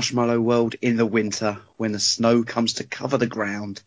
Marshmallow 0.00 0.40
world 0.40 0.76
in 0.80 0.96
the 0.96 1.04
winter 1.04 1.58
when 1.76 1.92
the 1.92 2.00
snow 2.00 2.42
comes 2.42 2.72
to 2.72 2.84
cover 2.84 3.18
the 3.18 3.26
ground. 3.26 3.82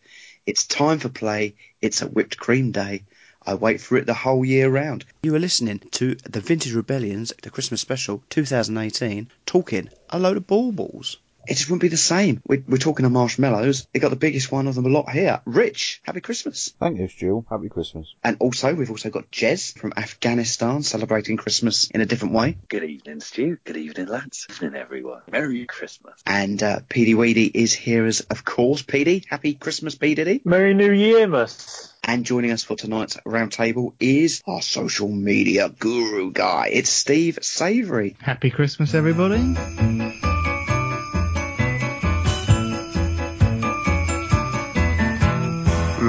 It's 0.46 0.64
time 0.64 1.00
for 1.00 1.08
play. 1.08 1.56
It's 1.82 2.02
a 2.02 2.06
whipped 2.06 2.36
cream 2.36 2.70
day. 2.70 3.02
I 3.44 3.54
wait 3.54 3.80
for 3.80 3.96
it 3.96 4.06
the 4.06 4.14
whole 4.14 4.44
year 4.44 4.70
round. 4.70 5.04
You 5.24 5.34
are 5.34 5.40
listening 5.40 5.80
to 5.90 6.14
the 6.14 6.40
Vintage 6.40 6.72
Rebellions, 6.72 7.32
the 7.42 7.50
Christmas 7.50 7.80
special 7.80 8.22
2018, 8.30 9.28
talking 9.44 9.88
a 10.08 10.20
load 10.20 10.36
of 10.36 10.46
baubles. 10.46 11.16
It 11.46 11.54
just 11.54 11.68
wouldn't 11.68 11.82
be 11.82 11.88
the 11.88 11.96
same. 11.96 12.40
We're, 12.46 12.62
we're 12.66 12.78
talking 12.78 13.04
of 13.06 13.12
marshmallows. 13.12 13.86
They 13.92 14.00
got 14.00 14.10
the 14.10 14.16
biggest 14.16 14.50
one 14.50 14.66
of 14.66 14.74
them 14.74 14.86
a 14.86 14.88
lot 14.88 15.10
here. 15.10 15.40
Rich, 15.44 16.00
happy 16.04 16.20
Christmas. 16.20 16.72
Thank 16.80 16.98
you, 16.98 17.08
Stu. 17.08 17.44
Happy 17.48 17.68
Christmas. 17.68 18.14
And 18.22 18.36
also, 18.40 18.74
we've 18.74 18.90
also 18.90 19.10
got 19.10 19.30
Jez 19.30 19.76
from 19.78 19.92
Afghanistan 19.96 20.82
celebrating 20.82 21.36
Christmas 21.36 21.90
in 21.90 22.00
a 22.00 22.06
different 22.06 22.34
way. 22.34 22.56
Good 22.68 22.84
evening, 22.84 23.20
Stu. 23.20 23.58
Good 23.64 23.76
evening, 23.76 24.06
lads. 24.06 24.46
Good 24.46 24.66
evening, 24.66 24.80
everyone. 24.80 25.22
Merry 25.30 25.66
Christmas. 25.66 26.20
And 26.26 26.62
uh, 26.62 26.80
PD 26.88 27.14
Weedy 27.14 27.46
is 27.46 27.72
here 27.72 28.06
as, 28.06 28.20
of 28.20 28.44
course, 28.44 28.82
PD. 28.82 29.24
Happy 29.28 29.54
Christmas, 29.54 29.94
P. 29.94 30.14
Diddy. 30.14 30.40
Merry 30.44 30.74
New 30.74 30.92
Year, 30.92 31.26
miss. 31.26 31.92
And 32.06 32.24
joining 32.24 32.50
us 32.50 32.62
for 32.62 32.76
tonight's 32.76 33.16
roundtable 33.26 33.94
is 33.98 34.42
our 34.46 34.60
social 34.60 35.08
media 35.08 35.70
guru 35.70 36.32
guy. 36.32 36.68
It's 36.70 36.90
Steve 36.90 37.38
Savory. 37.40 38.16
Happy 38.20 38.50
Christmas, 38.50 38.92
everybody. 38.94 39.54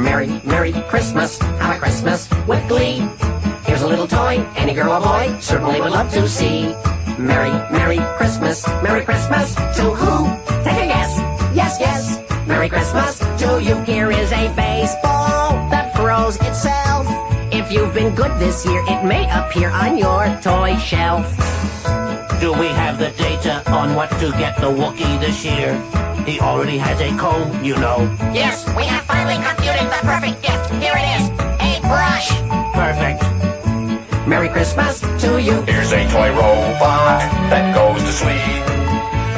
Merry, 0.06 0.28
Merry 0.46 0.72
Christmas, 0.72 1.40
have 1.40 1.76
a 1.76 1.80
Christmas 1.80 2.30
with 2.48 2.68
glee. 2.70 3.00
Here's 3.66 3.82
a 3.82 3.88
little 3.88 4.08
toy 4.08 4.38
any 4.56 4.74
girl 4.74 4.94
or 4.94 5.00
boy 5.02 5.40
certainly 5.40 5.82
would 5.82 5.92
love 5.92 6.12
to 6.14 6.30
see. 6.30 6.62
Merry, 7.18 7.50
Merry 7.74 7.98
Christmas, 8.18 8.68
Merry 8.84 9.04
Christmas 9.04 9.56
to 9.56 9.84
who? 9.84 10.28
Take 10.64 10.84
a 10.84 10.88
guess. 10.88 11.18
Yes, 11.56 11.78
yes. 11.80 12.48
Merry 12.48 12.70
Christmas 12.70 13.18
to 13.18 13.62
you. 13.64 13.82
Here 13.82 14.12
is 14.12 14.32
a 14.32 14.54
baseball 14.56 15.70
that 15.72 15.96
throws 15.96 16.36
itself. 16.36 17.08
If 17.52 17.72
you've 17.72 17.94
been 17.96 18.14
good 18.14 18.40
this 18.40 18.64
year, 18.64 18.84
it 18.88 19.04
may 19.06 19.28
appear 19.28 19.70
on 19.70 19.98
your 19.98 20.28
toy 20.44 20.78
shelf. 20.78 21.26
Do 22.40 22.54
we 22.54 22.68
have 22.68 23.00
the 23.00 23.10
data 23.18 23.64
on 23.72 23.96
what 23.96 24.12
to 24.20 24.30
get 24.38 24.58
the 24.58 24.68
Wookiee 24.68 25.20
this 25.20 25.44
year? 25.44 25.74
He 26.26 26.40
already 26.40 26.78
has 26.78 27.00
a 27.02 27.10
comb, 27.18 27.64
you 27.64 27.76
know. 27.76 27.98
Yes, 28.34 28.66
we 28.76 28.84
have 28.86 29.04
finally 29.06 29.38
computed 29.76 29.92
the 29.92 30.06
perfect 30.06 30.42
gift. 30.42 30.72
Here 30.82 30.96
it 30.96 31.08
is, 31.20 31.30
a 31.30 31.82
brush. 31.82 32.30
Perfect. 32.74 34.28
Merry 34.28 34.50
Christmas 34.50 35.02
to 35.22 35.42
you. 35.42 35.62
Here's 35.64 35.92
a 35.92 36.04
toy 36.10 36.30
robot 36.32 37.22
that 37.52 37.76
goes 37.76 38.02
to 38.02 38.12
sleep. 38.12 38.66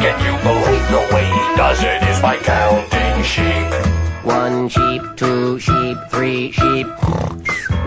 Can 0.01 0.15
you 0.25 0.33
believe 0.43 0.85
the 0.89 1.15
way 1.15 1.25
he 1.25 1.55
does 1.57 1.81
it 1.81 2.03
is 2.09 2.21
by 2.21 2.37
counting 2.37 3.23
sheep? 3.23 4.25
One 4.25 4.69
sheep, 4.69 5.01
two 5.15 5.59
sheep, 5.59 5.97
three 6.09 6.51
sheep. 6.51 6.87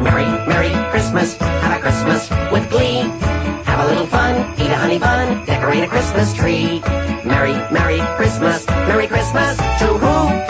Merry, 0.00 0.26
Merry 0.48 0.72
Christmas, 0.90 1.36
have 1.36 1.78
a 1.78 1.80
Christmas 1.80 2.30
with 2.52 2.68
glee. 2.70 3.02
Have 3.64 3.86
a 3.86 3.88
little 3.88 4.06
fun, 4.06 4.60
eat 4.60 4.70
a 4.70 4.76
honey 4.76 4.98
bun, 4.98 5.46
decorate 5.46 5.84
a 5.84 5.88
Christmas 5.88 6.34
tree. 6.34 6.80
Merry, 7.24 7.52
Merry 7.72 8.00
Christmas, 8.16 8.66
Merry 8.66 9.06
Christmas 9.06 9.56
to 9.56 9.86
who? 9.86 10.49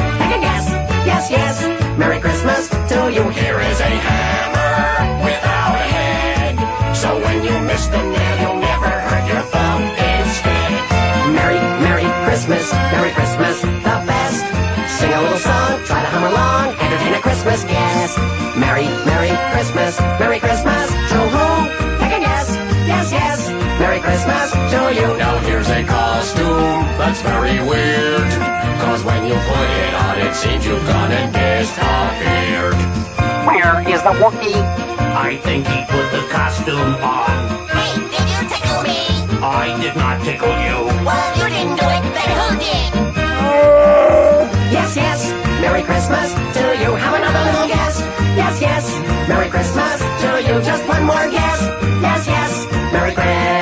You. 3.11 3.29
Here 3.31 3.59
is 3.59 3.81
a 3.81 3.91
hammer 3.91 5.25
without 5.25 5.75
a 5.75 5.83
head. 5.83 6.55
So 6.95 7.19
when 7.19 7.43
you 7.43 7.59
miss 7.67 7.87
the 7.89 7.99
nail, 7.99 8.37
you'll 8.39 8.63
never 8.63 8.87
hurt 8.87 9.27
your 9.27 9.43
thumb 9.51 9.83
instead. 9.83 10.71
Merry, 11.35 11.59
Merry 11.83 12.07
Christmas, 12.25 12.71
Merry 12.73 13.11
Christmas, 13.11 13.63
the 13.63 13.97
best. 14.07 14.47
Sing 15.01 15.13
a 15.13 15.21
little 15.23 15.39
song, 15.39 15.83
try 15.91 16.01
to 16.03 16.11
hum 16.15 16.23
along, 16.23 16.79
entertain 16.79 17.15
a 17.15 17.21
Christmas 17.21 17.65
guest. 17.65 18.17
Merry, 18.57 18.87
Merry 18.87 19.35
Christmas, 19.59 19.99
Merry 20.23 20.39
Christmas 20.39 20.87
to 21.11 21.19
who? 21.35 21.49
Take 21.99 22.15
a 22.15 22.21
guess. 22.21 22.55
Yes, 22.87 23.11
yes. 23.11 23.51
Merry 23.81 23.99
Christmas 23.99 24.53
to 24.53 24.81
you. 24.95 25.19
Now 25.19 25.39
here's 25.39 25.69
a 25.69 25.83
costume 25.83 26.87
that's 26.95 27.23
very 27.23 27.59
weird. 27.69 28.10
Seems 30.41 30.65
you've 30.65 30.87
gone 30.87 31.13
and 31.13 31.29
disappeared. 31.37 32.73
Where 33.45 33.85
is 33.93 34.01
the 34.01 34.15
Wookiee? 34.17 34.57
I 35.13 35.37
think 35.37 35.67
he 35.67 35.85
put 35.85 36.07
the 36.17 36.25
costume 36.33 36.97
on. 37.05 37.69
Hey, 37.69 37.93
did 38.09 38.27
you 38.33 38.43
tickle 38.49 38.81
me? 38.81 39.05
I 39.45 39.77
did 39.83 39.95
not 39.97 40.25
tickle 40.25 40.49
you. 40.49 40.79
Well, 41.05 41.29
you 41.37 41.45
didn't 41.45 41.77
do 41.77 41.85
it, 41.93 42.05
then 42.17 42.31
who 42.41 42.49
did? 42.57 42.91
Oh, 43.45 44.49
yes, 44.73 44.97
yes. 44.97 45.29
Merry 45.61 45.83
Christmas 45.83 46.33
to 46.33 46.65
you. 46.81 46.97
Have 46.97 47.15
another 47.21 47.45
little 47.45 47.69
guess. 47.69 48.01
Yes, 48.41 48.63
yes. 48.63 49.29
Merry 49.29 49.51
Christmas 49.51 50.01
to 50.25 50.41
you. 50.41 50.63
Just 50.65 50.89
one 50.89 51.05
more 51.05 51.29
guess. 51.29 51.61
Yes, 52.01 52.27
yes. 52.27 52.67
Merry 52.95 53.13
Christmas 53.13 53.60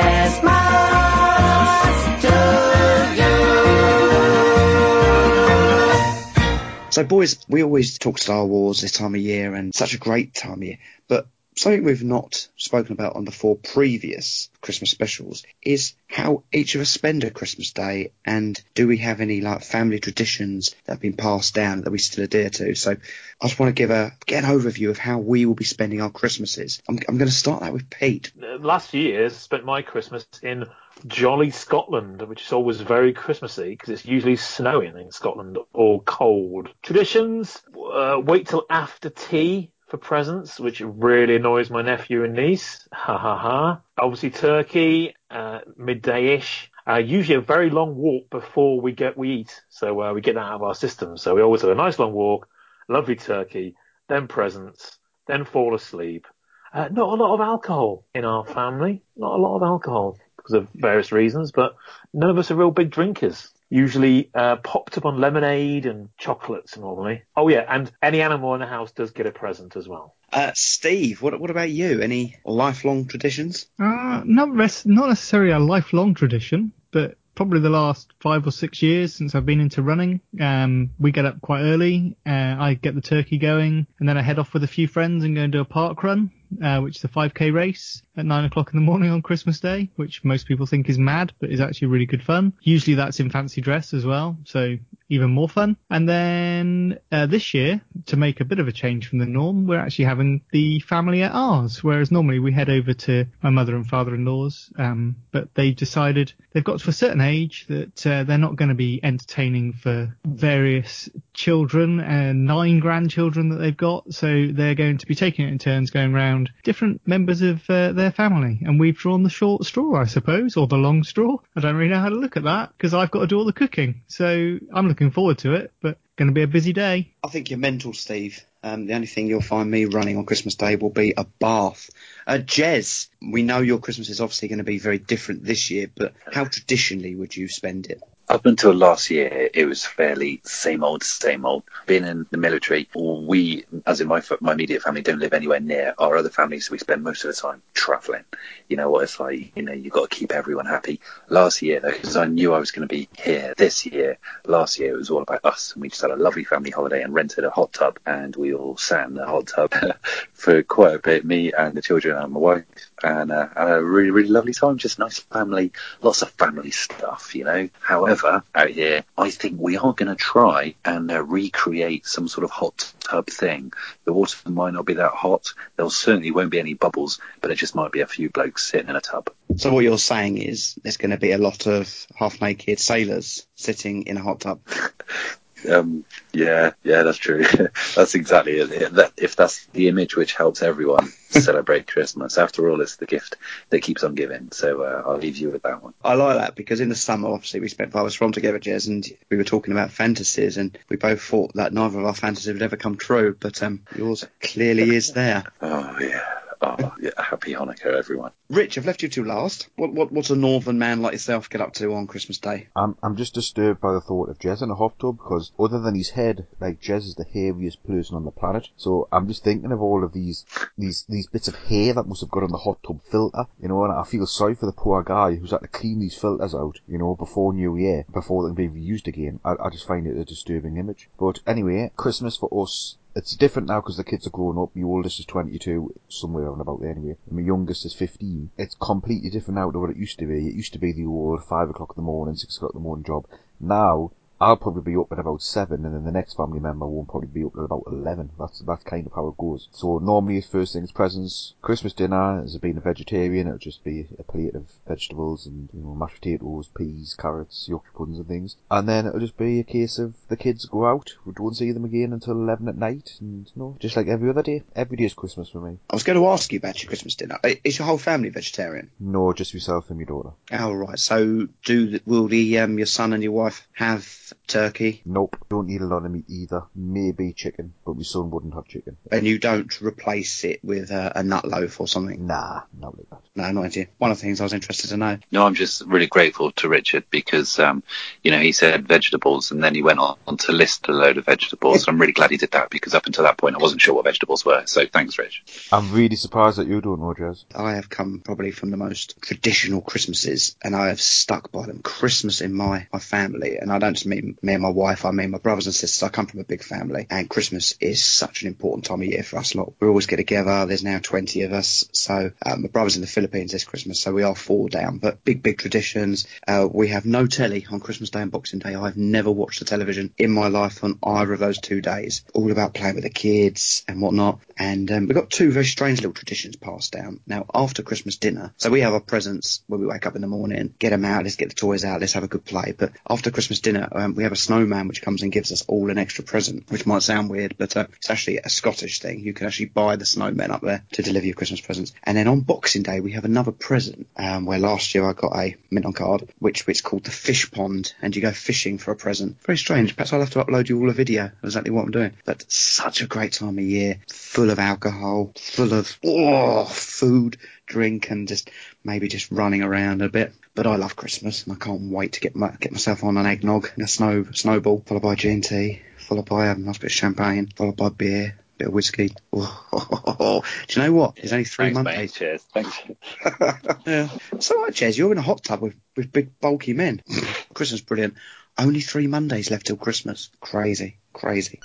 So, 6.99 7.05
boys, 7.05 7.39
we 7.49 7.63
always 7.63 7.97
talk 7.97 8.19
Star 8.19 8.45
Wars 8.45 8.81
this 8.81 8.91
time 8.91 9.15
of 9.15 9.21
year 9.21 9.55
and 9.55 9.73
such 9.73 9.95
a 9.95 9.99
great 9.99 10.35
time 10.35 10.55
of 10.55 10.63
year. 10.65 10.79
But 11.07 11.29
something 11.57 11.85
we've 11.85 12.03
not 12.03 12.49
spoken 12.57 12.93
about 12.93 13.15
on 13.15 13.25
the 13.25 13.31
four 13.31 13.55
previous 13.55 14.51
Christmas 14.63 14.91
specials 14.91 15.45
is 15.63 15.95
how 16.09 16.43
each 16.53 16.75
of 16.75 16.81
us 16.81 16.91
spend 16.91 17.23
a 17.23 17.31
Christmas 17.31 17.73
day 17.73 18.11
and 18.25 18.61
do 18.75 18.89
we 18.89 18.97
have 18.97 19.21
any 19.21 19.41
like 19.41 19.63
family 19.63 20.01
traditions 20.01 20.75
that 20.87 20.95
have 20.95 21.01
been 21.01 21.17
passed 21.17 21.55
down 21.55 21.83
that 21.83 21.93
we 21.93 21.99
still 21.99 22.25
adhere 22.25 22.51
to. 22.51 22.75
So 22.75 22.97
I 23.41 23.47
just 23.47 23.61
want 23.61 23.71
to 23.71 23.81
give 23.81 23.93
a 23.93 24.11
get 24.27 24.43
an 24.43 24.51
overview 24.51 24.91
of 24.91 24.99
how 24.99 25.19
we 25.19 25.47
will 25.47 25.55
be 25.55 25.63
spending 25.63 26.01
our 26.01 26.11
Christmases. 26.11 26.83
I'm, 26.89 26.99
I'm 27.09 27.17
going 27.17 27.31
to 27.31 27.33
start 27.33 27.61
that 27.61 27.73
with 27.73 27.91
Pete. 27.91 28.33
Last 28.37 28.91
few 28.91 29.03
years, 29.03 29.35
I 29.35 29.37
spent 29.37 29.65
my 29.65 29.83
Christmas 29.83 30.27
in 30.43 30.67
jolly 31.07 31.51
Scotland, 31.51 32.23
which 32.23 32.43
is 32.43 32.53
always 32.53 32.81
very 32.81 33.13
Christmassy 33.13 33.71
because 33.71 33.91
it's 33.91 34.05
usually 34.05 34.37
snowing 34.37 34.97
in 34.99 35.11
Scotland 35.11 35.59
or 35.73 36.03
cold. 36.03 36.69
Traditions, 36.83 37.63
uh, 37.77 38.21
wait 38.23 38.49
till 38.49 38.67
after 38.69 39.11
tea 39.11 39.71
for 39.89 39.97
presents, 39.97 40.61
which 40.61 40.81
really 40.81 41.37
annoys 41.37 41.71
my 41.71 41.83
nephew 41.83 42.25
and 42.25 42.35
niece. 42.35 42.87
Ha 42.93 43.17
ha 43.17 43.39
ha. 43.39 43.81
Obviously 43.99 44.31
turkey, 44.31 45.15
uh, 45.31 45.61
midday-ish. 45.77 46.71
Uh, 46.87 46.97
usually 46.97 47.37
a 47.37 47.41
very 47.41 47.71
long 47.71 47.97
walk 47.97 48.31
before 48.31 48.81
we 48.81 48.93
get 48.93 49.17
we 49.17 49.31
eat, 49.37 49.63
so 49.69 50.01
uh, 50.03 50.13
we 50.13 50.23
get 50.23 50.35
that 50.35 50.41
out 50.41 50.55
of 50.55 50.63
our 50.63 50.75
system. 50.75 51.17
So 51.19 51.35
we 51.35 51.43
always 51.43 51.61
have 51.63 51.71
a 51.71 51.75
nice 51.75 51.99
long 51.99 52.13
walk, 52.13 52.49
lovely 52.89 53.17
turkey, 53.17 53.75
then 54.09 54.27
presents, 54.27 54.99
then 55.27 55.45
fall 55.45 55.75
asleep. 55.75 56.27
Uh, 56.73 56.89
not 56.91 57.09
a 57.09 57.23
lot 57.23 57.35
of 57.35 57.41
alcohol 57.41 58.05
in 58.15 58.25
our 58.25 58.45
family, 58.45 59.03
not 59.17 59.39
a 59.39 59.43
lot 59.43 59.57
of 59.57 59.63
alcohol 59.63 60.19
because 60.49 60.63
of 60.63 60.69
various 60.75 61.13
reasons, 61.13 61.53
but 61.53 61.77
none 62.13 62.31
of 62.31 62.39
us 62.39 62.51
are 62.51 62.57
real 62.57 62.71
big 62.71 62.91
drinkers 62.91 63.51
usually 63.71 64.31
uh, 64.35 64.57
popped 64.57 64.97
up 64.97 65.05
on 65.05 65.21
lemonade 65.21 65.87
and 65.87 66.09
chocolates 66.17 66.77
normally. 66.79 67.23
Oh 67.37 67.49
yeah, 67.49 67.65
and 67.69 67.91
any 68.03 68.23
animal 68.23 68.55
in 68.55 68.61
the 68.61 68.67
house 68.67 68.93
does 68.93 69.11
get 69.11 69.27
a 69.27 69.31
present 69.31 69.77
as 69.77 69.87
well. 69.87 70.15
Uh, 70.33 70.53
Steve, 70.55 71.23
what, 71.23 71.39
what 71.39 71.51
about 71.51 71.71
you? 71.71 72.01
Any 72.01 72.37
lifelong 72.45 73.07
traditions? 73.07 73.67
Uh, 73.79 74.23
not 74.25 74.55
res- 74.55 74.87
not 74.87 75.09
necessarily 75.09 75.53
a 75.53 75.59
lifelong 75.59 76.15
tradition, 76.15 76.73
but 76.93 77.17
probably 77.35 77.61
the 77.61 77.71
last 77.71 78.13
five 78.21 78.47
or 78.47 78.51
six 78.51 78.83
years 78.83 79.15
since 79.15 79.35
I've 79.35 79.47
been 79.47 79.61
into 79.61 79.83
running. 79.83 80.21
Um, 80.41 80.91
we 80.99 81.13
get 81.13 81.25
up 81.25 81.41
quite 81.41 81.63
early. 81.63 82.17
Uh, 82.27 82.57
I 82.59 82.75
get 82.75 82.95
the 82.95 83.01
turkey 83.01 83.39
going, 83.39 83.87
and 84.01 84.09
then 84.09 84.19
I 84.19 84.23
head 84.23 84.39
off 84.39 84.53
with 84.55 84.65
a 84.65 84.69
few 84.69 84.89
friends 84.89 85.25
and 85.25 85.37
go 85.37 85.43
and 85.43 85.53
do 85.53 85.61
a 85.61 85.65
park 85.65 86.03
run, 86.03 86.31
uh, 86.63 86.81
which 86.81 86.97
is 86.97 87.05
a 87.05 87.09
5k 87.09 87.53
race 87.53 88.03
at 88.17 88.27
nine 88.27 88.45
o'clock 88.45 88.71
in 88.73 88.79
the 88.79 88.85
morning 88.85 89.11
on 89.11 89.23
Christmas 89.23 89.61
Day, 89.61 89.91
which 89.97 90.25
most 90.25 90.47
people 90.47 90.67
think 90.67 90.89
is 90.89 90.99
mad, 90.99 91.33
but 91.41 91.51
is 91.51 91.61
actually 91.61 91.89
really 91.89 92.07
good 92.07 92.23
fun. 92.23 92.53
Usually 92.63 92.95
that's 92.95 93.21
in 93.21 93.31
fancy 93.31 93.61
dress 93.61 93.95
as 93.95 94.05
well, 94.05 94.37
so 94.45 94.77
even 95.09 95.31
more 95.31 95.49
fun. 95.49 95.77
And 95.91 96.09
then 96.09 96.99
uh, 97.11 97.27
this 97.27 97.55
year, 97.55 97.81
to 98.07 98.17
make 98.17 98.41
a 98.41 98.45
bit 98.45 98.59
of 98.59 98.69
a 98.69 98.73
change 98.73 99.09
from 99.09 99.19
the 99.19 99.27
norm, 99.27 99.67
we're 99.67 99.79
actually 99.79 100.07
having 100.07 100.43
the 100.53 100.81
family 100.81 101.23
at 101.23 101.33
ours, 101.33 101.83
whereas 101.83 102.11
normally 102.11 102.39
we 102.39 102.53
head 102.53 102.69
over 102.69 102.93
to 102.93 103.27
my 103.43 103.51
mother 103.51 103.75
and 103.77 103.87
father-in-law's, 103.87 104.73
um, 104.79 105.17
but 105.31 105.55
they 105.55 105.71
decided 105.71 106.33
they've 106.53 106.65
got 106.65 106.81
to 106.81 106.91
a 106.91 106.93
certain 106.93 107.21
age 107.21 107.67
that 107.69 108.07
uh, 108.07 108.25
they're 108.25 108.39
not 108.39 108.57
going 108.57 108.69
to 108.69 108.75
be 108.75 109.01
entertaining 109.03 109.73
for 109.73 110.17
various 110.25 111.09
children 111.39 112.01
and 112.01 112.45
nine 112.45 112.81
grandchildren 112.81 113.49
that 113.51 113.57
they've 113.57 113.77
got, 113.77 114.13
so 114.13 114.49
they're 114.53 114.75
going 114.75 114.99
to 114.99 115.07
be 115.07 115.15
taking 115.15 115.47
it 115.47 115.53
in 115.53 115.59
turns 115.59 115.91
going 115.91 116.13
round 116.13 116.51
different 116.65 117.01
members 117.07 117.41
of 117.41 117.63
uh, 117.71 117.93
their 117.93 118.11
family, 118.11 118.59
and 118.63 118.79
we've 118.79 118.99
drawn 118.99 119.23
the 119.23 119.31
short 119.31 119.65
straw, 119.65 119.95
I 119.95 120.07
suppose, 120.07 120.57
or 120.57 120.67
the 120.67 120.77
long 120.77 121.05
straw. 121.05 121.39
I 121.57 121.61
don't 121.61 121.77
really 121.77 121.91
know 121.91 122.01
how 122.01 122.09
to 122.09 122.17
look 122.17 122.37
at 122.37 122.43
that 122.43 122.73
because 122.77 122.93
I've 122.93 123.13
got 123.13 123.21
to 123.21 123.27
do 123.29 123.39
all 123.39 123.47
the 123.47 123.53
cooking, 123.53 124.03
so 124.09 124.59
I'm 124.75 124.89
looking 124.89 125.13
forward 125.13 125.39
to 125.39 125.55
it, 125.55 125.73
but 125.81 125.99
going 126.17 126.29
to 126.29 126.35
be 126.35 126.43
a 126.43 126.49
busy 126.49 126.73
day. 126.73 127.15
I 127.23 127.29
think 127.29 127.51
you're 127.51 127.59
mental, 127.59 127.93
Steve. 127.93 128.45
Um, 128.63 128.87
the 128.87 128.95
only 128.95 129.07
thing 129.07 129.29
you'll 129.29 129.41
find 129.41 129.71
me 129.71 129.85
running 129.85 130.17
on 130.17 130.27
Christmas 130.27 130.57
Day 130.57 130.77
will 130.77 130.91
be 130.91 131.15
a 131.17 131.25
bath. 131.25 131.91
Uh, 132.27 132.39
Jez, 132.39 133.09
we 133.23 133.43
know 133.43 133.61
your 133.61 133.79
Christmas 133.79 134.09
is 134.09 134.21
obviously 134.21 134.49
going 134.49 134.59
to 134.59 134.65
be 134.65 134.79
very 134.79 134.99
different 134.99 135.45
this 135.45 135.71
year, 135.71 135.89
but 135.95 136.15
how 136.33 136.45
traditionally 136.45 137.15
would 137.15 137.37
you 137.37 137.49
spend 137.49 137.87
it? 137.87 138.03
Up 138.29 138.45
until 138.45 138.75
last 138.75 139.11
year, 139.11 139.49
it 139.55 139.65
was 139.65 139.87
fairly 139.87 140.43
same 140.45 140.85
old, 140.85 141.03
same 141.03 141.47
old. 141.47 141.63
Being 141.87 142.05
in 142.05 142.27
the 142.31 142.37
military, 142.37 142.87
we, 142.95 143.65
as 143.87 144.03
in 144.03 144.09
my 144.09 144.21
my 144.41 144.53
immediate 144.53 144.83
family, 144.83 145.01
don't 145.01 145.19
live 145.19 145.33
anywhere 145.33 145.61
near 145.61 145.95
our 145.97 146.15
other 146.15 146.29
families, 146.29 146.67
so 146.67 146.73
we 146.73 146.79
spend 146.79 147.03
most 147.03 147.25
of 147.25 147.35
the 147.35 147.41
time 147.41 147.63
travelling. 147.73 148.25
You 148.69 148.77
know 148.77 148.91
what 148.91 149.05
it's 149.05 149.19
like. 149.19 149.57
You 149.57 149.63
know, 149.63 149.73
you've 149.73 149.95
got 149.95 150.11
to 150.11 150.15
keep 150.15 150.33
everyone 150.33 150.67
happy. 150.67 151.01
Last 151.31 151.63
year, 151.63 151.81
though, 151.81 151.91
because 151.91 152.19
I 152.19 152.27
knew 152.27 152.53
I 152.53 152.59
was 152.59 152.71
going 152.71 152.87
to 152.87 152.95
be 152.95 153.09
here 153.19 153.55
this 153.57 153.87
year, 153.87 154.19
last 154.45 154.79
year 154.79 154.93
it 154.93 154.99
was 154.99 155.09
all 155.09 155.23
about 155.23 155.47
us, 155.47 155.73
and 155.73 155.81
we 155.81 155.89
just 155.89 156.03
had 156.03 156.11
a 156.11 156.17
lovely 156.17 156.45
family 156.45 156.71
holiday 156.71 157.03
and 157.09 157.15
rented 157.15 157.45
a 157.45 157.51
hot 157.51 157.73
tub, 157.73 157.99
and 158.05 158.37
we 158.37 158.53
all 158.53 158.77
sat 158.77 159.09
in 159.09 159.15
the 159.15 159.27
hot 159.27 159.47
tub 159.47 159.73
for 160.35 160.63
quite 160.63 160.95
a 160.95 160.99
bit, 160.99 161.25
me 161.25 161.53
and 161.53 161.75
the 161.75 161.81
children 161.81 162.17
and 162.17 162.33
my 162.33 162.39
wife, 162.39 162.65
and 163.03 163.33
uh, 163.33 163.49
had 163.57 163.79
a 163.79 163.83
really, 163.83 164.11
really 164.11 164.29
lovely 164.29 164.53
time. 164.53 164.77
Just 164.77 164.99
nice 164.99 165.19
family, 165.19 165.73
lots 166.03 166.21
of 166.21 166.31
family 166.33 166.71
stuff, 166.71 167.35
you 167.35 167.45
know. 167.45 167.71
However, 167.81 168.43
out 168.55 168.69
here, 168.69 169.05
I 169.17 169.31
think 169.31 169.59
we 169.59 169.79
are 169.79 169.95
going 169.95 170.11
to 170.11 170.17
try 170.17 170.75
and 170.85 171.11
uh, 171.11 171.23
recreate 171.23 172.07
some 172.07 172.29
sort 172.29 172.45
of 172.45 172.51
hot 172.51 172.93
tub 173.01 173.29
thing. 173.29 173.73
The 174.05 174.13
water 174.13 174.37
might 174.51 174.75
not 174.75 174.85
be 174.85 174.95
that 174.95 175.13
hot. 175.13 175.55
There 175.77 175.89
certainly 175.89 176.31
won't 176.31 176.51
be 176.51 176.61
any 176.61 176.75
bubbles, 176.75 177.21
but 177.41 177.51
it 177.51 177.57
just 177.57 177.75
might 177.75 177.93
be 177.93 178.01
a 178.01 178.07
few 178.07 178.29
blokes 178.29 178.67
sitting 178.67 178.91
in 178.91 178.97
a 178.97 179.01
tub. 179.01 179.31
So 179.57 179.73
what 179.73 179.85
you're 179.85 179.97
saying 179.97 180.37
is 180.37 180.79
there's 180.83 180.99
going 180.99 181.13
to 181.13 181.17
be 181.17 181.33
a 181.33 181.39
lot 181.39 181.67
of 181.67 182.07
half-naked 182.15 182.79
sailors 182.79 183.47
sitting 183.55 184.03
in 184.03 184.19
a 184.19 184.23
hot 184.23 184.41
tub. 184.41 184.61
Um, 185.71 186.05
yeah, 186.33 186.73
yeah, 186.85 187.03
that's 187.03 187.19
true. 187.19 187.45
that's 187.97 188.15
exactly 188.15 188.59
it. 188.59 188.95
That, 188.95 189.13
if 189.17 189.37
that's 189.37 189.67
the 189.67 189.89
image 189.89 190.17
which 190.17 190.35
helps 190.35 190.63
everyone 190.63 191.09
celebrate 191.31 191.87
Christmas, 191.87 192.39
after 192.39 192.69
all, 192.69 192.81
it's 192.81 192.97
the 192.97 193.07
gift 193.07 193.37
that 193.71 193.81
keeps 193.81 194.05
on 194.05 194.15
giving. 194.15 194.51
So 194.53 194.83
uh, 194.83 195.03
I'll 195.07 195.19
leave 195.19 195.37
you 195.37 195.51
with 195.51 195.63
that 195.63 195.83
one. 195.83 195.95
I 196.05 196.15
like 196.15 196.39
that 196.39 196.55
because 196.55 196.81
in 196.81 196.89
the 196.89 196.95
summer, 196.95 197.29
obviously, 197.29 197.61
we 197.61 197.69
spent 197.69 197.93
five 197.93 198.03
hours 198.03 198.15
from 198.15 198.33
together, 198.33 198.59
Jez, 198.59 198.89
and 198.89 199.07
we 199.31 199.37
were 199.37 199.45
talking 199.45 199.73
about 199.73 199.91
fantasies, 199.91 200.57
and 200.57 200.77
we 200.89 200.97
both 200.97 201.23
thought 201.23 201.53
that 201.55 201.73
neither 201.73 201.99
of 201.99 202.05
our 202.05 202.15
fantasies 202.15 202.53
would 202.53 202.63
ever 202.63 202.77
come 202.77 202.97
true, 202.97 203.37
but 203.39 203.63
um, 203.63 203.83
yours 203.97 204.27
clearly 204.41 204.95
is 204.97 205.13
there. 205.13 205.45
Oh 205.61 205.97
yeah. 206.01 206.39
Oh, 206.61 206.95
yeah. 207.01 207.11
Happy 207.17 207.55
Hanukkah, 207.55 207.97
everyone. 207.97 208.33
Rich, 208.51 208.79
I've 208.79 208.87
left 208.87 209.03
you 209.03 209.09
to 209.11 209.25
last. 209.25 209.69
What, 209.77 209.93
what, 209.93 210.11
what's 210.11 210.31
a 210.31 210.37
northern 210.37 210.79
man 210.79 211.03
like 211.03 211.13
yourself 211.13 211.49
get 211.49 211.61
up 211.61 211.75
to 211.75 211.95
on 211.95 212.07
Christmas 212.07 212.39
Day? 212.39 212.69
I'm, 212.75 212.97
I'm 213.03 213.17
just 213.17 213.35
disturbed 213.35 213.81
by 213.81 213.93
the 213.93 214.01
thought 214.01 214.29
of 214.29 214.39
Jez 214.39 214.63
in 214.63 214.71
a 214.71 214.75
hot 214.75 214.99
tub 214.99 215.19
because 215.19 215.53
other 215.59 215.79
than 215.79 215.95
his 215.95 216.11
head, 216.11 216.47
like 216.61 216.81
Jez 216.81 217.05
is 217.05 217.15
the 217.15 217.25
hairiest 217.25 217.85
person 217.87 218.17
on 218.17 218.25
the 218.25 218.31
planet. 218.31 218.69
So 218.77 219.09
I'm 219.13 219.29
just 219.29 219.45
thinking 219.45 219.73
of 219.73 219.81
all 219.81 220.03
of 220.03 220.13
these, 220.13 220.45
these, 220.77 221.05
these 221.09 221.29
bits 221.29 221.49
of 221.49 221.55
hair 221.55 221.93
that 221.95 222.09
must 222.09 222.23
have 222.23 222.31
got 222.31 222.43
on 222.43 222.51
the 222.51 222.59
hot 222.59 222.83
tub 222.85 223.01
filter, 223.05 223.45
you 223.61 223.69
know, 223.69 223.85
and 223.85 223.93
I 223.93 224.03
feel 224.05 224.27
sorry 224.27 224.55
for 224.55 224.67
the 224.67 224.73
poor 224.73 225.03
guy 225.03 225.37
who's 225.37 225.53
had 225.53 225.61
to 225.61 225.69
clean 225.69 226.01
these 226.01 226.19
filters 226.19 226.55
out, 226.55 226.81
you 226.89 226.99
know, 226.99 227.15
before 227.15 227.53
New 227.53 227.77
Year, 227.77 228.05
before 228.13 228.43
they 228.43 228.55
can 228.55 228.73
be 228.73 228.81
reused 228.81 229.07
again. 229.07 229.41
I, 229.45 229.55
I 229.65 229.71
just 229.71 229.87
find 229.87 230.07
it 230.07 230.17
a 230.17 230.25
disturbing 230.25 230.77
image. 230.77 231.09
But 231.19 231.41
anyway, 231.47 231.93
Christmas 231.97 232.37
for 232.37 232.49
us 232.63 232.97
it's 233.19 233.35
different 233.35 233.67
now 233.67 233.81
because 233.81 233.97
the 233.97 234.05
kids 234.05 234.29
are 234.29 234.31
grown 234.31 234.59
up. 234.59 234.71
My 234.77 234.85
oldest 234.85 235.19
is 235.19 235.27
22, 235.27 235.93
somewhere 236.09 236.45
around 236.45 236.61
about 236.61 236.81
there 236.81 236.93
anyway. 236.93 237.17
And 237.27 237.37
my 237.37 237.43
youngest 237.43 237.85
is 237.85 237.93
15. 237.93 238.53
It's 238.57 238.77
completely 238.77 239.29
different 239.29 239.59
now 239.59 239.73
to 239.73 239.79
what 239.81 239.91
it 239.91 239.97
used 239.97 240.21
to 240.21 240.27
be. 240.27 240.47
It 240.47 240.55
used 240.55 240.73
to 240.75 240.79
be 240.79 240.93
the 240.93 241.05
old 241.05 241.43
5 241.43 241.71
o'clock 241.71 241.95
in 241.97 242.01
the 242.01 242.07
morning, 242.07 242.37
6 242.37 242.57
o'clock 242.57 242.71
in 242.75 242.81
the 242.81 242.85
morning 242.85 243.05
job. 243.05 243.27
Now, 243.59 244.13
I'll 244.41 244.57
probably 244.57 244.83
be 244.83 244.97
up 244.97 245.11
at 245.11 245.19
about 245.19 245.43
seven, 245.43 245.85
and 245.85 245.95
then 245.95 246.05
the 246.05 246.13
next 246.13 246.35
family 246.35 246.61
member 246.61 246.87
won't 246.87 247.09
probably 247.09 247.29
be 247.29 247.45
up 247.45 247.57
at 247.57 247.65
about 247.65 247.85
eleven. 247.89 248.31
That's 248.39 248.61
that's 248.61 248.85
kind 248.85 249.07
of 249.07 249.13
how 249.13 249.29
it 249.29 249.37
goes. 249.37 249.69
So 249.73 249.99
normally, 249.99 250.41
first 250.41 250.75
things 250.75 250.93
presents, 250.93 251.55
Christmas 251.61 251.93
dinner. 251.93 252.43
As 252.43 252.57
being 252.59 252.77
a 252.77 252.81
vegetarian, 252.81 253.49
it'll 253.49 253.59
just 253.59 253.83
be 253.83 254.07
a 254.19 254.23
plate 254.23 254.55
of 254.55 254.71
vegetables 254.87 255.47
and 255.47 255.69
you 255.73 255.81
know 255.81 255.95
mashed 255.95 256.21
potatoes, 256.21 256.69
peas, 256.69 257.17
carrots, 257.19 257.67
Yorkshire 257.69 257.91
puddings, 257.95 258.19
and 258.19 258.29
things. 258.29 258.57
And 258.71 258.89
then 258.89 259.07
it'll 259.07 259.21
just 259.21 259.37
be 259.37 259.59
a 259.59 259.65
case 259.65 259.99
of 259.99 260.15
the 260.29 260.37
kids 260.37 260.67
go 260.67 260.87
out. 260.87 261.17
We 261.25 261.33
don't 261.33 261.57
see 261.57 261.73
them 261.73 261.85
again 261.85 262.13
until 262.13 262.35
eleven 262.35 262.69
at 262.69 262.79
night, 262.79 263.17
and 263.21 263.47
you 263.47 263.61
know, 263.61 263.77
just 263.81 263.97
like 263.97 264.07
every 264.07 264.31
other 264.31 264.43
day. 264.43 264.63
Every 264.77 264.97
day 264.97 265.05
is 265.05 265.15
Christmas 265.15 265.49
for 265.49 265.61
me. 265.61 265.79
I 265.91 265.97
was 265.97 266.05
going 266.05 266.19
to 266.19 266.29
ask 266.29 266.53
you 266.53 266.59
about 266.59 266.81
your 266.81 266.89
Christmas 266.89 267.17
dinner. 267.17 267.39
Is 267.65 267.79
your 267.79 267.87
whole 267.87 267.99
family 267.99 268.29
vegetarian? 268.29 268.91
No, 269.01 269.33
just 269.33 269.53
yourself 269.53 269.91
and 269.91 269.99
your 269.99 270.07
daughter. 270.07 270.31
Oh 270.53 270.73
right. 270.73 270.99
So 270.99 271.49
do 271.65 271.99
will 272.07 272.29
the 272.29 272.61
um 272.61 272.79
your 272.79 272.87
son 272.87 273.13
and 273.13 273.23
your 273.23 273.33
wife 273.33 273.67
have 273.73 274.28
turkey, 274.47 275.03
Nope, 275.05 275.37
don't 275.49 275.71
eat 275.71 275.81
a 275.81 275.87
lot 275.87 276.05
of 276.05 276.11
meat 276.11 276.25
either. 276.29 276.63
Maybe 276.75 277.33
chicken, 277.33 277.75
but 277.85 277.97
my 277.97 278.03
son 278.03 278.31
wouldn't 278.31 278.55
have 278.55 278.67
chicken. 278.67 278.97
and 279.11 279.27
you 279.27 279.39
don't 279.39 279.81
replace 279.81 280.45
it 280.45 280.61
with 280.63 280.91
a, 280.91 281.13
a 281.17 281.23
nut 281.23 281.47
loaf 281.47 281.81
or 281.81 281.89
something? 281.89 282.27
Nah, 282.27 282.63
not 282.79 282.97
like 282.97 283.11
that. 283.11 283.21
No, 283.37 283.51
no 283.53 283.63
idea. 283.65 283.87
One 283.99 284.11
of 284.11 284.19
the 284.19 284.23
things 284.23 284.41
I 284.41 284.45
was 284.45 284.53
interested 284.53 284.89
to 284.89 284.97
know. 284.97 285.19
No, 285.31 285.47
I'm 285.47 285.55
just 285.55 285.83
really 285.87 286.07
grateful 286.07 286.51
to 286.53 286.69
Richard 286.69 287.05
because, 287.11 287.59
um, 287.59 287.83
you 288.23 288.31
know, 288.31 288.41
he 288.41 288.53
said 288.53 288.89
vegetables 288.89 289.51
and 289.51 289.63
then 289.63 289.75
he 289.75 289.83
went 289.83 289.99
on, 289.99 290.17
on 290.27 290.37
to 290.39 290.53
list 290.53 290.89
a 290.89 290.93
load 290.93 291.19
of 291.19 291.27
vegetables. 291.27 291.87
I'm 291.87 292.01
really 292.01 292.13
glad 292.13 292.31
he 292.31 292.37
did 292.37 292.51
that 292.53 292.71
because 292.71 292.95
up 292.95 293.07
until 293.07 293.25
that 293.25 293.39
point 293.39 293.55
I 293.55 293.59
wasn't 293.59 293.81
sure 293.81 293.95
what 293.95 294.05
vegetables 294.05 294.45
were. 294.45 294.65
So 294.67 294.87
thanks, 294.87 295.19
Rich. 295.19 295.69
I'm 295.73 295.93
really 295.93 296.17
surprised 296.17 296.59
that 296.59 296.67
you 296.67 296.81
don't 296.81 297.01
know, 297.01 297.15
Jez. 297.15 297.45
I 297.55 297.75
have 297.75 297.89
come 297.89 298.21
probably 298.25 298.51
from 298.51 298.71
the 298.71 298.77
most 298.77 299.21
traditional 299.23 299.81
Christmases, 299.81 300.57
and 300.63 300.75
I 300.75 300.89
have 300.89 301.01
stuck 301.01 301.53
by 301.53 301.67
them. 301.67 301.81
Christmas 301.83 302.41
in 302.41 302.53
my, 302.53 302.87
my 302.93 302.99
family, 302.99 303.59
and 303.59 303.71
I 303.71 303.79
don't 303.79 303.95
just 303.95 304.07
mean 304.07 304.18
me 304.23 304.55
and 304.55 304.63
my 304.63 304.71
wife, 304.71 305.05
I 305.05 305.11
mean 305.11 305.31
my 305.31 305.39
brothers 305.39 305.67
and 305.67 305.75
sisters. 305.75 306.03
I 306.03 306.09
come 306.09 306.27
from 306.27 306.41
a 306.41 306.45
big 306.45 306.63
family, 306.63 307.07
and 307.11 307.29
Christmas 307.29 307.75
is 307.81 308.05
such 308.05 308.43
an 308.43 308.49
important 308.49 308.85
time 308.85 309.03
of 309.03 309.09
year 309.09 309.23
for 309.23 309.39
us 309.39 309.55
lot. 309.55 309.75
We 309.81 309.89
always 309.89 310.07
get 310.07 310.17
together. 310.17 310.67
There's 310.67 310.85
now 310.85 310.99
20 310.99 311.43
of 311.43 311.53
us, 311.53 311.89
so 311.93 312.31
um, 312.45 312.63
my 312.63 312.69
brother's 312.69 312.97
in 312.97 313.03
the 313.03 313.09
Philippines 313.09 313.53
this 313.53 313.65
Christmas, 313.65 314.01
so 314.01 314.13
we 314.13 314.23
are 314.23 314.35
four 314.35 314.69
down. 314.69 314.99
But 314.99 315.25
big, 315.25 315.43
big 315.43 315.59
traditions. 315.59 316.27
Uh, 316.47 316.69
we 316.71 316.89
have 316.89 317.07
no 317.07 317.27
telly 317.27 317.67
on 317.71 317.81
Christmas 317.81 318.11
Day 318.11 318.23
and 318.23 318.31
Boxing 318.31 318.59
Day. 318.59 318.75
I've 318.75 318.97
never 318.97 319.31
watched 319.31 319.59
the 319.59 319.65
television 319.65 320.13
in 320.19 320.31
my 320.31 320.49
life 320.49 320.85
on 320.85 320.99
either 321.03 321.33
of 321.33 321.41
those 321.41 321.59
two 321.59 321.81
days. 321.81 322.23
All 322.35 322.51
about 322.51 322.75
playing 322.75 322.95
with 322.95 323.05
the 323.05 323.11
kids 323.11 323.85
and 323.89 324.01
whatnot. 324.01 324.41
And 324.57 324.91
um, 324.91 325.07
we've 325.07 325.15
got 325.15 325.31
two 325.31 325.51
very 325.51 325.65
strange 325.65 325.99
little 325.99 326.13
traditions 326.13 326.57
passed 326.57 326.93
down. 326.93 327.21
Now, 327.27 327.47
after 327.55 327.83
Christmas 327.83 328.17
dinner, 328.17 328.53
so 328.57 328.71
we 328.71 328.81
have 328.81 328.93
our 328.93 329.01
presents 329.01 329.63
when 329.67 329.81
we 329.81 329.87
wake 329.87 330.07
up 330.07 330.15
in 330.15 330.23
the 330.23 330.29
morning, 330.29 330.75
get 330.79 330.91
them 330.91 331.05
out, 331.05 331.25
let's 331.25 331.37
get 331.37 331.49
the 331.49 331.55
toys 331.55 331.85
out, 331.85 332.01
let's 332.01 332.13
have 332.15 332.25
a 332.25 332.29
good 332.29 332.45
play. 332.45 332.75
But 332.77 332.93
after 333.09 333.31
Christmas 333.31 333.61
dinner, 333.61 333.89
um, 333.93 334.08
we 334.15 334.23
have 334.25 334.33
a 334.33 334.37
snowman 334.37 334.89
which 334.89 335.03
comes 335.03 335.23
and 335.23 335.33
gives 335.33 335.53
us 335.53 335.65
all 335.67 335.91
an 335.91 335.99
extra 335.99 336.25
present, 336.25 336.71
which 336.71 336.87
might 336.87 337.03
sound 337.03 337.31
weird, 337.31 337.57
but 337.59 337.77
uh, 337.77 337.87
it's 337.97 338.11
actually 338.11 338.39
a 338.39 338.49
Scottish 338.49 339.01
thing. 339.01 339.21
You 339.21 339.33
can 339.33 339.47
actually 339.47 339.67
buy 339.67 339.97
the 339.97 340.07
snowman 340.07 340.51
up 340.51 340.63
there 340.63 340.85
to 340.93 341.03
deliver 341.03 341.27
your 341.27 341.35
Christmas 341.35 341.61
presents. 341.61 341.93
And 342.05 342.17
then 342.17 342.29
on 342.29 342.41
Boxing 342.41 342.83
Day, 342.83 343.01
we 343.01 343.13
have 343.13 343.25
another 343.25 343.53
present, 343.53 344.09
um, 344.17 344.47
where 344.47 344.59
last 344.59 344.95
year 344.95 345.09
I 345.09 345.13
got 345.13 345.37
a 345.37 345.57
mint 345.71 345.87
on 345.87 345.93
card, 345.93 346.29
which 346.39 346.65
it's 346.69 346.81
called 346.81 347.05
the 347.05 347.11
fish 347.11 347.51
pond, 347.51 347.95
and 348.03 348.15
you 348.15 348.23
go 348.23 348.33
fishing 348.33 348.79
for 348.79 348.93
a 348.93 348.97
present. 348.97 349.43
Very 349.43 349.59
strange. 349.59 349.97
Perhaps 349.97 350.13
I'll 350.13 350.21
have 350.21 350.31
to 350.31 350.45
upload 350.45 350.69
you 350.69 350.81
all 350.81 350.91
a 350.91 350.95
video 350.95 351.27
of 351.27 351.45
exactly 351.45 351.71
what 351.71 351.85
I'm 351.85 351.91
doing. 351.91 352.13
But 352.25 352.51
such 352.51 353.01
a 353.01 353.07
great 353.07 353.33
time 353.33 353.59
of 353.59 353.65
year, 353.65 354.01
full 354.09 354.51
of 354.51 354.59
alcohol, 354.59 355.33
full 355.37 355.75
of 355.75 355.99
oh, 356.05 356.65
food, 356.65 357.39
drink, 357.69 358.11
and 358.11 358.27
just 358.27 358.51
maybe 358.83 359.09
just 359.09 359.31
running 359.31 359.63
around 359.63 360.03
a 360.03 360.09
bit. 360.09 360.33
But 360.55 360.67
I 360.67 360.77
love 360.77 360.97
Christmas, 360.97 361.45
and 361.45 361.53
I 361.55 361.57
can't 361.57 361.93
wait 361.93 362.15
to 362.15 362.21
get 362.21 362.35
my, 362.35 362.51
get 362.59 362.73
myself 362.73 363.05
on 363.05 363.17
an 363.17 363.27
eggnog, 363.27 363.71
a 363.79 363.87
snow 363.87 364.27
snowball, 364.33 364.83
followed 364.87 365.03
by 365.03 365.15
G 365.15 365.31
and 365.31 365.45
T, 365.45 365.83
followed 365.99 366.27
by 366.27 366.49
a 366.49 366.55
nice 366.57 366.79
bit 366.79 366.87
of 366.87 366.93
champagne, 366.93 367.49
followed 367.55 367.77
by 367.77 367.91
beer, 367.91 368.37
bit 368.59 368.69
of 368.69 368.75
whiskey. 368.75 369.13
Oh, 369.33 370.43
do 370.67 370.81
you 370.81 370.87
know 370.87 370.93
what? 370.93 371.17
There's 371.17 371.33
only 371.33 371.45
three 371.45 371.67
Thanks, 371.67 371.77
Mondays. 371.77 371.97
mate. 371.97 372.13
Cheers. 372.13 372.43
Thanks. 372.53 372.79
yeah. 373.87 374.09
All 374.33 374.63
right, 374.63 374.73
Jez. 374.73 374.99
You're 374.99 375.13
in 375.13 375.19
a 375.19 375.23
hot 375.23 375.45
tub 375.45 375.61
with, 375.63 375.77
with 375.97 376.13
big, 376.13 376.39
bulky 376.41 376.73
men. 376.73 377.03
Christmas, 377.55 377.81
brilliant. 377.81 378.15
Only 378.59 378.81
three 378.81 379.07
Mondays 379.07 379.51
left 379.51 379.67
till 379.67 379.77
Christmas. 379.77 380.31
Crazy, 380.41 380.99
crazy. 381.13 381.61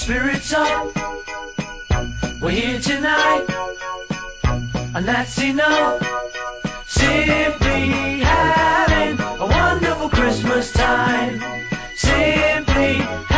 Spirit's 0.00 0.50
up. 0.54 0.96
We're 2.40 2.50
here 2.50 2.80
tonight. 2.80 3.44
And 4.94 5.06
that's 5.06 5.38
enough. 5.42 6.00
Simply 6.86 8.20
having 8.20 9.20
a 9.20 9.46
wonderful 9.46 10.08
Christmas 10.08 10.72
time. 10.72 11.42
Simply 11.96 13.29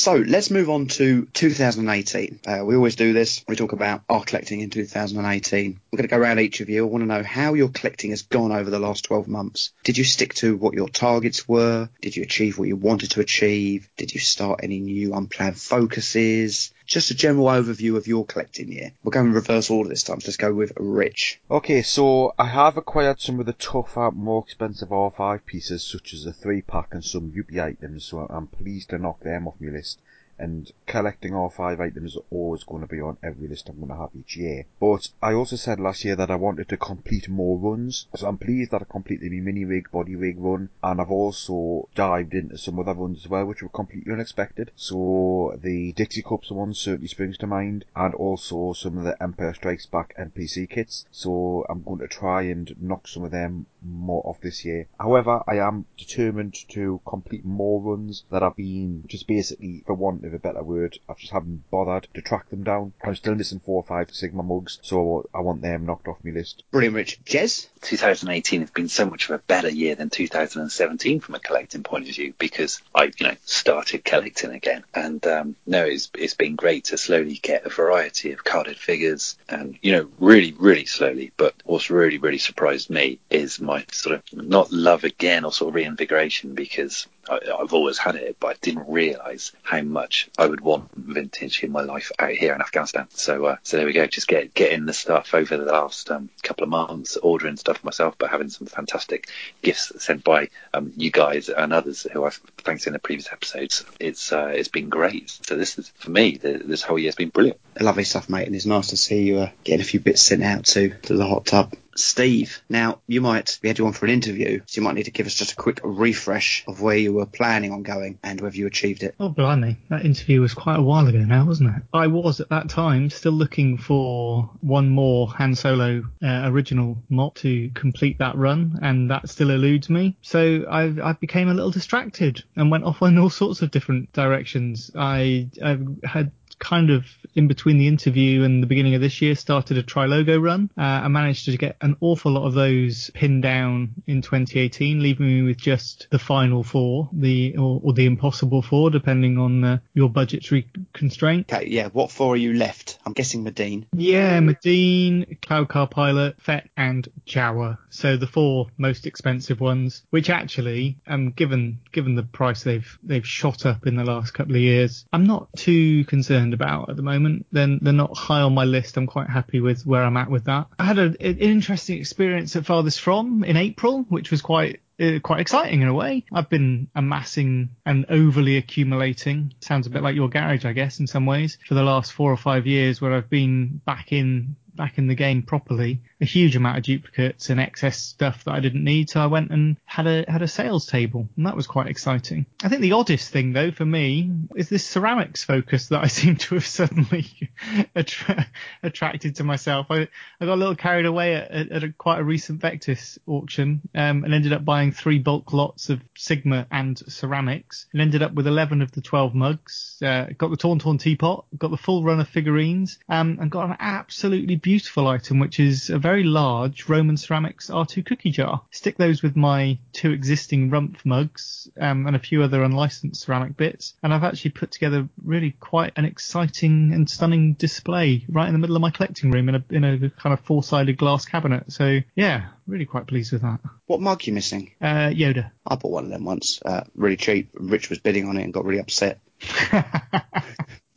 So 0.00 0.14
let's 0.14 0.50
move 0.50 0.70
on 0.70 0.86
to 0.86 1.26
2018. 1.26 2.40
Uh, 2.46 2.64
we 2.64 2.74
always 2.74 2.96
do 2.96 3.12
this. 3.12 3.44
We 3.46 3.54
talk 3.54 3.72
about 3.72 4.02
our 4.08 4.24
collecting 4.24 4.62
in 4.62 4.70
2018. 4.70 5.78
We're 5.92 5.96
going 5.98 6.08
to 6.08 6.10
go 6.10 6.16
around 6.16 6.40
each 6.40 6.62
of 6.62 6.70
you. 6.70 6.86
I 6.86 6.88
want 6.88 7.02
to 7.02 7.06
know 7.06 7.22
how 7.22 7.52
your 7.52 7.68
collecting 7.68 8.08
has 8.08 8.22
gone 8.22 8.50
over 8.50 8.70
the 8.70 8.78
last 8.78 9.04
12 9.04 9.28
months. 9.28 9.72
Did 9.84 9.98
you 9.98 10.04
stick 10.04 10.32
to 10.36 10.56
what 10.56 10.72
your 10.72 10.88
targets 10.88 11.46
were? 11.46 11.90
Did 12.00 12.16
you 12.16 12.22
achieve 12.22 12.58
what 12.58 12.66
you 12.66 12.76
wanted 12.76 13.10
to 13.10 13.20
achieve? 13.20 13.90
Did 13.98 14.14
you 14.14 14.20
start 14.20 14.60
any 14.62 14.80
new 14.80 15.12
unplanned 15.12 15.60
focuses? 15.60 16.72
Just 16.90 17.12
a 17.12 17.14
general 17.14 17.46
overview 17.46 17.96
of 17.96 18.08
your 18.08 18.24
collecting 18.24 18.72
year. 18.72 18.90
We're 19.04 19.12
going 19.12 19.26
in 19.26 19.32
reverse 19.32 19.70
order 19.70 19.88
this 19.88 20.02
time, 20.02 20.20
so 20.20 20.26
let's 20.26 20.36
go 20.36 20.52
with 20.52 20.72
Rich. 20.76 21.40
Okay, 21.48 21.82
so 21.82 22.34
I 22.36 22.46
have 22.46 22.76
acquired 22.76 23.20
some 23.20 23.38
of 23.38 23.46
the 23.46 23.52
tougher, 23.52 24.10
more 24.10 24.42
expensive 24.42 24.88
R5 24.88 25.46
pieces, 25.46 25.84
such 25.84 26.12
as 26.12 26.26
a 26.26 26.32
3 26.32 26.62
pack 26.62 26.88
and 26.92 27.04
some 27.04 27.30
Yuppie 27.30 27.62
items, 27.62 28.06
so 28.06 28.26
I'm 28.28 28.48
pleased 28.48 28.90
to 28.90 28.98
knock 28.98 29.20
them 29.20 29.46
off 29.46 29.54
my 29.60 29.70
list. 29.70 30.00
And 30.40 30.72
collecting 30.86 31.34
all 31.34 31.50
five 31.50 31.80
items 31.80 32.12
is 32.12 32.22
always 32.30 32.64
going 32.64 32.80
to 32.80 32.88
be 32.88 33.00
on 33.00 33.18
every 33.22 33.46
list 33.46 33.68
I'm 33.68 33.76
going 33.76 33.90
to 33.90 33.96
have 33.96 34.10
each 34.18 34.38
year. 34.38 34.64
But 34.80 35.08
I 35.22 35.34
also 35.34 35.56
said 35.56 35.78
last 35.78 36.02
year 36.02 36.16
that 36.16 36.30
I 36.30 36.36
wanted 36.36 36.68
to 36.70 36.78
complete 36.78 37.28
more 37.28 37.58
runs, 37.58 38.06
so 38.14 38.26
I'm 38.26 38.38
pleased 38.38 38.70
that 38.70 38.80
I 38.80 38.86
completed 38.90 39.30
my 39.30 39.40
mini 39.40 39.66
rig, 39.66 39.90
body 39.90 40.16
rig 40.16 40.36
run, 40.38 40.70
and 40.82 40.98
I've 40.98 41.10
also 41.10 41.88
dived 41.94 42.32
into 42.32 42.56
some 42.56 42.78
other 42.78 42.94
runs 42.94 43.24
as 43.24 43.28
well, 43.28 43.44
which 43.44 43.62
were 43.62 43.68
completely 43.68 44.12
unexpected. 44.12 44.70
So 44.76 45.58
the 45.62 45.92
Dixie 45.92 46.22
Cups 46.22 46.50
one 46.50 46.72
certainly 46.72 47.08
springs 47.08 47.36
to 47.38 47.46
mind, 47.46 47.84
and 47.94 48.14
also 48.14 48.72
some 48.72 48.96
of 48.96 49.04
the 49.04 49.22
Empire 49.22 49.52
Strikes 49.52 49.84
Back 49.84 50.14
MPC 50.18 50.70
kits. 50.70 51.04
So 51.10 51.66
I'm 51.68 51.82
going 51.82 51.98
to 51.98 52.08
try 52.08 52.42
and 52.42 52.74
knock 52.80 53.08
some 53.08 53.24
of 53.24 53.30
them 53.30 53.66
more 53.82 54.26
off 54.26 54.40
this 54.40 54.64
year. 54.64 54.88
However, 54.98 55.42
I 55.46 55.56
am 55.56 55.84
determined 55.98 56.54
to 56.70 57.00
complete 57.06 57.44
more 57.44 57.80
runs 57.80 58.24
that 58.30 58.42
have 58.42 58.56
been 58.56 59.04
just 59.06 59.26
basically, 59.26 59.82
for 59.86 59.94
want 59.94 60.22
of 60.30 60.34
a 60.34 60.38
better 60.38 60.62
word, 60.62 60.98
I 61.08 61.14
just 61.14 61.32
haven't 61.32 61.70
bothered 61.70 62.08
to 62.14 62.22
track 62.22 62.48
them 62.50 62.62
down. 62.62 62.92
I'm 63.02 63.16
still 63.16 63.34
missing 63.34 63.60
four 63.60 63.76
or 63.76 63.84
five 63.84 64.14
Sigma 64.14 64.42
mugs, 64.42 64.78
so 64.82 65.28
I 65.34 65.40
want 65.40 65.62
them 65.62 65.86
knocked 65.86 66.08
off 66.08 66.18
my 66.24 66.30
list. 66.30 66.64
Brilliant, 66.70 66.96
Rich. 66.96 67.24
Jez? 67.24 67.68
2018 67.82 68.60
has 68.60 68.70
been 68.70 68.88
so 68.88 69.06
much 69.06 69.28
of 69.28 69.34
a 69.34 69.38
better 69.38 69.70
year 69.70 69.94
than 69.94 70.10
2017 70.10 71.20
from 71.20 71.34
a 71.34 71.40
collecting 71.40 71.82
point 71.82 72.08
of 72.08 72.14
view 72.14 72.34
because 72.38 72.82
I, 72.94 73.04
you 73.16 73.26
know, 73.26 73.36
started 73.44 74.04
collecting 74.04 74.52
again. 74.52 74.84
And 74.94 75.26
um, 75.26 75.56
no, 75.66 75.84
it's 75.84 76.10
it's 76.14 76.34
been 76.34 76.56
great 76.56 76.84
to 76.86 76.98
slowly 76.98 77.34
get 77.34 77.66
a 77.66 77.70
variety 77.70 78.32
of 78.32 78.44
carded 78.44 78.76
figures, 78.76 79.38
and 79.48 79.78
you 79.82 79.92
know, 79.92 80.08
really, 80.18 80.52
really 80.52 80.86
slowly. 80.86 81.32
But 81.36 81.54
what's 81.64 81.90
really, 81.90 82.18
really 82.18 82.38
surprised 82.38 82.90
me 82.90 83.18
is 83.30 83.60
my 83.60 83.84
sort 83.92 84.16
of 84.16 84.22
not 84.32 84.72
love 84.72 85.04
again 85.04 85.44
or 85.44 85.52
sort 85.52 85.70
of 85.70 85.74
reinvigoration 85.74 86.54
because 86.54 87.06
I, 87.30 87.38
I've 87.60 87.72
always 87.72 87.98
had 87.98 88.16
it, 88.16 88.36
but 88.40 88.48
I 88.48 88.54
didn't 88.60 88.90
realise 88.90 89.52
how 89.62 89.82
much 89.82 90.28
I 90.36 90.46
would 90.46 90.60
want 90.60 90.90
vintage 90.94 91.62
in 91.62 91.70
my 91.70 91.82
life 91.82 92.10
out 92.18 92.32
here 92.32 92.54
in 92.54 92.60
Afghanistan. 92.60 93.06
So, 93.10 93.46
uh, 93.46 93.56
so 93.62 93.76
there 93.76 93.86
we 93.86 93.92
go. 93.92 94.06
Just 94.06 94.28
get 94.28 94.52
getting 94.54 94.86
the 94.86 94.92
stuff 94.92 95.34
over 95.34 95.56
the 95.56 95.64
last 95.64 96.10
um, 96.10 96.28
couple 96.42 96.64
of 96.64 96.70
months, 96.70 97.16
ordering 97.16 97.56
stuff 97.56 97.84
myself, 97.84 98.16
but 98.18 98.30
having 98.30 98.48
some 98.48 98.66
fantastic 98.66 99.28
gifts 99.62 99.92
sent 100.02 100.24
by 100.24 100.48
um, 100.74 100.92
you 100.96 101.10
guys 101.10 101.48
and 101.48 101.72
others 101.72 102.06
who 102.12 102.24
I've 102.24 102.40
thanks 102.58 102.86
in 102.86 102.92
the 102.92 102.98
previous 102.98 103.32
episodes. 103.32 103.84
It's 103.98 104.32
uh, 104.32 104.52
it's 104.54 104.68
been 104.68 104.88
great. 104.88 105.30
So 105.46 105.56
this 105.56 105.78
is 105.78 105.88
for 105.96 106.10
me. 106.10 106.36
The, 106.36 106.58
this 106.64 106.82
whole 106.82 106.98
year's 106.98 107.14
been 107.14 107.28
brilliant. 107.30 107.60
Lovely 107.78 108.04
stuff, 108.04 108.28
mate, 108.28 108.46
and 108.46 108.56
it's 108.56 108.66
nice 108.66 108.88
to 108.88 108.96
see 108.96 109.22
you 109.22 109.38
uh, 109.40 109.50
getting 109.64 109.80
a 109.80 109.84
few 109.84 110.00
bits 110.00 110.22
sent 110.22 110.42
out 110.42 110.64
to, 110.66 110.90
to 110.90 111.16
the 111.16 111.26
hot 111.26 111.46
tub. 111.46 111.74
Steve, 112.02 112.62
now 112.68 113.00
you 113.06 113.20
might, 113.20 113.58
be 113.62 113.72
you 113.76 113.86
on 113.86 113.92
for 113.92 114.06
an 114.06 114.12
interview, 114.12 114.60
so 114.66 114.80
you 114.80 114.84
might 114.84 114.94
need 114.94 115.04
to 115.04 115.10
give 115.10 115.26
us 115.26 115.34
just 115.34 115.52
a 115.52 115.56
quick 115.56 115.80
refresh 115.82 116.64
of 116.66 116.80
where 116.80 116.96
you 116.96 117.12
were 117.12 117.26
planning 117.26 117.72
on 117.72 117.82
going 117.82 118.18
and 118.22 118.40
whether 118.40 118.56
you 118.56 118.66
achieved 118.66 119.02
it. 119.02 119.14
Oh, 119.20 119.28
blimey. 119.28 119.76
That 119.88 120.04
interview 120.04 120.40
was 120.40 120.54
quite 120.54 120.78
a 120.78 120.82
while 120.82 121.06
ago 121.06 121.18
now, 121.18 121.46
wasn't 121.46 121.76
it? 121.76 121.82
I 121.92 122.06
was 122.08 122.40
at 122.40 122.48
that 122.50 122.68
time 122.68 123.10
still 123.10 123.32
looking 123.32 123.78
for 123.78 124.50
one 124.60 124.88
more 124.88 125.28
Han 125.28 125.54
Solo 125.54 126.02
uh, 126.22 126.42
original 126.44 126.98
mod 127.08 127.36
to 127.36 127.70
complete 127.70 128.18
that 128.18 128.36
run, 128.36 128.78
and 128.82 129.10
that 129.10 129.28
still 129.28 129.50
eludes 129.50 129.88
me. 129.88 130.16
So 130.22 130.64
I, 130.70 131.10
I 131.10 131.12
became 131.14 131.48
a 131.48 131.54
little 131.54 131.70
distracted 131.70 132.42
and 132.56 132.70
went 132.70 132.84
off 132.84 133.02
in 133.02 133.18
all 133.18 133.30
sorts 133.30 133.62
of 133.62 133.70
different 133.70 134.12
directions. 134.12 134.90
I, 134.94 135.48
I 135.62 135.78
had 136.04 136.32
kind 136.60 136.90
of 136.90 137.04
in 137.34 137.48
between 137.48 137.78
the 137.78 137.88
interview 137.88 138.42
and 138.42 138.62
the 138.62 138.66
beginning 138.66 138.94
of 138.94 139.00
this 139.00 139.20
year 139.20 139.34
started 139.34 139.78
a 139.78 139.82
Trilogo 139.82 140.40
run. 140.40 140.70
Uh, 140.76 140.82
I 140.82 141.08
managed 141.08 141.46
to 141.46 141.56
get 141.56 141.76
an 141.80 141.96
awful 142.00 142.32
lot 142.32 142.46
of 142.46 142.54
those 142.54 143.10
pinned 143.14 143.42
down 143.42 143.94
in 144.06 144.22
2018, 144.22 145.02
leaving 145.02 145.26
me 145.26 145.42
with 145.42 145.56
just 145.56 146.06
the 146.10 146.18
final 146.18 146.62
four, 146.62 147.08
the 147.12 147.56
or, 147.56 147.80
or 147.82 147.92
the 147.92 148.06
impossible 148.06 148.62
four, 148.62 148.90
depending 148.90 149.38
on 149.38 149.64
uh, 149.64 149.78
your 149.94 150.08
budgetary 150.08 150.68
constraint. 150.92 151.52
Okay, 151.52 151.68
yeah, 151.68 151.88
what 151.88 152.10
four 152.10 152.34
are 152.34 152.36
you 152.36 152.54
left? 152.54 152.98
I'm 153.04 153.12
guessing 153.12 153.42
Medine. 153.42 153.86
Yeah, 153.92 154.38
Medine, 154.40 155.38
Cloud 155.42 155.68
Car 155.68 155.86
Pilot, 155.86 156.40
Fett, 156.40 156.68
and 156.76 157.08
Jawa. 157.26 157.78
So 157.90 158.16
the 158.16 158.26
four 158.26 158.68
most 158.76 159.06
expensive 159.06 159.60
ones, 159.60 160.02
which 160.10 160.30
actually, 160.30 160.98
um, 161.06 161.30
given 161.30 161.80
given 161.92 162.14
the 162.14 162.22
price 162.22 162.62
they've 162.62 162.98
they've 163.02 163.26
shot 163.26 163.66
up 163.66 163.86
in 163.86 163.96
the 163.96 164.04
last 164.04 164.32
couple 164.32 164.54
of 164.54 164.60
years, 164.60 165.04
I'm 165.12 165.26
not 165.26 165.48
too 165.56 166.04
concerned 166.04 166.49
about 166.54 166.90
at 166.90 166.96
the 166.96 167.02
moment. 167.02 167.46
Then 167.52 167.78
they're 167.82 167.92
not 167.92 168.16
high 168.16 168.40
on 168.40 168.54
my 168.54 168.64
list. 168.64 168.96
I'm 168.96 169.06
quite 169.06 169.28
happy 169.28 169.60
with 169.60 169.86
where 169.86 170.02
I'm 170.02 170.16
at 170.16 170.30
with 170.30 170.44
that. 170.44 170.66
I 170.78 170.84
had 170.84 170.98
a, 170.98 171.06
an 171.20 171.38
interesting 171.38 171.98
experience 171.98 172.56
at 172.56 172.66
Farthest 172.66 173.00
From 173.00 173.44
in 173.44 173.56
April, 173.56 174.04
which 174.08 174.30
was 174.30 174.42
quite 174.42 174.80
uh, 175.00 175.18
quite 175.22 175.40
exciting 175.40 175.82
in 175.82 175.88
a 175.88 175.94
way. 175.94 176.24
I've 176.32 176.50
been 176.50 176.88
amassing 176.94 177.70
and 177.86 178.06
overly 178.08 178.56
accumulating. 178.56 179.54
Sounds 179.60 179.86
a 179.86 179.90
bit 179.90 180.02
like 180.02 180.14
your 180.14 180.28
garage, 180.28 180.64
I 180.64 180.72
guess, 180.72 181.00
in 181.00 181.06
some 181.06 181.26
ways, 181.26 181.56
for 181.66 181.74
the 181.74 181.82
last 181.82 182.12
four 182.12 182.30
or 182.30 182.36
five 182.36 182.66
years, 182.66 183.00
where 183.00 183.14
I've 183.14 183.30
been 183.30 183.80
back 183.86 184.12
in 184.12 184.56
back 184.74 184.98
in 184.98 185.06
the 185.06 185.14
game 185.14 185.42
properly. 185.42 186.00
A 186.20 186.24
huge 186.24 186.56
amount 186.56 186.78
of 186.78 186.84
duplicates 186.84 187.50
and 187.50 187.60
excess 187.60 187.98
stuff 187.98 188.44
that 188.44 188.52
I 188.52 188.60
didn't 188.60 188.84
need, 188.84 189.10
so 189.10 189.20
I 189.20 189.26
went 189.26 189.50
and 189.50 189.76
had 189.84 190.06
a 190.06 190.24
had 190.28 190.42
a 190.42 190.48
sales 190.48 190.86
table, 190.86 191.28
and 191.36 191.46
that 191.46 191.56
was 191.56 191.66
quite 191.66 191.86
exciting. 191.86 192.46
I 192.62 192.68
think 192.68 192.82
the 192.82 192.92
oddest 192.92 193.30
thing 193.30 193.52
though 193.52 193.70
for 193.70 193.84
me 193.84 194.30
is 194.54 194.68
this 194.68 194.86
ceramics 194.86 195.44
focus 195.44 195.88
that 195.88 196.02
I 196.02 196.06
seem 196.20 196.36
to 196.36 196.56
have 196.56 196.66
suddenly 196.66 197.26
attra- 197.96 198.46
attracted 198.82 199.36
to 199.36 199.44
myself. 199.44 199.86
I, 199.90 200.08
I 200.40 200.46
got 200.46 200.54
a 200.54 200.56
little 200.56 200.76
carried 200.76 201.06
away 201.06 201.34
at, 201.34 201.70
at, 201.70 201.84
a, 201.84 201.92
quite 201.92 202.20
a 202.20 202.24
recent 202.24 202.60
Vectis 202.60 203.18
auction 203.26 203.80
um, 203.94 204.24
and 204.24 204.34
ended 204.34 204.52
up 204.52 204.64
buying 204.64 204.92
three 204.92 205.18
bulk 205.18 205.52
lots 205.52 205.88
of 205.90 206.00
Sigma 206.16 206.66
and 206.70 206.98
ceramics, 206.98 207.86
and 207.92 208.02
ended 208.02 208.22
up 208.22 208.34
with 208.34 208.46
11 208.46 208.82
of 208.82 208.92
the 208.92 209.00
12 209.00 209.34
mugs. 209.34 209.96
Uh, 210.02 210.26
got 210.36 210.50
the 210.50 210.56
Tauntaun 210.56 210.98
teapot, 210.98 211.44
got 211.56 211.70
the 211.70 211.76
full 211.76 212.02
run 212.02 212.20
of 212.20 212.28
figurines, 212.28 212.98
um, 213.08 213.38
and 213.40 213.50
got 213.50 213.68
an 213.68 213.76
absolutely 213.78 214.56
beautiful 214.56 215.06
item, 215.06 215.38
which 215.38 215.60
is 215.60 215.90
a 215.90 215.98
very 215.98 216.09
large 216.16 216.88
Roman 216.88 217.16
ceramics 217.16 217.70
R2 217.70 218.04
cookie 218.04 218.30
jar. 218.30 218.62
Stick 218.70 218.96
those 218.96 219.22
with 219.22 219.36
my 219.36 219.78
two 219.92 220.12
existing 220.12 220.70
Rumph 220.70 221.04
mugs 221.04 221.68
um, 221.80 222.06
and 222.06 222.16
a 222.16 222.20
few 222.20 222.42
other 222.42 222.62
unlicensed 222.62 223.22
ceramic 223.22 223.56
bits, 223.56 223.94
and 224.02 224.12
I've 224.12 224.24
actually 224.24 224.52
put 224.52 224.70
together 224.70 225.08
really 225.24 225.52
quite 225.52 225.92
an 225.96 226.04
exciting 226.04 226.92
and 226.92 227.08
stunning 227.08 227.54
display 227.54 228.24
right 228.28 228.46
in 228.46 228.52
the 228.52 228.58
middle 228.58 228.76
of 228.76 228.82
my 228.82 228.90
collecting 228.90 229.30
room 229.30 229.48
in 229.48 229.54
a 229.56 229.64
in 229.70 229.84
a 229.84 230.10
kind 230.10 230.32
of 230.32 230.40
four-sided 230.40 230.96
glass 230.96 231.24
cabinet. 231.24 231.72
So 231.72 232.00
yeah, 232.14 232.48
really 232.66 232.86
quite 232.86 233.06
pleased 233.06 233.32
with 233.32 233.42
that. 233.42 233.60
What 233.86 234.00
mug 234.00 234.26
you 234.26 234.32
missing? 234.32 234.72
Uh, 234.80 235.10
Yoda. 235.10 235.50
I 235.66 235.76
bought 235.76 235.92
one 235.92 236.04
of 236.04 236.10
them 236.10 236.24
once, 236.24 236.60
uh, 236.64 236.84
really 236.94 237.16
cheap. 237.16 237.50
Rich 237.54 237.90
was 237.90 237.98
bidding 237.98 238.28
on 238.28 238.36
it 238.36 238.44
and 238.44 238.52
got 238.52 238.64
really 238.64 238.80
upset. 238.80 239.20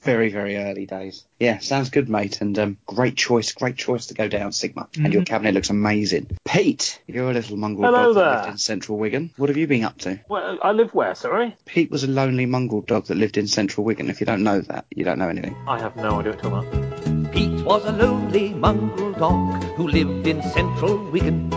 very, 0.03 0.29
very 0.29 0.57
early 0.57 0.85
days. 0.85 1.25
Yeah, 1.39 1.59
sounds 1.59 1.89
good, 1.89 2.09
mate. 2.09 2.41
And 2.41 2.57
um, 2.59 2.77
great 2.85 3.15
choice, 3.15 3.51
great 3.53 3.77
choice 3.77 4.07
to 4.07 4.13
go 4.13 4.27
down 4.27 4.51
Sigma. 4.51 4.87
And 4.95 5.13
your 5.13 5.23
cabinet 5.23 5.53
looks 5.53 5.69
amazing. 5.69 6.37
Pete, 6.45 7.01
you're 7.07 7.31
a 7.31 7.33
little 7.33 7.57
mongrel 7.57 7.91
Hello 7.91 8.13
dog 8.13 8.15
that 8.15 8.37
lived 8.37 8.51
in 8.51 8.57
central 8.57 8.97
Wigan. 8.97 9.31
What 9.37 9.49
have 9.49 9.57
you 9.57 9.67
been 9.67 9.83
up 9.83 9.97
to? 9.99 10.19
Well, 10.29 10.59
I 10.61 10.71
live 10.71 10.93
where, 10.93 11.15
sorry? 11.15 11.55
Pete 11.65 11.89
was 11.89 12.03
a 12.03 12.07
lonely 12.07 12.45
mongrel 12.45 12.81
dog 12.81 13.05
that 13.07 13.17
lived 13.17 13.37
in 13.37 13.47
central 13.47 13.85
Wigan. 13.85 14.09
If 14.09 14.19
you 14.19 14.25
don't 14.25 14.43
know 14.43 14.61
that, 14.61 14.85
you 14.95 15.03
don't 15.03 15.19
know 15.19 15.29
anything. 15.29 15.55
I 15.67 15.79
have 15.79 15.95
no 15.95 16.19
idea 16.19 16.31
what 16.31 16.43
you're 16.43 16.51
talking 16.51 16.69
about. 16.69 17.33
Pete 17.33 17.65
was 17.65 17.85
a 17.85 17.91
lonely 17.91 18.53
mongrel 18.53 19.13
dog 19.13 19.63
who 19.75 19.87
lived 19.87 20.27
in 20.27 20.41
central 20.43 20.97
Wigan. 21.11 21.51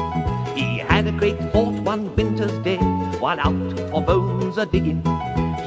He 0.54 0.78
had 0.78 1.06
a 1.06 1.12
great 1.12 1.38
thought 1.52 1.74
one 1.82 2.14
winter's 2.16 2.58
day 2.64 2.78
while 3.18 3.38
out 3.40 3.90
for 3.90 4.02
bones 4.02 4.56
a 4.56 4.66
digging. 4.66 5.02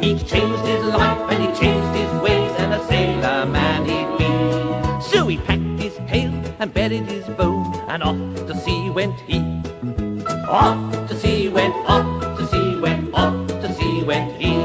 He 0.01 0.17
changed 0.17 0.65
his 0.65 0.85
life 0.85 1.31
and 1.31 1.43
he 1.43 1.47
changed 1.59 1.95
his 1.97 2.11
ways 2.21 2.51
and 2.57 2.73
a 2.73 2.87
sailor 2.87 3.45
man 3.45 3.85
he'd 3.85 4.17
be. 4.17 5.01
So 5.01 5.27
he 5.27 5.37
packed 5.37 5.79
his 5.79 5.93
pail 6.07 6.31
and 6.59 6.73
buried 6.73 7.03
his 7.03 7.25
bone 7.35 7.75
and 7.89 8.01
off 8.01 8.47
to 8.47 8.57
sea 8.61 8.89
went 8.91 9.19
he. 9.21 9.39
Off 10.47 11.09
to 11.09 11.19
sea 11.19 11.49
went, 11.49 11.75
off 11.87 12.37
to 12.37 12.47
sea 12.47 12.79
went, 12.79 13.13
off 13.13 13.47
to 13.47 13.73
sea 13.73 14.03
went 14.03 14.41
he. 14.41 14.55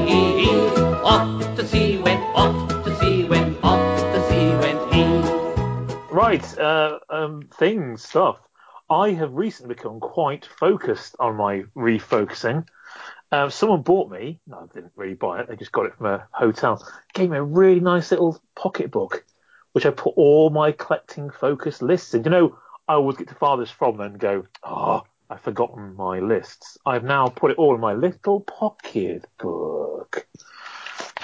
Off 1.02 1.56
to 1.56 1.66
sea 1.66 1.98
went, 1.98 2.22
off 2.36 2.84
to 2.84 2.96
sea 3.00 3.24
went, 3.24 3.58
off 3.64 4.00
to 4.12 4.28
sea 4.28 4.48
went 4.62 4.94
he. 4.94 5.04
Right, 6.14 6.58
uh, 6.58 7.00
um, 7.10 7.48
things, 7.58 8.04
stuff. 8.04 8.38
I 8.88 9.10
have 9.10 9.34
recently 9.34 9.74
become 9.74 9.98
quite 9.98 10.46
focused 10.46 11.16
on 11.18 11.36
my 11.36 11.64
refocusing. 11.76 12.66
Um, 13.32 13.50
someone 13.50 13.82
bought 13.82 14.10
me, 14.10 14.40
no, 14.46 14.58
I 14.58 14.74
didn't 14.74 14.92
really 14.94 15.14
buy 15.14 15.40
it, 15.40 15.48
they 15.48 15.56
just 15.56 15.72
got 15.72 15.86
it 15.86 15.96
from 15.96 16.06
a 16.06 16.28
hotel, 16.30 16.86
gave 17.14 17.30
me 17.30 17.36
a 17.36 17.42
really 17.42 17.80
nice 17.80 18.10
little 18.10 18.40
pocket 18.54 18.90
book, 18.90 19.24
which 19.72 19.86
I 19.86 19.90
put 19.90 20.14
all 20.16 20.50
my 20.50 20.72
collecting 20.72 21.30
focus 21.30 21.82
lists 21.82 22.14
in. 22.14 22.22
You 22.24 22.30
know, 22.30 22.58
I 22.86 22.94
always 22.94 23.16
get 23.16 23.28
to 23.28 23.34
farthest 23.34 23.72
from 23.74 24.00
and 24.00 24.18
go, 24.18 24.46
oh, 24.62 25.02
I've 25.30 25.40
forgotten 25.40 25.96
my 25.96 26.20
lists. 26.20 26.78
I've 26.86 27.04
now 27.04 27.28
put 27.28 27.50
it 27.50 27.58
all 27.58 27.74
in 27.74 27.80
my 27.80 27.94
little 27.94 28.40
pocket 28.40 29.26
book. 29.38 30.26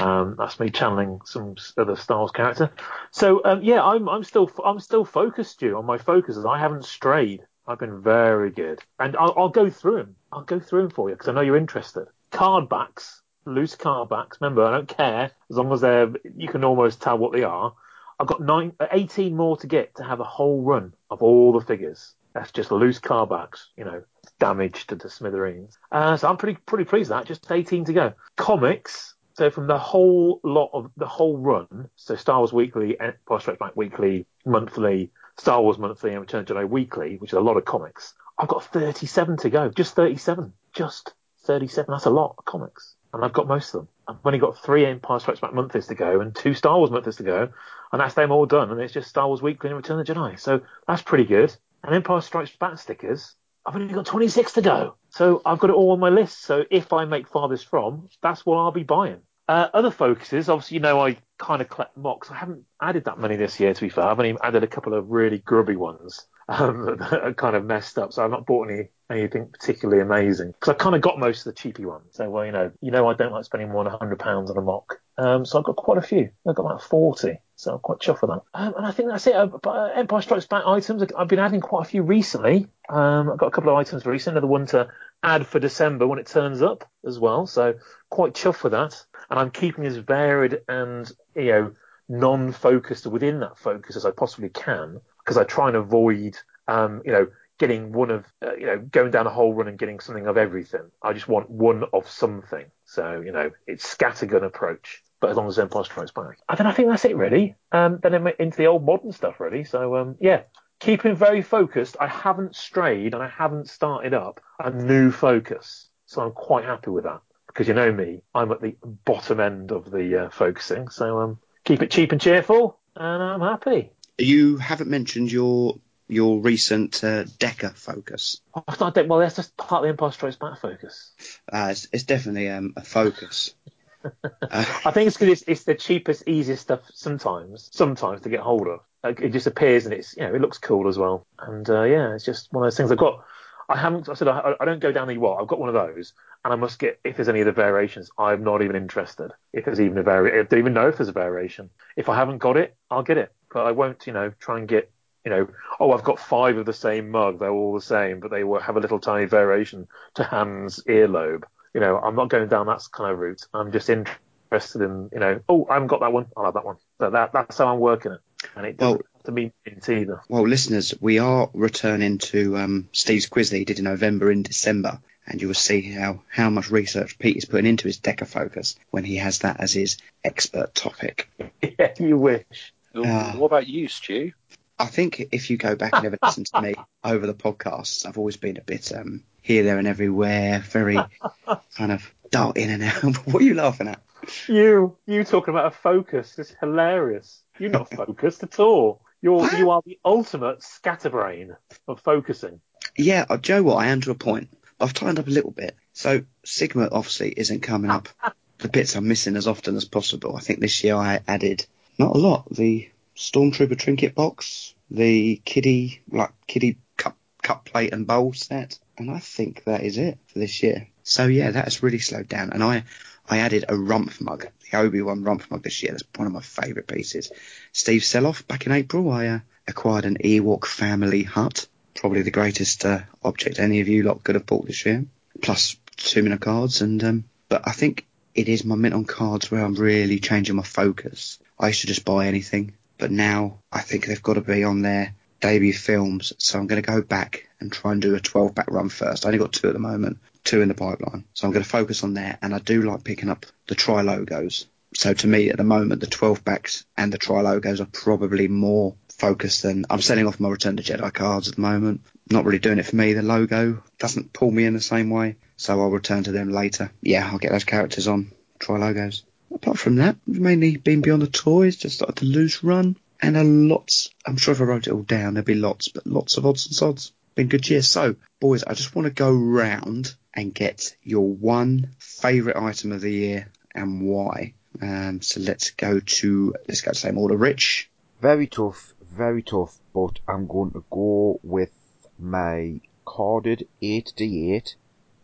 Um, 0.01 0.37
that's 0.39 0.59
me 0.59 0.71
channeling 0.71 1.21
some 1.27 1.57
other 1.77 1.95
Star 1.95 2.19
Wars 2.19 2.31
character. 2.31 2.71
So 3.11 3.43
um, 3.45 3.63
yeah, 3.63 3.83
I'm 3.83 4.09
I'm 4.09 4.25
still 4.25 4.51
I'm 4.65 4.81
still 4.81 5.05
focused 5.05 5.61
you 5.61 5.77
on 5.77 5.85
my 5.85 5.99
focuses. 5.99 6.47
I 6.47 6.59
haven't 6.59 6.87
strayed. 6.87 7.43
I've 7.71 7.79
been 7.79 8.03
very 8.03 8.51
good, 8.51 8.81
and 8.99 9.17
I'll, 9.17 9.33
I'll 9.37 9.49
go 9.49 9.71
through 9.71 9.99
them. 9.99 10.17
I'll 10.33 10.43
go 10.43 10.59
through 10.59 10.83
them 10.83 10.91
for 10.91 11.09
you 11.09 11.15
because 11.15 11.29
I 11.29 11.33
know 11.33 11.41
you're 11.41 11.57
interested. 11.57 12.09
Card 12.33 12.69
backs, 12.69 13.23
loose 13.45 13.77
card 13.77 14.09
backs. 14.09 14.39
Remember, 14.41 14.65
I 14.65 14.73
don't 14.73 14.89
care 14.89 15.31
as 15.49 15.57
long 15.57 15.73
as 15.73 15.81
they're. 15.81 16.13
You 16.37 16.49
can 16.49 16.65
almost 16.65 17.01
tell 17.01 17.17
what 17.17 17.33
they 17.33 17.45
are. 17.45 17.73
I've 18.19 18.27
got 18.27 18.43
nine, 18.43 18.73
18 18.91 19.37
more 19.37 19.57
to 19.59 19.69
get 19.69 19.95
to 19.97 20.05
have 20.05 20.19
a 20.19 20.25
whole 20.25 20.63
run 20.63 20.95
of 21.11 21.23
all 21.23 21.53
the 21.53 21.65
figures. 21.65 22.15
That's 22.35 22.51
just 22.51 22.73
loose 22.73 22.99
car 22.99 23.27
backs, 23.27 23.69
you 23.77 23.85
know, 23.85 24.03
damaged 24.41 24.89
to 24.89 24.97
the 24.97 25.09
smithereens. 25.09 25.79
Uh, 25.93 26.17
so 26.17 26.29
I'm 26.29 26.39
pretty 26.39 26.59
pretty 26.67 26.85
pleased 26.85 27.11
with 27.11 27.21
that. 27.21 27.27
Just 27.27 27.49
18 27.49 27.85
to 27.85 27.93
go. 27.93 28.13
Comics. 28.37 29.15
So 29.35 29.49
from 29.49 29.69
the 29.69 29.79
whole 29.79 30.41
lot 30.43 30.71
of 30.73 30.91
the 30.97 31.07
whole 31.07 31.39
run, 31.39 31.89
so 31.95 32.17
Star 32.17 32.39
Wars 32.39 32.53
Weekly, 32.53 32.99
Empire 33.01 33.39
Strikes 33.39 33.61
Back 33.61 33.77
Weekly, 33.77 34.27
Monthly, 34.45 35.13
Star 35.41 35.63
Wars 35.63 35.79
Monthly, 35.79 36.11
and 36.11 36.21
Return 36.21 36.41
of 36.41 36.47
Jedi 36.47 36.69
Weekly, 36.69 37.17
which 37.17 37.31
is 37.31 37.39
a 37.39 37.41
lot 37.41 37.57
of 37.57 37.65
comics. 37.65 38.13
I've 38.37 38.49
got 38.49 38.63
37 38.63 39.39
to 39.39 39.49
go. 39.49 39.71
Just 39.71 39.95
37. 39.95 40.53
Just 40.75 41.15
37. 41.45 41.91
That's 41.91 42.05
a 42.05 42.11
lot 42.11 42.35
of 42.37 42.45
comics. 42.45 42.95
And 43.15 43.25
I've 43.25 43.33
got 43.33 43.49
most 43.49 43.75
of 43.75 43.81
them. 43.81 43.89
I've 44.07 44.17
only 44.25 44.39
got 44.39 44.63
three 44.63 44.85
Empire 44.85 45.19
Strikes 45.19 45.41
Back 45.41 45.55
monthlies 45.55 45.87
to 45.87 45.95
go 45.95 46.21
and 46.21 46.37
two 46.37 46.53
Star 46.53 46.77
Wars 46.77 46.91
monthlies 46.91 47.17
to 47.17 47.23
go. 47.23 47.49
And 47.91 48.01
that's 48.01 48.15
them 48.15 48.31
all 48.31 48.45
done. 48.45 48.71
And 48.71 48.81
it's 48.83 48.93
just 48.93 49.09
Star 49.09 49.27
Wars 49.29 49.41
Weekly 49.41 49.71
and 49.71 49.77
Return 49.79 49.99
of 49.99 50.07
Jedi. 50.07 50.39
So 50.39 50.61
that's 50.87 51.01
pretty 51.01 51.25
good. 51.25 51.57
And 51.83 51.95
Empire 51.95 52.21
Strikes 52.21 52.55
Back 52.57 52.79
stickers, 52.79 53.35
I've 53.65 53.75
only 53.75 53.95
got 53.95 54.05
26 54.05 54.53
to 54.53 54.63
go. 54.63 54.97
So 55.09 55.41
I've 55.47 55.59
got 55.59 55.71
it 55.71 55.77
all 55.77 55.93
on 55.93 56.01
my 56.01 56.11
list. 56.11 56.43
So 56.43 56.65
if 56.71 56.93
I 56.93 57.07
make 57.07 57.27
farthest 57.27 57.67
from, 57.67 58.11
that's 58.23 58.45
what 58.45 58.59
I'll 58.59 58.73
be 58.73 58.83
buying. 58.83 59.23
Uh, 59.51 59.69
other 59.75 59.91
focuses, 59.91 60.49
obviously, 60.49 60.77
you 60.77 60.81
know, 60.81 61.05
I 61.05 61.17
kind 61.37 61.61
of 61.61 61.69
collect 61.69 61.97
mocks. 61.97 62.31
I 62.31 62.37
haven't 62.37 62.63
added 62.81 63.07
that 63.07 63.19
many 63.19 63.35
this 63.35 63.59
year, 63.59 63.75
to 63.75 63.81
be 63.81 63.89
fair. 63.89 64.05
I've 64.05 64.21
only 64.21 64.37
added 64.45 64.63
a 64.63 64.69
couple 64.69 64.95
of 64.95 65.11
really 65.11 65.39
grubby 65.39 65.75
ones 65.75 66.25
um, 66.49 66.99
that 67.01 67.21
are 67.21 67.35
kind 67.35 67.57
of 67.57 67.65
messed 67.65 67.99
up. 67.99 68.13
So 68.13 68.25
I've 68.25 68.31
not 68.31 68.47
bought 68.47 68.71
any 68.71 68.91
anything 69.11 69.49
particularly 69.49 70.01
amazing 70.01 70.53
because 70.53 70.69
I 70.69 70.75
kind 70.75 70.95
of 70.95 71.01
got 71.01 71.19
most 71.19 71.41
of 71.41 71.53
the 71.53 71.61
cheapy 71.61 71.85
ones. 71.85 72.05
So, 72.13 72.31
well, 72.31 72.47
you 72.47 72.53
know, 72.53 72.71
you 72.81 72.93
know, 72.93 73.09
I 73.09 73.15
don't 73.15 73.33
like 73.33 73.45
spending 73.45 73.71
more 73.71 73.83
than 73.83 73.93
hundred 73.93 74.21
pounds 74.21 74.53
on 74.53 74.57
a 74.57 74.61
mock. 74.61 75.01
Um, 75.19 75.45
so 75.45 75.59
I've 75.59 75.65
got 75.65 75.75
quite 75.75 75.99
a 75.99 76.03
few. 76.03 76.31
I've 76.47 76.55
got 76.55 76.67
about 76.67 76.85
forty. 76.85 77.39
So 77.57 77.73
I'm 77.73 77.81
quite 77.81 77.99
chuffed 77.99 78.23
with 78.23 78.31
that. 78.31 78.43
Um, 78.55 78.75
and 78.77 78.87
I 78.87 78.93
think 78.93 79.09
that's 79.09 79.27
it. 79.27 79.35
Uh, 79.35 79.47
but 79.47 79.71
uh, 79.71 79.91
Empire 79.97 80.23
Strikes 80.23 80.47
Back 80.47 80.63
items, 80.65 81.03
I've 81.19 81.27
been 81.27 81.41
adding 81.41 81.61
quite 81.61 81.87
a 81.87 81.91
few 81.91 82.05
recently. 82.05 82.69
Um, 82.89 83.29
I've 83.29 83.39
got 83.39 83.49
a 83.49 83.51
couple 83.51 83.71
of 83.71 83.77
items 83.77 84.07
recently. 84.07 84.39
Another 84.39 84.47
one 84.47 84.67
to 84.67 84.89
add 85.23 85.47
for 85.47 85.59
December 85.59 86.07
when 86.07 86.19
it 86.19 86.27
turns 86.27 86.63
up 86.63 86.89
as 87.05 87.19
well. 87.19 87.47
So 87.47 87.75
quite 88.09 88.35
chuffed 88.35 88.63
with 88.63 88.73
that. 88.73 89.05
And 89.29 89.39
I'm 89.39 89.51
keeping 89.51 89.87
as 89.87 89.97
varied 89.97 90.61
and, 90.69 91.11
you 91.35 91.45
know, 91.47 91.73
non-focused 92.09 93.07
within 93.07 93.41
that 93.41 93.59
focus 93.59 93.97
as 93.97 94.05
I 94.05 94.11
possibly 94.11 94.49
can 94.49 95.01
because 95.19 95.37
I 95.37 95.45
try 95.45 95.69
and 95.69 95.77
avoid, 95.77 96.37
um, 96.67 97.03
you 97.05 97.13
know, 97.13 97.29
getting 97.59 97.93
one 97.93 98.11
of, 98.11 98.25
uh, 98.43 98.55
you 98.57 98.67
know, 98.67 98.79
going 98.79 99.11
down 99.11 99.27
a 99.27 99.31
whole 99.31 99.53
run 99.55 99.69
and 99.69 99.79
getting 99.79 100.01
something 100.01 100.27
of 100.27 100.37
everything. 100.37 100.91
I 101.03 101.13
just 101.13 101.29
want 101.29 101.51
one 101.51 101.85
of 101.93 102.09
something. 102.09 102.67
So, 102.87 103.21
you 103.21 103.33
know, 103.33 103.51
it's 103.67 103.95
scattergun 103.95 104.45
approach 104.45 105.05
but 105.21 105.31
as 105.31 105.37
long 105.37 105.49
as 105.49 105.59
Empire 105.59 105.85
Strikes 105.85 106.11
Back. 106.11 106.39
And 106.49 106.59
then 106.59 106.67
I 106.67 106.73
think 106.73 106.89
that's 106.89 107.05
it 107.05 107.17
really. 107.17 107.55
Um, 107.73 107.99
then 108.03 108.15
I'm 108.15 108.27
into 108.27 108.57
the 108.57 108.67
old 108.67 108.85
modern 108.85 109.13
stuff 109.13 109.39
really. 109.39 109.65
So 109.65 109.97
um, 109.97 110.17
yeah, 110.19 110.43
keeping 110.81 111.15
very 111.15 111.43
focused. 111.43 111.97
I 112.01 112.07
haven't 112.09 112.57
strayed 112.57 113.15
and 113.15 113.23
I 113.23 113.29
haven't 113.29 113.69
started 113.69 114.15
up 114.15 114.41
a 114.59 114.71
new 114.71 115.13
focus. 115.13 115.89
So 116.07 116.23
I'm 116.23 116.33
quite 116.33 116.65
happy 116.65 116.91
with 116.91 117.05
that 117.05 117.21
because 117.47 117.69
you 117.69 117.75
know 117.75 117.93
me, 117.93 118.23
I'm 118.35 118.51
at 118.51 118.61
the 118.61 118.75
bottom 119.05 119.39
end 119.39 119.71
of 119.71 119.91
the 119.91 120.25
uh, 120.25 120.31
focusing. 120.31 120.89
So 120.89 121.21
um, 121.21 121.39
keep 121.65 121.83
it 121.83 121.91
cheap 121.91 122.13
and 122.13 122.21
cheerful, 122.21 122.81
and 122.97 123.23
I'm 123.23 123.41
happy. 123.41 123.93
You 124.19 124.57
haven't 124.57 124.91
mentioned 124.91 125.31
your 125.31 125.77
your 126.09 126.41
recent 126.41 127.05
uh, 127.05 127.25
Decker 127.39 127.71
focus. 127.71 128.41
Oh, 128.55 128.65
it's 128.69 128.81
not 128.81 128.95
De- 128.95 129.05
well, 129.05 129.21
that's 129.21 129.37
just 129.37 129.57
part 129.57 129.81
of 129.81 129.83
the 129.85 129.91
Empire 129.91 130.11
Strikes 130.11 130.37
Back 130.37 130.61
focus. 130.61 131.13
Uh, 131.53 131.69
it's, 131.71 131.87
it's 131.93 132.03
definitely 132.03 132.49
um, 132.49 132.73
a 132.77 132.83
focus. 132.83 133.55
I 134.51 134.91
think 134.91 135.07
it's 135.07 135.17
because 135.17 135.41
it's, 135.41 135.45
it's 135.47 135.65
the 135.65 135.75
cheapest, 135.75 136.27
easiest 136.27 136.63
stuff 136.63 136.81
sometimes, 136.93 137.69
sometimes 137.73 138.23
to 138.23 138.29
get 138.29 138.41
hold 138.41 138.67
of. 138.67 138.81
It 139.03 139.31
just 139.31 139.47
appears 139.47 139.87
and 139.87 139.95
it's, 139.95 140.17
you 140.17 140.23
know, 140.23 140.35
it 140.35 140.41
looks 140.41 140.59
cool 140.59 140.89
as 140.89 140.99
well. 140.99 141.27
And 141.39 141.69
uh, 141.71 141.85
yeah, 141.85 142.15
it's 142.15 142.25
just 142.25 142.53
one 142.53 142.65
of 142.65 142.67
those 142.67 142.77
things 142.77 142.93
I've 142.93 142.99
got. 142.99 143.25
I 143.69 143.77
haven't. 143.77 144.09
I 144.09 144.15
said 144.15 144.29
I, 144.29 144.55
I 144.59 144.65
don't 144.65 144.81
go 144.81 144.91
down 144.91 145.07
the 145.07 145.17
what. 145.17 145.41
I've 145.41 145.47
got 145.47 145.61
one 145.61 145.69
of 145.69 145.75
those, 145.75 146.13
and 146.45 146.53
I 146.53 146.57
must 146.57 146.81
get 146.81 146.99
if 147.05 147.17
there's 147.17 147.29
any 147.29 147.41
of 147.41 147.47
the 147.47 147.53
variations. 147.53 148.11
I'm 148.19 148.43
not 148.43 148.63
even 148.63 148.75
interested. 148.75 149.31
If 149.53 149.65
there's 149.65 149.81
even 149.81 149.97
a 149.99 150.03
variation, 150.03 150.41
I 150.41 150.43
don't 150.43 150.59
even 150.59 150.73
know 150.75 150.89
if 150.89 150.97
there's 150.97 151.09
a 151.09 151.13
variation. 151.13 151.71
If 151.97 152.09
I 152.09 152.17
haven't 152.17 152.39
got 152.39 152.57
it, 152.57 152.75
I'll 152.91 153.05
get 153.05 153.17
it. 153.17 153.33
But 153.53 153.67
I 153.67 153.71
won't, 153.71 154.07
you 154.09 154.13
know, 154.13 154.33
try 154.41 154.59
and 154.59 154.67
get, 154.67 154.91
you 155.25 155.31
know, 155.31 155.47
oh, 155.79 155.93
I've 155.93 156.03
got 156.03 156.19
five 156.19 156.57
of 156.57 156.67
the 156.67 156.73
same 156.73 157.11
mug. 157.11 157.39
They're 157.39 157.51
all 157.51 157.75
the 157.75 157.81
same, 157.81 158.19
but 158.19 158.33
they 158.33 158.43
will 158.43 158.59
have 158.61 158.77
a 158.77 158.81
little 158.81 158.99
tiny 158.99 159.27
variation 159.27 159.87
to 160.15 160.25
Han's 160.25 160.83
earlobe. 160.89 161.45
You 161.73 161.81
know, 161.81 161.97
I'm 161.99 162.17
not 162.17 162.29
going 162.29 162.49
down 162.49 162.67
that 162.67 162.83
kind 162.91 163.13
of 163.13 163.21
route. 163.21 163.47
I'm 163.55 163.71
just 163.71 163.89
interested 163.89 164.83
in, 164.83 165.11
you 165.13 165.21
know, 165.21 165.41
oh, 165.49 165.67
I 165.71 165.75
haven't 165.75 165.89
got 165.89 166.01
that 166.01 166.13
one. 166.13 166.27
I'll 166.37 166.47
have 166.47 166.55
that 166.55 166.65
one. 166.65 166.77
So 167.01 167.11
that 167.11 167.33
that's 167.33 167.59
how 167.59 167.73
I'm 167.73 167.79
working 167.79 168.13
it, 168.13 168.21
and 168.57 168.67
it 168.67 168.77
doesn't 168.77 168.99
Well- 168.99 169.07
have 169.15 169.23
to 169.25 169.33
mean 169.33 169.53
mint 169.67 169.89
either. 169.89 170.23
Well, 170.29 170.47
listeners, 170.47 170.95
we 171.01 171.19
are 171.19 171.51
returning 171.53 172.19
to 172.19 172.57
um, 172.57 172.89
Steve's 172.93 173.27
quiz 173.27 173.51
that 173.51 173.59
he 173.59 173.65
did 173.65 173.79
in 173.79 173.85
November 173.85 174.31
and 174.31 174.45
December, 174.45 175.01
and 175.27 175.41
you 175.41 175.47
will 175.49 175.55
see 175.55 175.83
how, 175.83 176.23
how 176.31 176.49
much 176.51 176.71
research 176.71 177.19
Pete 177.19 177.37
is 177.37 177.45
putting 177.45 177.67
into 177.67 177.85
his 177.87 177.99
Decker 177.99 178.25
focus 178.25 178.77
when 178.91 179.05
he 179.05 179.17
has 179.17 179.41
that 179.41 179.61
as 179.61 179.73
his 179.75 179.99
expert 180.25 180.75
topic. 180.75 181.29
yeah, 181.63 181.95
you 181.99 182.17
wish. 182.17 182.73
Ah. 182.95 183.35
what 183.37 183.47
about 183.47 183.67
you, 183.69 183.89
Stu? 183.89 184.33
I 184.79 184.87
think 184.87 185.21
if 185.31 185.51
you 185.51 185.59
go 185.59 185.77
back 185.77 185.93
and 185.93 186.07
ever 186.07 186.19
listen 186.23 186.45
to 186.45 186.63
me 186.63 186.75
over 187.05 187.27
the 187.27 187.35
podcasts, 187.35 188.07
I've 188.07 188.17
always 188.19 188.39
been 188.39 188.57
a 188.57 188.63
bit 188.63 188.91
um, 188.97 189.23
here, 189.43 189.63
there, 189.63 189.79
and 189.79 189.87
everywhere, 189.87 190.61
very 190.61 190.99
kind 191.77 191.93
of 191.93 192.11
dart 192.31 192.57
in 192.57 192.71
and 192.71 192.83
out. 192.83 193.27
what 193.27 193.43
are 193.43 193.45
you 193.45 193.55
laughing 193.55 193.89
at? 193.89 194.01
You, 194.49 194.97
you 195.07 195.25
talking 195.25 195.53
about 195.53 195.67
a 195.67 195.71
focus 195.77 196.39
is 196.39 196.55
hilarious. 196.61 197.43
You're 197.61 197.71
not 197.71 197.91
focused 197.91 198.43
at 198.43 198.59
all. 198.59 199.03
You're, 199.23 199.47
you 199.55 199.71
are 199.71 199.83
the 199.85 199.99
ultimate 200.05 200.63
scatterbrain 200.63 201.55
of 201.87 202.01
focusing. 202.01 202.61
Yeah, 202.97 203.27
uh, 203.29 203.37
Joe, 203.37 203.63
what 203.63 203.77
I 203.77 203.89
am 203.89 204.01
to 204.01 204.11
a 204.11 204.15
point. 204.15 204.49
I've 204.81 204.95
tightened 204.95 205.19
up 205.19 205.27
a 205.27 205.31
little 205.31 205.51
bit. 205.51 205.77
So 205.93 206.25
Sigma 206.43 206.89
obviously 206.91 207.31
isn't 207.37 207.61
coming 207.61 207.91
up 207.91 208.09
the 208.59 208.69
bits 208.69 208.97
I'm 208.97 209.09
missing 209.09 209.37
as 209.37 209.47
often 209.47 209.77
as 209.77 209.85
possible. 209.85 210.37
I 210.37 210.41
think 210.41 210.61
this 210.61 210.83
year 210.83 210.95
I 210.95 211.21
added 211.29 211.67
not 211.99 212.17
a 212.17 212.19
lot. 212.19 212.49
The 212.51 212.89
Stormtrooper 213.15 213.79
trinket 213.79 214.15
box, 214.15 214.75
the 214.91 215.37
kiddie 215.45 216.01
like 216.11 216.31
kiddie 216.47 216.79
cup 216.97 217.17
cup 217.43 217.67
plate 217.67 217.93
and 217.93 218.07
bowl 218.07 218.33
set, 218.33 218.79
and 218.97 219.11
I 219.11 219.19
think 219.19 219.65
that 219.65 219.83
is 219.83 219.99
it 219.99 220.19
for 220.29 220.39
this 220.39 220.63
year. 220.63 220.89
So 221.03 221.27
yeah, 221.27 221.51
that 221.51 221.65
has 221.65 221.83
really 221.83 221.99
slowed 221.99 222.29
down. 222.29 222.51
And 222.53 222.63
I 222.63 222.85
I 223.29 223.39
added 223.39 223.67
a 223.69 223.75
Rumph 223.75 224.21
mug, 224.21 224.49
the 224.71 224.79
Obi 224.79 225.03
Wan 225.03 225.23
Rumph 225.23 225.51
mug 225.51 225.63
this 225.63 225.83
year. 225.83 225.93
That's 225.93 226.05
one 226.17 226.27
of 226.27 226.33
my 226.33 226.41
favourite 226.41 226.87
pieces. 226.87 227.31
Steve 227.73 228.03
Seloff 228.03 228.47
back 228.47 228.67
in 228.67 228.73
April, 228.73 229.11
I 229.11 229.27
uh, 229.27 229.39
acquired 229.67 230.05
an 230.05 230.19
Ewok 230.19 230.67
family 230.67 231.23
hut. 231.23 231.67
Probably 231.95 232.23
the 232.23 232.31
greatest 232.31 232.85
uh, 232.85 233.01
object 233.23 233.59
any 233.59 233.81
of 233.81 233.89
you 233.89 234.03
lot 234.03 234.25
could 234.25 234.37
have 234.37 234.47
bought 234.47 234.67
this 234.67 234.87
year. 234.87 235.05
Plus 235.43 235.77
two 235.97 236.23
minute 236.23 236.41
cards, 236.41 236.81
and 236.81 237.03
um, 237.05 237.25
but 237.49 237.67
I 237.67 237.73
think 237.73 238.07
it 238.35 238.49
is 238.49 238.65
my 238.65 238.77
mint 238.77 238.95
on 238.95 239.05
cards 239.05 239.51
where 239.51 239.65
I'm 239.65 239.75
really 239.75 240.19
changing 240.19 240.57
my 240.57 240.63
focus. 240.63 241.39
I 241.59 241.69
used 241.69 241.83
to 241.83 241.87
just 241.87 242.05
buy 242.05 242.27
anything, 242.27 242.75
but 242.99 243.11
now 243.11 243.59
I 243.73 243.81
think 243.81 244.07
they've 244.07 244.23
got 244.23 244.35
to 244.35 244.41
be 244.41 244.65
on 244.65 244.83
their 244.83 245.15
debut 245.41 245.73
films. 245.73 246.33
So 246.39 246.59
I'm 246.59 246.67
going 246.67 246.83
to 246.83 246.89
go 246.89 247.03
back 247.03 247.49
and 247.61 247.73
try 247.73 247.93
and 247.93 248.01
do 248.01 248.15
a 248.15 248.21
12 248.21 248.55
back 248.55 248.71
run 248.71 248.89
first. 248.89 249.25
I 249.25 249.29
only 249.29 249.39
got 249.39 249.53
two 249.53 249.69
at 249.69 249.75
the 249.75 249.79
moment, 249.79 250.19
two 250.45 250.63
in 250.63 250.69
the 250.69 250.75
pipeline. 250.75 251.25
So 251.35 251.47
I'm 251.47 251.53
going 251.53 251.63
to 251.65 251.69
focus 251.69 252.05
on 252.05 252.15
there. 252.15 252.39
And 252.43 252.55
I 252.55 252.59
do 252.59 252.83
like 252.83 253.05
picking 253.05 253.29
up 253.29 253.47
the 253.69 253.75
tri 253.75 254.03
logos. 254.03 254.67
So 254.95 255.15
to 255.15 255.27
me 255.27 255.51
at 255.51 255.57
the 255.57 255.65
moment, 255.65 256.01
the 256.01 256.07
12 256.07 256.45
backs 256.45 256.85
and 256.97 257.13
the 257.13 257.19
tri 257.19 257.41
logos 257.41 257.81
are 257.81 257.87
probably 257.87 258.49
more 258.49 258.97
focused 259.19 259.63
than 259.63 259.85
I'm 259.91 260.01
selling 260.01 260.27
off 260.27 260.41
my 260.41 260.49
Return 260.49 260.77
to 260.77 260.83
Jedi 260.83 261.13
cards 261.13 261.49
at 261.49 261.57
the 261.57 261.61
moment. 261.61 262.03
Not 262.31 262.45
really 262.45 262.59
doing 262.59 262.79
it 262.79 262.87
for 262.87 262.97
me. 262.97 263.13
The 263.13 263.23
logo 263.23 263.83
doesn't 263.99 264.33
pull 264.33 264.51
me 264.51 264.65
in 264.65 264.75
the 264.75 264.81
same 264.81 265.11
way. 265.11 265.37
So 265.57 265.79
I'll 265.81 265.91
return 265.91 266.25
to 266.25 266.33
them 266.33 266.51
later. 266.51 266.91
Yeah, 267.03 267.29
I'll 267.31 267.39
get 267.39 267.53
those 267.53 267.65
characters 267.65 268.09
on 268.09 268.33
tri 268.59 268.79
logos. 268.79 269.25
Apart 269.53 269.79
from 269.79 269.97
that, 269.97 270.17
mainly 270.27 270.77
been 270.77 271.03
beyond 271.03 271.23
the 271.23 271.27
toys, 271.27 271.77
just 271.77 271.97
started 271.97 272.17
the 272.17 272.27
loose 272.27 272.63
run, 272.63 272.97
and 273.21 273.37
a 273.37 273.45
lots. 273.45 274.11
I'm 274.25 274.37
sure 274.37 274.53
if 274.53 274.61
I 274.61 274.65
wrote 274.65 274.87
it 274.87 274.93
all 274.93 275.03
down, 275.03 275.35
there'd 275.35 275.45
be 275.45 275.55
lots, 275.55 275.89
but 275.89 276.07
lots 276.07 276.37
of 276.37 276.47
odds 276.47 276.67
and 276.67 276.75
sods. 276.75 277.13
Been 277.35 277.49
good 277.49 277.69
year. 277.69 277.83
So, 277.83 278.17
boys, 278.41 278.65
I 278.65 278.75
just 278.75 278.95
want 278.95 279.07
to 279.07 279.13
go 279.13 279.33
round 279.33 280.15
and 280.41 280.55
get 280.55 280.97
your 281.03 281.29
one 281.29 281.95
favourite 281.99 282.57
item 282.57 282.93
of 282.93 283.03
the 283.03 283.13
year 283.13 283.53
and 283.75 284.01
why. 284.01 284.55
Um, 284.81 285.21
so 285.21 285.39
let's 285.41 285.71
go 285.71 286.01
to 286.01 286.55
let's 286.67 286.81
go 286.81 286.93
to 286.93 286.99
same 286.99 287.19
order. 287.19 287.37
Rich, 287.37 287.91
Very 288.23 288.47
tough, 288.47 288.95
very 289.03 289.43
tough, 289.43 289.79
but 289.93 290.19
I'm 290.27 290.47
going 290.47 290.71
to 290.71 290.85
go 290.91 291.39
with 291.43 291.73
my 292.19 292.81
carded 293.05 293.69
8d8. 293.83 294.77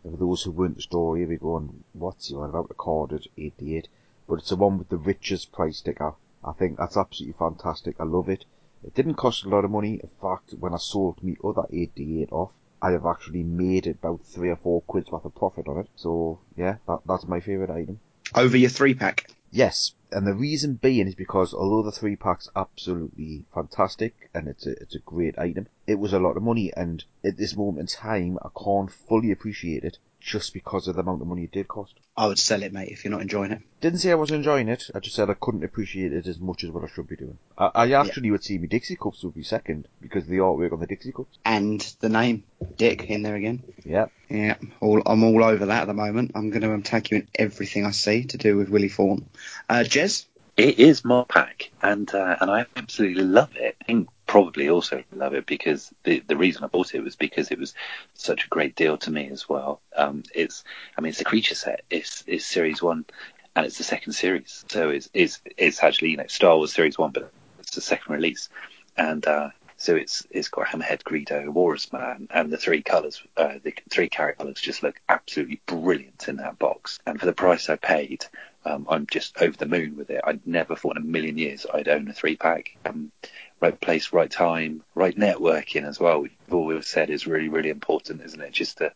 For 0.02 0.16
those 0.18 0.42
who 0.42 0.50
weren't 0.50 0.76
the 0.76 0.82
story, 0.82 1.24
be 1.24 1.36
going, 1.36 1.84
what's 1.94 2.28
he 2.28 2.34
on 2.34 2.50
about 2.50 2.68
the 2.68 2.74
carded 2.74 3.26
8d8? 3.38 3.86
But 4.28 4.40
it's 4.40 4.50
the 4.50 4.56
one 4.56 4.76
with 4.76 4.90
the 4.90 4.98
richest 4.98 5.50
price 5.50 5.78
sticker. 5.78 6.12
I 6.44 6.52
think 6.52 6.76
that's 6.76 6.96
absolutely 6.96 7.38
fantastic. 7.38 7.96
I 7.98 8.04
love 8.04 8.28
it. 8.28 8.44
It 8.84 8.94
didn't 8.94 9.14
cost 9.14 9.44
a 9.44 9.48
lot 9.48 9.64
of 9.64 9.70
money. 9.70 9.94
In 9.94 10.10
fact, 10.20 10.52
when 10.60 10.74
I 10.74 10.78
sold 10.78 11.22
me 11.22 11.36
other 11.42 11.62
8d8 11.72 12.30
off, 12.32 12.52
I 12.82 12.92
have 12.92 13.06
actually 13.06 13.42
made 13.42 13.86
about 13.86 14.24
three 14.24 14.50
or 14.50 14.56
four 14.56 14.82
quid's 14.82 15.10
worth 15.10 15.24
of 15.24 15.34
profit 15.34 15.68
on 15.68 15.78
it. 15.78 15.88
So, 15.96 16.40
yeah, 16.56 16.76
that, 16.86 17.00
that's 17.06 17.26
my 17.26 17.40
favourite 17.40 17.70
item. 17.70 18.00
over 18.34 18.56
your 18.56 18.70
three 18.70 18.94
pack. 18.94 19.30
Yes, 19.50 19.92
and 20.12 20.26
the 20.26 20.34
reason 20.34 20.74
being 20.74 21.06
is 21.06 21.14
because 21.14 21.54
although 21.54 21.82
the 21.82 21.96
three 21.96 22.16
pack's 22.16 22.48
absolutely 22.54 23.44
fantastic 23.54 24.28
and 24.34 24.48
it's 24.48 24.66
a 24.66 24.72
it's 24.72 24.94
a 24.94 25.00
great 25.00 25.38
item, 25.38 25.68
it 25.86 25.98
was 25.98 26.12
a 26.12 26.18
lot 26.18 26.36
of 26.36 26.42
money, 26.42 26.72
and 26.76 27.04
at 27.24 27.36
this 27.36 27.56
moment 27.56 27.78
in 27.78 27.86
time, 27.86 28.38
I 28.42 28.48
can't 28.62 28.90
fully 28.90 29.30
appreciate 29.30 29.84
it 29.84 29.98
just 30.26 30.52
because 30.52 30.88
of 30.88 30.96
the 30.96 31.02
amount 31.02 31.22
of 31.22 31.28
money 31.28 31.44
it 31.44 31.52
did 31.52 31.68
cost. 31.68 31.94
I 32.16 32.26
would 32.26 32.38
sell 32.38 32.62
it, 32.62 32.72
mate, 32.72 32.88
if 32.90 33.04
you're 33.04 33.12
not 33.12 33.22
enjoying 33.22 33.52
it. 33.52 33.62
Didn't 33.80 34.00
say 34.00 34.10
I 34.10 34.16
was 34.16 34.32
enjoying 34.32 34.68
it. 34.68 34.90
I 34.94 34.98
just 34.98 35.14
said 35.14 35.30
I 35.30 35.34
couldn't 35.34 35.62
appreciate 35.62 36.12
it 36.12 36.26
as 36.26 36.40
much 36.40 36.64
as 36.64 36.70
what 36.70 36.82
I 36.82 36.88
should 36.88 37.06
be 37.06 37.16
doing. 37.16 37.38
I, 37.56 37.70
I 37.74 37.92
actually 37.92 38.32
would 38.32 38.42
see 38.42 38.58
me 38.58 38.66
Dixie 38.66 38.96
cups 38.96 39.22
would 39.22 39.34
be 39.34 39.44
second 39.44 39.86
because 40.00 40.24
of 40.24 40.28
the 40.28 40.38
artwork 40.38 40.72
on 40.72 40.80
the 40.80 40.86
Dixie 40.86 41.12
cups. 41.12 41.38
And 41.44 41.80
the 42.00 42.08
name, 42.08 42.42
Dick, 42.76 43.04
in 43.04 43.22
there 43.22 43.36
again. 43.36 43.62
Yeah. 43.84 44.06
Yeah, 44.28 44.56
all, 44.80 45.00
I'm 45.06 45.22
all 45.22 45.44
over 45.44 45.66
that 45.66 45.82
at 45.82 45.86
the 45.86 45.94
moment. 45.94 46.32
I'm 46.34 46.50
going 46.50 46.62
to 46.62 46.74
um, 46.74 46.82
take 46.82 47.12
you 47.12 47.18
in 47.18 47.28
everything 47.36 47.86
I 47.86 47.92
see 47.92 48.24
to 48.24 48.36
do 48.36 48.56
with 48.56 48.68
Willie 48.68 48.88
Fawn. 48.88 49.26
Uh, 49.68 49.84
Jez? 49.86 50.26
It 50.56 50.78
is 50.78 51.04
my 51.04 51.22
pack, 51.28 51.70
and 51.82 52.12
uh, 52.14 52.36
and 52.40 52.50
I 52.50 52.64
absolutely 52.76 53.24
love 53.24 53.54
it. 53.56 53.76
I 53.78 53.84
think 53.84 54.08
probably 54.36 54.68
also 54.68 55.02
love 55.14 55.32
it 55.32 55.46
because 55.46 55.90
the 56.04 56.22
the 56.26 56.36
reason 56.36 56.62
I 56.62 56.66
bought 56.66 56.94
it 56.94 57.02
was 57.02 57.16
because 57.16 57.50
it 57.50 57.58
was 57.58 57.72
such 58.12 58.44
a 58.44 58.48
great 58.48 58.76
deal 58.76 58.98
to 58.98 59.10
me 59.10 59.30
as 59.30 59.48
well. 59.48 59.80
Um, 59.96 60.24
it's 60.34 60.62
I 60.96 61.00
mean 61.00 61.08
it's 61.08 61.22
a 61.22 61.24
creature 61.24 61.54
set. 61.54 61.84
It's 61.88 62.22
it's 62.26 62.44
series 62.44 62.82
one, 62.82 63.06
and 63.54 63.64
it's 63.64 63.78
the 63.78 63.84
second 63.84 64.12
series, 64.12 64.66
so 64.68 64.90
it's 64.90 65.08
it's 65.14 65.40
it's 65.56 65.82
actually 65.82 66.10
you 66.10 66.18
know 66.18 66.26
Star 66.26 66.54
Wars 66.54 66.74
series 66.74 66.98
one, 66.98 67.12
but 67.12 67.32
it's 67.60 67.74
the 67.74 67.80
second 67.80 68.12
release, 68.12 68.50
and 68.94 69.26
uh, 69.26 69.48
so 69.78 69.96
it's 69.96 70.26
it's 70.30 70.48
got 70.48 70.66
Hammerhead, 70.66 71.02
Greedo, 71.02 71.48
Walrus 71.48 71.90
Man, 71.90 72.28
and 72.30 72.52
the 72.52 72.58
three 72.58 72.82
colours, 72.82 73.22
uh, 73.38 73.54
the 73.62 73.72
three 73.88 74.10
character 74.10 74.42
colours 74.42 74.60
just 74.60 74.82
look 74.82 75.00
absolutely 75.08 75.62
brilliant 75.64 76.28
in 76.28 76.36
that 76.36 76.58
box. 76.58 76.98
And 77.06 77.18
for 77.18 77.24
the 77.24 77.32
price 77.32 77.70
I 77.70 77.76
paid, 77.76 78.26
um, 78.66 78.86
I'm 78.90 79.06
just 79.06 79.40
over 79.40 79.56
the 79.56 79.66
moon 79.66 79.96
with 79.96 80.10
it. 80.10 80.20
I'd 80.24 80.44
never 80.44 80.74
thought 80.74 80.96
in 80.96 81.02
a 81.02 81.06
million 81.06 81.38
years 81.38 81.66
I'd 81.72 81.88
own 81.88 82.08
a 82.08 82.12
three 82.12 82.36
pack. 82.36 82.76
Um, 82.84 83.12
right 83.60 83.80
place, 83.80 84.12
right 84.12 84.30
time, 84.30 84.82
right 84.94 85.16
networking 85.16 85.84
as 85.84 86.00
well. 86.00 86.22
We've 86.22 86.32
always 86.50 86.86
said 86.86 87.08
is 87.08 87.28
really, 87.28 87.48
really 87.48 87.70
important, 87.70 88.22
isn't 88.22 88.40
it? 88.40 88.52
Just 88.52 88.78
to 88.78 88.92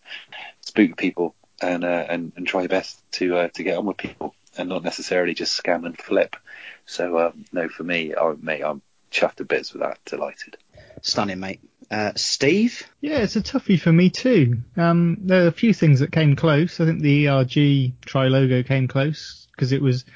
spook 0.61 0.96
people 0.96 1.37
and 1.62 1.85
uh, 1.85 2.06
and, 2.09 2.33
and 2.37 2.46
try 2.46 2.62
your 2.62 2.68
best 2.68 3.00
to 3.12 3.37
uh, 3.37 3.48
to 3.54 3.62
get 3.62 3.78
on 3.78 3.87
with 3.87 3.96
people 3.96 4.35
and 4.59 4.68
not 4.68 4.83
necessarily 4.83 5.35
just 5.35 5.61
scam 5.62 5.87
and 5.87 5.96
flip. 5.96 6.35
So 6.85 7.18
um, 7.18 7.44
no, 7.52 7.68
for 7.68 7.85
me, 7.85 8.14
I, 8.16 8.35
mate, 8.40 8.62
I'm 8.62 8.83
chuffed 9.12 9.37
to 9.37 9.44
bits 9.44 9.72
with 9.72 9.83
that. 9.83 9.98
Delighted. 10.04 10.56
Stunning, 11.02 11.38
mate. 11.38 11.61
Uh, 11.90 12.12
Steve? 12.14 12.85
Yeah, 13.00 13.18
it's 13.18 13.37
a 13.37 13.40
toughie 13.40 13.80
for 13.80 13.92
me 13.92 14.11
too. 14.11 14.59
Um, 14.76 15.18
there 15.20 15.44
are 15.44 15.48
a 15.48 15.52
few 15.52 15.74
things 15.74 16.00
that 16.00 16.12
came 16.12 16.37
close. 16.37 16.80
I 16.80 16.85
think 16.85 17.00
the 17.00 17.28
ERG 17.28 17.92
Tri 18.04 18.28
logo 18.28 18.62
came 18.62 18.87
close 18.87 19.48
because 19.61 19.73
it 19.73 19.83
was 19.83 20.07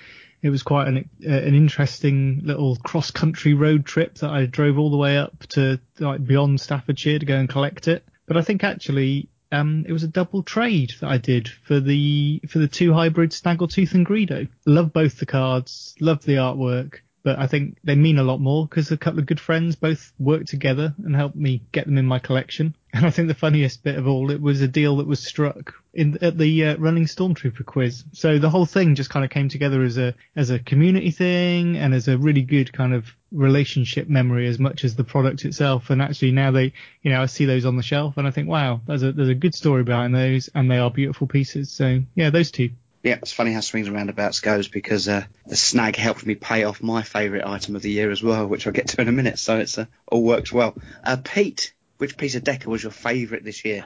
it 0.42 0.48
was 0.48 0.62
quite 0.62 0.88
an 0.88 1.08
uh, 1.26 1.30
an 1.30 1.54
interesting 1.54 2.40
little 2.44 2.76
cross 2.76 3.10
country 3.10 3.52
road 3.52 3.84
trip 3.84 4.14
that 4.16 4.30
I 4.30 4.46
drove 4.46 4.78
all 4.78 4.90
the 4.90 4.96
way 4.96 5.18
up 5.18 5.38
to 5.50 5.78
like 6.00 6.24
beyond 6.24 6.60
Staffordshire 6.60 7.18
to 7.18 7.26
go 7.26 7.36
and 7.36 7.48
collect 7.48 7.86
it. 7.86 8.04
But 8.26 8.38
I 8.38 8.42
think 8.42 8.64
actually 8.64 9.28
um, 9.52 9.84
it 9.86 9.92
was 9.92 10.02
a 10.02 10.08
double 10.08 10.42
trade 10.42 10.94
that 11.00 11.10
I 11.10 11.18
did 11.18 11.48
for 11.48 11.78
the 11.78 12.40
for 12.48 12.58
the 12.58 12.68
two 12.68 12.94
hybrid 12.94 13.32
Snaggletooth 13.32 13.92
and 13.92 14.06
Greedo. 14.06 14.48
Love 14.64 14.94
both 14.94 15.18
the 15.18 15.26
cards, 15.26 15.94
love 16.00 16.24
the 16.24 16.36
artwork, 16.36 17.00
but 17.24 17.38
I 17.38 17.46
think 17.46 17.78
they 17.82 17.94
mean 17.94 18.18
a 18.18 18.22
lot 18.22 18.38
more 18.38 18.66
because 18.66 18.92
a 18.92 18.98
couple 18.98 19.18
of 19.18 19.26
good 19.26 19.40
friends 19.40 19.76
both 19.76 20.12
worked 20.18 20.48
together 20.48 20.94
and 21.02 21.16
helped 21.16 21.34
me 21.34 21.62
get 21.72 21.86
them 21.86 21.98
in 21.98 22.06
my 22.06 22.20
collection. 22.20 22.76
And 22.94 23.04
I 23.04 23.10
think 23.10 23.26
the 23.26 23.34
funniest 23.34 23.82
bit 23.82 23.96
of 23.96 24.06
all, 24.06 24.30
it 24.30 24.40
was 24.40 24.60
a 24.60 24.68
deal 24.68 24.98
that 24.98 25.08
was 25.08 25.18
struck 25.18 25.74
in 25.94 26.16
at 26.22 26.38
the 26.38 26.64
uh, 26.64 26.76
running 26.76 27.06
stormtrooper 27.06 27.66
quiz. 27.66 28.04
So 28.12 28.38
the 28.38 28.50
whole 28.50 28.66
thing 28.66 28.94
just 28.94 29.10
kind 29.10 29.24
of 29.24 29.32
came 29.32 29.48
together 29.48 29.82
as 29.82 29.98
a 29.98 30.14
as 30.36 30.50
a 30.50 30.60
community 30.60 31.10
thing 31.10 31.76
and 31.76 31.92
as 31.92 32.06
a 32.06 32.16
really 32.16 32.42
good 32.42 32.72
kind 32.72 32.94
of 32.94 33.08
relationship 33.32 34.08
memory 34.08 34.46
as 34.46 34.60
much 34.60 34.84
as 34.84 34.94
the 34.94 35.02
product 35.02 35.44
itself. 35.44 35.90
And 35.90 36.00
actually 36.00 36.30
now 36.30 36.52
they, 36.52 36.72
you 37.02 37.10
know, 37.10 37.20
I 37.20 37.26
see 37.26 37.46
those 37.46 37.64
on 37.64 37.76
the 37.76 37.82
shelf 37.82 38.16
and 38.16 38.28
I 38.28 38.30
think, 38.30 38.48
wow, 38.48 38.80
there's 38.86 39.02
a 39.02 39.10
there's 39.10 39.28
a 39.28 39.34
good 39.34 39.56
story 39.56 39.82
behind 39.82 40.14
those 40.14 40.48
and 40.54 40.70
they 40.70 40.78
are 40.78 40.88
beautiful 40.88 41.26
pieces. 41.26 41.72
So 41.72 42.00
yeah, 42.14 42.30
those 42.30 42.52
two. 42.52 42.70
Yeah, 43.04 43.16
it's 43.16 43.32
funny 43.32 43.52
how 43.52 43.60
swings 43.60 43.86
and 43.86 43.94
roundabouts 43.94 44.40
goes 44.40 44.68
because 44.68 45.10
uh, 45.10 45.24
the 45.46 45.56
snag 45.56 45.94
helped 45.94 46.24
me 46.24 46.36
pay 46.36 46.64
off 46.64 46.82
my 46.82 47.02
favourite 47.02 47.46
item 47.46 47.76
of 47.76 47.82
the 47.82 47.90
year 47.90 48.10
as 48.10 48.22
well, 48.22 48.46
which 48.46 48.66
I'll 48.66 48.72
get 48.72 48.88
to 48.88 49.02
in 49.02 49.08
a 49.08 49.12
minute. 49.12 49.38
So 49.38 49.58
it's 49.58 49.76
uh, 49.76 49.84
all 50.10 50.24
works 50.24 50.50
well. 50.50 50.74
Uh, 51.04 51.18
Pete, 51.22 51.74
which 51.98 52.16
piece 52.16 52.34
of 52.34 52.44
Decker 52.44 52.70
was 52.70 52.82
your 52.82 52.92
favourite 52.92 53.44
this 53.44 53.62
year? 53.62 53.84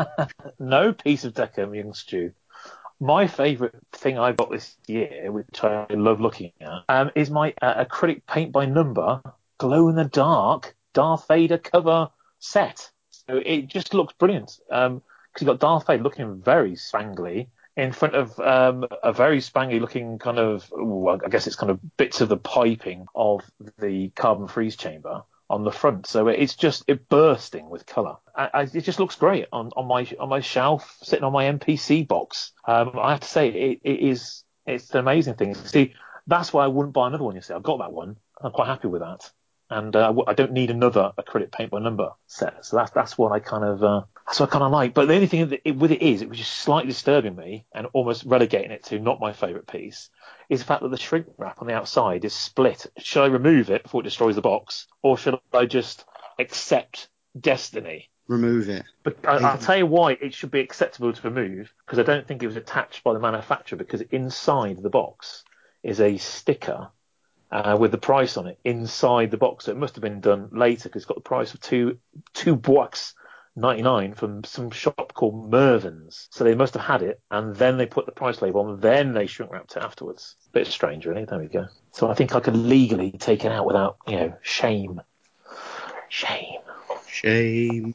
no 0.58 0.94
piece 0.94 1.24
of 1.24 1.34
Decker, 1.34 1.74
young 1.74 1.92
Stew. 1.92 2.32
My 2.98 3.26
favourite 3.26 3.74
thing 3.92 4.18
I 4.18 4.32
got 4.32 4.50
this 4.50 4.74
year, 4.86 5.30
which 5.30 5.62
I 5.62 5.84
love 5.90 6.22
looking 6.22 6.52
at, 6.62 6.84
um, 6.88 7.10
is 7.14 7.30
my 7.30 7.52
uh, 7.60 7.84
acrylic 7.84 8.22
paint 8.26 8.52
by 8.52 8.64
number 8.64 9.20
glow 9.58 9.90
in 9.90 9.96
the 9.96 10.04
dark 10.04 10.74
Darth 10.94 11.28
Vader 11.28 11.58
cover 11.58 12.08
set. 12.38 12.90
So 13.10 13.36
it 13.36 13.66
just 13.66 13.92
looks 13.92 14.14
brilliant. 14.14 14.58
Um, 14.70 15.02
because 15.28 15.42
you've 15.42 15.60
got 15.60 15.60
Darth 15.60 15.86
Vader 15.86 16.02
looking 16.02 16.40
very 16.40 16.72
spangly 16.72 17.48
in 17.76 17.92
front 17.92 18.14
of 18.14 18.38
um, 18.40 18.86
a 19.02 19.12
very 19.12 19.38
spangly 19.38 19.80
looking 19.80 20.18
kind 20.18 20.38
of, 20.38 20.70
ooh, 20.72 21.08
I 21.08 21.28
guess 21.28 21.46
it's 21.46 21.56
kind 21.56 21.70
of 21.70 21.78
bits 21.96 22.20
of 22.20 22.28
the 22.28 22.36
piping 22.36 23.06
of 23.14 23.42
the 23.78 24.08
carbon 24.10 24.48
freeze 24.48 24.76
chamber 24.76 25.22
on 25.48 25.64
the 25.64 25.70
front. 25.70 26.06
So 26.06 26.28
it's 26.28 26.54
just 26.54 26.84
it 26.88 27.08
bursting 27.08 27.68
with 27.68 27.86
colour. 27.86 28.16
I, 28.34 28.50
I, 28.52 28.62
it 28.62 28.80
just 28.80 28.98
looks 28.98 29.16
great 29.16 29.46
on, 29.52 29.70
on 29.76 29.86
my 29.86 30.06
on 30.18 30.28
my 30.28 30.40
shelf, 30.40 30.96
sitting 31.02 31.24
on 31.24 31.32
my 31.32 31.44
MPC 31.44 32.08
box. 32.08 32.52
Um, 32.66 32.92
I 32.98 33.12
have 33.12 33.20
to 33.20 33.28
say 33.28 33.48
it, 33.48 33.80
it 33.84 34.00
is 34.00 34.42
it's 34.66 34.90
an 34.90 34.98
amazing 34.98 35.34
thing. 35.34 35.54
See, 35.54 35.94
that's 36.26 36.52
why 36.52 36.64
I 36.64 36.68
wouldn't 36.68 36.94
buy 36.94 37.06
another 37.06 37.24
one. 37.24 37.36
You 37.36 37.42
see, 37.42 37.54
I've 37.54 37.62
got 37.62 37.78
that 37.78 37.92
one. 37.92 38.16
I'm 38.40 38.52
quite 38.52 38.66
happy 38.66 38.88
with 38.88 39.02
that, 39.02 39.30
and 39.70 39.94
uh, 39.94 40.12
I 40.26 40.34
don't 40.34 40.52
need 40.52 40.70
another 40.70 41.12
acrylic 41.18 41.52
paint 41.52 41.70
by 41.70 41.78
number 41.78 42.10
set. 42.26 42.64
So 42.64 42.76
that's 42.76 42.90
that's 42.90 43.16
what 43.16 43.32
I 43.32 43.38
kind 43.38 43.64
of 43.64 43.84
uh, 43.84 44.02
that's 44.26 44.40
what 44.40 44.48
I 44.48 44.52
kind 44.52 44.64
of 44.64 44.72
like. 44.72 44.92
But 44.92 45.06
the 45.06 45.14
only 45.14 45.28
thing 45.28 45.58
it, 45.64 45.76
with 45.76 45.92
it 45.92 46.02
is, 46.02 46.20
it 46.20 46.28
was 46.28 46.38
just 46.38 46.52
slightly 46.52 46.90
disturbing 46.90 47.36
me 47.36 47.64
and 47.72 47.86
almost 47.92 48.24
relegating 48.24 48.72
it 48.72 48.84
to 48.84 48.98
not 48.98 49.20
my 49.20 49.32
favourite 49.32 49.66
piece, 49.66 50.10
is 50.48 50.60
the 50.60 50.66
fact 50.66 50.82
that 50.82 50.90
the 50.90 50.96
shrink 50.96 51.26
wrap 51.38 51.60
on 51.60 51.68
the 51.68 51.74
outside 51.74 52.24
is 52.24 52.34
split. 52.34 52.86
Should 52.98 53.22
I 53.22 53.26
remove 53.26 53.70
it 53.70 53.84
before 53.84 54.00
it 54.00 54.04
destroys 54.04 54.34
the 54.34 54.42
box, 54.42 54.86
or 55.02 55.16
should 55.16 55.38
I 55.52 55.66
just 55.66 56.04
accept 56.38 57.08
destiny? 57.38 58.10
Remove 58.26 58.68
it. 58.68 58.84
But 59.04 59.18
I, 59.24 59.36
I'll 59.36 59.58
tell 59.58 59.76
you 59.76 59.86
why 59.86 60.12
it 60.20 60.34
should 60.34 60.50
be 60.50 60.60
acceptable 60.60 61.12
to 61.12 61.28
remove, 61.28 61.72
because 61.84 62.00
I 62.00 62.02
don't 62.02 62.26
think 62.26 62.42
it 62.42 62.48
was 62.48 62.56
attached 62.56 63.04
by 63.04 63.12
the 63.12 63.20
manufacturer, 63.20 63.78
because 63.78 64.00
inside 64.00 64.82
the 64.82 64.90
box 64.90 65.44
is 65.84 66.00
a 66.00 66.16
sticker 66.16 66.88
uh, 67.52 67.76
with 67.78 67.92
the 67.92 67.98
price 67.98 68.36
on 68.36 68.48
it 68.48 68.58
inside 68.64 69.30
the 69.30 69.36
box. 69.36 69.66
So 69.66 69.70
it 69.70 69.78
must 69.78 69.94
have 69.94 70.02
been 70.02 70.20
done 70.20 70.48
later 70.50 70.88
because 70.88 71.02
it's 71.02 71.06
got 71.06 71.18
the 71.18 71.20
price 71.20 71.54
of 71.54 71.60
two 71.60 71.98
two 72.34 72.56
bucks 72.56 73.14
99 73.56 74.14
from 74.14 74.44
some 74.44 74.70
shop 74.70 75.12
called 75.14 75.50
Mervyn's. 75.50 76.28
So 76.30 76.44
they 76.44 76.54
must 76.54 76.74
have 76.74 76.84
had 76.84 77.02
it 77.02 77.20
and 77.30 77.56
then 77.56 77.78
they 77.78 77.86
put 77.86 78.06
the 78.06 78.12
price 78.12 78.42
label 78.42 78.60
on, 78.60 78.80
then 78.80 79.14
they 79.14 79.26
shrink 79.26 79.50
wrapped 79.50 79.76
it 79.76 79.82
afterwards. 79.82 80.36
Bit 80.52 80.66
strange, 80.66 81.06
really. 81.06 81.24
There 81.24 81.38
we 81.38 81.46
go. 81.46 81.66
So 81.92 82.10
I 82.10 82.14
think 82.14 82.34
I 82.34 82.40
could 82.40 82.56
legally 82.56 83.12
take 83.12 83.44
it 83.44 83.52
out 83.52 83.66
without, 83.66 83.96
you 84.06 84.16
know, 84.16 84.34
shame. 84.42 85.00
Shame. 86.08 86.60
Shame. 87.08 87.94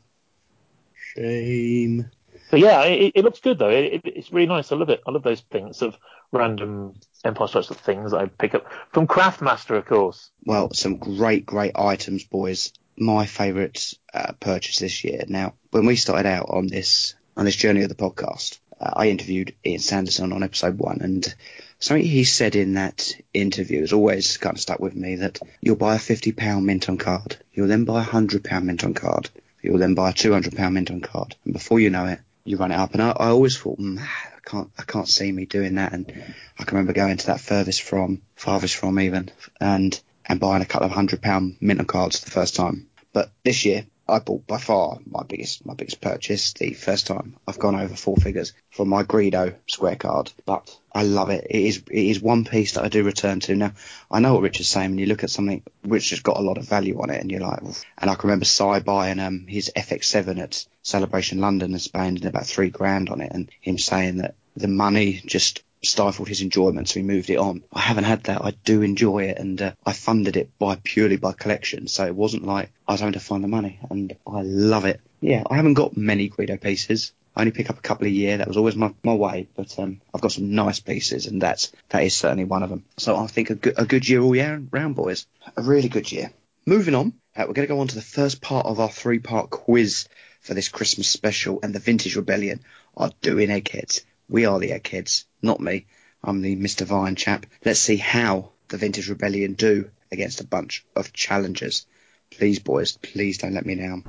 Shame. 0.96 2.10
But 2.50 2.60
yeah, 2.60 2.84
it, 2.84 3.14
it 3.16 3.24
looks 3.24 3.40
good 3.40 3.60
though. 3.60 3.70
It, 3.70 3.94
it, 3.94 4.02
it's 4.06 4.34
really 4.34 4.48
nice. 4.48 4.72
I 4.72 4.76
love 4.76 4.90
it. 4.90 5.02
I 5.08 5.12
love 5.12 5.24
those 5.24 5.42
things 5.42 5.82
of 5.82 5.98
random 6.32 6.96
Empire 7.24 7.48
Strikes 7.48 7.68
things 7.68 8.12
that 8.12 8.22
I 8.22 8.26
pick 8.26 8.56
up 8.56 8.66
from 8.92 9.08
Craftmaster, 9.08 9.78
of 9.78 9.86
course. 9.86 10.32
Well, 10.46 10.72
some 10.74 10.98
great, 10.98 11.46
great 11.46 11.74
items, 11.76 12.24
boys. 12.24 12.74
My 12.98 13.26
favourite 13.26 13.94
uh, 14.14 14.34
purchase 14.40 14.80
this 14.80 15.04
year. 15.04 15.24
Now, 15.28 15.54
when 15.72 15.86
we 15.86 15.96
started 15.96 16.28
out 16.28 16.48
on 16.50 16.68
this 16.68 17.16
on 17.36 17.46
this 17.46 17.56
journey 17.56 17.84
of 17.84 17.90
the 17.90 17.96
podcast, 17.96 18.60
uh, 18.80 18.92
I 18.94 19.10
interviewed 19.10 19.56
Ian 19.66 19.80
Sanderson 19.80 20.34
on 20.34 20.44
episode 20.44 20.78
one, 20.78 21.02
and 21.02 21.36
something 21.80 22.06
he 22.06 22.24
said 22.24 22.56
in 22.56 22.74
that 22.74 23.14
interview 23.34 23.82
has 23.82 23.94
always 23.94 24.38
kind 24.38 24.56
of 24.56 24.62
stuck 24.62 24.80
with 24.80 24.96
me. 24.96 25.16
That 25.16 25.40
you'll 25.62 25.76
buy 25.76 25.96
a 25.96 26.00
fifty 26.00 26.32
pound 26.32 26.66
mint 26.66 26.90
on 26.90 26.98
card, 26.98 27.38
you'll 27.54 27.68
then 27.68 27.86
buy 27.86 28.02
a 28.02 28.04
hundred 28.04 28.44
pound 28.44 28.68
mint 28.68 28.84
on 28.84 28.94
card, 28.94 29.30
you'll 29.62 29.80
then 29.80 29.96
buy 29.96 30.12
a 30.12 30.14
two 30.14 30.34
hundred 30.34 30.56
pound 30.56 30.76
mint 30.76 30.92
on 30.92 31.02
card, 31.02 31.36
and 31.46 31.54
before 31.54 31.80
you 31.80 31.90
know 31.90 32.06
it, 32.06 32.20
you 32.44 32.58
run 32.58 32.72
it 32.72 32.80
up. 32.80 32.94
And 32.94 33.02
I, 33.02 33.12
I 33.12 33.28
always 33.30 33.58
thought, 33.58 33.80
mm, 33.80 34.00
I 34.00 34.40
can't, 34.44 34.70
I 34.78 34.84
can't 34.84 35.08
see 35.08 35.32
me 35.32 35.46
doing 35.46 35.76
that. 35.76 35.94
And 35.94 36.12
I 36.58 36.64
can 36.64 36.78
remember 36.78 36.94
going 36.94 37.18
to 37.18 37.28
that 37.28 37.40
furthest 37.40 37.84
from, 37.84 38.22
farthest 38.36 38.76
from 38.76 39.00
even, 39.00 39.32
and 39.60 40.00
and 40.26 40.40
buying 40.40 40.62
a 40.62 40.66
couple 40.66 40.88
of 40.88 40.94
hundred 40.94 41.22
pound 41.22 41.58
mint 41.62 41.80
on 41.80 41.86
cards 41.86 42.20
the 42.20 42.32
first 42.32 42.56
time. 42.56 42.88
But 43.14 43.32
this 43.44 43.66
year, 43.66 43.86
I 44.12 44.20
bought 44.20 44.46
by 44.46 44.58
far 44.58 45.00
my 45.06 45.24
biggest 45.24 45.66
my 45.66 45.74
biggest 45.74 46.02
purchase. 46.02 46.52
The 46.54 46.74
first 46.74 47.08
time 47.08 47.38
I've 47.48 47.60
gone 47.60 47.76
over 47.76 47.96
four 47.96 48.18
figures 48.18 48.52
for 48.70 48.86
my 48.86 49.04
Greedo 49.04 49.56
square 49.68 49.96
card, 49.96 50.34
but 50.46 50.78
I 50.92 51.04
love 51.04 51.30
it. 51.30 51.48
It 51.50 51.62
is 51.62 51.78
it 51.90 52.06
is 52.06 52.22
one 52.22 52.44
piece 52.44 52.74
that 52.74 52.84
I 52.84 52.90
do 52.90 53.04
return 53.04 53.40
to. 53.42 53.56
Now 53.56 53.72
I 54.10 54.20
know 54.20 54.34
what 54.34 54.44
Richard's 54.44 54.68
saying. 54.68 54.90
When 54.90 55.00
you 55.00 55.06
look 55.06 55.24
at 55.24 55.30
something 55.30 55.64
which 55.84 56.10
has 56.10 56.20
got 56.20 56.38
a 56.38 56.42
lot 56.42 56.58
of 56.58 56.68
value 56.68 57.02
on 57.02 57.10
it, 57.10 57.22
and 57.22 57.32
you're 57.32 57.40
like, 57.40 57.64
"Oof." 57.64 57.84
and 57.98 58.10
I 58.10 58.16
can 58.16 58.28
remember 58.28 58.46
Cy 58.46 58.82
buying 58.82 59.20
um 59.20 59.48
his 59.48 59.72
FX7 59.76 60.40
at 60.42 60.66
Celebration 60.82 61.40
London 61.40 61.72
and 61.72 61.82
spending 61.82 62.26
about 62.26 62.48
three 62.48 62.70
grand 62.70 63.10
on 63.10 63.22
it, 63.22 63.32
and 63.32 63.50
him 63.62 63.78
saying 63.78 64.18
that 64.18 64.36
the 64.58 64.68
money 64.68 65.22
just 65.26 65.64
stifled 65.84 66.28
his 66.28 66.42
enjoyment, 66.42 66.88
so 66.88 67.00
he 67.00 67.06
moved 67.06 67.30
it 67.30 67.38
on. 67.38 67.64
I 67.74 67.80
haven't 67.80 68.04
had 68.04 68.24
that. 68.26 68.44
I 68.44 68.52
do 68.52 68.82
enjoy 68.82 69.24
it, 69.26 69.38
and 69.38 69.62
uh, 69.62 69.72
I 69.86 69.94
funded 69.94 70.38
it 70.38 70.58
by 70.60 70.80
purely 70.84 71.18
by 71.18 71.34
collection, 71.34 71.88
so 71.88 72.06
it 72.06 72.16
wasn't 72.16 72.46
like 72.46 72.72
I 72.88 72.94
was 72.94 73.02
having 73.02 73.14
to 73.14 73.20
find 73.20 73.44
the 73.44 73.48
money, 73.48 73.80
and 73.90 74.16
I 74.28 74.42
love 74.42 74.86
it. 74.86 75.02
Yeah, 75.22 75.44
I 75.50 75.56
haven't 75.56 75.76
got 75.76 75.98
many 75.98 76.30
Greedo 76.30 76.60
pieces. 76.60 77.14
I 77.36 77.42
only 77.42 77.52
pick 77.52 77.70
up 77.70 77.78
a 77.78 77.82
couple 77.82 78.08
a 78.08 78.10
year. 78.10 78.38
That 78.38 78.48
was 78.48 78.58
always 78.58 78.76
my, 78.76 78.94
my 79.04 79.14
way, 79.14 79.48
but 79.56 79.78
um, 79.80 80.02
I've 80.14 80.22
got 80.22 80.34
some 80.34 80.54
nice 80.54 80.80
pieces, 80.80 81.28
and 81.28 81.42
that's 81.42 81.72
that 81.90 82.04
is 82.04 82.16
certainly 82.16 82.46
one 82.46 82.64
of 82.64 82.70
them. 82.70 82.84
So 82.98 83.16
I 83.16 83.28
think 83.28 83.50
a 83.50 83.56
good, 83.56 83.76
a 83.78 83.86
good 83.86 84.08
year 84.08 84.22
all 84.22 84.36
year 84.36 84.62
round, 84.72 84.96
boys. 84.96 85.26
A 85.56 85.62
really 85.62 85.90
good 85.90 86.12
year. 86.12 86.32
Moving 86.66 86.94
on, 86.94 87.14
uh, 87.36 87.46
we're 87.48 87.54
going 87.54 87.68
to 87.68 87.74
go 87.74 87.80
on 87.80 87.88
to 87.88 87.96
the 87.96 88.02
first 88.02 88.42
part 88.42 88.66
of 88.66 88.80
our 88.80 88.90
three 88.90 89.20
part 89.20 89.50
quiz 89.50 90.08
for 90.42 90.54
this 90.54 90.70
Christmas 90.70 91.08
special, 91.08 91.60
and 91.64 91.74
the 91.74 91.80
Vintage 91.80 92.16
Rebellion 92.16 92.60
are 92.98 93.12
doing 93.22 93.50
eggheads. 93.50 94.06
We 94.32 94.46
are 94.46 94.60
the 94.60 94.72
eggheads, 94.72 95.26
not 95.42 95.60
me. 95.60 95.88
I'm 96.24 96.42
the 96.42 96.56
Mr. 96.56 96.86
Vine 96.86 97.18
chap. 97.18 97.46
Let's 97.66 97.82
see 97.82 97.98
how 97.98 98.52
the 98.70 98.78
Vintage 98.78 99.10
Rebellion 99.10 99.56
do 99.56 99.92
against 100.10 100.40
a 100.40 100.48
bunch 100.48 100.86
of 100.96 101.12
challengers. 101.12 101.86
Please, 102.30 102.58
boys, 102.60 102.94
please 102.94 103.40
don't 103.40 103.54
let 103.54 103.66
me 103.66 103.76
down. 103.76 104.06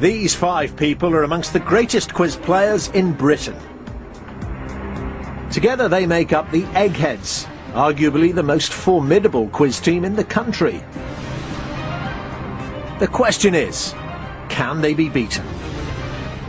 These 0.00 0.34
five 0.34 0.76
people 0.76 1.14
are 1.14 1.22
amongst 1.22 1.52
the 1.52 1.60
greatest 1.60 2.12
quiz 2.12 2.34
players 2.34 2.88
in 2.88 3.12
Britain. 3.12 3.56
Together 5.52 5.88
they 5.88 6.06
make 6.06 6.32
up 6.32 6.50
the 6.50 6.64
Eggheads, 6.64 7.46
arguably 7.70 8.34
the 8.34 8.42
most 8.42 8.72
formidable 8.72 9.48
quiz 9.48 9.78
team 9.78 10.04
in 10.04 10.16
the 10.16 10.24
country. 10.24 10.82
The 12.98 13.08
question 13.08 13.54
is, 13.54 13.94
can 14.48 14.80
they 14.80 14.94
be 14.94 15.08
beaten? 15.08 15.46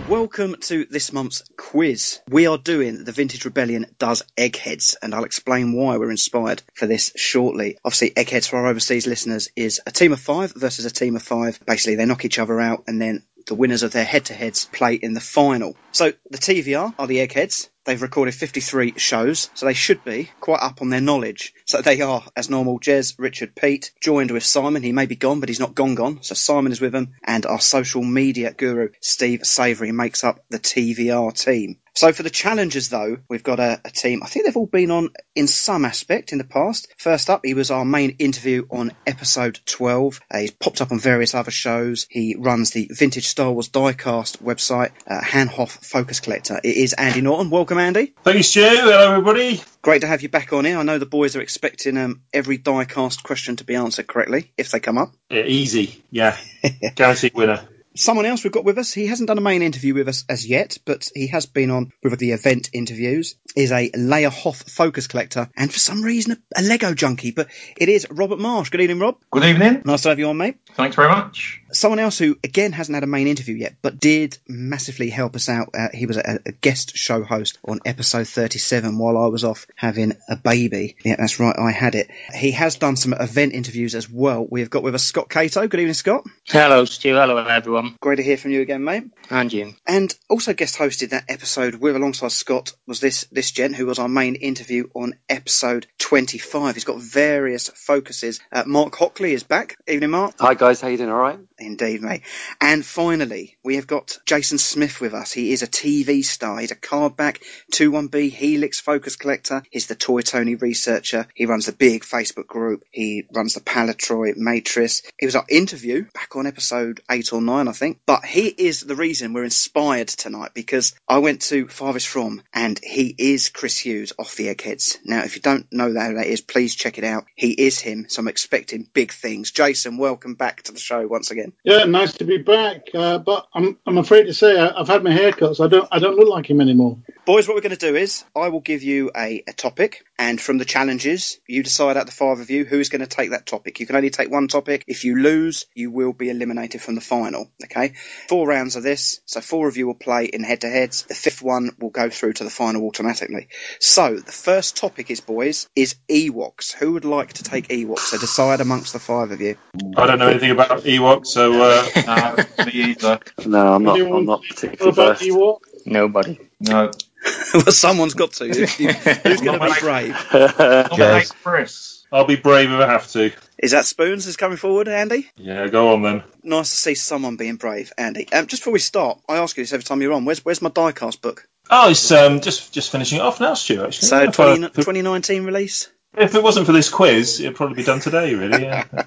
Welcome 0.07 0.57
to 0.61 0.85
this 0.85 1.11
month's 1.11 1.41
quiz. 1.57 2.19
We 2.29 2.45
are 2.45 2.59
doing 2.59 3.03
the 3.03 3.11
Vintage 3.11 3.43
Rebellion 3.43 3.87
does 3.97 4.21
Eggheads, 4.37 4.95
and 5.01 5.15
I'll 5.15 5.23
explain 5.23 5.73
why 5.73 5.97
we're 5.97 6.11
inspired 6.11 6.61
for 6.75 6.85
this 6.85 7.11
shortly. 7.15 7.79
Obviously, 7.83 8.15
Eggheads 8.15 8.45
for 8.45 8.57
our 8.57 8.67
overseas 8.67 9.07
listeners 9.07 9.49
is 9.55 9.81
a 9.87 9.91
team 9.91 10.13
of 10.13 10.19
five 10.19 10.53
versus 10.55 10.85
a 10.85 10.91
team 10.91 11.15
of 11.15 11.23
five. 11.23 11.59
Basically, 11.65 11.95
they 11.95 12.05
knock 12.05 12.23
each 12.23 12.37
other 12.37 12.61
out, 12.61 12.83
and 12.85 13.01
then 13.01 13.23
the 13.47 13.55
winners 13.55 13.81
of 13.81 13.93
their 13.93 14.05
head-to-heads 14.05 14.65
play 14.65 14.93
in 14.93 15.15
the 15.15 15.19
final. 15.19 15.75
So 15.91 16.13
the 16.29 16.37
TVR 16.37 16.93
are 16.99 17.07
the 17.07 17.21
Eggheads. 17.21 17.71
They've 17.85 18.01
recorded 18.01 18.33
53 18.33 18.97
shows, 18.97 19.49
so 19.53 19.65
they 19.65 19.73
should 19.73 20.03
be 20.03 20.31
quite 20.39 20.61
up 20.61 20.81
on 20.81 20.89
their 20.89 21.01
knowledge. 21.01 21.53
So 21.65 21.81
they 21.81 22.01
are, 22.01 22.23
as 22.35 22.49
normal, 22.49 22.79
Jez, 22.79 23.15
Richard, 23.19 23.55
Pete, 23.55 23.91
joined 24.01 24.31
with 24.31 24.43
Simon. 24.43 24.81
He 24.81 24.91
may 24.91 25.05
be 25.05 25.15
gone, 25.15 25.39
but 25.39 25.49
he's 25.49 25.59
not 25.59 25.75
gone 25.75 25.95
gone. 25.95 26.23
So 26.23 26.33
Simon 26.33 26.71
is 26.71 26.81
with 26.81 26.91
them, 26.91 27.13
and 27.23 27.45
our 27.45 27.59
social 27.59 28.03
media 28.03 28.53
guru, 28.53 28.89
Steve 29.01 29.45
Savory, 29.45 29.91
makes 29.91 30.23
up 30.23 30.43
the 30.49 30.59
TVR 30.59 31.31
team. 31.31 31.77
So 31.95 32.11
for 32.11 32.23
the 32.23 32.29
challengers, 32.29 32.89
though, 32.89 33.19
we've 33.29 33.41
got 33.41 33.61
a, 33.61 33.79
a 33.85 33.89
team. 33.89 34.21
I 34.21 34.27
think 34.27 34.45
they've 34.45 34.57
all 34.57 34.65
been 34.65 34.91
on 34.91 35.11
in 35.33 35.47
some 35.47 35.85
aspect 35.85 36.33
in 36.33 36.39
the 36.39 36.43
past. 36.43 36.93
First 36.97 37.29
up, 37.29 37.45
he 37.45 37.53
was 37.53 37.71
our 37.71 37.85
main 37.85 38.17
interview 38.19 38.67
on 38.69 38.91
episode 39.07 39.61
12. 39.65 40.19
Uh, 40.29 40.39
he's 40.39 40.51
popped 40.51 40.81
up 40.81 40.91
on 40.91 40.99
various 40.99 41.33
other 41.33 41.51
shows. 41.51 42.05
He 42.09 42.35
runs 42.37 42.71
the 42.71 42.89
Vintage 42.91 43.27
Star 43.27 43.49
Wars 43.49 43.69
Diecast 43.69 44.39
website, 44.39 44.91
uh, 45.07 45.23
Han 45.23 45.47
Hoth 45.47 45.85
Focus 45.85 46.19
Collector. 46.19 46.59
It 46.61 46.75
is 46.75 46.91
Andy 46.91 47.21
Norton. 47.21 47.49
Welcome, 47.49 47.74
Andy. 47.79 48.13
Thank 48.23 48.37
you, 48.37 48.43
Stu. 48.43 48.61
Hello, 48.61 49.11
everybody. 49.11 49.61
Great 49.81 50.01
to 50.01 50.07
have 50.07 50.21
you 50.21 50.29
back 50.29 50.53
on 50.53 50.65
here. 50.65 50.77
I 50.77 50.83
know 50.83 50.97
the 50.97 51.05
boys 51.05 51.35
are 51.35 51.41
expecting 51.41 51.97
um, 51.97 52.21
every 52.33 52.57
diecast 52.57 53.23
question 53.23 53.55
to 53.57 53.63
be 53.63 53.75
answered 53.75 54.07
correctly 54.07 54.51
if 54.57 54.71
they 54.71 54.79
come 54.79 54.97
up. 54.97 55.13
Yeah, 55.29 55.43
easy. 55.43 56.03
Yeah. 56.09 56.37
Guaranteed 56.95 57.33
winner. 57.33 57.67
Someone 57.97 58.25
else 58.25 58.43
we've 58.43 58.51
got 58.51 58.65
with 58.65 58.77
us, 58.77 58.91
he 58.91 59.07
hasn't 59.07 59.27
done 59.27 59.37
a 59.37 59.41
main 59.41 59.61
interview 59.61 59.93
with 59.93 60.09
us 60.09 60.25
as 60.27 60.45
yet, 60.45 60.77
but 60.85 61.07
he 61.15 61.27
has 61.27 61.45
been 61.45 61.71
on 61.71 61.91
with 62.03 62.19
the 62.19 62.31
event 62.31 62.69
interviews, 62.73 63.35
is 63.55 63.71
a 63.71 63.89
Leia 63.89 64.29
Hoth 64.29 64.69
focus 64.69 65.07
collector, 65.07 65.49
and 65.55 65.71
for 65.71 65.79
some 65.79 66.03
reason 66.03 66.33
a, 66.33 66.59
a 66.59 66.61
Lego 66.61 66.93
junkie, 66.93 67.31
but 67.31 67.47
it 67.77 67.87
is 67.87 68.05
Robert 68.11 68.39
Marsh. 68.39 68.69
Good 68.69 68.81
evening, 68.81 68.99
Rob. 68.99 69.19
Good 69.31 69.45
evening. 69.45 69.81
Nice 69.85 70.01
to 70.01 70.09
have 70.09 70.19
you 70.19 70.27
on, 70.27 70.35
mate. 70.35 70.57
Thanks 70.73 70.97
very 70.97 71.07
much. 71.07 71.61
Someone 71.75 71.99
else 71.99 72.17
who, 72.17 72.37
again, 72.43 72.71
hasn't 72.71 72.95
had 72.95 73.03
a 73.03 73.07
main 73.07 73.27
interview 73.27 73.55
yet, 73.55 73.75
but 73.81 73.99
did 73.99 74.37
massively 74.47 75.09
help 75.09 75.35
us 75.35 75.49
out. 75.49 75.69
Uh, 75.73 75.89
he 75.93 76.05
was 76.05 76.17
a, 76.17 76.39
a 76.45 76.51
guest 76.51 76.95
show 76.95 77.23
host 77.23 77.59
on 77.67 77.79
episode 77.85 78.27
37 78.27 78.97
while 78.97 79.17
I 79.17 79.27
was 79.27 79.43
off 79.43 79.67
having 79.75 80.13
a 80.29 80.35
baby. 80.35 80.95
Yeah, 81.03 81.15
that's 81.17 81.39
right, 81.39 81.55
I 81.57 81.71
had 81.71 81.95
it. 81.95 82.09
He 82.33 82.51
has 82.51 82.77
done 82.77 82.95
some 82.95 83.13
event 83.13 83.53
interviews 83.53 83.93
as 83.93 84.09
well. 84.09 84.47
We've 84.49 84.69
got 84.69 84.83
with 84.83 84.95
us 84.95 85.03
Scott 85.03 85.29
Cato. 85.29 85.67
Good 85.67 85.79
evening, 85.79 85.93
Scott. 85.93 86.25
Hello, 86.47 86.85
Stu. 86.85 87.13
Hello, 87.13 87.37
everyone. 87.37 87.95
Great 87.99 88.17
to 88.17 88.23
hear 88.23 88.37
from 88.37 88.51
you 88.51 88.61
again, 88.61 88.83
mate. 88.83 89.03
And 89.29 89.51
you. 89.51 89.73
And 89.85 90.15
also 90.29 90.53
guest 90.53 90.77
hosted 90.77 91.09
that 91.09 91.25
episode 91.29 91.75
with 91.75 91.95
alongside 91.95 92.31
Scott 92.31 92.73
was 92.87 92.99
this 92.99 93.25
this 93.31 93.51
gent 93.51 93.75
who 93.75 93.85
was 93.85 93.99
our 93.99 94.07
main 94.07 94.35
interview 94.35 94.87
on 94.93 95.15
episode 95.29 95.87
25. 95.99 96.75
He's 96.75 96.83
got 96.83 97.01
various 97.01 97.69
focuses. 97.69 98.39
Uh, 98.51 98.63
Mark 98.65 98.95
Hockley 98.95 99.33
is 99.33 99.43
back. 99.43 99.77
Evening, 99.87 100.11
Mark. 100.11 100.35
Hi 100.39 100.53
guys, 100.53 100.81
how 100.81 100.87
you 100.87 100.97
doing? 100.97 101.09
All 101.09 101.17
right. 101.17 101.39
Indeed, 101.65 102.01
mate. 102.01 102.23
And 102.61 102.85
finally, 102.85 103.57
we 103.63 103.75
have 103.75 103.87
got 103.87 104.17
Jason 104.25 104.57
Smith 104.57 105.01
with 105.01 105.13
us. 105.13 105.31
He 105.31 105.51
is 105.51 105.63
a 105.63 105.67
TV 105.67 106.23
star. 106.23 106.59
He's 106.59 106.71
a 106.71 106.75
card 106.75 107.05
cardback 107.05 107.41
21B 107.71 108.31
Helix 108.31 108.79
focus 108.79 109.15
collector. 109.15 109.63
He's 109.69 109.87
the 109.87 109.95
Toy 109.95 110.21
Tony 110.21 110.55
researcher. 110.55 111.27
He 111.33 111.45
runs 111.45 111.65
the 111.65 111.71
big 111.71 112.03
Facebook 112.03 112.47
group. 112.47 112.83
He 112.91 113.25
runs 113.33 113.53
the 113.53 113.61
Palatroid 113.61 114.37
Matrix. 114.37 115.01
He 115.19 115.25
was 115.25 115.35
our 115.35 115.45
interview 115.49 116.05
back 116.13 116.35
on 116.35 116.47
episode 116.47 117.01
8 117.09 117.33
or 117.33 117.41
9, 117.41 117.67
I 117.67 117.71
think. 117.71 117.99
But 118.05 118.25
he 118.25 118.47
is 118.47 118.81
the 118.81 118.95
reason 118.95 119.33
we're 119.33 119.43
inspired 119.43 120.07
tonight 120.07 120.51
because 120.53 120.93
I 121.07 121.19
went 121.19 121.41
to 121.43 121.67
Farthest 121.67 122.07
From 122.07 122.41
and 122.53 122.79
he 122.81 123.13
is 123.17 123.49
Chris 123.49 123.77
Hughes 123.77 124.13
off 124.17 124.35
the 124.35 124.49
Eggheads. 124.49 124.97
Now, 125.03 125.23
if 125.23 125.35
you 125.35 125.41
don't 125.41 125.71
know 125.71 125.87
who 125.87 125.93
that 125.93 126.27
is, 126.27 126.41
please 126.41 126.75
check 126.75 126.97
it 126.97 127.03
out. 127.03 127.25
He 127.35 127.51
is 127.51 127.79
him, 127.79 128.05
so 128.09 128.21
I'm 128.21 128.27
expecting 128.27 128.87
big 128.93 129.11
things. 129.11 129.51
Jason, 129.51 129.97
welcome 129.97 130.35
back 130.35 130.63
to 130.63 130.71
the 130.71 130.79
show 130.79 131.05
once 131.07 131.31
again. 131.31 131.53
Yeah, 131.63 131.83
nice 131.85 132.13
to 132.13 132.25
be 132.25 132.37
back. 132.37 132.87
Uh, 132.93 133.19
but 133.19 133.47
I'm 133.53 133.77
I'm 133.85 133.97
afraid 133.99 134.23
to 134.23 134.33
say 134.33 134.59
I, 134.59 134.79
I've 134.79 134.87
had 134.87 135.03
my 135.03 135.11
haircut, 135.11 135.55
so 135.55 135.65
I 135.65 135.67
don't 135.67 135.87
I 135.91 135.99
don't 135.99 136.15
look 136.17 136.27
like 136.29 136.49
him 136.49 136.59
anymore. 136.59 136.97
Boys, 137.25 137.47
what 137.47 137.55
we're 137.55 137.61
going 137.61 137.75
to 137.75 137.91
do 137.91 137.95
is 137.95 138.23
I 138.35 138.49
will 138.49 138.59
give 138.59 138.83
you 138.83 139.09
a, 139.17 139.43
a 139.47 139.53
topic, 139.53 140.05
and 140.19 140.39
from 140.39 140.59
the 140.59 140.65
challenges, 140.65 141.39
you 141.47 141.63
decide 141.63 141.97
out 141.97 142.05
the 142.05 142.11
five 142.11 142.39
of 142.39 142.51
you 142.51 142.65
who's 142.65 142.89
going 142.89 143.01
to 143.01 143.07
take 143.07 143.31
that 143.31 143.47
topic. 143.47 143.79
You 143.79 143.87
can 143.87 143.95
only 143.95 144.11
take 144.11 144.29
one 144.29 144.47
topic. 144.47 144.83
If 144.85 145.05
you 145.05 145.15
lose, 145.15 145.65
you 145.73 145.89
will 145.89 146.13
be 146.13 146.29
eliminated 146.29 146.83
from 146.83 146.93
the 146.93 147.01
final. 147.01 147.49
Okay? 147.63 147.95
Four 148.29 148.47
rounds 148.47 148.75
of 148.75 148.83
this, 148.83 149.21
so 149.25 149.41
four 149.41 149.67
of 149.67 149.75
you 149.75 149.87
will 149.87 149.95
play 149.95 150.25
in 150.25 150.43
head 150.43 150.61
to 150.61 150.69
heads. 150.69 151.01
The 151.01 151.15
fifth 151.15 151.41
one 151.41 151.71
will 151.79 151.89
go 151.89 152.11
through 152.11 152.33
to 152.33 152.43
the 152.43 152.51
final 152.51 152.85
automatically. 152.85 153.47
So, 153.79 154.17
the 154.17 154.31
first 154.31 154.77
topic 154.77 155.09
is, 155.09 155.19
boys, 155.19 155.67
is 155.75 155.95
Ewoks. 156.07 156.73
Who 156.73 156.93
would 156.93 157.05
like 157.05 157.33
to 157.33 157.43
take 157.43 157.69
Ewoks? 157.69 157.99
So 157.99 158.19
decide 158.19 158.61
amongst 158.61 158.93
the 158.93 158.99
five 158.99 159.31
of 159.31 159.41
you. 159.41 159.57
I 159.97 160.05
don't 160.05 160.19
know 160.19 160.27
anything 160.27 160.51
about 160.51 160.83
Ewoks, 160.83 161.25
so 161.25 161.53
uh, 161.59 162.35
no, 162.59 162.65
me 162.65 162.71
either. 162.71 163.19
No, 163.47 163.73
I'm 163.73 163.83
not. 163.83 163.99
I'm 163.99 164.25
not 164.25 164.43
particularly 164.47 164.91
about 164.91 165.17
versed. 165.17 165.23
Ewok? 165.23 165.59
Nobody. 165.87 166.39
No. 166.59 166.91
well, 167.53 167.71
someone's 167.71 168.13
got 168.13 168.33
to. 168.33 168.45
Who's 168.47 169.41
going 169.41 169.59
to 169.59 169.65
be 169.65 169.79
brave? 169.79 170.13
Jez. 170.31 171.33
Chris. 171.43 172.05
I'll 172.11 172.25
be 172.25 172.35
brave 172.35 172.71
if 172.71 172.79
I 172.79 172.87
have 172.87 173.07
to. 173.11 173.31
Is 173.57 173.71
that 173.71 173.85
Spoons 173.85 174.27
is 174.27 174.37
coming 174.37 174.57
forward, 174.57 174.87
Andy? 174.87 175.29
Yeah, 175.37 175.67
go 175.67 175.93
on 175.93 176.01
then. 176.03 176.23
Nice 176.43 176.69
to 176.69 176.77
see 176.77 176.95
someone 176.95 177.35
being 177.35 177.55
brave, 177.55 177.91
Andy. 177.97 178.31
Um, 178.31 178.47
just 178.47 178.61
before 178.61 178.73
we 178.73 178.79
start, 178.79 179.19
I 179.27 179.37
ask 179.37 179.57
you 179.57 179.63
this 179.63 179.73
every 179.73 179.83
time 179.83 180.01
you're 180.01 180.13
on. 180.13 180.23
Where's 180.25 180.45
where's 180.45 180.61
my 180.61 180.69
diecast 180.69 181.21
book? 181.21 181.47
Oh, 181.69 181.89
it's 181.89 182.11
um, 182.11 182.41
just 182.41 182.73
just 182.73 182.91
finishing 182.91 183.17
it 183.17 183.21
off 183.21 183.39
now, 183.39 183.55
Stu. 183.55 183.83
Actually, 183.83 184.07
So 184.07 184.23
If, 184.23 184.35
20, 184.35 184.65
I- 184.65 184.67
2019 184.67 185.45
release, 185.45 185.89
if 186.15 186.35
it 186.35 186.43
wasn't 186.43 186.67
for 186.67 186.73
this 186.73 186.89
quiz, 186.89 187.39
it'd 187.39 187.55
probably 187.55 187.75
be 187.77 187.83
done 187.83 187.99
today. 187.99 188.35
Really, 188.35 188.63
yeah. 188.63 188.83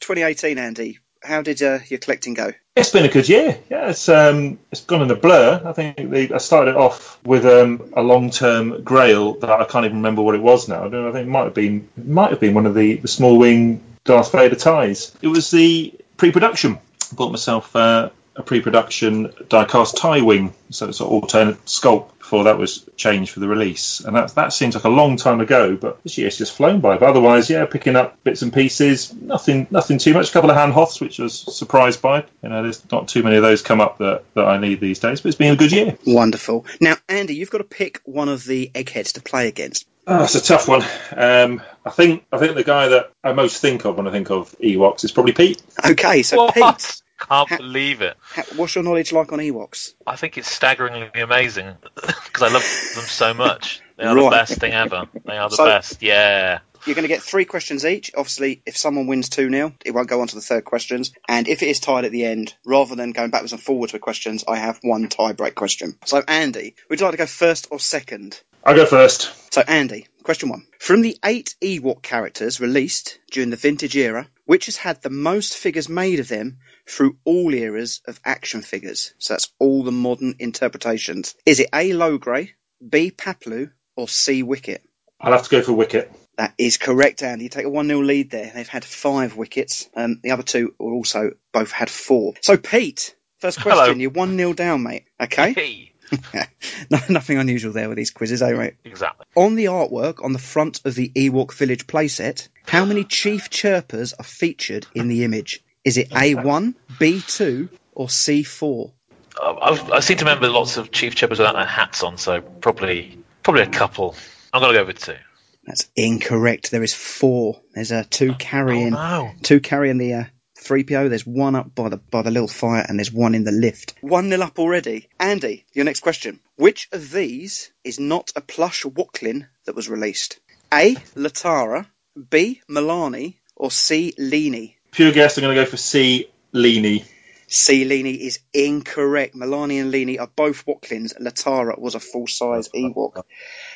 2018, 0.00 0.58
Andy. 0.58 0.98
How 1.22 1.42
did 1.42 1.62
uh, 1.62 1.78
your 1.88 1.98
collecting 1.98 2.34
go? 2.34 2.52
It's 2.74 2.90
been 2.90 3.04
a 3.04 3.08
good 3.08 3.28
year. 3.28 3.58
Yeah, 3.70 3.90
it's 3.90 4.08
um, 4.08 4.58
it's 4.70 4.80
gone 4.80 5.02
in 5.02 5.10
a 5.10 5.14
blur. 5.14 5.60
I 5.64 5.72
think 5.72 6.32
I 6.32 6.38
started 6.38 6.74
off 6.74 7.18
with 7.24 7.44
um, 7.44 7.92
a 7.94 8.02
long-term 8.02 8.82
Grail 8.82 9.34
that 9.34 9.50
I 9.50 9.64
can't 9.64 9.84
even 9.84 9.98
remember 9.98 10.22
what 10.22 10.34
it 10.34 10.42
was 10.42 10.68
now. 10.68 10.80
I, 10.80 10.88
don't 10.88 10.92
know, 10.92 11.08
I 11.10 11.12
think 11.12 11.26
it 11.26 11.30
might 11.30 11.44
have 11.44 11.54
been 11.54 11.88
might 11.96 12.30
have 12.30 12.40
been 12.40 12.54
one 12.54 12.66
of 12.66 12.74
the, 12.74 12.96
the 12.96 13.08
small 13.08 13.38
wing 13.38 13.82
Darth 14.04 14.32
Vader 14.32 14.56
ties. 14.56 15.14
It 15.20 15.28
was 15.28 15.50
the 15.50 15.94
pre-production. 16.16 16.78
I 17.12 17.14
bought 17.14 17.30
myself 17.30 17.76
uh, 17.76 18.10
a 18.34 18.42
pre-production 18.42 19.32
die-cast 19.48 19.96
tie 19.96 20.20
wing, 20.20 20.54
so 20.70 20.88
it's 20.88 21.00
an 21.00 21.06
alternate 21.06 21.64
sculpt 21.66 22.18
before 22.18 22.44
that 22.44 22.56
was 22.56 22.88
changed 22.96 23.32
for 23.32 23.40
the 23.40 23.48
release. 23.48 24.00
And 24.00 24.16
that 24.16 24.34
that 24.36 24.52
seems 24.52 24.74
like 24.74 24.84
a 24.84 24.88
long 24.88 25.16
time 25.16 25.40
ago, 25.40 25.76
but 25.76 26.02
this 26.02 26.16
year's 26.16 26.38
just 26.38 26.52
flown 26.56 26.80
by. 26.80 26.96
But 26.96 27.10
otherwise, 27.10 27.50
yeah, 27.50 27.66
picking 27.66 27.96
up 27.96 28.22
bits 28.24 28.42
and 28.42 28.52
pieces, 28.52 29.12
nothing 29.12 29.66
nothing 29.70 29.98
too 29.98 30.14
much. 30.14 30.30
A 30.30 30.32
couple 30.32 30.50
of 30.50 30.56
Han 30.56 30.72
Hoths, 30.72 31.00
which 31.00 31.20
I 31.20 31.24
was 31.24 31.38
surprised 31.38 32.00
by. 32.00 32.24
You 32.42 32.48
know, 32.48 32.62
there's 32.62 32.90
not 32.90 33.08
too 33.08 33.22
many 33.22 33.36
of 33.36 33.42
those 33.42 33.60
come 33.60 33.80
up 33.80 33.98
that, 33.98 34.24
that 34.34 34.46
I 34.46 34.58
need 34.58 34.80
these 34.80 34.98
days, 34.98 35.20
but 35.20 35.28
it's 35.28 35.36
been 35.36 35.52
a 35.52 35.56
good 35.56 35.72
year. 35.72 35.98
Wonderful. 36.06 36.64
Now, 36.80 36.96
Andy, 37.08 37.34
you've 37.34 37.50
got 37.50 37.58
to 37.58 37.64
pick 37.64 38.00
one 38.04 38.28
of 38.30 38.44
the 38.44 38.70
eggheads 38.74 39.14
to 39.14 39.22
play 39.22 39.48
against. 39.48 39.86
Oh, 40.06 40.18
that's 40.18 40.34
a 40.34 40.42
tough 40.42 40.66
one. 40.66 40.82
Um, 41.14 41.62
I 41.84 41.90
think 41.90 42.24
I 42.32 42.38
think 42.38 42.54
the 42.54 42.64
guy 42.64 42.88
that 42.88 43.12
I 43.22 43.32
most 43.32 43.60
think 43.60 43.84
of 43.84 43.96
when 43.96 44.08
I 44.08 44.10
think 44.10 44.30
of 44.30 44.56
Ewoks 44.58 45.04
is 45.04 45.12
probably 45.12 45.32
Pete. 45.32 45.62
Okay, 45.84 46.22
so 46.22 46.50
Pete, 46.50 47.01
Can't 47.28 47.48
believe 47.58 48.02
it. 48.02 48.16
ha- 48.22 48.42
what's 48.56 48.74
your 48.74 48.84
knowledge 48.84 49.12
like 49.12 49.32
on 49.32 49.38
Ewoks? 49.38 49.94
I 50.06 50.16
think 50.16 50.38
it's 50.38 50.50
staggeringly 50.50 51.10
amazing 51.20 51.74
because 51.94 52.42
I 52.42 52.48
love 52.52 52.62
them 52.94 53.04
so 53.04 53.34
much. 53.34 53.80
They 53.96 54.04
are 54.04 54.14
Right. 54.16 54.24
the 54.24 54.30
best 54.30 54.58
thing 54.60 54.72
ever. 54.72 55.06
They 55.24 55.36
are 55.36 55.48
the 55.50 55.56
So- 55.56 55.64
best. 55.66 56.02
Yeah. 56.02 56.60
You're 56.84 56.96
going 56.96 57.04
to 57.04 57.08
get 57.08 57.22
three 57.22 57.44
questions 57.44 57.84
each. 57.86 58.10
Obviously, 58.16 58.60
if 58.66 58.76
someone 58.76 59.06
wins 59.06 59.28
2 59.28 59.48
0, 59.50 59.72
it 59.84 59.92
won't 59.92 60.08
go 60.08 60.20
on 60.20 60.26
to 60.26 60.34
the 60.34 60.40
third 60.40 60.64
questions. 60.64 61.12
And 61.28 61.46
if 61.46 61.62
it 61.62 61.68
is 61.68 61.78
tied 61.78 62.04
at 62.04 62.10
the 62.10 62.24
end, 62.24 62.54
rather 62.66 62.96
than 62.96 63.12
going 63.12 63.30
backwards 63.30 63.52
and 63.52 63.62
forwards 63.62 63.92
with 63.92 64.02
questions, 64.02 64.42
I 64.48 64.56
have 64.56 64.80
one 64.82 65.08
tie 65.08 65.32
break 65.32 65.54
question. 65.54 65.96
So, 66.06 66.24
Andy, 66.26 66.74
would 66.90 66.98
you 66.98 67.06
like 67.06 67.12
to 67.12 67.18
go 67.18 67.26
first 67.26 67.68
or 67.70 67.78
second? 67.78 68.40
I'll 68.64 68.76
go 68.76 68.86
first. 68.86 69.32
So, 69.52 69.60
Andy, 69.60 70.06
question 70.22 70.48
one. 70.48 70.66
From 70.78 71.02
the 71.02 71.18
eight 71.24 71.56
Ewok 71.60 72.02
characters 72.02 72.60
released 72.60 73.18
during 73.30 73.50
the 73.50 73.56
vintage 73.56 73.96
era, 73.96 74.28
which 74.44 74.66
has 74.66 74.76
had 74.76 75.02
the 75.02 75.10
most 75.10 75.56
figures 75.56 75.88
made 75.88 76.20
of 76.20 76.28
them 76.28 76.58
through 76.86 77.18
all 77.24 77.52
eras 77.52 78.00
of 78.06 78.20
action 78.24 78.62
figures? 78.62 79.14
So 79.18 79.34
that's 79.34 79.52
all 79.58 79.82
the 79.82 79.92
modern 79.92 80.36
interpretations. 80.38 81.34
Is 81.44 81.60
it 81.60 81.70
A. 81.72 81.90
Logray, 81.90 82.50
B. 82.88 83.10
Paplu, 83.10 83.72
or 83.96 84.08
C. 84.08 84.42
Wicket? 84.42 84.82
I'll 85.20 85.32
have 85.32 85.44
to 85.44 85.50
go 85.50 85.62
for 85.62 85.72
Wicket. 85.72 86.12
That 86.38 86.54
is 86.56 86.78
correct, 86.78 87.22
Andy. 87.22 87.44
You 87.44 87.50
take 87.50 87.66
a 87.66 87.70
1 87.70 87.86
0 87.88 88.00
lead 88.00 88.30
there. 88.30 88.50
They've 88.54 88.66
had 88.66 88.84
five 88.84 89.36
wickets. 89.36 89.88
Um, 89.94 90.20
the 90.22 90.30
other 90.30 90.42
two 90.42 90.74
also 90.78 91.32
both 91.52 91.72
had 91.72 91.90
four. 91.90 92.34
So, 92.40 92.56
Pete, 92.56 93.14
first 93.38 93.58
question. 93.58 93.72
Hello. 93.72 93.84
question. 93.84 94.00
You're 94.00 94.10
1 94.10 94.36
0 94.36 94.52
down, 94.54 94.82
mate. 94.82 95.04
Okay? 95.20 95.52
no, 95.56 95.91
nothing 97.08 97.38
unusual 97.38 97.72
there 97.72 97.88
with 97.88 97.96
these 97.96 98.10
quizzes, 98.10 98.42
eh, 98.42 98.52
mate? 98.52 98.74
Exactly. 98.84 99.26
On 99.36 99.54
the 99.54 99.66
artwork 99.66 100.24
on 100.24 100.32
the 100.32 100.38
front 100.38 100.80
of 100.84 100.94
the 100.94 101.08
Ewok 101.10 101.52
Village 101.54 101.86
playset, 101.86 102.48
how 102.66 102.84
many 102.84 103.04
chief 103.04 103.50
chirpers 103.50 104.12
are 104.12 104.24
featured 104.24 104.86
in 104.94 105.08
the 105.08 105.24
image? 105.24 105.62
Is 105.84 105.96
it 105.98 106.10
A1, 106.10 106.74
B2, 107.00 107.68
or 107.92 108.06
C4? 108.06 108.92
Uh, 109.40 109.54
I've, 109.60 109.90
I 109.90 110.00
seem 110.00 110.18
to 110.18 110.24
remember 110.24 110.48
lots 110.48 110.76
of 110.76 110.90
chief 110.92 111.14
chirpers 111.14 111.38
without 111.38 111.54
their 111.54 111.64
hats 111.64 112.02
on, 112.02 112.18
so 112.18 112.40
probably 112.40 113.18
probably 113.42 113.62
a 113.62 113.68
couple. 113.68 114.14
I'm 114.52 114.60
gonna 114.60 114.74
go 114.74 114.84
with 114.84 114.98
two. 114.98 115.16
That's 115.64 115.88
incorrect. 115.96 116.70
There 116.70 116.82
is 116.82 116.92
four. 116.92 117.60
There's 117.74 117.92
uh, 117.92 118.04
two 118.10 118.34
carrying, 118.34 118.94
Oh, 118.94 118.98
no. 119.26 119.30
two 119.42 119.60
carrying 119.60 119.96
the 119.98 120.14
uh, 120.14 120.24
3PO. 120.62 121.08
There's 121.08 121.26
one 121.26 121.54
up 121.54 121.74
by 121.74 121.88
the 121.88 121.96
by 121.96 122.22
the 122.22 122.30
little 122.30 122.48
fire, 122.48 122.84
and 122.86 122.98
there's 122.98 123.12
one 123.12 123.34
in 123.34 123.44
the 123.44 123.52
lift. 123.52 123.94
One 124.00 124.28
nil 124.28 124.42
up 124.42 124.58
already. 124.58 125.08
Andy, 125.18 125.64
your 125.72 125.84
next 125.84 126.00
question. 126.00 126.40
Which 126.56 126.88
of 126.92 127.10
these 127.10 127.70
is 127.84 127.98
not 127.98 128.32
a 128.36 128.40
plush 128.40 128.84
Woklin 128.84 129.48
that 129.64 129.74
was 129.74 129.88
released? 129.88 130.40
A. 130.72 130.94
Latara, 131.16 131.86
B. 132.30 132.62
Milani, 132.68 133.36
or 133.56 133.70
C. 133.70 134.14
Leany? 134.18 134.76
Pure 134.90 135.12
guess. 135.12 135.36
I'm 135.36 135.42
going 135.42 135.56
to 135.56 135.62
go 135.62 135.70
for 135.70 135.76
C. 135.76 136.28
Leany. 136.54 137.04
C. 137.48 137.84
Leany 137.84 138.18
is 138.18 138.38
incorrect. 138.54 139.34
Milani 139.34 139.80
and 139.82 139.92
Leany 139.92 140.18
are 140.18 140.30
both 140.34 140.64
Woklins. 140.64 141.18
Latara 141.20 141.78
was 141.78 141.94
a 141.94 142.00
full 142.00 142.26
size 142.26 142.70
Ewok. 142.70 143.22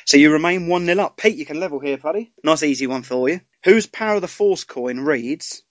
So 0.05 0.17
you 0.17 0.31
remain 0.31 0.67
1 0.67 0.85
0 0.85 1.03
up. 1.03 1.17
Pete, 1.17 1.37
you 1.37 1.45
can 1.45 1.59
level 1.59 1.79
here, 1.79 1.97
buddy. 1.97 2.31
Nice 2.43 2.63
easy 2.63 2.87
one 2.87 3.03
for 3.03 3.29
you. 3.29 3.41
Whose 3.63 3.85
Power 3.85 4.15
of 4.15 4.21
the 4.21 4.27
Force 4.27 4.63
coin 4.63 4.99
reads 4.99 5.61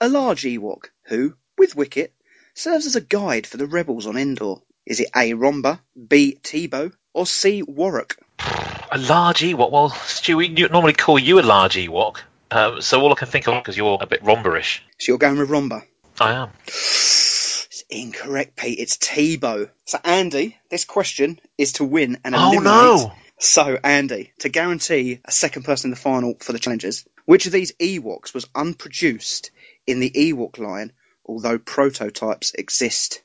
A 0.00 0.08
large 0.08 0.42
Ewok 0.42 0.86
who, 1.06 1.34
with 1.58 1.76
Wicket, 1.76 2.12
serves 2.54 2.86
as 2.86 2.96
a 2.96 3.00
guide 3.00 3.46
for 3.46 3.56
the 3.56 3.66
rebels 3.66 4.06
on 4.06 4.16
Endor. 4.16 4.56
Is 4.86 5.00
it 5.00 5.08
A. 5.14 5.32
Romba, 5.34 5.80
B. 6.08 6.38
Teebo, 6.42 6.92
or 7.12 7.26
C. 7.26 7.62
Warwick? 7.62 8.16
A 8.92 8.98
large 8.98 9.40
Ewok. 9.40 9.70
Well, 9.70 9.90
Stu, 9.90 10.36
we 10.38 10.48
normally 10.48 10.94
call 10.94 11.18
you 11.18 11.38
a 11.38 11.42
large 11.42 11.74
Ewok. 11.76 12.18
Um, 12.50 12.80
so 12.80 13.00
all 13.00 13.12
I 13.12 13.14
can 13.14 13.28
think 13.28 13.46
of 13.46 13.62
because 13.62 13.76
you're 13.76 13.98
a 14.00 14.06
bit 14.06 14.24
romberish. 14.24 14.80
So 14.98 15.12
you're 15.12 15.18
going 15.18 15.38
with 15.38 15.50
Romba. 15.50 15.82
I 16.18 16.32
am. 16.32 16.50
It's 16.66 17.84
incorrect, 17.88 18.56
Pete. 18.56 18.78
It's 18.78 18.96
Teebo. 18.96 19.70
So, 19.84 19.98
Andy, 20.02 20.56
this 20.70 20.84
question 20.84 21.38
is 21.58 21.74
to 21.74 21.84
win 21.84 22.18
and 22.24 22.34
Oh, 22.34 22.52
eliminate. 22.52 22.64
no. 22.64 23.12
So, 23.38 23.78
Andy, 23.84 24.32
to 24.40 24.48
guarantee 24.48 25.20
a 25.24 25.30
second 25.30 25.62
person 25.64 25.88
in 25.88 25.90
the 25.94 26.00
final 26.00 26.34
for 26.40 26.52
the 26.52 26.58
challenges, 26.58 27.06
which 27.24 27.46
of 27.46 27.52
these 27.52 27.72
Ewoks 27.72 28.34
was 28.34 28.46
unproduced 28.54 29.50
in 29.90 30.00
the 30.00 30.10
Ewok 30.10 30.58
line, 30.58 30.92
although 31.24 31.58
prototypes 31.58 32.52
exist? 32.54 33.22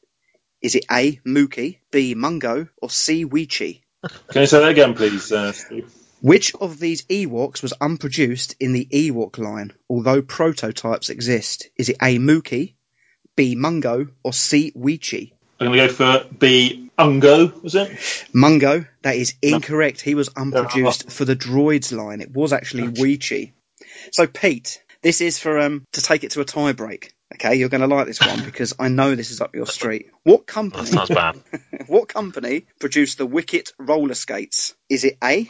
Is 0.61 0.75
it 0.75 0.85
A. 0.91 1.19
Mookie, 1.25 1.79
B. 1.91 2.15
Mungo, 2.15 2.67
or 2.81 2.89
C. 2.89 3.25
Weechi? 3.25 3.81
Can 4.29 4.41
you 4.41 4.47
say 4.47 4.59
that 4.59 4.69
again, 4.69 4.93
please, 4.93 5.31
uh, 5.31 5.51
Steve? 5.51 5.91
Which 6.21 6.55
of 6.55 6.79
these 6.79 7.03
Ewoks 7.03 7.61
was 7.61 7.73
unproduced 7.79 8.55
in 8.59 8.73
the 8.73 8.87
Ewok 8.91 9.37
line, 9.37 9.73
although 9.89 10.21
prototypes 10.21 11.09
exist? 11.09 11.69
Is 11.77 11.89
it 11.89 11.97
A. 12.01 12.17
Mookie, 12.17 12.75
B. 13.35 13.55
Mungo, 13.55 14.07
or 14.23 14.33
C. 14.33 14.71
Weechi? 14.71 15.33
I'm 15.59 15.67
going 15.67 15.79
to 15.79 15.87
go 15.87 15.93
for 15.93 16.33
B. 16.35 16.89
Ungo, 16.97 17.61
was 17.61 17.75
it? 17.75 17.91
Mungo, 18.33 18.85
that 19.01 19.15
is 19.15 19.35
incorrect. 19.41 20.01
He 20.01 20.15
was 20.15 20.29
unproduced 20.35 21.11
for 21.17 21.25
the 21.25 21.35
droids 21.35 21.95
line. 21.95 22.21
It 22.21 22.31
was 22.31 22.53
actually 22.53 22.87
Weechi. 22.87 23.53
So, 24.11 24.27
Pete, 24.27 24.81
this 25.05 25.21
is 25.21 25.37
for 25.37 25.59
um 25.59 25.85
to 25.93 26.01
take 26.01 26.23
it 26.23 26.31
to 26.31 26.41
a 26.41 26.45
tie 26.45 26.73
break. 26.73 27.13
Okay, 27.35 27.55
you're 27.55 27.69
going 27.69 27.81
to 27.81 27.87
like 27.87 28.07
this 28.07 28.19
one 28.19 28.43
because 28.45 28.73
I 28.79 28.87
know 28.87 29.13
this 29.13 29.29
is 29.29 29.39
up 29.39 29.53
your 29.53 29.67
street. 29.67 30.07
What 30.23 30.47
company? 30.47 30.85
That 30.85 31.07
sounds 31.07 31.09
bad. 31.09 31.43
what 31.87 32.07
company 32.07 32.65
produced 32.79 33.19
the 33.19 33.25
Wicket 33.27 33.71
roller 33.77 34.15
skates? 34.15 34.73
Is 34.89 35.03
it 35.03 35.17
A? 35.23 35.47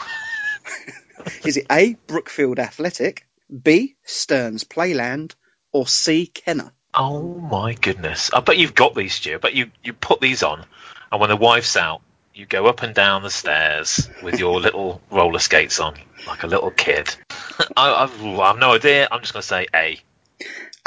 is 1.46 1.56
it 1.56 1.68
A. 1.72 1.94
Brookfield 2.06 2.60
Athletic, 2.60 3.26
B. 3.64 3.96
Stearns 4.04 4.66
Playland, 4.66 5.36
or 5.72 5.88
C. 5.88 6.28
Kenner? 6.28 6.74
Oh 6.94 7.24
my 7.24 7.76
goodness! 7.76 8.32
I 8.34 8.42
bet 8.42 8.58
you've 8.58 8.76
got 8.76 8.94
these, 8.94 9.14
Stu. 9.14 9.40
But 9.40 9.54
you 9.54 9.72
you 9.84 9.94
put 9.94 10.20
these 10.20 10.44
on, 10.44 10.66
and 11.14 11.22
when 11.22 11.30
the 11.30 11.38
wife's 11.38 11.78
out, 11.78 12.02
you 12.36 12.46
go 12.46 12.68
up 12.68 12.84
and 12.84 12.94
down 12.94 13.24
the 13.24 13.30
stairs 13.30 14.10
with 14.22 14.40
your 14.40 14.60
little 14.60 15.02
roller 15.10 15.40
skates 15.40 15.80
on, 15.80 15.96
like 16.28 16.44
a 16.44 16.48
little 16.48 16.70
kid. 16.70 17.16
I, 17.78 18.04
I've, 18.04 18.24
I 18.24 18.48
have 18.48 18.60
no 18.60 18.74
idea. 18.74 19.08
I'm 19.10 19.22
just 19.22 19.32
going 19.32 19.42
to 19.42 19.48
say 19.48 19.68
A. 19.74 20.00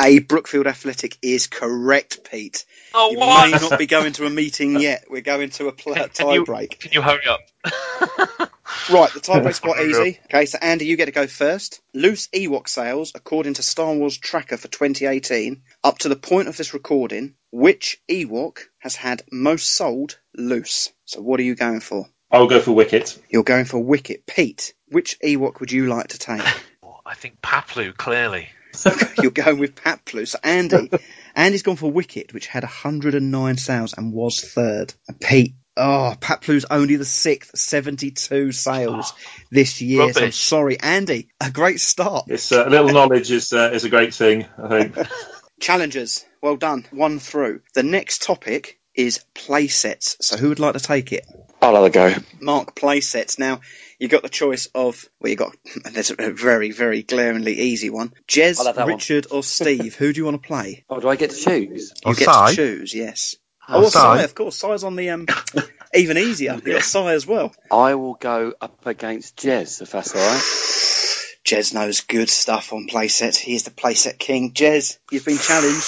A. 0.00 0.20
Brookfield 0.20 0.66
Athletic 0.66 1.18
is 1.22 1.46
correct, 1.46 2.28
Pete. 2.30 2.64
Oh, 2.94 3.10
you 3.10 3.18
what? 3.18 3.50
may 3.50 3.58
not 3.58 3.78
be 3.78 3.86
going 3.86 4.12
to 4.14 4.26
a 4.26 4.30
meeting 4.30 4.80
yet. 4.80 5.04
We're 5.10 5.22
going 5.22 5.50
to 5.50 5.68
a 5.68 5.72
pl- 5.72 5.94
Can 5.94 6.08
tie 6.10 6.34
you- 6.34 6.44
break. 6.44 6.78
Can 6.78 6.92
you 6.92 7.02
hurry 7.02 7.26
up? 7.26 7.40
Right, 8.90 9.12
the 9.12 9.20
tie 9.20 9.40
break's 9.40 9.60
quite 9.60 9.86
easy. 9.86 10.18
Okay, 10.26 10.46
so 10.46 10.58
Andy, 10.60 10.86
you 10.86 10.96
get 10.96 11.06
to 11.06 11.12
go 11.12 11.26
first. 11.26 11.80
Loose 11.92 12.28
Ewok 12.28 12.68
sales, 12.68 13.12
according 13.14 13.54
to 13.54 13.62
Star 13.62 13.94
Wars 13.94 14.16
Tracker 14.16 14.56
for 14.56 14.68
2018, 14.68 15.62
up 15.84 15.98
to 15.98 16.08
the 16.08 16.16
point 16.16 16.48
of 16.48 16.56
this 16.56 16.72
recording, 16.72 17.34
which 17.50 18.00
Ewok 18.10 18.60
has 18.78 18.96
had 18.96 19.22
most 19.30 19.68
sold 19.68 20.18
loose? 20.34 20.90
So 21.04 21.20
what 21.20 21.40
are 21.40 21.44
you 21.44 21.54
going 21.54 21.80
for? 21.80 22.06
I'll 22.30 22.46
go 22.46 22.60
for 22.60 22.72
Wicket. 22.72 23.18
You're 23.28 23.42
going 23.42 23.64
for 23.66 23.78
Wicket. 23.78 24.26
Pete, 24.26 24.72
which 24.88 25.18
Ewok 25.20 25.60
would 25.60 25.72
you 25.72 25.86
like 25.88 26.08
to 26.08 26.18
take? 26.18 26.42
I 27.06 27.14
think 27.14 27.40
Paplu 27.40 27.96
clearly. 27.96 28.48
You're 29.22 29.30
going 29.30 29.58
with 29.58 29.74
Paplu. 29.74 30.26
So 30.26 30.38
Andy, 30.42 30.90
Andy's 31.34 31.62
gone 31.62 31.76
for 31.76 31.90
Wicket, 31.90 32.32
which 32.32 32.46
had 32.46 32.62
109 32.62 33.56
sales 33.56 33.94
and 33.96 34.12
was 34.12 34.40
third. 34.40 34.94
And 35.08 35.20
Pete, 35.20 35.54
oh, 35.76 36.14
Paplu's 36.20 36.66
only 36.70 36.96
the 36.96 37.04
sixth, 37.04 37.58
72 37.58 38.52
sales 38.52 39.12
this 39.50 39.80
year. 39.80 40.12
So 40.12 40.24
I'm 40.24 40.32
sorry, 40.32 40.78
Andy. 40.80 41.30
A 41.40 41.50
great 41.50 41.80
start. 41.80 42.26
It's 42.28 42.52
uh, 42.52 42.66
a 42.66 42.70
little 42.70 42.90
knowledge 42.90 43.30
is 43.30 43.52
uh, 43.52 43.70
is 43.72 43.84
a 43.84 43.90
great 43.90 44.14
thing. 44.14 44.46
I 44.62 44.68
think. 44.68 45.08
Challengers, 45.60 46.24
well 46.40 46.56
done. 46.56 46.86
One 46.92 47.18
through. 47.18 47.62
The 47.74 47.82
next 47.82 48.22
topic 48.22 48.78
is 48.98 49.24
play 49.32 49.68
sets. 49.68 50.16
So 50.20 50.36
who 50.36 50.48
would 50.48 50.58
like 50.58 50.74
to 50.74 50.80
take 50.80 51.12
it? 51.12 51.24
I'll 51.62 51.74
have 51.76 51.84
a 51.84 51.90
go. 51.90 52.14
Mark 52.40 52.74
play 52.74 53.00
sets. 53.00 53.38
Now, 53.38 53.60
you've 53.98 54.10
got 54.10 54.22
the 54.22 54.28
choice 54.28 54.66
of, 54.74 55.04
well, 55.20 55.30
you 55.30 55.36
got, 55.36 55.56
there's 55.92 56.10
a 56.10 56.32
very, 56.32 56.72
very 56.72 57.02
glaringly 57.04 57.58
easy 57.58 57.90
one. 57.90 58.12
Jez, 58.26 58.58
I'll 58.58 58.66
have 58.66 58.76
that 58.76 58.86
one. 58.86 58.94
Richard, 58.96 59.28
or 59.30 59.42
Steve? 59.42 59.94
Who 59.94 60.12
do 60.12 60.18
you 60.20 60.24
want 60.24 60.42
to 60.42 60.46
play? 60.46 60.84
Oh, 60.90 61.00
do 61.00 61.08
I 61.08 61.16
get 61.16 61.30
to 61.30 61.36
choose? 61.36 61.92
You 62.04 62.10
Oh, 62.10 62.14
get 62.14 62.28
Si? 62.28 62.50
to 62.50 62.56
choose, 62.56 62.94
yes. 62.94 63.36
Oh, 63.68 63.84
Oh, 63.84 63.88
Si. 63.88 63.98
Si, 63.98 64.24
of 64.24 64.34
course. 64.34 64.56
Si's 64.56 64.82
on 64.84 64.96
the, 64.96 65.10
um, 65.10 65.26
even 65.94 66.18
easier. 66.18 66.54
You 66.64 66.72
got 66.72 66.82
Si 66.82 66.98
as 66.98 67.26
well. 67.26 67.54
I 67.70 67.94
will 67.94 68.14
go 68.14 68.52
up 68.60 68.84
against 68.86 69.36
Jez, 69.36 69.80
if 69.80 69.92
that's 69.92 70.14
all 70.14 70.20
right. 70.20 70.42
Jez 71.44 71.72
knows 71.72 72.00
good 72.02 72.28
stuff 72.28 72.72
on 72.72 72.88
playsets. 72.88 73.36
He 73.36 73.54
is 73.54 73.62
the 73.62 73.70
playset 73.70 74.18
king. 74.18 74.52
Jez, 74.52 74.98
you've 75.12 75.24
been 75.24 75.38
challenged. 75.38 75.84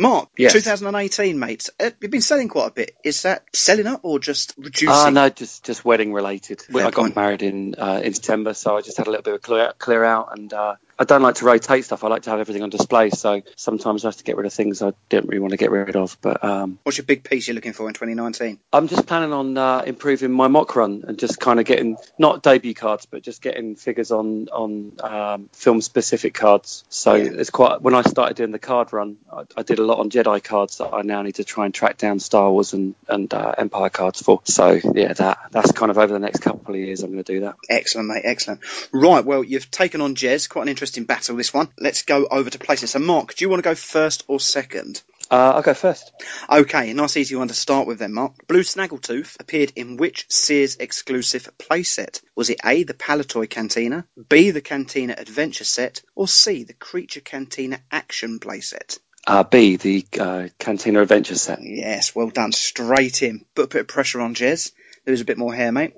Mark, 0.00 0.30
Yes. 0.38 0.52
2018, 0.54 1.38
mate. 1.38 1.68
Uh, 1.78 1.90
you've 2.00 2.10
been 2.10 2.20
selling 2.22 2.48
quite 2.48 2.68
a 2.68 2.70
bit. 2.72 2.96
Is 3.04 3.22
that 3.22 3.44
selling 3.54 3.86
up 3.86 4.00
or 4.02 4.18
just 4.18 4.54
reducing? 4.56 4.88
Ah, 4.88 5.10
no, 5.10 5.28
just 5.28 5.64
just 5.64 5.84
wedding 5.84 6.12
related. 6.12 6.62
Fair 6.62 6.86
I 6.86 6.90
got 6.90 6.94
point. 7.02 7.16
married 7.16 7.42
in 7.42 7.74
uh, 7.76 8.00
in 8.02 8.14
September, 8.14 8.54
so 8.54 8.76
I 8.76 8.80
just 8.80 8.96
had 8.96 9.06
a 9.06 9.10
little 9.10 9.22
bit 9.22 9.34
of 9.34 9.42
clear, 9.42 9.72
clear 9.78 10.02
out, 10.04 10.36
and 10.36 10.52
uh, 10.52 10.76
I 11.00 11.04
don't 11.04 11.22
like 11.22 11.36
to 11.36 11.46
rotate 11.46 11.86
stuff. 11.86 12.04
I 12.04 12.08
like 12.08 12.22
to 12.22 12.30
have 12.30 12.40
everything 12.40 12.62
on 12.62 12.68
display, 12.68 13.08
so 13.08 13.40
sometimes 13.56 14.04
I 14.04 14.08
have 14.08 14.16
to 14.18 14.24
get 14.24 14.36
rid 14.36 14.44
of 14.44 14.52
things 14.52 14.82
I 14.82 14.92
didn't 15.08 15.28
really 15.30 15.40
want 15.40 15.52
to 15.52 15.56
get 15.56 15.70
rid 15.70 15.96
of. 15.96 16.18
But 16.20 16.44
um, 16.44 16.78
What's 16.82 16.98
your 16.98 17.06
big 17.06 17.24
piece 17.24 17.48
you're 17.48 17.54
looking 17.54 17.72
for 17.72 17.88
in 17.88 17.94
2019? 17.94 18.58
I'm 18.70 18.86
just 18.86 19.06
planning 19.06 19.32
on 19.32 19.56
uh, 19.56 19.82
improving 19.86 20.30
my 20.30 20.48
MOC 20.48 20.76
run 20.76 21.04
and 21.08 21.18
just 21.18 21.40
kind 21.40 21.58
of 21.58 21.64
getting 21.64 21.96
not 22.18 22.42
debut 22.42 22.74
cards, 22.74 23.06
but 23.06 23.22
just 23.22 23.40
getting 23.40 23.76
figures 23.76 24.10
on 24.12 24.48
on 24.50 24.92
um, 25.00 25.48
film 25.54 25.80
specific 25.80 26.34
cards. 26.34 26.84
So 26.90 27.14
Yeah. 27.14 27.30
it's 27.32 27.48
quite. 27.48 27.80
When 27.80 27.94
I 27.94 28.02
started 28.02 28.36
doing 28.36 28.50
the 28.50 28.58
card 28.58 28.92
run, 28.92 29.16
I, 29.32 29.44
I 29.56 29.62
did 29.62 29.78
a 29.78 29.84
lot 29.84 30.00
on 30.00 30.10
Jedi 30.10 30.44
cards 30.44 30.76
that 30.78 30.92
I 30.92 31.00
now 31.00 31.22
need 31.22 31.36
to 31.36 31.44
try 31.44 31.64
and 31.64 31.72
track 31.72 31.96
down 31.96 32.18
Star 32.20 32.50
Wars 32.52 32.74
and 32.74 32.94
and 33.08 33.32
uh, 33.32 33.54
Empire 33.56 33.88
cards 33.88 34.20
for. 34.20 34.42
So 34.44 34.78
yeah, 34.94 35.14
that 35.14 35.38
that's 35.50 35.72
kind 35.72 35.90
of 35.90 35.96
over 35.96 36.12
the 36.12 36.18
next 36.18 36.40
couple 36.40 36.74
of 36.74 36.78
years. 36.78 37.02
I'm 37.02 37.10
going 37.10 37.24
to 37.24 37.32
do 37.32 37.40
that. 37.40 37.56
Excellent, 37.70 38.08
mate. 38.08 38.22
Excellent. 38.26 38.60
Right. 38.92 39.24
Well, 39.24 39.42
you've 39.42 39.70
taken 39.70 40.02
on 40.02 40.14
Jez. 40.14 40.46
Quite 40.46 40.62
an 40.62 40.68
interesting 40.68 40.89
battle, 40.98 41.36
this 41.36 41.54
one. 41.54 41.68
Let's 41.78 42.02
go 42.02 42.26
over 42.26 42.50
to 42.50 42.58
places. 42.58 42.90
So, 42.90 42.98
Mark, 42.98 43.34
do 43.34 43.44
you 43.44 43.48
want 43.48 43.62
to 43.62 43.68
go 43.68 43.74
first 43.74 44.24
or 44.28 44.40
second? 44.40 45.02
Uh, 45.30 45.52
I'll 45.54 45.62
go 45.62 45.74
first. 45.74 46.12
Okay, 46.50 46.90
a 46.90 46.94
nice 46.94 47.16
easy 47.16 47.36
one 47.36 47.48
to 47.48 47.54
start 47.54 47.86
with 47.86 48.00
then, 48.00 48.12
Mark. 48.12 48.46
Blue 48.48 48.62
Snaggletooth 48.62 49.38
appeared 49.38 49.72
in 49.76 49.96
which 49.96 50.26
Sears 50.28 50.76
exclusive 50.76 51.48
playset? 51.58 52.20
Was 52.34 52.50
it 52.50 52.60
A, 52.64 52.82
the 52.82 52.94
Palitoy 52.94 53.48
Cantina, 53.48 54.06
B, 54.28 54.50
the 54.50 54.60
Cantina 54.60 55.14
Adventure 55.16 55.64
Set, 55.64 56.02
or 56.16 56.26
C, 56.26 56.64
the 56.64 56.74
Creature 56.74 57.20
Cantina 57.20 57.80
Action 57.92 58.40
playset? 58.40 58.98
Uh, 59.26 59.44
B, 59.44 59.76
the 59.76 60.06
uh, 60.18 60.48
Cantina 60.58 61.02
Adventure 61.02 61.36
set. 61.36 61.60
Yes, 61.62 62.14
well 62.14 62.30
done. 62.30 62.52
Straight 62.52 63.22
in. 63.22 63.44
Put 63.54 63.66
a 63.66 63.68
bit 63.68 63.80
of 63.82 63.88
pressure 63.88 64.20
on 64.20 64.34
Jez. 64.34 64.72
Lose 65.06 65.20
a 65.20 65.24
bit 65.24 65.38
more 65.38 65.54
hair, 65.54 65.72
mate. 65.72 65.94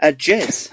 Uh, 0.00 0.08
Jez, 0.08 0.70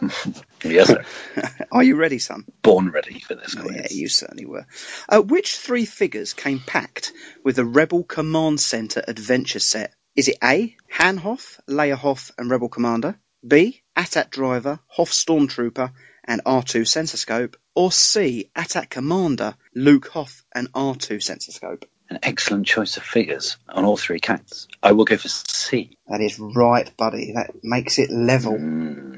Yes, 0.64 0.88
sir. 0.88 1.04
are 1.72 1.82
you 1.82 1.96
ready, 1.96 2.18
son? 2.18 2.44
Born 2.62 2.90
ready 2.90 3.20
for 3.20 3.34
this 3.34 3.54
Oh, 3.58 3.62
quiz. 3.62 3.76
yeah, 3.76 3.86
you 3.90 4.08
certainly 4.08 4.46
were. 4.46 4.66
Uh, 5.08 5.20
which 5.20 5.56
three 5.56 5.84
figures 5.84 6.32
came 6.34 6.60
packed 6.60 7.12
with 7.44 7.56
the 7.56 7.64
Rebel 7.64 8.02
Command 8.04 8.60
Center 8.60 9.02
Adventure 9.06 9.58
Set? 9.58 9.94
Is 10.16 10.28
it 10.28 10.38
A. 10.42 10.76
Han 10.90 11.16
Hoth, 11.16 11.60
Leia 11.68 12.30
and 12.38 12.50
Rebel 12.50 12.68
Commander? 12.68 13.18
B. 13.46 13.82
AT-AT 13.96 14.30
Driver, 14.30 14.80
Hoth 14.86 15.10
Stormtrooper, 15.10 15.92
and 16.24 16.42
R2 16.44 16.86
Sensor 16.86 17.16
Scope? 17.18 17.56
Or 17.74 17.92
C. 17.92 18.50
AT-AT 18.56 18.88
Commander, 18.88 19.54
Luke 19.74 20.08
Hoth, 20.08 20.44
and 20.54 20.72
R2 20.72 21.22
Sensor 21.22 21.52
Scope? 21.52 21.84
An 22.10 22.18
excellent 22.22 22.66
choice 22.66 22.96
of 22.96 23.02
figures 23.02 23.56
on 23.68 23.84
all 23.84 23.96
three 23.96 24.20
counts. 24.20 24.68
I 24.82 24.92
will 24.92 25.06
go 25.06 25.16
for 25.16 25.28
C. 25.28 25.96
That 26.08 26.20
is 26.20 26.38
right, 26.38 26.94
buddy. 26.96 27.32
That 27.32 27.64
makes 27.64 27.98
it 27.98 28.10
level. 28.10 28.56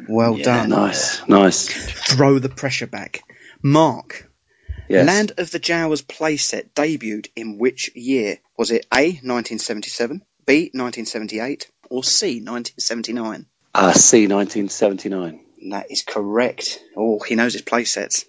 well 0.08 0.38
yeah, 0.38 0.44
done. 0.44 0.68
Nice, 0.70 1.26
nice. 1.28 1.66
Throw 1.68 2.38
the 2.38 2.48
pressure 2.48 2.86
back. 2.86 3.22
Mark, 3.62 4.30
Yes. 4.88 5.06
Land 5.06 5.32
of 5.38 5.50
the 5.50 5.58
Jawas 5.58 6.02
playset 6.04 6.70
debuted 6.74 7.28
in 7.34 7.58
which 7.58 7.90
year? 7.96 8.38
Was 8.56 8.70
it 8.70 8.86
A. 8.92 9.06
1977, 9.08 10.22
B. 10.46 10.70
1978, 10.72 11.68
or 11.90 12.04
C. 12.04 12.40
1979? 12.40 13.46
Uh, 13.74 13.92
C, 13.92 14.26
1979. 14.28 15.40
That 15.70 15.90
is 15.90 16.02
correct. 16.02 16.80
Oh, 16.96 17.18
he 17.20 17.34
knows 17.34 17.52
his 17.52 17.62
playsets. 17.62 18.26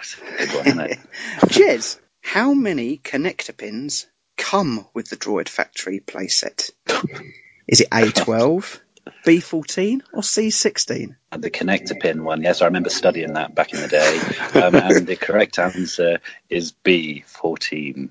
It's 0.00 0.16
a 0.18 0.46
good 0.46 0.54
one, 0.56 0.66
isn't 0.66 0.80
it? 0.80 0.98
Jez, 1.46 1.98
how 2.24 2.54
many 2.54 2.96
connector 2.98 3.54
pins 3.56 4.06
come 4.36 4.86
with 4.94 5.10
the 5.10 5.16
Droid 5.16 5.48
Factory 5.48 6.00
playset? 6.00 6.70
Is 7.68 7.80
it 7.82 7.90
A12, 7.90 8.80
B14, 9.26 10.00
or 10.12 10.22
C16? 10.22 11.16
And 11.30 11.42
the 11.42 11.50
connector 11.50 11.98
pin 12.00 12.24
one, 12.24 12.42
yes, 12.42 12.62
I 12.62 12.66
remember 12.66 12.88
studying 12.90 13.34
that 13.34 13.54
back 13.54 13.72
in 13.74 13.80
the 13.80 13.88
day. 13.88 14.20
Um, 14.60 14.74
and 14.74 15.06
the 15.06 15.16
correct 15.16 15.58
answer 15.58 16.18
is 16.48 16.72
B14. 16.84 18.08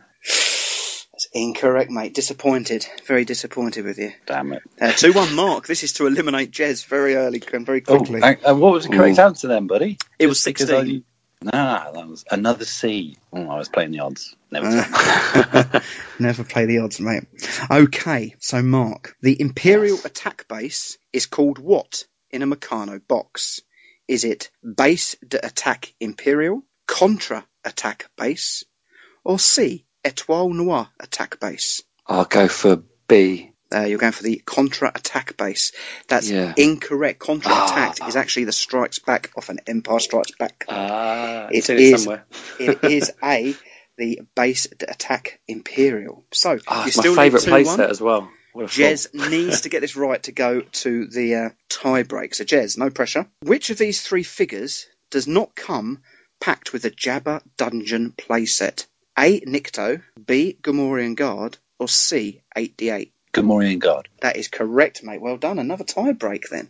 That's 1.11 1.27
incorrect, 1.33 1.91
mate. 1.91 2.13
Disappointed. 2.13 2.85
Very 3.05 3.25
disappointed 3.25 3.83
with 3.85 3.97
you. 3.97 4.13
Damn 4.25 4.53
it. 4.53 4.63
Uh, 4.79 4.91
2 4.93 5.11
1 5.13 5.35
Mark. 5.35 5.67
This 5.67 5.83
is 5.83 5.93
to 5.93 6.07
eliminate 6.07 6.51
Jez 6.51 6.85
very 6.85 7.15
early 7.15 7.41
and 7.51 7.65
very 7.65 7.83
Oh, 7.87 7.97
quickly. 7.97 8.21
and- 8.23 8.37
and 8.45 8.59
what 8.61 8.73
was 8.73 8.85
the 8.87 8.95
correct 8.95 9.19
answer 9.19 9.47
then, 9.47 9.67
buddy? 9.67 9.97
It 10.19 10.27
was 10.27 10.37
Just 10.43 10.45
because 10.45 10.67
16. 10.69 11.03
I- 11.51 11.55
Nah, 11.57 11.91
that 11.91 12.07
was 12.07 12.23
another 12.31 12.65
C. 12.65 13.17
Oh, 13.31 13.49
I 13.49 13.57
was 13.57 13.69
playing 13.69 13.91
the 13.91 13.99
odds. 13.99 14.35
Never 14.51 14.67
Uh, 14.67 15.79
Never 16.19 16.43
play 16.43 16.65
the 16.65 16.79
odds, 16.79 16.99
mate. 16.99 17.23
Okay, 17.69 18.35
so 18.39 18.61
Mark, 18.61 19.15
the 19.21 19.39
Imperial 19.39 19.99
attack 20.05 20.47
base 20.47 20.97
is 21.11 21.25
called 21.25 21.59
what 21.59 22.05
in 22.31 22.41
a 22.41 22.47
Meccano 22.47 22.99
box? 23.07 23.61
Is 24.07 24.23
it 24.25 24.51
Base 24.63 25.15
de 25.25 25.43
Attack 25.45 25.93
Imperial, 25.99 26.61
Contra 26.87 27.45
Attack 27.63 28.09
Base, 28.17 28.65
or 29.23 29.39
C, 29.39 29.85
Etoile 30.03 30.49
Noir 30.53 30.89
Attack 30.99 31.39
Base? 31.39 31.81
I'll 32.05 32.25
go 32.25 32.47
for 32.49 32.83
B. 33.07 33.52
Uh, 33.73 33.81
you're 33.81 33.97
going 33.99 34.11
for 34.13 34.23
the 34.23 34.41
Contra 34.45 34.91
Attack 34.93 35.37
Base. 35.37 35.71
That's 36.07 36.29
Yeah. 36.29 36.53
incorrect. 36.57 37.19
Contra 37.19 37.51
Ah. 37.53 37.65
Attack 37.91 38.07
is 38.07 38.15
actually 38.15 38.45
the 38.45 38.51
Strikes 38.51 38.99
Back 38.99 39.31
off 39.35 39.49
an 39.49 39.59
Empire 39.67 39.99
Strikes 39.99 40.31
Back. 40.37 40.65
Ah, 40.69 41.47
It 41.51 41.57
it's 41.57 41.69
in 41.69 41.77
it 41.77 41.81
is- 41.81 42.03
somewhere. 42.03 42.25
it 42.59 42.79
is 42.83 43.11
A, 43.23 43.55
the 43.97 44.21
Base 44.35 44.67
Attack 44.79 45.39
Imperial. 45.47 46.25
So 46.33 46.59
Ah, 46.67 46.85
it's 46.87 46.97
my 46.97 47.03
favourite 47.03 47.45
lead 47.47 47.65
2-1. 47.65 47.77
playset 47.77 47.89
as 47.89 48.01
well. 48.01 48.29
Jez 48.55 49.11
needs 49.31 49.61
to 49.61 49.69
get 49.69 49.81
this 49.81 49.95
right 49.95 50.21
to 50.23 50.31
go 50.31 50.61
to 50.61 51.07
the 51.07 51.35
uh, 51.35 51.49
tie 51.69 52.03
break. 52.03 52.35
So, 52.35 52.43
Jez, 52.43 52.77
no 52.77 52.91
pressure. 52.91 53.25
Which 53.41 53.71
of 53.71 53.79
these 53.79 54.01
three 54.03 54.21
figures 54.21 54.85
does 55.09 55.27
not 55.27 55.55
come 55.55 56.03
packed 56.39 56.71
with 56.71 56.85
a 56.85 56.91
Jabba 56.91 57.41
Dungeon 57.57 58.13
playset? 58.15 58.85
A. 59.17 59.39
Nikto, 59.41 60.03
B. 60.23 60.55
Gamorrean 60.61 61.15
Guard, 61.15 61.57
or 61.79 61.87
C. 61.87 62.41
8D8? 62.55 63.11
Gamorrean 63.33 63.79
God. 63.79 64.07
That 64.21 64.37
is 64.37 64.47
correct, 64.47 65.03
mate. 65.03 65.21
Well 65.21 65.37
done. 65.37 65.59
Another 65.59 65.83
tie 65.83 66.13
break 66.13 66.49
then. 66.49 66.69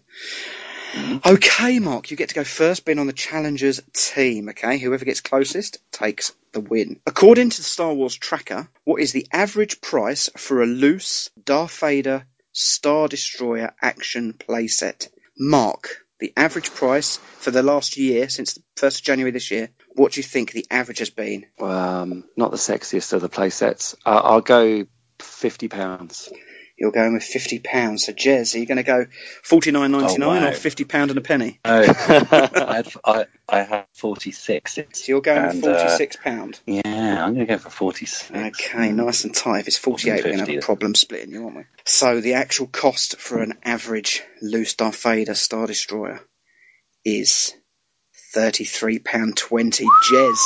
Okay, 1.25 1.79
Mark, 1.79 2.11
you 2.11 2.17
get 2.17 2.29
to 2.29 2.35
go 2.35 2.43
first, 2.43 2.85
being 2.85 2.99
on 2.99 3.07
the 3.07 3.13
challengers 3.13 3.81
team. 3.93 4.49
Okay, 4.49 4.77
whoever 4.77 5.05
gets 5.05 5.21
closest 5.21 5.79
takes 5.91 6.33
the 6.51 6.59
win. 6.59 6.99
According 7.07 7.49
to 7.49 7.57
the 7.57 7.63
Star 7.63 7.93
Wars 7.93 8.15
tracker, 8.15 8.67
what 8.83 9.01
is 9.01 9.11
the 9.11 9.27
average 9.33 9.81
price 9.81 10.29
for 10.37 10.61
a 10.61 10.67
loose 10.67 11.31
Darth 11.43 11.79
Vader 11.79 12.25
Star 12.51 13.07
Destroyer 13.07 13.73
action 13.81 14.33
playset? 14.33 15.09
Mark, 15.35 15.97
the 16.19 16.31
average 16.37 16.69
price 16.69 17.17
for 17.39 17.49
the 17.49 17.63
last 17.63 17.97
year, 17.97 18.29
since 18.29 18.53
the 18.53 18.61
1st 18.77 18.99
of 18.99 19.03
January 19.03 19.31
this 19.31 19.49
year, 19.49 19.69
what 19.95 20.11
do 20.11 20.19
you 20.19 20.23
think 20.23 20.51
the 20.51 20.67
average 20.69 20.99
has 20.99 21.09
been? 21.09 21.47
Um, 21.59 22.23
not 22.37 22.51
the 22.51 22.57
sexiest 22.57 23.13
of 23.13 23.21
the 23.21 23.29
playsets. 23.29 23.95
Uh, 24.05 24.21
I'll 24.23 24.41
go 24.41 24.85
fifty 25.19 25.67
pounds. 25.69 26.31
You're 26.77 26.91
going 26.91 27.13
with 27.13 27.23
fifty 27.23 27.59
pounds. 27.59 28.05
So, 28.05 28.13
Jez, 28.13 28.55
are 28.55 28.57
you 28.57 28.65
going 28.65 28.77
to 28.77 28.83
go 28.83 29.05
forty 29.43 29.71
nine 29.71 29.91
ninety 29.91 30.17
nine 30.17 30.41
Oh, 30.41 30.45
wow. 30.45 30.49
or 30.49 30.53
fifty 30.53 30.83
pound 30.83 31.11
and 31.11 31.17
a 31.17 31.21
penny? 31.21 31.59
Oh, 31.65 31.79
I, 31.81 32.75
had, 32.75 32.93
I, 33.05 33.25
I 33.47 33.61
had 33.61 33.85
46. 33.93 34.73
So 34.75 34.83
you're 35.05 35.21
going 35.21 35.37
And, 35.37 35.65
uh, 35.65 35.77
forty 35.77 35.95
six 35.97 36.15
pound. 36.15 36.59
Yeah, 36.65 36.81
I'm 37.23 37.35
going 37.35 37.45
to 37.47 37.53
go 37.53 37.57
for 37.59 37.69
46. 37.69 38.31
Okay, 38.31 38.91
nice 38.91 39.23
and 39.23 39.35
tight. 39.35 39.59
If 39.59 39.67
it's 39.67 39.77
48, 39.77 40.11
we're 40.11 40.21
going 40.23 40.45
to 40.45 40.51
have 40.51 40.63
a 40.63 40.65
problem 40.65 40.95
splitting 40.95 41.31
you, 41.31 41.43
aren't 41.43 41.57
we? 41.57 41.63
So 41.85 42.21
the 42.21 42.33
actual 42.33 42.67
cost 42.67 43.17
for 43.17 43.41
an 43.41 43.53
average 43.63 44.23
loose 44.41 44.73
Darth 44.73 45.01
Vader 45.03 45.35
Star 45.35 45.67
Destroyer 45.67 46.21
is 47.05 47.53
£33.20. 48.35 49.85
Jez, 50.11 50.37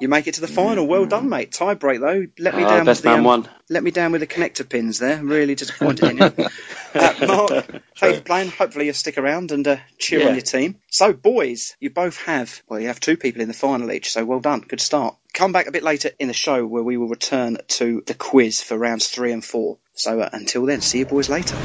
you 0.00 0.08
make 0.08 0.26
it 0.26 0.34
to 0.34 0.40
the 0.40 0.48
final. 0.48 0.86
Well 0.86 1.06
done, 1.06 1.28
mate. 1.28 1.52
Tie 1.52 1.74
break, 1.74 2.00
though. 2.00 2.26
Let 2.38 2.54
me 2.56 2.62
Ah, 2.64 2.68
down 2.76 2.86
best 2.86 2.98
with 2.98 3.02
the, 3.04 3.10
man 3.10 3.18
um, 3.20 3.24
won. 3.24 3.48
Let 3.68 3.82
me 3.82 3.90
down 3.90 4.12
with 4.12 4.20
the 4.20 4.26
connector 4.26 4.68
pins 4.68 4.98
there. 4.98 5.16
I'm 5.18 5.28
really 5.28 5.54
disappointed 5.54 6.08
in 6.08 6.16
you. 6.18 6.32
Uh, 6.92 7.14
Mark, 7.24 7.68
thanks 7.98 8.18
for 8.18 8.24
playing. 8.24 8.50
Hopefully 8.50 8.86
you'll 8.86 8.94
stick 8.94 9.16
around 9.16 9.52
and 9.52 9.66
uh, 9.68 9.76
cheer 9.96 10.20
Yeah. 10.22 10.26
on 10.30 10.34
your 10.34 10.42
team. 10.42 10.80
So, 10.90 11.12
boys, 11.12 11.76
you 11.78 11.88
both 11.90 12.16
have, 12.24 12.62
well, 12.68 12.80
you 12.80 12.88
have 12.88 12.98
two 12.98 13.16
people 13.16 13.42
in 13.42 13.48
the 13.48 13.54
final 13.54 13.92
each, 13.92 14.10
so 14.10 14.24
well 14.24 14.40
done. 14.40 14.62
Good 14.62 14.80
start. 14.80 15.16
Come 15.32 15.52
back 15.52 15.68
a 15.68 15.70
bit 15.70 15.84
later 15.84 16.10
in 16.18 16.26
the 16.26 16.34
show 16.34 16.66
where 16.66 16.82
we 16.82 16.96
will 16.96 17.06
return 17.08 17.58
to 17.78 18.02
the 18.06 18.14
quiz 18.14 18.60
for 18.60 18.76
rounds 18.76 19.06
three 19.06 19.30
and 19.30 19.44
four. 19.44 19.78
So, 19.94 20.20
uh, 20.20 20.30
until 20.32 20.66
then, 20.66 20.80
see 20.80 20.98
you 20.98 21.06
boys 21.06 21.28
later. 21.28 21.56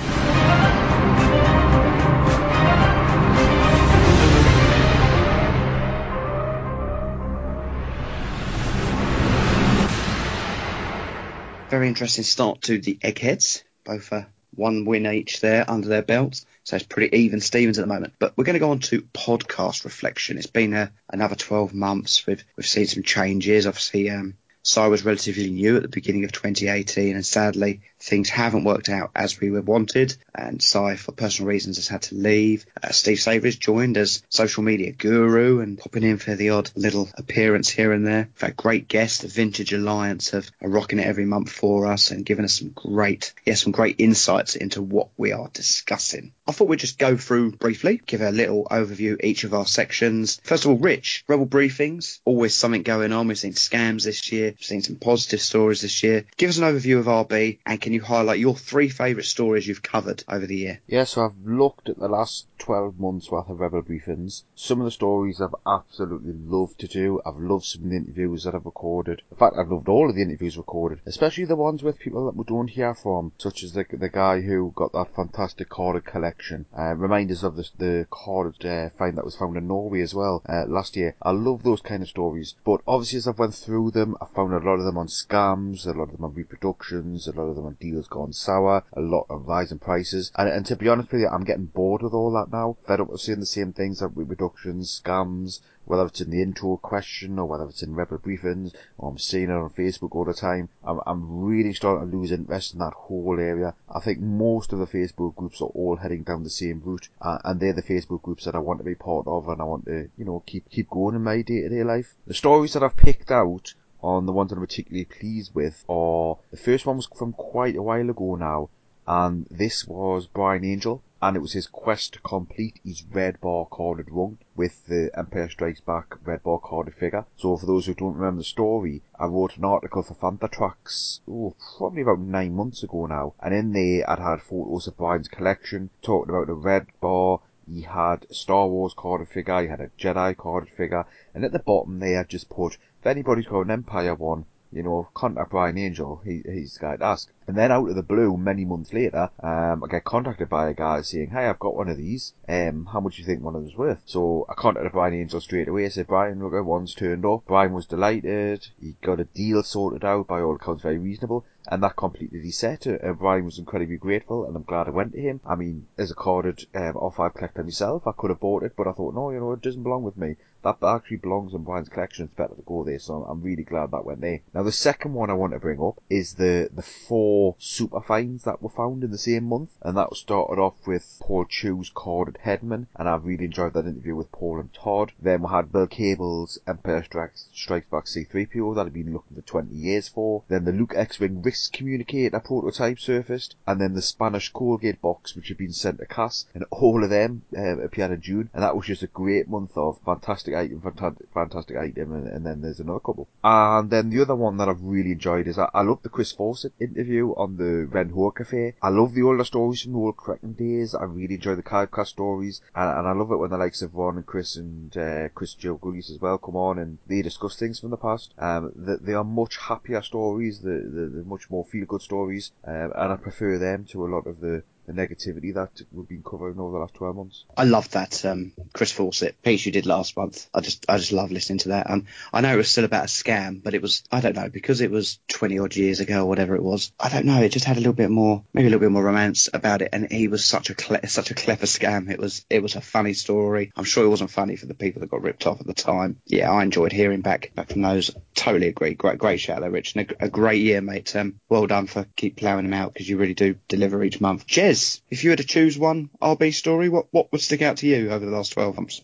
Very 11.75 11.89
interesting 11.89 12.23
start 12.23 12.61
to 12.61 12.79
the 12.79 12.97
Eggheads. 13.01 13.61
Both 13.83 14.13
uh, 14.13 14.21
one 14.55 14.85
win 14.85 15.05
each 15.05 15.41
there 15.41 15.69
under 15.69 15.89
their 15.89 16.03
belts. 16.03 16.45
So 16.63 16.77
it's 16.77 16.85
pretty 16.85 17.17
even 17.17 17.41
Stevens 17.41 17.77
at 17.77 17.81
the 17.81 17.93
moment. 17.93 18.13
But 18.17 18.31
we're 18.37 18.45
going 18.45 18.53
to 18.53 18.61
go 18.61 18.71
on 18.71 18.79
to 18.79 19.01
podcast 19.13 19.83
reflection. 19.83 20.37
It's 20.37 20.47
been 20.47 20.73
uh, 20.73 20.87
another 21.09 21.35
12 21.35 21.73
months. 21.73 22.25
We've, 22.25 22.41
we've 22.55 22.65
seen 22.65 22.87
some 22.87 23.03
changes. 23.03 23.67
Obviously, 23.67 24.09
um, 24.09 24.35
Si 24.63 24.87
was 24.87 25.03
relatively 25.03 25.49
new 25.49 25.75
at 25.75 25.81
the 25.81 25.89
beginning 25.89 26.23
of 26.23 26.31
2018, 26.31 27.13
and 27.13 27.25
sadly, 27.25 27.81
things 27.99 28.29
haven't 28.29 28.63
worked 28.63 28.89
out 28.89 29.11
as 29.15 29.39
we 29.39 29.51
were 29.51 29.61
wanted. 29.61 30.15
And 30.33 30.61
Si, 30.61 30.95
for 30.95 31.11
personal 31.11 31.49
reasons, 31.49 31.77
has 31.77 31.87
had 31.87 32.03
to 32.03 32.15
leave. 32.15 32.65
Uh, 32.81 32.89
Steve 32.91 33.19
Savory's 33.19 33.55
joined 33.55 33.97
as 33.97 34.23
social 34.29 34.63
media 34.63 34.91
guru 34.91 35.59
and 35.61 35.77
popping 35.77 36.03
in 36.03 36.17
for 36.17 36.35
the 36.35 36.51
odd 36.51 36.69
little 36.75 37.09
appearance 37.15 37.69
here 37.69 37.91
and 37.91 38.05
there. 38.05 38.29
We've 38.33 38.41
had 38.41 38.57
great 38.57 38.87
guests. 38.87 39.19
The 39.19 39.27
Vintage 39.27 39.73
Alliance 39.73 40.31
have 40.31 40.49
are 40.61 40.69
rocking 40.69 40.99
it 40.99 41.07
every 41.07 41.25
month 41.25 41.51
for 41.51 41.87
us 41.87 42.11
and 42.11 42.25
giving 42.25 42.45
us 42.45 42.59
some 42.59 42.69
great, 42.69 43.33
yeah, 43.45 43.55
some 43.55 43.71
great 43.71 43.95
insights 43.99 44.55
into 44.55 44.81
what 44.81 45.09
we 45.17 45.31
are 45.31 45.49
discussing. 45.53 46.33
I 46.47 46.51
thought 46.51 46.67
we'd 46.67 46.79
just 46.79 46.99
go 46.99 47.17
through 47.17 47.53
briefly, 47.53 48.01
give 48.05 48.21
a 48.21 48.31
little 48.31 48.65
overview 48.69 49.23
each 49.23 49.43
of 49.43 49.53
our 49.53 49.65
sections. 49.65 50.39
First 50.43 50.65
of 50.65 50.71
all, 50.71 50.77
Rich, 50.77 51.23
Rebel 51.27 51.47
briefings, 51.47 52.19
always 52.25 52.53
something 52.53 52.83
going 52.83 53.13
on. 53.13 53.27
We've 53.27 53.37
seen 53.37 53.53
scams 53.53 54.03
this 54.03 54.31
year, 54.31 54.51
we've 54.51 54.63
seen 54.65 54.81
some 54.81 54.97
positive 54.97 55.41
stories 55.41 55.81
this 55.81 56.03
year. 56.03 56.25
Give 56.37 56.49
us 56.49 56.57
an 56.57 56.63
overview 56.65 56.99
of 56.99 57.05
RB 57.05 57.59
and 57.65 57.81
can 57.85 57.93
you 57.93 58.01
highlight 58.01 58.39
your 58.39 58.55
three 58.55 58.89
favourite 58.89 59.27
stories 59.27 59.67
you've 59.67 59.83
covered 59.83 60.23
over 60.27 60.47
the 60.47 60.55
year? 60.55 60.81
Yeah, 60.87 61.03
so 61.03 61.23
I've 61.23 61.45
looked 61.45 61.87
at 61.87 61.99
the 61.99 62.07
last 62.07 62.47
12 62.57 62.99
months 62.99 63.29
worth 63.29 63.47
of 63.47 63.59
Rebel 63.59 63.83
briefings. 63.83 64.41
Some 64.55 64.81
of 64.81 64.85
the 64.85 64.91
stories 64.91 65.39
I've 65.39 65.53
absolutely 65.67 66.33
loved 66.33 66.79
to 66.79 66.87
do. 66.87 67.21
I've 67.23 67.37
loved 67.37 67.65
some 67.65 67.83
of 67.83 67.89
the 67.91 67.97
interviews 67.97 68.43
that 68.43 68.55
I've 68.55 68.65
recorded. 68.65 69.21
In 69.29 69.37
fact, 69.37 69.55
I've 69.55 69.69
loved 69.69 69.87
all 69.87 70.09
of 70.09 70.15
the 70.15 70.23
interviews 70.23 70.57
recorded, 70.57 71.01
especially 71.05 71.45
the 71.45 71.55
ones 71.55 71.83
with 71.83 71.99
people 71.99 72.25
that 72.25 72.35
we 72.35 72.43
don't 72.43 72.69
hear 72.69 72.95
from, 72.95 73.33
such 73.37 73.61
as 73.61 73.73
the, 73.73 73.85
the 73.91 74.09
guy 74.09 74.41
who 74.41 74.73
got 74.75 74.93
that 74.93 75.15
fantastic 75.15 75.69
corded 75.69 76.05
collection. 76.05 76.65
Uh, 76.75 76.95
reminders 76.95 77.43
of 77.43 77.55
the, 77.55 77.69
the 77.77 78.07
corded 78.09 78.65
uh, 78.65 78.89
find 78.97 79.15
that 79.15 79.25
was 79.25 79.35
found 79.35 79.57
in 79.57 79.67
Norway 79.67 80.01
as 80.01 80.15
well 80.15 80.41
uh, 80.49 80.65
last 80.65 80.95
year. 80.95 81.15
I 81.21 81.29
love 81.29 81.61
those 81.61 81.81
kind 81.81 82.01
of 82.01 82.09
stories, 82.09 82.55
but 82.65 82.81
obviously 82.87 83.17
as 83.17 83.27
I've 83.27 83.37
went 83.37 83.53
through 83.53 83.91
them, 83.91 84.17
I 84.19 84.25
found 84.33 84.53
a 84.53 84.57
lot 84.57 84.79
of 84.79 84.85
them 84.85 84.97
on 84.97 85.05
scams, 85.05 85.85
a 85.85 85.91
lot 85.91 86.05
of 86.05 86.13
them 86.13 86.25
on 86.25 86.33
reproductions, 86.33 87.27
a 87.27 87.31
lot 87.31 87.49
of 87.49 87.55
them 87.55 87.67
on 87.67 87.74
deals 87.79 88.07
gone 88.07 88.33
sour, 88.33 88.83
a 88.93 89.01
lot 89.01 89.25
of 89.29 89.47
rising 89.47 89.79
prices, 89.79 90.31
and, 90.35 90.49
and 90.49 90.65
to 90.65 90.75
be 90.75 90.87
honest 90.87 91.11
with 91.11 91.21
you, 91.21 91.27
I'm 91.27 91.43
getting 91.43 91.65
bored 91.65 92.01
with 92.01 92.13
all 92.13 92.31
that 92.33 92.51
now. 92.51 92.77
Fed 92.85 93.01
up 93.01 93.09
with 93.09 93.21
seeing 93.21 93.39
the 93.39 93.45
same 93.45 93.73
things 93.73 94.01
like 94.01 94.11
reproductions, 94.15 95.01
scams, 95.03 95.59
whether 95.85 96.05
it's 96.05 96.21
in 96.21 96.31
the 96.31 96.41
intro 96.41 96.77
question 96.77 97.37
or 97.37 97.45
whether 97.45 97.65
it's 97.65 97.83
in 97.83 97.95
Rebel 97.95 98.17
briefings 98.17 98.73
or 98.97 99.11
I'm 99.11 99.17
seeing 99.17 99.49
it 99.49 99.53
on 99.53 99.69
Facebook 99.69 100.15
all 100.15 100.25
the 100.25 100.33
time. 100.33 100.69
I'm, 100.83 100.99
I'm 101.05 101.43
really 101.43 101.73
starting 101.73 102.09
to 102.09 102.17
lose 102.17 102.31
interest 102.31 102.73
in 102.73 102.79
that 102.79 102.93
whole 102.93 103.39
area. 103.39 103.75
I 103.93 103.99
think 103.99 104.19
most 104.19 104.73
of 104.73 104.79
the 104.79 104.87
Facebook 104.87 105.35
groups 105.35 105.61
are 105.61 105.65
all 105.65 105.97
heading 105.97 106.23
down 106.23 106.43
the 106.43 106.49
same 106.49 106.81
route, 106.83 107.09
uh, 107.21 107.37
and 107.43 107.59
they're 107.59 107.73
the 107.73 107.83
Facebook 107.83 108.23
groups 108.23 108.45
that 108.45 108.55
I 108.55 108.59
want 108.59 108.79
to 108.79 108.85
be 108.85 108.95
part 108.95 109.27
of 109.27 109.47
and 109.47 109.61
I 109.61 109.65
want 109.65 109.85
to, 109.85 110.09
you 110.17 110.25
know, 110.25 110.43
keep 110.45 110.69
keep 110.69 110.89
going 110.89 111.15
in 111.15 111.23
my 111.23 111.41
day 111.41 111.61
to 111.61 111.69
day 111.69 111.83
life. 111.83 112.15
The 112.27 112.33
stories 112.33 112.73
that 112.73 112.83
I've 112.83 112.97
picked 112.97 113.31
out 113.31 113.73
on 114.05 114.27
the 114.27 114.31
ones 114.31 114.51
that 114.51 114.57
I'm 114.57 114.61
particularly 114.61 115.05
pleased 115.05 115.55
with 115.55 115.83
are 115.89 116.37
the 116.51 116.57
first 116.57 116.85
one 116.85 116.97
was 116.97 117.07
from 117.07 117.33
quite 117.33 117.75
a 117.75 117.81
while 117.81 118.09
ago 118.09 118.35
now, 118.35 118.69
and 119.07 119.47
this 119.49 119.87
was 119.87 120.27
Brian 120.27 120.63
Angel 120.63 121.01
and 121.21 121.35
it 121.35 121.39
was 121.39 121.53
his 121.53 121.65
quest 121.65 122.13
to 122.13 122.19
complete 122.19 122.79
his 122.83 123.03
red 123.03 123.41
bar 123.41 123.65
corded 123.65 124.11
run 124.11 124.37
with 124.55 124.85
the 124.85 125.09
Empire 125.17 125.49
Strikes 125.49 125.81
Back 125.81 126.13
red 126.23 126.43
bar 126.43 126.59
corded 126.59 126.93
figure. 126.93 127.25
So 127.35 127.57
for 127.57 127.65
those 127.65 127.87
who 127.87 127.95
don't 127.95 128.13
remember 128.13 128.41
the 128.41 128.43
story, 128.43 129.01
I 129.19 129.25
wrote 129.25 129.57
an 129.57 129.65
article 129.65 130.03
for 130.03 130.13
Fantha 130.13 130.51
Tracks, 130.51 131.21
oh, 131.27 131.55
probably 131.77 132.03
about 132.03 132.19
nine 132.19 132.53
months 132.53 132.83
ago 132.83 133.07
now, 133.07 133.33
and 133.41 133.55
in 133.55 133.73
there 133.73 134.07
I'd 134.07 134.19
had 134.19 134.43
photos 134.43 134.85
of 134.85 134.97
Brian's 134.97 135.27
collection, 135.27 135.89
talking 136.03 136.29
about 136.29 136.45
the 136.45 136.53
red 136.53 136.87
bar, 137.01 137.39
he 137.71 137.81
had 137.81 138.25
a 138.29 138.33
Star 138.33 138.67
Wars 138.67 138.93
carded 138.95 139.29
figure, 139.29 139.61
he 139.61 139.67
had 139.67 139.81
a 139.81 139.89
Jedi 139.99 140.35
carded 140.35 140.69
figure, 140.69 141.05
and 141.33 141.43
at 141.43 141.51
the 141.51 141.59
bottom 141.59 141.99
there 141.99 142.23
just 142.23 142.49
put, 142.49 142.77
if 142.99 143.05
anybody's 143.05 143.47
got 143.47 143.61
an 143.61 143.71
Empire 143.71 144.15
one, 144.15 144.45
you 144.71 144.83
know, 144.83 145.07
contact 145.13 145.51
Brian 145.51 145.77
Angel, 145.77 146.21
he, 146.25 146.41
he's 146.45 146.73
the 146.73 146.79
guy 146.81 146.97
to 146.97 147.05
ask. 147.05 147.31
And 147.47 147.55
then 147.55 147.71
out 147.71 147.87
of 147.87 147.95
the 147.95 148.03
blue, 148.03 148.35
many 148.35 148.65
months 148.65 148.91
later, 148.91 149.29
um, 149.41 149.83
I 149.83 149.87
get 149.89 150.03
contacted 150.03 150.49
by 150.49 150.69
a 150.69 150.73
guy 150.73 151.01
saying, 151.01 151.29
hey, 151.29 151.45
I've 151.45 151.59
got 151.59 151.75
one 151.75 151.87
of 151.87 151.97
these, 151.97 152.33
um, 152.49 152.89
how 152.91 152.99
much 152.99 153.15
do 153.15 153.21
you 153.21 153.25
think 153.25 153.41
one 153.41 153.55
of 153.55 153.61
them's 153.61 153.77
worth? 153.77 154.01
So 154.05 154.45
I 154.49 154.53
contacted 154.53 154.91
Brian 154.91 155.13
Angel 155.13 155.39
straight 155.39 155.69
away, 155.69 155.85
I 155.85 155.89
said, 155.89 156.07
Brian, 156.07 156.43
look, 156.43 156.65
one's 156.65 156.93
turned 156.93 157.25
up. 157.25 157.43
Brian 157.47 157.71
was 157.71 157.85
delighted, 157.85 158.67
he 158.81 158.95
got 159.01 159.21
a 159.21 159.25
deal 159.25 159.63
sorted 159.63 160.03
out, 160.03 160.27
by 160.27 160.41
all 160.41 160.55
accounts 160.55 160.83
very 160.83 160.97
reasonable, 160.97 161.45
and 161.67 161.81
that 161.83 161.95
completed 161.95 162.43
his 162.43 162.57
set. 162.57 162.87
Uh, 162.87 163.13
Brian 163.13 163.45
was 163.45 163.59
incredibly 163.59 163.97
grateful, 163.97 164.45
and 164.45 164.55
I'm 164.55 164.63
glad 164.63 164.87
I 164.87 164.91
went 164.91 165.13
to 165.13 165.21
him. 165.21 165.41
I 165.45 165.55
mean, 165.55 165.87
as 165.97 166.11
a 166.11 166.15
carded 166.15 166.65
um, 166.73 166.93
R5 166.93 167.33
collector 167.33 167.63
myself, 167.63 168.07
I 168.07 168.11
could 168.11 168.29
have 168.29 168.39
bought 168.39 168.63
it, 168.63 168.75
but 168.75 168.87
I 168.87 168.91
thought, 168.91 169.15
no, 169.15 169.31
you 169.31 169.39
know, 169.39 169.53
it 169.53 169.61
doesn't 169.61 169.83
belong 169.83 170.03
with 170.03 170.17
me. 170.17 170.35
That 170.65 170.77
actually 170.81 171.17
belongs 171.17 171.53
in 171.53 171.63
Brian's 171.63 171.89
collection. 171.89 172.25
It's 172.25 172.33
better 172.33 172.55
to 172.55 172.61
go 172.63 172.83
there, 172.83 172.97
so 172.97 173.23
I'm 173.29 173.43
really 173.43 173.61
glad 173.61 173.91
that 173.91 174.03
went 174.03 174.21
there. 174.21 174.39
Now, 174.51 174.63
the 174.63 174.71
second 174.71 175.13
one 175.13 175.29
I 175.29 175.33
want 175.33 175.53
to 175.53 175.59
bring 175.59 175.79
up 175.79 176.01
is 176.09 176.33
the 176.33 176.71
the 176.73 176.81
four 176.81 177.55
super 177.59 178.01
finds 178.01 178.45
that 178.45 178.63
were 178.63 178.69
found 178.69 179.03
in 179.03 179.11
the 179.11 179.17
same 179.19 179.43
month, 179.43 179.77
and 179.83 179.95
that 179.95 180.15
started 180.15 180.59
off 180.59 180.87
with 180.87 181.17
Paul 181.21 181.45
Chew's 181.45 181.91
carded 181.93 182.39
Headman, 182.41 182.87
and 182.95 183.07
I 183.07 183.15
really 183.17 183.45
enjoyed 183.45 183.73
that 183.73 183.85
interview 183.85 184.15
with 184.15 184.31
Paul 184.31 184.59
and 184.59 184.73
Todd. 184.73 185.11
Then 185.21 185.43
we 185.43 185.49
had 185.49 185.71
Bill 185.71 185.85
Cable's 185.85 186.57
Empire 186.65 187.03
Strikes, 187.03 187.47
Strikes 187.53 187.89
Back 187.91 188.05
C3PO 188.05 188.73
that 188.73 188.87
I'd 188.87 188.93
been 188.93 189.13
looking 189.13 189.35
for 189.35 189.43
20 189.43 189.71
years 189.75 190.07
for. 190.07 190.45
Then 190.47 190.65
the 190.65 190.71
Luke 190.71 190.93
X-Wing 190.95 191.41
Risk 191.55 191.71
Communicator 191.71 192.41
prototype 192.41 192.99
surfaced, 192.99 193.55
and 193.65 193.79
then 193.79 193.93
the 193.93 194.01
Spanish 194.01 194.51
Colgate 194.51 195.01
box 195.01 195.37
which 195.37 195.47
had 195.47 195.57
been 195.57 195.71
sent 195.71 195.99
to 195.99 196.05
Cass, 196.05 196.47
and 196.53 196.65
all 196.69 197.01
of 197.01 197.09
them 197.09 197.43
uh, 197.57 197.79
appeared 197.79 198.11
in 198.11 198.19
June, 198.19 198.49
and 198.53 198.61
that 198.61 198.75
was 198.75 198.87
just 198.87 199.03
a 199.03 199.07
great 199.07 199.47
month 199.47 199.71
of 199.77 199.97
fantastic 200.03 200.53
item, 200.53 200.81
fantastic, 200.81 201.27
fantastic 201.33 201.77
item, 201.77 202.11
and, 202.11 202.27
and 202.27 202.45
then 202.45 202.61
there's 202.61 202.81
another 202.81 202.99
couple. 202.99 203.29
And 203.41 203.89
then 203.89 204.09
the 204.09 204.21
other 204.21 204.35
one 204.35 204.57
that 204.57 204.67
I've 204.67 204.81
really 204.81 205.13
enjoyed 205.13 205.47
is 205.47 205.57
I, 205.57 205.69
I 205.73 205.81
love 205.83 206.01
the 206.03 206.09
Chris 206.09 206.33
Fawcett 206.33 206.73
interview 206.77 207.29
on 207.37 207.55
the 207.55 207.85
Ren 207.85 208.09
Ho 208.09 208.31
Cafe. 208.31 208.75
I 208.81 208.89
love 208.89 209.13
the 209.13 209.23
older 209.23 209.45
stories 209.45 209.81
from 209.81 209.93
the 209.93 209.99
old 209.99 210.17
Kraken 210.17 210.53
days. 210.55 210.93
I 210.93 211.05
really 211.05 211.35
enjoy 211.35 211.55
the 211.55 211.63
Cardcast 211.63 212.07
stories, 212.07 212.59
and, 212.75 212.99
and 212.99 213.07
I 213.07 213.13
love 213.13 213.31
it 213.31 213.37
when 213.37 213.51
the 213.51 213.57
likes 213.57 213.81
of 213.81 213.95
Ron 213.95 214.17
and 214.17 214.25
Chris 214.25 214.57
and 214.57 214.97
uh, 214.97 215.29
Chris 215.29 215.53
Joe 215.53 215.75
Gullies 215.75 216.11
as 216.11 216.19
well 216.19 216.37
come 216.37 216.57
on 216.57 216.79
and 216.79 216.97
they 217.07 217.21
discuss 217.21 217.55
things 217.55 217.79
from 217.79 217.91
the 217.91 217.97
past. 217.97 218.33
Um, 218.37 218.73
they, 218.75 218.95
they 218.99 219.13
are 219.13 219.23
much 219.23 219.55
happier 219.55 220.01
stories. 220.01 220.59
They're, 220.59 220.83
they're, 220.83 221.09
they're 221.09 221.23
much 221.23 221.44
more 221.49 221.65
feel 221.65 221.85
good 221.85 222.01
stories, 222.01 222.51
um, 222.65 222.91
and 222.95 223.13
I 223.13 223.15
prefer 223.15 223.57
them 223.57 223.85
to 223.85 224.05
a 224.05 224.09
lot 224.09 224.27
of 224.27 224.39
the 224.39 224.63
the 224.85 224.93
negativity 224.93 225.53
that 225.53 225.81
we've 225.91 226.07
been 226.07 226.23
covering 226.23 226.59
over 226.59 226.73
the 226.73 226.79
last 226.79 226.93
12 226.95 227.15
months. 227.15 227.45
I 227.57 227.63
love 227.63 227.89
that 227.91 228.25
um, 228.25 228.53
Chris 228.73 228.91
Fawcett 228.91 229.41
piece 229.41 229.65
you 229.65 229.71
did 229.71 229.85
last 229.85 230.15
month. 230.17 230.47
I 230.53 230.61
just 230.61 230.85
I 230.87 230.97
just 230.97 231.11
love 231.11 231.31
listening 231.31 231.59
to 231.59 231.69
that. 231.69 231.89
And 231.89 232.07
I 232.33 232.41
know 232.41 232.53
it 232.53 232.57
was 232.57 232.69
still 232.69 232.85
about 232.85 233.05
a 233.05 233.07
scam, 233.07 233.61
but 233.63 233.73
it 233.73 233.81
was 233.81 234.03
I 234.11 234.21
don't 234.21 234.35
know 234.35 234.49
because 234.49 234.81
it 234.81 234.91
was 234.91 235.19
20 235.29 235.59
odd 235.59 235.75
years 235.75 235.99
ago 235.99 236.21
or 236.21 236.25
whatever 236.25 236.55
it 236.55 236.63
was. 236.63 236.91
I 236.99 237.09
don't 237.09 237.25
know. 237.25 237.41
It 237.41 237.49
just 237.49 237.65
had 237.65 237.77
a 237.77 237.79
little 237.79 237.93
bit 237.93 238.09
more 238.09 238.43
maybe 238.53 238.67
a 238.67 238.69
little 238.69 238.85
bit 238.85 238.91
more 238.91 239.03
romance 239.03 239.49
about 239.53 239.81
it. 239.81 239.89
And 239.93 240.11
he 240.11 240.27
was 240.27 240.45
such 240.45 240.69
a 240.69 240.75
cle- 240.75 241.07
such 241.07 241.31
a 241.31 241.35
clever 241.35 241.65
scam. 241.65 242.09
It 242.11 242.19
was 242.19 242.45
it 242.49 242.61
was 242.61 242.75
a 242.75 242.81
funny 242.81 243.13
story. 243.13 243.71
I'm 243.75 243.83
sure 243.83 244.05
it 244.05 244.09
wasn't 244.09 244.31
funny 244.31 244.55
for 244.55 244.65
the 244.65 244.73
people 244.73 245.01
that 245.01 245.09
got 245.11 245.21
ripped 245.21 245.47
off 245.47 245.59
at 245.59 245.67
the 245.67 245.73
time. 245.73 246.17
Yeah, 246.25 246.51
I 246.51 246.63
enjoyed 246.63 246.91
hearing 246.91 247.21
back 247.21 247.53
back 247.55 247.69
from 247.69 247.81
those. 247.81 248.11
Totally 248.35 248.67
agree. 248.67 248.93
Great 248.93 249.17
great 249.17 249.39
shout 249.39 249.61
there, 249.61 249.71
Rich. 249.71 249.95
And 249.95 250.11
a, 250.11 250.25
a 250.25 250.29
great 250.29 250.61
year, 250.61 250.81
mate. 250.81 251.15
Um, 251.15 251.39
well 251.49 251.67
done 251.67 251.87
for 251.87 252.05
keep 252.15 252.37
ploughing 252.37 252.65
them 252.65 252.73
out 252.73 252.93
because 252.93 253.09
you 253.09 253.17
really 253.17 253.33
do 253.33 253.55
deliver 253.67 254.03
each 254.03 254.21
month. 254.21 254.47
Jez, 254.47 254.74
if 255.09 255.23
you 255.23 255.29
had 255.29 255.39
to 255.39 255.45
choose 255.45 255.77
one 255.77 256.09
RB 256.21 256.53
story, 256.53 256.89
what 256.89 257.07
what 257.11 257.31
would 257.31 257.41
stick 257.41 257.61
out 257.61 257.77
to 257.77 257.87
you 257.87 258.09
over 258.11 258.25
the 258.25 258.31
last 258.31 258.53
12 258.53 258.75
months? 258.75 259.01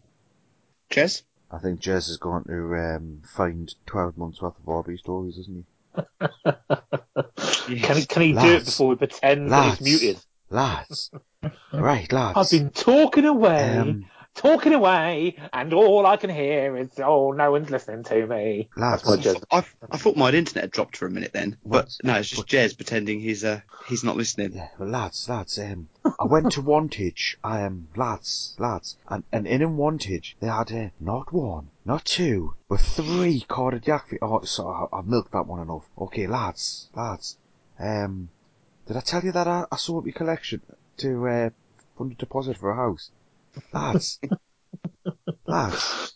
Jez? 0.90 1.24
I 1.52 1.58
think 1.60 1.82
Jez 1.82 2.10
is 2.10 2.18
going 2.18 2.44
to 2.46 2.76
um, 2.76 3.22
find 3.36 3.74
12 3.86 4.18
months 4.18 4.42
worth 4.42 4.58
of 4.58 4.66
RB 4.66 4.98
stories, 4.98 5.38
isn't 5.38 5.66
he? 5.98 6.02
Can 7.82 7.98
he, 7.98 8.06
can 8.06 8.22
he 8.22 8.34
do 8.34 8.56
it 8.56 8.66
before 8.66 8.90
we 8.90 8.96
pretend 8.96 9.50
lads, 9.50 9.80
that 9.80 9.86
he's 9.86 10.02
muted? 10.02 10.24
Lads. 10.50 11.12
right, 11.74 12.12
lads. 12.12 12.38
I've 12.38 12.50
been 12.50 12.70
talking 12.70 13.26
away, 13.26 13.78
Um, 13.78 14.06
talking 14.36 14.74
away, 14.74 15.36
and 15.54 15.74
all 15.74 16.06
I 16.06 16.18
can 16.18 16.30
hear 16.30 16.78
is, 16.78 16.90
oh, 17.00 17.32
no 17.32 17.52
one's 17.52 17.70
listening 17.70 18.04
to 18.06 18.26
me. 18.28 18.70
Lads. 18.76 19.04
That's 19.04 19.26
my 19.26 19.32
Jez. 19.32 19.44
I, 19.52 19.66
I 19.92 19.98
thought 19.98 20.16
my 20.16 20.30
internet 20.32 20.64
had 20.66 20.72
dropped 20.72 20.98
for 20.98 21.06
a 21.06 21.12
minute 21.12 21.34
then, 21.34 21.58
but 21.66 21.96
no, 22.04 22.16
it's 22.16 22.30
just 22.30 22.48
Jez 22.48 22.76
pretending 22.76 23.20
he's 23.20 23.44
uh 23.44 23.62
he's 23.88 24.04
not 24.04 24.18
listening. 24.18 24.54
Yeah, 24.54 24.70
well, 24.80 24.90
lads, 24.90 25.28
lads, 25.30 25.60
um, 25.60 25.90
I 26.06 26.26
went 26.26 26.54
to 26.54 26.62
Wantage, 26.62 27.38
I 27.44 27.64
um, 27.64 27.90
lads, 27.96 28.56
lads, 28.58 28.98
and, 29.10 29.24
and 29.32 29.48
in 29.48 29.62
in 29.62 29.78
Wantage, 29.78 30.36
they 30.40 30.48
had 30.48 30.72
uh, 30.72 30.90
not 31.00 31.32
one, 31.34 31.70
not 31.86 32.06
two, 32.06 32.56
but 32.70 32.80
three 32.80 33.42
corded 33.48 33.88
Yak 33.88 34.10
Face. 34.10 34.20
Oh, 34.22 34.42
so 34.44 34.68
I, 34.68 34.98
I've 34.98 35.08
milked 35.08 35.34
that 35.34 35.48
one 35.48 35.62
enough. 35.62 35.86
Okay, 35.98 36.28
lads, 36.28 36.90
lads, 36.96 37.38
um, 37.80 38.30
did 38.88 38.98
I 38.98 39.02
tell 39.02 39.24
you 39.24 39.32
that 39.32 39.48
I, 39.48 39.66
I 39.72 39.76
sold 39.78 40.06
my 40.06 40.12
collection 40.12 40.62
to 40.98 41.28
uh, 41.28 41.50
fund 41.98 42.14
a 42.14 42.16
deposit 42.16 42.58
for 42.58 42.72
a 42.72 42.76
house? 42.76 43.12
Lads, 43.74 44.20
lads, 45.46 46.14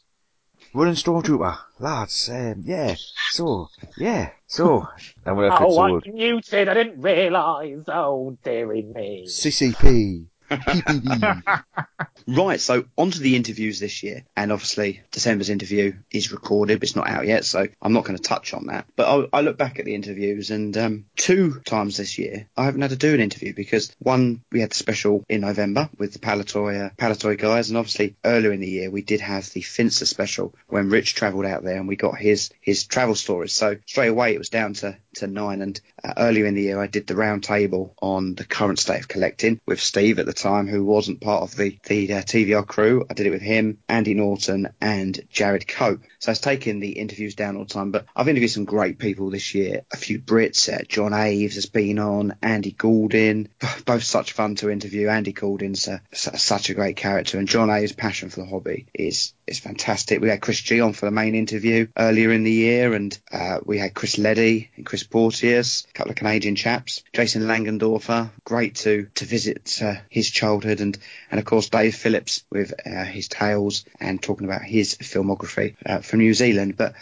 running 0.74 0.94
stormtrooper, 0.96 1.58
lads, 1.80 2.30
um, 2.30 2.64
yeah, 2.66 2.96
so, 3.32 3.68
yeah, 3.98 4.32
so, 4.48 4.88
and 5.26 5.40
I 5.52 5.58
Oh. 5.58 6.02
I'm 6.06 6.14
muted. 6.14 6.68
I 6.70 6.74
didn't 6.74 7.02
realise. 7.02 7.84
Oh, 7.88 8.38
dearie 8.44 8.84
me. 8.84 9.26
CCP. 9.28 10.28
Right, 12.28 12.60
so 12.60 12.86
on 12.98 13.12
to 13.12 13.20
the 13.20 13.36
interviews 13.36 13.80
this 13.80 14.02
year. 14.02 14.24
And 14.36 14.52
obviously, 14.52 15.02
December's 15.12 15.50
interview 15.50 15.94
is 16.12 16.32
recorded, 16.32 16.80
but 16.80 16.88
it's 16.88 16.96
not 16.96 17.08
out 17.08 17.28
yet, 17.28 17.46
so 17.46 17.68
I'm 17.82 17.94
not 17.94 18.04
going 18.04 18.18
to 18.18 18.24
touch 18.24 18.54
on 18.54 18.68
that. 18.68 18.88
But 18.96 19.28
I, 19.34 19.38
I 19.38 19.42
look 19.42 19.58
back 19.58 19.78
at 19.78 19.86
the 19.86 19.94
interviews, 19.94 20.50
and 20.50 20.76
um, 20.78 21.06
two 21.16 21.62
times 21.66 21.98
this 21.98 22.18
year, 22.18 22.48
I 22.58 22.66
haven't 22.66 22.82
had 22.82 22.90
to 22.92 22.96
do 22.96 23.14
an 23.14 23.20
interview 23.20 23.54
because 23.54 23.96
one, 24.00 24.44
we 24.52 24.62
had 24.62 24.72
the 24.72 24.76
special 24.76 25.24
in 25.30 25.42
November 25.42 25.90
with 25.98 26.14
the 26.14 26.20
Palitoy, 26.20 26.96
Palitoy 26.96 27.38
guys, 27.38 27.70
and 27.70 27.78
obviously 27.78 28.16
earlier 28.26 28.52
in 28.52 28.60
the 28.60 28.70
year, 28.70 28.90
we 28.90 29.04
did 29.04 29.22
have 29.22 29.48
the 29.52 29.62
Finster 29.62 30.06
special 30.06 30.56
when 30.68 30.90
Rich 30.90 31.16
travelled 31.16 31.46
out 31.46 31.64
there 31.64 31.78
and 31.78 31.88
we 31.88 31.96
got 31.96 32.18
his 32.18 32.50
his 32.60 32.86
travel 32.86 33.16
stories. 33.16 33.54
So 33.54 33.78
straight 33.86 34.08
away, 34.08 34.34
it 34.34 34.40
was 34.40 34.50
down 34.50 34.74
to, 34.76 34.98
to 35.16 35.28
nine. 35.28 35.62
And 35.62 35.80
uh, 36.04 36.14
earlier 36.18 36.46
in 36.46 36.56
the 36.56 36.62
year, 36.62 36.80
I 36.80 36.88
did 36.88 37.08
the 37.08 37.16
round 37.16 37.44
table 37.44 37.96
on 38.02 38.36
the 38.36 38.46
current 38.46 38.80
state 38.80 39.02
of 39.02 39.08
collecting 39.08 39.60
with 39.66 39.80
Steve 39.80 40.20
at 40.20 40.26
the 40.26 40.34
time, 40.34 40.68
who 40.68 40.86
wasn't 40.86 41.22
part 41.22 41.44
of 41.44 41.56
the, 41.56 41.78
the 41.86 42.14
uh, 42.14 42.22
TVR 42.22 42.66
crew. 42.66 43.06
I 43.10 43.14
did 43.14 43.28
it 43.28 43.32
with 43.32 43.42
him, 43.42 43.80
Andy 43.90 44.14
Norton, 44.14 44.70
and 44.80 45.20
Jared 45.30 45.68
Cope. 45.68 46.02
So 46.26 46.32
it's 46.32 46.42
taken 46.42 46.80
the 46.80 46.94
interviews 46.94 47.36
down 47.36 47.56
all 47.56 47.66
the 47.66 47.70
time, 47.70 47.92
but 47.92 48.08
I've 48.16 48.28
interviewed 48.28 48.50
some 48.50 48.66
great 48.66 48.98
people 48.98 49.30
this 49.30 49.54
year. 49.54 49.82
A 49.94 49.96
few 49.96 50.18
Brits, 50.18 50.74
uh, 50.74 50.84
John 50.88 51.14
Aves 51.14 51.54
has 51.54 51.68
been 51.68 52.00
on, 52.00 52.34
Andy 52.42 52.72
Goulding, 52.72 53.50
both 53.86 54.02
such 54.02 54.32
fun 54.32 54.56
to 54.56 54.72
interview. 54.72 55.08
Andy 55.10 55.34
Goulding's 55.34 55.88
s- 55.88 56.42
such 56.42 56.72
a 56.72 56.74
great 56.74 56.96
character, 56.96 57.38
and 57.38 57.48
John 57.48 57.70
Aves' 57.70 57.92
passion 57.92 58.32
for 58.32 58.40
the 58.40 58.48
hobby 58.48 58.88
is 58.92 59.34
is 59.46 59.60
fantastic. 59.60 60.20
We 60.20 60.30
had 60.30 60.42
Chris 60.42 60.60
G 60.60 60.82
on 60.82 60.94
for 60.94 61.06
the 61.06 61.12
main 61.12 61.36
interview 61.36 61.86
earlier 61.96 62.32
in 62.32 62.44
the 62.44 62.52
year, 62.52 62.96
and 62.96 63.16
uh, 63.32 63.60
we 63.64 63.78
had 63.78 63.94
Chris 63.94 64.18
Leddy 64.18 64.72
and 64.76 64.84
Chris 64.84 65.04
Porteous, 65.04 65.86
a 65.88 65.94
couple 65.94 66.10
of 66.10 66.18
Canadian 66.18 66.56
chaps. 66.56 67.04
Jason 67.14 67.44
Langendorfer, 67.44 68.32
great 68.44 68.74
to 68.78 69.08
to 69.14 69.26
visit 69.26 69.80
uh, 69.84 69.94
his 70.10 70.32
childhood, 70.32 70.80
and 70.82 70.98
and 71.30 71.40
of 71.40 71.46
course 71.46 71.70
Dave 71.70 71.96
Phillips 71.96 72.44
with 72.50 72.74
uh, 72.84 73.04
his 73.04 73.28
tales 73.28 73.86
and 74.00 74.20
talking 74.20 74.48
about 74.48 74.64
his 74.64 74.96
filmography 74.96 75.76
uh, 75.86 76.00
from 76.16 76.22
New 76.24 76.34
Zealand. 76.34 76.78
But 76.78 76.94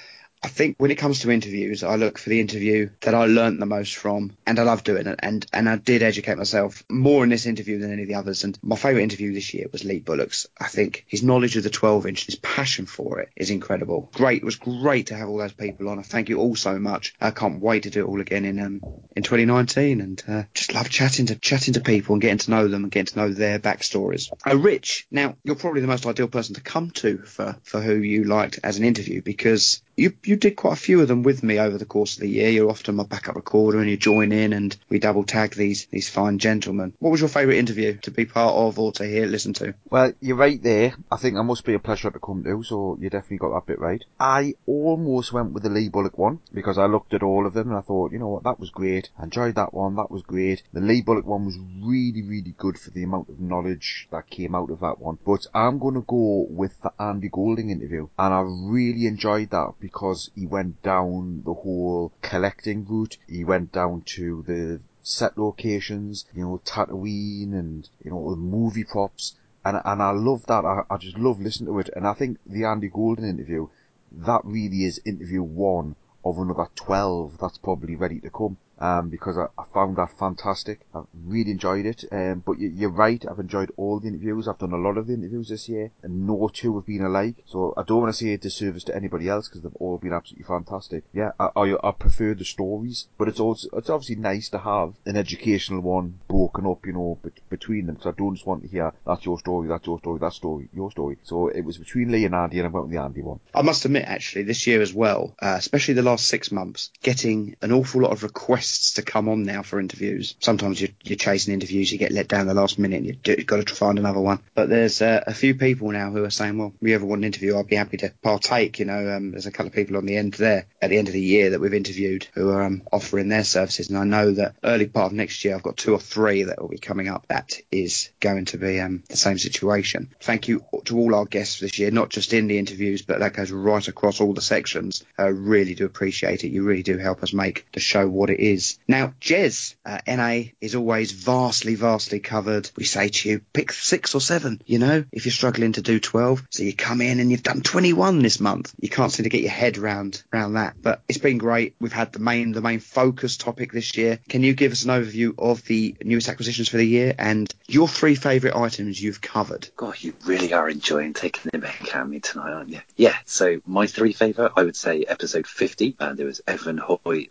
I 0.44 0.50
think 0.50 0.76
when 0.78 0.92
it 0.92 0.98
comes 0.98 1.20
to 1.22 1.32
interviews, 1.32 1.84
I 1.84 1.96
look 1.96 2.18
for 2.18 2.30
the 2.30 2.42
interview 2.42 2.90
that 3.02 3.16
I 3.16 3.26
learnt 3.28 3.62
the 3.62 3.66
most 3.66 3.96
from, 3.96 4.36
and 4.46 4.60
I 4.60 4.64
love 4.64 4.84
doing 4.84 5.08
it. 5.08 5.20
And 5.24 5.46
and 5.54 5.70
I 5.70 5.78
did 5.78 6.04
educate 6.04 6.38
myself 6.38 6.84
more 6.90 7.24
in 7.24 7.30
this 7.30 7.46
interview 7.46 7.80
than 7.80 7.94
any 7.94 8.02
of 8.02 8.10
the 8.10 8.16
others. 8.16 8.44
And 8.44 8.60
my 8.62 8.76
favourite 8.76 9.04
interview 9.04 9.34
this 9.34 9.54
year 9.54 9.68
was 9.72 9.86
Lee 9.86 10.00
Bullock's. 10.00 10.48
I 10.60 10.68
think 10.68 11.06
his 11.08 11.24
knowledge 11.24 11.56
of 11.56 11.64
the 11.64 11.70
12 11.70 12.08
inch, 12.08 12.26
his 12.26 12.36
passion 12.36 12.86
for 12.86 13.22
it, 13.22 13.30
is 13.38 13.52
incredible. 13.52 14.12
Great, 14.14 14.42
it 14.42 14.46
was 14.46 14.58
great 14.58 15.08
to 15.08 15.16
have 15.16 15.30
all 15.30 15.38
those 15.38 15.54
people 15.54 15.88
on. 15.88 16.00
I 16.00 16.02
thank 16.02 16.28
you 16.28 16.40
all 16.40 16.58
so 16.58 16.78
much. 16.78 17.14
I 17.22 17.32
can't 17.32 17.62
wait 17.62 17.84
to 17.84 17.90
do 17.90 18.02
it 18.02 18.10
all 18.10 18.20
again 18.20 18.44
in 18.44 18.60
um 18.60 18.82
in 19.16 19.24
2019, 19.24 20.02
and 20.02 20.24
uh, 20.28 20.44
just 20.54 20.74
love 20.74 20.90
chatting 20.90 21.28
to 21.28 21.36
chatting 21.36 21.76
to 21.76 21.80
people 21.80 22.16
and 22.16 22.22
getting 22.22 22.40
to 22.40 22.52
know 22.52 22.68
them 22.68 22.84
and 22.84 22.92
getting 22.92 23.14
to 23.14 23.18
know 23.18 23.30
their 23.30 23.60
backstories. 23.60 24.30
Oh, 24.46 24.58
Rich, 24.58 25.08
now 25.10 25.38
you're 25.46 25.56
probably 25.56 25.82
the 25.82 25.88
most 25.88 26.06
ideal 26.06 26.28
person 26.28 26.56
to 26.56 26.62
come 26.62 26.92
to 26.92 27.20
for 27.20 27.56
for 27.64 27.80
who 27.80 27.96
you 27.96 28.26
liked 28.26 28.60
as 28.62 28.78
an 28.78 28.84
interview 28.84 29.22
because 29.22 29.82
you 29.96 30.14
you 30.24 30.36
did 30.36 30.56
quite 30.56 30.74
a 30.74 30.82
few 30.82 31.02
of 31.02 31.08
them 31.08 31.24
with 31.24 31.44
me 31.44 31.60
over 31.60 31.78
the 31.78 31.86
course 31.86 32.16
of 32.16 32.22
the 32.22 32.30
year. 32.30 32.50
You're 32.50 32.70
often 32.70 32.96
my 32.96 33.04
backup 33.04 33.36
recorder, 33.36 33.80
and 33.80 33.90
you 33.90 33.98
join 33.98 34.32
in, 34.32 34.54
and 34.54 34.76
we 34.90 35.00
double 35.00 35.24
tag 35.24 35.54
these 35.54 35.86
these 35.88 36.10
fine 36.10 36.40
gentlemen. 36.40 36.94
What 37.00 37.12
was 37.12 37.22
your 37.22 37.30
favourite 37.30 37.58
interview 37.58 37.98
to 38.00 38.12
be 38.12 38.26
part 38.26 38.56
of 38.56 38.80
or 38.80 38.92
to 38.94 39.06
hear, 39.06 39.26
listen 39.26 39.54
to? 39.54 39.74
Well, 39.90 40.14
you're 40.20 40.36
right 40.36 40.62
there. 40.62 40.96
I 41.12 41.18
think 41.18 41.36
that 41.36 41.44
must 41.44 41.66
be 41.66 41.74
a 41.74 41.80
pleasure 41.80 42.12
to 42.12 42.20
come 42.20 42.44
to, 42.44 42.64
so 42.64 42.98
you 43.00 43.10
definitely 43.10 43.38
got 43.38 43.54
that 43.54 43.68
bit 43.68 43.80
right. 43.80 44.04
I 44.20 44.56
almost 44.66 45.34
went 45.34 45.54
with 45.54 45.64
the 45.64 45.70
Lee 45.70 45.90
Bullock 45.90 46.18
one 46.18 46.40
because 46.54 46.78
I 46.78 46.86
looked 46.86 47.14
at 47.14 47.24
all 47.24 47.46
of 47.46 47.54
them 47.54 47.70
and 47.70 47.78
I 47.78 47.82
thought, 47.82 48.12
you 48.12 48.20
know 48.20 48.30
what, 48.30 48.44
that 48.44 48.60
was 48.60 48.70
great. 48.70 49.10
I 49.20 49.24
enjoyed 49.24 49.56
that 49.56 49.74
one. 49.74 49.96
That 49.96 50.12
was 50.12 50.24
great. 50.24 50.64
The 50.74 50.82
Lee 50.82 51.02
Bullock 51.02 51.26
one 51.26 51.46
was 51.46 51.58
really, 51.82 52.22
really 52.22 52.56
good 52.58 52.80
for 52.80 52.90
the 52.90 53.04
amount 53.04 53.30
of 53.30 53.40
knowledge 53.40 54.08
that 54.12 54.30
came 54.30 54.56
out 54.56 54.72
of 54.72 54.80
that 54.80 55.00
one. 55.00 55.20
But 55.26 55.46
I'm 55.54 55.80
going 55.80 55.96
to 55.96 56.02
go 56.02 56.48
with 56.50 56.82
the 56.82 56.92
Andy 57.00 57.30
Golding 57.30 57.70
interview, 57.70 58.08
and 58.18 58.34
I 58.34 58.42
really 58.42 59.06
enjoyed 59.06 59.50
that 59.52 59.74
because 59.84 60.32
he 60.34 60.46
went 60.48 60.82
down 60.82 61.44
the 61.44 61.54
whole 61.54 62.14
collecting 62.22 62.86
route. 62.86 63.18
He 63.28 63.44
went 63.44 63.74
down 63.74 64.04
to 64.16 64.42
the 64.48 64.80
set 65.02 65.38
locations, 65.38 66.26
you 66.34 66.44
know, 66.44 66.62
Tatooine 66.64 67.52
and, 67.52 67.90
you 68.02 68.12
know, 68.12 68.30
the 68.30 68.38
movie 68.38 68.86
props. 68.86 69.36
And, 69.66 69.82
and 69.84 70.02
I 70.02 70.12
love 70.12 70.46
that. 70.46 70.64
I, 70.64 70.84
I 70.90 70.96
just 70.96 71.18
love 71.18 71.42
listening 71.42 71.68
to 71.68 71.80
it. 71.80 71.90
And 71.98 72.08
I 72.08 72.14
think 72.14 72.38
the 72.46 72.64
Andy 72.64 72.88
Golden 72.88 73.26
interview, 73.26 73.68
that 74.14 74.42
really 74.46 74.86
is 74.86 75.02
interview 75.04 75.44
one 75.44 75.98
of 76.24 76.38
another 76.38 76.70
12 76.76 77.38
that's 77.42 77.58
probably 77.58 77.98
ready 77.98 78.22
to 78.22 78.30
come. 78.30 78.56
Um, 78.80 79.10
because 79.10 79.38
I, 79.38 79.46
I 79.58 79.66
found 79.74 79.98
that 79.98 80.18
fantastic. 80.18 80.82
I 80.94 81.04
really 81.26 81.52
enjoyed 81.52 81.86
it. 81.86 82.04
Um, 82.12 82.44
but 82.46 82.60
you, 82.60 82.70
you're 82.70 82.90
right. 82.90 83.24
I've 83.30 83.40
enjoyed 83.40 83.72
all 83.78 84.00
the 84.00 84.08
interviews. 84.08 84.48
I've 84.48 84.58
done 84.58 84.74
a 84.74 84.78
lot 84.78 84.98
of 84.98 85.08
the 85.08 85.14
interviews 85.14 85.50
this 85.50 85.70
year, 85.70 85.92
and 86.02 86.28
no 86.28 86.50
two 86.52 86.76
have 86.76 86.86
been 86.86 87.04
alike. 87.04 87.44
So 87.46 87.74
I 87.78 87.84
don't 87.84 88.02
want 88.02 88.14
to 88.14 88.18
say 88.18 88.34
a 88.34 88.38
disservice 88.38 88.84
to 88.86 88.96
anybody 88.96 89.30
else 89.30 89.48
because 89.48 89.62
they've 89.62 89.76
all 89.76 89.98
been 89.98 90.14
absolutely 90.14 90.46
fantastic. 90.46 91.04
Yeah, 91.14 91.32
I, 91.40 91.50
I, 91.56 91.90
I 91.90 91.92
prefer 91.92 92.34
the 92.34 92.46
stories, 92.46 93.08
but 93.18 93.28
it's 93.28 93.40
also 93.40 93.70
it's 93.74 93.90
obviously 93.90 94.16
nice 94.16 94.50
to 94.50 94.60
have 94.60 94.94
an 95.06 95.18
educational 95.18 95.82
one 95.82 96.20
broken 96.28 96.66
up, 96.66 96.86
you 96.86 96.94
know, 96.94 97.20
bet 97.24 97.34
between 97.50 97.86
them. 97.86 97.98
So 98.02 98.10
I 98.10 98.14
don't 98.14 98.36
just 98.36 98.48
want 98.48 98.64
to 98.64 98.68
hear 98.68 98.92
that's 99.06 99.26
your 99.26 99.40
story, 99.40 99.68
that's 99.68 99.86
your 99.86 100.00
story, 100.00 100.20
that 100.20 100.34
story, 100.34 100.70
your 100.74 100.92
story. 100.92 101.18
So 101.24 101.48
it 101.48 101.62
was 101.62 101.78
between 101.78 102.12
Lee 102.12 102.26
and 102.26 102.36
Andy, 102.36 102.60
and 102.60 102.68
I 102.68 102.72
went 102.72 102.88
with 102.88 102.96
the 102.96 103.02
Andy 103.02 103.22
one. 103.22 103.40
I 103.54 103.62
must 103.62 103.86
admit, 103.86 104.06
actually, 104.06 104.44
this 104.44 104.66
year 104.68 104.82
as 104.82 104.94
well, 104.94 105.36
uh, 105.42 105.56
especially 105.58 105.94
the 105.94 106.02
last 106.02 106.28
six 106.28 106.52
months, 106.52 106.90
getting 107.02 107.56
an 107.62 107.72
awful 107.72 108.02
lot 108.02 108.12
of 108.12 108.24
requests 108.24 108.63
to 108.96 109.02
come 109.02 109.30
on 109.30 109.44
now 109.44 109.62
for 109.62 109.80
interviews. 109.80 110.36
Sometimes 110.40 110.80
you're, 110.80 110.92
you're 111.04 111.18
chasing 111.18 111.54
interviews, 111.54 111.92
you 111.92 111.98
get 111.98 112.12
let 112.12 112.28
down 112.28 112.48
the 112.48 112.54
last 112.54 112.80
minute, 112.80 112.98
and 112.98 113.06
you 113.06 113.18
you've 113.26 113.46
got 113.46 113.66
to 113.66 113.76
find 113.76 114.00
another 114.00 114.20
one. 114.20 114.40
But 114.56 114.70
there's 114.70 115.02
uh, 115.02 115.24
a 115.26 115.34
few 115.34 115.56
people 115.56 115.92
now 115.92 116.12
who 116.12 116.24
are 116.24 116.30
saying, 116.30 116.58
well, 116.58 116.74
if 116.82 116.88
you 116.88 116.96
ever 116.96 117.06
want 117.06 117.20
an 117.20 117.26
interview, 117.26 117.58
I'd 117.58 117.68
be 117.68 117.76
happy 117.76 117.98
to 117.98 118.14
partake. 118.22 118.80
You 118.80 118.86
know, 118.86 119.16
um, 119.16 119.32
there's 119.32 119.46
a 119.46 119.52
couple 119.52 119.68
of 119.68 119.74
people 119.74 119.98
on 119.98 120.06
the 120.06 120.18
end 120.18 120.34
there 120.34 120.66
at 120.82 120.90
the 120.90 120.98
end 120.98 121.08
of 121.08 121.14
the 121.14 121.22
year 121.22 121.52
that 121.52 121.60
we've 121.60 121.74
interviewed 121.74 122.28
who 122.34 122.50
are 122.50 122.64
um, 122.64 122.84
offering 122.92 123.30
their 123.30 123.44
services. 123.44 123.90
And 123.90 123.98
I 123.98 124.04
know 124.04 124.32
that 124.32 124.56
early 124.64 124.88
part 124.88 125.08
of 125.08 125.14
next 125.14 125.44
year, 125.46 125.56
I've 125.56 125.64
got 125.64 125.78
two 125.78 125.94
or 125.94 126.00
three 126.00 126.44
that 126.44 126.62
will 126.62 126.70
be 126.70 126.78
coming 126.78 127.08
up. 127.08 127.26
That 127.28 127.60
is 127.72 128.10
going 128.20 128.46
to 128.46 128.58
be 128.58 128.80
um, 128.80 129.04
the 129.10 129.18
same 129.18 129.38
situation. 129.38 130.10
Thank 130.20 130.48
you 130.48 130.66
to 130.86 130.98
all 130.98 131.16
our 131.16 131.26
guests 131.26 131.60
this 131.60 131.80
year, 131.80 131.92
not 131.92 132.10
just 132.10 132.34
in 132.34 132.48
the 132.48 132.58
interviews, 132.58 133.02
but 133.02 133.20
that 133.20 133.34
goes 133.34 133.52
right 133.52 133.88
across 133.88 134.22
all 134.22 134.34
the 134.34 134.42
sections. 134.42 135.04
I 135.18 135.28
really 135.28 135.76
do 135.76 135.86
appreciate 135.86 136.44
it. 136.44 136.50
You 136.50 136.64
really 136.64 136.84
do 136.84 136.98
help 136.98 137.24
us 137.24 137.34
make 137.34 137.66
the 137.74 137.80
show 137.80 138.08
what 138.08 138.30
it 138.30 138.40
is. 138.40 138.53
Now, 138.88 139.14
Jez, 139.22 139.76
uh, 139.86 140.00
NA 140.08 140.52
is 140.62 140.76
always 140.76 141.12
vastly, 141.12 141.76
vastly 141.76 142.20
covered. 142.20 142.70
We 142.76 142.84
say 142.84 143.10
to 143.10 143.30
you, 143.30 143.42
pick 143.54 143.72
six 143.72 144.16
or 144.16 144.22
seven, 144.22 144.62
you 144.66 144.80
know, 144.80 145.06
if 145.12 145.26
you're 145.26 145.34
struggling 145.34 145.74
to 145.74 145.82
do 145.82 146.00
12. 146.00 146.48
So 146.50 146.64
you 146.64 146.74
come 146.74 147.02
in 147.02 147.20
and 147.20 147.32
you've 147.32 147.44
done 147.44 147.62
21 147.62 148.22
this 148.22 148.40
month. 148.40 148.74
You 148.80 148.90
can't 148.90 149.12
seem 149.12 149.24
to 149.24 149.30
get 149.30 149.42
your 149.42 149.52
head 149.52 149.78
round, 149.78 150.24
round 150.32 150.56
that. 150.56 150.76
But 150.82 151.02
it's 151.08 151.18
been 151.18 151.38
great. 151.38 151.76
We've 151.80 151.94
had 151.94 152.14
the 152.14 152.20
main, 152.20 152.52
the 152.52 152.62
main 152.62 152.80
focus 152.80 153.38
topic 153.38 153.72
this 153.72 153.96
year. 153.98 154.20
Can 154.30 154.44
you 154.44 154.54
give 154.54 154.72
us 154.72 154.84
an 154.84 154.92
overview 154.92 155.34
of 155.38 155.64
the 155.66 155.96
newest 156.04 156.30
acquisitions 156.30 156.70
for 156.70 156.78
the 156.78 156.88
year 156.88 157.14
and 157.18 157.54
your 157.68 157.88
three 157.88 158.16
favourite 158.16 158.56
items 158.56 159.02
you've 159.02 159.22
covered? 159.22 159.70
God, 159.76 159.96
you 160.00 160.14
really 160.26 160.54
are 160.54 160.70
enjoying 160.70 161.14
taking 161.14 161.50
the 161.52 161.60
mick 161.60 161.96
at 161.96 162.08
me 162.08 162.20
tonight, 162.20 162.54
aren't 162.54 162.70
you? 162.70 162.82
Yeah, 162.96 163.16
so 163.26 163.62
my 163.66 163.88
three 163.88 164.14
favourite, 164.14 164.52
I 164.56 164.64
would 164.64 164.76
say 164.76 165.04
episode 165.04 165.48
50. 165.48 165.96
Uh, 166.00 166.14
there 166.14 166.26
was 166.26 166.42
Evan 166.48 166.78
Hoy 166.78 167.30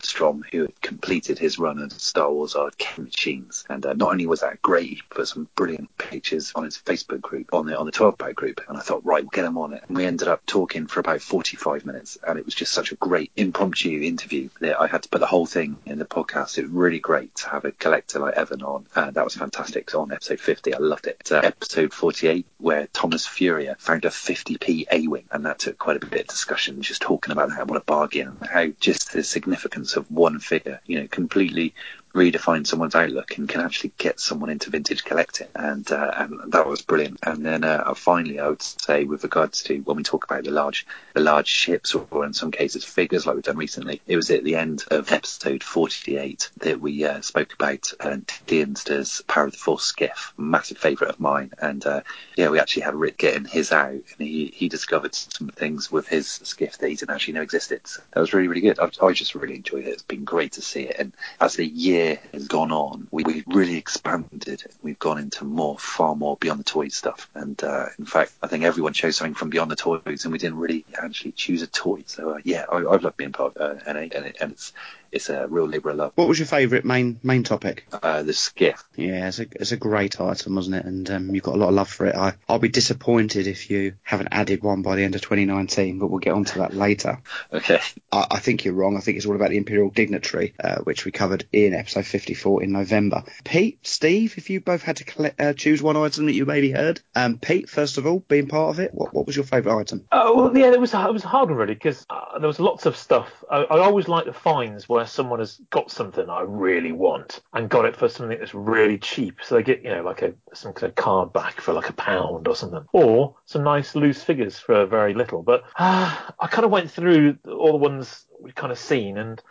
Strom 0.00 0.44
who 0.52 0.59
had 0.62 0.80
completed 0.80 1.38
his 1.38 1.58
run 1.58 1.78
of 1.80 1.92
Star 1.92 2.32
Wars 2.32 2.56
arcade 2.56 2.98
machines. 2.98 3.64
And 3.68 3.84
uh, 3.84 3.92
not 3.94 4.12
only 4.12 4.26
was 4.26 4.40
that 4.40 4.62
great, 4.62 4.88
he 4.88 5.02
put 5.10 5.28
some 5.28 5.48
brilliant 5.56 5.96
pictures 5.98 6.52
on 6.54 6.64
his 6.64 6.78
Facebook 6.78 7.20
group, 7.20 7.52
on 7.52 7.66
the 7.66 7.78
on 7.78 7.86
the 7.86 7.92
12 7.92 8.18
pack 8.18 8.34
group. 8.34 8.60
And 8.68 8.76
I 8.76 8.80
thought, 8.80 9.04
right, 9.04 9.22
we'll 9.22 9.30
get 9.30 9.44
him 9.44 9.58
on 9.58 9.72
it. 9.72 9.82
And 9.88 9.96
we 9.96 10.04
ended 10.04 10.28
up 10.28 10.44
talking 10.46 10.86
for 10.86 11.00
about 11.00 11.20
45 11.20 11.86
minutes. 11.86 12.18
And 12.26 12.38
it 12.38 12.44
was 12.44 12.54
just 12.54 12.72
such 12.72 12.92
a 12.92 12.96
great 12.96 13.30
impromptu 13.36 14.00
interview 14.02 14.48
that 14.60 14.80
I 14.80 14.86
had 14.86 15.02
to 15.02 15.08
put 15.08 15.20
the 15.20 15.26
whole 15.26 15.46
thing 15.46 15.76
in 15.86 15.98
the 15.98 16.04
podcast. 16.04 16.58
It 16.58 16.62
was 16.62 16.70
really 16.70 16.98
great 16.98 17.34
to 17.36 17.48
have 17.48 17.64
a 17.64 17.72
collector 17.72 18.18
like 18.18 18.34
Evan 18.34 18.62
on. 18.62 18.86
Uh, 18.94 19.10
that 19.10 19.24
was 19.24 19.34
fantastic. 19.34 19.90
So 19.90 20.02
on 20.02 20.12
episode 20.12 20.40
50, 20.40 20.74
I 20.74 20.78
loved 20.78 21.06
it. 21.06 21.30
Uh, 21.30 21.40
episode 21.42 21.92
48, 21.92 22.46
where 22.58 22.86
Thomas 22.92 23.26
Furia 23.26 23.76
found 23.78 24.04
a 24.04 24.08
50p 24.08 24.86
A-Wing. 24.90 25.24
And 25.30 25.46
that 25.46 25.58
took 25.58 25.78
quite 25.78 26.02
a 26.02 26.06
bit 26.06 26.22
of 26.22 26.26
discussion, 26.26 26.82
just 26.82 27.02
talking 27.02 27.32
about 27.32 27.52
how, 27.52 27.64
what 27.64 27.80
a 27.80 27.84
bargain, 27.84 28.36
how 28.50 28.66
just 28.80 29.12
the 29.12 29.22
significance 29.22 29.96
of 29.96 30.10
one 30.10 30.38
figure, 30.50 30.80
you 30.86 30.98
know, 30.98 31.06
completely 31.06 31.72
redefine 32.14 32.66
someone's 32.66 32.94
outlook 32.94 33.38
and 33.38 33.48
can 33.48 33.60
actually 33.60 33.92
get 33.96 34.18
someone 34.18 34.50
into 34.50 34.70
vintage 34.70 35.04
collecting. 35.04 35.46
And 35.54 35.90
uh, 35.90 36.12
and 36.16 36.52
that 36.52 36.66
was 36.66 36.82
brilliant. 36.82 37.20
And 37.22 37.44
then 37.44 37.64
uh, 37.64 37.94
finally 37.94 38.40
I 38.40 38.48
would 38.48 38.62
say 38.62 39.04
with 39.04 39.22
regards 39.22 39.62
to 39.64 39.78
when 39.80 39.96
we 39.96 40.02
talk 40.02 40.24
about 40.24 40.44
the 40.44 40.50
large 40.50 40.86
the 41.14 41.20
large 41.20 41.48
ships 41.48 41.94
or 41.94 42.24
in 42.24 42.32
some 42.32 42.50
cases 42.50 42.84
figures 42.84 43.26
like 43.26 43.36
we've 43.36 43.44
done 43.44 43.56
recently 43.56 44.00
it 44.06 44.16
was 44.16 44.30
at 44.30 44.44
the 44.44 44.56
end 44.56 44.84
of 44.90 45.12
episode 45.12 45.62
48 45.62 46.50
that 46.58 46.80
we 46.80 47.04
uh, 47.04 47.20
spoke 47.20 47.54
about 47.54 47.92
uh, 48.00 48.16
Deanster's 48.46 49.22
Power 49.22 49.44
of 49.44 49.52
the 49.52 49.58
Force 49.58 49.84
skiff 49.84 50.32
massive 50.36 50.78
favourite 50.78 51.12
of 51.12 51.20
mine. 51.20 51.52
And 51.60 51.84
uh, 51.86 52.00
yeah 52.36 52.48
we 52.50 52.58
actually 52.58 52.82
had 52.82 52.94
Rick 52.94 53.18
getting 53.18 53.44
his 53.44 53.72
out 53.72 53.92
and 53.92 54.02
he, 54.18 54.52
he 54.54 54.68
discovered 54.68 55.14
some 55.14 55.48
things 55.48 55.92
with 55.92 56.08
his 56.08 56.28
skiff 56.28 56.78
that 56.78 56.88
he 56.88 56.96
didn't 56.96 57.14
actually 57.14 57.34
know 57.34 57.42
existed. 57.42 57.82
So 57.84 58.02
that 58.12 58.20
was 58.20 58.32
really 58.32 58.48
really 58.48 58.62
good. 58.62 58.80
I, 58.80 58.90
I 59.04 59.12
just 59.12 59.34
really 59.34 59.54
enjoyed 59.54 59.86
it. 59.86 59.90
It's 59.90 60.02
been 60.02 60.24
great 60.24 60.52
to 60.52 60.62
see 60.62 60.82
it. 60.82 60.96
And 60.98 61.12
as 61.40 61.54
the 61.54 61.66
year 61.66 61.99
has 62.32 62.48
gone 62.48 62.72
on, 62.72 63.08
we, 63.10 63.24
we've 63.24 63.44
really 63.46 63.76
expanded. 63.76 64.64
We've 64.82 64.98
gone 64.98 65.18
into 65.18 65.44
more, 65.44 65.78
far 65.78 66.14
more 66.14 66.36
beyond 66.36 66.60
the 66.60 66.64
toys 66.64 66.94
stuff. 66.94 67.28
And 67.34 67.62
uh, 67.62 67.86
in 67.98 68.04
fact, 68.04 68.32
I 68.42 68.46
think 68.46 68.64
everyone 68.64 68.92
chose 68.92 69.16
something 69.16 69.34
from 69.34 69.50
beyond 69.50 69.70
the 69.70 69.76
toys, 69.76 70.24
and 70.24 70.32
we 70.32 70.38
didn't 70.38 70.58
really 70.58 70.84
actually 71.00 71.32
choose 71.32 71.62
a 71.62 71.66
toy. 71.66 72.04
So 72.06 72.30
uh, 72.30 72.38
yeah, 72.44 72.64
I, 72.70 72.78
I've 72.78 73.02
loved 73.02 73.16
being 73.16 73.32
part 73.32 73.56
of 73.56 73.78
uh, 73.86 73.92
NA, 73.92 74.00
and, 74.00 74.26
it, 74.26 74.36
and 74.40 74.52
it's 74.52 74.72
it's 75.12 75.28
a 75.28 75.46
real 75.46 75.66
labour 75.66 75.90
of 75.90 75.96
love. 75.96 76.12
What 76.14 76.28
was 76.28 76.38
your 76.38 76.46
favourite 76.46 76.84
main 76.84 77.20
main 77.22 77.42
topic? 77.42 77.86
Uh, 77.92 78.22
the 78.22 78.32
skiff. 78.32 78.82
Yeah, 78.96 79.28
it's 79.28 79.38
a 79.38 79.46
it's 79.52 79.72
a 79.72 79.76
great 79.76 80.20
item, 80.20 80.54
wasn't 80.54 80.76
it? 80.76 80.84
And 80.84 81.10
um, 81.10 81.34
you've 81.34 81.44
got 81.44 81.54
a 81.54 81.58
lot 81.58 81.68
of 81.68 81.74
love 81.74 81.88
for 81.88 82.06
it. 82.06 82.14
I 82.14 82.34
I'll 82.48 82.58
be 82.58 82.68
disappointed 82.68 83.46
if 83.46 83.70
you 83.70 83.94
haven't 84.02 84.28
added 84.32 84.62
one 84.62 84.82
by 84.82 84.96
the 84.96 85.04
end 85.04 85.14
of 85.14 85.22
2019, 85.22 85.98
but 85.98 86.08
we'll 86.08 86.18
get 86.18 86.34
onto 86.34 86.60
that 86.60 86.74
later. 86.74 87.18
Okay. 87.52 87.80
I, 88.12 88.26
I 88.32 88.38
think 88.38 88.64
you're 88.64 88.74
wrong. 88.74 88.96
I 88.96 89.00
think 89.00 89.16
it's 89.16 89.26
all 89.26 89.34
about 89.34 89.50
the 89.50 89.56
Imperial 89.56 89.90
Dignitary, 89.90 90.54
uh, 90.62 90.78
which 90.78 91.04
we 91.04 91.10
covered 91.10 91.46
in 91.52 91.74
episode 91.74 92.06
54 92.06 92.62
in 92.62 92.72
November. 92.72 93.24
Pete, 93.44 93.78
Steve, 93.82 94.34
if 94.36 94.50
you 94.50 94.60
both 94.60 94.82
had 94.82 94.96
to 94.96 95.04
collect, 95.04 95.40
uh, 95.40 95.52
choose 95.52 95.82
one 95.82 95.96
item 95.96 96.26
that 96.26 96.34
you 96.34 96.46
maybe 96.46 96.70
heard, 96.70 97.00
um, 97.14 97.38
Pete, 97.38 97.68
first 97.68 97.98
of 97.98 98.06
all, 98.06 98.20
being 98.28 98.46
part 98.46 98.70
of 98.70 98.80
it, 98.80 98.94
what, 98.94 99.12
what 99.12 99.26
was 99.26 99.36
your 99.36 99.44
favourite 99.44 99.80
item? 99.80 100.06
Oh 100.12 100.36
well, 100.36 100.56
yeah, 100.56 100.72
it 100.72 100.80
was 100.80 100.94
it 100.94 101.12
was 101.12 101.24
a 101.24 101.28
hard 101.28 101.48
one 101.48 101.58
really 101.58 101.74
because 101.74 102.06
uh, 102.08 102.38
there 102.38 102.46
was 102.46 102.60
lots 102.60 102.86
of 102.86 102.96
stuff. 102.96 103.28
I, 103.50 103.62
I 103.62 103.80
always 103.80 104.08
like 104.08 104.26
the 104.26 104.32
finds 104.32 104.88
where 104.88 104.99
someone 105.04 105.38
has 105.38 105.60
got 105.70 105.90
something 105.90 106.28
I 106.28 106.42
really 106.42 106.92
want 106.92 107.40
and 107.52 107.68
got 107.68 107.84
it 107.84 107.96
for 107.96 108.08
something 108.08 108.38
that's 108.38 108.54
really 108.54 108.98
cheap. 108.98 109.38
So 109.42 109.54
they 109.54 109.62
get 109.62 109.82
you 109.82 109.90
know 109.90 110.02
like 110.02 110.22
a 110.22 110.34
some 110.54 110.72
kind 110.72 110.90
of 110.90 110.96
card 110.96 111.32
back 111.32 111.60
for 111.60 111.72
like 111.72 111.88
a 111.88 111.94
pound 111.94 112.48
or 112.48 112.56
something, 112.56 112.84
or 112.92 113.36
some 113.46 113.62
nice 113.62 113.94
loose 113.94 114.22
figures 114.22 114.58
for 114.58 114.86
very 114.86 115.14
little. 115.14 115.42
But 115.42 115.64
uh, 115.78 116.16
I 116.40 116.46
kind 116.46 116.64
of 116.64 116.70
went 116.70 116.90
through 116.90 117.38
all 117.46 117.72
the 117.72 117.78
ones 117.78 118.26
we've 118.40 118.54
kind 118.54 118.72
of 118.72 118.78
seen 118.78 119.18
and. 119.18 119.42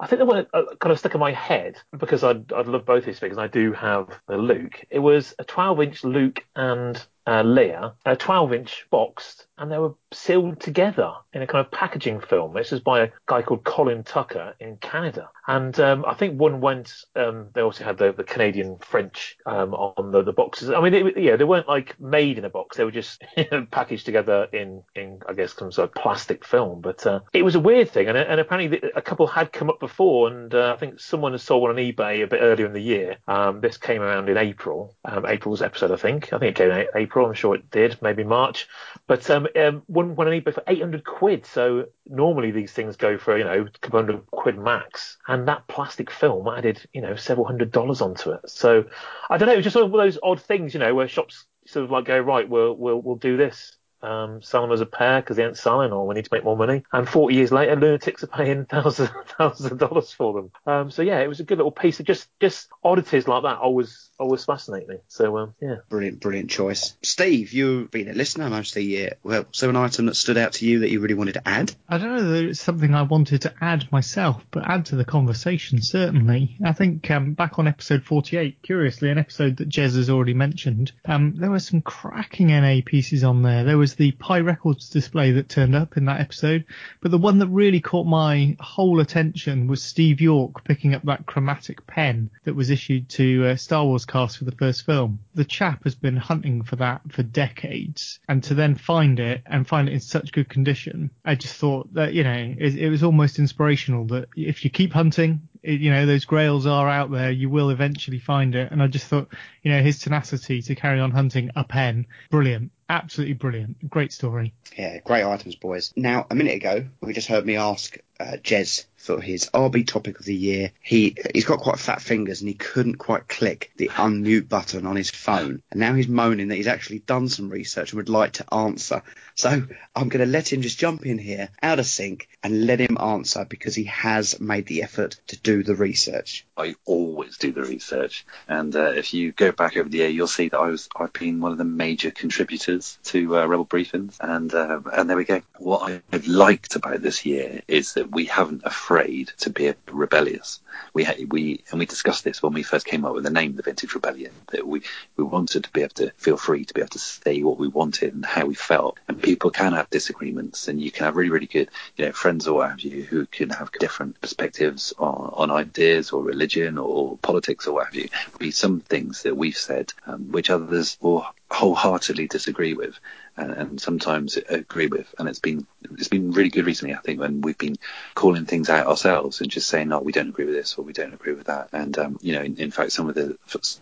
I 0.00 0.06
think 0.06 0.20
the 0.20 0.26
one 0.26 0.36
that 0.36 0.48
uh, 0.54 0.76
kind 0.76 0.92
of 0.92 0.98
stuck 1.00 1.14
in 1.14 1.20
my 1.20 1.32
head 1.32 1.76
because 1.98 2.22
I'd, 2.22 2.52
I'd 2.52 2.68
love 2.68 2.86
both 2.86 3.04
these 3.04 3.18
figures. 3.18 3.36
I 3.36 3.48
do 3.48 3.72
have 3.72 4.06
the 4.28 4.36
Luke. 4.36 4.84
It 4.90 5.00
was 5.00 5.34
a 5.40 5.44
12 5.44 5.82
inch 5.82 6.04
Luke 6.04 6.44
and 6.54 7.04
uh, 7.28 7.42
Leia, 7.42 7.92
a 8.06 8.16
12 8.16 8.54
inch 8.54 8.86
boxed, 8.90 9.46
and 9.58 9.70
they 9.70 9.76
were 9.76 9.94
sealed 10.14 10.60
together 10.60 11.12
in 11.34 11.42
a 11.42 11.46
kind 11.46 11.64
of 11.64 11.70
packaging 11.70 12.20
film. 12.20 12.54
This 12.54 12.72
is 12.72 12.80
by 12.80 13.00
a 13.00 13.10
guy 13.26 13.42
called 13.42 13.64
Colin 13.64 14.02
Tucker 14.02 14.54
in 14.58 14.76
Canada. 14.78 15.28
And 15.46 15.78
um, 15.78 16.06
I 16.06 16.14
think 16.14 16.40
one 16.40 16.60
went, 16.62 16.92
um, 17.16 17.48
they 17.54 17.60
also 17.60 17.84
had 17.84 17.98
the, 17.98 18.12
the 18.12 18.24
Canadian 18.24 18.78
French 18.78 19.36
um, 19.44 19.74
on 19.74 20.10
the, 20.10 20.22
the 20.22 20.32
boxes. 20.32 20.70
I 20.70 20.80
mean, 20.80 20.94
it, 20.94 21.18
yeah, 21.18 21.36
they 21.36 21.44
weren't 21.44 21.68
like 21.68 22.00
made 22.00 22.38
in 22.38 22.46
a 22.46 22.50
box, 22.50 22.78
they 22.78 22.84
were 22.84 22.90
just 22.90 23.22
packaged 23.70 24.06
together 24.06 24.48
in, 24.52 24.82
in, 24.94 25.20
I 25.28 25.34
guess, 25.34 25.54
some 25.54 25.70
sort 25.70 25.90
of 25.90 25.94
plastic 25.94 26.46
film. 26.46 26.80
But 26.80 27.06
uh, 27.06 27.20
it 27.34 27.42
was 27.42 27.56
a 27.56 27.60
weird 27.60 27.90
thing. 27.90 28.08
And, 28.08 28.16
and 28.16 28.40
apparently 28.40 28.80
a 28.96 29.02
couple 29.02 29.26
had 29.26 29.52
come 29.52 29.68
up 29.68 29.80
before, 29.80 30.28
and 30.28 30.54
uh, 30.54 30.72
I 30.74 30.78
think 30.78 30.98
someone 30.98 31.36
sold 31.36 31.62
one 31.62 31.72
on 31.72 31.76
eBay 31.76 32.22
a 32.22 32.26
bit 32.26 32.40
earlier 32.40 32.64
in 32.64 32.72
the 32.72 32.80
year. 32.80 33.16
Um, 33.26 33.60
this 33.60 33.76
came 33.76 34.00
around 34.00 34.30
in 34.30 34.38
April, 34.38 34.96
um, 35.04 35.26
April's 35.26 35.60
episode, 35.60 35.90
I 35.90 35.96
think. 35.96 36.32
I 36.32 36.38
think 36.38 36.58
it 36.58 36.62
came 36.62 36.70
in 36.70 36.86
April. 36.94 37.17
I'm 37.26 37.34
sure 37.34 37.54
it 37.54 37.70
did, 37.70 38.00
maybe 38.02 38.24
March. 38.24 38.68
But 39.06 39.28
um, 39.30 39.46
um, 39.56 39.82
one 39.86 40.14
one 40.16 40.26
on 40.28 40.32
eBay 40.32 40.54
for 40.54 40.62
800 40.66 41.04
quid. 41.04 41.46
So 41.46 41.86
normally 42.06 42.50
these 42.50 42.72
things 42.72 42.96
go 42.96 43.18
for 43.18 43.36
you 43.36 43.44
know 43.44 43.62
a 43.62 43.78
couple 43.80 44.00
hundred 44.00 44.26
quid 44.30 44.58
max, 44.58 45.16
and 45.26 45.48
that 45.48 45.66
plastic 45.68 46.10
film 46.10 46.48
added 46.48 46.86
you 46.92 47.00
know 47.00 47.16
several 47.16 47.46
hundred 47.46 47.70
dollars 47.72 48.00
onto 48.00 48.30
it. 48.32 48.48
So 48.48 48.84
I 49.30 49.38
don't 49.38 49.46
know, 49.46 49.54
it 49.54 49.56
was 49.56 49.64
just 49.64 49.76
one 49.76 49.84
of 49.84 49.92
those 49.92 50.18
odd 50.22 50.40
things, 50.40 50.74
you 50.74 50.80
know, 50.80 50.94
where 50.94 51.08
shops 51.08 51.46
sort 51.66 51.84
of 51.84 51.90
like 51.90 52.06
go 52.06 52.18
right, 52.18 52.48
we'll 52.48 52.74
we'll 52.74 53.00
we'll 53.00 53.16
do 53.16 53.36
this. 53.36 53.76
Um, 54.02 54.42
sell 54.42 54.62
them 54.62 54.72
as 54.72 54.80
a 54.80 54.86
pair 54.86 55.20
because 55.20 55.36
they 55.36 55.44
aren't 55.44 55.58
selling, 55.58 55.92
or 55.92 56.06
we 56.06 56.14
need 56.14 56.24
to 56.24 56.30
make 56.32 56.44
more 56.44 56.56
money. 56.56 56.84
And 56.92 57.08
40 57.08 57.34
years 57.34 57.52
later, 57.52 57.76
lunatics 57.76 58.22
are 58.24 58.28
paying 58.28 58.64
thousands, 58.70 59.10
thousands 59.38 59.72
of 59.72 59.78
dollars 59.78 60.12
for 60.12 60.32
them. 60.32 60.50
Um, 60.66 60.90
so 60.90 61.02
yeah, 61.02 61.20
it 61.20 61.28
was 61.28 61.40
a 61.40 61.44
good 61.44 61.58
little 61.58 61.72
piece 61.72 62.00
of 62.00 62.06
just, 62.06 62.28
just 62.40 62.68
oddities 62.84 63.26
like 63.28 63.42
that. 63.42 63.58
Always, 63.58 64.10
always 64.18 64.44
fascinate 64.44 64.88
me. 64.88 64.96
So 65.08 65.36
um, 65.38 65.54
yeah, 65.60 65.76
Brilliant, 65.88 66.20
brilliant 66.20 66.50
choice. 66.50 66.96
Steve, 67.02 67.52
you've 67.52 67.90
been 67.90 68.08
a 68.08 68.12
listener 68.12 68.48
most 68.48 68.70
of 68.70 68.74
the 68.76 68.84
year. 68.84 69.14
Well, 69.22 69.46
so 69.52 69.68
an 69.68 69.76
item 69.76 70.06
that 70.06 70.16
stood 70.16 70.36
out 70.36 70.54
to 70.54 70.66
you 70.66 70.80
that 70.80 70.90
you 70.90 71.00
really 71.00 71.14
wanted 71.14 71.34
to 71.34 71.48
add? 71.48 71.72
I 71.88 71.98
don't 71.98 72.14
know 72.14 72.30
that 72.30 72.44
it's 72.44 72.60
something 72.60 72.94
I 72.94 73.02
wanted 73.02 73.42
to 73.42 73.54
add 73.60 73.90
myself, 73.90 74.44
but 74.50 74.68
add 74.68 74.86
to 74.86 74.96
the 74.96 75.04
conversation 75.04 75.82
certainly. 75.82 76.56
I 76.64 76.72
think 76.72 77.10
um, 77.10 77.32
back 77.32 77.58
on 77.58 77.68
episode 77.68 78.04
48, 78.04 78.62
curiously, 78.62 79.10
an 79.10 79.18
episode 79.18 79.56
that 79.58 79.68
Jez 79.68 79.96
has 79.96 80.10
already 80.10 80.34
mentioned, 80.34 80.92
um, 81.06 81.34
there 81.36 81.50
were 81.50 81.58
some 81.58 81.80
cracking 81.80 82.48
NA 82.48 82.80
pieces 82.84 83.24
on 83.24 83.42
there. 83.42 83.64
There 83.64 83.78
was 83.78 83.87
the 83.94 84.12
Pi 84.12 84.40
Records 84.40 84.88
display 84.88 85.32
that 85.32 85.48
turned 85.48 85.74
up 85.74 85.96
in 85.96 86.04
that 86.06 86.20
episode, 86.20 86.64
but 87.00 87.10
the 87.10 87.18
one 87.18 87.38
that 87.38 87.48
really 87.48 87.80
caught 87.80 88.06
my 88.06 88.56
whole 88.60 89.00
attention 89.00 89.66
was 89.66 89.82
Steve 89.82 90.20
York 90.20 90.64
picking 90.64 90.94
up 90.94 91.02
that 91.04 91.26
chromatic 91.26 91.86
pen 91.86 92.30
that 92.44 92.54
was 92.54 92.70
issued 92.70 93.08
to 93.10 93.46
uh, 93.46 93.56
Star 93.56 93.84
Wars 93.84 94.04
cast 94.04 94.38
for 94.38 94.44
the 94.44 94.52
first 94.52 94.86
film. 94.86 95.20
The 95.34 95.44
chap 95.44 95.84
has 95.84 95.94
been 95.94 96.16
hunting 96.16 96.62
for 96.62 96.76
that 96.76 97.00
for 97.10 97.22
decades, 97.22 98.20
and 98.28 98.42
to 98.44 98.54
then 98.54 98.74
find 98.74 99.20
it 99.20 99.42
and 99.46 99.66
find 99.66 99.88
it 99.88 99.94
in 99.94 100.00
such 100.00 100.32
good 100.32 100.48
condition, 100.48 101.10
I 101.24 101.34
just 101.34 101.56
thought 101.56 101.92
that 101.94 102.14
you 102.14 102.24
know 102.24 102.54
it, 102.58 102.76
it 102.76 102.90
was 102.90 103.02
almost 103.02 103.38
inspirational 103.38 104.06
that 104.06 104.28
if 104.36 104.64
you 104.64 104.70
keep 104.70 104.92
hunting, 104.92 105.48
it, 105.62 105.80
you 105.80 105.90
know 105.90 106.06
those 106.06 106.24
grails 106.24 106.66
are 106.66 106.88
out 106.88 107.10
there, 107.10 107.30
you 107.30 107.50
will 107.50 107.70
eventually 107.70 108.18
find 108.18 108.54
it. 108.54 108.70
And 108.72 108.82
I 108.82 108.86
just 108.86 109.06
thought, 109.06 109.28
you 109.62 109.70
know, 109.70 109.82
his 109.82 109.98
tenacity 109.98 110.62
to 110.62 110.74
carry 110.74 111.00
on 111.00 111.10
hunting 111.10 111.50
a 111.56 111.64
pen, 111.64 112.06
brilliant. 112.30 112.70
Absolutely 112.90 113.34
brilliant. 113.34 113.90
Great 113.90 114.12
story. 114.12 114.54
Yeah, 114.76 114.98
great 115.00 115.24
items, 115.24 115.56
boys. 115.56 115.92
Now, 115.94 116.26
a 116.30 116.34
minute 116.34 116.54
ago, 116.54 116.86
we 117.02 117.12
just 117.12 117.28
heard 117.28 117.44
me 117.44 117.56
ask 117.56 117.98
uh, 118.20 118.36
Jez 118.42 118.84
for 118.98 119.20
his 119.20 119.48
RB 119.54 119.86
topic 119.86 120.18
of 120.18 120.26
the 120.26 120.34
year. 120.34 120.72
He 120.82 121.16
he's 121.32 121.44
got 121.44 121.60
quite 121.60 121.78
fat 121.78 122.02
fingers 122.02 122.40
and 122.40 122.48
he 122.48 122.54
couldn't 122.54 122.96
quite 122.96 123.28
click 123.28 123.70
the 123.76 123.88
unmute 123.88 124.48
button 124.48 124.86
on 124.86 124.96
his 124.96 125.10
phone. 125.10 125.62
And 125.70 125.80
now 125.80 125.94
he's 125.94 126.08
moaning 126.08 126.48
that 126.48 126.56
he's 126.56 126.66
actually 126.66 126.98
done 126.98 127.28
some 127.28 127.48
research 127.48 127.92
and 127.92 127.98
would 127.98 128.08
like 128.08 128.32
to 128.34 128.54
answer. 128.54 129.02
So 129.34 129.50
I'm 129.94 130.08
going 130.08 130.24
to 130.24 130.30
let 130.30 130.52
him 130.52 130.62
just 130.62 130.80
jump 130.80 131.06
in 131.06 131.16
here, 131.16 131.48
out 131.62 131.78
of 131.78 131.86
sync, 131.86 132.28
and 132.42 132.66
let 132.66 132.80
him 132.80 132.98
answer 133.00 133.46
because 133.48 133.76
he 133.76 133.84
has 133.84 134.40
made 134.40 134.66
the 134.66 134.82
effort 134.82 135.20
to 135.28 135.38
do 135.38 135.62
the 135.62 135.76
research. 135.76 136.44
I 136.56 136.74
always 136.84 137.38
do 137.38 137.52
the 137.52 137.62
research, 137.62 138.26
and 138.48 138.74
uh, 138.74 138.92
if 138.96 139.14
you 139.14 139.30
go 139.30 139.52
back 139.52 139.76
over 139.76 139.88
the 139.88 139.98
year, 139.98 140.08
you'll 140.08 140.26
see 140.26 140.48
that 140.48 140.58
I 140.58 140.66
was 140.66 140.88
I've 140.96 141.12
been 141.12 141.40
one 141.40 141.52
of 141.52 141.58
the 141.58 141.64
major 141.64 142.10
contributors 142.10 142.98
to 143.04 143.38
uh, 143.38 143.46
Rebel 143.46 143.64
Briefings, 143.64 144.16
and 144.20 144.52
uh, 144.52 144.80
and 144.92 145.08
there 145.08 145.16
we 145.16 145.24
go. 145.24 145.40
What 145.58 146.02
I've 146.12 146.26
liked 146.26 146.74
about 146.74 147.00
this 147.00 147.24
year 147.24 147.62
is 147.68 147.94
that 147.94 148.07
we 148.10 148.24
haven't 148.26 148.62
afraid 148.64 149.32
to 149.38 149.50
be 149.50 149.72
rebellious. 149.90 150.60
We 150.94 151.06
we 151.28 151.64
and 151.70 151.78
we 151.78 151.86
discussed 151.86 152.24
this 152.24 152.42
when 152.42 152.52
we 152.52 152.62
first 152.62 152.86
came 152.86 153.04
up 153.04 153.14
with 153.14 153.24
the 153.24 153.30
name, 153.30 153.56
the 153.56 153.62
Vintage 153.62 153.94
Rebellion, 153.94 154.32
that 154.52 154.66
we 154.66 154.82
we 155.16 155.24
wanted 155.24 155.64
to 155.64 155.70
be 155.70 155.82
able 155.82 155.94
to 155.94 156.10
feel 156.16 156.36
free 156.36 156.64
to 156.64 156.74
be 156.74 156.80
able 156.80 156.90
to 156.90 156.98
say 156.98 157.42
what 157.42 157.58
we 157.58 157.68
wanted 157.68 158.14
and 158.14 158.24
how 158.24 158.46
we 158.46 158.54
felt, 158.54 158.98
and 159.08 159.20
people 159.20 159.50
can 159.50 159.72
have 159.72 159.90
disagreements, 159.90 160.68
and 160.68 160.80
you 160.80 160.90
can 160.90 161.04
have 161.06 161.16
really 161.16 161.30
really 161.30 161.46
good 161.46 161.68
you 161.96 162.06
know 162.06 162.12
friends 162.12 162.46
or 162.46 162.58
what 162.58 162.70
have 162.70 162.80
you 162.80 163.02
who 163.02 163.26
can 163.26 163.50
have 163.50 163.70
different 163.72 164.20
perspectives 164.20 164.92
on, 164.98 165.32
on 165.34 165.50
ideas 165.50 166.10
or 166.10 166.22
religion 166.22 166.78
or 166.78 167.16
politics 167.18 167.66
or 167.66 167.74
what 167.74 167.86
have 167.86 167.94
you. 167.94 168.08
Be 168.38 168.50
some 168.50 168.80
things 168.80 169.22
that 169.22 169.36
we've 169.36 169.56
said 169.56 169.92
um, 170.06 170.30
which 170.32 170.50
others 170.50 170.96
will 171.00 171.26
wholeheartedly 171.50 172.26
disagree 172.26 172.74
with 172.74 172.98
and, 173.36 173.52
and 173.52 173.80
sometimes 173.80 174.36
agree 174.36 174.86
with. 174.86 175.14
And 175.18 175.28
it's 175.28 175.38
been 175.38 175.66
it's 175.82 176.08
been 176.08 176.32
really 176.32 176.50
good 176.50 176.66
recently 176.66 176.94
I 176.94 176.98
think 176.98 177.20
when 177.20 177.40
we've 177.40 177.56
been 177.56 177.76
calling 178.14 178.44
things 178.44 178.68
out 178.68 178.86
ourselves 178.86 179.40
and 179.40 179.50
just 179.50 179.68
saying 179.68 179.88
no 179.88 180.00
we 180.00 180.12
don't 180.12 180.28
agree 180.28 180.44
with 180.44 180.54
this 180.54 180.76
or 180.76 180.84
we 180.84 180.92
don't 180.92 181.14
agree 181.14 181.32
with 181.32 181.46
that. 181.46 181.70
And 181.72 181.96
um, 181.98 182.18
you 182.20 182.34
know 182.34 182.42
in, 182.42 182.56
in 182.56 182.70
fact 182.70 182.92
some 182.92 183.08
of 183.08 183.14
the 183.14 183.38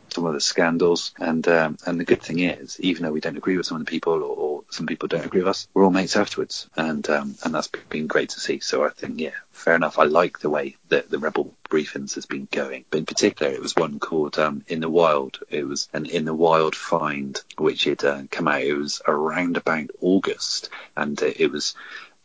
some 0.09 0.27
of 0.27 0.35
the 0.35 0.41
scandals 0.41 1.12
and 1.19 1.47
um, 1.49 1.77
and 1.87 1.99
the 1.99 2.05
good 2.05 2.23
thing 2.23 2.39
is 2.39 2.79
even 2.81 3.03
though 3.05 3.12
we 3.12 3.21
don't 3.21 3.37
agree 3.37 3.57
with 3.57 3.67
some 3.67 3.81
of 3.81 3.85
the 3.85 3.91
people 3.91 4.14
or, 4.14 4.37
or 4.37 4.64
some 4.71 4.87
people 4.87 5.09
don't 5.09 5.25
agree 5.25 5.41
with 5.41 5.49
us 5.49 5.69
we're 5.75 5.85
all 5.85 5.91
mates 5.91 6.17
afterwards. 6.17 6.69
And 6.77 7.09
um, 7.11 7.35
and 7.45 7.55
that's 7.55 7.69
been 7.89 8.07
great 8.07 8.31
to 8.31 8.41
see. 8.41 8.61
So 8.61 8.85
I 8.85 8.91
think 8.91 9.21
yeah 9.21 9.31
fair 9.57 9.74
enough 9.74 9.98
I 9.98 10.04
like 10.04 10.38
the 10.38 10.50
way 10.50 10.76
that 10.88 11.11
the 11.11 11.18
rebel 11.18 11.54
briefings 11.70 12.14
has 12.14 12.26
been 12.26 12.48
going. 12.50 12.84
But 12.90 12.98
in 12.98 13.07
particular 13.07 13.52
it 13.52 13.62
was 13.62 13.74
one 13.74 13.98
called 13.98 14.38
um, 14.38 14.64
in 14.68 14.80
the 14.80 14.88
wild. 14.88 15.40
It 15.50 15.66
was 15.66 15.88
an 15.92 16.07
in 16.07 16.24
the 16.24 16.34
wild 16.34 16.76
find 16.76 17.40
which 17.59 17.84
had 17.84 18.04
uh, 18.04 18.22
come 18.30 18.48
out. 18.48 18.62
It 18.62 18.74
was 18.74 19.02
around 19.07 19.57
about 19.57 19.90
August 20.00 20.70
and 20.96 21.20
uh, 21.22 21.32
it 21.36 21.50
was 21.50 21.74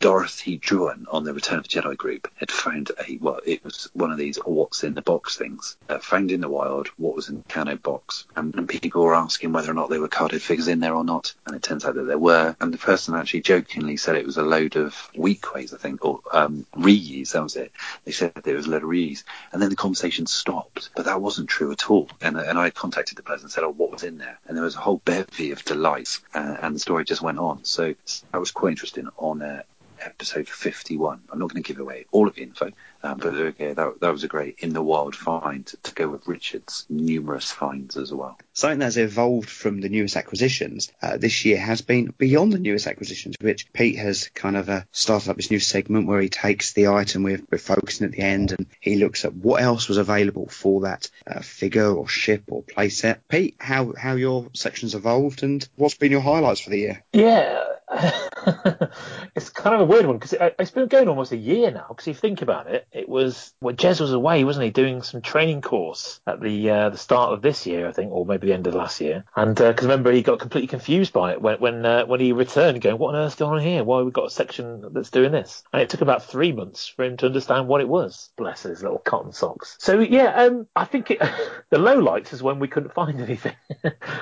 Dorothy 0.02 0.58
Druin 0.58 1.04
on 1.12 1.22
the 1.22 1.32
Return 1.32 1.58
of 1.58 1.62
the 1.62 1.68
Jedi 1.68 1.96
group 1.96 2.28
had 2.34 2.50
found 2.50 2.90
a 3.06 3.18
well, 3.20 3.38
it 3.46 3.62
was 3.62 3.88
one 3.92 4.10
of 4.10 4.18
these 4.18 4.36
what's 4.38 4.82
in 4.82 4.94
the 4.94 5.00
box 5.00 5.36
things. 5.36 5.76
Uh, 5.88 6.00
found 6.00 6.32
in 6.32 6.40
the 6.40 6.48
wild, 6.48 6.88
what 6.96 7.14
was 7.14 7.28
in 7.28 7.36
the 7.36 7.42
Kenner 7.44 7.76
box, 7.76 8.26
and, 8.34 8.52
and 8.56 8.68
people 8.68 9.04
were 9.04 9.14
asking 9.14 9.52
whether 9.52 9.70
or 9.70 9.74
not 9.74 9.90
there 9.90 10.00
were 10.00 10.08
carded 10.08 10.42
figures 10.42 10.66
in 10.66 10.80
there 10.80 10.96
or 10.96 11.04
not, 11.04 11.32
and 11.46 11.54
it 11.54 11.62
turns 11.62 11.84
out 11.84 11.94
that 11.94 12.02
there 12.02 12.18
were. 12.18 12.56
And 12.60 12.74
the 12.74 12.78
person 12.78 13.14
actually 13.14 13.42
jokingly 13.42 13.96
said 13.96 14.16
it 14.16 14.26
was 14.26 14.38
a 14.38 14.42
load 14.42 14.74
of 14.74 14.92
Weequays, 15.14 15.72
I 15.72 15.76
think, 15.76 16.04
or 16.04 16.18
um, 16.32 16.66
reuse. 16.74 17.30
That 17.30 17.44
was 17.44 17.54
it. 17.54 17.70
They 18.04 18.10
said 18.10 18.32
there 18.42 18.56
was 18.56 18.66
a 18.66 18.70
load 18.70 18.82
of 18.82 18.88
reuse, 18.88 19.22
and 19.52 19.62
then 19.62 19.70
the 19.70 19.76
conversation 19.76 20.26
stopped, 20.26 20.90
but 20.96 21.04
that 21.04 21.22
wasn't 21.22 21.48
true 21.48 21.70
at 21.70 21.88
all. 21.88 22.08
And, 22.20 22.36
and 22.36 22.58
I 22.58 22.70
contacted 22.70 23.18
the 23.18 23.22
person 23.22 23.44
and 23.44 23.52
said, 23.52 23.62
"Oh, 23.62 23.70
what 23.70 23.92
was 23.92 24.02
in 24.02 24.18
there?" 24.18 24.40
And 24.48 24.56
there 24.56 24.64
was 24.64 24.74
a 24.74 24.80
whole 24.80 25.00
bevy 25.04 25.52
of 25.52 25.64
delights, 25.64 26.22
uh, 26.34 26.56
and 26.60 26.74
the 26.74 26.80
story 26.80 27.04
just 27.04 27.22
went 27.22 27.38
on. 27.38 27.62
So 27.62 27.94
that 28.32 28.38
was 28.38 28.50
quite 28.50 28.70
interesting 28.70 29.06
on 29.16 29.42
uh, 29.42 29.62
episode 30.04 30.48
51. 30.48 31.22
I'm 31.30 31.38
not 31.38 31.50
going 31.50 31.62
to 31.62 31.66
give 31.66 31.80
away 31.80 32.06
all 32.10 32.28
of 32.28 32.34
the 32.34 32.42
info, 32.42 32.70
um, 33.02 33.18
but 33.18 33.34
uh, 33.34 33.52
yeah, 33.58 33.74
that, 33.74 34.00
that 34.00 34.12
was 34.12 34.24
a 34.24 34.28
great 34.28 34.56
in 34.58 34.72
the 34.72 34.82
wild 34.82 35.16
find 35.16 35.66
to 35.82 35.94
go 35.94 36.08
with 36.08 36.26
Richard's 36.26 36.86
numerous 36.88 37.50
finds 37.50 37.96
as 37.96 38.12
well. 38.12 38.38
Something 38.52 38.80
that's 38.80 38.96
evolved 38.96 39.48
from 39.48 39.80
the 39.80 39.88
newest 39.88 40.16
acquisitions 40.16 40.92
uh, 41.02 41.16
this 41.16 41.44
year 41.44 41.58
has 41.58 41.80
been 41.80 42.14
beyond 42.18 42.52
the 42.52 42.58
newest 42.58 42.86
acquisitions, 42.86 43.36
which 43.40 43.72
Pete 43.72 43.98
has 43.98 44.28
kind 44.28 44.56
of 44.56 44.68
uh, 44.68 44.82
started 44.92 45.30
up 45.30 45.36
this 45.36 45.50
new 45.50 45.58
segment 45.58 46.06
where 46.06 46.20
he 46.20 46.28
takes 46.28 46.72
the 46.72 46.88
item 46.88 47.22
we're, 47.22 47.42
we're 47.50 47.58
focusing 47.58 48.06
at 48.06 48.12
the 48.12 48.20
end 48.20 48.52
and 48.52 48.66
he 48.80 48.96
looks 48.96 49.24
at 49.24 49.34
what 49.34 49.62
else 49.62 49.88
was 49.88 49.96
available 49.98 50.46
for 50.48 50.82
that 50.82 51.08
uh, 51.26 51.40
figure 51.40 51.90
or 51.90 52.08
ship 52.08 52.44
or 52.48 52.62
playset. 52.62 53.18
Pete, 53.28 53.56
how 53.58 53.92
how 53.98 54.14
your 54.14 54.48
section's 54.54 54.94
evolved 54.94 55.42
and 55.42 55.68
what's 55.76 55.94
been 55.94 56.12
your 56.12 56.20
highlights 56.20 56.60
for 56.60 56.70
the 56.70 56.78
year? 56.78 57.04
Yeah, 57.12 57.64
it's 59.34 59.50
kind 59.50 59.74
of 59.74 59.82
a 59.82 59.84
weird 59.84 60.06
one 60.06 60.16
because 60.16 60.32
it, 60.32 60.54
it's 60.58 60.70
been 60.70 60.88
going 60.88 61.08
almost 61.08 61.32
a 61.32 61.36
year 61.36 61.70
now. 61.70 61.86
Because 61.88 62.06
if 62.06 62.16
you 62.16 62.20
think 62.20 62.42
about 62.42 62.66
it, 62.66 62.86
it 62.92 63.08
was 63.08 63.52
well, 63.60 63.74
Jez 63.74 64.00
was 64.00 64.12
away, 64.12 64.44
wasn't 64.44 64.64
he, 64.64 64.70
doing 64.70 65.02
some 65.02 65.22
training 65.22 65.62
course 65.62 66.20
at 66.26 66.40
the 66.40 66.70
uh, 66.70 66.90
the 66.90 66.98
start 66.98 67.32
of 67.32 67.42
this 67.42 67.66
year, 67.66 67.88
I 67.88 67.92
think, 67.92 68.12
or 68.12 68.26
maybe 68.26 68.48
the 68.48 68.52
end 68.52 68.66
of 68.66 68.74
last 68.74 69.00
year. 69.00 69.24
And 69.34 69.54
because 69.54 69.82
remember, 69.82 70.12
he 70.12 70.22
got 70.22 70.38
completely 70.38 70.68
confused 70.68 71.12
by 71.12 71.32
it 71.32 71.40
when 71.40 71.58
when 71.58 71.86
uh, 71.86 72.04
when 72.06 72.20
he 72.20 72.32
returned, 72.32 72.80
going, 72.80 72.98
"What 72.98 73.14
on 73.14 73.20
earth's 73.20 73.36
going 73.36 73.58
on 73.58 73.62
here? 73.64 73.84
Why 73.84 73.98
have 73.98 74.06
we 74.06 74.12
got 74.12 74.26
a 74.26 74.30
section 74.30 74.84
that's 74.92 75.10
doing 75.10 75.32
this?" 75.32 75.62
And 75.72 75.80
it 75.80 75.88
took 75.88 76.02
about 76.02 76.24
three 76.24 76.52
months 76.52 76.86
for 76.86 77.04
him 77.04 77.16
to 77.18 77.26
understand 77.26 77.68
what 77.68 77.80
it 77.80 77.88
was. 77.88 78.30
Bless 78.36 78.62
his 78.62 78.82
little 78.82 78.98
cotton 78.98 79.32
socks. 79.32 79.76
So 79.80 80.00
yeah, 80.00 80.42
um, 80.42 80.66
I 80.76 80.84
think 80.84 81.10
it, 81.10 81.22
the 81.70 81.78
low 81.78 81.98
lights 81.98 82.32
is 82.32 82.42
when 82.42 82.58
we 82.58 82.68
couldn't 82.68 82.94
find 82.94 83.20
anything. 83.22 83.56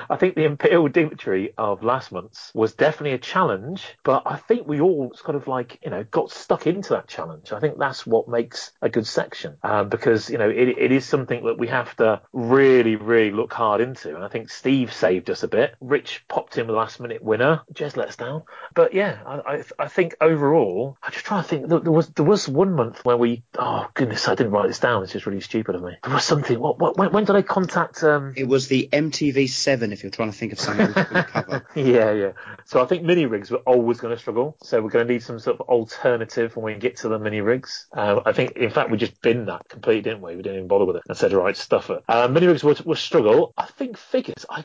I 0.09 0.17
think 0.17 0.37
the 0.37 0.45
Imperial 0.45 0.89
Dignitary 0.89 1.55
of 1.59 1.83
last 1.83 2.13
month's 2.13 2.53
was 2.55 2.75
definitely 2.75 3.13
a 3.13 3.19
challenge, 3.19 3.85
but 4.05 4.23
I 4.27 4.37
think 4.37 4.67
we 4.67 4.81
all 4.81 5.11
kind 5.25 5.37
of 5.37 5.49
like 5.49 5.81
you 5.85 5.91
know 5.91 6.05
got 6.05 6.31
stuck 6.31 6.67
into 6.67 6.91
that 6.91 7.09
challenge. 7.09 7.53
I 7.53 7.61
think 7.61 7.79
that's 7.79 8.07
what 8.07 8.29
makes 8.29 8.60
a 8.83 8.89
good 8.89 9.07
section 9.07 9.57
um, 9.63 9.89
because 9.89 10.31
you 10.31 10.39
know 10.39 10.49
it, 10.49 10.69
it 10.69 10.93
is 10.93 11.05
something 11.05 11.45
that 11.45 11.59
we 11.59 11.69
have 11.69 11.95
to 11.97 12.21
really 12.33 12.97
really 12.97 13.31
look 13.31 13.53
hard 13.53 13.81
into. 13.81 14.15
And 14.15 14.25
I 14.25 14.29
think 14.29 14.51
Steve 14.51 14.93
saved 14.93 15.31
us 15.31 15.43
a 15.43 15.49
bit. 15.49 15.75
Rich 15.81 16.25
popped 16.29 16.59
in 16.59 16.67
the 16.67 16.73
last 16.73 17.01
minute 17.01 17.23
winner. 17.23 17.63
Jez 17.73 17.97
let 17.97 18.09
us 18.09 18.17
down. 18.17 18.43
But 18.75 18.95
yeah, 18.95 19.19
I, 19.27 19.35
I, 19.35 19.65
I 19.79 19.89
think 19.89 20.17
overall, 20.21 20.99
I 21.03 21.11
just 21.11 21.25
try 21.25 21.43
to 21.43 21.47
think. 21.47 21.69
There 21.69 21.81
was 21.81 22.09
there 22.11 22.25
was 22.25 22.49
one 22.49 22.75
month 22.75 23.05
where 23.05 23.17
we 23.17 23.43
oh 23.59 23.89
goodness, 23.95 24.29
I 24.29 24.35
didn't 24.35 24.53
write 24.53 24.69
this 24.69 24.81
down. 24.81 25.03
It's 25.03 25.13
just 25.13 25.27
really 25.27 25.41
stupid 25.41 25.75
of 25.75 25.83
me. 25.83 25.97
There 26.03 26.13
was 26.13 26.25
something. 26.25 26.59
What, 26.59 26.79
what 26.79 26.97
when, 26.97 27.13
when 27.13 27.25
did 27.25 27.37
I 27.37 27.43
contact? 27.43 28.03
Um... 28.03 28.35
It 28.37 28.49
was 28.49 28.69
the 28.69 28.89
MTV7. 28.93 29.93
If 29.93 30.03
you're 30.03 30.11
trying 30.11 30.33
to 30.33 30.37
think 30.37 30.53
of 30.53 30.61
something 30.61 30.91
could 30.93 31.27
cover. 31.27 31.67
yeah, 31.75 32.13
yeah. 32.13 32.33
So 32.65 32.83
I 32.83 32.87
think 32.87 33.03
mini 33.03 33.27
rigs 33.27 33.51
were 33.51 33.59
always 33.59 34.01
going 34.01 34.15
to 34.15 34.21
struggle. 34.21 34.57
So 34.63 34.81
we're 34.81 34.91
going 34.91 35.07
to 35.07 35.13
need 35.13 35.23
some 35.23 35.39
sort 35.39 35.61
of 35.61 35.69
alternative 35.69 36.57
when 36.57 36.75
we 36.75 36.79
get 36.79 36.99
to 36.99 37.09
the 37.09 37.19
mini 37.19 37.41
rigs. 37.41 37.87
Um, 37.93 38.23
I 38.25 38.33
think, 38.33 38.50
in 38.57 38.71
fact, 38.71 38.91
we 38.91 38.99
just 38.99 39.21
binned 39.23 39.49
that 39.49 39.69
completely, 39.69 40.03
didn't 40.03 40.23
we? 40.23 40.37
We 40.37 40.43
didn't 40.43 40.57
even 40.59 40.69
bother 40.69 40.85
with 40.85 40.97
it 40.97 41.03
and 41.09 41.17
said, 41.17 41.33
right, 41.33 41.57
stuff 41.57 41.91
it. 41.91 42.03
Uh, 42.09 42.29
mini 42.29 42.47
rigs 42.47 42.65
will, 42.65 42.77
will 42.85 42.97
struggle. 42.97 43.53
I 43.57 43.67
think 43.67 43.97
figures. 43.97 44.47
I. 44.49 44.65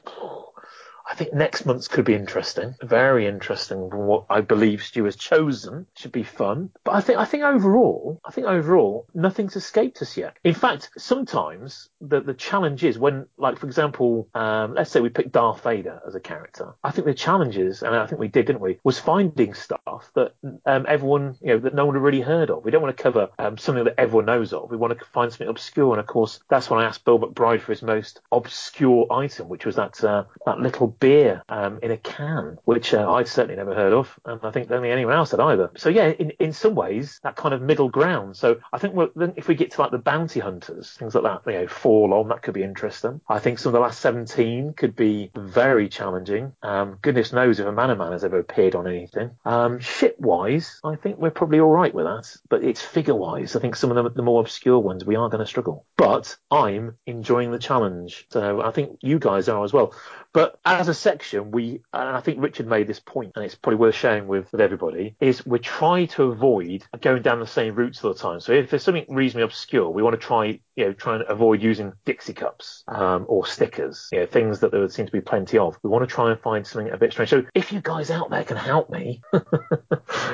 I 1.07 1.15
think 1.15 1.33
next 1.33 1.65
month's 1.65 1.87
could 1.87 2.05
be 2.05 2.15
interesting, 2.15 2.75
very 2.81 3.27
interesting 3.27 3.77
what 3.77 4.25
I 4.29 4.41
believe 4.41 4.83
Stu 4.83 5.05
has 5.05 5.15
chosen. 5.15 5.85
Should 5.95 6.11
be 6.11 6.23
fun. 6.23 6.71
But 6.83 6.95
I 6.95 7.01
think 7.01 7.19
I 7.19 7.25
think 7.25 7.43
overall, 7.43 8.19
I 8.25 8.31
think 8.31 8.47
overall, 8.47 9.05
nothing's 9.13 9.55
escaped 9.55 10.01
us 10.01 10.17
yet. 10.17 10.37
In 10.43 10.53
fact, 10.53 10.89
sometimes 10.97 11.89
the 12.01 12.21
the 12.21 12.33
challenge 12.33 12.83
is 12.83 12.97
when, 12.97 13.27
like 13.37 13.59
for 13.59 13.67
example, 13.67 14.27
um, 14.33 14.73
let's 14.73 14.91
say 14.91 14.99
we 14.99 15.09
pick 15.09 15.31
Darth 15.31 15.61
Vader 15.63 16.01
as 16.07 16.15
a 16.15 16.19
character. 16.19 16.73
I 16.83 16.91
think 16.91 17.05
the 17.05 17.13
challenge 17.13 17.57
is, 17.57 17.83
and 17.83 17.95
I 17.95 18.07
think 18.07 18.19
we 18.19 18.27
did, 18.27 18.47
didn't 18.47 18.61
we, 18.61 18.79
was 18.83 18.99
finding 18.99 19.53
stuff 19.53 20.11
that 20.15 20.33
um, 20.65 20.85
everyone, 20.87 21.35
you 21.41 21.49
know, 21.49 21.59
that 21.59 21.75
no 21.75 21.85
one 21.85 21.95
had 21.95 22.03
really 22.03 22.21
heard 22.21 22.49
of. 22.49 22.63
We 22.63 22.71
don't 22.71 22.81
want 22.81 22.95
to 22.95 23.03
cover 23.03 23.29
um, 23.37 23.57
something 23.57 23.83
that 23.83 23.99
everyone 23.99 24.25
knows 24.25 24.53
of. 24.53 24.71
We 24.71 24.77
want 24.77 24.97
to 24.97 25.05
find 25.05 25.31
something 25.31 25.47
obscure, 25.47 25.91
and 25.91 25.99
of 25.99 26.07
course, 26.07 26.39
that's 26.49 26.69
when 26.69 26.79
I 26.79 26.85
asked 26.85 27.05
Bill 27.05 27.19
McBride 27.19 27.61
for 27.61 27.71
his 27.71 27.83
most 27.83 28.21
obscure 28.31 29.07
item, 29.11 29.49
which 29.49 29.65
was 29.65 29.75
that 29.75 30.03
uh, 30.03 30.23
that 30.45 30.59
little 30.59 30.94
beer 30.99 31.43
um, 31.49 31.79
in 31.81 31.91
a 31.91 31.97
can, 31.97 32.57
which 32.65 32.93
uh, 32.93 33.11
I'd 33.13 33.27
certainly 33.27 33.55
never 33.55 33.73
heard 33.73 33.93
of, 33.93 34.17
and 34.25 34.39
I 34.43 34.51
think 34.51 34.71
only 34.71 34.91
anyone 34.91 35.15
else 35.15 35.31
had 35.31 35.39
either. 35.39 35.71
So 35.77 35.89
yeah, 35.89 36.07
in, 36.09 36.31
in 36.39 36.53
some 36.53 36.75
ways, 36.75 37.19
that 37.23 37.35
kind 37.35 37.53
of 37.53 37.61
middle 37.61 37.89
ground. 37.89 38.35
So 38.37 38.57
I 38.71 38.77
think 38.77 38.95
if 39.35 39.47
we 39.47 39.55
get 39.55 39.71
to 39.71 39.81
like 39.81 39.91
the 39.91 39.97
bounty 39.97 40.39
hunters, 40.39 40.91
things 40.91 41.15
like 41.15 41.23
that, 41.23 41.51
you 41.51 41.59
know, 41.59 41.67
fall 41.67 42.13
on, 42.13 42.29
that 42.29 42.41
could 42.41 42.53
be 42.53 42.63
interesting. 42.63 43.21
I 43.27 43.39
think 43.39 43.59
some 43.59 43.69
of 43.69 43.73
the 43.73 43.79
last 43.79 43.99
17 44.01 44.73
could 44.73 44.95
be 44.95 45.31
very 45.35 45.89
challenging. 45.89 46.53
Um, 46.63 46.97
goodness 47.01 47.33
knows 47.33 47.59
if 47.59 47.65
Amanaman 47.65 48.11
has 48.11 48.23
ever 48.23 48.39
appeared 48.39 48.75
on 48.75 48.87
anything. 48.87 49.31
Um, 49.45 49.79
ship 49.79 50.15
wise, 50.19 50.79
I 50.83 50.95
think 50.95 51.17
we're 51.17 51.31
probably 51.31 51.59
all 51.59 51.71
right 51.71 51.93
with 51.93 52.05
that, 52.05 52.35
but 52.49 52.63
it's 52.63 52.81
figure 52.81 53.15
wise. 53.15 53.55
I 53.55 53.59
think 53.59 53.75
some 53.75 53.91
of 53.91 54.03
the, 54.03 54.09
the 54.09 54.23
more 54.23 54.41
obscure 54.41 54.79
ones 54.79 55.05
we 55.05 55.15
are 55.15 55.29
going 55.29 55.39
to 55.39 55.47
struggle. 55.47 55.85
But 55.97 56.35
I'm 56.51 56.97
enjoying 57.05 57.51
the 57.51 57.59
challenge, 57.59 58.27
so 58.29 58.61
I 58.61 58.71
think 58.71 58.99
you 59.01 59.19
guys 59.19 59.49
are 59.49 59.63
as 59.63 59.73
well. 59.73 59.93
But 60.33 60.59
as 60.65 60.84
a 60.87 60.93
section, 60.93 61.51
we, 61.51 61.81
and 61.93 62.09
I 62.09 62.19
think 62.19 62.41
Richard 62.41 62.67
made 62.67 62.87
this 62.87 62.99
point, 62.99 63.33
and 63.35 63.45
it's 63.45 63.55
probably 63.55 63.77
worth 63.77 63.95
sharing 63.95 64.27
with, 64.27 64.51
with 64.51 64.61
everybody, 64.61 65.15
is 65.19 65.45
we 65.45 65.59
try 65.59 66.05
to 66.05 66.23
avoid 66.23 66.85
going 67.01 67.21
down 67.21 67.39
the 67.39 67.47
same 67.47 67.75
routes 67.75 68.03
all 68.03 68.13
the 68.13 68.19
time. 68.19 68.39
So 68.39 68.53
if 68.53 68.69
there's 68.69 68.83
something 68.83 69.05
reasonably 69.09 69.43
obscure, 69.43 69.89
we 69.89 70.03
want 70.03 70.19
to 70.19 70.25
try, 70.25 70.59
you 70.75 70.85
know, 70.85 70.93
try 70.93 71.15
and 71.15 71.25
avoid 71.27 71.61
using 71.61 71.93
Dixie 72.05 72.33
cups 72.33 72.83
um, 72.87 73.25
or 73.27 73.45
stickers, 73.45 74.09
you 74.11 74.19
know, 74.19 74.25
things 74.25 74.59
that 74.59 74.71
there 74.71 74.81
would 74.81 74.91
seem 74.91 75.05
to 75.05 75.11
be 75.11 75.21
plenty 75.21 75.57
of. 75.57 75.77
We 75.83 75.89
want 75.89 76.07
to 76.07 76.13
try 76.13 76.31
and 76.31 76.39
find 76.39 76.65
something 76.65 76.91
a 76.91 76.97
bit 76.97 77.11
strange. 77.11 77.29
So 77.29 77.43
if 77.53 77.71
you 77.71 77.81
guys 77.81 78.11
out 78.11 78.29
there 78.29 78.43
can 78.43 78.57
help 78.57 78.89
me, 78.89 79.21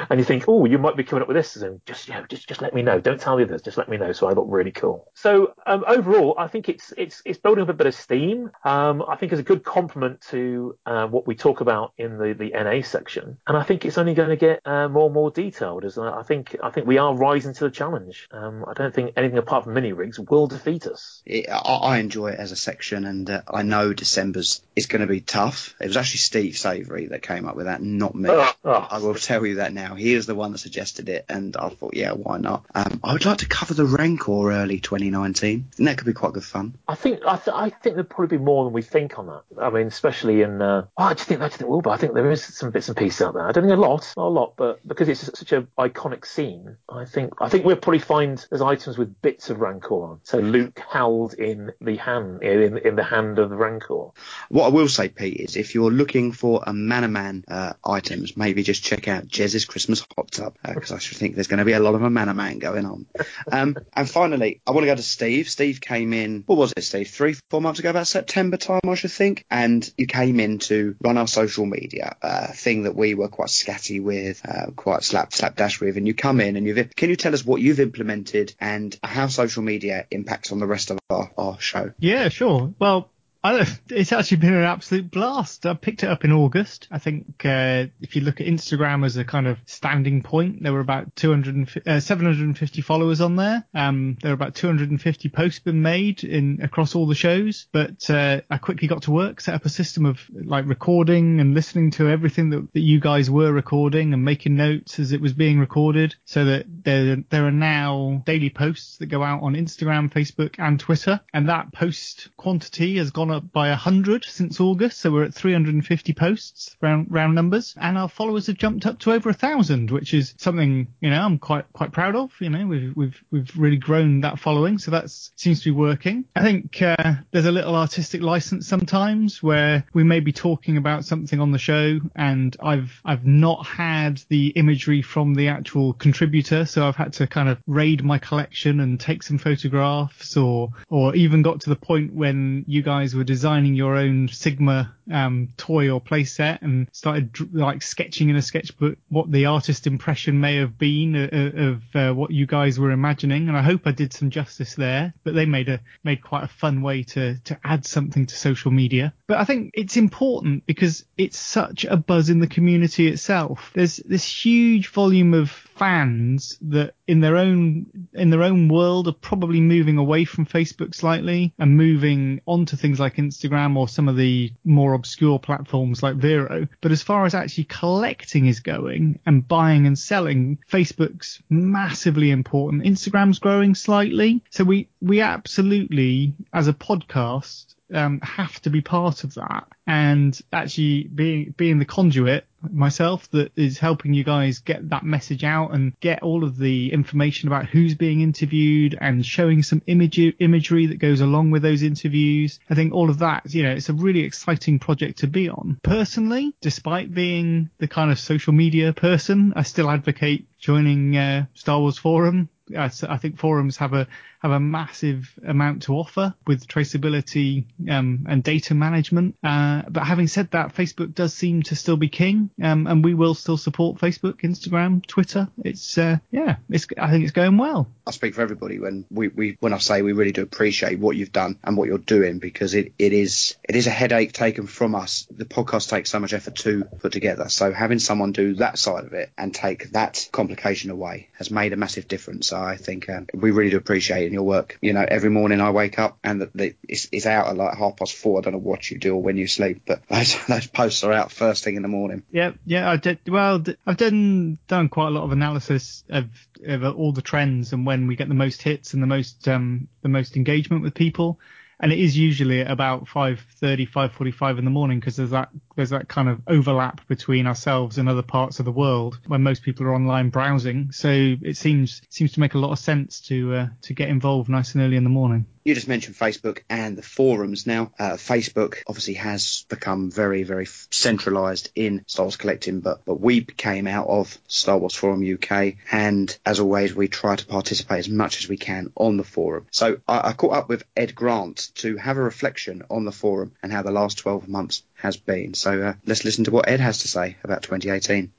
and 0.10 0.20
you 0.20 0.26
think, 0.26 0.46
oh, 0.48 0.66
you 0.66 0.78
might 0.78 0.98
be 0.98 1.04
coming 1.04 1.22
up 1.22 1.28
with 1.28 1.38
this, 1.38 1.54
then 1.54 1.82
just, 1.86 2.08
you 2.08 2.14
know, 2.14 2.26
just, 2.30 2.48
just 2.48 2.62
let 2.62 2.74
me 2.74 2.82
know. 2.82 3.00
Don't 3.00 3.20
tell 3.20 3.38
the 3.38 3.44
others. 3.44 3.62
Just 3.62 3.78
let 3.78 3.90
me 3.90 3.98
know. 3.98 4.12
So 4.12 4.28
I 4.28 4.34
look 4.34 4.48
really 4.50 4.72
cool. 4.72 5.10
So 5.14 5.54
um, 5.66 5.84
overall, 5.88 6.36
I 6.38 6.48
think 6.48 6.70
it's, 6.70 6.94
it's, 6.98 7.22
it's 7.26 7.40
building 7.40 7.64
up 7.64 7.70
a 7.70 7.74
bit 7.74 7.88
of 7.88 7.96
steam. 7.96 8.52
Um, 8.64 9.04
I 9.08 9.16
think 9.16 9.32
it's 9.32 9.42
a 9.42 9.44
good 9.44 9.64
complement 9.64 10.22
to 10.30 10.41
uh, 10.86 11.08
what 11.08 11.28
we 11.28 11.36
talk 11.36 11.62
about 11.62 11.94
in 11.98 12.18
the, 12.18 12.34
the 12.34 12.50
NA 12.52 12.82
section, 12.82 13.38
and 13.48 13.58
I 13.58 13.64
think 13.64 13.86
it's 13.86 13.98
only 13.98 14.14
going 14.14 14.30
to 14.30 14.36
get 14.36 14.62
uh, 14.66 14.88
more 14.88 15.06
and 15.06 15.14
more 15.14 15.32
detailed. 15.32 15.86
As 15.86 15.98
I 15.98 16.24
think 16.24 16.56
I 16.64 16.70
think 16.70 16.88
we 16.88 16.98
are 16.98 17.16
rising 17.16 17.54
to 17.54 17.64
the 17.66 17.72
challenge. 17.72 18.28
Um, 18.32 18.66
I 18.68 18.74
don't 18.74 18.94
think 18.94 19.14
anything 19.18 19.38
apart 19.38 19.66
from 19.66 19.74
mini 19.74 19.94
rigs 19.94 20.20
will 20.20 20.48
defeat 20.48 20.88
us. 20.88 21.22
It, 21.26 21.50
I, 21.50 21.58
I 21.58 21.98
enjoy 22.00 22.30
it 22.30 22.40
as 22.40 22.52
a 22.52 22.56
section, 22.56 23.06
and 23.06 23.30
uh, 23.30 23.42
I 23.48 23.64
know 23.64 23.94
December's 23.94 24.62
is 24.76 24.86
going 24.86 25.02
to 25.02 25.08
be 25.08 25.22
tough. 25.22 25.76
It 25.80 25.88
was 25.88 25.98
actually 25.98 26.20
Steve 26.20 26.58
Savory 26.58 27.08
that 27.08 27.22
came 27.22 27.48
up 27.48 27.56
with 27.56 27.66
that, 27.66 27.82
not 27.82 28.16
me. 28.16 28.30
Oh, 28.32 28.52
oh. 28.66 28.88
I 28.90 29.00
will 29.00 29.16
tell 29.16 29.46
you 29.46 29.56
that 29.56 29.74
now. 29.74 29.96
He 29.96 30.14
is 30.14 30.26
the 30.26 30.36
one 30.36 30.52
that 30.52 30.60
suggested 30.60 31.10
it, 31.10 31.26
and 31.30 31.56
I 31.58 31.70
thought, 31.70 31.96
yeah, 31.96 32.12
why 32.12 32.38
not? 32.38 32.66
Um, 32.74 33.00
I 33.04 33.14
would 33.14 33.26
like 33.26 33.40
to 33.40 33.48
cover 33.48 33.74
the 33.74 33.86
Rancor 33.86 34.52
early 34.52 34.80
2019. 34.80 35.70
And 35.78 35.88
that 35.88 35.98
could 35.98 36.08
be 36.08 36.14
quite 36.14 36.34
good 36.34 36.44
fun. 36.44 36.76
I 36.88 36.96
think 36.96 37.22
I, 37.26 37.38
th- 37.38 37.56
I 37.56 37.70
think 37.70 37.96
there'd 37.96 38.10
probably 38.10 38.38
be 38.38 38.44
more 38.44 38.66
than 38.66 38.74
we 38.74 38.82
think 38.82 39.18
on 39.20 39.28
that. 39.28 39.44
I 39.60 39.70
mean, 39.70 39.88
especially 39.88 40.31
in. 40.40 40.62
Uh, 40.62 40.86
oh, 40.98 41.04
I 41.04 41.14
just 41.14 41.28
think 41.28 41.42
I 41.42 41.48
just 41.48 41.58
think 41.58 41.70
will, 41.70 41.82
but 41.82 41.92
I 41.92 41.98
think 41.98 42.14
there 42.14 42.32
is 42.32 42.44
some 42.44 42.72
bits 42.72 42.88
and 42.88 42.98
pieces 42.98 43.22
out 43.22 43.34
there. 43.34 43.48
I 43.48 43.52
don't 43.52 43.64
think 43.64 43.74
a 43.74 43.82
lot, 43.82 44.14
not 44.16 44.28
a 44.28 44.30
lot, 44.30 44.54
but 44.56 44.88
because 44.88 45.10
it's 45.10 45.38
such 45.38 45.52
an 45.52 45.68
iconic 45.78 46.26
scene, 46.26 46.78
I 46.88 47.06
think 47.06 47.34
I 47.42 47.50
think 47.50 47.66
we'll 47.66 47.76
probably 47.76 48.00
find 48.00 48.44
there's 48.50 48.62
items 48.62 48.98
with 48.98 49.22
bits 49.22 49.50
of 49.50 49.60
Rancor 49.60 50.04
on. 50.04 50.20
So 50.24 50.40
Luke 50.40 50.80
held 50.90 51.34
in 51.34 51.72
the 51.82 51.98
hand 51.98 52.44
in, 52.44 52.78
in 52.78 52.96
the 52.96 53.04
hand 53.04 53.40
of 53.40 53.50
the 53.50 53.56
Rancor. 53.56 54.12
What 54.50 54.66
I 54.66 54.70
will 54.70 54.88
say, 54.88 55.10
Pete, 55.10 55.38
is 55.38 55.58
if 55.58 55.76
you're 55.76 55.92
looking 55.92 56.32
for 56.32 56.62
Amanaman 56.62 57.44
uh, 57.48 57.74
items, 57.84 58.38
maybe 58.38 58.64
just 58.64 58.84
check 58.84 59.08
out 59.08 59.28
Jez's 59.28 59.66
Christmas 59.66 60.06
hot 60.16 60.32
tub 60.32 60.58
because 60.64 60.92
I 60.92 61.00
should 61.00 61.18
think 61.18 61.36
there's 61.36 61.48
going 61.48 61.60
to 61.60 61.66
be 61.66 61.74
a 61.74 61.80
lot 61.80 61.96
of 61.96 62.02
Amanaman 62.02 62.60
going 62.60 62.86
on. 62.86 63.06
Um, 63.52 63.78
and 63.94 64.10
finally, 64.10 64.62
I 64.66 64.72
want 64.72 64.84
to 64.84 64.88
go 64.88 64.96
to 64.96 65.02
Steve. 65.02 65.50
Steve 65.50 65.82
came 65.82 66.14
in. 66.14 66.44
What 66.46 66.58
was 66.58 66.74
it, 66.76 66.84
Steve? 66.84 67.10
Three, 67.10 67.36
four 67.50 67.62
months 67.62 67.80
ago, 67.80 67.90
about 67.90 68.08
September 68.08 68.58
time, 68.58 68.82
I 68.88 68.96
should 68.96 69.12
think. 69.12 69.46
And 69.50 69.92
you 69.98 70.08
came 70.08 70.21
in 70.30 70.60
to 70.60 70.96
run 71.02 71.18
our 71.18 71.28
social 71.28 71.66
media, 71.66 72.16
uh, 72.22 72.48
thing 72.48 72.84
that 72.84 72.96
we 72.96 73.14
were 73.14 73.28
quite 73.28 73.50
scatty 73.50 74.02
with, 74.02 74.42
uh, 74.46 74.72
quite 74.76 75.04
slap 75.04 75.34
slapdash 75.34 75.80
with. 75.80 75.98
And 75.98 76.08
you 76.08 76.14
come 76.14 76.40
in 76.40 76.56
and 76.56 76.66
you've. 76.66 76.96
Can 76.96 77.10
you 77.10 77.16
tell 77.16 77.34
us 77.34 77.46
what 77.46 77.62
you've 77.62 77.80
implemented 77.80 78.54
and 78.60 78.98
how 79.04 79.28
social 79.28 79.64
media 79.64 80.06
impacts 80.12 80.52
on 80.52 80.60
the 80.60 80.68
rest 80.68 80.92
of 80.92 81.00
our, 81.10 81.32
our 81.38 81.60
show? 81.60 81.92
Yeah, 82.00 82.30
sure. 82.30 82.74
Well, 82.80 83.10
it's 83.44 84.12
actually 84.12 84.38
been 84.38 84.54
an 84.54 84.64
absolute 84.64 85.10
blast. 85.10 85.66
I 85.66 85.74
picked 85.74 86.04
it 86.04 86.10
up 86.10 86.24
in 86.24 86.32
August. 86.32 86.88
I 86.92 87.00
think 87.00 87.44
uh, 87.44 87.86
if 88.00 88.16
you 88.16 88.22
look 88.22 88.40
at 88.40 88.46
Instagram 88.46 89.04
as 89.04 89.18
a 89.18 89.26
kind 89.26 89.48
of 89.48 89.58
standing 89.66 90.22
point, 90.22 90.62
there 90.62 90.72
were 90.72 90.80
about 90.80 91.16
200, 91.16 91.82
uh, 91.88 92.00
750 92.00 92.82
followers 92.82 93.20
on 93.20 93.36
there. 93.38 93.66
Um, 93.74 94.18
there 94.22 94.30
were 94.30 94.36
about 94.36 94.54
250 94.54 95.30
posts 95.30 95.60
been 95.60 95.82
made 95.82 96.24
in 96.24 96.60
across 96.62 96.94
all 96.94 97.08
the 97.08 97.16
shows. 97.16 97.68
But 97.72 98.08
uh, 98.12 98.42
I 98.50 98.58
quickly 98.58 98.88
got 98.88 99.04
to 99.04 99.12
work, 99.12 99.42
set 99.42 99.56
up 99.56 99.66
a 99.66 99.70
system 99.70 100.06
of 100.06 100.22
like 100.32 100.68
recording 100.68 101.40
and 101.40 101.56
listening 101.56 101.90
to 101.92 102.10
everything 102.10 102.52
that, 102.52 102.72
that 102.74 102.82
you 102.82 103.00
guys 103.00 103.32
were 103.32 103.52
recording 103.52 104.14
and 104.14 104.24
making 104.24 104.56
notes 104.56 105.00
as 105.00 105.14
it 105.14 105.22
was 105.22 105.34
being 105.34 105.58
recorded, 105.58 106.16
so 106.26 106.46
that 106.46 106.66
there 106.68 107.18
there 107.30 107.48
are 107.48 107.52
now 107.52 108.22
daily 108.26 108.52
posts 108.52 108.98
that 108.98 109.08
go 109.08 109.24
out 109.24 109.42
on 109.42 109.56
Instagram, 109.56 110.12
Facebook, 110.12 110.56
and 110.60 110.80
Twitter. 110.80 111.20
And 111.34 111.50
that 111.50 111.74
post 111.74 112.30
quantity 112.38 112.98
has 112.98 113.10
gone 113.10 113.31
gone 113.32 113.38
up 113.38 113.52
by 113.54 113.70
100 113.70 114.26
since 114.26 114.60
August, 114.60 115.00
so 115.00 115.12
we're 115.12 115.24
at 115.24 115.34
350 115.34 116.14
posts, 116.14 116.76
round, 116.82 117.08
round 117.10 117.34
numbers, 117.34 117.74
and 117.80 117.98
our 117.98 118.10
followers 118.10 118.48
have 118.48 118.58
jumped 118.58 118.86
up 118.86 119.00
to 119.00 119.12
over 119.12 119.30
a 119.30 119.34
thousand, 119.34 119.90
which 119.90 120.14
is 120.14 120.34
something, 120.38 120.88
you 121.00 121.10
know, 121.10 121.22
I'm 121.22 121.40
quite, 121.40 121.72
quite 121.72 121.92
proud 121.92 122.16
of. 122.16 122.32
You 122.40 122.50
know, 122.50 122.68
we've, 122.68 122.96
we've, 122.96 123.24
we've 123.32 123.58
really 123.58 123.78
grown 123.78 124.22
that 124.22 124.40
following, 124.40 124.78
so 124.78 124.92
that 124.92 125.10
seems 125.10 125.60
to 125.60 125.72
be 125.72 125.72
working. 125.72 126.26
I 126.36 126.42
think, 126.42 126.82
uh, 126.82 127.14
there's 127.32 127.46
a 127.46 127.52
little 127.52 127.76
artistic 127.76 128.22
license 128.22 128.68
sometimes 128.68 129.42
where 129.42 129.86
we 129.94 130.04
may 130.04 130.20
be 130.20 130.34
talking 130.34 130.78
about 130.78 131.06
something 131.06 131.40
on 131.40 131.52
the 131.52 131.60
show 131.60 132.00
and 132.16 132.56
I've, 132.62 133.00
I've 133.06 133.26
not 133.26 133.66
had 133.66 134.22
the 134.28 134.48
imagery 134.48 135.02
from 135.02 135.36
the 135.36 135.48
actual 135.48 135.94
contributor, 135.94 136.66
so 136.66 136.86
I've 136.86 136.96
had 136.96 137.14
to 137.14 137.28
kind 137.28 137.48
of 137.48 137.60
raid 137.66 138.04
my 138.04 138.18
collection 138.18 138.82
and 138.82 139.00
take 139.00 139.24
some 139.24 139.38
photographs 139.38 140.36
or, 140.36 140.70
or 140.90 141.16
even 141.16 141.42
got 141.42 141.62
to 141.62 141.70
the 141.70 141.76
point 141.76 142.14
when 142.14 142.66
you 142.68 142.82
guys 142.82 143.16
were 143.16 143.21
designing 143.24 143.74
your 143.76 143.96
own 143.96 144.28
Sigma 144.28 144.94
um, 145.12 145.50
toy 145.58 145.90
or 145.90 146.02
playset 146.02 146.62
and 146.62 146.88
started 146.92 147.54
like 147.54 147.82
sketching 147.82 148.30
in 148.30 148.36
a 148.36 148.42
sketchbook 148.42 148.98
what 149.10 149.32
the 149.32 149.46
artist 149.46 149.88
impression 149.88 150.40
may 150.40 150.56
have 150.58 150.78
been 150.78 151.16
uh, 151.16 151.72
of 151.72 151.96
uh, 151.96 152.14
what 152.14 152.32
you 152.32 152.46
guys 152.46 152.80
were 152.80 152.92
imagining. 152.92 153.48
And 153.48 153.58
I 153.58 153.62
hope 153.62 153.82
I 153.86 153.92
did 153.92 154.14
some 154.14 154.30
justice 154.30 154.76
there. 154.76 155.14
But 155.24 155.36
they 155.36 155.46
made 155.46 155.70
a 155.70 155.80
made 156.04 156.24
quite 156.24 156.44
a 156.44 156.48
fun 156.48 156.82
way 156.82 157.04
to 157.04 157.38
to 157.40 157.60
add 157.64 157.86
something 157.86 158.26
to 158.26 158.36
social 158.36 158.72
media. 158.72 159.14
But 159.28 159.38
I 159.38 159.46
think 159.46 159.72
it's 159.74 159.98
important 159.98 160.66
because 160.66 161.06
it's 161.18 161.38
such 161.38 161.86
a 161.86 161.98
buzz 161.98 162.30
in 162.30 162.40
the 162.40 162.48
community 162.48 163.08
itself. 163.08 163.72
There's 163.74 163.98
this 163.98 164.26
huge 164.26 164.90
volume 164.90 165.34
of 165.34 165.52
fans 165.52 166.58
that 166.62 166.94
in 167.08 167.22
their 167.22 167.38
own 167.38 167.86
in 168.14 168.30
their 168.30 168.44
own 168.44 168.70
world 168.70 169.08
are 169.08 169.14
probably 169.14 169.60
moving 169.60 169.98
away 169.98 170.26
from 170.26 170.46
Facebook 170.46 170.94
slightly 170.94 171.54
and 171.58 171.76
moving 171.76 172.40
onto 172.46 172.78
things 172.78 173.00
like 173.00 173.16
Instagram 173.16 173.76
or 173.76 173.88
some 173.88 174.08
of 174.08 174.16
the 174.16 174.54
more 174.64 174.94
obscure 175.02 175.40
platforms 175.40 176.04
like 176.04 176.16
Vero. 176.16 176.68
But 176.80 176.92
as 176.92 177.02
far 177.02 177.26
as 177.26 177.34
actually 177.34 177.64
collecting 177.64 178.46
is 178.46 178.60
going 178.60 179.20
and 179.26 179.48
buying 179.48 179.88
and 179.88 179.98
selling, 179.98 180.60
Facebook's 180.72 181.42
massively 181.50 182.30
important. 182.30 182.84
Instagram's 182.84 183.40
growing 183.40 183.74
slightly. 183.74 184.44
So 184.52 184.64
we 184.64 184.90
we 185.02 185.20
absolutely 185.22 186.36
as 186.54 186.68
a 186.68 186.74
podcast 186.74 187.74
um, 187.94 188.20
have 188.22 188.60
to 188.62 188.70
be 188.70 188.82
part 188.82 189.24
of 189.24 189.34
that 189.36 189.68
and 189.88 190.40
actually 190.54 191.04
being 191.04 191.54
being 191.58 191.80
the 191.80 191.86
conduit 191.86 192.46
myself 192.70 193.30
that 193.32 193.52
is 193.56 193.80
helping 193.80 194.14
you 194.14 194.24
guys 194.24 194.60
get 194.60 194.90
that 194.90 195.04
message 195.04 195.44
out 195.44 195.74
and 195.74 196.00
get 196.00 196.22
all 196.22 196.44
of 196.44 196.58
the 196.58 196.94
information 196.94 197.48
about 197.48 197.66
who's 197.66 197.96
being 197.96 198.22
interviewed 198.22 198.98
and 199.00 199.26
showing 199.26 199.64
some 199.64 199.82
image 199.88 200.20
imagery 200.40 200.86
that 200.86 201.00
goes 201.00 201.22
along 201.22 201.52
with 201.52 201.62
those 201.62 201.82
interviews. 201.82 202.60
I 202.70 202.76
think 202.76 202.94
all 202.94 203.10
of 203.10 203.20
that, 203.20 203.54
you 203.54 203.64
know, 203.64 203.72
it's 203.72 203.90
a 203.90 203.94
really 203.94 204.22
exciting 204.22 204.80
project 204.80 205.20
to 205.20 205.28
be 205.28 205.50
on. 205.50 205.80
Personally, 205.84 206.54
despite 206.62 207.14
being 207.14 207.70
the 207.80 207.88
kind 207.88 208.12
of 208.12 208.20
social 208.20 208.54
media 208.54 208.94
person, 208.94 209.54
I 209.56 209.64
still 209.64 209.90
advocate 209.90 210.46
joining 210.60 211.18
uh, 211.18 211.46
Star 211.54 211.80
Wars 211.80 211.98
Forum. 211.98 212.50
I, 212.78 212.92
I 213.10 213.18
think 213.18 213.40
forums 213.40 213.78
have 213.78 213.94
a 213.94 214.08
have 214.42 214.52
a 214.52 214.60
massive 214.60 215.32
amount 215.46 215.84
to 215.84 215.94
offer 215.94 216.34
with 216.48 216.68
traceability 216.68 217.66
um, 217.90 218.26
and 218.28 218.44
data 218.44 218.74
management. 218.74 219.36
Uh, 219.44 219.84
but 219.88 220.04
having 220.04 220.28
said 220.28 220.50
that, 220.52 220.74
Facebook 220.74 221.14
does 221.14 221.34
seem 221.34 221.62
to 221.64 221.76
still 221.76 221.98
be 221.98 222.10
king, 222.10 222.50
um, 222.62 222.88
and 222.88 223.04
we 223.04 223.14
will 223.14 223.36
still 223.36 223.58
support 223.58 224.00
Facebook, 224.00 224.42
Instagram, 224.42 225.06
Twitter. 225.06 225.48
It's 225.64 225.98
uh, 225.98 226.18
yeah, 226.32 226.58
it's 226.70 226.88
I 227.00 227.12
think 227.12 227.24
it's 227.24 227.34
going 227.34 227.58
well. 227.58 227.88
I 228.08 228.12
speak 228.12 228.34
for 228.34 228.42
everybody 228.42 228.80
when 228.80 229.06
we, 229.12 229.28
we 229.28 229.58
when 229.60 229.74
I 229.74 229.78
say 229.78 230.02
we 230.02 230.14
really 230.14 230.32
do 230.32 230.42
appreciate 230.42 231.00
what 231.00 231.16
you've 231.16 231.32
done 231.32 231.60
and 231.64 231.78
what 231.78 231.88
you're 231.88 232.00
doing 232.00 232.40
because 232.40 232.74
it, 232.74 232.94
it 232.98 233.14
is 233.14 233.56
it 233.64 233.76
is 233.76 233.86
a 233.86 233.92
headache 233.92 234.34
taken 234.34 234.66
from 234.66 234.96
us. 234.96 235.28
The 235.30 235.46
podcast 235.46 235.90
takes 235.90 236.10
so 236.10 236.20
much 236.20 236.34
effort 236.34 236.56
to 236.58 236.84
put 237.00 237.12
together. 237.12 237.50
So 237.50 237.72
having 237.72 238.00
someone 238.00 238.32
do 238.32 238.56
that 238.56 238.80
side 238.80 239.06
of 239.06 239.14
it 239.14 239.32
and 239.38 239.54
take 239.54 239.92
that 239.92 240.28
complication 240.32 240.90
away 240.90 241.30
has 241.38 241.52
made 241.52 241.74
a 241.74 241.78
massive 241.78 242.08
difference. 242.08 242.52
I 242.54 242.78
think 242.78 243.08
um, 243.08 243.28
we 243.34 243.52
really 243.52 243.70
do 243.70 243.78
appreciate 243.78 244.26
it 244.26 244.31
in 244.32 244.36
your 244.36 244.44
work. 244.44 244.78
You 244.82 244.94
know, 244.94 245.06
every 245.08 245.30
morning 245.30 245.60
I 245.60 245.72
wake 245.72 246.00
up 246.00 246.18
and 246.24 246.42
the, 246.42 246.52
the, 246.56 246.76
it's, 246.88 247.10
it's 247.12 247.26
out 247.26 247.48
at 247.48 247.58
like 247.58 247.78
half 247.78 247.98
past 247.98 248.16
four. 248.16 248.40
I 248.40 248.42
don't 248.42 248.54
know 248.54 248.60
what 248.60 248.90
you 248.90 248.98
do 248.98 249.14
or 249.14 249.22
when 249.22 249.38
you 249.38 249.46
sleep, 249.46 249.84
but 249.86 250.02
those, 250.10 250.38
those 250.48 250.68
posts 250.68 251.04
are 251.04 251.12
out 251.12 251.32
first 251.32 251.64
thing 251.64 251.76
in 251.76 251.82
the 251.82 251.90
morning. 251.90 252.24
Yeah, 252.32 252.52
yeah, 252.66 252.90
I 252.90 252.96
did. 252.96 253.20
Well, 253.28 253.64
I've 253.86 253.98
done 253.98 254.58
done 254.68 254.90
quite 254.90 255.08
a 255.08 255.12
lot 255.12 255.26
of 255.26 255.32
analysis 255.32 256.04
of, 256.10 256.30
of 256.66 256.84
all 256.96 257.12
the 257.12 257.22
trends 257.22 257.74
and 257.74 257.86
when 257.86 258.08
we 258.08 258.16
get 258.16 258.30
the 258.30 258.34
most 258.34 258.62
hits 258.62 258.94
and 258.94 259.04
the 259.04 259.08
most 259.08 259.48
um 259.48 259.88
the 260.02 260.10
most 260.10 260.38
engagement 260.38 260.84
with 260.84 260.94
people 260.94 261.40
and 261.80 261.92
it 261.92 262.00
is 262.00 262.18
usually 262.18 262.62
about 262.62 263.06
5.30 263.06 263.90
5.45 263.90 264.60
in 264.60 264.66
the 264.66 264.72
morning 264.72 265.00
because 265.00 265.16
there's 265.16 265.32
that 265.32 265.50
there's 265.82 265.90
that 265.90 266.08
kind 266.08 266.30
of 266.30 266.40
overlap 266.46 267.08
between 267.08 267.48
ourselves 267.48 267.98
and 267.98 268.08
other 268.08 268.22
parts 268.22 268.60
of 268.60 268.66
the 268.66 268.72
world 268.72 269.20
when 269.26 269.42
most 269.42 269.64
people 269.64 269.84
are 269.88 269.96
online 269.96 270.30
browsing 270.30 270.92
so 270.92 271.10
it 271.10 271.58
seems 271.58 272.04
seems 272.10 272.34
to 272.34 272.40
make 272.40 272.54
a 272.54 272.60
lot 272.60 272.72
of 272.72 272.78
sense 272.78 273.20
to 273.22 273.56
uh, 273.56 273.68
to 273.82 273.96
get 273.96 274.10
involved 274.10 274.48
nice 274.48 274.76
and 274.76 274.84
early 274.84 274.96
in 274.96 275.04
the 275.04 275.10
morning 275.10 275.46
you 275.64 275.76
just 275.76 275.88
mentioned 275.88 276.16
Facebook 276.16 276.64
and 276.70 276.98
the 276.98 277.04
forums. 277.04 277.68
Now, 277.68 277.92
uh, 278.00 278.14
Facebook 278.14 278.82
obviously 278.88 279.16
has 279.16 279.66
become 279.70 280.10
very, 280.10 280.44
very 280.44 280.66
centralised 280.66 281.72
in 281.76 282.04
Star 282.08 282.26
Wars 282.26 282.36
collecting, 282.36 282.80
but 282.80 283.06
but 283.06 283.20
we 283.20 283.42
came 283.42 283.88
out 283.88 284.08
of 284.08 284.38
Star 284.48 284.78
Wars 284.78 284.96
Forum 284.96 285.24
UK, 285.24 285.76
and 285.92 286.36
as 286.46 286.60
always, 286.60 286.96
we 286.96 287.08
try 287.08 287.36
to 287.36 287.46
participate 287.46 288.00
as 288.00 288.10
much 288.10 288.40
as 288.40 288.50
we 288.50 288.58
can 288.58 288.92
on 288.96 289.18
the 289.18 289.24
forum. 289.24 289.68
So 289.72 289.98
I, 290.08 290.30
I 290.30 290.34
caught 290.34 290.54
up 290.54 290.70
with 290.70 290.84
Ed 290.96 291.14
Grant 291.14 291.70
to 291.76 291.98
have 291.98 292.18
a 292.18 292.24
reflection 292.24 292.84
on 292.90 293.06
the 293.06 293.12
forum 293.12 293.54
and 293.62 293.72
how 293.72 293.84
the 293.84 293.92
last 293.92 294.18
12 294.18 294.48
months 294.48 294.84
has 295.02 295.18
been. 295.18 295.54
So 295.54 295.82
uh, 295.82 295.94
let's 296.06 296.26
listen 296.26 296.46
to 296.46 296.52
what 296.52 296.68
Ed 296.68 296.80
has 296.80 297.00
to 297.00 297.08
say 297.08 297.38
about 297.44 297.64
2018. 297.64 298.32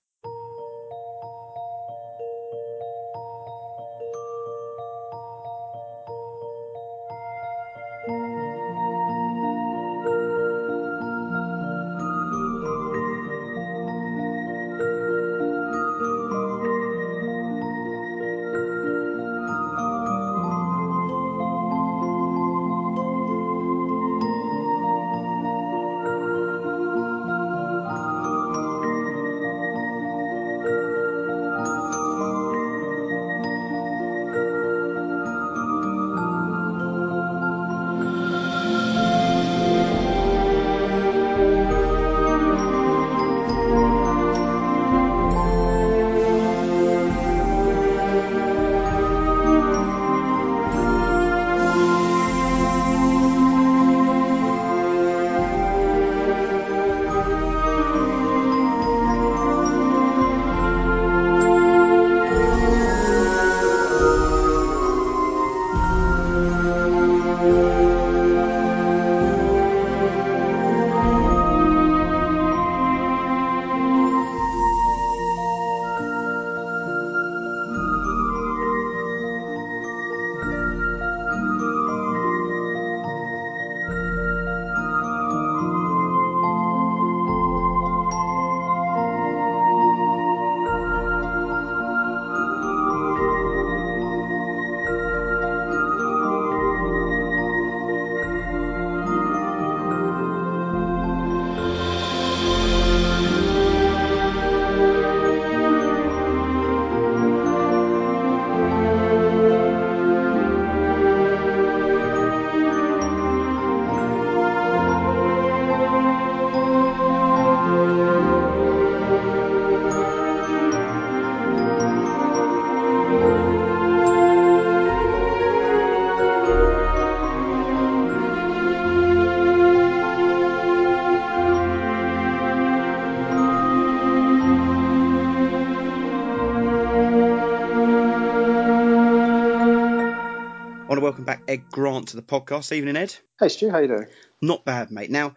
Welcome 141.13 141.27
back 141.27 141.43
Ed 141.47 141.71
Grant 141.71 142.09
to 142.09 142.17
the 142.17 142.23
podcast. 142.23 142.73
Evening, 142.73 142.97
Ed. 142.97 143.15
Hey 143.39 143.51
Stu, 143.51 143.69
how 143.69 143.81
you 143.81 143.89
doing? 143.89 144.07
Not 144.41 144.65
bad, 144.65 144.91
mate. 144.91 145.11
Now, 145.11 145.35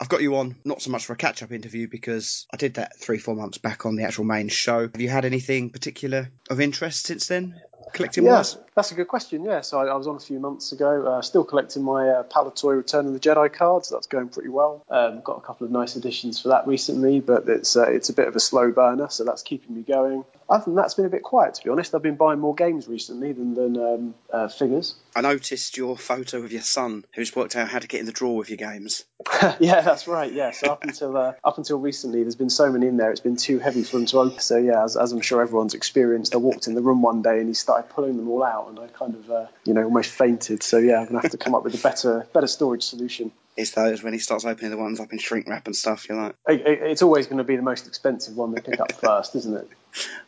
I've 0.00 0.08
got 0.08 0.22
you 0.22 0.36
on 0.36 0.54
not 0.64 0.80
so 0.80 0.92
much 0.92 1.04
for 1.04 1.14
a 1.14 1.16
catch-up 1.16 1.50
interview 1.50 1.88
because 1.88 2.46
I 2.54 2.56
did 2.56 2.74
that 2.74 2.96
three, 2.96 3.18
four 3.18 3.34
months 3.34 3.58
back 3.58 3.86
on 3.86 3.96
the 3.96 4.04
actual 4.04 4.22
main 4.22 4.48
show. 4.48 4.82
Have 4.82 5.00
you 5.00 5.08
had 5.08 5.24
anything 5.24 5.70
particular 5.70 6.30
of 6.48 6.60
interest 6.60 7.06
since 7.06 7.26
then, 7.26 7.60
collecting 7.92 8.24
yeah, 8.24 8.34
wise? 8.34 8.56
that's 8.76 8.92
a 8.92 8.94
good 8.94 9.08
question. 9.08 9.44
Yeah, 9.44 9.62
so 9.62 9.80
I, 9.80 9.86
I 9.86 9.94
was 9.96 10.06
on 10.06 10.14
a 10.14 10.20
few 10.20 10.38
months 10.38 10.70
ago, 10.70 11.06
uh, 11.06 11.22
still 11.22 11.42
collecting 11.42 11.82
my 11.82 12.08
uh, 12.08 12.22
Palitoy 12.22 12.76
Return 12.76 13.06
of 13.06 13.12
the 13.12 13.20
Jedi 13.20 13.52
cards. 13.52 13.88
That's 13.88 14.06
going 14.06 14.28
pretty 14.28 14.50
well. 14.50 14.84
Um, 14.88 15.22
got 15.22 15.38
a 15.38 15.40
couple 15.40 15.66
of 15.66 15.72
nice 15.72 15.96
additions 15.96 16.40
for 16.40 16.50
that 16.50 16.68
recently, 16.68 17.18
but 17.18 17.48
it's 17.48 17.76
uh, 17.76 17.90
it's 17.90 18.10
a 18.10 18.14
bit 18.14 18.28
of 18.28 18.36
a 18.36 18.40
slow 18.40 18.70
burner, 18.70 19.08
so 19.08 19.24
that's 19.24 19.42
keeping 19.42 19.74
me 19.74 19.82
going. 19.82 20.24
Other 20.48 20.66
than 20.66 20.76
that, 20.76 20.84
it's 20.84 20.94
been 20.94 21.06
a 21.06 21.10
bit 21.10 21.24
quiet 21.24 21.54
to 21.54 21.64
be 21.64 21.70
honest. 21.70 21.94
I've 21.94 22.02
been 22.02 22.16
buying 22.16 22.38
more 22.38 22.54
games 22.54 22.86
recently 22.86 23.32
than 23.32 23.54
than 23.54 23.76
um, 23.76 24.14
uh, 24.32 24.48
figures. 24.48 24.94
I 25.16 25.22
noticed 25.22 25.78
your 25.78 25.96
photo 25.96 26.42
of 26.42 26.52
your 26.52 26.60
son, 26.60 27.06
who's 27.14 27.34
worked 27.34 27.56
out 27.56 27.68
how 27.68 27.78
to 27.78 27.88
get 27.88 28.00
in 28.00 28.06
the 28.06 28.12
drawer 28.12 28.36
with 28.36 28.50
your 28.50 28.58
games. 28.58 29.02
yeah, 29.60 29.80
that's 29.80 30.06
right. 30.06 30.30
Yeah, 30.30 30.50
so 30.50 30.70
up 30.70 30.84
until 30.84 31.16
uh, 31.16 31.32
up 31.42 31.56
until 31.56 31.78
recently, 31.78 32.20
there's 32.20 32.36
been 32.36 32.50
so 32.50 32.70
many 32.70 32.86
in 32.86 32.98
there. 32.98 33.10
It's 33.12 33.20
been 33.20 33.38
too 33.38 33.58
heavy 33.58 33.82
for 33.82 33.96
them 33.96 34.04
to 34.04 34.18
open. 34.18 34.40
So 34.40 34.58
yeah, 34.58 34.84
as, 34.84 34.94
as 34.94 35.12
I'm 35.12 35.22
sure 35.22 35.40
everyone's 35.40 35.72
experienced, 35.72 36.34
I 36.34 36.36
walked 36.36 36.66
in 36.66 36.74
the 36.74 36.82
room 36.82 37.00
one 37.00 37.22
day 37.22 37.38
and 37.38 37.48
he 37.48 37.54
started 37.54 37.88
pulling 37.88 38.18
them 38.18 38.28
all 38.28 38.42
out, 38.42 38.68
and 38.68 38.78
I 38.78 38.88
kind 38.88 39.14
of 39.14 39.30
uh, 39.30 39.46
you 39.64 39.72
know 39.72 39.84
almost 39.84 40.10
fainted. 40.10 40.62
So 40.62 40.76
yeah, 40.76 41.00
I'm 41.00 41.06
gonna 41.06 41.22
have 41.22 41.30
to 41.30 41.38
come 41.38 41.54
up 41.54 41.64
with 41.64 41.74
a 41.74 41.82
better 41.82 42.26
better 42.34 42.46
storage 42.46 42.82
solution. 42.82 43.32
It's 43.56 43.70
those 43.72 44.02
when 44.02 44.12
he 44.12 44.18
starts 44.18 44.44
opening 44.44 44.70
the 44.70 44.76
ones 44.76 45.00
up 45.00 45.12
in 45.12 45.18
shrink 45.18 45.48
wrap 45.48 45.66
and 45.66 45.74
stuff. 45.74 46.08
You're 46.08 46.20
like, 46.22 46.36
It- 46.48 46.66
it- 46.66 46.82
It's 46.90 47.02
always 47.02 47.26
going 47.26 47.38
to 47.38 47.44
be 47.44 47.56
the 47.56 47.62
most 47.62 47.86
expensive 47.86 48.36
one 48.36 48.52
they 48.52 48.60
pick 48.60 48.80
up 48.80 48.92
first, 49.00 49.34
isn't 49.34 49.56
it? 49.56 49.68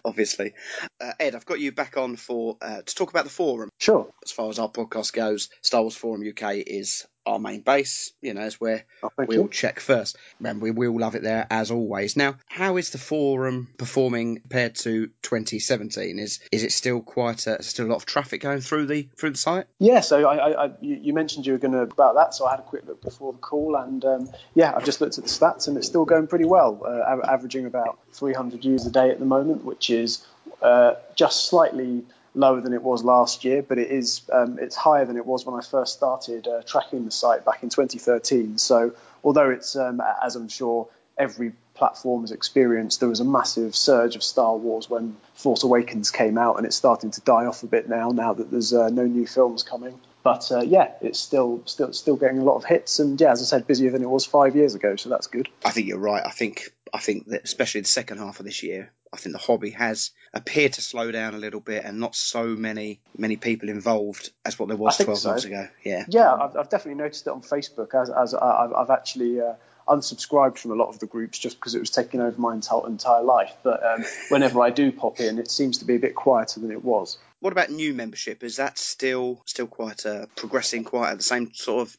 obviously. 0.05 0.55
Uh, 1.01 1.13
Ed, 1.21 1.35
I've 1.35 1.45
got 1.45 1.61
you 1.61 1.73
back 1.73 1.97
on 1.99 2.17
for 2.17 2.57
uh, 2.63 2.81
to 2.81 2.95
talk 2.95 3.11
about 3.11 3.25
the 3.25 3.31
forum. 3.31 3.69
Sure. 3.79 4.09
As 4.25 4.33
far 4.33 4.49
as 4.49 4.59
our 4.59 4.71
podcast 4.71 5.13
goes, 5.13 5.51
Star 5.61 5.83
Wars 5.83 5.95
Forum 5.95 6.23
UK 6.27 6.55
is 6.67 7.07
our 7.29 7.39
main 7.39 7.61
base. 7.61 8.13
You 8.21 8.35
know, 8.35 8.43
it's 8.43 8.61
where 8.61 8.85
Oh, 9.03 9.11
we'll 9.17 9.43
you. 9.43 9.49
check 9.49 9.81
first. 9.81 10.17
Remember, 10.41 10.65
we 10.65 10.71
will 10.71 10.99
love 10.99 11.15
it 11.15 11.23
there 11.23 11.47
as 11.51 11.71
always. 11.71 12.17
Now, 12.17 12.37
how 12.47 12.77
is 12.77 12.91
the 12.91 12.99
forum 12.99 13.69
performing 13.79 14.41
compared 14.41 14.75
to 14.77 15.09
2017? 15.23 16.19
Is 16.19 16.41
is 16.51 16.65
it 16.65 16.73
still 16.73 17.01
quite 17.01 17.47
a, 17.47 17.63
still 17.63 17.87
a 17.87 17.89
lot 17.89 17.97
of 17.97 18.07
traffic 18.07 18.41
going 18.41 18.61
through 18.61 18.87
the 18.87 19.09
through 19.17 19.31
the 19.31 19.39
site? 19.39 19.67
Yeah, 19.79 20.01
so 20.01 20.27
I, 20.27 20.65
I, 20.67 20.71
you 20.81 21.13
mentioned 21.13 21.47
you 21.47 21.53
were 21.53 21.59
going 21.59 21.73
to 21.73 21.81
about 21.83 22.15
that, 22.17 22.35
so 22.35 22.47
I 22.47 22.53
had 22.53 22.61
a 22.61 22.63
quick 22.63 22.87
look 22.87 23.03
before 23.03 23.33
the 23.33 23.39
call, 23.39 23.77
and 23.77 24.05
um, 24.05 24.29
yeah, 24.55 24.73
I've 24.75 24.85
just 24.85 25.01
looked 25.01 25.19
at 25.19 25.25
the 25.25 25.31
stats, 25.31 25.69
and 25.69 25.77
it's 25.77 25.87
still 25.87 26.05
going 26.05 26.27
pretty 26.27 26.45
well, 26.45 26.83
uh, 26.85 27.21
averaging 27.29 27.67
about 27.67 27.99
300 28.13 28.61
views 28.63 28.87
a 28.87 28.91
day 28.91 29.11
at 29.11 29.19
the 29.19 29.25
moment, 29.25 29.65
which 29.65 29.91
is 29.91 30.27
uh, 30.63 30.95
just 31.15 31.49
slightly 31.49 32.05
lower 32.35 32.61
than 32.61 32.73
it 32.73 32.83
was 32.83 33.05
last 33.05 33.45
year, 33.45 33.63
but 33.63 33.79
it 33.79 33.91
is 33.91 34.23
um, 34.33 34.59
it's 34.61 34.77
higher 34.77 35.05
than 35.05 35.17
it 35.17 35.27
was 35.27 35.45
when 35.45 35.59
I 35.59 35.63
first 35.63 35.95
started 35.95 36.47
uh, 36.47 36.63
tracking 36.63 37.05
the 37.05 37.11
site 37.11 37.45
back 37.45 37.63
in 37.63 37.69
2013. 37.69 38.59
So 38.59 38.93
although 39.25 39.51
it's 39.51 39.77
um, 39.77 40.03
as 40.23 40.37
I'm 40.37 40.49
sure 40.49 40.89
every 41.17 41.53
platform 41.75 42.23
has 42.23 42.33
experienced, 42.33 43.01
there 43.01 43.09
was 43.09 43.21
a 43.21 43.25
massive 43.25 43.75
surge 43.75 44.17
of 44.17 44.23
Star 44.23 44.57
Wars 44.57 44.91
when 44.91 45.17
Force 45.35 45.63
Awakens 45.63 46.11
came 46.11 46.39
out, 46.39 46.57
and 46.57 46.67
it's 46.67 46.77
starting 46.77 47.11
to 47.13 47.21
die 47.21 47.47
off 47.47 47.63
a 47.63 47.67
bit 47.67 47.89
now. 47.89 48.11
Now 48.11 48.35
that 48.35 48.51
there's 48.51 48.73
uh, 48.73 48.89
no 48.89 49.05
new 49.05 49.27
films 49.27 49.63
coming. 49.63 49.99
But 50.25 50.51
uh, 50.51 50.61
yeah, 50.61 50.91
it's 51.01 51.19
still 51.19 51.63
still 51.65 51.93
still 51.93 52.17
getting 52.17 52.39
a 52.39 52.45
lot 52.45 52.57
of 52.57 52.65
hits, 52.65 52.99
and 52.99 53.19
yeah, 53.21 53.33
as 53.33 53.41
I 53.41 53.45
said, 53.45 53.67
busier 53.67 53.91
than 53.91 54.03
it 54.03 54.11
was 54.11 54.27
five 54.27 54.57
years 54.57 54.75
ago, 54.75 54.97
so 54.97 55.09
that's 55.09 55.29
good. 55.29 55.49
I 55.65 55.71
think 55.71 55.87
you're 55.87 55.99
right. 55.99 56.23
I 56.25 56.31
think 56.31 56.73
I 56.93 56.99
think 56.99 57.27
that 57.29 57.45
especially 57.45 57.83
the 57.83 57.89
second 57.89 58.19
half 58.19 58.41
of 58.41 58.47
this 58.47 58.63
year, 58.63 58.93
I 59.13 59.17
think 59.17 59.33
the 59.35 59.39
hobby 59.39 59.71
has 59.71 60.11
appeared 60.35 60.75
to 60.75 60.83
slow 60.83 61.11
down 61.11 61.35
a 61.35 61.39
little 61.39 61.61
bit, 61.61 61.85
and 61.85 61.99
not 61.99 62.15
so 62.15 62.45
many 62.49 63.01
many 63.17 63.37
people 63.37 63.69
involved 63.69 64.31
as 64.45 64.59
what 64.59 64.69
there 64.69 64.77
was 64.77 64.95
I 64.95 64.99
think 64.99 65.07
12 65.07 65.19
so. 65.19 65.29
months 65.31 65.45
ago. 65.45 65.69
Yeah. 65.85 66.05
Yeah, 66.09 66.35
I've, 66.35 66.57
I've 66.57 66.69
definitely 66.69 67.03
noticed 67.03 67.27
it 67.27 67.31
on 67.31 67.43
Facebook 67.43 67.95
as, 67.95 68.11
as 68.11 68.35
I- 68.35 68.65
I've, 68.65 68.73
I've 68.73 68.91
actually 68.91 69.41
uh, 69.41 69.55
unsubscribed 69.89 70.59
from 70.59 70.71
a 70.73 70.75
lot 70.75 70.89
of 70.89 70.99
the 70.99 71.07
groups 71.07 71.39
just 71.39 71.59
because 71.59 71.75
it 71.75 71.81
was 71.81 71.91
taking 71.91 72.21
over 72.21 72.39
my 72.41 72.55
entire, 72.55 72.87
entire 72.87 73.23
life. 73.23 73.53
But 73.63 73.83
um, 73.85 74.05
whenever 74.29 74.61
I 74.61 74.71
do 74.71 74.93
pop 74.93 75.21
in, 75.21 75.39
it 75.39 75.51
seems 75.51 75.79
to 75.79 75.85
be 75.85 75.95
a 75.97 75.99
bit 75.99 76.15
quieter 76.15 76.61
than 76.61 76.71
it 76.71 76.85
was. 76.85 77.19
What 77.41 77.53
about 77.53 77.71
new 77.71 77.95
membership? 77.95 78.43
Is 78.43 78.57
that 78.57 78.79
still 78.79 79.43
still 79.45 79.69
quite 79.69 80.05
uh, 80.05 80.27
progressing 80.35 80.85
quite 80.85 81.13
at 81.13 81.19
the 81.19 81.23
same 81.23 81.53
sort 81.55 81.83
of 81.83 81.97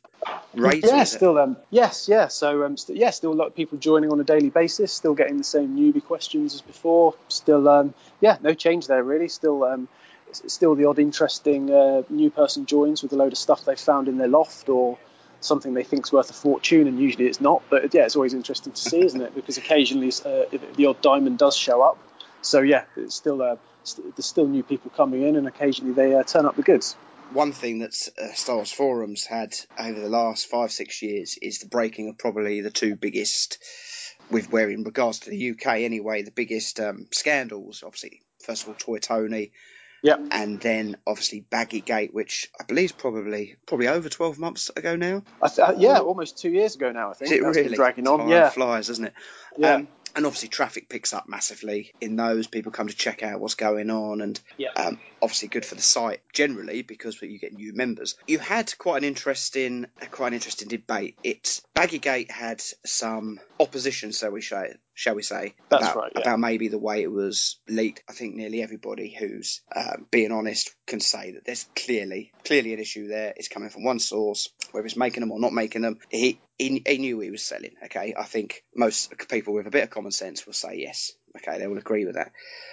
rate? 0.53 0.83
Yeah, 0.85 1.03
still, 1.05 1.37
um, 1.37 1.57
yes, 1.69 2.09
yeah. 2.09 2.27
So, 2.27 2.65
um, 2.65 2.75
st- 2.75 2.97
yeah, 2.97 3.11
still 3.11 3.31
a 3.31 3.33
lot 3.33 3.47
of 3.47 3.55
people 3.55 3.77
joining 3.77 4.11
on 4.11 4.19
a 4.19 4.25
daily 4.25 4.49
basis, 4.49 4.91
still 4.91 5.13
getting 5.13 5.37
the 5.37 5.43
same 5.45 5.77
newbie 5.77 6.03
questions 6.03 6.55
as 6.55 6.61
before. 6.61 7.15
Still, 7.29 7.69
um, 7.69 7.93
yeah, 8.19 8.37
no 8.41 8.53
change 8.53 8.87
there 8.87 9.03
really. 9.03 9.29
Still, 9.29 9.63
um, 9.63 9.87
still 10.31 10.75
the 10.75 10.85
odd 10.85 10.99
interesting 10.99 11.71
uh, 11.71 12.03
new 12.09 12.29
person 12.29 12.65
joins 12.65 13.01
with 13.01 13.13
a 13.13 13.15
load 13.15 13.31
of 13.31 13.37
stuff 13.37 13.63
they 13.63 13.75
found 13.75 14.09
in 14.09 14.17
their 14.17 14.27
loft 14.27 14.67
or 14.67 14.97
something 15.41 15.73
they 15.73 15.83
think's 15.83 16.11
worth 16.11 16.29
a 16.29 16.33
fortune, 16.33 16.87
and 16.87 16.99
usually 16.99 17.27
it's 17.27 17.39
not. 17.39 17.63
But 17.69 17.93
yeah, 17.93 18.03
it's 18.03 18.17
always 18.17 18.33
interesting 18.33 18.73
to 18.73 18.81
see, 18.81 19.05
isn't 19.05 19.21
it? 19.21 19.33
Because 19.35 19.57
occasionally 19.57 20.11
uh, 20.25 20.57
the 20.75 20.87
odd 20.87 21.01
diamond 21.01 21.37
does 21.37 21.55
show 21.55 21.81
up. 21.81 21.97
So 22.41 22.59
yeah, 22.59 22.83
it's 22.97 23.15
still 23.15 23.41
uh, 23.41 23.55
st- 23.83 24.15
there's 24.15 24.25
still 24.25 24.47
new 24.47 24.63
people 24.63 24.91
coming 24.95 25.23
in, 25.23 25.35
and 25.35 25.47
occasionally 25.47 25.93
they 25.93 26.15
uh, 26.15 26.23
turn 26.23 26.45
up 26.45 26.55
the 26.55 26.61
goods. 26.61 26.95
One 27.31 27.51
thing 27.51 27.79
that 27.79 27.95
uh, 28.21 28.33
Star 28.33 28.55
Wars 28.55 28.71
forums 28.71 29.25
had 29.25 29.55
over 29.77 29.99
the 29.99 30.09
last 30.09 30.47
five 30.47 30.71
six 30.71 31.01
years 31.01 31.37
is 31.41 31.59
the 31.59 31.67
breaking 31.67 32.09
of 32.09 32.17
probably 32.17 32.61
the 32.61 32.71
two 32.71 32.95
biggest, 32.95 33.59
with 34.31 34.51
where 34.51 34.69
in 34.69 34.83
regards 34.83 35.19
to 35.19 35.29
the 35.29 35.51
UK 35.51 35.79
anyway, 35.79 36.23
the 36.23 36.31
biggest 36.31 36.79
um, 36.79 37.07
scandals. 37.11 37.83
Obviously, 37.85 38.21
first 38.43 38.63
of 38.63 38.69
all, 38.69 38.75
Toy 38.75 38.97
Tony. 38.97 39.51
Yeah. 40.01 40.15
And 40.31 40.61
then 40.61 40.95
obviously 41.05 41.41
Baggy 41.41 41.81
Gate, 41.81 42.13
which 42.13 42.49
I 42.59 42.63
believe 42.63 42.85
is 42.85 42.91
probably 42.93 43.57
probably 43.65 43.89
over 43.89 44.07
twelve 44.07 44.39
months 44.39 44.71
ago 44.73 44.95
now. 44.95 45.23
I 45.41 45.49
th- 45.49 45.59
uh, 45.59 45.73
yeah, 45.77 45.99
almost 45.99 46.37
two 46.37 46.49
years 46.49 46.75
ago 46.75 46.91
now. 46.93 47.11
I 47.11 47.13
think 47.15 47.31
it 47.31 47.43
really 47.43 47.75
dragging 47.75 48.07
on. 48.07 48.19
Time 48.19 48.29
yeah, 48.29 48.49
flies, 48.49 48.87
doesn't 48.87 49.05
it? 49.05 49.13
Yeah. 49.57 49.73
Um, 49.73 49.87
and 50.15 50.25
obviously, 50.25 50.49
traffic 50.49 50.89
picks 50.89 51.13
up 51.13 51.27
massively 51.29 51.91
in 52.01 52.15
those. 52.15 52.47
People 52.47 52.71
come 52.71 52.87
to 52.87 52.95
check 52.95 53.23
out 53.23 53.39
what's 53.39 53.55
going 53.55 53.89
on, 53.89 54.21
and 54.21 54.39
Yeah. 54.57 54.69
um, 54.75 54.99
obviously 55.21 55.47
good 55.49 55.65
for 55.65 55.75
the 55.75 55.81
site 55.81 56.21
generally 56.33 56.81
because 56.81 57.21
you 57.21 57.39
get 57.39 57.53
new 57.53 57.73
members. 57.73 58.15
You 58.27 58.39
had 58.39 58.75
quite 58.77 58.97
an 59.03 59.03
interesting, 59.07 59.85
quite 60.11 60.29
an 60.29 60.33
interesting 60.35 60.67
debate. 60.67 61.15
It 61.23 61.61
Baggygate 61.75 62.29
had 62.31 62.61
some 62.85 63.39
opposition, 63.59 64.11
so 64.11 64.29
we 64.31 64.41
say, 64.41 64.73
shall 64.99 65.15
we 65.15 65.21
say, 65.21 65.55
That's 65.69 65.83
about, 65.83 65.95
right, 65.95 66.11
yeah. 66.13 66.21
about 66.23 66.39
maybe 66.41 66.67
the 66.67 66.77
way 66.77 67.01
it 67.01 67.11
was 67.11 67.57
leaked. 67.69 68.03
I 68.09 68.11
think 68.11 68.35
nearly 68.35 68.61
everybody 68.61 69.15
who's 69.17 69.61
um, 69.73 70.07
being 70.11 70.33
honest 70.33 70.75
can 70.87 70.99
say 70.99 71.31
that 71.31 71.45
there's 71.45 71.65
clearly, 71.73 72.33
clearly 72.43 72.73
an 72.73 72.79
issue 72.79 73.07
there. 73.07 73.33
It's 73.37 73.47
coming 73.47 73.69
from 73.69 73.85
one 73.85 73.99
source, 73.99 74.49
whether 74.71 74.85
it's 74.85 74.97
making 74.97 75.21
them 75.21 75.31
or 75.31 75.39
not 75.39 75.53
making 75.53 75.83
them. 75.83 75.99
He 76.09 76.41
he, 76.57 76.83
he 76.85 76.97
knew 76.97 77.21
he 77.21 77.31
was 77.31 77.43
selling. 77.43 77.71
Okay, 77.85 78.13
I 78.17 78.25
think 78.25 78.65
most 78.75 79.13
people 79.29 79.53
with 79.53 79.67
a 79.67 79.71
bit 79.71 79.83
of 79.83 79.89
common 79.89 80.11
sense 80.11 80.45
will 80.45 80.51
say 80.51 80.75
yes. 80.79 81.13
Okay, 81.37 81.59
they 81.59 81.67
will 81.67 81.77
agree 81.77 82.05
with 82.05 82.15
that. 82.15 82.31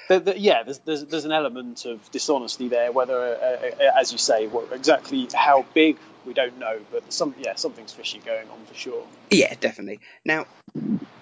The, 0.09 0.21
the, 0.21 0.39
yeah, 0.39 0.63
there's, 0.63 0.79
there's 0.81 1.05
there's 1.05 1.25
an 1.25 1.33
element 1.33 1.85
of 1.85 2.11
dishonesty 2.11 2.69
there. 2.69 2.93
Whether, 2.93 3.19
uh, 3.19 3.85
uh, 3.85 4.01
as 4.01 4.13
you 4.13 4.19
say, 4.19 4.47
what, 4.47 4.73
exactly 4.73 5.29
how 5.35 5.67
big 5.75 5.99
we 6.25 6.35
don't 6.35 6.59
know, 6.59 6.79
but 6.91 7.13
some 7.13 7.35
yeah, 7.39 7.55
something's 7.55 7.93
fishy 7.93 8.19
going 8.19 8.49
on 8.49 8.65
for 8.67 8.75
sure. 8.75 9.07
Yeah, 9.31 9.55
definitely. 9.59 10.01
Now, 10.25 10.47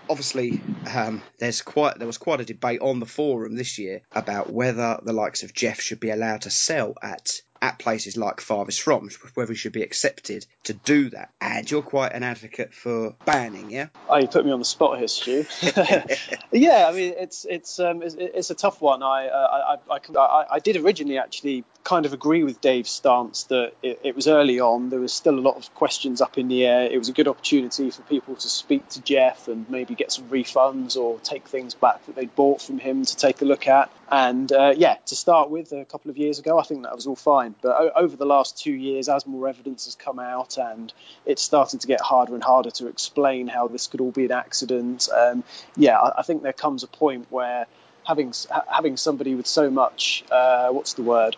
obviously, 0.08 0.60
um, 0.92 1.22
there's 1.38 1.62
quite 1.62 1.98
there 1.98 2.06
was 2.06 2.18
quite 2.18 2.40
a 2.40 2.44
debate 2.44 2.80
on 2.80 3.00
the 3.00 3.06
forum 3.06 3.56
this 3.56 3.78
year 3.78 4.02
about 4.14 4.52
whether 4.52 5.00
the 5.02 5.12
likes 5.12 5.42
of 5.42 5.54
Jeff 5.54 5.80
should 5.80 6.00
be 6.00 6.10
allowed 6.10 6.42
to 6.42 6.50
sell 6.50 6.94
at 7.02 7.40
at 7.64 7.78
places 7.78 8.14
like 8.18 8.42
Farthest 8.42 8.82
From, 8.82 9.08
whether 9.32 9.52
he 9.52 9.56
should 9.56 9.72
be 9.72 9.82
accepted 9.82 10.44
to 10.64 10.74
do 10.74 11.08
that. 11.08 11.30
And 11.40 11.68
you're 11.70 11.80
quite 11.80 12.12
an 12.12 12.22
advocate 12.22 12.74
for 12.74 13.16
banning, 13.24 13.70
yeah? 13.70 13.86
Oh, 14.06 14.18
you 14.18 14.28
put 14.28 14.44
me 14.44 14.52
on 14.52 14.58
the 14.58 14.66
spot 14.66 14.98
here, 14.98 15.08
Stu. 15.08 15.46
yeah, 16.52 16.86
I 16.86 16.92
mean 16.92 17.14
it's 17.16 17.46
it's 17.48 17.80
um, 17.80 18.02
it's, 18.02 18.16
it's 18.18 18.50
a 18.50 18.54
tough 18.54 18.82
one. 18.82 19.02
I, 19.02 19.28
uh, 19.28 19.78
I, 19.88 19.94
I, 19.94 20.18
I 20.18 20.46
I 20.50 20.58
did 20.58 20.76
originally 20.76 21.16
actually 21.16 21.64
kind 21.84 22.06
of 22.06 22.14
agree 22.14 22.42
with 22.42 22.62
Dave's 22.62 22.90
stance 22.90 23.44
that 23.44 23.74
it, 23.82 24.00
it 24.02 24.16
was 24.16 24.26
early 24.26 24.58
on. 24.58 24.88
There 24.88 25.00
was 25.00 25.12
still 25.12 25.38
a 25.38 25.40
lot 25.40 25.56
of 25.56 25.72
questions 25.74 26.22
up 26.22 26.38
in 26.38 26.48
the 26.48 26.64
air. 26.64 26.90
It 26.90 26.96
was 26.96 27.10
a 27.10 27.12
good 27.12 27.28
opportunity 27.28 27.90
for 27.90 28.00
people 28.02 28.34
to 28.36 28.48
speak 28.48 28.88
to 28.90 29.02
Jeff 29.02 29.48
and 29.48 29.68
maybe 29.68 29.94
get 29.94 30.10
some 30.10 30.24
refunds 30.30 30.96
or 30.96 31.18
take 31.20 31.46
things 31.46 31.74
back 31.74 32.04
that 32.06 32.16
they'd 32.16 32.34
bought 32.34 32.62
from 32.62 32.78
him 32.78 33.04
to 33.04 33.16
take 33.16 33.42
a 33.42 33.44
look 33.44 33.68
at. 33.68 33.92
And 34.10 34.50
uh, 34.50 34.72
yeah, 34.74 34.96
to 35.06 35.14
start 35.14 35.50
with, 35.50 35.72
a 35.72 35.84
couple 35.84 36.10
of 36.10 36.16
years 36.16 36.38
ago, 36.38 36.58
I 36.58 36.62
think 36.62 36.84
that 36.84 36.94
was 36.94 37.06
all 37.06 37.16
fine. 37.16 37.54
But 37.60 37.76
o- 37.78 37.92
over 37.94 38.16
the 38.16 38.26
last 38.26 38.58
two 38.58 38.72
years, 38.72 39.10
as 39.10 39.26
more 39.26 39.46
evidence 39.46 39.84
has 39.84 39.94
come 39.94 40.18
out 40.18 40.56
and 40.56 40.90
it's 41.26 41.42
starting 41.42 41.80
to 41.80 41.86
get 41.86 42.00
harder 42.00 42.34
and 42.34 42.42
harder 42.42 42.70
to 42.72 42.86
explain 42.86 43.46
how 43.46 43.68
this 43.68 43.88
could 43.88 44.00
all 44.00 44.10
be 44.10 44.24
an 44.24 44.32
accident, 44.32 45.08
um, 45.14 45.44
yeah, 45.76 45.98
I, 45.98 46.20
I 46.20 46.22
think 46.22 46.42
there 46.42 46.54
comes 46.54 46.82
a 46.82 46.88
point 46.88 47.26
where 47.28 47.66
having 48.06 48.32
having 48.70 48.96
somebody 48.96 49.34
with 49.34 49.46
so 49.46 49.70
much, 49.70 50.24
uh, 50.30 50.68
what's 50.68 50.94
the 50.94 51.02
word? 51.02 51.36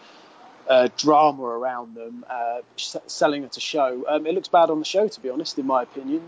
Uh, 0.68 0.88
drama 0.96 1.42
around 1.42 1.94
them, 1.94 2.24
uh, 2.28 2.60
s- 2.76 2.96
selling 3.06 3.44
at 3.44 3.56
a 3.56 3.60
show. 3.60 4.04
Um, 4.08 4.26
it 4.26 4.34
looks 4.34 4.48
bad 4.48 4.70
on 4.70 4.78
the 4.78 4.84
show, 4.84 5.06
to 5.08 5.20
be 5.20 5.30
honest, 5.30 5.58
in 5.58 5.66
my 5.66 5.82
opinion. 5.82 6.22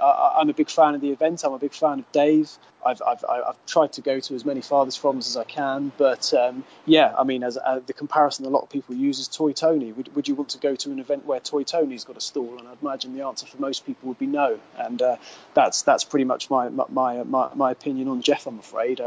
I, 0.00 0.38
am 0.40 0.50
a 0.50 0.54
big 0.54 0.70
fan 0.70 0.94
of 0.94 1.00
the 1.00 1.10
event. 1.10 1.44
I'm 1.44 1.52
a 1.52 1.58
big 1.58 1.74
fan 1.74 2.00
of 2.00 2.12
Dave. 2.12 2.50
I've, 2.84 3.00
I've, 3.06 3.24
I've 3.28 3.66
tried 3.66 3.92
to 3.94 4.00
go 4.00 4.18
to 4.18 4.34
as 4.34 4.44
many 4.44 4.60
Fathers 4.60 4.98
Froms 4.98 5.28
as 5.28 5.36
I 5.36 5.44
can, 5.44 5.92
but 5.96 6.34
um, 6.34 6.64
yeah, 6.84 7.14
I 7.16 7.22
mean, 7.22 7.44
as 7.44 7.56
uh, 7.56 7.80
the 7.86 7.92
comparison 7.92 8.44
a 8.44 8.48
lot 8.48 8.62
of 8.62 8.70
people 8.70 8.96
use 8.96 9.20
is 9.20 9.28
Toy 9.28 9.52
Tony. 9.52 9.92
Would, 9.92 10.14
would 10.16 10.26
you 10.26 10.34
want 10.34 10.50
to 10.50 10.58
go 10.58 10.74
to 10.74 10.90
an 10.90 10.98
event 10.98 11.24
where 11.24 11.38
Toy 11.38 11.62
Tony's 11.62 12.04
got 12.04 12.16
a 12.16 12.20
stall? 12.20 12.58
And 12.58 12.66
I'd 12.66 12.82
imagine 12.82 13.14
the 13.14 13.24
answer 13.24 13.46
for 13.46 13.58
most 13.58 13.86
people 13.86 14.08
would 14.08 14.18
be 14.18 14.26
no. 14.26 14.58
And 14.76 15.00
uh, 15.00 15.16
that's 15.54 15.82
that's 15.82 16.02
pretty 16.02 16.24
much 16.24 16.50
my 16.50 16.68
my, 16.70 17.22
my, 17.22 17.50
my 17.54 17.70
opinion 17.70 18.08
on 18.08 18.22
Jeff. 18.22 18.46
I'm 18.46 18.58
afraid. 18.58 19.00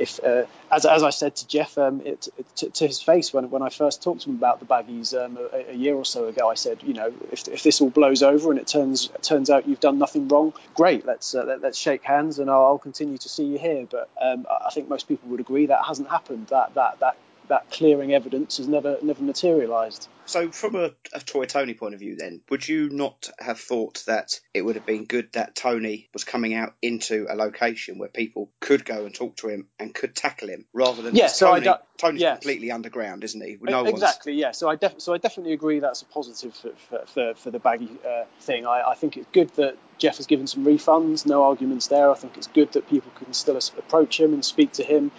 If 0.00 0.18
uh, 0.24 0.46
as, 0.70 0.86
as 0.86 1.02
I 1.02 1.10
said 1.10 1.36
to 1.36 1.46
Jeff 1.46 1.76
um, 1.76 2.00
it, 2.00 2.28
it, 2.38 2.56
to, 2.56 2.70
to, 2.70 2.86
his 2.86 3.02
face 3.02 3.34
when, 3.34 3.50
when 3.50 3.60
I 3.60 3.68
first 3.68 4.02
talked 4.02 4.22
to 4.22 4.30
him 4.30 4.36
about 4.36 4.58
the 4.58 4.64
baggies 4.64 5.12
um, 5.14 5.36
a, 5.52 5.72
a, 5.72 5.74
year 5.74 5.94
or 5.94 6.06
so 6.06 6.26
ago, 6.26 6.50
I 6.50 6.54
said, 6.54 6.82
you 6.82 6.94
know, 6.94 7.12
if, 7.30 7.46
if 7.48 7.62
this 7.62 7.82
all 7.82 7.90
blows 7.90 8.22
over 8.22 8.50
and 8.50 8.58
it 8.58 8.66
turns 8.66 9.10
turns 9.20 9.50
out 9.50 9.68
you've 9.68 9.80
done 9.80 9.98
nothing 9.98 10.26
wrong, 10.28 10.54
great, 10.74 11.04
let's 11.04 11.34
uh, 11.34 11.44
let, 11.44 11.62
us 11.62 11.76
shake 11.76 12.02
hands 12.02 12.38
and 12.38 12.50
I'll, 12.50 12.64
I'll, 12.64 12.78
continue 12.78 13.18
to 13.18 13.28
see 13.28 13.44
you 13.44 13.58
here. 13.58 13.86
But 13.90 14.08
um, 14.20 14.46
I 14.48 14.70
think 14.70 14.88
most 14.88 15.06
people 15.06 15.28
would 15.28 15.40
agree 15.40 15.66
that 15.66 15.84
hasn't 15.84 16.08
happened. 16.08 16.46
That 16.46 16.74
that 16.74 17.00
that 17.00 17.16
that 17.48 17.70
clearing 17.70 18.14
evidence 18.14 18.56
has 18.56 18.68
never 18.68 18.96
never 19.02 19.22
materialised. 19.22 20.08
So, 20.30 20.52
from 20.52 20.76
a, 20.76 20.92
a, 21.12 21.18
Toy 21.18 21.44
Tony 21.44 21.74
point 21.74 21.94
of 21.94 22.00
view, 22.00 22.14
then, 22.14 22.40
would 22.50 22.68
you 22.68 22.88
not 22.88 23.28
have 23.40 23.58
thought 23.58 24.04
that 24.06 24.38
it 24.54 24.62
would 24.62 24.76
have 24.76 24.86
been 24.86 25.06
good 25.06 25.32
that 25.32 25.56
Tony 25.56 26.08
was 26.12 26.22
coming 26.22 26.54
out 26.54 26.74
into 26.80 27.26
a 27.28 27.34
location 27.34 27.98
where 27.98 28.08
people 28.08 28.48
could 28.60 28.84
go 28.84 29.06
and 29.06 29.12
talk 29.12 29.36
to 29.38 29.48
him 29.48 29.66
and 29.80 29.92
could 29.92 30.14
tackle 30.14 30.48
him, 30.48 30.66
rather 30.72 31.02
than 31.02 31.16
yeah, 31.16 31.26
so 31.26 31.52
Tony, 31.52 31.68
I 31.68 31.78
Tony's 31.98 32.22
yeah. 32.22 32.34
completely 32.34 32.70
underground, 32.70 33.24
isn't 33.24 33.40
he? 33.40 33.58
No 33.60 33.84
exactly, 33.84 34.34
yeah. 34.34 34.52
So 34.52 34.68
I 34.68 34.76
def- 34.76 35.00
so 35.00 35.12
I 35.12 35.18
definitely 35.18 35.52
agree 35.52 35.80
that's 35.80 36.02
a 36.02 36.06
positive 36.06 36.54
for 36.54 36.70
for, 36.88 37.06
for, 37.06 37.34
for 37.34 37.50
the 37.50 37.58
baggy 37.58 37.90
uh, 38.06 38.24
thing. 38.38 38.66
I, 38.66 38.90
I 38.90 38.94
think 38.94 39.16
it's 39.16 39.28
good 39.32 39.48
that 39.56 39.76
Jeff 39.98 40.18
has 40.18 40.26
given 40.26 40.46
some 40.46 40.64
refunds, 40.64 41.26
no 41.26 41.42
arguments 41.42 41.88
there. 41.88 42.08
I 42.08 42.14
think 42.14 42.36
it's 42.36 42.46
good 42.46 42.72
that 42.74 42.88
people 42.88 43.10
can 43.16 43.32
still 43.32 43.56
approach 43.56 44.20
him 44.20 44.32
and 44.32 44.44
speak 44.44 44.72
to 44.74 44.84
him 44.84 45.10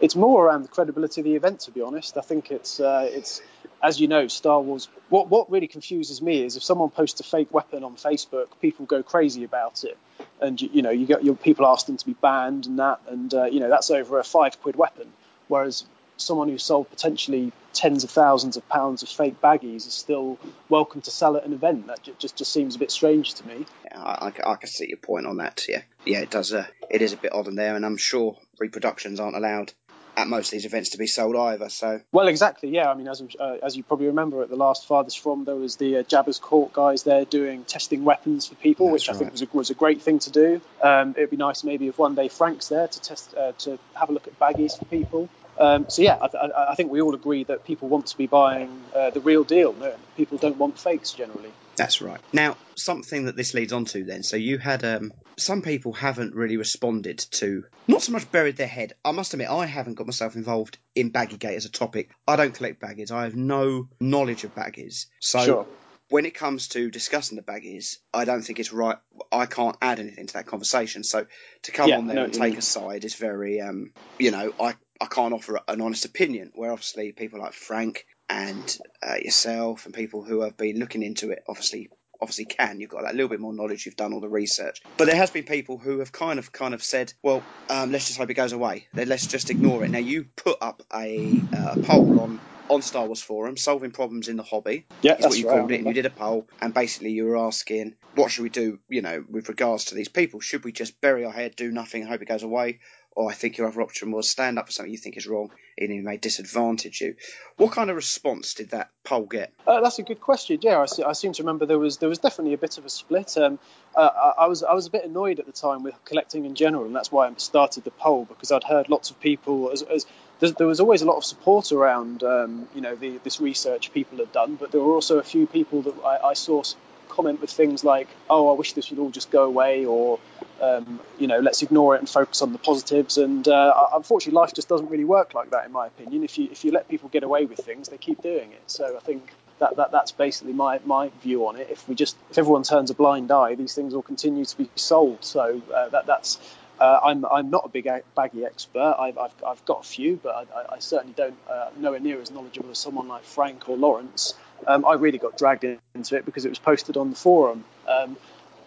it's 0.00 0.16
more 0.16 0.44
around 0.44 0.62
the 0.62 0.68
credibility 0.68 1.20
of 1.20 1.24
the 1.24 1.34
event, 1.34 1.60
to 1.60 1.70
be 1.70 1.80
honest. 1.80 2.16
I 2.16 2.20
think 2.20 2.50
it's 2.50 2.80
uh, 2.80 3.08
it's 3.10 3.40
as 3.84 4.00
you 4.00 4.08
know, 4.08 4.26
Star 4.26 4.60
Wars. 4.60 4.88
What 5.10 5.28
what 5.28 5.50
really 5.50 5.68
confuses 5.68 6.22
me 6.22 6.42
is 6.42 6.56
if 6.56 6.64
someone 6.64 6.88
posts 6.88 7.20
a 7.20 7.22
fake 7.22 7.52
weapon 7.52 7.84
on 7.84 7.96
Facebook, 7.96 8.46
people 8.60 8.86
go 8.86 9.02
crazy 9.02 9.44
about 9.44 9.84
it, 9.84 9.98
and 10.40 10.60
you, 10.60 10.70
you 10.72 10.82
know 10.82 10.90
you 10.90 11.06
get 11.06 11.22
your 11.22 11.36
people 11.36 11.66
ask 11.66 11.86
them 11.86 11.98
to 11.98 12.06
be 12.06 12.14
banned 12.14 12.66
and 12.66 12.78
that, 12.78 13.00
and 13.08 13.32
uh, 13.34 13.44
you 13.44 13.60
know 13.60 13.68
that's 13.68 13.90
over 13.90 14.18
a 14.18 14.24
five 14.24 14.60
quid 14.62 14.74
weapon, 14.74 15.12
whereas 15.48 15.84
someone 16.16 16.48
who 16.48 16.56
sold 16.56 16.88
potentially 16.88 17.52
tens 17.74 18.04
of 18.04 18.10
thousands 18.10 18.56
of 18.56 18.66
pounds 18.68 19.02
of 19.02 19.08
fake 19.08 19.40
baggies 19.42 19.86
is 19.86 19.92
still 19.92 20.38
welcome 20.68 21.02
to 21.02 21.10
sell 21.10 21.36
at 21.36 21.44
an 21.44 21.52
event. 21.52 21.88
That 21.88 22.02
just 22.18 22.36
just 22.36 22.52
seems 22.52 22.76
a 22.76 22.78
bit 22.78 22.90
strange 22.90 23.34
to 23.34 23.46
me. 23.46 23.66
Yeah, 23.84 24.00
I, 24.00 24.28
I, 24.28 24.52
I 24.52 24.56
can 24.56 24.68
see 24.68 24.88
your 24.88 24.96
point 24.96 25.26
on 25.26 25.36
that. 25.36 25.66
Yeah, 25.68 25.82
yeah, 26.06 26.20
it 26.20 26.30
does. 26.30 26.54
Uh, 26.54 26.66
it 26.90 27.02
is 27.02 27.12
a 27.12 27.18
bit 27.18 27.34
odd 27.34 27.48
in 27.48 27.54
there, 27.54 27.76
and 27.76 27.84
I'm 27.84 27.98
sure 27.98 28.38
reproductions 28.58 29.20
aren't 29.20 29.36
allowed 29.36 29.74
at 30.16 30.28
most 30.28 30.48
of 30.48 30.52
these 30.52 30.64
events 30.64 30.90
to 30.90 30.98
be 30.98 31.06
sold 31.06 31.36
either. 31.36 31.68
So 31.68 32.00
well, 32.12 32.28
exactly, 32.28 32.70
yeah. 32.70 32.90
I 32.90 32.94
mean, 32.94 33.08
as 33.08 33.22
uh, 33.38 33.56
as 33.62 33.76
you 33.76 33.82
probably 33.82 34.06
remember, 34.06 34.42
at 34.42 34.48
the 34.48 34.56
last 34.56 34.86
Farthest 34.86 35.20
From, 35.20 35.44
there 35.44 35.56
was 35.56 35.76
the 35.76 35.98
uh, 35.98 36.02
Jabba's 36.02 36.38
Court 36.38 36.72
guys 36.72 37.02
there 37.02 37.24
doing 37.24 37.64
testing 37.64 38.04
weapons 38.04 38.46
for 38.46 38.54
people, 38.56 38.86
That's 38.86 38.92
which 38.92 39.08
right. 39.08 39.16
I 39.16 39.18
think 39.18 39.32
was 39.32 39.42
a, 39.42 39.48
was 39.52 39.70
a 39.70 39.74
great 39.74 40.02
thing 40.02 40.18
to 40.20 40.30
do. 40.30 40.60
Um, 40.82 41.14
it'd 41.16 41.30
be 41.30 41.36
nice 41.36 41.64
maybe 41.64 41.88
if 41.88 41.98
one 41.98 42.14
day 42.14 42.28
Frank's 42.28 42.68
there 42.68 42.88
to 42.88 43.00
test 43.00 43.34
uh, 43.34 43.52
to 43.58 43.78
have 43.94 44.10
a 44.10 44.12
look 44.12 44.26
at 44.26 44.38
baggies 44.38 44.78
for 44.78 44.84
people. 44.86 45.28
Um, 45.58 45.86
so 45.88 46.02
yeah, 46.02 46.16
I, 46.20 46.70
I, 46.70 46.74
think 46.74 46.90
we 46.90 47.00
all 47.00 47.14
agree 47.14 47.44
that 47.44 47.64
people 47.64 47.88
want 47.88 48.06
to 48.08 48.18
be 48.18 48.26
buying 48.26 48.82
uh, 48.94 49.10
the 49.10 49.20
real 49.20 49.44
deal. 49.44 49.72
No, 49.72 49.94
people 50.16 50.36
don't 50.36 50.56
want 50.56 50.78
fakes 50.78 51.12
generally. 51.12 51.52
That's 51.76 52.00
right. 52.00 52.20
Now, 52.32 52.56
something 52.76 53.24
that 53.24 53.36
this 53.36 53.54
leads 53.54 53.72
on 53.72 53.84
to 53.86 54.04
then. 54.04 54.22
So 54.22 54.36
you 54.36 54.58
had 54.58 54.84
um, 54.84 55.12
some 55.38 55.62
people 55.62 55.92
haven't 55.92 56.34
really 56.34 56.56
responded 56.56 57.18
to, 57.32 57.64
not 57.88 58.02
so 58.02 58.12
much 58.12 58.30
buried 58.30 58.56
their 58.56 58.66
head. 58.66 58.92
I 59.04 59.12
must 59.12 59.34
admit, 59.34 59.50
I 59.50 59.66
haven't 59.66 59.94
got 59.94 60.06
myself 60.06 60.36
involved 60.36 60.78
in 60.94 61.12
Baggygate 61.12 61.56
as 61.56 61.64
a 61.64 61.70
topic. 61.70 62.10
I 62.26 62.36
don't 62.36 62.54
collect 62.54 62.80
baggies. 62.80 63.10
I 63.10 63.24
have 63.24 63.34
no 63.34 63.88
knowledge 64.00 64.44
of 64.44 64.54
baggies. 64.54 65.06
So 65.20 65.44
sure. 65.44 65.66
when 66.10 66.26
it 66.26 66.34
comes 66.34 66.68
to 66.68 66.90
discussing 66.90 67.36
the 67.36 67.42
baggies, 67.42 67.96
I 68.12 68.24
don't 68.24 68.42
think 68.42 68.60
it's 68.60 68.72
right. 68.72 68.98
I 69.32 69.46
can't 69.46 69.76
add 69.82 69.98
anything 69.98 70.26
to 70.28 70.34
that 70.34 70.46
conversation. 70.46 71.02
So 71.04 71.26
to 71.64 71.72
come 71.72 71.88
yeah, 71.88 71.98
on 71.98 72.06
there 72.06 72.16
no, 72.16 72.24
and 72.24 72.32
take 72.32 72.56
a 72.56 72.62
side 72.62 73.04
is 73.04 73.14
very, 73.14 73.60
um, 73.60 73.92
you 74.18 74.30
know, 74.30 74.52
I 74.60 74.74
I 75.00 75.06
can't 75.06 75.34
offer 75.34 75.58
an 75.66 75.80
honest 75.80 76.04
opinion. 76.04 76.52
Where 76.54 76.70
obviously 76.70 77.12
people 77.12 77.40
like 77.40 77.52
Frank 77.52 78.06
and 78.34 78.78
uh, 79.00 79.14
yourself 79.14 79.86
and 79.86 79.94
people 79.94 80.24
who 80.24 80.40
have 80.40 80.56
been 80.56 80.78
looking 80.78 81.02
into 81.02 81.30
it 81.30 81.44
obviously 81.48 81.88
obviously 82.20 82.46
can. 82.46 82.80
You've 82.80 82.90
got 82.90 83.02
that 83.02 83.14
little 83.14 83.28
bit 83.28 83.40
more 83.40 83.52
knowledge. 83.52 83.84
You've 83.84 83.96
done 83.96 84.12
all 84.14 84.20
the 84.20 84.28
research. 84.28 84.80
But 84.96 85.06
there 85.06 85.16
has 85.16 85.30
been 85.30 85.44
people 85.44 85.78
who 85.78 85.98
have 85.98 86.10
kind 86.10 86.38
of 86.38 86.52
kind 86.52 86.72
of 86.72 86.82
said, 86.82 87.12
well, 87.22 87.42
um, 87.68 87.92
let's 87.92 88.06
just 88.06 88.18
hope 88.18 88.30
it 88.30 88.34
goes 88.34 88.52
away. 88.52 88.86
Let's 88.94 89.26
just 89.26 89.50
ignore 89.50 89.84
it. 89.84 89.90
Now 89.90 89.98
you 89.98 90.26
put 90.36 90.56
up 90.62 90.82
a, 90.94 91.40
uh, 91.54 91.76
poll 91.82 92.20
on 92.20 92.40
on 92.70 92.82
Star 92.82 93.06
Wars 93.06 93.22
Forum, 93.22 93.56
solving 93.56 93.90
problems 93.90 94.28
in 94.28 94.36
the 94.36 94.42
hobby. 94.42 94.86
Yeah, 95.02 95.16
is 95.16 95.26
what 95.26 95.38
you 95.38 95.48
right, 95.48 95.58
called 95.58 95.72
it. 95.72 95.78
And 95.78 95.86
you 95.86 95.94
did 95.94 96.06
a 96.06 96.10
poll, 96.10 96.48
and 96.60 96.72
basically 96.72 97.10
you 97.10 97.24
were 97.24 97.36
asking, 97.36 97.94
what 98.14 98.30
should 98.30 98.42
we 98.42 98.50
do? 98.50 98.78
You 98.88 99.02
know, 99.02 99.24
with 99.28 99.48
regards 99.48 99.86
to 99.86 99.94
these 99.94 100.08
people, 100.08 100.40
should 100.40 100.64
we 100.64 100.72
just 100.72 101.00
bury 101.00 101.24
our 101.24 101.32
head, 101.32 101.56
do 101.56 101.70
nothing, 101.70 102.06
hope 102.06 102.22
it 102.22 102.28
goes 102.28 102.42
away, 102.42 102.80
or 103.16 103.30
I 103.30 103.34
think 103.34 103.58
your 103.58 103.68
other 103.68 103.82
option 103.82 104.10
was 104.10 104.28
stand 104.28 104.58
up 104.58 104.66
for 104.66 104.72
something 104.72 104.90
you 104.90 104.98
think 104.98 105.16
is 105.16 105.26
wrong 105.26 105.50
and 105.78 105.90
it 105.90 106.02
may 106.02 106.16
disadvantage 106.16 107.00
you. 107.00 107.14
What 107.56 107.72
kind 107.72 107.90
of 107.90 107.96
response 107.96 108.54
did 108.54 108.70
that 108.70 108.90
poll 109.04 109.26
get? 109.26 109.52
Uh, 109.66 109.80
that's 109.80 109.98
a 109.98 110.02
good 110.02 110.20
question. 110.20 110.58
Yeah, 110.62 110.80
I, 110.80 110.86
see, 110.86 111.02
I, 111.02 111.12
seem 111.12 111.32
to 111.34 111.42
remember 111.42 111.66
there 111.66 111.78
was 111.78 111.98
there 111.98 112.08
was 112.08 112.18
definitely 112.18 112.54
a 112.54 112.58
bit 112.58 112.78
of 112.78 112.84
a 112.84 112.88
split. 112.88 113.36
Um, 113.38 113.58
uh, 113.96 114.00
I, 114.00 114.44
I, 114.44 114.46
was 114.46 114.62
I 114.62 114.74
was 114.74 114.86
a 114.86 114.90
bit 114.90 115.04
annoyed 115.04 115.38
at 115.38 115.46
the 115.46 115.52
time 115.52 115.82
with 115.82 115.94
collecting 116.04 116.44
in 116.44 116.54
general, 116.54 116.84
and 116.84 116.94
that's 116.94 117.12
why 117.12 117.28
I 117.28 117.32
started 117.36 117.84
the 117.84 117.90
poll 117.90 118.24
because 118.24 118.50
I'd 118.50 118.64
heard 118.64 118.88
lots 118.88 119.10
of 119.10 119.20
people 119.20 119.70
as, 119.70 119.82
as 119.82 120.06
there 120.40 120.66
was 120.66 120.80
always 120.80 121.02
a 121.02 121.06
lot 121.06 121.16
of 121.16 121.24
support 121.24 121.72
around 121.72 122.22
um, 122.22 122.68
you 122.74 122.80
know 122.80 122.94
the, 122.94 123.18
this 123.18 123.40
research 123.40 123.92
people 123.92 124.18
had 124.18 124.32
done, 124.32 124.56
but 124.56 124.72
there 124.72 124.80
were 124.80 124.94
also 124.94 125.18
a 125.18 125.22
few 125.22 125.46
people 125.46 125.82
that 125.82 125.94
I, 126.04 126.28
I 126.28 126.34
saw 126.34 126.62
comment 127.08 127.40
with 127.40 127.50
things 127.50 127.84
like, 127.84 128.08
"Oh, 128.28 128.52
I 128.52 128.58
wish 128.58 128.72
this 128.72 128.90
would 128.90 128.98
all 128.98 129.10
just 129.10 129.30
go 129.30 129.44
away," 129.44 129.84
or 129.84 130.18
um, 130.60 131.00
you 131.18 131.26
know, 131.26 131.40
let's 131.40 131.62
ignore 131.62 131.94
it 131.94 131.98
and 132.00 132.08
focus 132.08 132.42
on 132.42 132.52
the 132.52 132.58
positives. 132.58 133.18
And 133.18 133.46
uh, 133.46 133.88
unfortunately, 133.92 134.36
life 134.36 134.54
just 134.54 134.68
doesn't 134.68 134.90
really 134.90 135.04
work 135.04 135.34
like 135.34 135.50
that, 135.50 135.66
in 135.66 135.72
my 135.72 135.86
opinion. 135.86 136.24
If 136.24 136.38
you 136.38 136.48
if 136.50 136.64
you 136.64 136.72
let 136.72 136.88
people 136.88 137.08
get 137.08 137.22
away 137.22 137.44
with 137.46 137.58
things, 137.58 137.88
they 137.88 137.98
keep 137.98 138.22
doing 138.22 138.52
it. 138.52 138.62
So 138.66 138.96
I 138.96 139.00
think 139.00 139.30
that, 139.58 139.76
that 139.76 139.92
that's 139.92 140.12
basically 140.12 140.52
my, 140.52 140.80
my 140.84 141.10
view 141.22 141.46
on 141.46 141.56
it. 141.56 141.68
If 141.70 141.88
we 141.88 141.94
just 141.94 142.16
if 142.30 142.38
everyone 142.38 142.62
turns 142.62 142.90
a 142.90 142.94
blind 142.94 143.30
eye, 143.30 143.54
these 143.54 143.74
things 143.74 143.94
will 143.94 144.02
continue 144.02 144.44
to 144.44 144.58
be 144.58 144.68
sold. 144.74 145.24
So 145.24 145.62
uh, 145.74 145.88
that 145.90 146.06
that's 146.06 146.38
uh, 146.80 147.00
I'm 147.04 147.24
I'm 147.24 147.50
not 147.50 147.64
a 147.64 147.68
big 147.68 147.88
baggy 148.16 148.44
expert. 148.44 148.96
I've, 148.98 149.16
I've, 149.16 149.44
I've 149.46 149.64
got 149.64 149.80
a 149.80 149.88
few, 149.88 150.18
but 150.22 150.48
I, 150.54 150.74
I 150.74 150.78
certainly 150.80 151.14
don't 151.16 151.36
uh, 151.48 151.70
nowhere 151.76 152.00
near 152.00 152.20
as 152.20 152.30
knowledgeable 152.30 152.70
as 152.70 152.78
someone 152.78 153.08
like 153.08 153.24
Frank 153.24 153.68
or 153.68 153.76
Lawrence. 153.76 154.34
Um, 154.66 154.84
I 154.84 154.94
really 154.94 155.18
got 155.18 155.38
dragged 155.38 155.64
into 155.64 156.16
it 156.16 156.24
because 156.24 156.44
it 156.44 156.48
was 156.48 156.58
posted 156.58 156.96
on 156.96 157.10
the 157.10 157.16
forum. 157.16 157.64
Um, 157.88 158.16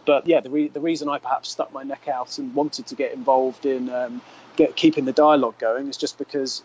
but 0.05 0.25
yeah, 0.25 0.39
the, 0.39 0.49
re- 0.49 0.69
the 0.69 0.79
reason 0.79 1.09
I 1.09 1.19
perhaps 1.19 1.49
stuck 1.49 1.73
my 1.73 1.83
neck 1.83 2.07
out 2.07 2.37
and 2.39 2.55
wanted 2.55 2.87
to 2.87 2.95
get 2.95 3.13
involved 3.13 3.65
in 3.65 3.89
um, 3.89 4.21
get, 4.55 4.75
keeping 4.75 5.03
the 5.03 5.11
dialogue 5.11 5.57
going 5.59 5.89
is 5.89 5.97
just 5.97 6.17
because, 6.17 6.63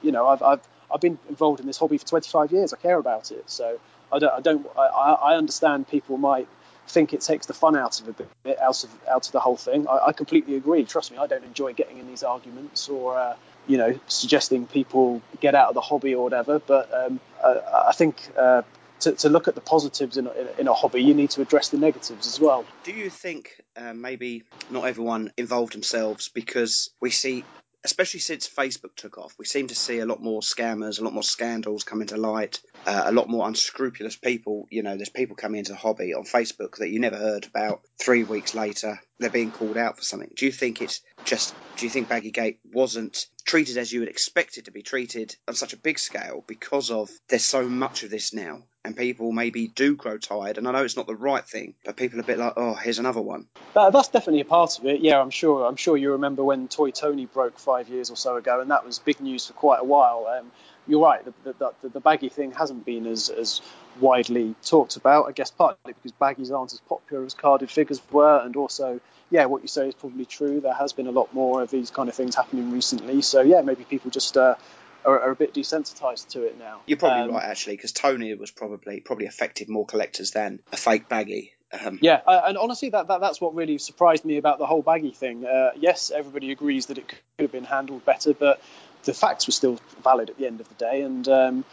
you 0.00 0.12
know, 0.12 0.28
I've, 0.28 0.42
I've 0.42 0.60
I've 0.92 1.00
been 1.00 1.18
involved 1.28 1.58
in 1.58 1.66
this 1.66 1.76
hobby 1.76 1.98
for 1.98 2.06
25 2.06 2.52
years. 2.52 2.72
I 2.72 2.76
care 2.76 2.98
about 2.98 3.32
it, 3.32 3.50
so 3.50 3.80
I 4.12 4.20
don't 4.20 4.32
I 4.32 4.40
don't 4.40 4.66
I, 4.78 4.82
I 4.82 5.36
understand 5.36 5.88
people 5.88 6.18
might 6.18 6.46
think 6.88 7.12
it 7.12 7.20
takes 7.20 7.46
the 7.46 7.54
fun 7.54 7.76
out 7.76 8.00
of 8.00 8.08
a 8.08 8.12
bit, 8.12 8.58
out 8.60 8.84
of 8.84 8.90
out 9.08 9.26
of 9.26 9.32
the 9.32 9.40
whole 9.40 9.56
thing. 9.56 9.86
I, 9.88 10.08
I 10.08 10.12
completely 10.12 10.56
agree. 10.56 10.84
Trust 10.84 11.10
me, 11.10 11.18
I 11.18 11.26
don't 11.26 11.44
enjoy 11.44 11.72
getting 11.72 11.98
in 11.98 12.06
these 12.06 12.22
arguments 12.22 12.88
or 12.88 13.18
uh, 13.18 13.36
you 13.66 13.78
know 13.78 13.98
suggesting 14.06 14.66
people 14.66 15.22
get 15.40 15.54
out 15.54 15.68
of 15.68 15.74
the 15.74 15.80
hobby 15.80 16.14
or 16.14 16.24
whatever. 16.24 16.58
But 16.58 16.92
um, 16.92 17.20
I, 17.42 17.84
I, 17.88 17.92
think 17.92 18.16
uh, 18.36 18.62
to, 19.00 19.12
to 19.12 19.28
look 19.28 19.48
at 19.48 19.54
the 19.54 19.60
positives 19.60 20.16
in 20.16 20.26
a, 20.26 20.32
in 20.58 20.68
a 20.68 20.74
hobby, 20.74 21.02
you 21.02 21.14
need 21.14 21.30
to 21.30 21.42
address 21.42 21.68
the 21.68 21.78
negatives 21.78 22.26
as 22.26 22.40
well. 22.40 22.64
Do 22.84 22.92
you 22.92 23.10
think 23.10 23.60
uh, 23.76 23.92
maybe 23.94 24.44
not 24.70 24.84
everyone 24.84 25.32
involved 25.36 25.74
themselves 25.74 26.28
because 26.28 26.90
we 27.00 27.10
see 27.10 27.44
especially 27.84 28.20
since 28.20 28.48
Facebook 28.48 28.96
took 28.96 29.18
off, 29.18 29.34
we 29.38 29.44
seem 29.44 29.68
to 29.68 29.74
see 29.74 29.98
a 29.98 30.06
lot 30.06 30.22
more 30.22 30.40
scammers, 30.40 30.98
a 30.98 31.04
lot 31.04 31.12
more 31.12 31.22
scandals 31.22 31.84
coming 31.84 32.08
to 32.08 32.16
light, 32.16 32.60
uh, 32.86 33.02
a 33.06 33.12
lot 33.12 33.28
more 33.28 33.46
unscrupulous 33.46 34.16
people. 34.16 34.66
You 34.70 34.82
know, 34.82 34.96
there's 34.96 35.10
people 35.10 35.36
coming 35.36 35.58
into 35.58 35.72
the 35.72 35.78
hobby 35.78 36.14
on 36.14 36.24
Facebook 36.24 36.78
that 36.78 36.88
you 36.88 36.98
never 36.98 37.16
heard 37.16 37.46
about. 37.46 37.82
Three 37.98 38.24
weeks 38.24 38.54
later, 38.54 39.00
they're 39.18 39.30
being 39.30 39.52
called 39.52 39.76
out 39.76 39.96
for 39.96 40.02
something. 40.02 40.32
Do 40.34 40.46
you 40.46 40.52
think 40.52 40.80
it's 40.80 41.02
just? 41.24 41.54
Do 41.76 41.86
you 41.86 41.90
think 41.90 42.08
Baggygate 42.08 42.58
wasn't 42.72 43.26
treated 43.44 43.76
as 43.76 43.92
you 43.92 44.00
would 44.00 44.08
expect 44.08 44.56
it 44.56 44.64
to 44.64 44.70
be 44.70 44.82
treated 44.82 45.36
on 45.46 45.54
such 45.54 45.74
a 45.74 45.78
big 45.78 45.98
scale 45.98 46.42
because 46.46 46.90
of 46.90 47.10
there's 47.28 47.44
so 47.44 47.68
much 47.68 48.02
of 48.02 48.10
this 48.10 48.32
now, 48.32 48.62
and 48.84 48.96
people 48.96 49.32
maybe 49.32 49.66
do 49.68 49.96
grow 49.96 50.18
tired. 50.18 50.58
And 50.58 50.68
I 50.68 50.72
know 50.72 50.84
it's 50.84 50.96
not 50.96 51.06
the 51.06 51.16
right 51.16 51.44
thing, 51.44 51.74
but 51.84 51.96
people 51.96 52.18
are 52.18 52.22
a 52.22 52.26
bit 52.26 52.38
like, 52.38 52.52
oh, 52.56 52.74
here's 52.74 52.98
another 52.98 53.22
one. 53.22 53.46
That, 53.72 53.92
that's 53.92 54.08
definitely 54.08 54.42
a 54.42 54.44
part 54.44 54.78
of 54.78 54.84
it. 54.84 55.00
Yeah, 55.00 55.20
I'm 55.20 55.30
sure. 55.30 55.66
I'm 55.66 55.76
sure 55.76 55.96
you 55.96 56.12
remember 56.12 56.44
when 56.44 56.68
Toy 56.68 56.90
Tony 56.90 57.26
broke 57.26 57.58
five 57.58 57.88
years 57.88 58.10
or 58.10 58.16
so 58.16 58.36
ago, 58.36 58.60
and 58.60 58.70
that 58.70 58.84
was 58.84 58.98
big 58.98 59.20
news 59.20 59.46
for 59.46 59.54
quite 59.54 59.80
a 59.80 59.84
while. 59.84 60.26
Um, 60.26 60.52
you're 60.86 61.00
right. 61.00 61.24
The, 61.24 61.52
the, 61.52 61.72
the, 61.82 61.88
the 61.88 62.00
baggy 62.00 62.28
thing 62.28 62.52
hasn't 62.52 62.84
been 62.84 63.06
as, 63.06 63.30
as 63.30 63.62
widely 64.00 64.54
talked 64.62 64.96
about. 64.96 65.26
I 65.26 65.32
guess 65.32 65.50
partly 65.50 65.94
because 65.94 66.12
baggies 66.12 66.54
aren't 66.54 66.74
as 66.74 66.80
popular 66.80 67.24
as 67.24 67.32
carded 67.32 67.70
figures 67.70 68.02
were, 68.12 68.38
and 68.44 68.54
also, 68.54 69.00
yeah, 69.30 69.46
what 69.46 69.62
you 69.62 69.68
say 69.68 69.88
is 69.88 69.94
probably 69.94 70.26
true. 70.26 70.60
There 70.60 70.74
has 70.74 70.92
been 70.92 71.06
a 71.06 71.10
lot 71.10 71.32
more 71.32 71.62
of 71.62 71.70
these 71.70 71.90
kind 71.90 72.10
of 72.10 72.14
things 72.14 72.34
happening 72.34 72.70
recently. 72.70 73.22
So 73.22 73.40
yeah, 73.40 73.62
maybe 73.62 73.84
people 73.84 74.10
just 74.10 74.36
uh, 74.36 74.56
are, 75.04 75.20
are 75.20 75.30
a 75.30 75.36
bit 75.36 75.54
desensitized 75.54 76.28
to 76.28 76.42
it 76.42 76.58
now. 76.58 76.80
You're 76.86 76.98
probably 76.98 77.22
Um, 77.22 77.34
right 77.34 77.44
actually, 77.44 77.76
because 77.76 77.92
Tony 77.92 78.34
was 78.34 78.50
probably 78.50 79.00
probably 79.00 79.26
affected 79.26 79.68
more 79.68 79.86
collectors 79.86 80.30
than 80.32 80.60
a 80.72 80.76
fake 80.76 81.08
baggy. 81.08 81.52
Um, 81.72 81.98
Yeah, 82.00 82.20
uh, 82.26 82.42
and 82.46 82.56
honestly, 82.56 82.90
that, 82.90 83.08
that 83.08 83.20
that's 83.20 83.40
what 83.40 83.54
really 83.54 83.78
surprised 83.78 84.24
me 84.24 84.36
about 84.36 84.58
the 84.58 84.66
whole 84.66 84.82
baggy 84.82 85.10
thing. 85.10 85.44
Uh, 85.44 85.70
yes, 85.76 86.10
everybody 86.14 86.52
agrees 86.52 86.86
that 86.86 86.98
it 86.98 87.08
could 87.08 87.18
have 87.38 87.52
been 87.52 87.64
handled 87.64 88.04
better, 88.04 88.32
but 88.32 88.62
the 89.04 89.14
facts 89.14 89.46
were 89.46 89.52
still 89.52 89.80
valid 90.02 90.30
at 90.30 90.38
the 90.38 90.46
end 90.46 90.60
of 90.60 90.68
the 90.68 90.74
day, 90.74 91.02
and 91.02 91.28
um, 91.28 91.64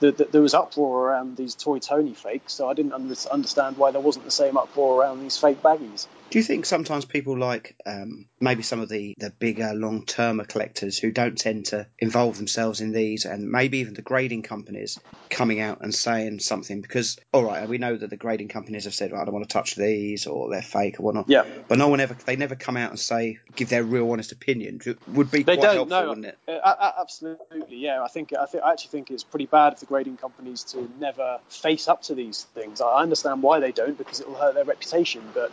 the, 0.00 0.12
the, 0.12 0.24
there 0.26 0.42
was 0.42 0.54
uproar 0.54 1.08
around 1.08 1.36
these 1.36 1.54
Toy 1.54 1.78
Tony 1.78 2.14
fakes, 2.14 2.52
so 2.52 2.68
I 2.68 2.74
didn't 2.74 2.92
under, 2.92 3.14
understand 3.32 3.78
why 3.78 3.90
there 3.92 4.00
wasn't 4.00 4.24
the 4.24 4.30
same 4.30 4.56
uproar 4.56 5.00
around 5.00 5.20
these 5.20 5.36
fake 5.38 5.62
baggies. 5.62 6.06
Do 6.30 6.38
you 6.38 6.44
think 6.44 6.66
sometimes 6.66 7.04
people 7.04 7.38
like 7.38 7.76
um, 7.86 8.26
maybe 8.40 8.62
some 8.62 8.80
of 8.80 8.88
the, 8.88 9.14
the 9.18 9.30
bigger 9.30 9.72
long 9.74 10.04
termer 10.04 10.44
collectors 10.44 10.98
who 10.98 11.10
don't 11.12 11.38
tend 11.38 11.66
to 11.66 11.86
involve 11.98 12.36
themselves 12.36 12.80
in 12.80 12.92
these 12.92 13.24
and 13.24 13.48
maybe 13.48 13.78
even 13.78 13.94
the 13.94 14.02
grading 14.02 14.42
companies 14.42 14.98
coming 15.30 15.60
out 15.60 15.80
and 15.82 15.94
saying 15.94 16.38
something 16.38 16.80
because 16.80 17.18
all 17.32 17.44
right 17.44 17.68
we 17.68 17.78
know 17.78 17.96
that 17.96 18.10
the 18.10 18.16
grading 18.16 18.48
companies 18.48 18.84
have 18.84 18.94
said 18.94 19.10
"Right, 19.10 19.22
I 19.22 19.24
don't 19.24 19.34
want 19.34 19.48
to 19.48 19.52
touch 19.52 19.74
these 19.74 20.26
or 20.28 20.50
they're 20.50 20.62
fake 20.62 21.00
or 21.00 21.02
whatnot 21.02 21.24
Yeah. 21.28 21.44
but 21.66 21.78
no 21.78 21.88
one 21.88 21.98
ever 21.98 22.16
they 22.26 22.36
never 22.36 22.54
come 22.54 22.76
out 22.76 22.90
and 22.90 22.98
say 22.98 23.38
give 23.56 23.68
their 23.68 23.82
real 23.82 24.08
honest 24.12 24.30
opinion 24.30 24.80
It 24.86 24.98
would 25.08 25.32
be 25.32 25.42
They 25.42 25.56
quite 25.56 25.64
don't 25.64 25.74
helpful 25.74 26.00
know. 26.00 26.08
wouldn't 26.10 26.26
it 26.26 26.38
Uh, 26.48 26.92
absolutely, 27.00 27.76
yeah. 27.76 28.02
I 28.04 28.08
think 28.08 28.32
I 28.38 28.46
think 28.46 28.62
I 28.62 28.72
actually 28.72 28.90
think 28.90 29.10
it's 29.10 29.24
pretty 29.24 29.46
bad 29.46 29.72
of 29.72 29.80
the 29.80 29.86
grading 29.86 30.16
companies 30.18 30.62
to 30.64 30.88
never 31.00 31.40
face 31.48 31.88
up 31.88 32.02
to 32.02 32.14
these 32.14 32.44
things. 32.54 32.80
I 32.80 33.02
understand 33.02 33.42
why 33.42 33.58
they 33.60 33.72
don't 33.72 33.98
because 33.98 34.20
it 34.20 34.28
will 34.28 34.36
hurt 34.36 34.54
their 34.54 34.64
reputation, 34.64 35.22
but. 35.34 35.50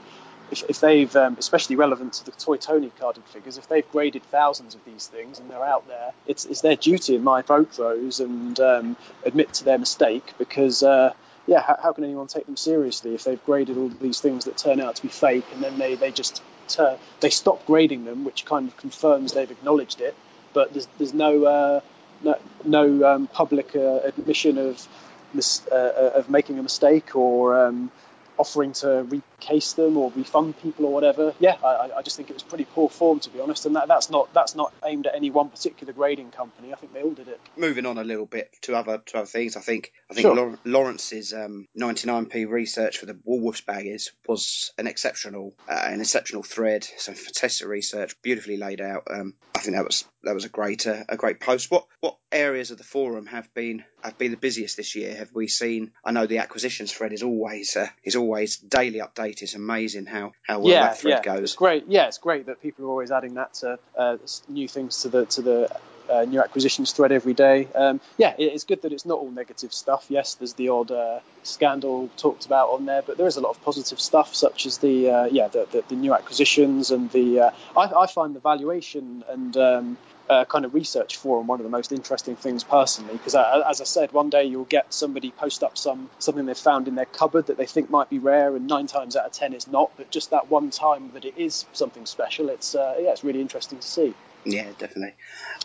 If, 0.54 0.70
if 0.70 0.80
they've, 0.80 1.14
um, 1.16 1.36
especially 1.40 1.76
relevant 1.76 2.14
to 2.14 2.26
the 2.26 2.32
Toy 2.32 2.58
Tony 2.58 2.92
carded 3.00 3.24
figures, 3.26 3.58
if 3.58 3.68
they've 3.68 3.90
graded 3.92 4.24
thousands 4.24 4.76
of 4.76 4.86
these 4.86 5.08
things 5.08 5.40
and 5.40 5.50
they're 5.50 5.64
out 5.64 5.88
there, 5.88 6.12
it's, 6.28 6.46
it's 6.46 6.62
their 6.62 6.76
duty, 6.76 7.16
in 7.16 7.24
my 7.24 7.42
vote 7.42 7.72
those 7.74 8.20
and 8.20 8.60
um, 8.60 8.98
admit 9.26 9.54
to 9.56 9.64
their 9.64 9.78
mistake 9.78 10.34
because, 10.38 10.84
uh, 10.84 11.14
yeah, 11.48 11.62
how, 11.62 11.78
how 11.82 11.92
can 11.92 12.04
anyone 12.04 12.28
take 12.28 12.46
them 12.46 12.58
seriously 12.58 13.16
if 13.16 13.24
they've 13.24 13.44
graded 13.46 13.78
all 13.78 13.90
these 13.90 14.22
things 14.22 14.46
that 14.46 14.58
turn 14.58 14.80
out 14.80 14.96
to 14.96 15.02
be 15.02 15.10
fake 15.10 15.46
and 15.54 15.64
then 15.64 15.78
they, 15.78 15.96
they 15.96 16.12
just 16.12 16.42
turn, 16.68 16.98
they 17.20 17.30
stop 17.30 17.66
grading 17.66 18.06
them, 18.06 18.24
which 18.24 18.46
kind 18.46 18.68
of 18.68 18.78
confirms 18.78 19.34
they've 19.34 19.52
acknowledged 19.52 20.02
it, 20.02 20.16
but 20.54 20.72
there's, 20.74 20.88
there's 20.98 21.14
no 21.14 21.46
uh, 21.46 21.82
no, 22.24 22.38
no 22.64 23.14
um, 23.14 23.28
public 23.28 23.76
uh, 23.76 24.00
admission 24.06 24.58
of 24.58 24.88
mis- 25.34 25.66
uh, 25.72 26.12
of 26.16 26.30
making 26.30 26.60
a 26.60 26.64
mistake 26.64 27.16
or 27.16 27.66
um, 27.66 27.92
offering 28.38 28.74
to 28.74 29.04
recase 29.44 29.74
them 29.74 29.98
or 29.98 30.11
refund 30.15 30.60
people 30.61 30.86
or 30.86 30.94
whatever. 30.94 31.34
Yeah, 31.40 31.57
I, 31.64 31.91
I 31.98 32.02
just 32.02 32.18
think 32.18 32.30
it 32.30 32.34
was 32.34 32.44
pretty 32.44 32.65
poor 32.65 32.90
form 32.90 33.20
to 33.22 33.30
be 33.30 33.40
honest, 33.40 33.65
and 33.65 33.76
that, 33.76 33.88
that's 33.88 34.10
not 34.10 34.34
that's 34.34 34.56
not 34.56 34.74
aimed 34.86 35.07
at 35.07 35.15
any 35.15 35.30
one 35.30 35.49
particular 35.49 35.94
grading 35.94 36.32
company. 36.32 36.72
I 36.74 36.76
think 36.76 36.94
they 36.94 37.02
all 37.02 37.11
did 37.11 37.28
it. 37.28 37.40
moving 37.57 37.86
on 37.86 37.98
a 37.98 38.03
little 38.03 38.26
bit 38.26 38.49
to 38.64 38.76
other 38.76 38.99
to 39.07 39.18
other 39.18 39.26
things, 39.26 39.56
I 39.57 39.61
think 39.61 39.91
I 40.10 40.14
think 40.14 40.24
Sure. 40.26 40.57
Lawrence's 40.65 41.34
um, 41.34 41.68
99p 41.78 42.48
research 42.49 42.98
for 42.98 43.06
the 43.06 43.14
Woolworths 43.14 43.64
baggies 43.64 44.11
was 44.28 44.72
an 44.78 44.88
exceptional 44.88 45.53
uh, 45.70 45.74
an 45.86 45.99
exceptional 46.02 46.44
thread. 46.44 46.88
Some 46.98 47.15
fantastic 47.15 47.68
research, 47.68 48.22
beautifully 48.22 48.57
laid 48.57 48.82
out. 48.82 49.03
Um, 49.10 49.34
I 49.56 49.60
think 49.60 49.76
that 49.76 49.86
was 49.86 50.06
that 50.24 50.34
was 50.34 50.45
a 50.45 50.49
great 50.49 50.88
uh, 50.88 51.03
a 51.10 51.18
great 51.18 51.40
post. 51.40 51.70
What 51.72 51.86
what 51.99 52.18
areas 52.32 52.72
of 52.72 52.78
the 52.78 52.84
forum 52.84 53.26
have 53.28 53.53
been 53.53 53.84
have 54.03 54.18
been 54.18 54.32
the 54.32 54.38
busiest 54.38 54.78
this 54.78 54.95
year? 54.95 55.15
Have 55.15 55.32
we 55.34 55.48
seen? 55.48 55.91
I 56.03 56.11
know 56.11 56.26
the 56.26 56.40
acquisitions 56.40 56.91
thread 56.91 57.14
is 57.14 57.24
always 57.24 57.76
uh, 57.76 57.88
is 58.03 58.15
always 58.15 58.57
daily 58.57 58.99
updated. 58.99 59.32
It's 59.41 59.55
amazing 59.55 60.05
how 60.05 60.34
how 60.43 60.60
well 60.60 60.73
yeah, 60.73 60.81
that 60.81 60.97
thread 60.99 61.22
yeah, 61.26 61.34
goes. 61.34 61.43
it's 61.43 61.55
great. 61.55 61.85
Yeah, 61.88 62.07
it's 62.07 62.18
great 62.18 62.45
that 62.45 62.61
people 62.61 62.85
are 62.85 62.89
always 62.89 63.11
adding 63.11 63.35
that 63.35 63.53
to 63.55 63.80
uh, 63.97 64.18
new 64.47 64.68
things 64.68 65.01
to 65.01 65.10
the 65.10 65.26
to 65.27 65.41
the 65.41 65.80
uh, 66.10 66.26
new 66.26 66.41
acquisitions 66.41 66.91
thread 66.91 67.11
every 67.11 67.34
day. 67.34 67.68
Um, 67.73 68.01
yeah, 68.18 68.34
it, 68.38 68.45
it's 68.45 68.64
good 68.64 68.81
that 68.84 68.91
it's 68.91 69.05
not 69.05 69.19
all 69.19 69.31
negative 69.31 69.73
stuff. 69.73 70.05
Yes, 70.10 70.35
there's 70.35 70.53
the 70.53 70.69
odd 70.69 70.91
uh, 70.91 71.19
scandal 71.43 72.10
talked 72.18 72.45
about 72.45 72.69
on 72.69 72.85
there, 72.85 73.01
but 73.01 73.18
there 73.18 73.27
is 73.27 73.38
a 73.38 73.41
lot 73.41 73.51
of 73.51 73.64
positive 73.64 73.99
stuff, 73.99 74.35
such 74.35 74.65
as 74.65 74.77
the 74.80 75.10
uh, 75.10 75.26
yeah 75.26 75.47
the, 75.47 75.68
the, 75.72 75.84
the 75.89 75.95
new 75.95 76.14
acquisitions 76.14 76.91
and 76.91 77.10
the 77.11 77.39
uh, 77.39 77.51
I, 77.77 78.03
I 78.03 78.07
find 78.07 78.35
the 78.35 78.39
valuation 78.39 79.23
and 79.30 79.55
um, 79.57 79.97
uh, 80.30 80.45
kind 80.45 80.66
of 80.66 80.74
research 80.74 81.18
forum 81.18 81.48
one 81.48 81.60
of 81.60 81.64
the 81.64 81.70
most 81.70 81.91
interesting 81.91 82.36
things 82.36 82.64
personally 82.64 83.14
because 83.14 83.36
uh, 83.36 83.64
as 83.70 83.82
I 83.82 83.84
said, 83.84 84.12
one 84.12 84.30
day 84.30 84.45
you'll 84.45 84.66
get 84.66 84.94
somebody 84.94 85.32
post 85.32 85.64
up 85.64 85.78
some 85.78 86.10
something 86.20 86.45
they've 86.45 86.58
found 86.58 86.88
in 86.88 86.95
their 86.95 87.06
cupboard 87.06 87.48
that 87.48 87.58
they 87.58 87.66
think 87.66 87.90
might 87.90 88.10
be 88.10 88.20
rare, 88.20 88.56
and 88.56 88.68
nine 88.68 88.88
times 88.88 89.16
out 89.16 89.26
of 89.26 89.32
ten 89.32 89.54
it's 89.54 89.68
not. 89.68 89.91
But 89.98 90.12
just 90.12 90.32
that 90.32 90.50
one 90.50 90.70
time 90.70 91.12
that 91.14 91.26
it 91.26 91.36
is 91.38 91.66
something 91.74 92.06
special, 92.06 92.50
it's 92.50 92.76
uh, 92.76 92.95
yeah, 93.00 93.12
it's 93.12 93.24
really 93.24 93.41
interesting 93.41 93.80
to 93.80 93.88
see. 93.88 94.14
Yeah, 94.45 94.68
definitely. 94.78 95.14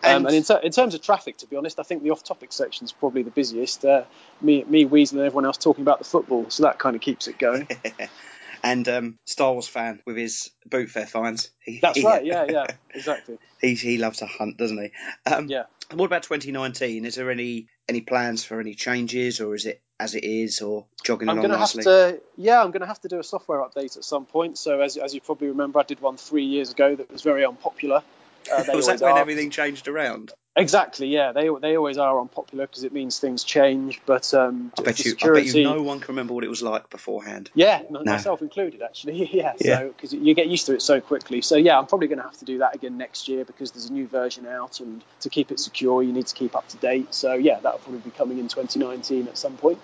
Um, 0.05 0.27
and 0.27 0.35
in, 0.37 0.45
ter- 0.45 0.59
in 0.59 0.71
terms 0.71 0.95
of 0.95 1.03
traffic, 1.03 1.39
to 1.39 1.47
be 1.47 1.57
honest, 1.57 1.81
I 1.81 1.83
think 1.83 2.05
the 2.05 2.11
off-topic 2.11 2.53
section 2.53 2.85
is 2.85 2.93
probably 2.93 3.23
the 3.23 3.33
busiest. 3.33 3.85
Uh, 3.85 4.05
me, 4.41 4.63
me, 4.65 4.85
Weasel, 4.85 5.19
and 5.19 5.27
everyone 5.27 5.45
else 5.45 5.57
talking 5.57 5.83
about 5.83 5.99
the 5.99 6.05
football, 6.05 6.49
so 6.51 6.63
that 6.63 6.79
kind 6.79 6.95
of 6.95 7.03
keeps 7.03 7.27
it 7.27 7.39
going. 7.39 7.67
and 8.63 8.89
um, 8.89 9.19
Star 9.25 9.53
Wars 9.53 9.69
fan 9.69 10.01
with 10.07 10.17
his 10.17 10.51
boot 10.67 10.91
fair 10.91 11.07
finds. 11.07 11.51
He, 11.61 11.79
That's 11.81 11.99
he- 11.99 12.05
right. 12.05 12.25
Yeah, 12.25 12.47
yeah, 12.49 12.67
exactly. 12.95 13.39
He 13.61 13.75
he 13.75 13.99
loves 13.99 14.19
to 14.19 14.27
hunt, 14.27 14.57
doesn't 14.57 14.79
he? 14.79 14.93
Um, 15.31 15.49
yeah. 15.49 15.65
What 15.93 16.07
about 16.07 16.23
2019? 16.23 17.05
Is 17.07 17.15
there 17.15 17.31
any 17.31 17.69
any 17.89 18.03
plans 18.03 18.45
for 18.45 18.61
any 18.61 18.75
changes, 18.75 19.41
or 19.41 19.55
is 19.55 19.65
it 19.67 19.81
as 19.99 20.15
it 20.15 20.25
is, 20.25 20.61
or 20.61 20.87
jogging 21.03 21.29
I'm 21.29 21.39
along 21.39 21.49
going 21.49 21.53
to 21.53 21.59
have 21.59 21.75
nicely? 21.75 21.85
to, 21.85 22.21
yeah, 22.37 22.63
I'm 22.63 22.71
going 22.71 22.83
to 22.83 22.87
have 22.87 23.01
to 23.01 23.09
do 23.09 23.19
a 23.19 23.25
software 23.25 23.61
update 23.61 23.97
at 23.97 24.05
some 24.05 24.27
point. 24.27 24.59
So 24.59 24.81
as, 24.81 24.97
as 24.97 25.15
you 25.15 25.21
probably 25.21 25.49
remember, 25.49 25.81
I 25.81 25.83
did 25.83 26.01
one 26.01 26.17
three 26.17 26.45
years 26.45 26.71
ago 26.71 26.95
that 26.95 27.11
was 27.11 27.23
very 27.23 27.45
unpopular. 27.45 28.03
Uh, 28.51 28.65
Was 28.75 28.87
that 28.87 29.01
when 29.01 29.15
are. 29.15 29.19
everything 29.19 29.51
changed 29.51 29.89
around? 29.89 30.33
Exactly, 30.59 31.07
yeah. 31.07 31.33
They 31.33 31.49
they 31.61 31.77
always 31.77 31.99
are 31.99 32.21
unpopular 32.21 32.67
because 32.67 32.85
it 32.85 32.93
means 32.93 33.19
things 33.19 33.45
change. 33.45 34.01
But 34.05 34.35
um, 34.35 34.73
I 34.79 34.83
bet 34.83 34.99
you. 34.99 35.11
security, 35.13 35.41
I 35.51 35.53
bet 35.53 35.55
you 35.55 35.65
no 35.65 35.83
one 35.83 36.01
can 36.01 36.09
remember 36.09 36.35
what 36.35 36.45
it 36.45 36.51
was 36.51 36.63
like 36.63 36.91
beforehand. 36.91 37.51
Yeah, 37.55 37.83
No. 37.91 38.03
myself 38.03 38.43
included, 38.43 38.83
actually. 38.83 39.25
yeah, 39.33 39.55
Yeah. 39.61 39.79
so 39.79 39.89
because 39.89 40.13
you 40.13 40.35
get 40.35 40.49
used 40.49 40.67
to 40.67 40.75
it 40.75 40.83
so 40.83 41.01
quickly. 41.01 41.43
So 41.43 41.57
yeah, 41.57 41.79
I'm 41.79 41.87
probably 41.87 42.09
going 42.09 42.19
to 42.19 42.25
have 42.25 42.39
to 42.39 42.45
do 42.45 42.59
that 42.59 42.75
again 42.75 42.99
next 42.99 43.29
year 43.29 43.45
because 43.45 43.71
there's 43.71 43.89
a 43.89 43.93
new 43.93 44.07
version 44.09 44.47
out, 44.47 44.81
and 44.81 45.03
to 45.21 45.31
keep 45.31 45.51
it 45.53 45.61
secure, 45.61 46.03
you 46.03 46.13
need 46.13 46.27
to 46.27 46.35
keep 46.35 46.57
up 46.57 46.69
to 46.69 46.77
date. 46.77 47.15
So 47.15 47.35
yeah, 47.35 47.61
that'll 47.61 47.79
probably 47.79 48.01
be 48.01 48.11
coming 48.11 48.39
in 48.39 48.49
2019 48.49 49.29
at 49.29 49.39
some 49.39 49.57
point. 49.57 49.79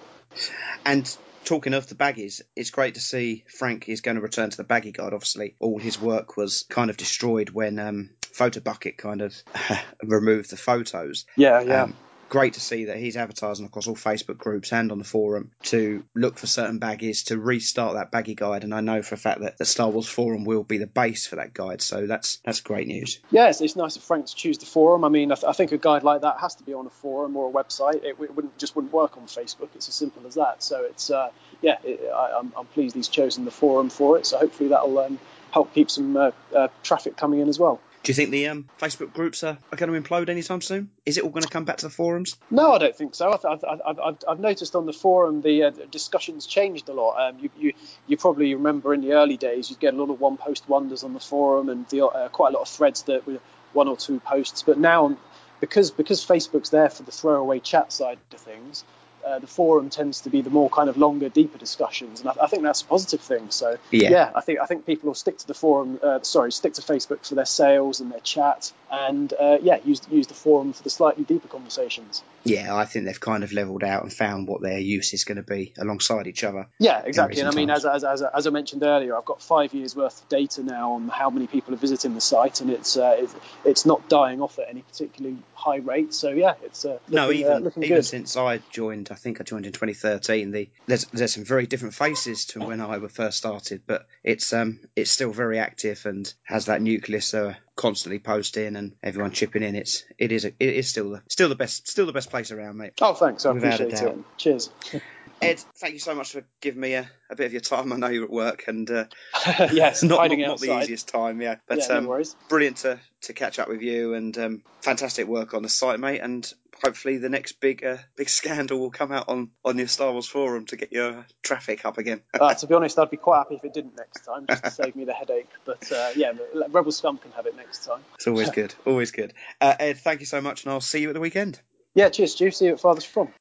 And 0.85 1.17
talking 1.45 1.75
of 1.75 1.87
the 1.87 1.95
baggies, 1.95 2.43
it's 2.57 2.71
great 2.71 2.95
to 2.95 3.01
see 3.01 3.45
Frank 3.49 3.89
is 3.89 4.01
going 4.01 4.17
to 4.17 4.21
return 4.21 4.51
to 4.51 4.57
the 4.57 4.65
baggy 4.65 4.93
guard. 4.93 5.15
Obviously, 5.15 5.55
all 5.61 5.79
his 5.79 6.01
work 6.01 6.37
was 6.37 6.65
kind 6.69 6.91
of 6.91 6.97
destroyed 6.97 7.51
when 7.51 7.79
um, 7.79 8.11
Photobucket 8.23 8.97
kind 8.97 9.23
of 9.23 9.35
removed 10.03 10.51
the 10.51 10.57
photos. 10.57 11.27
Yeah, 11.37 11.61
yeah. 11.61 11.83
Um, 11.85 11.97
great 12.29 12.55
to 12.55 12.61
see 12.61 12.87
that 12.87 12.97
he's 12.97 13.17
advertising 13.17 13.67
across 13.67 13.87
all 13.87 13.97
Facebook 13.97 14.39
groups 14.39 14.73
and 14.73 14.91
on 14.93 14.99
the 14.99 15.05
forum 15.05 15.51
to 15.63 16.05
look 16.15 16.39
for 16.39 16.47
certain 16.47 16.81
baggies 16.81 17.27
to 17.27 17.39
restart 17.39 17.95
that 17.95 18.11
baggy 18.11 18.35
guide. 18.35 18.65
And 18.65 18.75
I 18.75 18.81
know 18.81 19.03
for 19.03 19.15
a 19.15 19.19
fact 19.19 19.41
that 19.41 19.59
the 19.59 19.65
Star 19.65 19.89
Wars 19.89 20.09
forum 20.09 20.45
will 20.45 20.63
be 20.63 20.79
the 20.79 20.87
base 20.87 21.27
for 21.27 21.37
that 21.37 21.55
guide. 21.55 21.83
So 21.83 22.07
that's 22.07 22.37
that's 22.45 22.61
great 22.61 22.87
news. 22.87 23.21
Yeah, 23.31 23.49
it's, 23.49 23.77
nice 23.77 23.97
of 23.97 24.03
Frank 24.03 24.27
to 24.27 24.35
choose 24.35 24.59
the 24.59 24.67
forum. 24.67 25.05
I 25.05 25.09
mean, 25.09 25.33
I, 25.33 25.35
th- 25.35 25.45
I 25.45 25.53
think 25.53 25.73
a 25.73 25.79
guide 25.79 26.05
like 26.05 26.21
that 26.23 26.39
has 26.41 26.55
to 26.57 26.65
be 26.65 26.75
on 26.75 26.87
a 26.87 26.91
forum 26.91 27.37
or 27.37 27.49
a 27.49 27.53
website. 27.53 28.05
It, 28.05 28.13
w- 28.13 28.33
wouldn't 28.33 28.57
just 28.59 28.77
wouldn't 28.77 28.93
work 28.93 29.17
on 29.17 29.25
Facebook. 29.25 29.69
It's 29.75 29.89
as 29.89 29.95
simple 29.95 30.27
as 30.27 30.35
that. 30.35 30.63
So 30.63 30.85
it's 30.85 31.11
uh, 31.11 31.31
yeah, 31.61 31.79
it, 31.83 32.01
I, 32.15 32.39
I'm, 32.39 32.53
I'm 32.57 32.67
pleased 32.67 32.95
he's 32.95 33.09
chosen 33.09 33.45
the 33.45 33.51
forum 33.51 33.91
for 33.91 34.19
it. 34.19 34.27
So 34.27 34.39
hopefully 34.39 34.69
that'll 34.71 34.99
um, 34.99 35.19
help 35.51 35.75
keep 35.75 35.91
some 35.91 36.17
uh, 36.17 36.31
uh, 36.55 36.69
traffic 36.83 37.17
coming 37.17 37.41
in 37.41 37.49
as 37.49 37.59
well. 37.59 37.81
Do 38.05 38.11
you 38.11 38.15
think 38.15 38.31
the 38.31 38.49
um, 38.49 38.69
Facebook 38.79 39.15
groups 39.15 39.43
are, 39.45 39.57
are 39.73 39.77
going 39.77 39.91
to 39.91 39.99
implode 39.99 40.29
anytime 40.29 40.61
soon? 40.61 40.91
Is 41.07 41.17
it 41.17 41.25
all 41.25 41.31
going 41.31 41.43
to 41.43 41.49
come 41.49 41.65
back 41.65 41.79
to 41.79 41.87
the 41.87 41.91
forums? 41.91 42.37
No, 42.51 42.73
I 42.73 42.79
don't 42.79 42.95
think 42.95 43.15
so. 43.15 43.33
I've, 43.33 43.45
I've, 43.47 43.81
I've, 43.99 44.19
I've, 44.29 44.41
noticed 44.41 44.77
on 44.77 44.85
the 44.85 44.93
forum 44.93 45.41
the 45.41 45.63
uh, 45.63 45.71
discussions 45.91 46.45
changed 46.45 46.91
a 46.91 46.93
lot. 46.93 47.17
Um, 47.19 47.39
you, 47.41 47.51
you, 47.57 47.73
you 48.07 48.19
probably 48.19 48.55
remember 48.55 48.93
in 48.93 49.01
the 49.01 49.15
early 49.15 49.39
days 49.39 49.71
you'd 49.71 49.81
get 49.81 49.95
a 49.95 49.97
lot 49.97 50.13
of 50.13 50.21
one 50.21 50.37
post 50.37 50.69
wonders 50.69 51.03
on 51.03 51.15
the 51.15 51.21
forum 51.21 51.71
and 51.71 51.89
the, 51.89 52.05
uh, 52.05 52.29
quite 52.29 52.53
a 52.53 52.59
lot 52.59 52.63
of 52.63 52.69
threads 52.69 53.05
that 53.05 53.27
were 53.27 53.41
one 53.73 53.89
or 53.89 53.97
two 53.97 54.21
posts. 54.21 54.63
But 54.63 54.79
now, 54.79 55.17
because 55.61 55.91
because 55.91 56.23
Facebook's 56.23 56.69
there 56.69 56.91
for 56.91 57.05
the 57.05 57.13
throwaway 57.13 57.59
chat 57.59 57.91
side 57.91 58.19
of 58.35 58.39
things, 58.39 58.85
uh, 59.27 59.39
the 59.39 59.47
forum 59.47 59.91
tends 59.91 60.21
to 60.23 60.31
be 60.31 60.43
the 60.43 60.51
more 60.51 60.69
kind 60.71 60.89
of 60.89 60.97
longer, 60.97 61.29
deeper 61.29 61.59
discussions, 61.59 62.21
and 62.21 62.29
I, 62.29 62.35
I 62.43 62.47
think 62.47 62.63
that's 62.63 62.83
a 62.83 62.85
positive 62.87 63.21
thing. 63.21 63.51
So 63.51 63.77
Yeah. 63.91 64.31
I 64.35 64.41
think 64.41 64.61
I 64.61 64.67
think 64.67 64.87
people 64.87 65.09
will 65.09 65.15
stick 65.15 65.39
to 65.39 65.47
the 65.47 65.55
forum. 65.55 65.99
Uh, 66.03 66.21
sorry, 66.23 66.53
stick 66.53 66.75
to 66.75 66.83
Facebook 66.83 67.27
for 67.27 67.35
their 67.35 67.45
sales 67.45 68.01
and 68.01 68.11
their 68.13 68.21
chat, 68.21 68.73
and 68.91 69.33
uh, 69.41 69.59
yeah, 69.63 69.79
use 69.85 70.01
use 70.11 70.27
the 70.27 70.35
forum 70.35 70.73
for 70.73 70.83
the 70.83 70.91
slightly 70.91 71.25
deeper 71.25 71.49
conversations. 71.49 72.23
Yeah, 72.45 72.75
I 72.77 72.85
think 72.85 73.07
they've 73.07 73.19
kind 73.21 73.43
of 73.43 73.53
levelled 73.53 73.83
out 73.85 74.03
and 74.03 74.13
found 74.13 74.49
what 74.49 74.61
their 74.61 74.79
use 74.79 75.15
is 75.15 75.25
going 75.25 75.37
to 75.37 75.43
be 75.43 75.73
alongside 75.79 76.27
each 76.27 76.45
other. 76.45 76.69
Yeah, 76.79 77.01
exactly. 77.03 77.41
And 77.41 77.49
I 77.49 77.53
mean, 77.53 77.71
as, 77.71 77.87
as, 77.87 78.05
as, 78.05 78.21
as 78.21 78.47
I 78.47 78.51
mentioned 78.51 78.83
earlier, 78.83 79.17
I've 79.17 79.25
got 79.25 79.41
five 79.41 79.73
years 79.73 79.97
worth 79.97 80.21
of 80.23 80.29
data 80.29 80.63
now 80.63 80.93
on 80.93 81.09
how 81.09 81.31
many 81.31 81.47
people 81.47 81.73
are 81.73 81.79
visiting 81.79 82.13
the 82.15 82.21
site, 82.21 82.61
and 82.61 82.69
it's 82.71 82.97
uh, 82.99 83.17
it's, 83.19 83.35
it's 83.65 83.87
not 83.87 84.09
dying 84.11 84.43
off 84.43 84.59
at 84.59 84.69
any 84.69 84.83
particularly 84.83 85.39
high 85.55 85.77
rate. 85.79 86.13
So 86.13 86.29
yeah, 86.31 86.55
it's 86.63 86.85
uh, 86.85 86.99
looking, 87.09 87.15
No, 87.15 87.29
uh, 87.29 87.33
even 87.33 87.65
looking 87.65 87.83
even 87.85 87.97
good. 87.99 88.05
since 88.05 88.37
I 88.37 88.59
joined, 88.71 89.11
I 89.15 89.17
think 89.17 89.41
I 89.41 89.45
joined 89.45 89.65
in 89.65 89.73
2013. 89.73 90.51
The 90.51 90.69
there's 90.89 91.07
there's 91.07 91.35
some 91.35 91.45
very 91.45 91.67
different 91.67 91.95
faces 91.95 92.47
to 92.47 92.61
when 92.61 92.81
I 92.81 92.99
first 93.07 93.39
started, 93.39 93.83
but 93.87 94.07
it's 94.25 94.53
um 94.53 94.81
it's 94.97 95.11
still 95.13 95.31
very 95.31 95.61
active 95.61 96.05
and 96.05 96.33
has 96.43 96.67
that 96.67 96.83
nucleus 96.83 97.33
uh, 97.33 97.55
constantly 97.77 98.19
posting 98.19 98.75
and 98.75 98.97
everyone 99.05 99.31
chipping 99.31 99.63
in. 99.63 99.77
It's 99.77 100.05
it 100.19 100.33
is 100.33 100.45
a, 100.45 100.49
it 100.49 100.75
is 100.75 100.89
still 100.89 101.11
the 101.11 101.23
still 101.29 101.49
the 101.49 101.55
best 101.55 101.87
still 101.89 102.07
the 102.07 102.13
best 102.13 102.31
place 102.31 102.51
around, 102.51 102.77
mate. 102.77 102.95
Oh, 103.01 103.15
thanks. 103.15 103.47
I 103.47 103.53
appreciate 103.53 103.93
it. 103.93 104.19
Cheers. 104.37 104.71
Ed, 105.45 105.65
thank 105.77 105.93
you 105.95 105.99
so 105.99 106.15
much 106.15 106.33
for 106.33 106.45
giving 106.61 106.81
me 106.81 106.95
a, 106.95 107.11
a 107.31 107.37
bit 107.37 107.47
of 107.47 107.53
your 107.53 107.61
time. 107.61 107.93
I 107.93 107.97
know 107.97 108.09
you're 108.09 108.25
at 108.25 108.31
work 108.31 108.65
and 108.67 108.91
uh, 108.91 109.05
yes, 109.73 110.03
not, 110.03 110.29
not, 110.29 110.39
not 110.39 110.61
the 110.61 110.81
easiest 110.81 111.09
time, 111.09 111.41
yeah. 111.41 111.57
But 111.67 111.79
Yeah, 111.79 112.01
no 112.01 112.15
um, 112.15 112.25
brilliant 112.49 112.79
to, 112.79 113.01
to 113.23 113.33
catch 113.33 113.59
up 113.59 113.69
with 113.69 113.83
you 113.83 114.15
and 114.15 114.37
um, 114.39 114.63
fantastic 114.83 115.27
work 115.27 115.55
on 115.55 115.63
the 115.63 115.69
site, 115.69 116.01
mate. 116.01 116.21
And 116.21 116.51
hopefully 116.83 117.19
the 117.19 117.29
next 117.29 117.61
big 117.61 117.85
uh, 117.85 117.99
big 118.17 118.29
scandal 118.41 118.79
will 118.79 118.91
come 118.91 119.13
out 119.13 119.29
on, 119.29 119.51
on 119.65 119.79
your 119.79 119.89
Star 119.89 120.13
Wars 120.13 120.27
forum 120.27 120.67
to 120.67 120.77
get 120.77 120.93
your 120.93 121.27
traffic 121.43 121.85
up 121.85 121.99
again. 121.99 122.23
Uh, 122.39 122.55
to 122.55 122.67
be 122.67 122.75
honest, 122.75 122.99
I'd 122.99 123.11
be 123.11 123.17
quite 123.17 123.39
happy 123.39 123.57
if 123.57 123.65
it 123.65 123.75
didn't 123.75 123.97
next 123.97 124.25
time, 124.25 124.47
just 124.49 124.65
to 124.65 124.71
save 124.71 124.97
me 124.97 125.05
the 125.05 125.15
headache. 125.15 125.49
But 125.65 125.91
uh, 125.93 126.11
yeah, 126.17 126.33
Rebel 126.69 126.93
Scum 126.93 127.19
can 127.19 127.33
have 127.33 127.47
it 127.47 127.57
next 127.57 127.85
time. 127.85 128.01
It's 128.17 128.27
always 128.27 128.51
good, 128.51 128.75
always 128.87 129.11
good. 129.11 129.33
Uh, 129.61 129.75
Ed, 129.79 129.99
thank 129.99 130.21
you 130.21 130.27
so 130.27 130.41
much, 130.41 130.65
and 130.65 130.73
I'll 130.73 130.81
see 130.81 131.01
you 131.01 131.09
at 131.09 131.15
the 131.15 131.21
weekend. 131.21 131.61
Yeah, 131.95 132.09
cheers, 132.09 132.33
Stu. 132.33 132.51
See 132.51 132.67
you 132.67 132.73
at 132.73 132.81
Father's 132.81 133.05
From. 133.05 133.33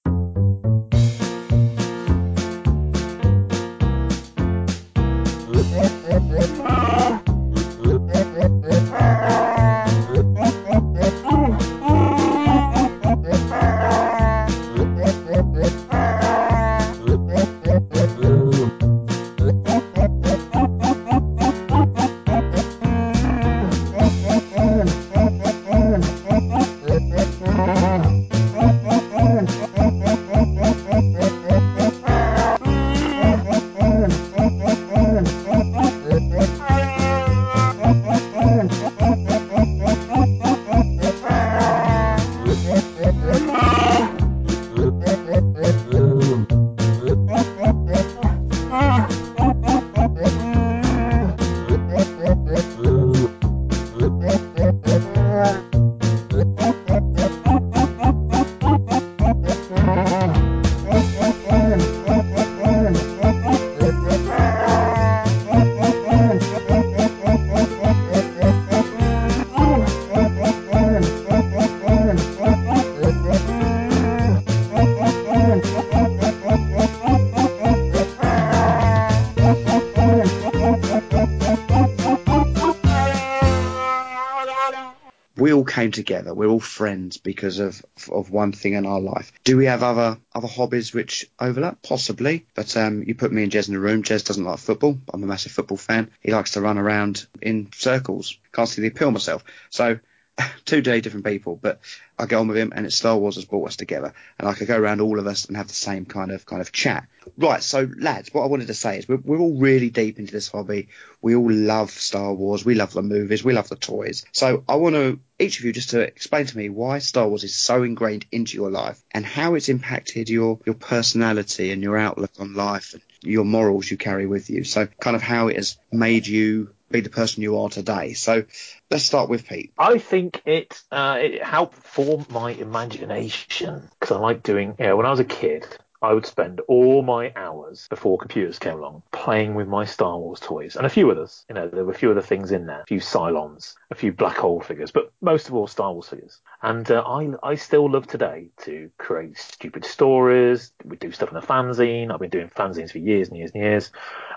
Came 85.73 85.91
together. 85.91 86.33
We're 86.33 86.49
all 86.49 86.59
friends 86.59 87.17
because 87.17 87.57
of 87.59 87.83
of 88.11 88.29
one 88.29 88.51
thing 88.51 88.73
in 88.73 88.85
our 88.85 89.01
life. 89.01 89.31
Do 89.43 89.57
we 89.57 89.65
have 89.65 89.81
other 89.81 90.19
other 90.35 90.47
hobbies 90.47 90.93
which 90.93 91.25
overlap? 91.39 91.81
Possibly, 91.81 92.45
but 92.53 92.77
um, 92.77 93.03
you 93.03 93.15
put 93.15 93.31
me 93.31 93.43
and 93.43 93.51
Jez 93.51 93.69
in 93.69 93.75
a 93.75 93.79
room. 93.79 94.03
Jez 94.03 94.23
doesn't 94.23 94.43
like 94.43 94.59
football. 94.59 94.99
I'm 95.11 95.23
a 95.23 95.27
massive 95.27 95.51
football 95.51 95.77
fan. 95.77 96.11
He 96.21 96.31
likes 96.31 96.51
to 96.51 96.61
run 96.61 96.77
around 96.77 97.25
in 97.41 97.69
circles. 97.73 98.37
Can't 98.53 98.69
see 98.69 98.81
the 98.81 98.89
appeal 98.89 99.11
myself. 99.11 99.43
So. 99.69 99.99
Two 100.65 100.81
day 100.81 101.01
different 101.01 101.26
people, 101.26 101.60
but 101.61 101.80
I 102.18 102.26
get 102.26 102.38
on 102.38 102.47
with 102.47 102.57
him, 102.57 102.73
and 102.76 102.85
it's 102.85 102.95
Star 102.95 103.18
Wars 103.18 103.35
has 103.35 103.45
brought 103.45 103.68
us 103.68 103.76
together, 103.76 104.14
and 104.39 104.47
I 104.47 104.53
could 104.53 104.68
go 104.68 104.77
around 104.77 105.01
all 105.01 105.19
of 105.19 105.27
us 105.27 105.45
and 105.45 105.57
have 105.57 105.68
the 105.68 105.73
same 105.73 106.05
kind 106.05 106.31
of 106.31 106.45
kind 106.45 106.61
of 106.61 106.72
chat. 106.72 107.07
Right, 107.38 107.61
so 107.61 107.89
lads, 107.97 108.34
what 108.34 108.43
I 108.43 108.47
wanted 108.47 108.68
to 108.68 108.73
say 108.73 108.97
is 108.97 109.07
we're, 109.07 109.18
we're 109.18 109.39
all 109.39 109.57
really 109.57 109.89
deep 109.89 110.19
into 110.19 110.31
this 110.31 110.47
hobby. 110.47 110.89
We 111.22 111.35
all 111.35 111.51
love 111.51 111.91
Star 111.91 112.34
Wars. 112.34 112.65
We 112.65 112.76
love 112.76 112.93
the 112.93 113.01
movies. 113.01 113.43
We 113.43 113.53
love 113.53 113.69
the 113.69 113.76
toys. 113.76 114.26
So 114.31 114.64
I 114.68 114.76
want 114.76 114.95
to 114.95 115.19
each 115.39 115.60
of 115.60 115.65
you 115.65 115.73
just 115.73 115.91
to 115.91 116.01
explain 116.01 116.45
to 116.45 116.57
me 116.57 116.69
why 116.69 116.99
Star 116.99 117.27
Wars 117.27 117.43
is 117.43 117.55
so 117.55 117.84
ingrained 117.84 118.26
into 118.31 118.55
your 118.55 118.72
life 118.72 119.03
and 119.11 119.26
how 119.26 119.55
it's 119.55 119.69
impacted 119.69 120.30
your 120.30 120.60
your 120.65 120.76
personality 120.76 121.72
and 121.72 121.81
your 121.84 121.97
outlook 121.97 122.31
on 122.39 122.53
life 122.53 122.93
and 122.93 123.01
your 123.22 123.45
morals 123.45 123.89
you 123.89 123.97
carry 123.97 124.26
with 124.26 124.49
you. 124.49 124.64
So 124.64 124.85
kind 124.85 125.15
of 125.15 125.22
how 125.22 125.47
it 125.47 125.55
has 125.55 125.77
made 125.91 126.27
you 126.27 126.73
be 126.93 127.01
the 127.01 127.10
person 127.10 127.43
you 127.43 127.57
are 127.57 127.69
today. 127.69 128.14
So 128.14 128.45
let's 128.93 129.05
start 129.05 129.27
with 129.27 129.47
Pete. 129.47 129.73
I 129.77 129.97
think 129.97 130.41
it 130.45 130.81
uh, 130.91 131.17
it 131.19 131.43
helped 131.43 131.75
form 131.75 132.25
my 132.29 132.51
imagination 132.51 133.89
because 133.99 134.15
I 134.15 134.19
like 134.19 134.43
doing. 134.43 134.75
You 134.79 134.85
know, 134.85 134.97
when 134.97 135.07
I 135.07 135.09
was 135.09 135.19
a 135.19 135.25
kid, 135.25 135.65
I 136.03 136.13
would 136.13 136.27
spend 136.27 136.61
all 136.67 137.01
my 137.01 137.33
hours 137.35 137.87
before 137.89 138.17
computers 138.19 138.59
came 138.59 138.73
along 138.73 139.01
playing 139.11 139.55
with 139.55 139.67
my 139.67 139.85
Star 139.85 140.19
Wars 140.19 140.39
toys 140.39 140.75
and 140.75 140.85
a 140.85 140.89
few 140.89 141.09
others. 141.09 141.43
You 141.49 141.55
know, 141.55 141.69
there 141.69 141.83
were 141.85 141.91
a 141.91 141.97
few 141.97 142.11
other 142.11 142.21
things 142.21 142.51
in 142.51 142.67
there, 142.67 142.81
a 142.81 142.85
few 142.85 142.99
Cylons, 142.99 143.73
a 143.89 143.95
few 143.95 144.11
black 144.11 144.37
hole 144.37 144.61
figures, 144.61 144.91
but 144.91 145.11
most 145.21 145.47
of 145.47 145.55
all 145.55 145.65
Star 145.65 145.91
Wars 145.91 146.09
figures. 146.09 146.39
And 146.61 146.89
uh, 146.91 147.01
I 147.01 147.29
I 147.41 147.55
still 147.55 147.89
love 147.89 148.05
today 148.05 148.49
to 148.65 148.91
create 148.99 149.37
stupid 149.37 149.85
stories. 149.85 150.71
We 150.85 150.97
do 150.97 151.11
stuff 151.11 151.31
in 151.31 151.37
a 151.37 151.41
fanzine. 151.41 152.11
I've 152.11 152.19
been 152.19 152.29
doing 152.29 152.49
fanzines 152.49 152.91
for 152.91 152.99
years 152.99 153.29
and 153.29 153.37
years 153.37 153.51
and 153.55 153.63
years. 153.63 153.91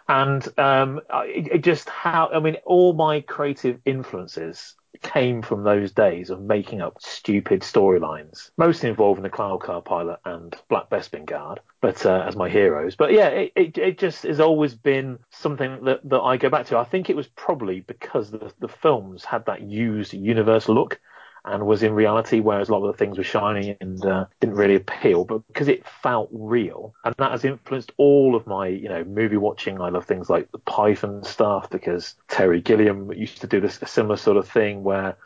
And 0.08 0.46
um, 0.58 1.00
it, 1.10 1.48
it 1.52 1.64
just 1.64 1.88
how 1.88 2.30
I 2.32 2.38
mean, 2.38 2.56
all 2.64 2.92
my 2.92 3.20
creative 3.20 3.80
influences 3.84 4.76
came 5.02 5.42
from 5.42 5.62
those 5.62 5.92
days 5.92 6.30
of 6.30 6.40
making 6.40 6.80
up 6.80 6.96
stupid 7.00 7.60
storylines, 7.60 8.50
mostly 8.56 8.88
involving 8.88 9.22
the 9.22 9.30
Cloud 9.30 9.60
Car 9.60 9.82
pilot 9.82 10.18
and 10.24 10.54
Black 10.68 10.88
Bespin 10.90 11.26
Guard, 11.26 11.60
but 11.80 12.04
uh, 12.06 12.24
as 12.26 12.36
my 12.36 12.48
heroes. 12.48 12.96
But 12.96 13.12
yeah, 13.12 13.28
it, 13.28 13.52
it, 13.56 13.78
it 13.78 13.98
just 13.98 14.22
has 14.22 14.40
always 14.40 14.74
been 14.74 15.18
something 15.30 15.84
that, 15.84 16.00
that 16.08 16.20
I 16.20 16.36
go 16.36 16.48
back 16.48 16.66
to. 16.66 16.78
I 16.78 16.84
think 16.84 17.10
it 17.10 17.16
was 17.16 17.26
probably 17.28 17.80
because 17.80 18.30
the, 18.30 18.52
the 18.58 18.68
films 18.68 19.24
had 19.24 19.46
that 19.46 19.62
used 19.62 20.12
universe 20.14 20.68
look 20.68 21.00
and 21.46 21.66
was 21.66 21.82
in 21.82 21.92
reality, 21.92 22.40
whereas 22.40 22.68
a 22.68 22.72
lot 22.72 22.84
of 22.84 22.92
the 22.92 22.98
things 22.98 23.16
were 23.16 23.24
shiny 23.24 23.76
and 23.80 24.04
uh, 24.04 24.26
didn't 24.40 24.56
really 24.56 24.74
appeal, 24.74 25.24
but 25.24 25.46
because 25.46 25.68
it 25.68 25.86
felt 25.86 26.28
real, 26.32 26.94
and 27.04 27.14
that 27.18 27.30
has 27.30 27.44
influenced 27.44 27.92
all 27.96 28.34
of 28.34 28.46
my, 28.46 28.66
you 28.66 28.88
know, 28.88 29.04
movie 29.04 29.36
watching. 29.36 29.80
I 29.80 29.88
love 29.88 30.04
things 30.04 30.28
like 30.28 30.50
the 30.52 30.58
Python 30.58 31.22
stuff 31.22 31.70
because 31.70 32.16
Terry 32.28 32.60
Gilliam 32.60 33.12
used 33.12 33.40
to 33.40 33.46
do 33.46 33.60
this 33.60 33.80
a 33.80 33.86
similar 33.86 34.16
sort 34.16 34.36
of 34.36 34.48
thing 34.48 34.82
where 34.82 35.16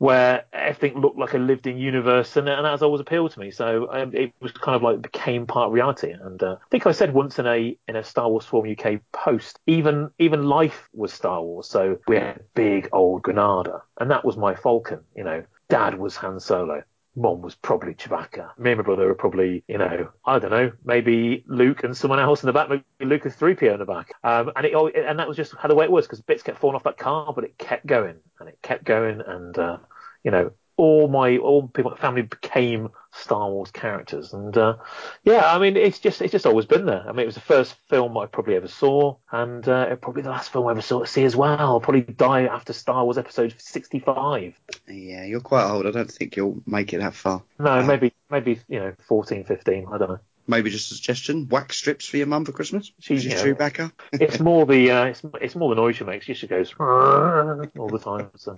where 0.00 0.46
everything 0.54 0.98
looked 0.98 1.18
like 1.18 1.34
a 1.34 1.38
lived-in 1.38 1.76
universe, 1.76 2.34
and, 2.38 2.48
and 2.48 2.64
that 2.64 2.70
has 2.70 2.82
always 2.82 3.02
appealed 3.02 3.30
to 3.32 3.38
me. 3.38 3.50
So 3.50 3.86
um, 3.92 4.14
it 4.14 4.32
was 4.40 4.50
kind 4.50 4.74
of 4.74 4.82
like 4.82 5.02
became 5.02 5.46
part 5.46 5.66
of 5.66 5.74
reality. 5.74 6.10
And 6.10 6.42
uh, 6.42 6.56
I 6.58 6.68
think 6.70 6.86
I 6.86 6.92
said 6.92 7.12
once 7.12 7.38
in 7.38 7.46
a 7.46 7.76
in 7.86 7.96
a 7.96 8.02
Star 8.02 8.30
Wars 8.30 8.46
Forum 8.46 8.74
UK 8.74 9.02
post, 9.12 9.60
even 9.66 10.08
even 10.18 10.44
life 10.44 10.88
was 10.94 11.12
Star 11.12 11.42
Wars. 11.42 11.68
So 11.68 11.98
we 12.08 12.16
had 12.16 12.40
big 12.54 12.88
old 12.92 13.20
Granada, 13.22 13.82
and 14.00 14.10
that 14.10 14.24
was 14.24 14.38
my 14.38 14.54
Falcon. 14.54 15.00
You 15.14 15.24
know, 15.24 15.44
Dad 15.68 15.98
was 15.98 16.16
Han 16.16 16.40
Solo. 16.40 16.82
Mom 17.14 17.42
was 17.42 17.54
probably 17.56 17.92
Chewbacca. 17.92 18.56
Me 18.56 18.70
and 18.70 18.78
my 18.78 18.84
brother 18.84 19.06
were 19.06 19.14
probably, 19.14 19.64
you 19.68 19.76
know, 19.76 20.08
I 20.24 20.38
don't 20.38 20.52
know, 20.52 20.70
maybe 20.84 21.44
Luke 21.48 21.82
and 21.82 21.94
someone 21.94 22.20
else 22.20 22.42
in 22.42 22.46
the 22.46 22.52
back, 22.52 22.70
maybe 22.70 22.84
Luke 23.00 23.24
and 23.24 23.34
3PO 23.34 23.72
in 23.72 23.78
the 23.80 23.84
back. 23.84 24.12
Um, 24.22 24.52
and 24.54 24.64
it, 24.64 24.72
al- 24.72 24.92
and 24.94 25.18
that 25.18 25.26
was 25.26 25.36
just 25.36 25.54
how 25.56 25.68
the 25.68 25.74
way 25.74 25.84
it 25.84 25.90
was 25.90 26.06
because 26.06 26.20
bits 26.20 26.44
kept 26.44 26.58
falling 26.58 26.76
off 26.76 26.84
that 26.84 26.98
car, 26.98 27.32
but 27.34 27.42
it 27.42 27.58
kept 27.58 27.84
going 27.84 28.14
and 28.38 28.48
it 28.48 28.58
kept 28.62 28.84
going. 28.84 29.20
And, 29.26 29.58
uh, 29.58 29.78
you 30.24 30.30
know, 30.30 30.52
all 30.80 31.08
my 31.08 31.36
all 31.36 31.68
people 31.68 31.94
family 31.96 32.22
became 32.22 32.88
Star 33.12 33.50
Wars 33.50 33.70
characters, 33.70 34.32
and 34.32 34.56
uh, 34.56 34.76
yeah, 35.24 35.54
I 35.54 35.58
mean 35.58 35.76
it's 35.76 35.98
just 35.98 36.22
it's 36.22 36.32
just 36.32 36.46
always 36.46 36.64
been 36.64 36.86
there. 36.86 37.04
I 37.06 37.12
mean 37.12 37.20
it 37.20 37.26
was 37.26 37.34
the 37.34 37.42
first 37.42 37.74
film 37.90 38.16
I 38.16 38.24
probably 38.24 38.56
ever 38.56 38.66
saw, 38.66 39.16
and 39.30 39.68
uh, 39.68 39.88
it 39.90 40.00
probably 40.00 40.22
the 40.22 40.30
last 40.30 40.50
film 40.50 40.68
I 40.68 40.70
ever 40.70 40.80
saw 40.80 41.00
to 41.00 41.06
see 41.06 41.24
as 41.24 41.36
well. 41.36 41.58
I'll 41.58 41.80
probably 41.80 42.00
die 42.00 42.46
after 42.46 42.72
Star 42.72 43.04
Wars 43.04 43.18
Episode 43.18 43.54
65. 43.58 44.58
Yeah, 44.88 45.24
you're 45.24 45.40
quite 45.40 45.70
old. 45.70 45.86
I 45.86 45.90
don't 45.90 46.10
think 46.10 46.36
you'll 46.36 46.62
make 46.66 46.94
it 46.94 47.00
that 47.00 47.14
far. 47.14 47.42
No, 47.58 47.82
maybe 47.82 48.14
maybe 48.30 48.60
you 48.68 48.80
know 48.80 48.94
14, 49.06 49.44
15. 49.44 49.86
I 49.92 49.98
don't 49.98 50.08
know. 50.08 50.20
Maybe 50.46 50.70
just 50.70 50.90
a 50.92 50.94
suggestion: 50.94 51.48
wax 51.48 51.76
strips 51.76 52.06
for 52.06 52.16
your 52.16 52.26
mum 52.26 52.46
for 52.46 52.52
Christmas. 52.52 52.90
She's 53.00 53.26
know, 53.26 53.34
Chewbacca. 53.34 53.92
it's 54.14 54.40
more 54.40 54.64
the 54.64 54.90
uh, 54.90 55.04
it's, 55.04 55.22
it's 55.42 55.54
more 55.56 55.74
the 55.74 55.80
noise 55.80 55.96
she 55.96 56.04
makes. 56.04 56.24
She 56.24 56.32
just 56.32 56.48
goes 56.48 56.74
all 56.80 57.88
the 57.88 58.00
time. 58.02 58.30
So. 58.36 58.56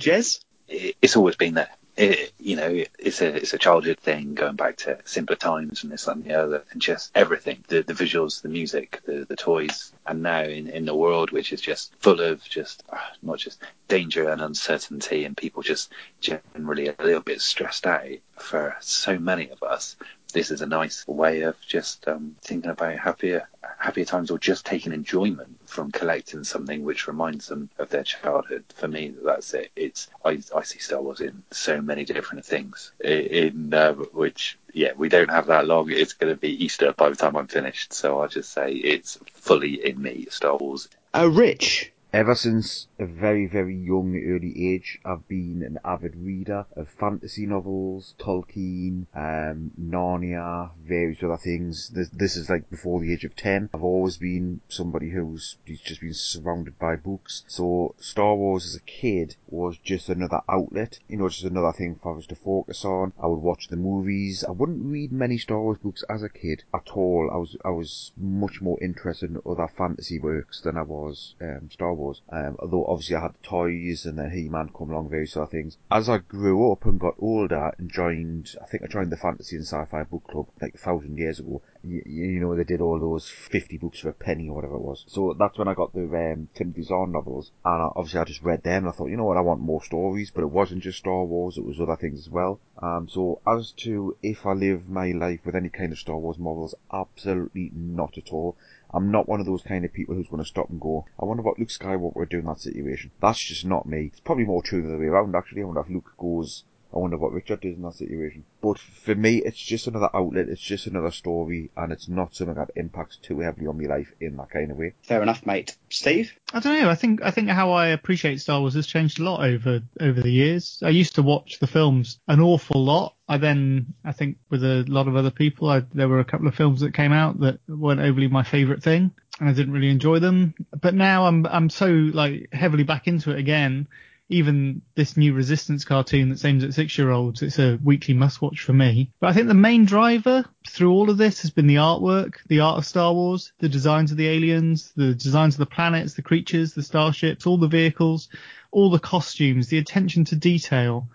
Jez? 0.00 0.40
It- 0.68 0.96
It's 1.02 1.16
always 1.16 1.36
been 1.36 1.54
there. 1.54 1.70
It, 1.96 2.32
you 2.40 2.56
know, 2.56 2.82
it's 2.98 3.20
a 3.22 3.36
it's 3.36 3.54
a 3.54 3.58
childhood 3.58 4.00
thing 4.00 4.34
going 4.34 4.56
back 4.56 4.76
to 4.78 4.98
simpler 5.04 5.36
times 5.36 5.84
and 5.84 5.92
this 5.92 6.08
and 6.08 6.24
the 6.24 6.34
other, 6.34 6.64
and 6.72 6.82
just 6.82 7.12
everything 7.14 7.64
the 7.68 7.82
the 7.82 7.92
visuals, 7.92 8.42
the 8.42 8.48
music, 8.48 9.00
the 9.06 9.24
the 9.28 9.36
toys, 9.36 9.92
and 10.04 10.20
now 10.22 10.42
in 10.42 10.66
in 10.68 10.86
the 10.86 10.94
world 10.96 11.30
which 11.30 11.52
is 11.52 11.60
just 11.60 11.94
full 12.00 12.20
of 12.20 12.42
just 12.48 12.82
ah, 12.92 13.12
not 13.22 13.38
just 13.38 13.62
danger 13.86 14.28
and 14.28 14.42
uncertainty, 14.42 15.24
and 15.24 15.36
people 15.36 15.62
just 15.62 15.92
generally 16.20 16.88
a 16.88 16.96
little 16.98 17.20
bit 17.22 17.40
stressed 17.40 17.86
out 17.86 18.18
for 18.38 18.76
so 18.80 19.16
many 19.16 19.50
of 19.50 19.62
us. 19.62 19.94
This 20.34 20.50
is 20.50 20.62
a 20.62 20.66
nice 20.66 21.06
way 21.06 21.42
of 21.42 21.54
just 21.60 22.08
um, 22.08 22.34
thinking 22.42 22.72
about 22.72 22.98
happier 22.98 23.48
happier 23.78 24.04
times 24.04 24.32
or 24.32 24.38
just 24.38 24.66
taking 24.66 24.92
enjoyment 24.92 25.60
from 25.66 25.92
collecting 25.92 26.42
something 26.42 26.82
which 26.82 27.06
reminds 27.06 27.46
them 27.46 27.70
of 27.78 27.88
their 27.90 28.02
childhood. 28.02 28.64
For 28.74 28.88
me, 28.88 29.14
that's 29.24 29.54
it. 29.54 29.70
It's 29.76 30.08
I, 30.24 30.40
I 30.54 30.62
see 30.64 30.80
Star 30.80 31.00
Wars 31.00 31.20
in 31.20 31.44
so 31.52 31.80
many 31.80 32.04
different 32.04 32.44
things. 32.44 32.90
In 32.98 33.72
uh, 33.72 33.92
which, 33.92 34.58
yeah, 34.72 34.90
we 34.96 35.08
don't 35.08 35.30
have 35.30 35.46
that 35.46 35.68
long. 35.68 35.92
It's 35.92 36.14
going 36.14 36.34
to 36.34 36.40
be 36.40 36.64
Easter 36.64 36.92
by 36.92 37.10
the 37.10 37.16
time 37.16 37.36
I'm 37.36 37.46
finished. 37.46 37.92
So 37.92 38.20
I'll 38.20 38.28
just 38.28 38.52
say 38.52 38.72
it's 38.72 39.20
fully 39.34 39.86
in 39.86 40.02
me, 40.02 40.26
Star 40.30 40.56
Wars. 40.56 40.88
Uh, 41.14 41.30
Rich. 41.30 41.92
Ever 42.14 42.36
since 42.36 42.86
a 42.96 43.06
very, 43.06 43.44
very 43.44 43.74
young, 43.74 44.14
early 44.14 44.72
age, 44.72 45.00
I've 45.04 45.26
been 45.26 45.64
an 45.64 45.80
avid 45.84 46.14
reader 46.14 46.64
of 46.76 46.88
fantasy 46.88 47.44
novels, 47.44 48.14
Tolkien, 48.20 49.06
um, 49.16 49.72
Narnia, 49.76 50.70
various 50.80 51.24
other 51.24 51.36
things. 51.36 51.88
This, 51.88 52.10
this 52.10 52.36
is 52.36 52.48
like 52.48 52.70
before 52.70 53.00
the 53.00 53.12
age 53.12 53.24
of 53.24 53.34
10. 53.34 53.70
I've 53.74 53.82
always 53.82 54.16
been 54.18 54.60
somebody 54.68 55.10
who's 55.10 55.56
just 55.66 56.02
been 56.02 56.14
surrounded 56.14 56.78
by 56.78 56.94
books. 56.94 57.42
So 57.48 57.96
Star 57.98 58.36
Wars 58.36 58.64
as 58.64 58.76
a 58.76 58.80
kid 58.82 59.34
was 59.48 59.76
just 59.78 60.08
another 60.08 60.42
outlet, 60.48 61.00
you 61.08 61.16
know, 61.16 61.28
just 61.28 61.42
another 61.42 61.72
thing 61.72 61.98
for 62.00 62.16
us 62.16 62.26
to 62.28 62.36
focus 62.36 62.84
on. 62.84 63.12
I 63.20 63.26
would 63.26 63.42
watch 63.42 63.66
the 63.66 63.76
movies. 63.76 64.44
I 64.44 64.52
wouldn't 64.52 64.84
read 64.84 65.10
many 65.10 65.36
Star 65.36 65.60
Wars 65.60 65.78
books 65.78 66.04
as 66.08 66.22
a 66.22 66.28
kid 66.28 66.62
at 66.72 66.90
all. 66.92 67.28
I 67.32 67.38
was, 67.38 67.56
I 67.64 67.70
was 67.70 68.12
much 68.16 68.62
more 68.62 68.78
interested 68.80 69.30
in 69.30 69.42
other 69.44 69.66
fantasy 69.66 70.20
works 70.20 70.60
than 70.60 70.76
I 70.76 70.82
was, 70.82 71.34
um, 71.40 71.70
Star 71.72 71.92
Wars. 71.92 72.03
Um, 72.30 72.56
although 72.58 72.86
obviously 72.86 73.16
I 73.16 73.22
had 73.22 73.34
the 73.34 73.46
toys 73.46 74.04
and 74.06 74.18
then 74.18 74.30
He-Man 74.30 74.70
come 74.76 74.90
along, 74.90 75.08
various 75.08 75.32
sort 75.32 75.44
of 75.44 75.50
things. 75.50 75.76
As 75.90 76.08
I 76.08 76.18
grew 76.18 76.70
up 76.72 76.84
and 76.84 76.98
got 77.00 77.14
older 77.18 77.72
and 77.78 77.90
joined, 77.90 78.54
I 78.62 78.66
think 78.66 78.82
I 78.82 78.86
joined 78.86 79.10
the 79.10 79.16
Fantasy 79.16 79.56
and 79.56 79.64
Sci-Fi 79.64 80.04
Book 80.04 80.26
Club 80.28 80.46
like 80.60 80.74
a 80.74 80.78
thousand 80.78 81.18
years 81.18 81.40
ago. 81.40 81.62
You, 81.82 82.02
you 82.06 82.40
know, 82.40 82.54
they 82.54 82.64
did 82.64 82.80
all 82.80 82.98
those 82.98 83.28
50 83.28 83.76
books 83.78 84.00
for 84.00 84.08
a 84.08 84.14
penny 84.14 84.48
or 84.48 84.56
whatever 84.56 84.76
it 84.76 84.82
was. 84.82 85.04
So 85.06 85.34
that's 85.38 85.58
when 85.58 85.68
I 85.68 85.74
got 85.74 85.92
the 85.92 86.04
um, 86.04 86.48
Timothy 86.54 86.82
Zahn 86.82 87.12
novels. 87.12 87.50
And 87.64 87.82
I, 87.82 87.88
obviously 87.94 88.20
I 88.20 88.24
just 88.24 88.42
read 88.42 88.62
them 88.62 88.84
and 88.84 88.88
I 88.88 88.92
thought, 88.92 89.10
you 89.10 89.16
know 89.16 89.24
what, 89.24 89.36
I 89.36 89.42
want 89.42 89.60
more 89.60 89.82
stories. 89.82 90.30
But 90.30 90.42
it 90.42 90.50
wasn't 90.50 90.82
just 90.82 90.98
Star 90.98 91.24
Wars, 91.24 91.58
it 91.58 91.64
was 91.64 91.80
other 91.80 91.96
things 91.96 92.20
as 92.20 92.30
well. 92.30 92.60
Um, 92.80 93.08
so 93.08 93.40
as 93.46 93.72
to 93.78 94.16
if 94.22 94.46
I 94.46 94.52
live 94.52 94.88
my 94.88 95.12
life 95.12 95.40
with 95.44 95.54
any 95.54 95.68
kind 95.68 95.92
of 95.92 95.98
Star 95.98 96.16
Wars 96.16 96.38
novels, 96.38 96.74
absolutely 96.92 97.70
not 97.74 98.18
at 98.18 98.32
all. 98.32 98.56
I'm 98.94 99.10
not 99.10 99.28
one 99.28 99.40
of 99.40 99.46
those 99.46 99.62
kind 99.62 99.84
of 99.84 99.92
people 99.92 100.14
who's 100.14 100.28
going 100.28 100.42
to 100.42 100.48
stop 100.48 100.70
and 100.70 100.80
go, 100.80 101.04
I 101.20 101.24
wonder 101.24 101.42
what 101.42 101.58
Luke 101.58 101.68
Skywalker 101.68 102.14
would 102.14 102.28
do 102.28 102.38
in 102.38 102.46
that 102.46 102.60
situation. 102.60 103.10
That's 103.20 103.40
just 103.40 103.64
not 103.64 103.86
me. 103.86 104.10
It's 104.12 104.20
probably 104.20 104.44
more 104.44 104.62
true 104.62 104.82
the 104.82 104.88
other 104.88 104.98
way 104.98 105.06
around, 105.06 105.34
actually. 105.34 105.62
I 105.62 105.64
wonder 105.64 105.80
if 105.80 105.88
Luke 105.88 106.12
goes, 106.16 106.62
I 106.94 106.98
wonder 106.98 107.16
what 107.16 107.32
Richard 107.32 107.60
does 107.60 107.74
in 107.74 107.82
that 107.82 107.94
situation. 107.94 108.44
But 108.62 108.78
for 108.78 109.14
me, 109.14 109.38
it's 109.38 109.58
just 109.58 109.88
another 109.88 110.10
outlet, 110.14 110.48
it's 110.48 110.60
just 110.60 110.86
another 110.86 111.10
story, 111.10 111.70
and 111.76 111.92
it's 111.92 112.08
not 112.08 112.34
something 112.34 112.54
that 112.54 112.70
impacts 112.76 113.16
too 113.16 113.40
heavily 113.40 113.66
on 113.66 113.78
my 113.82 113.88
life 113.88 114.12
in 114.20 114.36
that 114.36 114.50
kind 114.50 114.70
of 114.70 114.76
way. 114.76 114.94
Fair 115.02 115.22
enough, 115.22 115.44
mate. 115.44 115.76
Steve? 115.90 116.32
I 116.52 116.60
don't 116.60 116.80
know. 116.80 116.88
I 116.88 116.94
think 116.94 117.20
I 117.22 117.30
think 117.32 117.48
how 117.48 117.72
I 117.72 117.88
appreciate 117.88 118.40
Star 118.40 118.60
Wars 118.60 118.74
has 118.74 118.86
changed 118.86 119.18
a 119.18 119.24
lot 119.24 119.44
over 119.44 119.82
over 120.00 120.20
the 120.20 120.30
years. 120.30 120.80
I 120.84 120.90
used 120.90 121.16
to 121.16 121.22
watch 121.22 121.58
the 121.58 121.66
films 121.66 122.20
an 122.28 122.40
awful 122.40 122.84
lot. 122.84 123.16
I 123.28 123.38
then 123.38 123.94
I 124.04 124.12
think 124.12 124.36
with 124.50 124.62
a 124.62 124.84
lot 124.86 125.08
of 125.08 125.16
other 125.16 125.30
people, 125.30 125.68
I, 125.68 125.80
there 125.94 126.08
were 126.08 126.20
a 126.20 126.24
couple 126.24 126.46
of 126.46 126.54
films 126.54 126.80
that 126.80 126.94
came 126.94 127.12
out 127.12 127.40
that 127.40 127.58
weren't 127.68 128.00
overly 128.00 128.28
my 128.28 128.44
favourite 128.44 128.82
thing, 128.82 129.10
and 129.40 129.48
I 129.48 129.52
didn't 129.52 129.72
really 129.72 129.90
enjoy 129.90 130.20
them. 130.20 130.54
But 130.80 130.94
now 130.94 131.26
I'm 131.26 131.44
I'm 131.46 131.70
so 131.70 131.88
like 131.88 132.50
heavily 132.52 132.84
back 132.84 133.08
into 133.08 133.32
it 133.32 133.38
again. 133.38 133.88
Even 134.28 134.82
this 134.94 135.16
new 135.16 135.34
Resistance 135.34 135.84
cartoon 135.84 136.28
that's 136.30 136.44
aimed 136.44 136.62
at 136.62 136.74
six 136.74 136.96
year 136.96 137.10
olds, 137.10 137.42
it's 137.42 137.58
a 137.58 137.78
weekly 137.84 138.14
must 138.14 138.40
watch 138.40 138.60
for 138.60 138.72
me. 138.72 139.10
But 139.20 139.28
I 139.28 139.32
think 139.32 139.48
the 139.48 139.54
main 139.54 139.84
driver 139.84 140.44
through 140.68 140.92
all 140.92 141.10
of 141.10 141.18
this 141.18 141.42
has 141.42 141.50
been 141.50 141.66
the 141.66 141.76
artwork, 141.76 142.36
the 142.48 142.60
art 142.60 142.78
of 142.78 142.86
Star 142.86 143.12
Wars, 143.12 143.52
the 143.58 143.68
designs 143.68 144.10
of 144.10 144.16
the 144.16 144.28
aliens, 144.28 144.92
the 144.96 145.14
designs 145.14 145.54
of 145.54 145.58
the 145.58 145.66
planets, 145.66 146.14
the 146.14 146.22
creatures, 146.22 146.72
the 146.72 146.82
starships, 146.82 147.46
all 147.46 147.58
the 147.58 147.68
vehicles, 147.68 148.28
all 148.70 148.90
the 148.90 148.98
costumes, 148.98 149.68
the 149.68 149.78
attention 149.78 150.24
to 150.24 150.36
detail, 150.36 151.08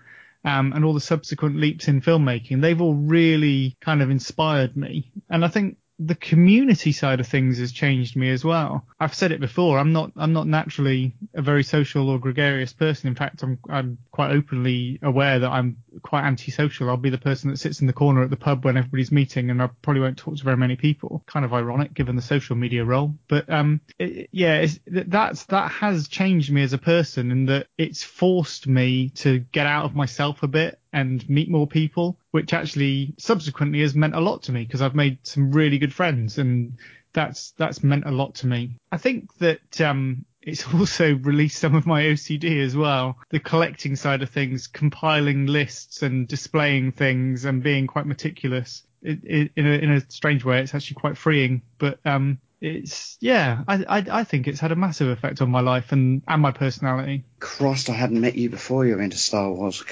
um, 0.45 0.71
and 0.73 0.85
all 0.85 0.93
the 0.93 1.01
subsequent 1.01 1.57
leaps 1.57 1.87
in 1.87 2.01
filmmaking. 2.01 2.61
They've 2.61 2.81
all 2.81 2.93
really 2.93 3.75
kind 3.81 4.01
of 4.01 4.09
inspired 4.09 4.77
me. 4.77 5.11
And 5.29 5.43
I 5.43 5.47
think 5.47 5.77
the 5.99 6.15
community 6.15 6.93
side 6.93 7.19
of 7.19 7.27
things 7.27 7.57
has 7.57 7.73
changed 7.73 8.15
me 8.15 8.29
as 8.31 8.43
well. 8.43 8.85
I've 8.99 9.13
said 9.13 9.33
it 9.33 9.41
before. 9.41 9.77
I'm 9.77 9.91
not. 9.91 10.11
I'm 10.15 10.31
not 10.31 10.47
naturally 10.47 11.13
a 11.33 11.41
very 11.41 11.63
social 11.63 12.09
or 12.09 12.17
gregarious 12.17 12.71
person. 12.71 13.09
In 13.09 13.15
fact, 13.15 13.43
I'm. 13.43 13.59
I'm 13.69 13.97
quite 14.11 14.31
openly 14.31 14.99
aware 15.01 15.39
that 15.39 15.49
I'm 15.49 15.77
quite 16.01 16.23
antisocial. 16.23 16.89
I'll 16.89 16.97
be 16.97 17.09
the 17.09 17.17
person 17.17 17.49
that 17.49 17.57
sits 17.57 17.81
in 17.81 17.87
the 17.87 17.93
corner 17.93 18.23
at 18.23 18.29
the 18.29 18.37
pub 18.37 18.63
when 18.63 18.77
everybody's 18.77 19.11
meeting, 19.11 19.49
and 19.49 19.61
I 19.61 19.69
probably 19.81 20.01
won't 20.01 20.17
talk 20.17 20.37
to 20.37 20.43
very 20.43 20.57
many 20.57 20.77
people. 20.77 21.21
Kind 21.27 21.43
of 21.43 21.53
ironic 21.53 21.93
given 21.93 22.15
the 22.15 22.21
social 22.21 22.55
media 22.55 22.85
role. 22.85 23.15
But 23.27 23.49
um, 23.49 23.81
it, 23.99 24.29
yeah, 24.31 24.65
that's 24.87 25.43
that 25.45 25.71
has 25.71 26.07
changed 26.07 26.51
me 26.51 26.63
as 26.63 26.71
a 26.71 26.77
person, 26.77 27.31
in 27.31 27.45
that 27.47 27.67
it's 27.77 28.03
forced 28.03 28.67
me 28.67 29.09
to 29.09 29.39
get 29.39 29.67
out 29.67 29.85
of 29.85 29.95
myself 29.95 30.43
a 30.43 30.47
bit 30.47 30.78
and 30.93 31.27
meet 31.29 31.49
more 31.49 31.67
people, 31.67 32.17
which 32.31 32.53
actually 32.53 33.13
subsequently 33.17 33.81
has 33.81 33.95
meant 33.95 34.15
a 34.15 34.19
lot 34.19 34.43
to 34.43 34.51
me 34.51 34.63
because 34.63 34.81
I've 34.81 34.95
made 34.95 35.19
some 35.23 35.51
really 35.51 35.77
good 35.77 35.93
friends 35.93 36.37
and 36.37 36.77
that's 37.13 37.51
that's 37.57 37.83
meant 37.83 38.05
a 38.05 38.11
lot 38.11 38.35
to 38.35 38.47
me. 38.47 38.75
I 38.91 38.97
think 38.97 39.35
that 39.37 39.81
um 39.81 40.25
it's 40.41 40.65
also 40.73 41.15
released 41.15 41.59
some 41.59 41.75
of 41.75 41.85
my 41.85 42.03
OCD 42.03 42.63
as 42.63 42.75
well. 42.75 43.17
The 43.29 43.39
collecting 43.39 43.95
side 43.95 44.21
of 44.21 44.29
things, 44.29 44.67
compiling 44.67 45.45
lists 45.45 46.01
and 46.01 46.27
displaying 46.27 46.91
things 46.91 47.45
and 47.45 47.63
being 47.63 47.87
quite 47.87 48.05
meticulous. 48.05 48.83
It, 49.01 49.19
it, 49.23 49.51
in 49.55 49.65
a 49.65 49.75
in 49.77 49.91
a 49.91 50.11
strange 50.11 50.43
way, 50.43 50.61
it's 50.61 50.75
actually 50.75 50.95
quite 50.95 51.17
freeing. 51.17 51.61
But 51.77 51.99
um, 52.05 52.39
it's 52.61 53.17
yeah, 53.19 53.63
I, 53.67 53.83
I 53.87 54.05
I 54.19 54.23
think 54.23 54.47
it's 54.47 54.59
had 54.59 54.71
a 54.71 54.75
massive 54.75 55.07
effect 55.09 55.41
on 55.41 55.49
my 55.49 55.61
life 55.61 55.91
and 55.91 56.21
and 56.27 56.41
my 56.41 56.51
personality. 56.51 57.23
Christ, 57.39 57.89
I 57.89 57.93
hadn't 57.93 58.19
met 58.19 58.35
you 58.35 58.49
before 58.49 58.85
you 58.85 58.95
were 58.95 59.01
into 59.01 59.17
Star 59.17 59.51
Wars. 59.51 59.83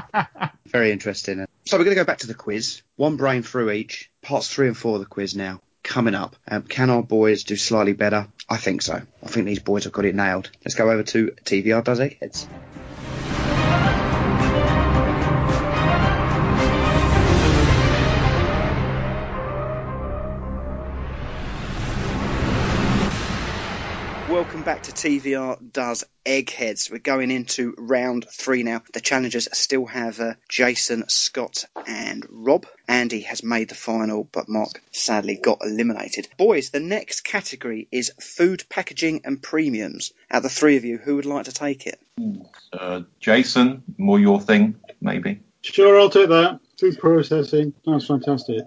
Very 0.66 0.92
interesting. 0.92 1.46
So 1.66 1.76
we're 1.76 1.84
going 1.84 1.96
to 1.96 2.02
go 2.02 2.06
back 2.06 2.18
to 2.18 2.26
the 2.26 2.34
quiz. 2.34 2.82
One 2.96 3.16
brain 3.16 3.42
through 3.42 3.70
each. 3.70 4.10
Parts 4.22 4.48
three 4.52 4.68
and 4.68 4.76
four 4.76 4.94
of 4.94 5.00
the 5.00 5.06
quiz 5.06 5.34
now. 5.34 5.60
Coming 5.82 6.14
up. 6.14 6.36
Um, 6.48 6.62
can 6.62 6.90
our 6.90 7.02
boys 7.02 7.44
do 7.44 7.56
slightly 7.56 7.92
better? 7.92 8.28
I 8.48 8.56
think 8.56 8.82
so. 8.82 8.94
I 8.94 9.26
think 9.26 9.46
these 9.46 9.60
boys 9.60 9.84
have 9.84 9.92
got 9.92 10.04
it 10.04 10.14
nailed. 10.14 10.50
Let's 10.64 10.74
go 10.74 10.90
over 10.90 11.02
to 11.02 11.32
TVR 11.44 11.84
Does 11.84 12.00
Eggheads. 12.00 12.48
Welcome 24.54 24.72
back 24.72 24.82
to 24.82 24.92
TVR 24.92 25.58
Does 25.72 26.04
Eggheads. 26.24 26.88
We're 26.88 26.98
going 26.98 27.32
into 27.32 27.74
round 27.76 28.24
three 28.30 28.62
now. 28.62 28.82
The 28.92 29.00
challengers 29.00 29.48
still 29.52 29.84
have 29.86 30.20
uh, 30.20 30.34
Jason, 30.48 31.08
Scott, 31.08 31.64
and 31.88 32.24
Rob. 32.30 32.64
Andy 32.86 33.22
has 33.22 33.42
made 33.42 33.68
the 33.68 33.74
final, 33.74 34.28
but 34.30 34.48
Mark 34.48 34.80
sadly 34.92 35.40
got 35.42 35.58
eliminated. 35.62 36.28
Boys, 36.36 36.70
the 36.70 36.78
next 36.78 37.22
category 37.22 37.88
is 37.90 38.12
food 38.20 38.62
packaging 38.68 39.22
and 39.24 39.42
premiums. 39.42 40.12
Out 40.30 40.36
of 40.36 40.42
the 40.44 40.48
three 40.50 40.76
of 40.76 40.84
you, 40.84 40.98
who 40.98 41.16
would 41.16 41.26
like 41.26 41.46
to 41.46 41.52
take 41.52 41.88
it? 41.88 41.98
Uh, 42.72 43.00
Jason, 43.18 43.82
more 43.98 44.20
your 44.20 44.40
thing, 44.40 44.76
maybe. 45.00 45.40
Sure, 45.62 45.98
I'll 45.98 46.10
take 46.10 46.28
that. 46.28 46.60
Food 46.78 47.00
processing. 47.00 47.74
That's 47.84 48.06
fantastic. 48.06 48.62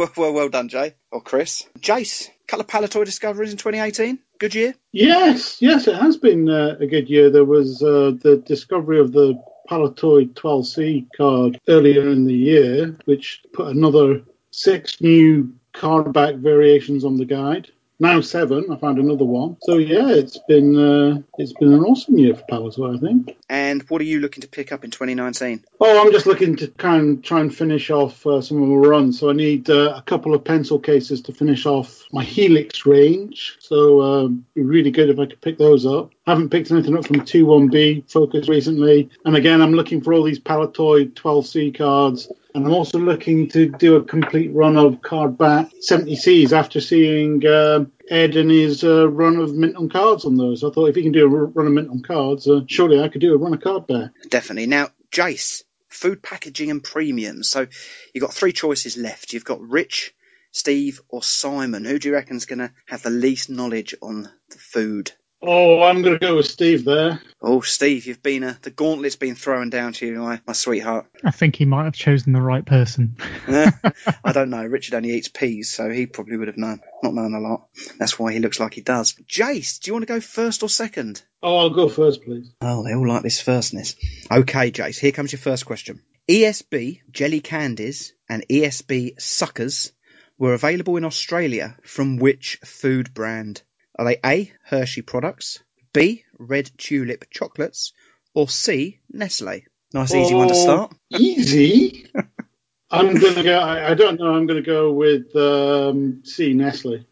Well, 0.00 0.10
well, 0.16 0.32
well 0.32 0.48
done, 0.48 0.70
Jay 0.70 0.94
or 1.12 1.20
Chris. 1.20 1.66
Jace, 1.78 2.30
couple 2.46 2.84
of 2.84 2.90
discoveries 3.04 3.50
in 3.50 3.58
2018. 3.58 4.18
Good 4.38 4.54
year. 4.54 4.74
Yes, 4.92 5.60
yes, 5.60 5.86
it 5.88 5.94
has 5.94 6.16
been 6.16 6.48
uh, 6.48 6.76
a 6.80 6.86
good 6.86 7.10
year. 7.10 7.28
There 7.28 7.44
was 7.44 7.82
uh, 7.82 8.12
the 8.22 8.42
discovery 8.46 8.98
of 8.98 9.12
the 9.12 9.34
Palitoy 9.68 10.32
12C 10.32 11.06
card 11.14 11.60
earlier 11.68 12.08
in 12.08 12.24
the 12.24 12.32
year, 12.32 12.96
which 13.04 13.42
put 13.52 13.76
another 13.76 14.22
six 14.52 15.02
new 15.02 15.52
card 15.74 16.14
back 16.14 16.36
variations 16.36 17.04
on 17.04 17.18
the 17.18 17.26
guide. 17.26 17.70
Now 18.00 18.22
seven. 18.22 18.64
I 18.70 18.76
found 18.76 18.98
another 18.98 19.26
one. 19.26 19.58
So 19.60 19.76
yeah, 19.76 20.08
it's 20.08 20.38
been 20.48 20.74
uh, 20.74 21.20
it's 21.36 21.52
been 21.52 21.74
an 21.74 21.84
awesome 21.84 22.16
year 22.16 22.34
for 22.34 22.44
Palitoy, 22.50 22.96
I 22.96 22.98
think. 22.98 23.36
And 23.50 23.82
what 23.90 24.00
are 24.00 24.04
you 24.04 24.20
looking 24.20 24.40
to 24.40 24.48
pick 24.48 24.72
up 24.72 24.84
in 24.84 24.90
2019? 24.90 25.62
Oh, 25.80 26.02
I'm 26.02 26.10
just 26.10 26.24
looking 26.24 26.56
to 26.56 26.68
kind 26.68 27.18
of 27.18 27.22
try 27.22 27.40
and 27.40 27.54
finish 27.54 27.90
off 27.90 28.26
uh, 28.26 28.40
some 28.40 28.62
of 28.62 28.68
my 28.70 28.88
runs. 28.88 29.20
So 29.20 29.28
I 29.28 29.34
need 29.34 29.68
uh, 29.68 29.92
a 29.94 30.02
couple 30.02 30.34
of 30.34 30.42
pencil 30.42 30.78
cases 30.78 31.20
to 31.22 31.34
finish 31.34 31.66
off 31.66 32.02
my 32.10 32.24
Helix 32.24 32.86
range. 32.86 33.58
So 33.60 34.00
uh, 34.00 34.24
it'd 34.24 34.54
be 34.54 34.62
really 34.62 34.90
good 34.90 35.10
if 35.10 35.18
I 35.18 35.26
could 35.26 35.40
pick 35.42 35.58
those 35.58 35.84
up. 35.84 36.10
haven't 36.26 36.48
picked 36.48 36.70
anything 36.70 36.96
up 36.96 37.06
from 37.06 37.20
21B 37.20 38.10
Focus 38.10 38.48
recently. 38.48 39.10
And 39.26 39.36
again, 39.36 39.60
I'm 39.60 39.74
looking 39.74 40.00
for 40.00 40.14
all 40.14 40.22
these 40.22 40.40
Palitoy 40.40 41.12
12C 41.12 41.76
cards. 41.76 42.32
And 42.54 42.66
I'm 42.66 42.72
also 42.72 42.98
looking 42.98 43.48
to 43.50 43.68
do 43.68 43.96
a 43.96 44.02
complete 44.02 44.52
run 44.52 44.76
of 44.76 45.02
card 45.02 45.38
back 45.38 45.70
70Cs 45.88 46.52
after 46.52 46.80
seeing 46.80 47.46
um 47.46 47.92
Ed 48.10 48.34
and 48.34 48.50
his 48.50 48.82
uh, 48.82 49.08
run 49.08 49.36
of 49.36 49.54
mint 49.54 49.76
on 49.76 49.88
cards 49.88 50.24
on 50.24 50.36
those. 50.36 50.64
I 50.64 50.70
thought 50.70 50.88
if 50.88 50.96
he 50.96 51.02
can 51.02 51.12
do 51.12 51.24
a 51.24 51.28
run 51.28 51.68
of 51.68 51.72
mint 51.72 51.90
on 51.90 52.02
cards, 52.02 52.48
uh, 52.48 52.62
surely 52.66 53.00
I 53.00 53.08
could 53.08 53.20
do 53.20 53.32
a 53.32 53.38
run 53.38 53.54
of 53.54 53.60
card 53.60 53.86
back. 53.86 54.10
Definitely. 54.28 54.66
Now, 54.66 54.88
Jace, 55.12 55.62
food 55.88 56.20
packaging 56.20 56.72
and 56.72 56.82
premiums. 56.82 57.48
So 57.48 57.68
you've 58.12 58.22
got 58.22 58.34
three 58.34 58.52
choices 58.52 58.96
left. 58.96 59.32
You've 59.32 59.44
got 59.44 59.60
Rich, 59.60 60.12
Steve, 60.50 61.00
or 61.08 61.22
Simon. 61.22 61.84
Who 61.84 62.00
do 62.00 62.08
you 62.08 62.14
reckon's 62.14 62.46
going 62.46 62.58
to 62.58 62.72
have 62.86 63.02
the 63.02 63.10
least 63.10 63.48
knowledge 63.48 63.94
on 64.02 64.28
the 64.50 64.58
food? 64.58 65.12
Oh, 65.42 65.82
I'm 65.82 66.02
going 66.02 66.18
to 66.18 66.26
go 66.26 66.36
with 66.36 66.46
Steve 66.46 66.84
there. 66.84 67.20
Oh, 67.40 67.62
Steve, 67.62 68.06
you've 68.06 68.22
been 68.22 68.42
a, 68.42 68.58
the 68.60 68.70
gauntlet's 68.70 69.16
been 69.16 69.34
thrown 69.34 69.70
down 69.70 69.94
to 69.94 70.06
you, 70.06 70.18
my, 70.18 70.40
my 70.46 70.52
sweetheart. 70.52 71.06
I 71.24 71.30
think 71.30 71.56
he 71.56 71.64
might 71.64 71.84
have 71.84 71.94
chosen 71.94 72.34
the 72.34 72.42
right 72.42 72.64
person. 72.64 73.16
I 73.48 74.32
don't 74.32 74.50
know. 74.50 74.64
Richard 74.64 74.94
only 74.94 75.12
eats 75.12 75.28
peas, 75.28 75.70
so 75.70 75.88
he 75.88 76.06
probably 76.06 76.36
would 76.36 76.48
have 76.48 76.58
known. 76.58 76.80
Not 77.02 77.14
known 77.14 77.34
a 77.34 77.40
lot. 77.40 77.68
That's 77.98 78.18
why 78.18 78.34
he 78.34 78.38
looks 78.38 78.60
like 78.60 78.74
he 78.74 78.82
does. 78.82 79.14
Jace, 79.26 79.80
do 79.80 79.88
you 79.88 79.94
want 79.94 80.02
to 80.02 80.12
go 80.12 80.20
first 80.20 80.62
or 80.62 80.68
second? 80.68 81.22
Oh, 81.42 81.56
I'll 81.56 81.70
go 81.70 81.88
first, 81.88 82.22
please. 82.22 82.52
Oh, 82.60 82.84
they 82.84 82.94
all 82.94 83.08
like 83.08 83.22
this 83.22 83.40
firstness. 83.40 83.96
Okay, 84.30 84.70
Jace, 84.70 84.98
here 84.98 85.12
comes 85.12 85.32
your 85.32 85.40
first 85.40 85.64
question. 85.64 86.02
ESB 86.28 87.00
jelly 87.10 87.40
candies 87.40 88.12
and 88.28 88.46
ESB 88.48 89.20
suckers 89.20 89.92
were 90.38 90.54
available 90.54 90.96
in 90.96 91.04
Australia 91.04 91.76
from 91.82 92.18
which 92.18 92.58
food 92.64 93.14
brand? 93.14 93.62
Are 94.00 94.06
they 94.06 94.16
A. 94.24 94.50
Hershey 94.64 95.02
products, 95.02 95.62
B. 95.92 96.24
Red 96.38 96.70
Tulip 96.78 97.28
chocolates, 97.28 97.92
or 98.32 98.48
C. 98.48 98.98
Nestle? 99.12 99.64
Nice 99.92 100.14
easy 100.14 100.34
one 100.34 100.48
to 100.48 100.54
Oh, 100.56 100.62
start. 100.62 100.94
Easy. 101.10 102.06
I'm 102.90 103.14
going 103.14 103.34
to 103.34 103.42
go. 103.42 103.58
I, 103.58 103.90
I 103.90 103.94
don't 103.94 104.18
know. 104.18 104.32
I'm 104.34 104.46
going 104.46 104.62
to 104.62 104.66
go 104.66 104.90
with 104.90 105.36
um, 105.36 106.22
C 106.24 106.54
Nestle. 106.54 107.04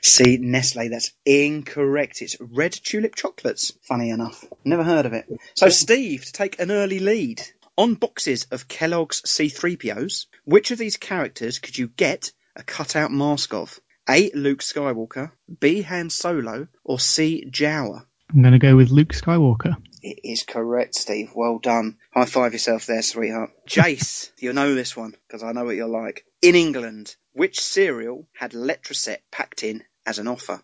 See, 0.00 0.38
Nestle, 0.38 0.88
that's 0.88 1.12
incorrect. 1.26 2.22
It's 2.22 2.36
red 2.40 2.72
tulip 2.72 3.16
chocolates. 3.16 3.72
Funny 3.82 4.08
enough. 4.08 4.42
Never 4.64 4.82
heard 4.82 5.04
of 5.04 5.12
it. 5.12 5.26
So, 5.56 5.68
Steve, 5.68 6.24
to 6.24 6.32
take 6.32 6.58
an 6.58 6.70
early 6.70 7.00
lead. 7.00 7.42
On 7.76 7.96
boxes 7.96 8.46
of 8.50 8.66
Kellogg's 8.66 9.20
C3POs, 9.26 10.24
which 10.46 10.70
of 10.70 10.78
these 10.78 10.96
characters 10.96 11.58
could 11.58 11.76
you 11.76 11.88
get 11.88 12.32
a 12.56 12.62
cutout 12.62 13.12
mask 13.12 13.52
of? 13.52 13.78
A. 14.10 14.28
Luke 14.34 14.58
Skywalker, 14.58 15.30
B. 15.60 15.82
Han 15.82 16.10
Solo, 16.10 16.66
or 16.82 16.98
C. 16.98 17.46
Jawa? 17.48 18.04
I'm 18.28 18.42
going 18.42 18.54
to 18.54 18.58
go 18.58 18.74
with 18.74 18.90
Luke 18.90 19.12
Skywalker. 19.12 19.76
It 20.02 20.20
is 20.24 20.42
correct, 20.42 20.96
Steve. 20.96 21.30
Well 21.32 21.60
done. 21.60 21.96
High 22.12 22.24
five 22.24 22.52
yourself 22.52 22.86
there, 22.86 23.02
sweetheart. 23.02 23.50
Jace, 23.68 24.32
you'll 24.38 24.54
know 24.54 24.74
this 24.74 24.96
one 24.96 25.14
because 25.28 25.44
I 25.44 25.52
know 25.52 25.64
what 25.64 25.76
you're 25.76 25.86
like. 25.86 26.24
In 26.42 26.56
England, 26.56 27.14
which 27.34 27.60
cereal 27.60 28.26
had 28.34 28.50
Letraset 28.50 29.18
packed 29.30 29.62
in 29.62 29.84
as 30.04 30.18
an 30.18 30.26
offer? 30.26 30.60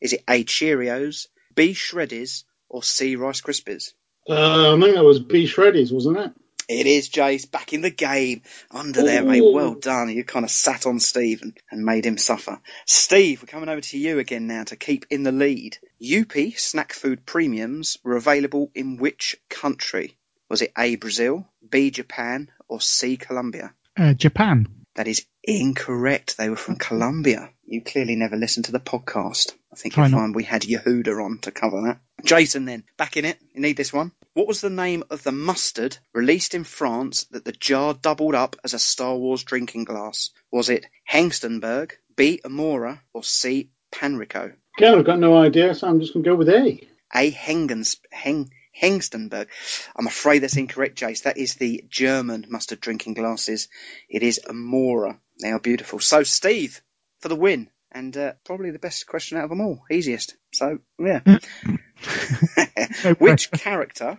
Is 0.00 0.14
it 0.14 0.24
A. 0.26 0.42
Cheerios, 0.44 1.26
B. 1.54 1.72
Shreddies, 1.72 2.44
or 2.70 2.82
C. 2.82 3.16
Rice 3.16 3.42
Krispies? 3.42 3.92
Uh, 4.26 4.74
I 4.74 4.80
think 4.80 4.94
that 4.94 5.04
was 5.04 5.20
B 5.20 5.44
Shreddies, 5.44 5.92
wasn't 5.92 6.16
it? 6.16 6.32
It 6.68 6.86
is 6.86 7.08
Jace 7.08 7.48
back 7.48 7.72
in 7.72 7.80
the 7.80 7.90
game. 7.90 8.42
Under 8.72 9.02
there, 9.02 9.22
mate. 9.22 9.42
Well 9.44 9.74
done. 9.74 10.08
You 10.10 10.24
kind 10.24 10.44
of 10.44 10.50
sat 10.50 10.86
on 10.86 10.98
Steve 10.98 11.42
and, 11.42 11.56
and 11.70 11.84
made 11.84 12.04
him 12.04 12.18
suffer. 12.18 12.60
Steve, 12.86 13.42
we're 13.42 13.46
coming 13.46 13.68
over 13.68 13.80
to 13.80 13.98
you 13.98 14.18
again 14.18 14.48
now 14.48 14.64
to 14.64 14.76
keep 14.76 15.06
in 15.10 15.22
the 15.22 15.32
lead. 15.32 15.78
UP 16.02 16.32
snack 16.56 16.92
food 16.92 17.24
premiums 17.24 17.98
were 18.02 18.16
available 18.16 18.70
in 18.74 18.96
which 18.96 19.36
country? 19.48 20.16
Was 20.48 20.62
it 20.62 20.72
A. 20.76 20.96
Brazil, 20.96 21.48
B. 21.68 21.90
Japan, 21.90 22.50
or 22.68 22.80
C. 22.80 23.16
Colombia? 23.16 23.72
Uh, 23.96 24.14
Japan. 24.14 24.66
That 24.96 25.08
is 25.08 25.26
incorrect. 25.44 26.36
They 26.36 26.48
were 26.48 26.56
from 26.56 26.76
Colombia. 26.76 27.50
You 27.66 27.82
clearly 27.82 28.16
never 28.16 28.36
listened 28.36 28.66
to 28.66 28.72
the 28.72 28.80
podcast. 28.80 29.52
I 29.72 29.76
think 29.76 29.94
Try 29.94 30.08
you'll 30.08 30.18
find 30.18 30.34
we 30.34 30.44
had 30.44 30.62
Yehuda 30.62 31.22
on 31.22 31.38
to 31.42 31.50
cover 31.50 31.82
that. 31.82 32.00
Jason, 32.24 32.64
then, 32.64 32.84
back 32.96 33.16
in 33.18 33.26
it. 33.26 33.38
You 33.52 33.60
need 33.60 33.76
this 33.76 33.92
one. 33.92 34.12
What 34.32 34.48
was 34.48 34.60
the 34.60 34.70
name 34.70 35.04
of 35.10 35.22
the 35.22 35.32
mustard 35.32 35.98
released 36.14 36.54
in 36.54 36.64
France 36.64 37.24
that 37.24 37.44
the 37.44 37.52
jar 37.52 37.92
doubled 37.92 38.34
up 38.34 38.56
as 38.64 38.72
a 38.72 38.78
Star 38.78 39.14
Wars 39.14 39.44
drinking 39.44 39.84
glass? 39.84 40.30
Was 40.50 40.70
it 40.70 40.86
Hengstenberg, 41.10 41.92
B. 42.16 42.40
Amora, 42.42 43.00
or 43.12 43.22
C. 43.22 43.70
Panrico? 43.92 44.54
Again, 44.78 44.98
I've 44.98 45.04
got 45.04 45.18
no 45.18 45.36
idea, 45.36 45.74
so 45.74 45.88
I'm 45.88 46.00
just 46.00 46.14
going 46.14 46.24
to 46.24 46.30
go 46.30 46.36
with 46.36 46.48
A. 46.48 46.80
A. 47.14 47.30
Hengens, 47.30 47.98
Heng, 48.10 48.50
Hengstenberg. 48.80 49.48
I'm 49.96 50.06
afraid 50.06 50.40
that's 50.40 50.56
incorrect, 50.56 50.98
Jace. 50.98 51.22
That 51.22 51.38
is 51.38 51.54
the 51.54 51.84
German 51.88 52.46
mustard 52.48 52.80
drinking 52.80 53.14
glasses. 53.14 53.68
It 54.08 54.22
is 54.22 54.40
Amora. 54.46 55.18
They 55.40 55.50
are 55.50 55.60
beautiful. 55.60 55.98
So, 55.98 56.22
Steve, 56.22 56.80
for 57.20 57.28
the 57.28 57.36
win. 57.36 57.70
And 57.92 58.16
uh, 58.16 58.32
probably 58.44 58.72
the 58.72 58.78
best 58.78 59.06
question 59.06 59.38
out 59.38 59.44
of 59.44 59.50
them 59.50 59.60
all. 59.60 59.84
Easiest. 59.90 60.36
So, 60.52 60.78
yeah. 60.98 61.20
Which 63.18 63.50
character 63.52 64.18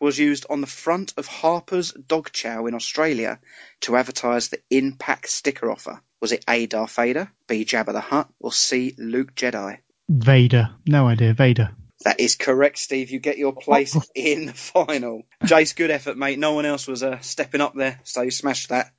was 0.00 0.18
used 0.18 0.46
on 0.50 0.60
the 0.60 0.66
front 0.66 1.14
of 1.16 1.28
Harper's 1.28 1.92
Dog 1.92 2.32
Chow 2.32 2.66
in 2.66 2.74
Australia 2.74 3.38
to 3.82 3.96
advertise 3.96 4.48
the 4.48 4.58
in-pack 4.70 5.28
sticker 5.28 5.70
offer? 5.70 6.00
Was 6.20 6.32
it 6.32 6.44
A. 6.48 6.66
Darth 6.66 6.96
Vader, 6.96 7.30
B. 7.46 7.64
Jabba 7.64 7.92
the 7.92 8.00
Hutt, 8.00 8.28
or 8.40 8.52
C. 8.52 8.94
Luke 8.98 9.34
Jedi? 9.34 9.78
Vader. 10.08 10.70
No 10.86 11.06
idea. 11.06 11.34
Vader. 11.34 11.70
That 12.04 12.20
is 12.20 12.36
correct, 12.36 12.78
Steve. 12.78 13.10
You 13.10 13.20
get 13.20 13.38
your 13.38 13.54
place 13.54 13.96
in 14.14 14.46
the 14.46 14.54
final. 14.54 15.22
Jace, 15.44 15.74
good 15.74 15.90
effort, 15.90 16.16
mate. 16.16 16.38
No 16.38 16.54
one 16.54 16.66
else 16.66 16.86
was 16.86 17.02
uh, 17.02 17.20
stepping 17.20 17.60
up 17.60 17.74
there, 17.74 18.00
so 18.04 18.22
you 18.22 18.30
smashed 18.30 18.70
that. 18.70 18.92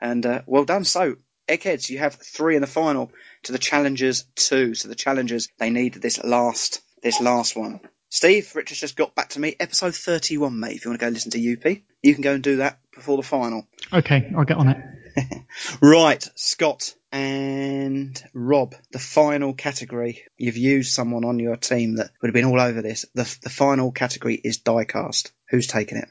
And 0.00 0.24
uh, 0.24 0.42
well 0.46 0.64
done. 0.64 0.84
So, 0.84 1.16
Eggheads, 1.48 1.90
you 1.90 1.98
have 1.98 2.14
three 2.14 2.54
in 2.54 2.60
the 2.60 2.66
final 2.66 3.10
to 3.44 3.52
the 3.52 3.58
challengers 3.58 4.24
two. 4.34 4.74
So 4.74 4.88
the 4.88 4.94
challengers 4.94 5.48
they 5.58 5.70
need 5.70 5.94
this 5.94 6.22
last 6.22 6.82
this 7.02 7.20
last 7.20 7.56
one. 7.56 7.80
Steve, 8.10 8.50
Rich 8.54 8.70
has 8.70 8.78
just 8.78 8.96
got 8.96 9.14
back 9.14 9.30
to 9.30 9.40
me. 9.40 9.54
Episode 9.60 9.94
31, 9.94 10.58
mate. 10.58 10.76
If 10.76 10.84
you 10.84 10.90
want 10.90 11.00
to 11.00 11.06
go 11.06 11.10
listen 11.10 11.30
to 11.32 11.52
UP, 11.52 11.78
you 12.02 12.14
can 12.14 12.22
go 12.22 12.34
and 12.34 12.42
do 12.42 12.56
that 12.56 12.78
before 12.94 13.16
the 13.18 13.22
final. 13.22 13.66
Okay, 13.92 14.32
I'll 14.36 14.44
get 14.44 14.56
on 14.56 14.68
it. 14.68 14.78
Right, 15.82 16.26
Scott 16.36 16.94
and 17.10 18.22
Rob, 18.34 18.74
the 18.92 18.98
final 18.98 19.54
category. 19.54 20.24
You've 20.36 20.56
used 20.56 20.92
someone 20.92 21.24
on 21.24 21.38
your 21.38 21.56
team 21.56 21.96
that 21.96 22.10
would 22.20 22.28
have 22.28 22.34
been 22.34 22.44
all 22.44 22.60
over 22.60 22.82
this. 22.82 23.06
The, 23.14 23.38
the 23.42 23.50
final 23.50 23.92
category 23.92 24.34
is 24.34 24.58
diecast. 24.58 25.32
Who's 25.50 25.66
taking 25.66 25.98
it? 25.98 26.08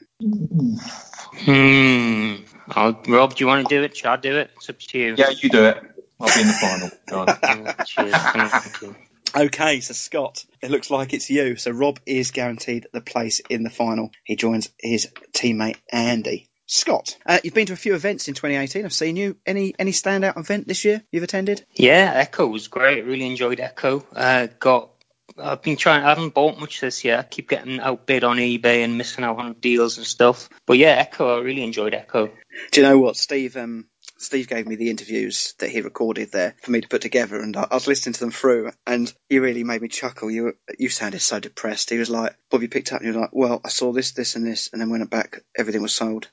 Hmm. 1.44 2.36
I'll, 2.70 3.00
Rob, 3.06 3.34
do 3.34 3.44
you 3.44 3.46
want 3.46 3.68
to 3.68 3.74
do 3.74 3.82
it? 3.82 3.96
Shall 3.96 4.14
I 4.14 4.16
do 4.16 4.36
it? 4.36 4.50
It's 4.56 4.68
up 4.68 4.78
to 4.78 4.98
you. 4.98 5.14
Yeah, 5.16 5.30
you 5.30 5.48
do 5.48 5.64
it. 5.64 5.82
I'll 6.20 6.34
be 6.34 6.40
in 6.40 6.46
the 6.48 6.52
final. 6.52 6.90
Go 7.06 7.20
on. 7.20 7.36
Oh, 7.42 7.84
cheers. 7.84 8.94
Okay, 9.36 9.80
so 9.80 9.92
Scott, 9.92 10.44
it 10.62 10.70
looks 10.70 10.90
like 10.90 11.12
it's 11.12 11.28
you. 11.30 11.56
So 11.56 11.70
Rob 11.70 12.00
is 12.06 12.30
guaranteed 12.30 12.86
the 12.92 13.00
place 13.00 13.40
in 13.48 13.62
the 13.62 13.70
final. 13.70 14.10
He 14.24 14.36
joins 14.36 14.70
his 14.78 15.08
teammate 15.32 15.76
Andy. 15.92 16.47
Scott, 16.70 17.16
uh, 17.24 17.38
you've 17.42 17.54
been 17.54 17.66
to 17.66 17.72
a 17.72 17.76
few 17.76 17.94
events 17.94 18.28
in 18.28 18.34
2018. 18.34 18.84
I've 18.84 18.92
seen 18.92 19.16
you. 19.16 19.38
Any 19.46 19.74
any 19.78 19.92
standout 19.92 20.36
event 20.36 20.68
this 20.68 20.84
year 20.84 21.02
you've 21.10 21.22
attended? 21.22 21.64
Yeah, 21.74 22.12
Echo 22.14 22.46
was 22.46 22.68
great. 22.68 23.06
Really 23.06 23.26
enjoyed 23.26 23.58
Echo. 23.58 24.04
Uh, 24.14 24.48
got. 24.58 24.90
I've 25.38 25.62
been 25.62 25.76
trying. 25.76 26.04
I 26.04 26.10
haven't 26.10 26.34
bought 26.34 26.60
much 26.60 26.80
this 26.80 27.04
year. 27.04 27.16
I 27.18 27.22
keep 27.22 27.48
getting 27.48 27.80
outbid 27.80 28.22
on 28.22 28.36
eBay 28.36 28.84
and 28.84 28.98
missing 28.98 29.24
out 29.24 29.38
on 29.38 29.54
deals 29.54 29.96
and 29.96 30.06
stuff. 30.06 30.50
But 30.66 30.76
yeah, 30.76 30.90
Echo. 30.90 31.38
I 31.38 31.42
really 31.42 31.64
enjoyed 31.64 31.94
Echo. 31.94 32.30
Do 32.70 32.80
you 32.80 32.86
know 32.86 32.98
what, 32.98 33.16
Steve? 33.16 33.56
Um, 33.56 33.86
Steve 34.18 34.48
gave 34.48 34.66
me 34.66 34.76
the 34.76 34.90
interviews 34.90 35.54
that 35.58 35.70
he 35.70 35.80
recorded 35.80 36.32
there 36.32 36.54
for 36.62 36.70
me 36.72 36.80
to 36.80 36.88
put 36.88 37.02
together, 37.02 37.40
and 37.40 37.56
I, 37.56 37.68
I 37.70 37.74
was 37.74 37.86
listening 37.86 38.14
to 38.14 38.20
them 38.20 38.30
through, 38.32 38.72
and 38.86 39.12
he 39.28 39.38
really 39.38 39.64
made 39.64 39.80
me 39.80 39.88
chuckle. 39.88 40.30
You 40.30 40.56
you 40.78 40.88
sounded 40.88 41.20
so 41.20 41.40
depressed. 41.40 41.90
He 41.90 41.98
was 41.98 42.10
like, 42.10 42.36
"Bob, 42.50 42.62
you 42.62 42.68
picked 42.68 42.92
up," 42.92 43.00
and 43.00 43.12
you're 43.12 43.20
like, 43.20 43.30
"Well, 43.32 43.60
I 43.64 43.68
saw 43.68 43.92
this, 43.92 44.12
this, 44.12 44.36
and 44.36 44.46
this, 44.46 44.70
and 44.72 44.80
then 44.80 44.90
when 44.90 45.02
it 45.02 45.10
back, 45.10 45.42
everything 45.56 45.82
was 45.82 45.94
sold." 45.94 46.28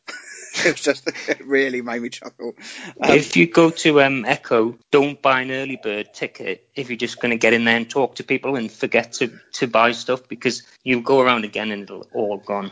it 0.66 0.72
was 0.72 0.82
just 0.82 1.08
it 1.30 1.46
really 1.46 1.82
made 1.82 2.02
me 2.02 2.10
chuckle. 2.10 2.56
Um, 3.02 3.12
if 3.12 3.36
you 3.36 3.48
go 3.48 3.70
to 3.70 4.02
um, 4.02 4.26
Echo, 4.26 4.78
don't 4.92 5.22
buy 5.22 5.42
an 5.42 5.52
early 5.52 5.80
bird 5.82 6.14
ticket 6.14 6.68
if 6.76 6.90
you're 6.90 6.98
just 6.98 7.20
going 7.20 7.32
to 7.32 7.38
get 7.38 7.54
in 7.54 7.66
there 7.66 7.78
and 7.78 7.90
talk 7.90 8.16
to 8.16 8.24
people 8.24 8.56
and 8.56 8.72
forget 8.72 9.14
to, 9.14 9.38
to 9.54 9.68
buy 9.68 9.92
stuff 9.92 10.28
because 10.28 10.64
you'll 10.84 11.02
go 11.02 11.20
around 11.20 11.46
again 11.46 11.72
and 11.72 11.84
it'll 11.84 12.08
all 12.14 12.38
gone. 12.38 12.72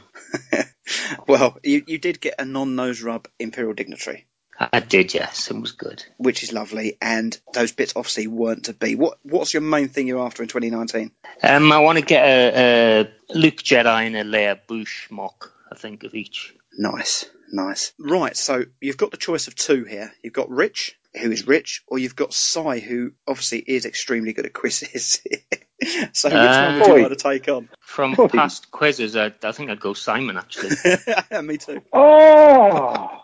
well, 1.27 1.57
you, 1.63 1.83
you 1.87 1.97
did 1.97 2.21
get 2.21 2.35
a 2.39 2.45
non-nose 2.45 3.01
rub 3.01 3.27
Imperial 3.39 3.73
Dignitary. 3.73 4.25
I 4.59 4.79
did, 4.79 5.13
yes, 5.13 5.49
it 5.49 5.59
was 5.59 5.71
good. 5.71 6.05
Which 6.17 6.43
is 6.43 6.53
lovely, 6.53 6.97
and 7.01 7.37
those 7.53 7.71
bits 7.71 7.93
obviously 7.95 8.27
weren't 8.27 8.65
to 8.65 8.73
be. 8.73 8.95
What 8.95 9.17
What's 9.23 9.53
your 9.53 9.61
main 9.61 9.89
thing 9.89 10.07
you're 10.07 10.23
after 10.23 10.43
in 10.43 10.49
2019? 10.49 11.11
Um, 11.41 11.71
I 11.71 11.79
want 11.79 11.97
to 11.97 12.05
get 12.05 12.23
a, 12.23 13.01
a 13.01 13.33
Luke 13.37 13.57
Jedi 13.57 14.05
and 14.07 14.15
a 14.15 14.23
Leia 14.23 14.59
Boushh 14.67 15.09
MOC, 15.09 15.49
I 15.71 15.75
think, 15.75 16.03
of 16.03 16.13
each. 16.13 16.53
Nice, 16.77 17.25
nice. 17.51 17.93
Right, 17.99 18.37
so 18.37 18.63
you've 18.79 18.97
got 18.97 19.11
the 19.11 19.17
choice 19.17 19.47
of 19.47 19.55
two 19.55 19.83
here. 19.85 20.13
You've 20.23 20.33
got 20.33 20.49
Rich, 20.49 20.97
who 21.19 21.31
is 21.31 21.45
Rich, 21.47 21.83
or 21.87 21.97
you've 21.99 22.15
got 22.15 22.33
Cy, 22.33 22.79
who 22.79 23.11
obviously 23.27 23.59
is 23.59 23.85
extremely 23.85 24.33
good 24.33 24.45
at 24.45 24.53
quizzes. 24.53 25.21
so 26.13 26.29
which 26.29 26.33
one 26.35 26.79
would 26.79 26.87
you 26.87 26.93
Uh, 26.93 27.09
like 27.09 27.09
to 27.09 27.15
take 27.15 27.47
on? 27.49 27.69
From 27.79 28.15
past 28.29 28.71
quizzes, 28.71 29.15
I, 29.15 29.33
I 29.43 29.51
think 29.51 29.69
I'd 29.71 29.79
go 29.79 29.93
Simon, 29.93 30.37
actually. 30.37 30.71
Me 31.43 31.57
too. 31.57 31.81
Oh, 31.91 33.21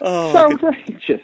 Oh, 0.00 0.32
so 0.32 0.48
good, 0.56 0.64
outrageous. 0.64 1.20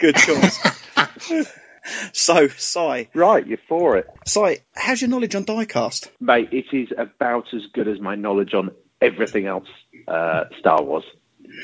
good 0.00 0.16
choice. 0.16 0.58
so, 2.12 2.48
Cy, 2.48 3.08
Right, 3.14 3.46
you're 3.46 3.58
for 3.68 3.96
it. 3.98 4.06
Cy, 4.26 4.58
how's 4.74 5.00
your 5.00 5.10
knowledge 5.10 5.34
on 5.34 5.44
diecast? 5.44 6.08
Mate, 6.20 6.48
it 6.52 6.66
is 6.72 6.88
about 6.96 7.46
as 7.54 7.62
good 7.72 7.88
as 7.88 8.00
my 8.00 8.14
knowledge 8.14 8.54
on 8.54 8.70
everything 9.00 9.46
else 9.46 9.68
uh, 10.08 10.44
Star 10.58 10.82
Wars. 10.82 11.04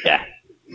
Yeah. 0.04 0.22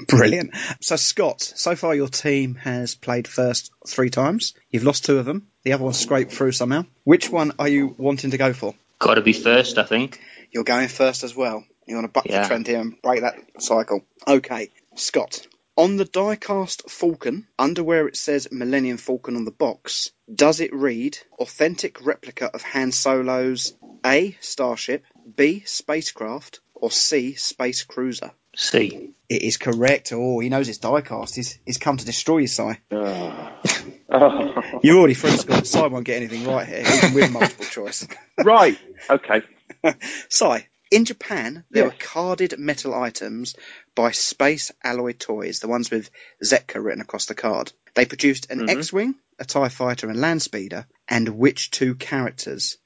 Brilliant. 0.10 0.54
So, 0.82 0.98
Scott, 0.98 1.42
so 1.42 1.76
far 1.76 1.96
your 1.96 2.10
team 2.10 2.56
has 2.56 2.96
played 2.96 3.28
first 3.30 3.72
three 3.88 4.10
times. 4.10 4.54
You've 4.70 4.84
lost 4.84 5.06
two 5.06 5.20
of 5.20 5.26
them. 5.26 5.48
The 5.64 5.72
other 5.74 5.86
one 5.86 5.94
scraped 5.94 6.34
through 6.34 6.52
somehow. 6.52 6.86
Which 7.06 7.30
one 7.30 7.54
are 7.60 7.68
you 7.70 7.96
wanting 7.98 8.32
to 8.32 8.38
go 8.38 8.52
for? 8.52 8.74
Got 9.00 9.16
to 9.16 9.22
be 9.22 9.32
first, 9.32 9.78
I 9.78 9.84
think. 9.84 10.20
You're 10.52 10.66
going 10.66 10.90
first 10.90 11.24
as 11.24 11.34
well. 11.36 11.64
You 11.88 11.96
want 11.96 12.06
to 12.08 12.12
buck 12.12 12.26
Yeah. 12.26 12.42
the 12.42 12.48
trend 12.48 12.68
here 12.68 12.82
and 12.82 13.02
break 13.02 13.22
that 13.22 13.36
cycle. 13.60 14.02
Okay, 14.28 14.70
Scott. 14.96 15.48
On 15.78 15.98
the 15.98 16.06
diecast 16.06 16.90
Falcon, 16.90 17.48
under 17.60 17.84
where 17.84 18.08
it 18.08 18.16
says 18.16 18.48
Millennium 18.50 18.98
Falcon 18.98 19.36
on 19.36 19.44
the 19.44 19.52
box, 19.52 20.12
does 20.34 20.62
it 20.62 20.74
read 20.74 21.18
authentic 21.38 22.06
replica 22.06 22.46
of 22.54 22.62
Han 22.62 22.94
Solo's 22.94 23.74
A. 24.06 24.38
Starship, 24.40 25.04
B. 25.36 25.64
Spacecraft, 25.66 26.62
or 26.74 26.92
C. 26.92 27.34
Space 27.34 27.84
Cruiser? 27.84 28.32
C. 28.56 29.12
It 29.28 29.42
is 29.42 29.58
correct. 29.58 30.14
Oh, 30.14 30.40
he 30.40 30.48
knows 30.48 30.70
it's 30.70 30.80
diecast. 30.80 31.36
He's, 31.36 31.60
he's 31.66 31.78
come 31.78 31.98
to 31.98 32.06
destroy 32.06 32.40
you, 32.40 32.48
Si. 32.48 32.72
Ah. 32.92 33.62
Oh. 34.08 34.80
You 34.84 35.00
already 35.00 35.16
through 35.16 35.32
Scott. 35.32 35.66
Si 35.66 35.80
won't 35.80 36.06
get 36.06 36.18
anything 36.18 36.46
right 36.46 36.66
here, 36.66 36.84
even 36.86 37.16
with 37.16 37.32
multiple 37.32 37.66
choice. 37.66 38.08
right. 38.38 38.80
Okay. 39.10 39.42
Si, 40.30 40.68
in 40.92 41.06
Japan, 41.06 41.64
there 41.72 41.84
Yes. 41.84 41.94
were 41.94 41.98
carded 42.00 42.58
metal 42.60 42.94
items 42.94 43.56
by 43.96 44.12
Space 44.12 44.72
Alloy 44.84 45.14
Toys, 45.14 45.60
the 45.60 45.68
ones 45.68 45.90
with 45.92 46.10
Zetka 46.44 46.84
written 46.84 47.02
across 47.02 47.26
the 47.26 47.36
card. 47.36 47.72
They 47.96 48.06
produced 48.06 48.52
an 48.52 48.60
Mhm. 48.62 48.70
X-Wing, 48.70 49.16
a 49.40 49.46
TIE 49.46 49.70
fighter, 49.70 50.10
and 50.10 50.20
land 50.20 50.42
speeder, 50.42 50.88
and 51.08 51.28
which 51.30 51.72
two 51.72 51.96
characters? 51.96 52.78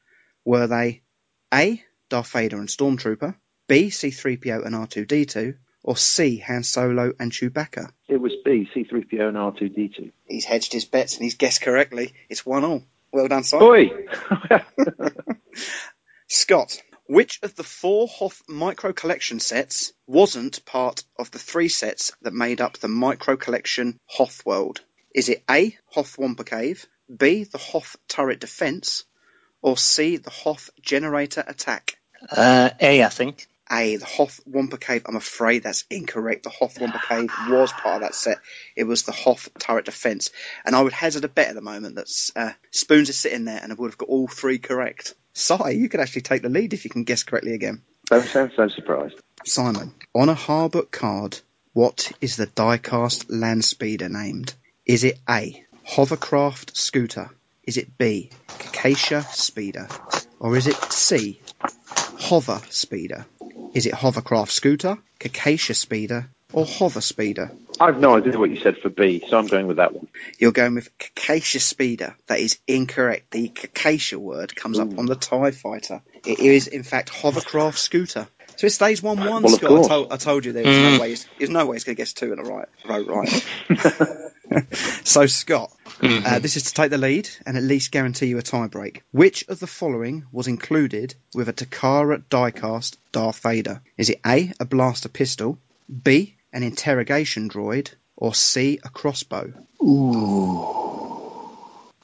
Were 0.45 0.67
they 0.67 1.01
A. 1.53 1.83
Darth 2.09 2.31
Vader 2.31 2.57
and 2.57 2.67
Stormtrooper, 2.69 3.35
B. 3.67 3.89
C-3PO 3.89 4.63
and 4.65 4.75
R2-D2, 4.75 5.55
or 5.83 5.95
C. 5.97 6.37
Han 6.37 6.63
Solo 6.63 7.13
and 7.19 7.31
Chewbacca? 7.31 7.91
It 8.07 8.17
was 8.19 8.33
B, 8.43 8.67
C3PO 8.73 9.27
and 9.27 9.37
R2D2. 9.37 10.11
He's 10.27 10.45
hedged 10.45 10.73
his 10.73 10.85
bets 10.85 11.15
and 11.15 11.23
he's 11.23 11.35
guessed 11.35 11.61
correctly. 11.61 12.13
It's 12.29 12.45
one 12.45 12.63
all. 12.63 12.83
Well 13.11 13.27
done, 13.27 13.43
Si. 13.43 13.57
Oi! 13.57 13.91
Scott, 16.27 16.81
which 17.09 17.39
of 17.41 17.55
the 17.55 17.63
four 17.63 18.07
Hoth 18.07 18.43
micro 18.47 18.93
collection 18.93 19.39
sets 19.39 19.93
wasn't 20.05 20.63
part 20.63 21.03
of 21.17 21.31
the 21.31 21.39
three 21.39 21.67
sets 21.67 22.11
that 22.21 22.33
made 22.33 22.61
up 22.61 22.77
the 22.77 22.87
micro 22.87 23.35
collection 23.35 23.97
Hoth 24.05 24.45
world? 24.45 24.81
Is 25.15 25.27
it 25.27 25.43
A, 25.49 25.75
Hoth 25.87 26.19
Wampa 26.19 26.43
Cave, 26.43 26.85
B, 27.13 27.45
the 27.45 27.57
Hoth 27.57 27.95
Turret 28.07 28.39
Defense, 28.39 29.05
or 29.63 29.75
C, 29.75 30.17
the 30.17 30.29
Hoth 30.29 30.69
Generator 30.81 31.43
Attack? 31.47 31.97
Uh, 32.29 32.69
A, 32.79 33.03
I 33.03 33.09
think. 33.09 33.47
A, 33.71 33.95
the 33.95 34.05
Hoth 34.05 34.39
Wampa 34.45 34.77
Cave. 34.77 35.01
I'm 35.07 35.15
afraid 35.15 35.63
that's 35.63 35.85
incorrect. 35.89 36.43
The 36.43 36.51
Hoth 36.51 36.79
Wampa 36.79 37.01
Cave 37.07 37.31
was 37.49 37.73
part 37.73 37.95
of 37.95 38.01
that 38.01 38.13
set. 38.13 38.37
It 38.75 38.83
was 38.83 39.01
the 39.01 39.11
Hoth 39.13 39.49
Turret 39.57 39.85
Defense. 39.85 40.29
And 40.63 40.75
I 40.75 40.81
would 40.83 40.93
hazard 40.93 41.25
a 41.25 41.27
bet 41.27 41.49
at 41.49 41.55
the 41.55 41.61
moment 41.61 41.95
that 41.95 42.09
uh, 42.35 42.51
Spoons 42.69 43.09
is 43.09 43.17
sitting 43.19 43.45
there 43.45 43.59
and 43.61 43.71
I 43.71 43.75
would 43.75 43.89
have 43.89 43.97
got 43.97 44.09
all 44.09 44.27
three 44.27 44.59
correct. 44.59 45.15
Si, 45.39 45.55
you 45.71 45.87
could 45.87 46.01
actually 46.01 46.23
take 46.23 46.41
the 46.41 46.49
lead 46.49 46.73
if 46.73 46.83
you 46.83 46.89
can 46.89 47.05
guess 47.05 47.23
correctly 47.23 47.53
again. 47.53 47.81
Don't 48.07 48.25
sound 48.25 48.51
so 48.55 48.67
surprised. 48.67 49.15
Simon, 49.45 49.93
on 50.13 50.27
a 50.27 50.35
Harbert 50.35 50.91
card, 50.91 51.39
what 51.73 52.11
is 52.19 52.35
the 52.35 52.47
diecast 52.47 53.25
land 53.29 53.63
speeder 53.63 54.09
named? 54.09 54.53
Is 54.85 55.05
it 55.05 55.17
A, 55.29 55.63
Hovercraft 55.87 56.75
Scooter? 56.75 57.29
Is 57.63 57.77
it 57.77 57.97
B, 57.97 58.31
Acacia 58.49 59.21
Speeder? 59.31 59.87
Or 60.39 60.57
is 60.57 60.67
it 60.67 60.75
C, 60.91 61.39
Hover 62.17 62.61
Speeder? 62.69 63.25
Is 63.73 63.85
it 63.85 63.93
Hovercraft 63.93 64.51
Scooter, 64.51 64.97
Acacia 65.23 65.73
Speeder, 65.73 66.29
or 66.53 66.65
Hover 66.65 67.01
Speeder? 67.01 67.51
I've 67.79 67.99
no 67.99 68.15
idea 68.15 68.37
what 68.37 68.49
you 68.49 68.59
said 68.59 68.77
for 68.77 68.89
B, 68.89 69.23
so 69.27 69.37
I'm 69.37 69.47
going 69.47 69.67
with 69.67 69.77
that 69.77 69.93
one. 69.93 70.07
You're 70.37 70.51
going 70.51 70.75
with 70.75 70.89
Acacia 70.99 71.59
Speeder. 71.59 72.15
That 72.27 72.39
is 72.39 72.59
incorrect. 72.67 73.31
The 73.31 73.51
Acacia 73.63 74.19
word 74.19 74.55
comes 74.55 74.79
up 74.79 74.97
on 74.97 75.05
the 75.05 75.15
TIE 75.15 75.51
fighter. 75.51 76.01
It 76.25 76.39
is, 76.39 76.67
in 76.67 76.83
fact, 76.83 77.09
Hovercraft 77.09 77.77
Scooter. 77.77 78.27
So 78.57 78.67
it 78.67 78.71
stays 78.71 79.01
1 79.01 79.17
1, 79.17 79.25
Well, 79.27 79.45
of 79.45 79.51
Scott. 79.51 79.63
I 79.71 79.75
course. 79.75 79.87
told, 79.87 80.11
I 80.11 80.17
told 80.17 80.45
you 80.45 80.51
there 80.51 80.65
was 80.65 80.77
Mm. 80.77 80.91
no 80.95 80.99
way, 80.99 81.15
there's 81.37 81.49
no 81.49 81.65
way 81.65 81.75
he's 81.77 81.85
going 81.85 81.95
to 81.95 82.01
guess 82.01 82.11
two 82.11 82.33
in 82.33 82.39
a 82.39 82.43
right, 82.43 82.67
row 82.85 83.03
right. 83.03 83.45
so, 85.05 85.27
Scott, 85.27 85.71
uh, 86.01 86.39
this 86.39 86.57
is 86.57 86.63
to 86.63 86.73
take 86.73 86.89
the 86.89 86.97
lead 86.97 87.29
and 87.45 87.55
at 87.55 87.63
least 87.63 87.91
guarantee 87.91 88.25
you 88.25 88.37
a 88.37 88.41
tie 88.41 88.67
break. 88.67 89.03
Which 89.11 89.45
of 89.47 89.59
the 89.59 89.67
following 89.67 90.25
was 90.33 90.47
included 90.47 91.15
with 91.33 91.47
a 91.47 91.53
Takara 91.53 92.21
diecast 92.29 92.97
Darth 93.13 93.39
Vader? 93.39 93.81
Is 93.97 94.09
it 94.09 94.19
A, 94.25 94.51
a 94.59 94.65
blaster 94.65 95.07
pistol, 95.07 95.57
B, 96.03 96.35
an 96.53 96.63
interrogation 96.63 97.49
droid, 97.49 97.93
or 98.15 98.33
C, 98.33 98.79
a 98.83 98.89
crossbow? 98.89 99.53
Ooh. 99.81 101.49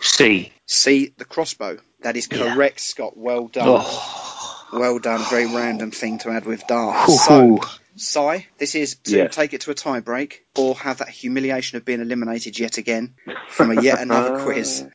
C. 0.01 0.51
C, 0.65 1.13
the 1.17 1.25
crossbow. 1.25 1.77
That 2.01 2.15
is 2.17 2.27
Yeah. 2.31 2.53
correct, 2.53 2.79
Scott. 2.79 3.17
Well 3.17 3.47
done. 3.47 3.67
Oh. 3.69 4.65
Well 4.73 4.99
done. 4.99 5.21
Very 5.29 5.45
random 5.45 5.91
thing 5.91 6.19
to 6.19 6.29
add 6.29 6.45
with 6.45 6.67
Darth. 6.67 7.09
So, 7.11 7.59
Si, 7.95 8.45
this 8.57 8.75
is 8.75 8.95
to 9.05 9.15
Yes. 9.17 9.35
take 9.35 9.53
it 9.53 9.61
to 9.61 9.71
a 9.71 9.73
tie 9.73 10.01
break 10.01 10.45
or 10.55 10.75
have 10.75 10.97
that 10.97 11.09
humiliation 11.09 11.77
of 11.77 11.85
being 11.85 12.01
eliminated 12.01 12.59
yet 12.59 12.77
again 12.77 13.15
from 13.49 13.71
a 13.71 13.81
yet 13.81 14.01
another 14.01 14.37
quiz. 14.43 14.85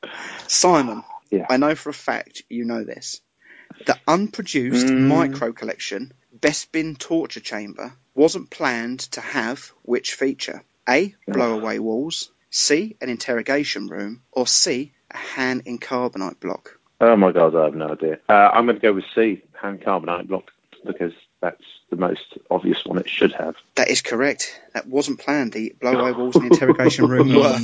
Simon, 0.48 1.02
Yeah. 1.30 1.46
I 1.48 1.56
know 1.56 1.74
for 1.74 1.88
a 1.90 1.94
fact 1.94 2.42
you 2.50 2.64
know 2.64 2.84
this. 2.84 3.20
The 3.86 3.98
unproduced 4.06 4.86
Mm. 4.88 5.08
micro 5.08 5.52
collection 5.52 6.12
Bespin 6.38 6.98
Torture 6.98 7.40
Chamber 7.40 7.92
wasn't 8.14 8.50
planned 8.50 9.00
to 9.12 9.20
have 9.20 9.72
which 9.82 10.14
feature? 10.14 10.62
A. 10.88 11.14
Blowaway 11.28 11.80
walls. 11.80 12.30
C. 12.50 12.96
An 13.00 13.08
interrogation 13.08 13.88
room. 13.88 14.22
Or 14.32 14.46
C. 14.46 14.92
A 15.10 15.16
Han 15.16 15.62
in 15.66 15.78
carbonite 15.78 16.40
block. 16.40 16.78
Oh 17.00 17.16
my 17.16 17.32
god, 17.32 17.56
I 17.56 17.64
have 17.64 17.74
no 17.74 17.90
idea. 17.90 18.18
Uh, 18.28 18.32
I'm 18.52 18.66
going 18.66 18.76
to 18.76 18.82
go 18.82 18.92
with 18.92 19.04
C, 19.14 19.42
hand 19.60 19.80
carbonite 19.80 20.28
block, 20.28 20.50
because 20.86 21.12
that's 21.40 21.62
the 21.90 21.96
most 21.96 22.38
obvious 22.50 22.84
one 22.84 22.98
it 22.98 23.08
should 23.08 23.32
have. 23.32 23.56
That 23.76 23.88
is 23.88 24.02
correct. 24.02 24.60
That 24.74 24.86
wasn't 24.86 25.20
planned. 25.20 25.52
The 25.52 25.74
blow 25.80 25.92
away 25.92 26.10
in 26.10 26.30
the 26.30 26.48
interrogation 26.52 27.06
room 27.08 27.34
were. 27.34 27.58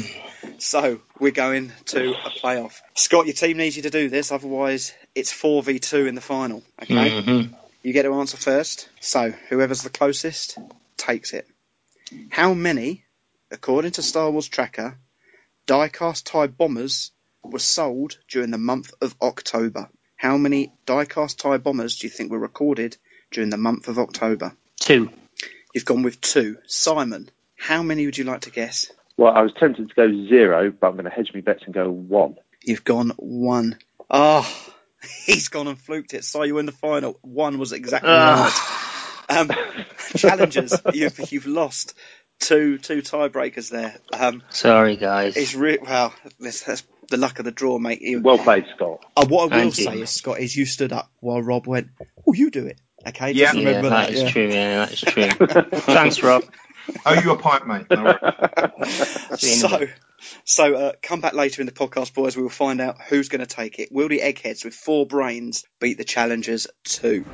So 0.59 1.01
we're 1.21 1.33
going 1.33 1.73
to 1.87 2.11
a 2.13 2.31
playoff. 2.31 2.81
Scott, 2.95 3.27
your 3.27 3.35
team 3.35 3.57
needs 3.59 3.77
you 3.77 3.83
to 3.83 3.91
do 3.91 4.09
this, 4.09 4.33
otherwise 4.33 4.95
it's 5.15 5.33
four 5.33 5.63
v 5.63 5.79
two 5.79 6.07
in 6.07 6.15
the 6.15 6.21
final. 6.21 6.63
Okay. 6.83 7.11
Mhm. 7.11 7.55
You 7.83 7.93
get 7.93 8.03
to 8.03 8.15
answer 8.15 8.37
first. 8.37 8.89
So 9.01 9.33
whoever's 9.49 9.83
the 9.83 9.91
closest 9.91 10.59
takes 10.97 11.33
it. 11.33 11.47
How 12.31 12.55
many, 12.55 13.05
according 13.51 13.93
to 13.93 14.03
Star 14.03 14.31
Wars 14.31 14.49
Tracker, 14.49 14.99
diecast 15.67 16.25
tie 16.25 16.47
bombers 16.47 17.11
were 17.43 17.59
sold 17.59 18.19
during 18.29 18.51
the 18.51 18.59
month 18.59 18.93
of 19.01 19.15
October? 19.21 19.89
How 20.17 20.37
many 20.39 20.73
diecast 20.87 21.37
tie 21.39 21.59
bombers 21.59 21.99
do 21.99 22.07
you 22.07 22.11
think 22.11 22.31
were 22.31 22.39
recorded 22.39 22.97
during 23.31 23.51
the 23.51 23.57
month 23.57 23.89
of 23.89 23.99
October? 23.99 24.53
Two. 24.81 25.11
You've 25.75 25.85
gone 25.85 26.03
with 26.03 26.21
two. 26.21 26.59
Simon, 26.67 27.29
how 27.57 27.83
many 27.83 28.05
would 28.07 28.17
you 28.19 28.25
like 28.25 28.43
to 28.43 28.51
guess? 28.51 28.91
Well, 29.17 29.33
I 29.33 29.43
was 29.43 29.53
tempted 29.59 29.89
to 29.89 29.95
go 29.95 30.09
zero, 30.29 30.71
but 30.71 30.87
I'm 30.89 30.93
going 30.95 31.05
to 31.05 31.11
hedge 31.11 31.31
my 31.35 31.41
bets 31.41 31.63
and 31.65 31.75
go 31.75 31.91
one. 31.91 32.37
You've 32.63 32.85
gone 32.85 33.13
one. 33.17 33.79
Oh, 34.11 34.47
he's 35.27 35.49
gone 35.49 35.69
and 35.69 35.79
fluked 35.79 36.15
it. 36.15 36.25
Saw 36.25 36.43
you 36.43 36.59
in 36.59 36.67
the 36.67 36.73
final. 36.73 37.19
One 37.23 37.59
was 37.59 37.73
exactly 37.73 38.11
Ah. 38.13 39.25
right. 39.29 39.39
Um, 39.39 39.51
challengers, 40.17 40.73
you've 40.95 41.33
you've 41.33 41.47
lost 41.47 41.95
two 42.39 42.79
two 42.79 43.03
tiebreakers 43.03 43.71
there. 43.71 43.97
Um, 44.13 44.43
Sorry, 44.51 44.97
guys. 44.97 45.37
it's 45.37 45.55
re- 45.55 45.79
well, 45.83 46.15
that's, 46.39 46.63
that's 46.63 46.85
the 47.09 47.17
luck 47.17 47.39
of 47.41 47.45
the 47.45 47.51
draw, 47.51 47.79
mate. 47.79 48.01
You, 48.03 48.21
Well 48.21 48.39
played, 48.39 48.67
Scott. 48.77 49.05
uh, 49.17 49.27
what 49.27 49.53
I 49.53 49.57
will 49.65 49.71
Thank 49.73 49.79
you. 49.79 49.85
say 49.85 50.01
is, 50.01 50.11
Scott, 50.11 50.39
is 50.39 50.55
you 50.55 50.65
stood 50.67 50.93
up 50.93 51.11
while 51.21 51.43
Rob 51.43 51.67
went. 51.67 51.89
Oh, 52.27 52.33
you 52.35 52.51
do 52.51 52.67
it. 52.67 52.81
Okay, 53.07 53.33
Yeah. 53.33 53.47
just 53.53 53.59
yeah, 53.59 53.67
remember 53.67 53.91
that 53.91 54.09
that. 54.09 54.15
is 54.15 54.23
yeah. 54.23 54.31
true. 54.31 54.49
Yeah, 54.49 54.87
that 54.87 54.93
is 54.93 55.01
true. 55.01 55.81
Thanks, 55.81 56.23
Rob. 56.23 56.45
Owe 57.05 57.15
you 57.15 57.31
a 57.33 57.37
pint, 57.39 57.67
mate. 57.67 57.87
No 57.91 58.05
worries. 58.05 59.41
See 59.41 59.61
you 59.61 59.67
in 59.67 59.83
a 59.83 59.87
So, 59.87 59.89
so 60.45 60.75
uh, 60.75 60.93
come 61.03 61.21
back 61.21 61.35
later 61.35 61.61
in 61.63 61.67
the 61.67 61.73
podcast, 61.73 62.15
boys. 62.15 62.37
We 62.37 62.43
will 62.43 62.49
find 62.51 62.81
out 62.81 63.01
who's 63.01 63.29
going 63.29 63.41
to 63.41 63.47
take 63.47 63.79
it. 63.79 63.91
Will 63.93 64.09
the 64.09 64.23
eggheads 64.23 64.65
with 64.65 64.75
four 64.75 65.07
brains 65.07 65.65
beat 65.81 65.99
the 65.99 66.05
challengers 66.05 66.67
two? 66.85 67.25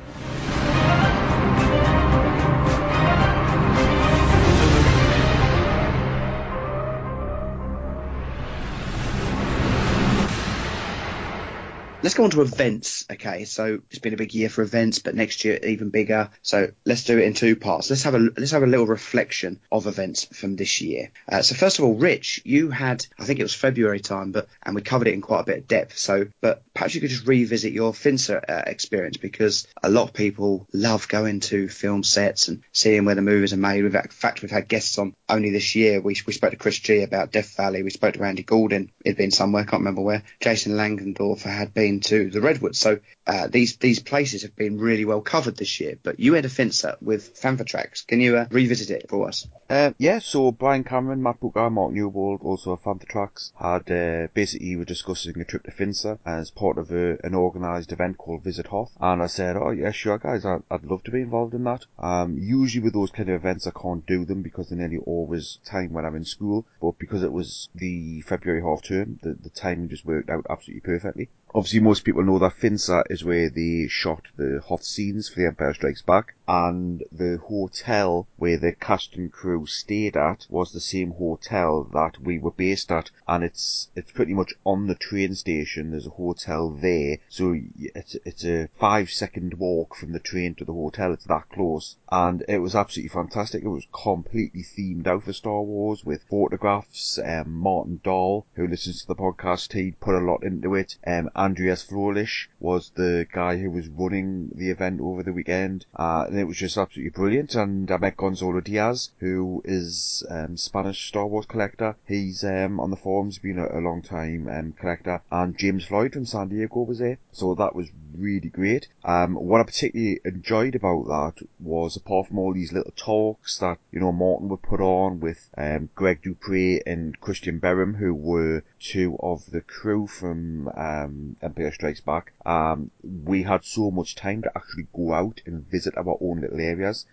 Let's 12.03 12.15
go 12.15 12.25
on 12.25 12.31
to 12.31 12.41
events. 12.41 13.05
Okay, 13.09 13.45
so 13.45 13.79
it's 13.89 13.99
been 13.99 14.13
a 14.13 14.17
big 14.17 14.33
year 14.33 14.49
for 14.49 14.61
events, 14.61 14.99
but 14.99 15.15
next 15.15 15.45
year 15.45 15.57
even 15.63 15.89
bigger. 15.89 16.29
So 16.41 16.71
let's 16.83 17.05
do 17.05 17.17
it 17.17 17.23
in 17.23 17.33
two 17.33 17.55
parts. 17.55 17.89
Let's 17.89 18.03
have 18.03 18.13
a 18.13 18.19
let's 18.19 18.51
have 18.51 18.61
a 18.61 18.67
little 18.67 18.85
reflection 18.85 19.61
of 19.71 19.87
events 19.87 20.25
from 20.25 20.57
this 20.57 20.81
year. 20.81 21.11
Uh, 21.31 21.41
so 21.43 21.55
first 21.55 21.79
of 21.79 21.85
all, 21.85 21.93
Rich, 21.93 22.41
you 22.43 22.71
had 22.71 23.05
I 23.17 23.23
think 23.23 23.39
it 23.39 23.43
was 23.43 23.53
February 23.53 24.01
time, 24.01 24.33
but 24.33 24.49
and 24.63 24.75
we 24.75 24.81
covered 24.81 25.07
it 25.07 25.13
in 25.13 25.21
quite 25.21 25.39
a 25.39 25.45
bit 25.45 25.57
of 25.59 25.67
depth. 25.69 25.97
So, 25.97 26.27
but 26.41 26.61
perhaps 26.73 26.93
you 26.93 26.99
could 26.99 27.09
just 27.09 27.25
revisit 27.25 27.71
your 27.71 27.93
Finse 27.93 28.29
uh, 28.29 28.63
experience 28.67 29.15
because 29.15 29.65
a 29.81 29.89
lot 29.89 30.09
of 30.09 30.13
people 30.13 30.67
love 30.73 31.07
going 31.07 31.39
to 31.39 31.69
film 31.69 32.03
sets 32.03 32.49
and 32.49 32.63
seeing 32.73 33.05
where 33.05 33.15
the 33.15 33.21
movies 33.21 33.53
are 33.53 33.57
made. 33.57 33.81
We've, 33.81 33.95
in 33.95 34.01
fact, 34.09 34.41
we've 34.41 34.51
had 34.51 34.67
guests 34.67 34.97
on 34.97 35.15
only 35.29 35.51
this 35.51 35.73
year. 35.73 36.01
We 36.01 36.17
we 36.27 36.33
spoke 36.33 36.51
to 36.51 36.57
Chris 36.57 36.79
G 36.79 37.01
about 37.01 37.31
Death 37.31 37.55
Valley. 37.55 37.81
We 37.81 37.91
spoke 37.91 38.15
to 38.15 38.23
Andy 38.23 38.43
Gordon. 38.43 38.91
It'd 39.05 39.17
been 39.17 39.31
somewhere, 39.31 39.63
can't 39.63 39.79
remember 39.79 40.01
where. 40.01 40.23
Jason 40.41 40.73
Langendorfer 40.73 41.43
had 41.49 41.73
been 41.73 41.92
to 42.01 42.29
the 42.29 42.41
Redwoods. 42.41 42.79
So 42.79 42.99
uh, 43.25 43.47
these 43.47 43.77
these 43.77 43.99
places 43.99 44.41
have 44.43 44.55
been 44.55 44.79
really 44.79 45.05
well 45.05 45.21
covered 45.21 45.57
this 45.57 45.79
year. 45.79 45.97
But 46.01 46.19
you 46.19 46.33
had 46.33 46.45
a 46.45 46.49
Finse 46.49 46.85
with 47.01 47.39
Fantha 47.39 47.65
Tracks. 47.65 48.03
Can 48.03 48.21
you 48.21 48.37
uh, 48.37 48.47
revisit 48.49 48.89
it 48.89 49.09
for 49.09 49.27
us? 49.27 49.47
Uh, 49.69 49.91
yeah, 49.97 50.19
so 50.19 50.51
Brian 50.51 50.83
Cameron, 50.83 51.23
Matt 51.23 51.39
Booker, 51.39 51.69
Mark 51.69 51.93
Newbold, 51.93 52.41
also 52.43 52.73
a 52.73 52.77
fan 52.77 52.93
of 52.93 52.99
the 52.99 53.05
tracks, 53.05 53.51
had 53.59 53.89
uh, 53.89 54.27
basically 54.33 54.75
were 54.75 54.85
discussing 54.85 55.39
a 55.39 55.45
trip 55.45 55.63
to 55.63 55.71
Finse 55.71 56.19
as 56.25 56.51
part 56.51 56.77
of 56.77 56.91
a, 56.91 57.17
an 57.23 57.33
organised 57.33 57.91
event 57.91 58.17
called 58.17 58.43
Visit 58.43 58.67
Hoth. 58.67 58.91
And 58.99 59.23
I 59.23 59.27
said, 59.27 59.55
oh 59.55 59.71
yeah, 59.71 59.91
sure 59.91 60.17
guys, 60.17 60.45
I'd, 60.45 60.63
I'd 60.69 60.83
love 60.83 61.03
to 61.05 61.11
be 61.11 61.21
involved 61.21 61.53
in 61.53 61.63
that. 61.63 61.85
Um, 61.97 62.37
usually 62.37 62.83
with 62.83 62.93
those 62.93 63.11
kind 63.11 63.29
of 63.29 63.35
events 63.35 63.65
I 63.65 63.71
can't 63.71 64.05
do 64.05 64.25
them 64.25 64.41
because 64.41 64.69
they're 64.69 64.77
nearly 64.77 64.99
always 64.99 65.59
time 65.65 65.93
when 65.93 66.05
I'm 66.05 66.15
in 66.15 66.25
school. 66.25 66.67
But 66.81 66.99
because 66.99 67.23
it 67.23 67.31
was 67.31 67.69
the 67.73 68.21
February 68.21 68.61
half 68.61 68.83
term, 68.83 69.19
the, 69.23 69.33
the 69.33 69.49
timing 69.49 69.89
just 69.89 70.05
worked 70.05 70.29
out 70.29 70.45
absolutely 70.49 70.81
perfectly. 70.81 71.29
Obviously, 71.55 71.81
most 71.81 72.03
people 72.03 72.23
know 72.23 72.39
that 72.39 72.53
Finse 72.53 73.03
is 73.11 73.23
where 73.23 73.47
they 73.47 73.87
shot 73.87 74.23
the 74.37 74.59
Hoth 74.65 74.83
scenes 74.83 75.29
for 75.29 75.39
The 75.39 75.47
Empire 75.47 75.75
Strikes 75.75 76.01
Back, 76.01 76.33
and 76.47 77.03
the 77.11 77.37
hotel 77.37 78.27
where 78.37 78.57
the 78.57 78.73
cast 78.73 79.15
and 79.15 79.31
crew 79.31 79.65
stayed 79.65 80.17
at 80.17 80.47
was 80.49 80.73
the 80.73 80.79
same 80.79 81.11
hotel 81.11 81.83
that 81.93 82.19
we 82.19 82.39
were 82.39 82.51
based 82.51 82.91
at, 82.91 83.11
and 83.27 83.43
it's 83.43 83.89
it's 83.95 84.11
pretty 84.11 84.33
much 84.33 84.53
on 84.65 84.87
the 84.87 84.95
train 84.95 85.35
station. 85.35 85.91
There's 85.91 86.07
a 86.07 86.11
hotel 86.11 86.71
there, 86.71 87.19
so 87.29 87.55
it's 87.77 88.17
it's 88.25 88.43
a 88.43 88.69
five 88.79 89.11
second 89.11 89.53
walk 89.53 89.95
from 89.95 90.11
the 90.11 90.19
train 90.19 90.55
to 90.55 90.65
the 90.65 90.73
hotel. 90.73 91.13
It's 91.13 91.25
that 91.25 91.49
close, 91.49 91.97
and 92.11 92.43
it 92.49 92.59
was 92.59 92.75
absolutely 92.75 93.09
fantastic. 93.09 93.63
It 93.63 93.69
was 93.69 93.87
completely 93.93 94.63
themed 94.63 95.07
out 95.07 95.23
for 95.23 95.33
Star 95.33 95.61
Wars 95.61 96.03
with 96.03 96.23
photographs. 96.23 97.19
Um, 97.23 97.53
Martin 97.53 98.01
Dahl, 98.03 98.47
who 98.55 98.67
listens 98.67 99.01
to 99.01 99.07
the 99.07 99.15
podcast, 99.15 99.71
he 99.73 99.91
put 99.91 100.15
a 100.15 100.19
lot 100.25 100.43
into 100.43 100.73
it. 100.75 100.97
Um, 101.05 101.29
Andreas 101.43 101.83
Froelich 101.83 102.47
was 102.61 102.91
the 102.91 103.27
guy 103.29 103.57
who 103.57 103.69
was 103.69 103.89
running 103.89 104.49
the 104.55 104.69
event 104.69 105.01
over 105.01 105.21
the 105.23 105.33
weekend, 105.33 105.85
uh, 105.93 106.23
and 106.29 106.39
it 106.39 106.45
was 106.45 106.55
just 106.55 106.77
absolutely 106.77 107.09
brilliant. 107.09 107.53
And 107.53 107.91
I 107.91 107.97
met 107.97 108.15
Gonzalo 108.15 108.61
Diaz, 108.61 109.09
who 109.19 109.61
is 109.65 110.25
um, 110.29 110.55
Spanish 110.55 111.05
Star 111.05 111.27
Wars 111.27 111.45
collector. 111.45 111.97
He's 112.07 112.45
um, 112.45 112.79
on 112.79 112.91
the 112.91 112.95
forums, 112.95 113.39
been 113.39 113.59
a, 113.59 113.67
a 113.77 113.81
long 113.81 114.01
time 114.01 114.47
um, 114.47 114.71
collector, 114.71 115.21
and 115.29 115.57
James 115.57 115.83
Floyd 115.83 116.13
from 116.13 116.25
San 116.25 116.47
Diego 116.47 116.83
was 116.83 116.99
there, 116.99 117.17
so 117.33 117.53
that 117.55 117.75
was 117.75 117.89
really 118.17 118.49
great. 118.49 118.87
Um, 119.03 119.35
what 119.35 119.59
I 119.59 119.65
particularly 119.65 120.21
enjoyed 120.23 120.75
about 120.75 121.07
that 121.07 121.45
was, 121.59 121.97
apart 121.97 122.27
from 122.27 122.39
all 122.39 122.53
these 122.53 122.71
little 122.71 122.93
talks 122.95 123.57
that 123.57 123.79
you 123.91 123.99
know 123.99 124.13
Martin 124.13 124.47
would 124.47 124.61
put 124.61 124.79
on 124.79 125.19
with 125.19 125.49
um, 125.57 125.89
Greg 125.93 126.21
Dupre 126.21 126.79
and 126.85 127.19
Christian 127.19 127.59
Berham, 127.59 127.95
who 127.95 128.13
were 128.13 128.63
two 128.83 129.17
of 129.21 129.49
the 129.51 129.61
crew 129.61 130.05
from 130.05 130.67
um, 130.75 131.37
Empire 131.41 131.71
Strikes 131.71 132.01
Back, 132.01 132.33
um, 132.45 132.91
we 133.01 133.43
had 133.43 133.63
so 133.63 133.89
much 133.89 134.13
time 134.13 134.41
to 134.41 134.51
actually 134.55 134.87
go 134.93 135.13
out 135.13 135.41
and 135.45 135.65
visit 135.69 135.97
our 135.97 136.17
own 136.19 136.41
little 136.41 136.59
areas. 136.59 137.05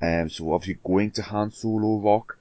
Um, 0.00 0.30
so 0.30 0.52
obviously 0.52 0.80
going 0.82 1.10
to 1.12 1.22
Han 1.22 1.52
Solo 1.52 1.98
Rock, 1.98 2.38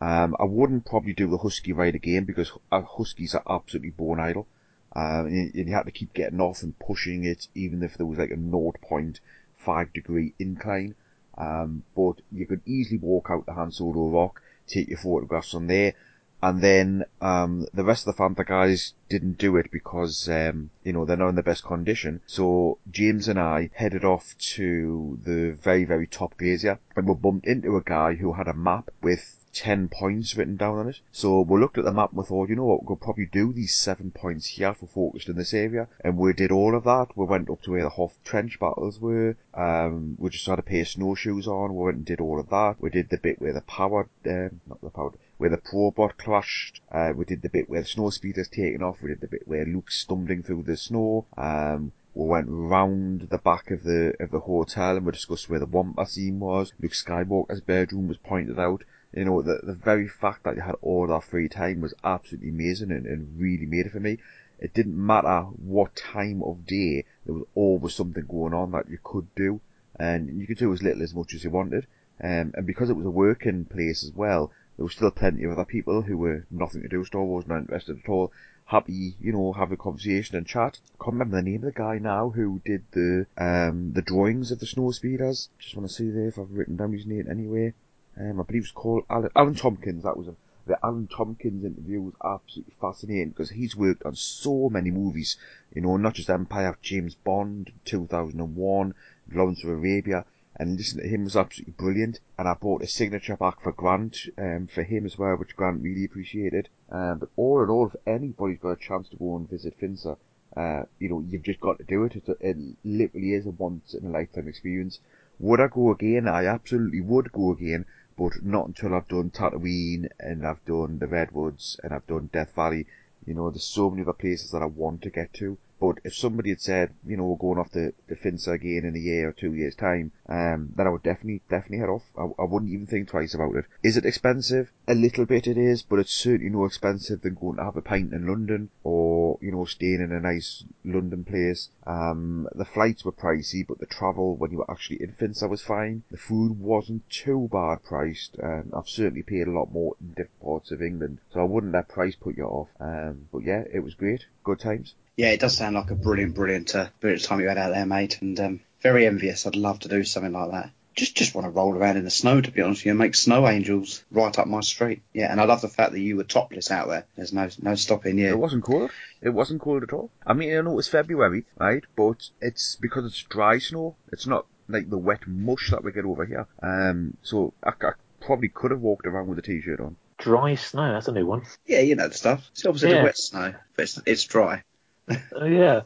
um, 0.00 0.36
I 0.38 0.44
wouldn't 0.44 0.86
probably 0.86 1.14
do 1.14 1.28
the 1.28 1.38
Husky 1.38 1.72
ride 1.72 1.96
again 1.96 2.24
because 2.24 2.52
uh, 2.70 2.82
Huskies 2.82 3.34
are 3.34 3.42
absolutely 3.48 3.90
bone 3.90 4.20
idle. 4.20 4.46
Um, 4.94 5.26
and 5.26 5.54
you, 5.54 5.64
you 5.64 5.74
had 5.74 5.86
to 5.86 5.90
keep 5.90 6.14
getting 6.14 6.40
off 6.40 6.62
and 6.62 6.78
pushing 6.78 7.24
it, 7.24 7.48
even 7.54 7.82
if 7.82 7.96
there 7.96 8.06
was 8.06 8.18
like 8.18 8.30
a 8.30 8.36
0.5 8.36 9.92
degree 9.92 10.34
incline. 10.38 10.94
Um, 11.36 11.82
but 11.96 12.20
you 12.30 12.46
could 12.46 12.60
easily 12.66 12.98
walk 12.98 13.28
out 13.30 13.46
to 13.46 13.52
Han 13.52 13.72
Solo 13.72 14.08
Rock, 14.08 14.40
take 14.66 14.88
your 14.88 14.98
photographs 14.98 15.54
on 15.54 15.66
there, 15.66 15.94
and 16.42 16.60
then 16.60 17.04
um, 17.20 17.66
the 17.74 17.84
rest 17.84 18.06
of 18.06 18.16
the 18.16 18.22
Fantha 18.22 18.46
guys 18.46 18.94
didn't 19.08 19.38
do 19.38 19.56
it 19.56 19.70
because 19.70 20.28
um, 20.28 20.70
you 20.84 20.92
know 20.92 21.04
they're 21.04 21.16
not 21.16 21.30
in 21.30 21.34
the 21.34 21.42
best 21.42 21.64
condition. 21.64 22.20
So 22.26 22.78
James 22.90 23.28
and 23.28 23.38
I 23.38 23.70
headed 23.74 24.04
off 24.04 24.36
to 24.56 25.18
the 25.24 25.52
very 25.52 25.84
very 25.84 26.06
top 26.06 26.36
glacier, 26.36 26.78
and 26.96 27.06
we 27.06 27.14
bumped 27.14 27.46
into 27.46 27.76
a 27.76 27.82
guy 27.82 28.14
who 28.14 28.34
had 28.34 28.48
a 28.48 28.54
map 28.54 28.90
with 29.02 29.38
10 29.58 29.88
points 29.88 30.36
written 30.36 30.56
down 30.56 30.78
on 30.78 30.88
it. 30.88 31.00
So 31.10 31.40
we 31.40 31.58
looked 31.58 31.78
at 31.78 31.84
the 31.84 31.92
map 31.92 32.10
and 32.10 32.18
we 32.18 32.24
thought, 32.24 32.48
you 32.48 32.56
know 32.56 32.66
what, 32.66 32.84
we'll 32.84 32.96
probably 32.96 33.26
do 33.26 33.52
these 33.52 33.74
seven 33.74 34.10
points 34.10 34.46
here 34.46 34.74
for 34.74 34.86
focused 34.86 35.28
in 35.28 35.36
this 35.36 35.54
area. 35.54 35.88
And 36.04 36.16
we 36.16 36.32
did 36.32 36.52
all 36.52 36.76
of 36.76 36.84
that. 36.84 37.16
We 37.16 37.24
went 37.26 37.50
up 37.50 37.62
to 37.62 37.72
where 37.72 37.82
the 37.82 37.88
Hoth 37.88 38.18
trench 38.24 38.60
battles 38.60 39.00
were. 39.00 39.36
Um, 39.54 40.16
we 40.18 40.30
just 40.30 40.46
had 40.46 40.58
a 40.58 40.62
pair 40.62 40.82
of 40.82 40.88
snowshoes 40.88 41.48
on. 41.48 41.74
We 41.74 41.84
went 41.84 41.96
and 41.96 42.06
did 42.06 42.20
all 42.20 42.38
of 42.38 42.50
that. 42.50 42.76
We 42.78 42.90
did 42.90 43.08
the 43.08 43.18
bit 43.18 43.40
where 43.40 43.52
the 43.52 43.62
power, 43.62 44.08
um, 44.26 44.60
not 44.68 44.80
the 44.80 44.90
power, 44.90 45.12
where 45.38 45.50
the 45.50 45.56
Probot 45.56 46.16
clashed. 46.18 46.80
Uh, 46.92 47.12
we 47.16 47.24
did 47.24 47.42
the 47.42 47.48
bit 47.48 47.70
where 47.70 47.80
the 47.80 47.86
snow 47.86 48.10
speeder's 48.10 48.48
taken 48.48 48.82
off. 48.82 49.00
We 49.00 49.08
did 49.08 49.20
the 49.20 49.28
bit 49.28 49.48
where 49.48 49.64
Luke's 49.64 49.98
stumbling 49.98 50.42
through 50.42 50.64
the 50.64 50.76
snow. 50.76 51.26
Um, 51.36 51.92
we 52.14 52.26
went 52.26 52.48
round 52.50 53.28
the 53.30 53.38
back 53.38 53.70
of 53.70 53.84
the 53.84 54.14
of 54.18 54.32
the 54.32 54.40
hotel 54.40 54.96
and 54.96 55.06
we 55.06 55.12
discussed 55.12 55.48
where 55.48 55.60
the 55.60 55.66
Wampa 55.66 56.06
scene 56.06 56.40
was. 56.40 56.72
Luke 56.80 56.92
Skywalker's 56.92 57.60
bedroom 57.60 58.08
was 58.08 58.18
pointed 58.18 58.58
out. 58.58 58.82
You 59.12 59.24
know, 59.24 59.40
the 59.40 59.60
the 59.62 59.74
very 59.74 60.08
fact 60.08 60.42
that 60.42 60.56
you 60.56 60.62
had 60.62 60.74
all 60.82 61.06
that 61.06 61.24
free 61.24 61.48
time 61.48 61.80
was 61.80 61.94
absolutely 62.02 62.50
amazing 62.50 62.90
and, 62.90 63.06
and 63.06 63.40
really 63.40 63.66
made 63.66 63.86
it 63.86 63.92
for 63.92 64.00
me. 64.00 64.18
It 64.58 64.74
didn't 64.74 64.96
matter 64.96 65.42
what 65.42 65.94
time 65.94 66.42
of 66.42 66.66
day, 66.66 67.04
there 67.24 67.34
was 67.36 67.46
always 67.54 67.94
something 67.94 68.26
going 68.26 68.52
on 68.52 68.72
that 68.72 68.90
you 68.90 68.98
could 69.02 69.32
do. 69.36 69.60
And 69.94 70.40
you 70.40 70.48
could 70.48 70.58
do 70.58 70.72
as 70.72 70.82
little 70.82 71.02
as 71.02 71.14
much 71.14 71.34
as 71.34 71.44
you 71.44 71.50
wanted. 71.50 71.86
Um, 72.20 72.52
and 72.54 72.66
because 72.66 72.90
it 72.90 72.96
was 72.96 73.06
a 73.06 73.10
working 73.10 73.64
place 73.64 74.02
as 74.02 74.12
well, 74.12 74.50
there 74.78 74.84
was 74.84 74.92
still 74.92 75.10
plenty 75.10 75.42
of 75.42 75.50
other 75.50 75.64
people 75.64 76.02
who 76.02 76.16
were 76.16 76.46
nothing 76.52 76.82
to 76.82 76.88
do 76.88 77.00
with 77.00 77.08
Star 77.08 77.24
Wars, 77.24 77.48
not 77.48 77.58
interested 77.58 77.98
at 77.98 78.08
all, 78.08 78.30
happy, 78.64 79.16
you 79.20 79.32
know, 79.32 79.52
have 79.52 79.72
a 79.72 79.76
conversation 79.76 80.36
and 80.36 80.46
chat. 80.46 80.78
I 80.94 81.04
can't 81.04 81.14
remember 81.14 81.36
the 81.36 81.42
name 81.42 81.56
of 81.56 81.62
the 81.62 81.72
guy 81.72 81.98
now 81.98 82.30
who 82.30 82.60
did 82.64 82.84
the 82.92 83.26
um 83.36 83.92
the 83.94 84.02
drawings 84.02 84.52
of 84.52 84.60
the 84.60 84.66
snow 84.66 84.92
speeders. 84.92 85.48
Just 85.58 85.74
want 85.74 85.88
to 85.88 85.92
see 85.92 86.10
there 86.10 86.28
if 86.28 86.38
I've 86.38 86.52
written 86.52 86.76
down 86.76 86.92
his 86.92 87.06
name 87.06 87.26
anyway. 87.28 87.74
Um, 88.16 88.40
I 88.40 88.44
believe 88.44 88.62
it's 88.62 88.70
called 88.70 89.04
Alan, 89.10 89.30
Alan 89.34 89.56
Tomkins. 89.56 90.04
That 90.04 90.16
was 90.16 90.28
him. 90.28 90.36
The 90.66 90.78
Alan 90.84 91.08
Tomkins 91.08 91.64
interview 91.64 92.00
was 92.00 92.14
absolutely 92.24 92.74
fascinating 92.80 93.30
because 93.30 93.50
he's 93.50 93.74
worked 93.74 94.04
on 94.04 94.14
so 94.14 94.68
many 94.68 94.92
movies. 94.92 95.38
You 95.74 95.80
know, 95.80 95.96
not 95.96 96.14
just 96.14 96.30
Empire, 96.30 96.78
James 96.82 97.16
Bond, 97.16 97.72
2001, 97.84 98.94
Lawrence 99.32 99.64
of 99.64 99.70
Arabia. 99.70 100.24
And 100.58 100.76
listening 100.76 101.04
to 101.04 101.08
him 101.08 101.24
was 101.24 101.36
absolutely 101.36 101.74
brilliant. 101.78 102.20
And 102.36 102.48
I 102.48 102.54
bought 102.54 102.82
a 102.82 102.88
signature 102.88 103.36
back 103.36 103.60
for 103.60 103.72
Grant, 103.72 104.16
um, 104.36 104.66
for 104.66 104.82
him 104.82 105.06
as 105.06 105.16
well, 105.16 105.36
which 105.36 105.54
Grant 105.54 105.82
really 105.82 106.04
appreciated. 106.04 106.68
Um, 106.90 107.18
but 107.18 107.30
all 107.36 107.62
in 107.62 107.70
all, 107.70 107.86
if 107.86 107.96
anybody's 108.06 108.58
got 108.58 108.70
a 108.70 108.76
chance 108.76 109.08
to 109.10 109.16
go 109.16 109.36
and 109.36 109.48
visit 109.48 109.78
Finse, 109.78 110.16
uh, 110.56 110.82
you 110.98 111.08
know, 111.08 111.20
you've 111.28 111.44
just 111.44 111.60
got 111.60 111.78
to 111.78 111.84
do 111.84 112.02
it. 112.04 112.16
It 112.40 112.56
literally 112.84 113.34
is 113.34 113.46
a 113.46 113.50
once 113.50 113.94
in 113.94 114.06
a 114.06 114.10
lifetime 114.10 114.48
experience. 114.48 114.98
Would 115.38 115.60
I 115.60 115.68
go 115.68 115.92
again? 115.92 116.26
I 116.26 116.46
absolutely 116.46 117.02
would 117.02 117.30
go 117.30 117.52
again, 117.52 117.86
but 118.16 118.42
not 118.42 118.66
until 118.66 118.94
I've 118.94 119.06
done 119.06 119.30
Tatooine 119.30 120.08
and 120.18 120.44
I've 120.44 120.64
done 120.64 120.98
the 120.98 121.06
Redwoods 121.06 121.78
and 121.84 121.92
I've 121.92 122.06
done 122.08 122.30
Death 122.32 122.52
Valley. 122.56 122.86
You 123.24 123.34
know, 123.34 123.50
there's 123.50 123.62
so 123.62 123.90
many 123.90 124.02
other 124.02 124.12
places 124.14 124.50
that 124.50 124.62
I 124.62 124.66
want 124.66 125.02
to 125.02 125.10
get 125.10 125.32
to. 125.34 125.56
But 125.80 125.98
if 126.02 126.14
somebody 126.14 126.50
had 126.50 126.60
said, 126.60 126.94
you 127.06 127.16
know, 127.16 127.24
we're 127.24 127.36
going 127.36 127.58
off 127.58 127.70
to, 127.72 127.92
to 128.08 128.16
Finse 128.16 128.48
again 128.48 128.84
in 128.84 128.96
a 128.96 128.98
year 128.98 129.28
or 129.28 129.32
two 129.32 129.54
years' 129.54 129.76
time, 129.76 130.10
um, 130.28 130.72
then 130.74 130.86
I 130.86 130.90
would 130.90 131.04
definitely, 131.04 131.42
definitely 131.48 131.78
head 131.78 131.88
off. 131.88 132.02
I, 132.18 132.24
I 132.42 132.44
wouldn't 132.44 132.72
even 132.72 132.86
think 132.86 133.08
twice 133.08 133.34
about 133.34 133.54
it. 133.54 133.64
Is 133.82 133.96
it 133.96 134.04
expensive? 134.04 134.72
A 134.88 134.94
little 134.94 135.24
bit 135.24 135.46
it 135.46 135.56
is, 135.56 135.82
but 135.82 136.00
it's 136.00 136.12
certainly 136.12 136.50
no 136.50 136.64
expensive 136.64 137.22
than 137.22 137.34
going 137.34 137.56
to 137.58 137.64
have 137.64 137.76
a 137.76 137.82
pint 137.82 138.12
in 138.12 138.26
London 138.26 138.70
or, 138.82 139.38
you 139.40 139.52
know, 139.52 139.64
staying 139.64 140.00
in 140.00 140.10
a 140.10 140.20
nice 140.20 140.64
London 140.84 141.24
place. 141.24 141.70
Um, 141.86 142.48
the 142.54 142.64
flights 142.64 143.04
were 143.04 143.12
pricey, 143.12 143.64
but 143.66 143.78
the 143.78 143.86
travel 143.86 144.36
when 144.36 144.50
you 144.50 144.58
were 144.58 144.70
actually 144.70 145.02
in 145.02 145.12
Finse 145.12 145.42
was 145.48 145.62
fine. 145.62 146.02
The 146.10 146.16
food 146.16 146.58
wasn't 146.58 147.08
too 147.08 147.48
bad 147.52 147.84
priced. 147.84 148.36
Um, 148.42 148.72
I've 148.76 148.88
certainly 148.88 149.22
paid 149.22 149.46
a 149.46 149.52
lot 149.52 149.72
more 149.72 149.94
in 150.00 150.08
different 150.08 150.40
parts 150.42 150.70
of 150.72 150.82
England, 150.82 151.20
so 151.32 151.40
I 151.40 151.44
wouldn't 151.44 151.72
let 151.72 151.88
price 151.88 152.16
put 152.16 152.36
you 152.36 152.44
off. 152.44 152.68
Um, 152.80 153.28
but 153.32 153.44
yeah, 153.44 153.62
it 153.72 153.80
was 153.80 153.94
great. 153.94 154.26
Good 154.42 154.58
times. 154.58 154.94
Yeah, 155.18 155.30
it 155.30 155.40
does 155.40 155.56
sound 155.56 155.74
like 155.74 155.90
a 155.90 155.96
brilliant, 155.96 156.36
brilliant, 156.36 156.72
uh, 156.76 156.86
brilliant 157.00 157.24
time 157.24 157.40
you 157.40 157.48
had 157.48 157.58
out 157.58 157.74
there, 157.74 157.84
mate, 157.84 158.18
and 158.22 158.38
um, 158.38 158.60
very 158.80 159.04
envious. 159.04 159.46
I'd 159.48 159.56
love 159.56 159.80
to 159.80 159.88
do 159.88 160.04
something 160.04 160.32
like 160.32 160.52
that. 160.52 160.70
Just, 160.94 161.16
just 161.16 161.34
want 161.34 161.44
to 161.44 161.50
roll 161.50 161.74
around 161.74 161.96
in 161.96 162.04
the 162.04 162.10
snow, 162.10 162.40
to 162.40 162.50
be 162.52 162.62
honest 162.62 162.82
with 162.82 162.86
you, 162.86 162.92
and 162.92 163.00
make 163.00 163.16
snow 163.16 163.48
angels 163.48 164.04
right 164.12 164.38
up 164.38 164.46
my 164.46 164.60
street. 164.60 165.02
Yeah, 165.12 165.30
and 165.30 165.40
I 165.40 165.44
love 165.44 165.60
the 165.60 165.66
fact 165.68 165.90
that 165.90 165.98
you 166.00 166.16
were 166.16 166.22
topless 166.22 166.70
out 166.70 166.88
there. 166.88 167.04
There's 167.16 167.32
no, 167.32 167.48
no 167.60 167.74
stopping 167.74 168.16
you. 168.16 168.28
It 168.28 168.38
wasn't 168.38 168.62
cold. 168.62 168.92
It 169.20 169.30
wasn't 169.30 169.60
cold 169.60 169.82
at 169.82 169.92
all. 169.92 170.10
I 170.24 170.34
mean, 170.34 170.56
I 170.56 170.60
know 170.60 170.78
it's 170.78 170.86
February, 170.86 171.46
right? 171.58 171.82
But 171.96 172.30
it's 172.40 172.76
because 172.76 173.04
it's 173.04 173.20
dry 173.24 173.58
snow. 173.58 173.96
It's 174.12 174.28
not 174.28 174.46
like 174.68 174.88
the 174.88 174.98
wet 174.98 175.26
mush 175.26 175.70
that 175.72 175.82
we 175.82 175.90
get 175.90 176.04
over 176.04 176.26
here. 176.26 176.46
Um, 176.62 177.16
so 177.22 177.54
I, 177.62 177.70
I 177.70 177.92
probably 178.20 178.50
could 178.50 178.70
have 178.70 178.80
walked 178.80 179.06
around 179.06 179.26
with 179.26 179.40
a 179.40 179.42
t-shirt 179.42 179.80
on. 179.80 179.96
Dry 180.18 180.54
snow, 180.54 180.92
that's 180.92 181.08
a 181.08 181.12
new 181.12 181.26
one. 181.26 181.42
Yeah, 181.66 181.80
you 181.80 181.96
know 181.96 182.06
the 182.08 182.14
stuff. 182.14 182.48
It's 182.52 182.64
obviously 182.66 182.90
the 182.90 182.94
Yeah. 182.96 183.00
of 183.00 183.04
wet 183.06 183.18
snow, 183.18 183.54
but 183.74 183.82
it's, 183.82 184.00
it's 184.06 184.24
dry. 184.24 184.62
Oh, 185.32 185.44
yeah, 185.44 185.82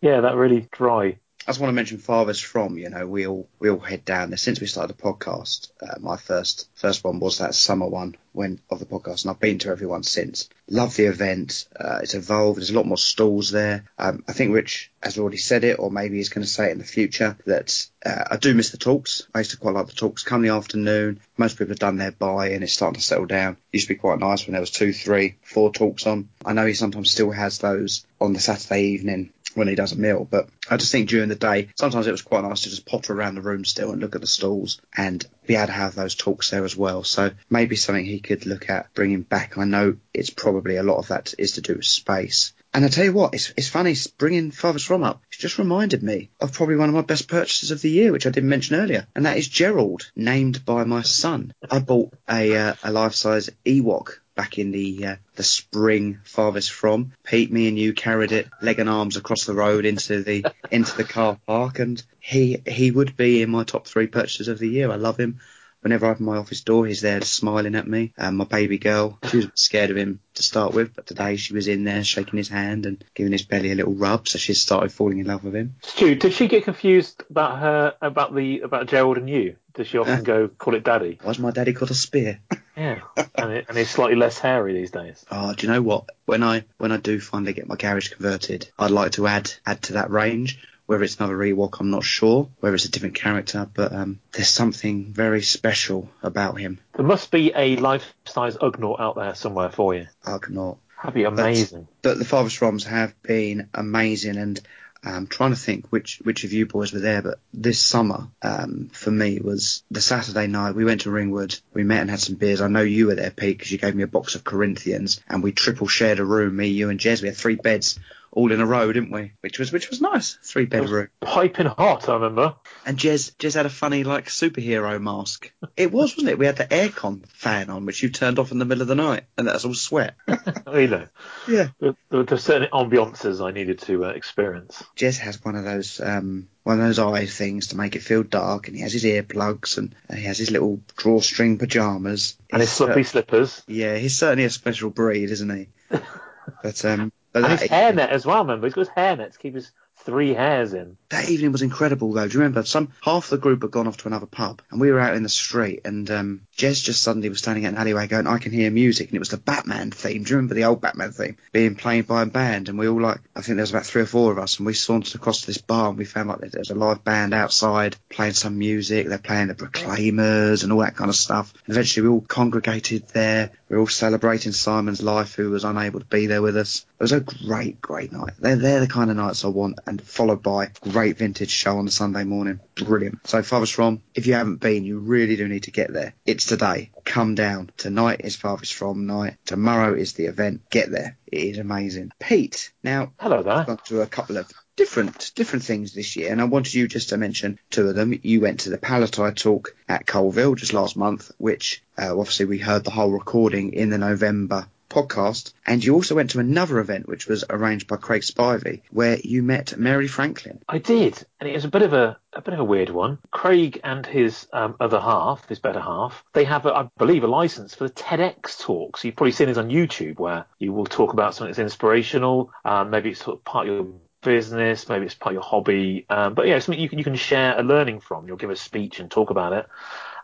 yeah, 0.00 0.20
that 0.22 0.36
really 0.36 0.68
dry. 0.72 1.18
I 1.44 1.50
just 1.50 1.58
want 1.58 1.70
to 1.70 1.74
mention 1.74 1.98
farthest 1.98 2.44
from, 2.44 2.78
you 2.78 2.88
know, 2.88 3.04
we 3.04 3.26
all 3.26 3.48
we 3.58 3.68
all 3.68 3.80
head 3.80 4.04
down 4.04 4.30
there 4.30 4.36
since 4.36 4.60
we 4.60 4.68
started 4.68 4.96
the 4.96 5.02
podcast. 5.02 5.72
Uh, 5.82 5.98
my 5.98 6.16
first 6.16 6.68
first 6.74 7.02
one 7.02 7.18
was 7.18 7.38
that 7.38 7.56
summer 7.56 7.88
one 7.88 8.16
when 8.30 8.60
of 8.70 8.78
the 8.78 8.86
podcast, 8.86 9.24
and 9.24 9.32
I've 9.32 9.40
been 9.40 9.58
to 9.58 9.70
every 9.70 9.88
one 9.88 10.04
since. 10.04 10.48
Love 10.70 10.94
the 10.94 11.06
event. 11.06 11.66
Uh, 11.78 11.98
it's 12.00 12.14
evolved. 12.14 12.58
There's 12.58 12.70
a 12.70 12.76
lot 12.76 12.86
more 12.86 12.96
stalls 12.96 13.50
there. 13.50 13.90
Um, 13.98 14.22
I 14.28 14.32
think 14.32 14.54
Rich 14.54 14.92
has 15.02 15.18
already 15.18 15.36
said 15.36 15.64
it, 15.64 15.80
or 15.80 15.90
maybe 15.90 16.18
he's 16.18 16.28
going 16.28 16.44
to 16.44 16.50
say 16.50 16.68
it 16.68 16.72
in 16.72 16.78
the 16.78 16.84
future 16.84 17.36
that 17.44 17.88
uh, 18.06 18.24
I 18.30 18.36
do 18.36 18.54
miss 18.54 18.70
the 18.70 18.78
talks. 18.78 19.26
I 19.34 19.38
used 19.38 19.50
to 19.50 19.56
quite 19.56 19.74
like 19.74 19.86
the 19.86 19.94
talks. 19.94 20.22
Come 20.22 20.42
the 20.42 20.50
afternoon, 20.50 21.20
most 21.36 21.58
people 21.58 21.72
have 21.72 21.80
done 21.80 21.96
their 21.96 22.12
buy, 22.12 22.50
and 22.50 22.62
it's 22.62 22.72
starting 22.72 23.00
to 23.00 23.04
settle 23.04 23.26
down. 23.26 23.54
It 23.72 23.78
Used 23.78 23.88
to 23.88 23.94
be 23.94 23.98
quite 23.98 24.20
nice 24.20 24.46
when 24.46 24.52
there 24.52 24.60
was 24.60 24.70
two, 24.70 24.92
three, 24.92 25.38
four 25.42 25.72
talks 25.72 26.06
on. 26.06 26.28
I 26.46 26.52
know 26.52 26.66
he 26.66 26.74
sometimes 26.74 27.10
still 27.10 27.32
has 27.32 27.58
those 27.58 28.06
on 28.20 28.32
the 28.32 28.40
Saturday 28.40 28.84
evening 28.92 29.32
when 29.54 29.68
he 29.68 29.74
does 29.74 29.92
a 29.92 29.96
meal. 29.96 30.26
But 30.28 30.48
I 30.70 30.76
just 30.76 30.92
think 30.92 31.08
during 31.08 31.28
the 31.28 31.34
day, 31.34 31.68
sometimes 31.76 32.06
it 32.06 32.12
was 32.12 32.22
quite 32.22 32.44
nice 32.44 32.62
to 32.62 32.70
just 32.70 32.86
potter 32.86 33.12
around 33.12 33.34
the 33.34 33.42
room 33.42 33.64
still 33.64 33.92
and 33.92 34.00
look 34.00 34.14
at 34.14 34.20
the 34.20 34.26
stalls 34.26 34.80
and 34.96 35.24
be 35.46 35.56
able 35.56 35.66
to 35.66 35.72
have 35.72 35.94
those 35.94 36.14
talks 36.14 36.50
there 36.50 36.64
as 36.64 36.76
well. 36.76 37.04
So 37.04 37.30
maybe 37.50 37.76
something 37.76 38.04
he 38.04 38.20
could 38.20 38.46
look 38.46 38.70
at 38.70 38.92
bringing 38.94 39.22
back. 39.22 39.58
I 39.58 39.64
know 39.64 39.96
it's 40.14 40.30
probably 40.30 40.76
a 40.76 40.82
lot 40.82 40.98
of 40.98 41.08
that 41.08 41.34
is 41.38 41.52
to 41.52 41.60
do 41.60 41.74
with 41.74 41.84
space. 41.84 42.52
And 42.74 42.86
I 42.86 42.88
tell 42.88 43.04
you 43.04 43.12
what, 43.12 43.34
it's, 43.34 43.52
it's 43.56 43.68
funny 43.68 43.94
bringing 44.16 44.50
Farthest 44.50 44.86
From 44.86 45.02
up. 45.02 45.22
It's 45.28 45.36
just 45.36 45.58
reminded 45.58 46.02
me 46.02 46.30
of 46.40 46.54
probably 46.54 46.76
one 46.76 46.88
of 46.88 46.94
my 46.94 47.02
best 47.02 47.28
purchases 47.28 47.70
of 47.70 47.82
the 47.82 47.90
year, 47.90 48.12
which 48.12 48.26
I 48.26 48.30
didn't 48.30 48.48
mention 48.48 48.76
earlier, 48.76 49.06
and 49.14 49.26
that 49.26 49.36
is 49.36 49.46
Gerald, 49.46 50.10
named 50.16 50.64
by 50.64 50.84
my 50.84 51.02
son. 51.02 51.52
I 51.70 51.80
bought 51.80 52.14
a 52.30 52.56
uh, 52.56 52.74
a 52.82 52.90
life 52.90 53.14
size 53.14 53.50
Ewok 53.66 54.21
back 54.34 54.58
in 54.58 54.70
the 54.70 55.06
uh, 55.06 55.16
the 55.36 55.42
spring 55.42 56.20
farthest 56.24 56.70
from. 56.70 57.12
Pete, 57.24 57.52
me 57.52 57.68
and 57.68 57.78
you 57.78 57.92
carried 57.92 58.32
it 58.32 58.48
leg 58.60 58.78
and 58.78 58.88
arms 58.88 59.16
across 59.16 59.44
the 59.44 59.54
road 59.54 59.84
into 59.84 60.22
the 60.22 60.44
into 60.70 60.96
the 60.96 61.04
car 61.04 61.38
park, 61.46 61.78
and 61.78 62.02
he 62.20 62.62
he 62.66 62.90
would 62.90 63.16
be 63.16 63.42
in 63.42 63.50
my 63.50 63.64
top 63.64 63.86
three 63.86 64.06
purchases 64.06 64.48
of 64.48 64.58
the 64.58 64.68
year. 64.68 64.90
I 64.90 64.96
love 64.96 65.18
him. 65.18 65.40
Whenever 65.82 66.06
I 66.06 66.10
open 66.10 66.26
my 66.26 66.36
office 66.36 66.60
door, 66.60 66.86
he's 66.86 67.00
there 67.00 67.20
smiling 67.22 67.74
at 67.74 67.86
me. 67.88 68.12
Um, 68.16 68.36
my 68.36 68.44
baby 68.44 68.78
girl, 68.78 69.18
she 69.28 69.38
was 69.38 69.48
scared 69.54 69.90
of 69.90 69.96
him 69.96 70.20
to 70.34 70.42
start 70.42 70.74
with, 70.74 70.94
but 70.94 71.06
today 71.06 71.36
she 71.36 71.54
was 71.54 71.66
in 71.66 71.82
there 71.84 72.04
shaking 72.04 72.36
his 72.36 72.48
hand 72.48 72.86
and 72.86 73.04
giving 73.14 73.32
his 73.32 73.42
belly 73.42 73.72
a 73.72 73.74
little 73.74 73.94
rub, 73.94 74.28
so 74.28 74.38
she 74.38 74.54
started 74.54 74.92
falling 74.92 75.18
in 75.18 75.26
love 75.26 75.42
with 75.42 75.54
him. 75.54 75.74
Stu, 75.82 76.14
did 76.14 76.32
she 76.32 76.46
get 76.46 76.64
confused 76.64 77.22
about 77.28 77.58
her 77.58 77.94
about 78.00 78.34
the 78.34 78.60
about 78.60 78.86
Gerald 78.86 79.18
and 79.18 79.28
you? 79.28 79.56
Does 79.74 79.88
she 79.88 79.98
often 79.98 80.22
go 80.22 80.48
call 80.48 80.74
it 80.74 80.84
daddy? 80.84 81.18
Why's 81.22 81.38
my 81.38 81.50
daddy 81.50 81.72
called 81.72 81.90
a 81.90 81.94
spear? 81.94 82.40
Yeah, 82.74 83.00
and, 83.34 83.52
it, 83.52 83.66
and 83.68 83.76
he's 83.76 83.90
slightly 83.90 84.16
less 84.16 84.38
hairy 84.38 84.72
these 84.72 84.90
days. 84.90 85.26
Oh, 85.30 85.52
do 85.52 85.66
you 85.66 85.72
know 85.74 85.82
what? 85.82 86.06
When 86.24 86.42
I 86.42 86.64
when 86.78 86.90
I 86.90 86.96
do 86.96 87.20
finally 87.20 87.52
get 87.52 87.68
my 87.68 87.76
garage 87.76 88.08
converted, 88.08 88.66
I'd 88.78 88.90
like 88.90 89.12
to 89.12 89.26
add 89.26 89.52
add 89.66 89.82
to 89.82 89.92
that 89.94 90.10
range. 90.10 90.58
Whether 90.86 91.04
it's 91.04 91.16
another 91.16 91.36
Ewok, 91.36 91.80
I'm 91.80 91.90
not 91.90 92.04
sure. 92.04 92.48
Whether 92.60 92.74
it's 92.74 92.84
a 92.84 92.90
different 92.90 93.14
character, 93.14 93.68
but 93.72 93.92
um, 93.92 94.20
there's 94.32 94.48
something 94.48 95.12
very 95.12 95.42
special 95.42 96.10
about 96.22 96.58
him. 96.58 96.80
There 96.94 97.06
must 97.06 97.30
be 97.30 97.52
a 97.54 97.76
life-size 97.76 98.56
Ugnaught 98.56 99.00
out 99.00 99.16
there 99.16 99.34
somewhere 99.34 99.70
for 99.70 99.94
you. 99.94 100.08
Ugnaught. 100.24 100.78
That'd 101.02 101.14
be 101.14 101.24
amazing. 101.24 101.88
But 102.02 102.18
the 102.18 102.24
Farthest 102.24 102.60
Froms 102.60 102.84
have 102.84 103.20
been 103.22 103.68
amazing, 103.74 104.36
and 104.36 104.60
I'm 105.02 105.26
trying 105.26 105.50
to 105.50 105.56
think 105.56 105.88
which 105.88 106.20
which 106.22 106.44
of 106.44 106.52
you 106.52 106.66
boys 106.66 106.92
were 106.92 107.00
there. 107.00 107.22
But 107.22 107.40
this 107.52 107.82
summer, 107.82 108.28
um, 108.40 108.88
for 108.92 109.10
me, 109.10 109.40
was 109.40 109.82
the 109.90 110.00
Saturday 110.00 110.46
night. 110.46 110.76
We 110.76 110.84
went 110.84 111.00
to 111.02 111.10
Ringwood. 111.10 111.58
We 111.74 111.82
met 111.82 112.02
and 112.02 112.10
had 112.10 112.20
some 112.20 112.36
beers. 112.36 112.60
I 112.60 112.68
know 112.68 112.82
you 112.82 113.08
were 113.08 113.16
there, 113.16 113.32
Pete, 113.32 113.58
because 113.58 113.72
you 113.72 113.78
gave 113.78 113.96
me 113.96 114.04
a 114.04 114.08
box 114.08 114.36
of 114.36 114.44
Corinthians, 114.44 115.20
and 115.28 115.42
we 115.42 115.50
triple 115.50 115.88
shared 115.88 116.20
a 116.20 116.24
room. 116.24 116.54
Me, 116.54 116.68
you, 116.68 116.88
and 116.88 117.00
Jez. 117.00 117.20
We 117.20 117.28
had 117.28 117.36
three 117.36 117.56
beds 117.56 117.98
all 118.32 118.50
in 118.50 118.60
a 118.60 118.66
row, 118.66 118.90
didn't 118.90 119.10
we? 119.10 119.32
Which 119.40 119.58
was 119.58 119.70
which 119.72 119.90
was 119.90 120.00
nice. 120.00 120.38
Three 120.42 120.64
bed 120.64 120.88
room. 120.88 121.08
Piping 121.20 121.66
hot, 121.66 122.08
I 122.08 122.14
remember. 122.14 122.56
And 122.86 122.96
Jez 122.96 123.34
Jez 123.36 123.54
had 123.54 123.66
a 123.66 123.70
funny 123.70 124.04
like 124.04 124.26
superhero 124.26 125.00
mask. 125.00 125.52
It 125.76 125.92
was, 125.92 126.16
wasn't 126.16 126.30
it? 126.30 126.38
We 126.38 126.46
had 126.46 126.56
the 126.56 126.64
aircon 126.66 127.26
fan 127.28 127.68
on, 127.68 127.84
which 127.84 128.02
you 128.02 128.08
turned 128.08 128.38
off 128.38 128.50
in 128.50 128.58
the 128.58 128.64
middle 128.64 128.82
of 128.82 128.88
the 128.88 128.94
night, 128.94 129.24
and 129.36 129.46
that's 129.46 129.64
all 129.64 129.74
sweat. 129.74 130.14
you 130.28 130.88
know. 130.88 131.06
Yeah. 131.46 131.68
There, 131.78 131.94
there 132.08 132.24
were 132.24 132.36
certain 132.38 132.68
ambiances 132.72 133.44
I 133.44 133.50
needed 133.50 133.80
to 133.80 134.06
uh, 134.06 134.08
experience. 134.08 134.82
Jez 134.96 135.18
has 135.18 135.44
one 135.44 135.54
of 135.56 135.64
those 135.64 136.00
um, 136.00 136.48
one 136.62 136.80
of 136.80 136.86
those 136.86 136.98
eye 136.98 137.26
things 137.26 137.68
to 137.68 137.76
make 137.76 137.96
it 137.96 138.02
feel 138.02 138.22
dark, 138.22 138.66
and 138.68 138.76
he 138.76 138.82
has 138.82 138.92
his 138.94 139.04
earplugs 139.04 139.76
and, 139.76 139.94
and 140.08 140.18
he 140.18 140.24
has 140.24 140.38
his 140.38 140.50
little 140.50 140.80
drawstring 140.96 141.58
pajamas 141.58 142.36
And 142.50 142.62
his 142.62 142.74
fluffy 142.74 143.02
cer- 143.02 143.10
slippers. 143.10 143.62
yeah, 143.66 143.96
he's 143.96 144.16
certainly 144.16 144.44
a 144.44 144.50
special 144.50 144.88
breed, 144.90 145.30
isn't 145.30 145.50
he? 145.54 145.68
but 146.62 146.84
um, 146.86 147.12
but 147.32 147.44
And 147.44 147.58
his 147.58 147.68
hairnet 147.68 148.08
as 148.08 148.26
well, 148.26 148.38
remember? 148.42 148.66
He's 148.66 148.74
got 148.74 148.82
his 148.82 148.94
hairnet 148.96 149.32
to 149.32 149.38
keep 149.38 149.54
his 149.54 149.72
three 149.98 150.34
hairs 150.34 150.72
in. 150.74 150.96
that 151.10 151.28
evening 151.28 151.52
was 151.52 151.62
incredible, 151.62 152.12
though. 152.12 152.26
Do 152.26 152.32
you 152.32 152.40
remember? 152.40 152.64
Some 152.64 152.92
half 153.02 153.28
the 153.28 153.38
group 153.38 153.62
had 153.62 153.70
gone 153.70 153.86
off 153.86 153.98
to 153.98 154.08
another 154.08 154.26
pub, 154.26 154.62
and 154.70 154.80
we 154.80 154.90
were 154.90 154.98
out 154.98 155.14
in 155.14 155.22
the 155.22 155.28
street, 155.28 155.82
and 155.84 156.10
um, 156.10 156.40
Jez 156.56 156.82
just 156.82 157.02
suddenly 157.02 157.28
was 157.28 157.38
standing 157.38 157.66
at 157.66 157.74
an 157.74 157.78
alleyway 157.78 158.06
going, 158.08 158.26
"I 158.26 158.38
can 158.38 158.52
hear 158.52 158.70
music," 158.70 159.08
and 159.08 159.16
it 159.16 159.20
was 159.20 159.28
the 159.28 159.36
Batman 159.36 159.90
theme. 159.90 160.24
Do 160.24 160.30
you 160.30 160.36
remember 160.36 160.54
the 160.54 160.64
old 160.64 160.80
Batman 160.80 161.12
theme 161.12 161.36
being 161.52 161.76
played 161.76 162.06
by 162.06 162.22
a 162.22 162.26
band? 162.26 162.68
And 162.68 162.78
we 162.78 162.88
all 162.88 163.00
like, 163.00 163.20
I 163.36 163.42
think 163.42 163.56
there 163.56 163.62
was 163.62 163.70
about 163.70 163.86
three 163.86 164.02
or 164.02 164.06
four 164.06 164.32
of 164.32 164.38
us, 164.38 164.58
and 164.58 164.66
we 164.66 164.74
sauntered 164.74 165.14
across 165.14 165.42
to 165.42 165.46
this 165.46 165.58
bar, 165.58 165.90
and 165.90 165.98
we 165.98 166.04
found 166.04 166.28
like 166.28 166.40
there 166.40 166.58
was 166.58 166.70
a 166.70 166.74
live 166.74 167.04
band 167.04 167.34
outside 167.34 167.96
playing 168.08 168.34
some 168.34 168.58
music. 168.58 169.06
They're 169.06 169.18
playing 169.18 169.48
the 169.48 169.54
Proclaimers 169.54 170.62
and 170.64 170.72
all 170.72 170.80
that 170.80 170.96
kind 170.96 171.10
of 171.10 171.16
stuff. 171.16 171.52
And 171.66 171.76
eventually, 171.76 172.08
we 172.08 172.14
all 172.14 172.22
congregated 172.22 173.08
there. 173.08 173.50
We 173.68 173.76
were 173.76 173.82
all 173.82 173.86
celebrating 173.86 174.52
Simon's 174.52 175.02
life, 175.02 175.34
who 175.34 175.50
was 175.50 175.64
unable 175.64 176.00
to 176.00 176.06
be 176.06 176.26
there 176.26 176.42
with 176.42 176.56
us. 176.56 176.84
It 176.98 177.02
was 177.02 177.12
a 177.12 177.20
great, 177.20 177.80
great 177.80 178.12
night. 178.12 178.32
They're, 178.38 178.56
they're 178.56 178.80
the 178.80 178.86
kind 178.86 179.10
of 179.10 179.16
nights 179.16 179.44
I 179.44 179.48
want, 179.48 179.78
and 179.86 180.02
followed 180.02 180.42
by 180.42 180.70
great 180.80 181.18
vintage 181.18 181.50
show 181.50 181.78
on 181.78 181.84
the 181.84 181.90
Sunday 181.90 182.24
morning. 182.24 182.60
Brilliant. 182.74 183.26
So, 183.26 183.42
Farthest 183.42 183.74
From, 183.74 184.02
if 184.14 184.26
you 184.26 184.34
haven't 184.34 184.56
been, 184.56 184.84
you 184.84 184.98
really 184.98 185.36
do 185.36 185.48
need 185.48 185.64
to 185.64 185.70
get 185.70 185.92
there. 185.92 186.14
It's 186.24 186.46
today. 186.46 186.90
Come 187.04 187.34
down. 187.34 187.70
Tonight 187.76 188.22
is 188.24 188.36
Farthest 188.36 188.74
From 188.74 189.06
night. 189.06 189.36
Tomorrow 189.44 189.94
is 189.94 190.14
the 190.14 190.26
event. 190.26 190.68
Get 190.70 190.90
there. 190.90 191.16
It 191.26 191.44
is 191.44 191.58
amazing. 191.58 192.12
Pete, 192.18 192.72
now, 192.82 193.12
Hello 193.18 193.42
there. 193.42 193.54
I've 193.54 193.66
gone 193.66 193.78
to 193.86 194.02
a 194.02 194.06
couple 194.06 194.36
of 194.36 194.52
different 194.76 195.32
different 195.34 195.64
things 195.64 195.92
this 195.92 196.16
year, 196.16 196.32
and 196.32 196.40
I 196.40 196.44
wanted 196.44 196.74
you 196.74 196.88
just 196.88 197.10
to 197.10 197.16
mention 197.16 197.58
two 197.70 197.88
of 197.88 197.94
them. 197.94 198.18
You 198.22 198.40
went 198.40 198.60
to 198.60 198.70
the 198.70 198.78
Palitoy 198.78 199.34
talk 199.36 199.74
at 199.88 200.06
Coalville 200.06 200.56
just 200.56 200.72
last 200.72 200.96
month, 200.96 201.30
which 201.38 201.82
uh, 201.98 202.18
obviously 202.18 202.46
we 202.46 202.58
heard 202.58 202.84
the 202.84 202.90
whole 202.90 203.10
recording 203.10 203.72
in 203.72 203.90
the 203.90 203.98
November 203.98 204.66
podcast, 204.92 205.52
and 205.66 205.82
you 205.82 205.94
also 205.94 206.14
went 206.14 206.30
to 206.30 206.40
another 206.40 206.78
event 206.78 207.08
which 207.08 207.26
was 207.26 207.44
arranged 207.48 207.88
by 207.88 207.96
Craig 207.96 208.22
Spivey, 208.22 208.82
where 208.90 209.18
you 209.18 209.42
met 209.42 209.76
Mary 209.76 210.06
Franklin. 210.06 210.60
I 210.68 210.78
did, 210.78 211.24
and 211.40 211.48
it 211.48 211.54
was 211.54 211.64
a 211.64 211.68
bit 211.68 211.82
of 211.82 211.92
a 211.92 212.18
a 212.34 212.40
bit 212.40 212.54
of 212.54 212.60
a 212.60 212.64
weird 212.64 212.90
one. 212.90 213.18
Craig 213.30 213.80
and 213.84 214.06
his 214.06 214.46
um, 214.52 214.76
other 214.80 215.00
half, 215.00 215.46
his 215.48 215.58
better 215.58 215.80
half, 215.80 216.24
they 216.32 216.44
have, 216.44 216.64
a, 216.64 216.72
I 216.72 216.88
believe, 216.96 217.24
a 217.24 217.26
license 217.26 217.74
for 217.74 217.84
the 217.88 217.92
TEDx 217.92 218.58
talks. 218.58 219.04
You've 219.04 219.16
probably 219.16 219.32
seen 219.32 219.48
this 219.48 219.58
on 219.58 219.68
YouTube, 219.68 220.18
where 220.18 220.46
you 220.58 220.72
will 220.72 220.86
talk 220.86 221.12
about 221.12 221.34
something 221.34 221.50
that's 221.50 221.58
inspirational. 221.58 222.50
Um, 222.64 222.90
maybe 222.90 223.10
it's 223.10 223.22
sort 223.22 223.38
of 223.38 223.44
part 223.44 223.68
of 223.68 223.74
your 223.74 223.86
business, 224.22 224.88
maybe 224.88 225.04
it's 225.06 225.14
part 225.14 225.32
of 225.32 225.34
your 225.34 225.42
hobby. 225.42 226.06
Um, 226.08 226.34
but 226.34 226.46
yeah, 226.46 226.58
something 226.58 226.80
you 226.80 226.88
can 226.88 226.98
you 226.98 227.04
can 227.04 227.16
share 227.16 227.58
a 227.58 227.62
learning 227.62 228.00
from. 228.00 228.26
You'll 228.26 228.36
give 228.36 228.50
a 228.50 228.56
speech 228.56 229.00
and 229.00 229.10
talk 229.10 229.30
about 229.30 229.52
it. 229.52 229.66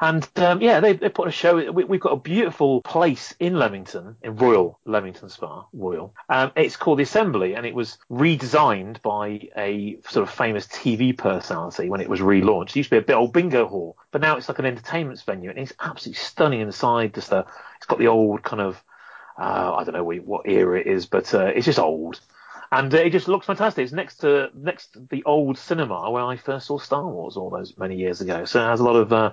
And 0.01 0.29
um, 0.37 0.63
yeah, 0.63 0.79
they, 0.81 0.93
they 0.93 1.09
put 1.09 1.27
a 1.27 1.33
show. 1.33 1.73
We, 1.73 1.85
we've 1.85 2.01
got 2.01 2.13
a 2.13 2.21
beautiful 2.21 2.83
place 2.83 3.35
in 3.41 3.59
Leamington, 3.59 4.17
in 4.23 4.37
Royal 4.37 4.79
Leamington 4.85 5.29
Spa, 5.29 5.67
Royal. 5.73 6.15
Um, 6.29 6.53
it's 6.55 6.77
called 6.77 7.01
the 7.01 7.03
Assembly, 7.03 7.55
and 7.55 7.67
it 7.67 7.75
was 7.75 7.99
redesigned 8.11 9.03
by 9.03 9.49
a 9.57 9.99
sort 10.09 10.29
of 10.29 10.33
famous 10.33 10.69
TV 10.69 11.17
personality 11.17 11.89
when 11.89 12.01
it 12.01 12.09
was 12.09 12.21
relaunched. 12.21 12.71
It 12.71 12.77
used 12.77 12.91
to 12.91 12.97
be 12.97 12.99
a 12.99 13.07
big 13.07 13.17
old 13.17 13.33
bingo 13.33 13.67
hall, 13.67 13.97
but 14.13 14.21
now 14.21 14.37
it's 14.37 14.49
like 14.49 14.61
an 14.61 14.67
entertainment 14.67 15.21
venue, 15.27 15.51
and 15.51 15.59
it's 15.59 15.73
absolutely 15.81 16.21
stunning 16.21 16.61
inside. 16.61 17.15
Just 17.15 17.31
the, 17.31 17.45
it's 17.77 17.87
got 17.87 17.99
the 17.99 18.09
old 18.09 18.45
kind 18.45 18.63
of, 18.63 18.83
uh, 19.37 19.75
I 19.75 19.83
don't 19.83 19.95
know 19.95 20.05
what 20.05 20.49
era 20.49 20.79
it 20.79 20.87
is, 20.87 21.07
but 21.07 21.35
uh, 21.35 21.47
it's 21.47 21.67
just 21.67 21.81
old 21.81 22.21
and 22.71 22.93
uh, 22.95 22.99
it 22.99 23.11
just 23.11 23.29
looks 23.29 23.47
fantastic. 23.47 23.83
It's 23.83 23.93
next 23.93 24.17
to 24.19 24.51
next 24.55 24.93
to 24.93 25.01
the 25.11 25.25
old 25.25 25.57
cinema 25.59 26.11
where 26.11 26.23
I 26.23 26.37
first 26.37 26.67
saw 26.67 26.79
Star 26.79 27.07
Wars 27.07 27.37
all 27.37 27.51
those 27.51 27.77
many 27.79 27.97
years 27.97 28.21
ago. 28.21 28.45
So 28.45 28.61
it 28.61 28.69
has 28.69 28.81
a 28.81 28.85
lot 28.85 28.97
of 28.97 29.13
uh, 29.13 29.33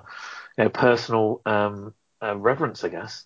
know, 0.64 0.70
personal 0.70 1.42
um, 1.46 1.94
uh, 2.22 2.36
reverence, 2.36 2.82
I 2.84 2.88
guess. 2.88 3.24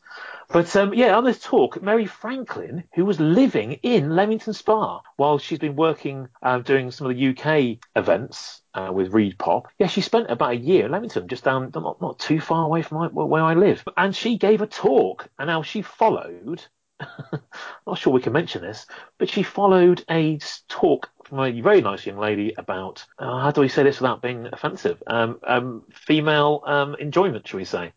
But 0.49 0.75
um, 0.77 0.95
yeah, 0.95 1.17
on 1.17 1.25
this 1.25 1.41
talk, 1.41 1.81
Mary 1.83 2.07
Franklin, 2.07 2.85
who 2.95 3.05
was 3.05 3.21
living 3.21 3.73
in 3.83 4.17
Leamington 4.17 4.53
Spa 4.53 5.01
while 5.17 5.39
she's 5.39 5.59
been 5.59 5.77
working 5.77 6.29
uh, 6.43 6.59
doing 6.59 6.91
some 6.91 7.09
of 7.09 7.17
the 7.17 7.29
UK 7.29 7.79
events 7.95 8.63
uh, 8.75 8.91
with 8.93 9.13
ReedPop, 9.13 9.65
yeah, 9.79 9.87
she 9.87 10.01
spent 10.01 10.31
about 10.31 10.53
a 10.53 10.57
year 10.57 10.87
in 10.87 10.93
Leamington, 10.93 11.29
just 11.29 11.45
down 11.45 11.71
not, 11.75 12.01
not 12.01 12.19
too 12.19 12.41
far 12.41 12.65
away 12.65 12.83
from 12.83 12.99
my, 12.99 13.07
where 13.07 13.43
I 13.43 13.55
live. 13.55 13.85
And 13.97 14.15
she 14.15 14.39
gave 14.39 14.61
a 14.61 14.67
talk, 14.67 15.29
and 15.39 15.47
now 15.47 15.63
she 15.63 15.83
followed. 15.83 16.65
not 17.87 17.99
sure 17.99 18.13
we 18.13 18.21
can 18.21 18.33
mention 18.33 18.63
this, 18.63 18.87
but 19.19 19.29
she 19.29 19.43
followed 19.43 20.05
a 20.11 20.39
talk 20.69 21.11
from 21.25 21.41
a 21.41 21.61
very 21.61 21.81
nice 21.81 22.05
young 22.07 22.19
lady 22.19 22.55
about 22.57 23.07
uh, 23.19 23.41
how 23.41 23.51
do 23.51 23.61
we 23.61 23.69
say 23.69 23.83
this 23.83 24.01
without 24.01 24.23
being 24.23 24.49
offensive? 24.53 25.03
Um, 25.07 25.39
um, 25.47 25.85
female 25.93 26.63
um, 26.67 26.97
enjoyment, 26.97 27.47
shall 27.47 27.59
we 27.59 27.65
say? 27.65 27.93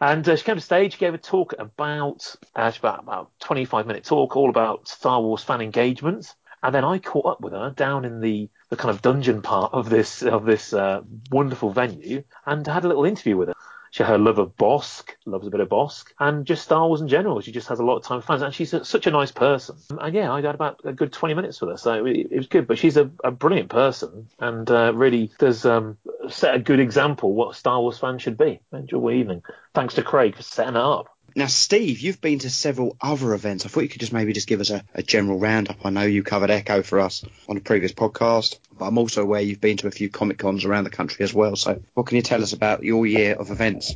And 0.00 0.26
uh, 0.28 0.36
she 0.36 0.44
came 0.44 0.54
to 0.54 0.60
stage, 0.60 0.98
gave 0.98 1.14
a 1.14 1.18
talk 1.18 1.54
about 1.58 2.34
uh, 2.54 2.70
about 2.78 3.00
about 3.00 3.30
25 3.40 3.86
minute 3.86 4.04
talk 4.04 4.36
all 4.36 4.48
about 4.48 4.86
Star 4.86 5.20
Wars 5.20 5.42
fan 5.42 5.60
engagement. 5.60 6.34
And 6.62 6.74
then 6.74 6.84
I 6.84 6.98
caught 6.98 7.26
up 7.26 7.40
with 7.40 7.52
her 7.52 7.70
down 7.70 8.04
in 8.04 8.20
the, 8.20 8.48
the 8.68 8.76
kind 8.76 8.90
of 8.90 9.00
dungeon 9.02 9.42
part 9.42 9.72
of 9.72 9.90
this 9.90 10.22
of 10.22 10.44
this 10.44 10.72
uh, 10.72 11.02
wonderful 11.30 11.70
venue 11.70 12.22
and 12.46 12.66
had 12.66 12.84
a 12.84 12.88
little 12.88 13.04
interview 13.04 13.36
with 13.36 13.48
her. 13.48 13.54
She 13.90 14.02
her 14.02 14.18
love 14.18 14.38
of 14.38 14.56
Bossk, 14.56 15.10
loves 15.26 15.46
a 15.46 15.50
bit 15.50 15.60
of 15.60 15.68
Bossk, 15.68 16.06
and 16.18 16.44
just 16.46 16.62
Star 16.62 16.86
Wars 16.86 17.00
in 17.00 17.08
general. 17.08 17.40
She 17.40 17.52
just 17.52 17.68
has 17.68 17.78
a 17.78 17.84
lot 17.84 17.96
of 17.96 18.04
time 18.04 18.20
for 18.20 18.26
fans, 18.26 18.42
and 18.42 18.54
she's 18.54 18.74
a, 18.74 18.84
such 18.84 19.06
a 19.06 19.10
nice 19.10 19.32
person. 19.32 19.76
And 19.90 20.14
yeah, 20.14 20.32
I 20.32 20.40
had 20.40 20.54
about 20.54 20.80
a 20.84 20.92
good 20.92 21.12
20 21.12 21.34
minutes 21.34 21.60
with 21.60 21.70
her, 21.70 21.76
so 21.76 22.04
it, 22.06 22.28
it 22.30 22.36
was 22.36 22.46
good. 22.46 22.66
But 22.66 22.78
she's 22.78 22.96
a, 22.96 23.10
a 23.24 23.30
brilliant 23.30 23.70
person, 23.70 24.28
and 24.38 24.70
uh, 24.70 24.92
really 24.94 25.30
does 25.38 25.64
um, 25.64 25.96
set 26.28 26.54
a 26.54 26.58
good 26.58 26.80
example 26.80 27.34
what 27.34 27.56
Star 27.56 27.80
Wars 27.80 27.98
fans 27.98 28.22
should 28.22 28.36
be. 28.36 28.60
Enjoy 28.72 29.00
the 29.00 29.08
evening. 29.10 29.42
Thanks 29.74 29.94
to 29.94 30.02
Craig 30.02 30.36
for 30.36 30.42
setting 30.42 30.76
it 30.76 30.80
up. 30.80 31.08
Now, 31.36 31.46
Steve, 31.46 32.00
you've 32.00 32.20
been 32.20 32.40
to 32.40 32.50
several 32.50 32.96
other 33.00 33.34
events. 33.34 33.64
I 33.64 33.68
thought 33.68 33.82
you 33.82 33.88
could 33.88 34.00
just 34.00 34.12
maybe 34.12 34.32
just 34.32 34.48
give 34.48 34.60
us 34.60 34.70
a, 34.70 34.82
a, 34.94 35.02
general 35.02 35.38
roundup. 35.38 35.84
I 35.84 35.90
know 35.90 36.02
you 36.02 36.22
covered 36.22 36.50
Echo 36.50 36.82
for 36.82 37.00
us 37.00 37.24
on 37.48 37.56
a 37.56 37.60
previous 37.60 37.92
podcast, 37.92 38.58
but 38.76 38.86
I'm 38.86 38.98
also 38.98 39.22
aware 39.22 39.40
you've 39.40 39.60
been 39.60 39.76
to 39.78 39.86
a 39.86 39.90
few 39.90 40.08
Comic 40.08 40.38
Cons 40.38 40.64
around 40.64 40.84
the 40.84 40.90
country 40.90 41.22
as 41.24 41.34
well. 41.34 41.54
So, 41.54 41.82
what 41.94 42.06
can 42.06 42.16
you 42.16 42.22
tell 42.22 42.42
us 42.42 42.52
about 42.52 42.82
your 42.82 43.06
year 43.06 43.34
of 43.34 43.50
events? 43.50 43.94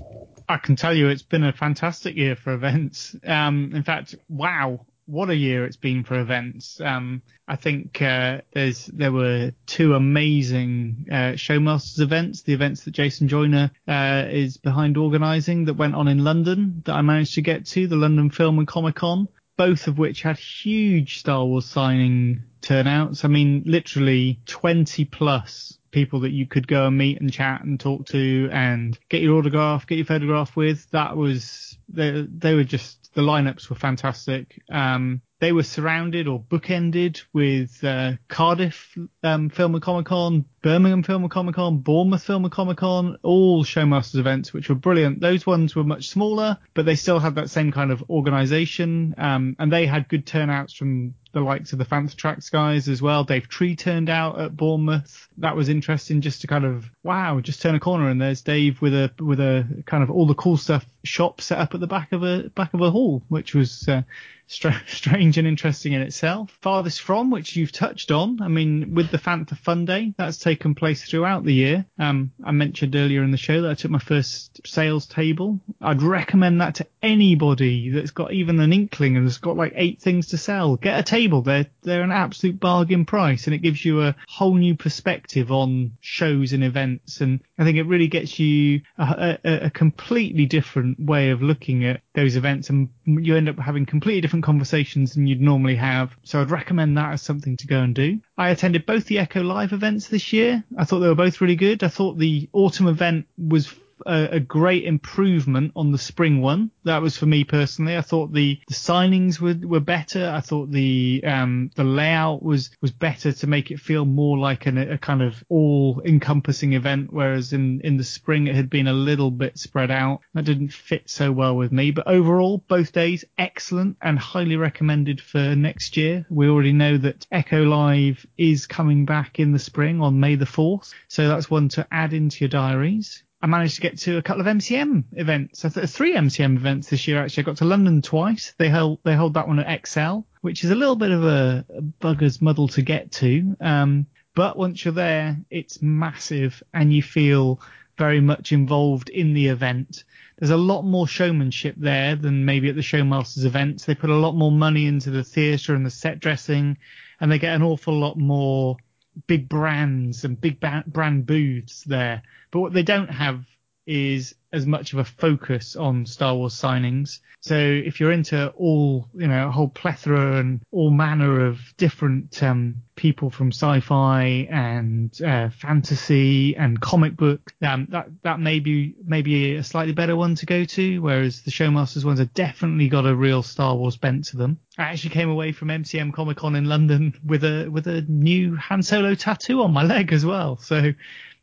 I 0.49 0.59
can 0.59 0.77
tell 0.77 0.95
you 0.95 1.09
it's 1.09 1.23
been 1.23 1.45
a 1.45 1.53
fantastic 1.53 2.17
year 2.17 2.37
for 2.37 2.53
events. 2.53 3.17
Um, 3.27 3.73
in 3.75 3.83
fact, 3.83 4.15
wow, 4.29 4.85
what 5.07 5.31
a 5.31 5.37
year 5.37 5.65
it's 5.65 5.77
been 5.77 6.05
for 6.05 6.19
events. 6.19 6.81
Um, 6.81 7.23
I 7.47 7.57
think 7.57 8.01
uh, 8.01 8.43
there's 8.53 8.87
there 8.87 9.13
were 9.13 9.53
two 9.67 9.95
amazing 9.95 11.07
uh, 11.11 11.35
Showmasters 11.35 12.01
events, 12.01 12.43
the 12.43 12.55
events 12.55 12.85
that 12.85 12.93
Jason 12.93 13.29
Joyner 13.29 13.71
uh, 13.87 14.25
is 14.31 14.57
behind 14.57 14.97
organising 14.97 15.67
that 15.67 15.75
went 15.75 15.95
on 15.95 16.09
in 16.09 16.25
London 16.25 16.83
that 16.87 16.95
I 16.95 17.03
managed 17.03 17.35
to 17.35 17.43
get 17.43 17.67
to, 17.67 17.87
the 17.87 17.97
London 17.97 18.31
Film 18.31 18.59
and 18.59 18.69
Comic 18.69 18.97
Con, 18.97 19.29
both 19.57 19.87
of 19.87 19.99
which 19.99 20.23
had 20.23 20.39
huge 20.39 21.19
Star 21.19 21.45
Wars 21.45 21.67
signing 21.67 22.45
turnouts. 22.61 23.25
I 23.25 23.29
mean, 23.29 23.63
literally 23.67 24.41
20 24.47 25.05
plus 25.07 25.79
people 25.91 26.21
that 26.21 26.33
you 26.33 26.47
could 26.47 26.67
go 26.67 26.87
and 26.87 26.97
meet 26.97 27.21
and 27.21 27.33
chat 27.33 27.63
and 27.63 27.79
talk 27.79 28.07
to 28.07 28.49
and 28.51 28.99
get 29.09 29.23
your 29.23 29.37
autograph, 29.37 29.87
get 29.87 29.99
your 29.99 30.07
photograph 30.07 30.57
with. 30.57 30.91
That 30.91 31.17
was 31.17 31.77
they 31.89 32.27
they 32.29 32.55
were 32.55 32.65
just 32.65 33.02
the 33.15 33.23
lineups 33.23 33.69
were 33.69 33.77
fantastic. 33.77 34.61
Um, 34.71 35.23
they 35.43 35.51
were 35.51 35.65
surrounded 35.65 36.29
or 36.29 36.41
bookended 36.41 37.21
with 37.33 37.83
uh, 37.83 38.13
Cardiff 38.29 38.97
um, 39.25 39.51
Film 39.51 39.75
and 39.75 39.83
Comic 39.83 40.07
Con, 40.07 40.45
Birmingham 40.63 41.03
Film 41.03 41.25
and 41.25 41.33
Comic 41.33 41.57
Con, 41.57 41.79
Bournemouth 41.79 42.23
Film 42.23 42.45
and 42.45 42.53
Comic 42.53 42.77
Con, 42.77 43.19
all 43.25 43.65
Showmasters 43.65 44.21
events, 44.21 44.53
which 44.53 44.69
were 44.69 44.77
brilliant. 44.77 45.19
Those 45.21 45.45
ones 45.45 45.75
were 45.75 45.83
much 45.83 46.11
smaller, 46.11 46.59
but 46.75 46.87
they 46.87 46.95
still 46.95 47.19
had 47.19 47.35
that 47.35 47.51
same 47.51 47.73
kind 47.73 47.91
of 47.91 48.05
organisation, 48.09 49.17
um, 49.19 49.57
and 49.59 49.73
they 49.73 49.85
had 49.85 50.09
good 50.09 50.27
turnouts 50.27 50.75
from 50.75 51.15
the 51.33 51.41
likes 51.41 51.73
of 51.73 51.81
the 51.81 51.87
Fantha 51.87 52.15
Tracks 52.15 52.49
guys 52.49 52.89
as 52.89 53.03
well. 53.03 53.25
Dave 53.25 53.49
Tree 53.49 53.75
turned 53.75 54.11
out 54.11 54.39
at 54.39 54.57
Bournemouth. 54.57 55.29
That 55.39 55.57
was 55.57 55.69
interesting 55.69 56.21
just 56.21 56.41
to 56.43 56.47
kind 56.47 56.65
of 56.65 56.91
wow, 57.03 57.41
just 57.41 57.63
turn 57.63 57.75
a 57.75 57.81
corner 57.81 58.09
and 58.09 58.21
there's 58.21 58.43
Dave 58.43 58.81
with 58.81 58.95
a 58.95 59.11
with 59.19 59.41
a 59.41 59.67
kind 59.87 60.03
of 60.03 60.11
all 60.11 60.27
the 60.27 60.35
cool 60.35 60.57
stuff 60.57 60.87
shop 61.05 61.41
set 61.41 61.59
up 61.59 61.75
at 61.75 61.81
the 61.81 61.87
back 61.87 62.13
of 62.13 62.23
a 62.23 62.51
back 62.51 62.75
of 62.75 62.81
a 62.81 62.91
hall, 62.91 63.23
which 63.29 63.55
was 63.55 63.89
uh, 63.89 64.03
strange 64.87 65.39
and 65.39 65.49
interesting 65.49 65.93
in 65.93 66.03
itself. 66.03 66.57
Farthest 66.61 67.01
from, 67.01 67.31
which 67.31 67.57
you've 67.57 67.73
touched 67.73 68.11
on, 68.11 68.41
I 68.43 68.49
mean, 68.49 68.95
with 68.95 69.11
the 69.11 69.19
Fantha 69.19 69.57
Fun 69.57 69.85
Day, 69.85 70.15
that's 70.17 70.39
taken 70.39 70.75
place 70.75 71.03
throughout 71.05 71.45
the 71.45 71.55
year. 71.55 71.87
Um, 71.99 72.33
I 72.45 72.53
mentioned 72.53 72.95
earlier 72.95 73.23
in 73.23 73.31
the 73.31 73.37
show 73.37 73.63
that 73.63 73.71
I 73.71 73.75
took 73.75 73.91
my 73.91 73.99
first 73.99 74.61
sales 74.67 75.07
table. 75.07 75.61
I'd 75.81 76.03
recommend 76.03 76.61
that 76.61 76.77
to 76.77 76.87
anybody 77.03 77.91
that's 77.91 78.11
got 78.11 78.33
even 78.33 78.61
an 78.61 78.73
inkling 78.73 79.17
and 79.17 79.27
has 79.27 79.39
got 79.39 79.57
like 79.57 79.73
eight 79.75 80.01
things 80.01 80.29
to 80.29 80.39
sell. 80.39 80.77
Get 80.77 80.99
a 80.99 81.03
table. 81.03 81.43
They're 81.43 81.67
they're 81.83 82.03
an 82.03 82.13
absolute 82.13 82.61
bargain 82.61 83.05
price, 83.05 83.47
and 83.47 83.55
it 83.55 83.63
gives 83.63 83.85
you 83.85 84.03
a 84.03 84.17
whole 84.29 84.55
new 84.55 84.77
perspective 84.77 85.32
on 85.51 85.97
shows 86.01 86.53
and 86.53 86.63
events. 86.63 87.21
And 87.21 87.41
I 87.59 87.65
think 87.65 87.79
it 87.79 87.85
really 87.85 88.09
gets 88.09 88.39
you 88.39 88.83
a, 88.99 89.39
a, 89.45 89.51
a 89.67 89.71
completely 89.71 90.47
different 90.47 91.01
way 91.01 91.31
of 91.31 91.43
looking 91.43 91.85
at 91.85 92.03
those 92.15 92.37
events, 92.37 92.71
and 92.71 92.91
you 93.07 93.37
end 93.37 93.49
up 93.49 93.59
having 93.59 93.87
completely 93.87 94.21
different 94.21 94.45
conversations 94.45 95.15
than 95.15 95.27
you'd 95.27 95.41
normally 95.41 95.77
have. 95.77 96.15
So 96.23 96.41
I'd 96.41 96.51
recommend 96.51 96.97
that 96.97 97.13
as 97.13 97.23
something 97.23 97.57
to 97.59 97.67
go 97.67 97.81
and 97.81 97.95
do. 97.95 98.21
I 98.37 98.51
attended 98.51 98.87
both 98.87 99.07
the 99.07 99.19
Echo 99.19 99.43
Live 99.43 99.73
events 99.73 100.09
this 100.09 100.33
year. 100.33 100.65
I 100.77 100.85
thought 100.85 101.01
they 101.01 101.09
were 101.09 101.15
both 101.15 101.41
really 101.41 101.57
good. 101.57 101.83
I 101.83 101.89
thought 101.89 102.19
the 102.19 102.49
autumn 102.53 102.89
event 102.89 103.27
was 103.39 103.73
a, 104.07 104.37
a, 104.37 104.41
great 104.41 104.85
improvement 104.85 105.73
on 105.77 105.93
the 105.93 105.99
spring 105.99 106.41
one. 106.41 106.71
That 106.85 107.03
was 107.03 107.17
for 107.17 107.27
me 107.27 107.45
personally. 107.45 107.97
I 107.97 108.01
thought 108.01 108.33
the, 108.33 108.61
the 108.69 108.75
signings 108.75 109.41
were, 109.41 109.57
were 109.67 109.81
better. 109.81 110.31
I 110.31 110.41
thought 110.41 110.71
the 110.71 111.23
um, 111.27 111.71
the 111.75 111.85
layout 111.85 112.43
was 112.43 112.71
was 112.81 112.91
better 112.91 113.33
to 113.33 113.47
make 113.47 113.71
it 113.71 113.81
feel 113.81 114.05
more 114.05 114.39
like 114.39 114.67
an, 114.67 114.79
a 114.79 114.99
kind 114.99 115.23
of 115.23 115.43
all 115.49 116.03
encompassing 116.05 116.73
event. 116.73 117.13
Whereas 117.13 117.53
in 117.53 117.81
in 117.83 117.97
the 117.97 118.05
spring 118.05 118.47
it 118.47 118.55
had 118.55 118.71
been 118.71 118.89
a 118.89 118.93
little 118.93 119.31
bit 119.31 119.59
spread 119.59 119.91
out. 119.91 120.21
That 120.35 120.45
didn't 120.45 120.73
fit 120.73 121.09
so 121.09 121.33
well 121.33 121.57
with 121.57 121.73
me. 121.73 121.91
But 121.91 122.09
overall, 122.09 122.65
both 122.69 122.93
days 122.93 123.25
excellent 123.39 123.97
and 124.03 124.19
highly 124.19 124.57
recommended 124.57 125.21
for 125.21 125.55
next 125.55 125.97
year. 125.97 126.27
We 126.31 126.49
already 126.49 126.73
know 126.73 126.99
that 126.99 127.27
Echo 127.31 127.65
Live 127.65 128.27
is 128.37 128.67
coming 128.67 129.05
back 129.05 129.39
in 129.39 129.53
the 129.53 129.59
spring 129.59 130.01
on 130.01 130.21
May 130.21 130.37
the 130.37 130.45
4th. 130.45 130.93
So 131.09 131.29
that's 131.29 131.51
one 131.51 131.69
to 131.71 131.87
add 131.91 132.13
into 132.13 132.41
your 132.41 132.49
diaries. 132.49 133.23
I 133.43 133.49
managed 133.49 133.75
to 133.75 133.81
get 133.81 133.99
to 133.99 134.19
a 134.19 134.23
couple 134.23 134.41
of 134.41 134.47
MCM 134.47 135.03
events. 135.15 135.65
I 135.65 135.69
th- 135.69 135.91
three 135.91 136.15
MCM 136.15 136.57
events 136.57 136.89
this 136.89 137.09
year 137.09 137.21
actually. 137.21 137.43
I 137.43 137.47
got 137.47 137.57
to 137.57 137.65
London 137.65 138.01
twice. 138.01 138.55
They 138.57 138.69
held 138.69 139.01
they 139.03 139.17
hold 139.17 139.35
that 139.35 139.49
one 139.49 139.59
at 139.59 139.67
ExCeL, 139.67 140.25
which 140.43 140.63
is 140.63 140.71
a 140.71 140.77
little 140.77 140.95
bit 140.95 141.11
of 141.11 141.25
a, 141.25 141.65
a 141.77 141.83
bugger's 141.83 142.41
muddle 142.41 142.69
to 142.69 142.83
get 142.83 143.11
to. 143.13 143.57
Um, 143.61 144.07
but 144.37 144.57
once 144.57 144.85
you're 144.85 144.95
there, 144.95 145.37
it's 145.51 145.83
massive 145.83 146.63
and 146.73 146.93
you 146.93 147.03
feel 147.03 147.61
very 147.99 148.21
much 148.21 148.53
involved 148.53 149.09
in 149.09 149.35
the 149.35 149.49
event. 149.49 150.05
There's 150.39 150.51
a 150.51 150.57
lot 150.57 150.83
more 150.83 151.09
showmanship 151.09 151.75
there 151.77 152.17
than 152.17 152.45
maybe 152.45 152.69
at 152.69 152.77
the 152.77 152.81
Showmasters 152.81 153.45
events. 153.45 153.85
They 153.85 153.95
put 153.95 154.11
a 154.11 154.17
lot 154.17 154.35
more 154.35 154.53
money 154.53 154.87
into 154.87 155.11
the 155.11 155.25
theatre 155.25 155.75
and 155.75 155.85
the 155.85 155.91
set 155.91 156.21
dressing, 156.21 156.79
and 157.21 157.31
they 157.31 157.39
get 157.39 157.55
an 157.55 157.63
awful 157.63 157.99
lot 157.99 158.17
more 158.17 158.77
big 159.27 159.49
brands 159.49 160.25
and 160.25 160.41
big 160.41 160.59
brand 160.61 161.27
booths 161.27 161.83
there. 161.85 162.23
But 162.51 162.61
what 162.61 162.73
they 162.73 162.83
don't 162.83 163.11
have 163.11 163.45
is 163.87 164.35
as 164.53 164.67
much 164.67 164.93
of 164.93 164.99
a 164.99 165.05
focus 165.05 165.77
on 165.77 166.05
Star 166.05 166.35
Wars 166.35 166.55
signings. 166.55 167.21
So 167.41 167.57
if 167.57 167.99
you're 167.99 168.13
into 168.13 168.51
all, 168.51 169.09
you 169.15 169.27
know, 169.27 169.49
a 169.49 169.51
whole 169.51 169.69
plethora 169.69 170.37
and 170.39 170.61
all 170.71 170.91
manner 170.91 171.47
of 171.47 171.59
different 171.77 172.41
um, 172.43 172.77
people 172.95 173.31
from 173.31 173.49
sci-fi 173.49 174.47
and 174.51 175.21
uh, 175.23 175.49
fantasy 175.51 176.55
and 176.57 176.81
comic 176.81 177.17
book, 177.17 177.53
um, 177.63 177.89
that 177.91 178.09
that 178.23 178.39
may 178.39 178.61
be 178.61 178.95
maybe 179.05 179.57
a 179.57 179.65
slightly 179.65 179.93
better 179.93 180.15
one 180.15 180.35
to 180.37 180.47
go 180.47 180.65
to. 180.65 181.01
Whereas 181.01 181.43
the 181.43 181.51
Showmasters 181.51 182.05
ones 182.05 182.21
have 182.21 182.35
definitely 182.35 182.89
got 182.89 183.07
a 183.07 183.17
real 183.17 183.43
Star 183.43 183.75
Wars 183.75 183.97
bent 183.97 184.27
to 184.27 184.37
them. 184.37 184.59
I 184.79 184.85
actually 184.85 185.11
came 185.11 185.31
away 185.31 185.53
from 185.53 185.69
MCM 185.69 186.13
Comic 186.13 186.37
Con 186.37 186.55
in 186.55 186.67
London 186.67 187.19
with 187.25 187.43
a 187.43 187.69
with 187.69 187.87
a 187.87 188.03
new 188.03 188.55
Han 188.57 188.83
Solo 188.83 189.15
tattoo 189.15 189.63
on 189.63 189.73
my 189.73 189.83
leg 189.83 190.13
as 190.13 190.25
well. 190.25 190.59
So 190.59 190.93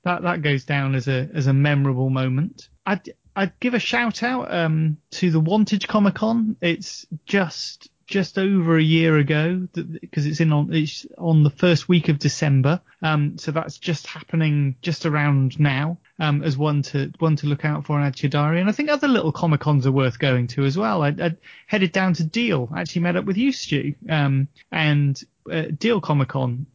that 0.03 0.21
that 0.21 0.41
goes 0.41 0.63
down 0.63 0.95
as 0.95 1.07
a 1.07 1.29
as 1.33 1.47
a 1.47 1.53
memorable 1.53 2.09
moment. 2.09 2.69
I'd 2.89 3.13
I'd 3.35 3.59
give 3.59 3.75
a 3.75 3.79
shout 3.79 4.23
out 4.23 4.51
um, 4.51 4.97
to 5.11 5.29
the 5.29 5.39
Wantage 5.39 5.87
Comic 5.87 6.15
Con. 6.15 6.55
It's 6.59 7.05
just 7.25 7.89
just 8.07 8.39
over 8.39 8.75
a 8.75 8.81
year 8.81 9.17
ago 9.17 9.67
because 9.71 10.25
it's 10.25 10.39
in 10.39 10.51
on 10.51 10.73
it's 10.73 11.05
on 11.15 11.43
the 11.43 11.51
first 11.51 11.87
week 11.87 12.09
of 12.09 12.17
December. 12.17 12.81
Um, 13.03 13.37
so 13.37 13.51
that's 13.51 13.77
just 13.77 14.07
happening 14.07 14.75
just 14.81 15.05
around 15.05 15.59
now. 15.59 15.99
Um, 16.19 16.43
as 16.43 16.57
one 16.57 16.81
to 16.81 17.11
one 17.19 17.35
to 17.37 17.47
look 17.47 17.63
out 17.63 17.85
for 17.85 17.95
and 17.95 18.07
add 18.07 18.15
to 18.15 18.23
your 18.23 18.31
diary. 18.31 18.59
And 18.59 18.67
I 18.67 18.73
think 18.73 18.89
other 18.89 19.07
little 19.07 19.31
comic 19.31 19.61
cons 19.61 19.85
are 19.85 19.91
worth 19.91 20.17
going 20.17 20.47
to 20.47 20.65
as 20.65 20.75
well. 20.75 21.03
I, 21.03 21.09
I 21.09 21.35
headed 21.67 21.91
down 21.91 22.13
to 22.15 22.23
Deal, 22.23 22.69
actually 22.75 23.03
met 23.03 23.15
up 23.15 23.25
with 23.25 23.37
you, 23.37 23.51
Stu, 23.51 23.93
um, 24.09 24.47
and 24.71 25.21
uh, 25.51 25.65
Deal 25.77 26.01
Comic 26.01 26.29
Con. 26.29 26.65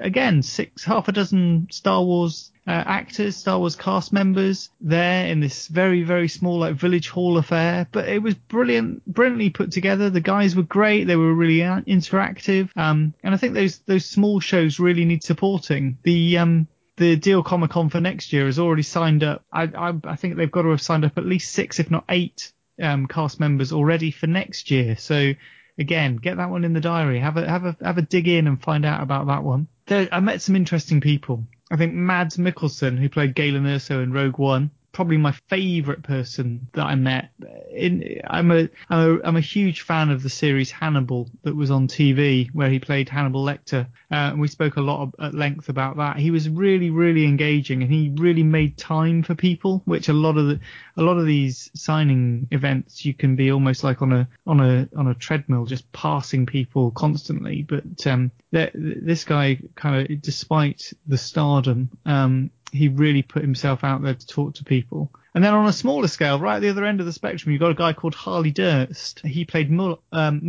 Again, 0.00 0.42
six 0.42 0.84
half 0.84 1.08
a 1.08 1.12
dozen 1.12 1.68
Star 1.70 2.02
Wars 2.02 2.50
uh, 2.66 2.70
actors, 2.70 3.36
Star 3.36 3.58
Wars 3.58 3.76
cast 3.76 4.12
members 4.12 4.70
there 4.80 5.26
in 5.26 5.40
this 5.40 5.66
very 5.66 6.02
very 6.02 6.28
small 6.28 6.58
like 6.58 6.74
village 6.74 7.08
hall 7.08 7.38
affair. 7.38 7.86
But 7.90 8.08
it 8.08 8.22
was 8.22 8.34
brilliant, 8.34 9.04
brilliantly 9.06 9.50
put 9.50 9.72
together. 9.72 10.10
The 10.10 10.20
guys 10.20 10.54
were 10.54 10.62
great. 10.62 11.04
They 11.04 11.16
were 11.16 11.34
really 11.34 11.62
uh, 11.62 11.80
interactive. 11.82 12.70
Um, 12.76 13.14
and 13.22 13.34
I 13.34 13.36
think 13.38 13.54
those 13.54 13.78
those 13.80 14.04
small 14.04 14.40
shows 14.40 14.78
really 14.78 15.04
need 15.04 15.22
supporting. 15.22 15.98
The 16.02 16.38
um, 16.38 16.68
the 17.00 17.16
Deal 17.16 17.42
Comic 17.42 17.70
Con 17.70 17.88
for 17.88 18.00
next 18.00 18.32
year 18.32 18.44
has 18.44 18.58
already 18.58 18.82
signed 18.82 19.24
up. 19.24 19.42
I, 19.50 19.62
I, 19.62 19.94
I 20.04 20.16
think 20.16 20.36
they've 20.36 20.50
got 20.50 20.62
to 20.62 20.70
have 20.70 20.82
signed 20.82 21.06
up 21.06 21.16
at 21.16 21.24
least 21.24 21.50
six, 21.50 21.80
if 21.80 21.90
not 21.90 22.04
eight, 22.10 22.52
um, 22.80 23.06
cast 23.06 23.40
members 23.40 23.72
already 23.72 24.10
for 24.10 24.26
next 24.26 24.70
year. 24.70 24.96
So 24.96 25.32
again, 25.80 26.16
get 26.16 26.36
that 26.36 26.50
one 26.50 26.64
in 26.64 26.74
the 26.74 26.80
diary. 26.80 27.18
Have 27.18 27.36
a 27.36 27.48
have 27.48 27.64
a 27.64 27.76
have 27.82 27.98
a 27.98 28.02
dig 28.02 28.28
in 28.28 28.46
and 28.46 28.62
find 28.62 28.84
out 28.84 29.02
about 29.02 29.26
that 29.26 29.42
one. 29.42 29.66
There, 29.86 30.08
I 30.12 30.20
met 30.20 30.42
some 30.42 30.54
interesting 30.54 31.00
people. 31.00 31.44
I 31.70 31.76
think 31.76 31.94
Mads 31.94 32.36
Mikkelsen, 32.36 32.98
who 32.98 33.08
played 33.08 33.34
Galen 33.34 33.64
Erso 33.64 34.02
in 34.02 34.12
Rogue 34.12 34.38
One, 34.38 34.70
probably 34.92 35.16
my 35.16 35.32
favourite 35.48 36.02
person 36.02 36.68
that 36.72 36.84
I 36.84 36.94
met. 36.94 37.30
In, 37.72 38.20
I'm 38.26 38.50
a 38.50 38.68
I'm 38.88 38.98
a 38.98 39.20
I'm 39.24 39.36
a 39.36 39.40
huge 39.40 39.82
fan 39.82 40.10
of 40.10 40.22
the 40.22 40.28
series 40.28 40.70
Hannibal 40.70 41.30
that 41.42 41.54
was 41.54 41.70
on 41.70 41.88
TV 41.88 42.48
where 42.52 42.68
he 42.68 42.78
played 42.78 43.08
Hannibal 43.08 43.44
Lecter, 43.44 43.86
uh, 44.10 44.14
and 44.14 44.40
we 44.40 44.48
spoke 44.48 44.76
a 44.76 44.80
lot 44.80 45.02
of, 45.02 45.14
at 45.24 45.34
length 45.34 45.68
about 45.68 45.96
that. 45.98 46.16
He 46.16 46.30
was 46.30 46.48
really 46.48 46.90
really 46.90 47.24
engaging, 47.24 47.82
and 47.82 47.92
he 47.92 48.12
really 48.16 48.42
made 48.42 48.76
time 48.76 49.22
for 49.22 49.34
people, 49.34 49.82
which 49.84 50.08
a 50.08 50.12
lot 50.12 50.36
of 50.36 50.46
the 50.46 50.60
a 50.96 51.02
lot 51.02 51.18
of 51.18 51.26
these 51.26 51.70
signing 51.74 52.48
events 52.50 53.04
you 53.04 53.14
can 53.14 53.36
be 53.36 53.50
almost 53.52 53.84
like 53.84 54.02
on 54.02 54.12
a 54.12 54.28
on 54.46 54.60
a 54.60 54.88
on 54.96 55.08
a 55.08 55.14
treadmill 55.14 55.64
just 55.66 55.90
passing 55.92 56.46
people 56.46 56.90
constantly. 56.90 57.62
But 57.62 58.06
um, 58.06 58.32
this 58.50 59.24
guy 59.24 59.60
kind 59.74 60.10
of, 60.10 60.22
despite 60.22 60.92
the 61.06 61.18
stardom, 61.18 61.90
um, 62.04 62.50
he 62.72 62.88
really 62.88 63.22
put 63.22 63.42
himself 63.42 63.84
out 63.84 64.02
there 64.02 64.14
to 64.14 64.26
talk 64.26 64.54
to 64.54 64.64
people. 64.64 65.10
And 65.34 65.44
then 65.44 65.54
on 65.54 65.66
a 65.66 65.72
smaller 65.72 66.08
scale, 66.08 66.40
right 66.40 66.56
at 66.56 66.62
the 66.62 66.70
other 66.70 66.84
end 66.84 66.98
of 66.98 67.06
the 67.06 67.12
spectrum, 67.12 67.52
you've 67.52 67.60
got 67.60 67.70
a 67.70 67.74
guy 67.74 67.92
called 67.92 68.14
Harley 68.14 68.50
Durst. 68.50 69.20
He 69.24 69.44
played 69.44 69.70
Mul- 69.70 70.02
um, 70.10 70.40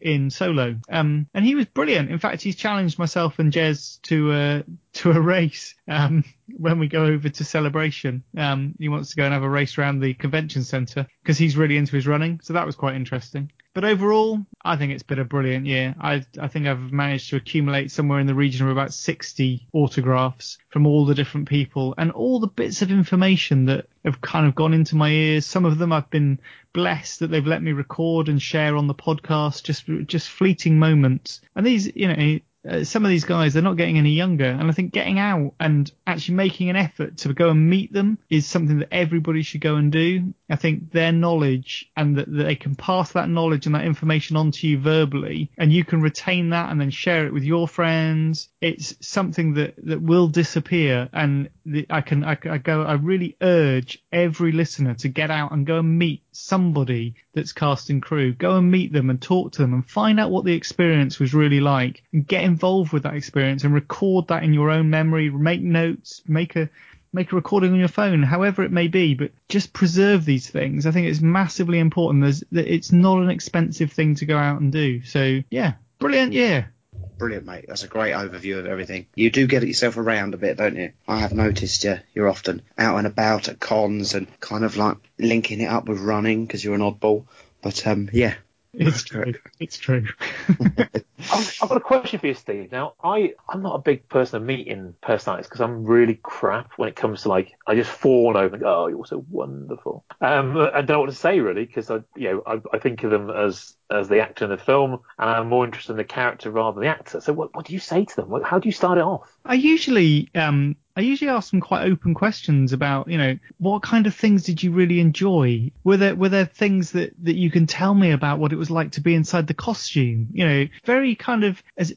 in 0.00 0.30
Solo, 0.30 0.76
um, 0.88 1.28
and 1.32 1.44
he 1.44 1.54
was 1.54 1.66
brilliant. 1.66 2.10
In 2.10 2.18
fact, 2.18 2.42
he's 2.42 2.56
challenged 2.56 2.98
myself 2.98 3.38
and 3.38 3.52
Jez 3.52 4.00
to 4.02 4.32
uh, 4.32 4.62
to 4.94 5.12
a 5.12 5.20
race 5.20 5.74
um, 5.86 6.24
when 6.56 6.78
we 6.78 6.88
go 6.88 7.04
over 7.04 7.28
to 7.28 7.44
Celebration. 7.44 8.24
Um, 8.36 8.74
he 8.78 8.88
wants 8.88 9.10
to 9.10 9.16
go 9.16 9.24
and 9.24 9.32
have 9.32 9.44
a 9.44 9.48
race 9.48 9.78
around 9.78 10.00
the 10.00 10.14
convention 10.14 10.64
centre 10.64 11.06
because 11.22 11.38
he's 11.38 11.56
really 11.56 11.76
into 11.76 11.94
his 11.94 12.06
running. 12.06 12.40
So 12.42 12.54
that 12.54 12.66
was 12.66 12.74
quite 12.74 12.96
interesting. 12.96 13.52
But 13.76 13.84
overall, 13.84 14.46
I 14.64 14.76
think 14.76 14.92
it's 14.92 15.02
been 15.02 15.18
a 15.18 15.24
brilliant 15.26 15.66
year. 15.66 15.94
I 16.00 16.24
I 16.40 16.48
think 16.48 16.66
I've 16.66 16.90
managed 16.90 17.28
to 17.28 17.36
accumulate 17.36 17.90
somewhere 17.90 18.20
in 18.20 18.26
the 18.26 18.34
region 18.34 18.64
of 18.64 18.72
about 18.72 18.94
60 18.94 19.68
autographs 19.74 20.56
from 20.70 20.86
all 20.86 21.04
the 21.04 21.14
different 21.14 21.46
people 21.46 21.94
and 21.98 22.10
all 22.10 22.40
the 22.40 22.46
bits 22.46 22.80
of 22.80 22.90
information 22.90 23.66
that 23.66 23.86
have 24.02 24.22
kind 24.22 24.46
of 24.46 24.54
gone 24.54 24.72
into 24.72 24.96
my 24.96 25.10
ears. 25.10 25.44
Some 25.44 25.66
of 25.66 25.76
them 25.76 25.92
I've 25.92 26.08
been 26.08 26.40
blessed 26.72 27.20
that 27.20 27.26
they've 27.26 27.46
let 27.46 27.62
me 27.62 27.72
record 27.72 28.30
and 28.30 28.40
share 28.40 28.78
on 28.78 28.86
the 28.86 28.94
podcast, 28.94 29.64
just 29.64 29.84
just 30.06 30.30
fleeting 30.30 30.78
moments. 30.78 31.42
And 31.54 31.66
these, 31.66 31.94
you 31.94 32.08
know, 32.08 32.38
uh, 32.68 32.84
some 32.84 33.04
of 33.04 33.10
these 33.10 33.24
guys 33.24 33.54
they're 33.54 33.62
not 33.62 33.76
getting 33.76 33.98
any 33.98 34.12
younger. 34.12 34.46
And 34.46 34.68
i 34.68 34.72
think 34.72 34.92
getting 34.92 35.18
out 35.18 35.54
and 35.60 35.90
actually 36.06 36.34
making 36.34 36.70
an 36.70 36.76
effort 36.76 37.18
to 37.18 37.32
go 37.32 37.50
and 37.50 37.68
meet 37.68 37.92
them 37.92 38.18
is 38.30 38.46
something 38.46 38.78
that 38.78 38.92
everybody 38.92 39.42
should 39.42 39.60
go 39.60 39.76
and 39.76 39.90
do. 39.92 40.34
I 40.48 40.56
think 40.56 40.92
their 40.92 41.12
knowledge 41.12 41.90
and 41.96 42.16
that, 42.16 42.30
that 42.32 42.44
they 42.44 42.56
can 42.56 42.74
pass 42.76 43.12
that 43.12 43.28
knowledge 43.28 43.66
and 43.66 43.74
that 43.74 43.84
information 43.84 44.36
on 44.36 44.52
to 44.52 44.68
you 44.68 44.78
verbally 44.78 45.50
and 45.58 45.72
you 45.72 45.84
can 45.84 46.00
retain 46.00 46.50
that 46.50 46.70
and 46.70 46.80
then 46.80 46.90
share 46.90 47.26
it 47.26 47.32
with 47.32 47.44
your 47.44 47.68
friends. 47.68 48.48
It's 48.60 48.94
something 49.00 49.54
that 49.54 49.74
that 49.84 50.02
will 50.02 50.28
disappear. 50.28 51.08
And 51.12 51.50
the, 51.64 51.86
i 51.90 52.00
can 52.00 52.24
I, 52.24 52.38
I 52.44 52.58
go 52.58 52.82
i 52.82 52.94
really 52.94 53.36
urge 53.40 54.02
every 54.12 54.52
listener 54.52 54.94
to 54.94 55.08
get 55.08 55.30
out 55.30 55.52
and 55.52 55.66
go 55.66 55.78
and 55.78 55.98
meet 55.98 56.22
somebody 56.36 57.14
that's 57.34 57.52
casting 57.52 58.00
crew 58.00 58.32
go 58.32 58.56
and 58.56 58.70
meet 58.70 58.92
them 58.92 59.10
and 59.10 59.20
talk 59.20 59.52
to 59.52 59.62
them 59.62 59.72
and 59.74 59.88
find 59.88 60.20
out 60.20 60.30
what 60.30 60.44
the 60.44 60.54
experience 60.54 61.18
was 61.18 61.34
really 61.34 61.60
like 61.60 62.02
and 62.12 62.26
get 62.26 62.44
involved 62.44 62.92
with 62.92 63.02
that 63.02 63.14
experience 63.14 63.64
and 63.64 63.74
record 63.74 64.28
that 64.28 64.42
in 64.42 64.52
your 64.52 64.70
own 64.70 64.90
memory 64.90 65.30
make 65.30 65.62
notes 65.62 66.22
make 66.26 66.56
a 66.56 66.68
make 67.12 67.32
a 67.32 67.36
recording 67.36 67.72
on 67.72 67.78
your 67.78 67.88
phone 67.88 68.22
however 68.22 68.62
it 68.62 68.70
may 68.70 68.88
be 68.88 69.14
but 69.14 69.32
just 69.48 69.72
preserve 69.72 70.24
these 70.24 70.50
things. 70.50 70.86
I 70.86 70.90
think 70.90 71.06
it's 71.06 71.20
massively 71.20 71.78
important. 71.78 72.22
There's 72.22 72.44
it's 72.52 72.92
not 72.92 73.22
an 73.22 73.30
expensive 73.30 73.92
thing 73.92 74.14
to 74.16 74.26
go 74.26 74.36
out 74.36 74.60
and 74.60 74.70
do. 74.70 75.02
So 75.02 75.42
yeah 75.50 75.74
brilliant 75.98 76.34
year 76.34 76.72
Brilliant, 77.18 77.46
mate. 77.46 77.64
That's 77.66 77.82
a 77.82 77.88
great 77.88 78.12
overview 78.12 78.58
of 78.58 78.66
everything. 78.66 79.06
You 79.14 79.30
do 79.30 79.46
get 79.46 79.66
yourself 79.66 79.96
around 79.96 80.34
a 80.34 80.38
bit, 80.38 80.58
don't 80.58 80.76
you? 80.76 80.92
I 81.08 81.20
have 81.20 81.32
noticed 81.32 81.84
you. 81.84 81.98
You're 82.14 82.28
often 82.28 82.62
out 82.76 82.98
and 82.98 83.06
about 83.06 83.48
at 83.48 83.58
cons 83.58 84.14
and 84.14 84.26
kind 84.40 84.64
of 84.64 84.76
like 84.76 84.98
linking 85.18 85.60
it 85.60 85.66
up 85.66 85.88
with 85.88 86.00
running 86.00 86.44
because 86.44 86.62
you're 86.62 86.74
an 86.74 86.80
oddball. 86.80 87.26
But 87.62 87.86
um, 87.86 88.10
yeah, 88.12 88.34
it's 88.78 89.02
true. 89.02 89.34
It's 89.58 89.78
true. 89.78 90.06
I've, 90.48 91.58
I've 91.62 91.68
got 91.68 91.76
a 91.76 91.80
question 91.80 92.20
for 92.20 92.26
you, 92.26 92.34
Steve. 92.34 92.70
Now, 92.72 92.94
I 93.02 93.34
I'm 93.48 93.62
not 93.62 93.74
a 93.74 93.78
big 93.78 94.08
person 94.08 94.36
of 94.36 94.42
meeting 94.42 94.94
personalities 95.00 95.46
because 95.46 95.60
I'm 95.60 95.84
really 95.84 96.18
crap 96.22 96.72
when 96.76 96.88
it 96.88 96.96
comes 96.96 97.22
to 97.22 97.28
like 97.28 97.52
I 97.66 97.74
just 97.74 97.90
fall 97.90 98.36
over 98.36 98.54
and 98.54 98.62
go, 98.62 98.84
oh, 98.84 98.86
you're 98.88 99.06
so 99.06 99.24
wonderful. 99.30 100.04
Um, 100.20 100.56
I 100.58 100.82
don't 100.82 100.88
know 100.88 101.00
what 101.00 101.10
to 101.10 101.16
say 101.16 101.40
really 101.40 101.64
because 101.64 101.90
I 101.90 102.00
you 102.14 102.30
know 102.30 102.42
I, 102.46 102.60
I 102.72 102.78
think 102.78 103.02
of 103.02 103.10
them 103.10 103.30
as 103.30 103.74
as 103.90 104.08
the 104.08 104.20
actor 104.20 104.44
in 104.44 104.50
the 104.50 104.58
film, 104.58 105.00
and 105.18 105.30
I'm 105.30 105.48
more 105.48 105.64
interested 105.64 105.92
in 105.92 105.98
the 105.98 106.04
character 106.04 106.50
rather 106.50 106.74
than 106.74 106.84
the 106.84 106.94
actor. 106.94 107.20
So, 107.20 107.32
what, 107.32 107.54
what 107.54 107.66
do 107.66 107.72
you 107.72 107.78
say 107.78 108.04
to 108.04 108.16
them? 108.16 108.42
How 108.44 108.58
do 108.58 108.68
you 108.68 108.72
start 108.72 108.98
it 108.98 109.04
off? 109.04 109.30
I 109.44 109.54
usually 109.54 110.28
um, 110.34 110.76
I 110.96 111.02
usually 111.02 111.30
ask 111.30 111.50
them 111.50 111.60
quite 111.60 111.84
open 111.84 112.14
questions 112.14 112.72
about, 112.72 113.08
you 113.08 113.18
know, 113.18 113.38
what 113.58 113.82
kind 113.82 114.06
of 114.06 114.14
things 114.14 114.44
did 114.44 114.62
you 114.62 114.72
really 114.72 114.98
enjoy? 114.98 115.70
Were 115.84 115.98
there 115.98 116.16
were 116.16 116.30
there 116.30 116.46
things 116.46 116.92
that 116.92 117.12
that 117.22 117.36
you 117.36 117.50
can 117.50 117.66
tell 117.66 117.94
me 117.94 118.12
about 118.12 118.38
what 118.38 118.52
it 118.52 118.56
was 118.56 118.70
like 118.70 118.92
to 118.92 119.02
be 119.02 119.14
inside 119.14 119.46
the 119.46 119.54
costume? 119.54 120.28
You 120.32 120.48
know, 120.48 120.66
very 120.86 121.14
kind 121.14 121.44
of 121.44 121.62
as 121.76 121.94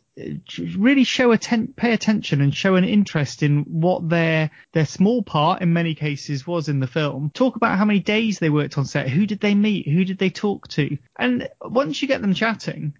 really 0.75 1.03
show 1.03 1.31
atten- 1.31 1.73
pay 1.75 1.93
attention 1.93 2.41
and 2.41 2.53
show 2.53 2.75
an 2.75 2.83
interest 2.83 3.43
in 3.43 3.63
what 3.63 4.09
their 4.09 4.51
their 4.73 4.85
small 4.85 5.23
part 5.23 5.61
in 5.61 5.73
many 5.73 5.95
cases 5.95 6.45
was 6.45 6.69
in 6.69 6.79
the 6.79 6.87
film. 6.87 7.31
Talk 7.33 7.55
about 7.55 7.77
how 7.77 7.85
many 7.85 7.99
days 7.99 8.39
they 8.39 8.49
worked 8.49 8.77
on 8.77 8.85
set, 8.85 9.09
who 9.09 9.25
did 9.25 9.39
they 9.39 9.55
meet, 9.55 9.87
who 9.87 10.05
did 10.05 10.17
they 10.17 10.29
talk 10.29 10.67
to, 10.69 10.97
and 11.17 11.49
once 11.61 12.01
you 12.01 12.07
get 12.07 12.21
them 12.21 12.33
chatting, 12.33 12.93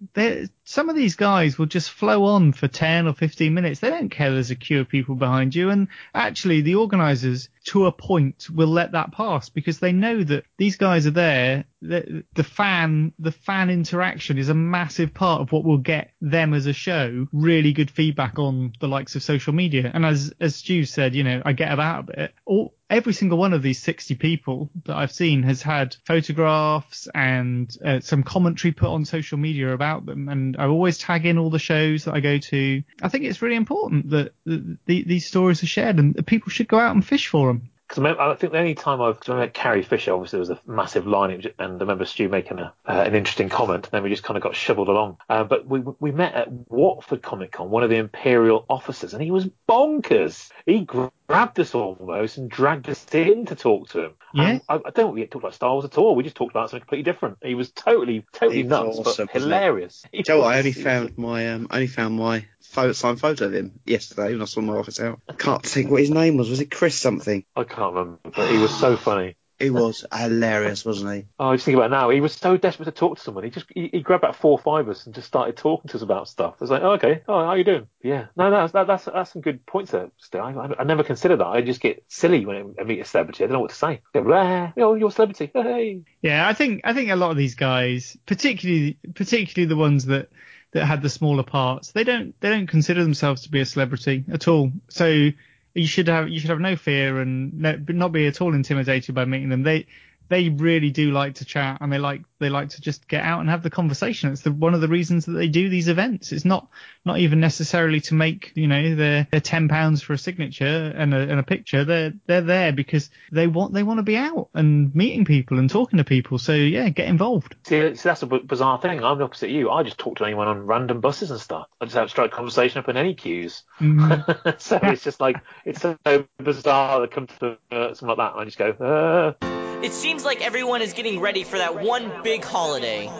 some 0.64 0.88
of 0.88 0.96
these 0.96 1.16
guys 1.16 1.58
will 1.58 1.66
just 1.66 1.90
flow 1.90 2.24
on 2.24 2.52
for 2.52 2.68
10 2.68 3.08
or 3.08 3.14
15 3.14 3.52
minutes. 3.52 3.80
They 3.80 3.90
don't 3.90 4.08
care 4.08 4.30
there's 4.30 4.50
a 4.50 4.56
queue 4.56 4.80
of 4.80 4.88
people 4.88 5.14
behind 5.14 5.54
you, 5.54 5.70
and 5.70 5.88
actually 6.14 6.60
the 6.60 6.76
organisers 6.76 7.48
to 7.64 7.86
a 7.86 7.92
point 7.92 8.48
will 8.50 8.68
let 8.68 8.92
that 8.92 9.12
pass 9.12 9.48
because 9.48 9.78
they 9.78 9.92
know 9.92 10.22
that 10.22 10.44
these 10.56 10.76
guys 10.76 11.06
are 11.06 11.12
there. 11.12 11.64
The, 11.82 12.24
the 12.34 12.44
fan, 12.44 13.12
the 13.18 13.32
fan 13.32 13.70
interaction 13.70 14.38
is 14.38 14.48
a 14.48 14.54
massive 14.54 15.14
part 15.14 15.40
of 15.40 15.52
what 15.52 15.64
will 15.64 15.78
get 15.78 16.12
them 16.20 16.52
as 16.52 16.66
a 16.66 16.72
show 16.72 17.26
really 17.32 17.72
good 17.72 17.90
feedback 17.90 18.38
on 18.38 18.72
the 18.80 18.88
likes 18.88 19.16
of 19.16 19.22
social 19.22 19.52
media. 19.52 19.90
And 19.92 20.04
as 20.04 20.32
as 20.40 20.56
Stu 20.56 20.84
said, 20.84 21.14
you 21.14 21.24
know, 21.24 21.42
I 21.44 21.52
get 21.52 21.72
about 21.72 22.00
a 22.00 22.02
bit. 22.04 22.34
All 22.44 22.74
every 22.90 23.12
single 23.12 23.38
one 23.38 23.52
of 23.52 23.62
these 23.62 23.80
60 23.80 24.16
people 24.16 24.68
that 24.84 24.96
I've 24.96 25.12
seen 25.12 25.44
has 25.44 25.62
had 25.62 25.96
photographs 26.04 27.08
and 27.14 27.74
uh, 27.84 28.00
some 28.00 28.24
commentary 28.24 28.72
put 28.72 28.88
on 28.88 29.04
social 29.04 29.38
media 29.38 29.72
about 29.72 30.04
them. 30.04 30.28
And 30.28 30.56
I 30.58 30.66
always 30.66 30.98
tag 30.98 31.24
in 31.24 31.38
all 31.38 31.50
the 31.50 31.58
shows 31.58 32.04
that 32.04 32.14
I 32.14 32.20
go 32.20 32.38
to. 32.38 32.82
I 33.00 33.08
think 33.08 33.24
it's 33.24 33.42
really 33.42 33.56
important 33.56 34.10
that, 34.10 34.34
that 34.44 34.78
the, 34.86 35.04
these 35.04 35.26
stories 35.26 35.62
are 35.62 35.66
shared 35.66 35.98
and 35.98 36.26
people 36.26 36.50
should 36.50 36.68
go 36.68 36.78
out 36.80 36.94
and 36.94 37.06
fish 37.06 37.28
for 37.28 37.46
them. 37.46 37.70
Because 37.90 38.16
I 38.20 38.34
think 38.36 38.52
the 38.52 38.58
only 38.60 38.76
time 38.76 39.00
I've, 39.02 39.18
cause 39.18 39.30
I 39.30 39.32
remember 39.32 39.50
Carrie 39.50 39.82
Fisher, 39.82 40.14
obviously 40.14 40.36
there 40.36 40.48
was 40.48 40.50
a 40.50 40.60
massive 40.64 41.08
line, 41.08 41.32
and 41.58 41.76
I 41.76 41.78
remember 41.78 42.04
Stu 42.04 42.28
making 42.28 42.60
a, 42.60 42.72
uh, 42.86 42.92
an 43.04 43.16
interesting 43.16 43.48
comment, 43.48 43.86
and 43.86 43.90
then 43.90 44.04
we 44.04 44.10
just 44.10 44.22
kind 44.22 44.36
of 44.36 44.44
got 44.44 44.54
shoveled 44.54 44.88
along. 44.88 45.16
Uh, 45.28 45.42
but 45.42 45.66
we 45.66 45.80
we 45.98 46.12
met 46.12 46.34
at 46.34 46.48
Watford 46.70 47.20
Comic 47.20 47.50
Con, 47.50 47.68
one 47.68 47.82
of 47.82 47.90
the 47.90 47.96
Imperial 47.96 48.64
officers, 48.70 49.12
and 49.12 49.20
he 49.20 49.32
was 49.32 49.48
bonkers. 49.68 50.50
He 50.66 50.82
grabbed 50.82 51.58
us 51.58 51.74
almost 51.74 52.36
and 52.36 52.48
dragged 52.48 52.88
us 52.88 53.04
in 53.12 53.46
to 53.46 53.56
talk 53.56 53.88
to 53.88 54.04
him. 54.04 54.12
Yeah. 54.34 54.60
I, 54.68 54.74
I 54.74 54.78
don't 54.78 54.94
think 54.94 55.14
we 55.14 55.26
talked 55.26 55.44
about 55.44 55.54
Star 55.54 55.72
Wars 55.72 55.84
at 55.84 55.98
all. 55.98 56.14
We 56.14 56.22
just 56.22 56.36
talked 56.36 56.52
about 56.52 56.70
something 56.70 56.82
completely 56.82 57.10
different. 57.10 57.38
He 57.42 57.56
was 57.56 57.72
totally, 57.72 58.24
totally 58.32 58.58
He 58.58 58.62
was 58.62 58.70
nuts, 58.70 58.98
awesome, 58.98 59.28
but 59.32 59.42
hilarious. 59.42 60.04
Do 60.12 60.18
you 60.18 60.24
know 60.28 60.38
what? 60.40 60.54
I 60.54 60.58
only 60.58 60.72
found 60.72 61.18
my 61.18 61.48
um, 61.48 61.66
I 61.70 61.76
only 61.76 61.88
found 61.88 62.16
my 62.16 62.46
photo, 62.62 62.92
signed 62.92 63.20
photo 63.20 63.46
of 63.46 63.54
him 63.54 63.80
yesterday 63.84 64.32
when 64.32 64.42
I 64.42 64.46
saw 64.46 64.60
my 64.60 64.76
office 64.76 65.00
out. 65.00 65.20
I 65.28 65.34
can't 65.34 65.64
think 65.64 65.90
what 65.90 66.00
his 66.00 66.10
name 66.10 66.36
was. 66.36 66.50
Was 66.50 66.60
it 66.60 66.70
Chris 66.70 66.98
something? 66.98 67.44
I 67.56 67.64
can't 67.64 67.94
remember, 67.94 68.18
but 68.24 68.50
he 68.50 68.58
was 68.58 68.74
so 68.76 68.96
funny. 68.98 69.36
He 69.60 69.68
was 69.68 70.06
hilarious, 70.10 70.86
wasn't 70.86 71.14
he? 71.14 71.26
Oh, 71.38 71.50
I 71.50 71.56
just 71.56 71.66
think 71.66 71.76
about 71.76 71.88
it 71.88 71.90
now. 71.90 72.08
He 72.08 72.22
was 72.22 72.32
so 72.32 72.56
desperate 72.56 72.86
to 72.86 72.92
talk 72.92 73.18
to 73.18 73.22
someone. 73.22 73.44
He 73.44 73.50
just 73.50 73.66
he, 73.74 73.90
he 73.92 74.00
grabbed 74.00 74.24
about 74.24 74.36
four 74.36 74.52
or 74.52 74.58
five 74.58 74.88
of 74.88 74.96
us 74.96 75.04
and 75.04 75.14
just 75.14 75.26
started 75.26 75.58
talking 75.58 75.90
to 75.90 75.98
us 75.98 76.02
about 76.02 76.28
stuff. 76.28 76.54
I 76.58 76.64
was 76.64 76.70
like, 76.70 76.82
oh, 76.82 76.92
okay, 76.92 77.22
oh, 77.28 77.44
how 77.44 77.54
you 77.54 77.64
doing? 77.64 77.86
Yeah, 78.02 78.26
no, 78.36 78.50
that's 78.50 78.72
that, 78.72 78.86
that's 78.86 79.04
that's 79.04 79.32
some 79.32 79.42
good 79.42 79.66
points 79.66 79.90
there. 79.90 80.10
Still, 80.16 80.40
I, 80.40 80.52
I, 80.52 80.80
I 80.80 80.84
never 80.84 81.04
consider 81.04 81.36
that. 81.36 81.46
I 81.46 81.60
just 81.60 81.82
get 81.82 82.02
silly 82.08 82.46
when 82.46 82.74
I 82.80 82.84
meet 82.84 83.00
a 83.00 83.04
celebrity. 83.04 83.44
I 83.44 83.48
don't 83.48 83.52
know 83.52 83.60
what 83.60 83.70
to 83.70 83.76
say. 83.76 84.00
Go, 84.14 84.24
blah, 84.24 84.72
oh, 84.78 84.94
you're 84.94 85.08
a 85.08 85.12
celebrity. 85.12 85.50
Hey. 85.60 86.00
Yeah, 86.22 86.48
I 86.48 86.54
think 86.54 86.80
I 86.84 86.94
think 86.94 87.10
a 87.10 87.16
lot 87.16 87.30
of 87.30 87.36
these 87.36 87.54
guys, 87.54 88.16
particularly 88.24 88.98
particularly 89.14 89.68
the 89.68 89.76
ones 89.76 90.06
that 90.06 90.30
that 90.72 90.84
had 90.84 91.02
the 91.02 91.08
smaller 91.08 91.42
parts, 91.42 91.92
they 91.92 92.04
don't 92.04 92.38
they 92.40 92.50
don't 92.50 92.66
consider 92.66 93.02
themselves 93.02 93.42
to 93.42 93.50
be 93.50 93.60
a 93.60 93.66
celebrity 93.66 94.24
at 94.32 94.48
all. 94.48 94.72
So 94.88 95.30
you 95.74 95.86
should 95.86 96.08
have 96.08 96.28
you 96.28 96.40
should 96.40 96.50
have 96.50 96.60
no 96.60 96.76
fear 96.76 97.20
and 97.20 97.60
no, 97.60 97.78
not 97.88 98.12
be 98.12 98.26
at 98.26 98.40
all 98.40 98.54
intimidated 98.54 99.14
by 99.14 99.24
meeting 99.24 99.48
them. 99.48 99.62
They 99.62 99.86
they 100.30 100.48
really 100.48 100.90
do 100.90 101.10
like 101.10 101.34
to 101.34 101.44
chat 101.44 101.78
and 101.80 101.92
they 101.92 101.98
like 101.98 102.22
they 102.38 102.48
like 102.48 102.70
to 102.70 102.80
just 102.80 103.06
get 103.08 103.22
out 103.22 103.40
and 103.40 103.50
have 103.50 103.64
the 103.64 103.68
conversation. 103.68 104.32
It's 104.32 104.42
the, 104.42 104.52
one 104.52 104.74
of 104.74 104.80
the 104.80 104.88
reasons 104.88 105.26
that 105.26 105.32
they 105.32 105.48
do 105.48 105.68
these 105.68 105.88
events. 105.88 106.30
It's 106.30 106.44
not 106.44 106.68
not 107.04 107.18
even 107.18 107.40
necessarily 107.40 108.00
to 108.02 108.14
make 108.14 108.52
you 108.54 108.68
know 108.68 108.94
their, 108.94 109.26
their 109.30 109.40
ten 109.40 109.68
pounds 109.68 110.02
for 110.02 110.12
a 110.12 110.18
signature 110.18 110.94
and 110.96 111.12
a, 111.12 111.18
and 111.18 111.40
a 111.40 111.42
picture. 111.42 111.84
They're 111.84 112.12
they're 112.26 112.42
there 112.42 112.72
because 112.72 113.10
they 113.32 113.48
want 113.48 113.74
they 113.74 113.82
want 113.82 113.98
to 113.98 114.04
be 114.04 114.16
out 114.16 114.50
and 114.54 114.94
meeting 114.94 115.24
people 115.24 115.58
and 115.58 115.68
talking 115.68 115.96
to 115.96 116.04
people. 116.04 116.38
So 116.38 116.54
yeah, 116.54 116.88
get 116.90 117.08
involved. 117.08 117.56
See, 117.64 117.96
see, 117.96 118.08
that's 118.08 118.22
a 118.22 118.26
b- 118.26 118.38
bizarre 118.38 118.80
thing. 118.80 119.02
I'm 119.02 119.18
the 119.18 119.24
opposite 119.24 119.50
of 119.50 119.56
you. 119.56 119.68
I 119.70 119.82
just 119.82 119.98
talk 119.98 120.18
to 120.18 120.24
anyone 120.24 120.46
on 120.46 120.64
random 120.64 121.00
buses 121.00 121.32
and 121.32 121.40
stuff. 121.40 121.66
I 121.80 121.86
just 121.86 121.96
have 121.96 122.08
straight 122.08 122.30
conversation 122.30 122.78
up 122.78 122.88
in 122.88 122.96
any 122.96 123.14
queues. 123.14 123.64
Mm. 123.80 124.60
so 124.60 124.78
it's 124.84 125.02
just 125.02 125.20
like 125.20 125.38
it's 125.64 125.82
so 125.82 125.98
bizarre 126.38 127.00
to 127.00 127.08
come 127.08 127.26
to 127.26 127.58
uh, 127.72 127.94
something 127.94 128.16
like 128.16 128.18
that, 128.18 128.32
and 128.32 128.40
I 128.40 128.44
just 128.44 128.58
go. 128.58 128.70
Uh. 128.70 129.59
It 129.82 129.94
seems 129.94 130.26
like 130.26 130.42
everyone 130.42 130.82
is 130.82 130.92
getting 130.92 131.20
ready 131.20 131.42
for 131.42 131.56
that 131.56 131.82
one 131.82 132.22
big 132.22 132.44
holiday. 132.44 133.10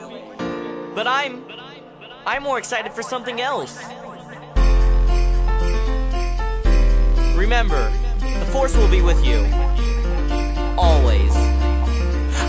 But 0.94 1.06
I'm. 1.06 1.44
I'm 2.26 2.42
more 2.42 2.58
excited 2.58 2.92
for 2.92 3.02
something 3.02 3.40
else. 3.40 3.74
Remember, 7.34 7.90
the 8.18 8.46
Force 8.52 8.76
will 8.76 8.90
be 8.90 9.00
with 9.00 9.24
you. 9.24 9.38
Always. 10.76 11.49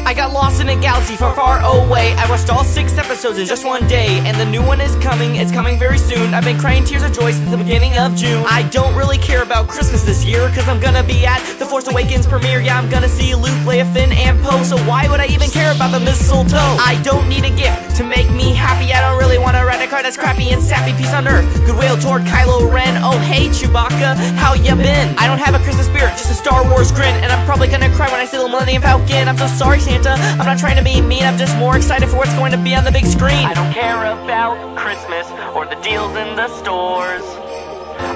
I 0.05 0.13
got 0.13 0.33
lost 0.33 0.61
in 0.61 0.69
a 0.69 0.75
galaxy 0.75 1.15
far, 1.15 1.33
far 1.35 1.59
away. 1.59 2.13
I 2.13 2.29
watched 2.29 2.49
all 2.49 2.63
six 2.63 2.97
episodes 2.97 3.37
in 3.37 3.45
just 3.45 3.65
one 3.65 3.87
day, 3.87 4.19
and 4.19 4.37
the 4.37 4.45
new 4.45 4.61
one 4.61 4.81
is 4.81 4.95
coming. 4.97 5.35
It's 5.35 5.51
coming 5.51 5.77
very 5.79 5.97
soon. 5.97 6.33
I've 6.33 6.43
been 6.43 6.59
crying 6.59 6.83
tears 6.83 7.03
of 7.03 7.13
joy 7.13 7.31
since 7.31 7.49
the 7.49 7.57
beginning 7.57 7.97
of 7.97 8.15
June. 8.15 8.43
I 8.47 8.63
don't 8.63 8.95
really 8.95 9.17
care 9.17 9.41
about 9.41 9.67
Christmas 9.67 10.03
this 10.03 10.25
year, 10.25 10.49
cause 10.49 10.67
I'm 10.67 10.79
gonna 10.79 11.03
be 11.03 11.25
at 11.25 11.41
the 11.59 11.65
Force 11.65 11.87
Awakens 11.87 12.27
premiere. 12.27 12.61
Yeah, 12.61 12.77
I'm 12.77 12.89
gonna 12.89 13.09
see 13.09 13.35
Luke, 13.35 13.61
Leia, 13.65 13.91
Finn, 13.93 14.11
and 14.11 14.41
Poe. 14.43 14.63
So 14.63 14.77
why 14.85 15.07
would 15.07 15.19
I 15.19 15.27
even 15.27 15.49
care 15.49 15.71
about 15.71 15.91
the 15.91 15.99
mistletoe? 15.99 16.57
I 16.57 16.99
don't 17.03 17.29
need 17.29 17.45
a 17.45 17.55
gift 17.55 17.97
to 17.97 18.03
make 18.03 18.29
me 18.29 18.53
happy. 18.53 18.91
I 18.93 19.01
don't 19.01 19.19
really 19.19 19.37
to 19.37 19.65
rent 19.65 19.83
a 19.83 19.87
car 19.87 20.01
that's 20.01 20.17
crappy 20.17 20.49
and 20.51 20.61
sappy. 20.61 20.93
Peace 20.93 21.13
on 21.13 21.27
Earth, 21.27 21.45
goodwill 21.65 21.97
toward 21.97 22.23
Kylo 22.23 22.71
Ren. 22.71 23.03
Oh 23.03 23.17
hey 23.19 23.47
Chewbacca, 23.47 24.15
how 24.35 24.53
ya 24.53 24.75
been? 24.75 25.15
I 25.17 25.27
don't 25.27 25.39
have 25.39 25.55
a 25.55 25.63
Christmas 25.63 25.87
spirit, 25.87 26.11
just 26.17 26.31
a 26.31 26.33
Star 26.33 26.67
Wars 26.69 26.91
grin, 26.91 27.15
and 27.23 27.31
I'm 27.31 27.45
probably 27.45 27.67
gonna 27.67 27.93
cry 27.93 28.09
when 28.11 28.19
I 28.19 28.25
see 28.25 28.37
the 28.37 28.47
Millennium 28.47 28.81
Falcon. 28.81 29.27
I'm 29.27 29.37
so 29.37 29.47
sorry, 29.47 29.79
Santa. 29.91 30.15
I'm 30.39 30.47
not 30.47 30.59
trying 30.59 30.77
to 30.77 30.83
be 30.83 31.01
mean. 31.01 31.23
I'm 31.23 31.37
just 31.37 31.57
more 31.57 31.75
excited 31.75 32.07
for 32.07 32.17
what's 32.17 32.33
going 32.35 32.51
to 32.51 32.57
be 32.57 32.75
on 32.75 32.83
the 32.83 32.91
big 32.91 33.05
screen. 33.05 33.43
I 33.43 33.53
don't 33.53 33.73
care 33.73 33.99
about 33.99 34.77
Christmas 34.77 35.27
or 35.51 35.65
the 35.65 35.75
deals 35.83 36.15
in 36.15 36.35
the 36.35 36.47
stores. 36.47 37.23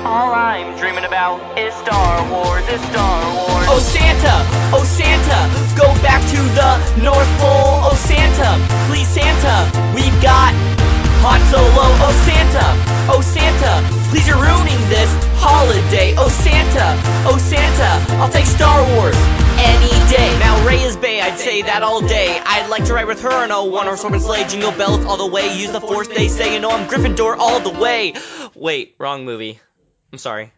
All 0.07 0.33
I'm 0.33 0.77
dreaming 0.79 1.03
about 1.03 1.37
is 1.59 1.73
Star 1.75 2.23
Wars, 2.31 2.63
is 2.71 2.81
Star 2.89 3.19
Wars. 3.35 3.67
Oh 3.67 3.79
Santa, 3.79 4.35
oh 4.71 4.85
Santa, 4.87 5.39
go 5.75 5.91
back 6.01 6.23
to 6.31 6.39
the 6.55 6.71
North 7.03 7.29
Pole. 7.37 7.91
Oh 7.91 7.97
Santa, 8.07 8.55
please 8.87 9.07
Santa, 9.11 9.67
we've 9.93 10.15
got 10.23 10.55
Han 11.21 11.41
Solo. 11.51 11.85
Oh 12.01 12.15
Santa, 12.23 12.67
oh 13.13 13.21
Santa, 13.21 13.73
please 14.09 14.25
you're 14.25 14.41
ruining 14.41 14.79
this 14.89 15.11
holiday. 15.37 16.15
Oh 16.17 16.29
Santa, 16.29 16.97
oh 17.29 17.37
Santa, 17.37 18.13
I'll 18.17 18.31
take 18.31 18.45
Star 18.45 18.81
Wars 18.95 19.44
any 19.65 19.89
day. 20.09 20.39
Now 20.39 20.65
Rey 20.67 20.81
is 20.81 20.95
Bay, 20.95 21.21
I'd 21.21 21.39
say 21.39 21.61
that 21.63 21.83
all 21.83 22.01
day. 22.01 22.39
I'd 22.45 22.69
like 22.69 22.85
to 22.85 22.93
ride 22.93 23.07
with 23.07 23.21
her 23.21 23.43
in 23.43 23.51
a 23.51 23.65
one 23.65 23.87
horse 23.87 24.03
open 24.03 24.19
sleigh. 24.19 24.45
Jingle 24.47 24.71
bells 24.71 25.05
all 25.05 25.17
the 25.17 25.27
way. 25.27 25.57
Use 25.57 25.71
the 25.71 25.81
force, 25.81 26.07
they 26.07 26.27
say. 26.27 26.53
You 26.53 26.59
know 26.59 26.69
I'm 26.69 26.87
Gryffindor 26.87 27.37
all 27.37 27.59
the 27.59 27.79
way. 27.79 28.13
Wait, 28.55 28.95
wrong 28.99 29.25
movie. 29.25 29.59
I'm 30.11 30.19
sorry. 30.19 30.51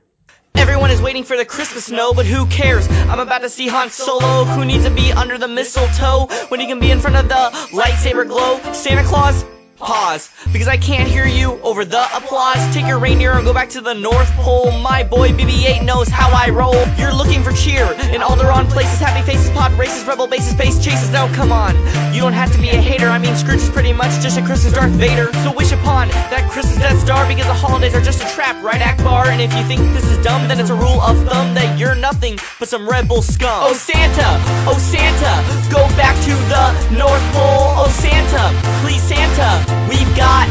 Everyone 0.56 0.90
is 0.90 1.02
waiting 1.02 1.24
for 1.24 1.38
the 1.38 1.46
Christmas 1.46 1.86
snow, 1.86 2.14
but 2.14 2.26
who 2.26 2.48
cares? 2.48 2.88
I'm 2.90 3.20
about 3.20 3.42
to 3.42 3.50
see 3.50 3.68
Han 3.68 3.90
Solo. 3.90 4.44
Who 4.44 4.66
needs 4.66 4.86
to 4.86 4.92
be 4.92 5.12
under 5.12 5.38
the 5.38 5.48
mistletoe 5.48 6.28
when 6.50 6.60
he 6.60 6.66
can 6.66 6.80
be 6.80 6.90
in 6.90 7.00
front 7.00 7.16
of 7.16 7.30
the 7.30 7.76
lightsaber 7.78 8.28
glow? 8.28 8.60
Santa 8.74 9.04
Claus? 9.04 9.46
Pause, 9.80 10.30
because 10.52 10.68
I 10.68 10.78
can't 10.78 11.08
hear 11.08 11.26
you 11.26 11.62
over 11.62 11.86
the 11.86 12.04
applause. 12.18 12.74
Take 12.74 12.88
your 12.88 12.98
reindeer 12.98 13.34
and 13.34 13.46
go 13.46 13.54
back 13.54 13.70
to 13.70 13.82
the 13.82 13.94
North 13.94 14.32
Pole. 14.34 14.72
My 14.80 15.04
boy 15.04 15.30
BB-8 15.30 15.86
knows 15.86 16.08
how 16.10 16.32
I 16.32 16.50
roll. 16.50 16.74
You're 16.98 17.14
looking 17.14 17.44
for 17.44 17.52
cheer 17.52 17.86
in 18.12 18.24
all 18.24 18.36
the 18.36 18.46
wrong 18.46 18.66
places. 18.66 19.00
Happy 19.00 19.24
faces, 19.24 19.52
pod 19.52 19.74
races, 19.74 20.04
rebel 20.06 20.26
bases, 20.26 20.52
space 20.54 20.84
chases. 20.84 21.12
Now 21.12 21.32
come 21.36 21.52
on, 21.52 21.76
you 22.12 22.22
don't 22.22 22.34
have 22.34 22.52
to 22.54 22.58
be 22.58 22.70
a 22.70 22.82
hater. 22.82 23.08
I 23.08 23.20
mean, 23.20 23.36
Scrooge 23.36 23.62
is 23.62 23.70
pretty 23.70 23.94
much 23.94 24.20
just 24.22 24.40
a 24.40 24.42
Christmas 24.42 24.74
Darth 24.74 24.92
Vader. 24.94 25.32
So 25.44 25.54
wish 25.54 25.72
upon 25.72 26.08
that 26.08 26.50
Christmas 26.52 26.78
Death 26.78 27.00
Star 27.00 27.28
because 27.28 27.46
the 27.46 27.54
holidays 27.54 27.94
are 27.94 28.02
just 28.02 28.24
a 28.24 28.28
trap, 28.34 28.64
right, 28.64 28.82
Ackbar? 28.82 29.28
And 29.28 29.42
if 29.42 29.54
you 29.54 29.64
think 29.66 29.82
this 29.94 30.06
is 30.06 30.18
dumb, 30.24 30.48
then 30.48 30.60
it's 30.60 30.72
a 30.72 30.76
rule 30.76 31.02
of 31.02 31.18
thumb 31.30 31.54
that 31.54 31.78
you're 31.78 31.96
nothing 31.96 32.40
but 32.58 32.68
some 32.68 32.90
rebel 32.90 33.22
scum. 33.22 33.62
Oh 33.62 33.74
Santa, 33.74 34.42
oh 34.66 34.78
Santa, 34.80 35.70
go 35.70 35.86
back 35.96 36.18
to 36.26 36.34
the 36.50 36.98
North 36.98 37.22
Pole. 37.38 37.86
Oh 37.86 37.90
Santa, 37.94 38.50
please 38.82 39.04
Santa. 39.04 39.67
We've 39.90 40.14
got 40.16 40.48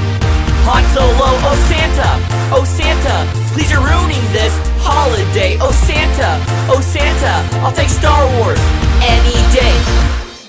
Han 0.66 0.84
Solo, 0.94 1.30
oh 1.48 1.58
Santa, 1.68 2.10
oh 2.54 2.64
Santa, 2.64 3.16
please 3.54 3.70
you're 3.70 3.80
ruining 3.80 4.22
this 4.32 4.52
holiday. 4.82 5.58
Oh 5.60 5.72
Santa, 5.72 6.38
oh 6.70 6.80
Santa, 6.80 7.34
I'll 7.64 7.72
take 7.72 7.88
Star 7.88 8.26
Wars 8.38 8.60
any 9.02 9.36
day. 9.52 10.05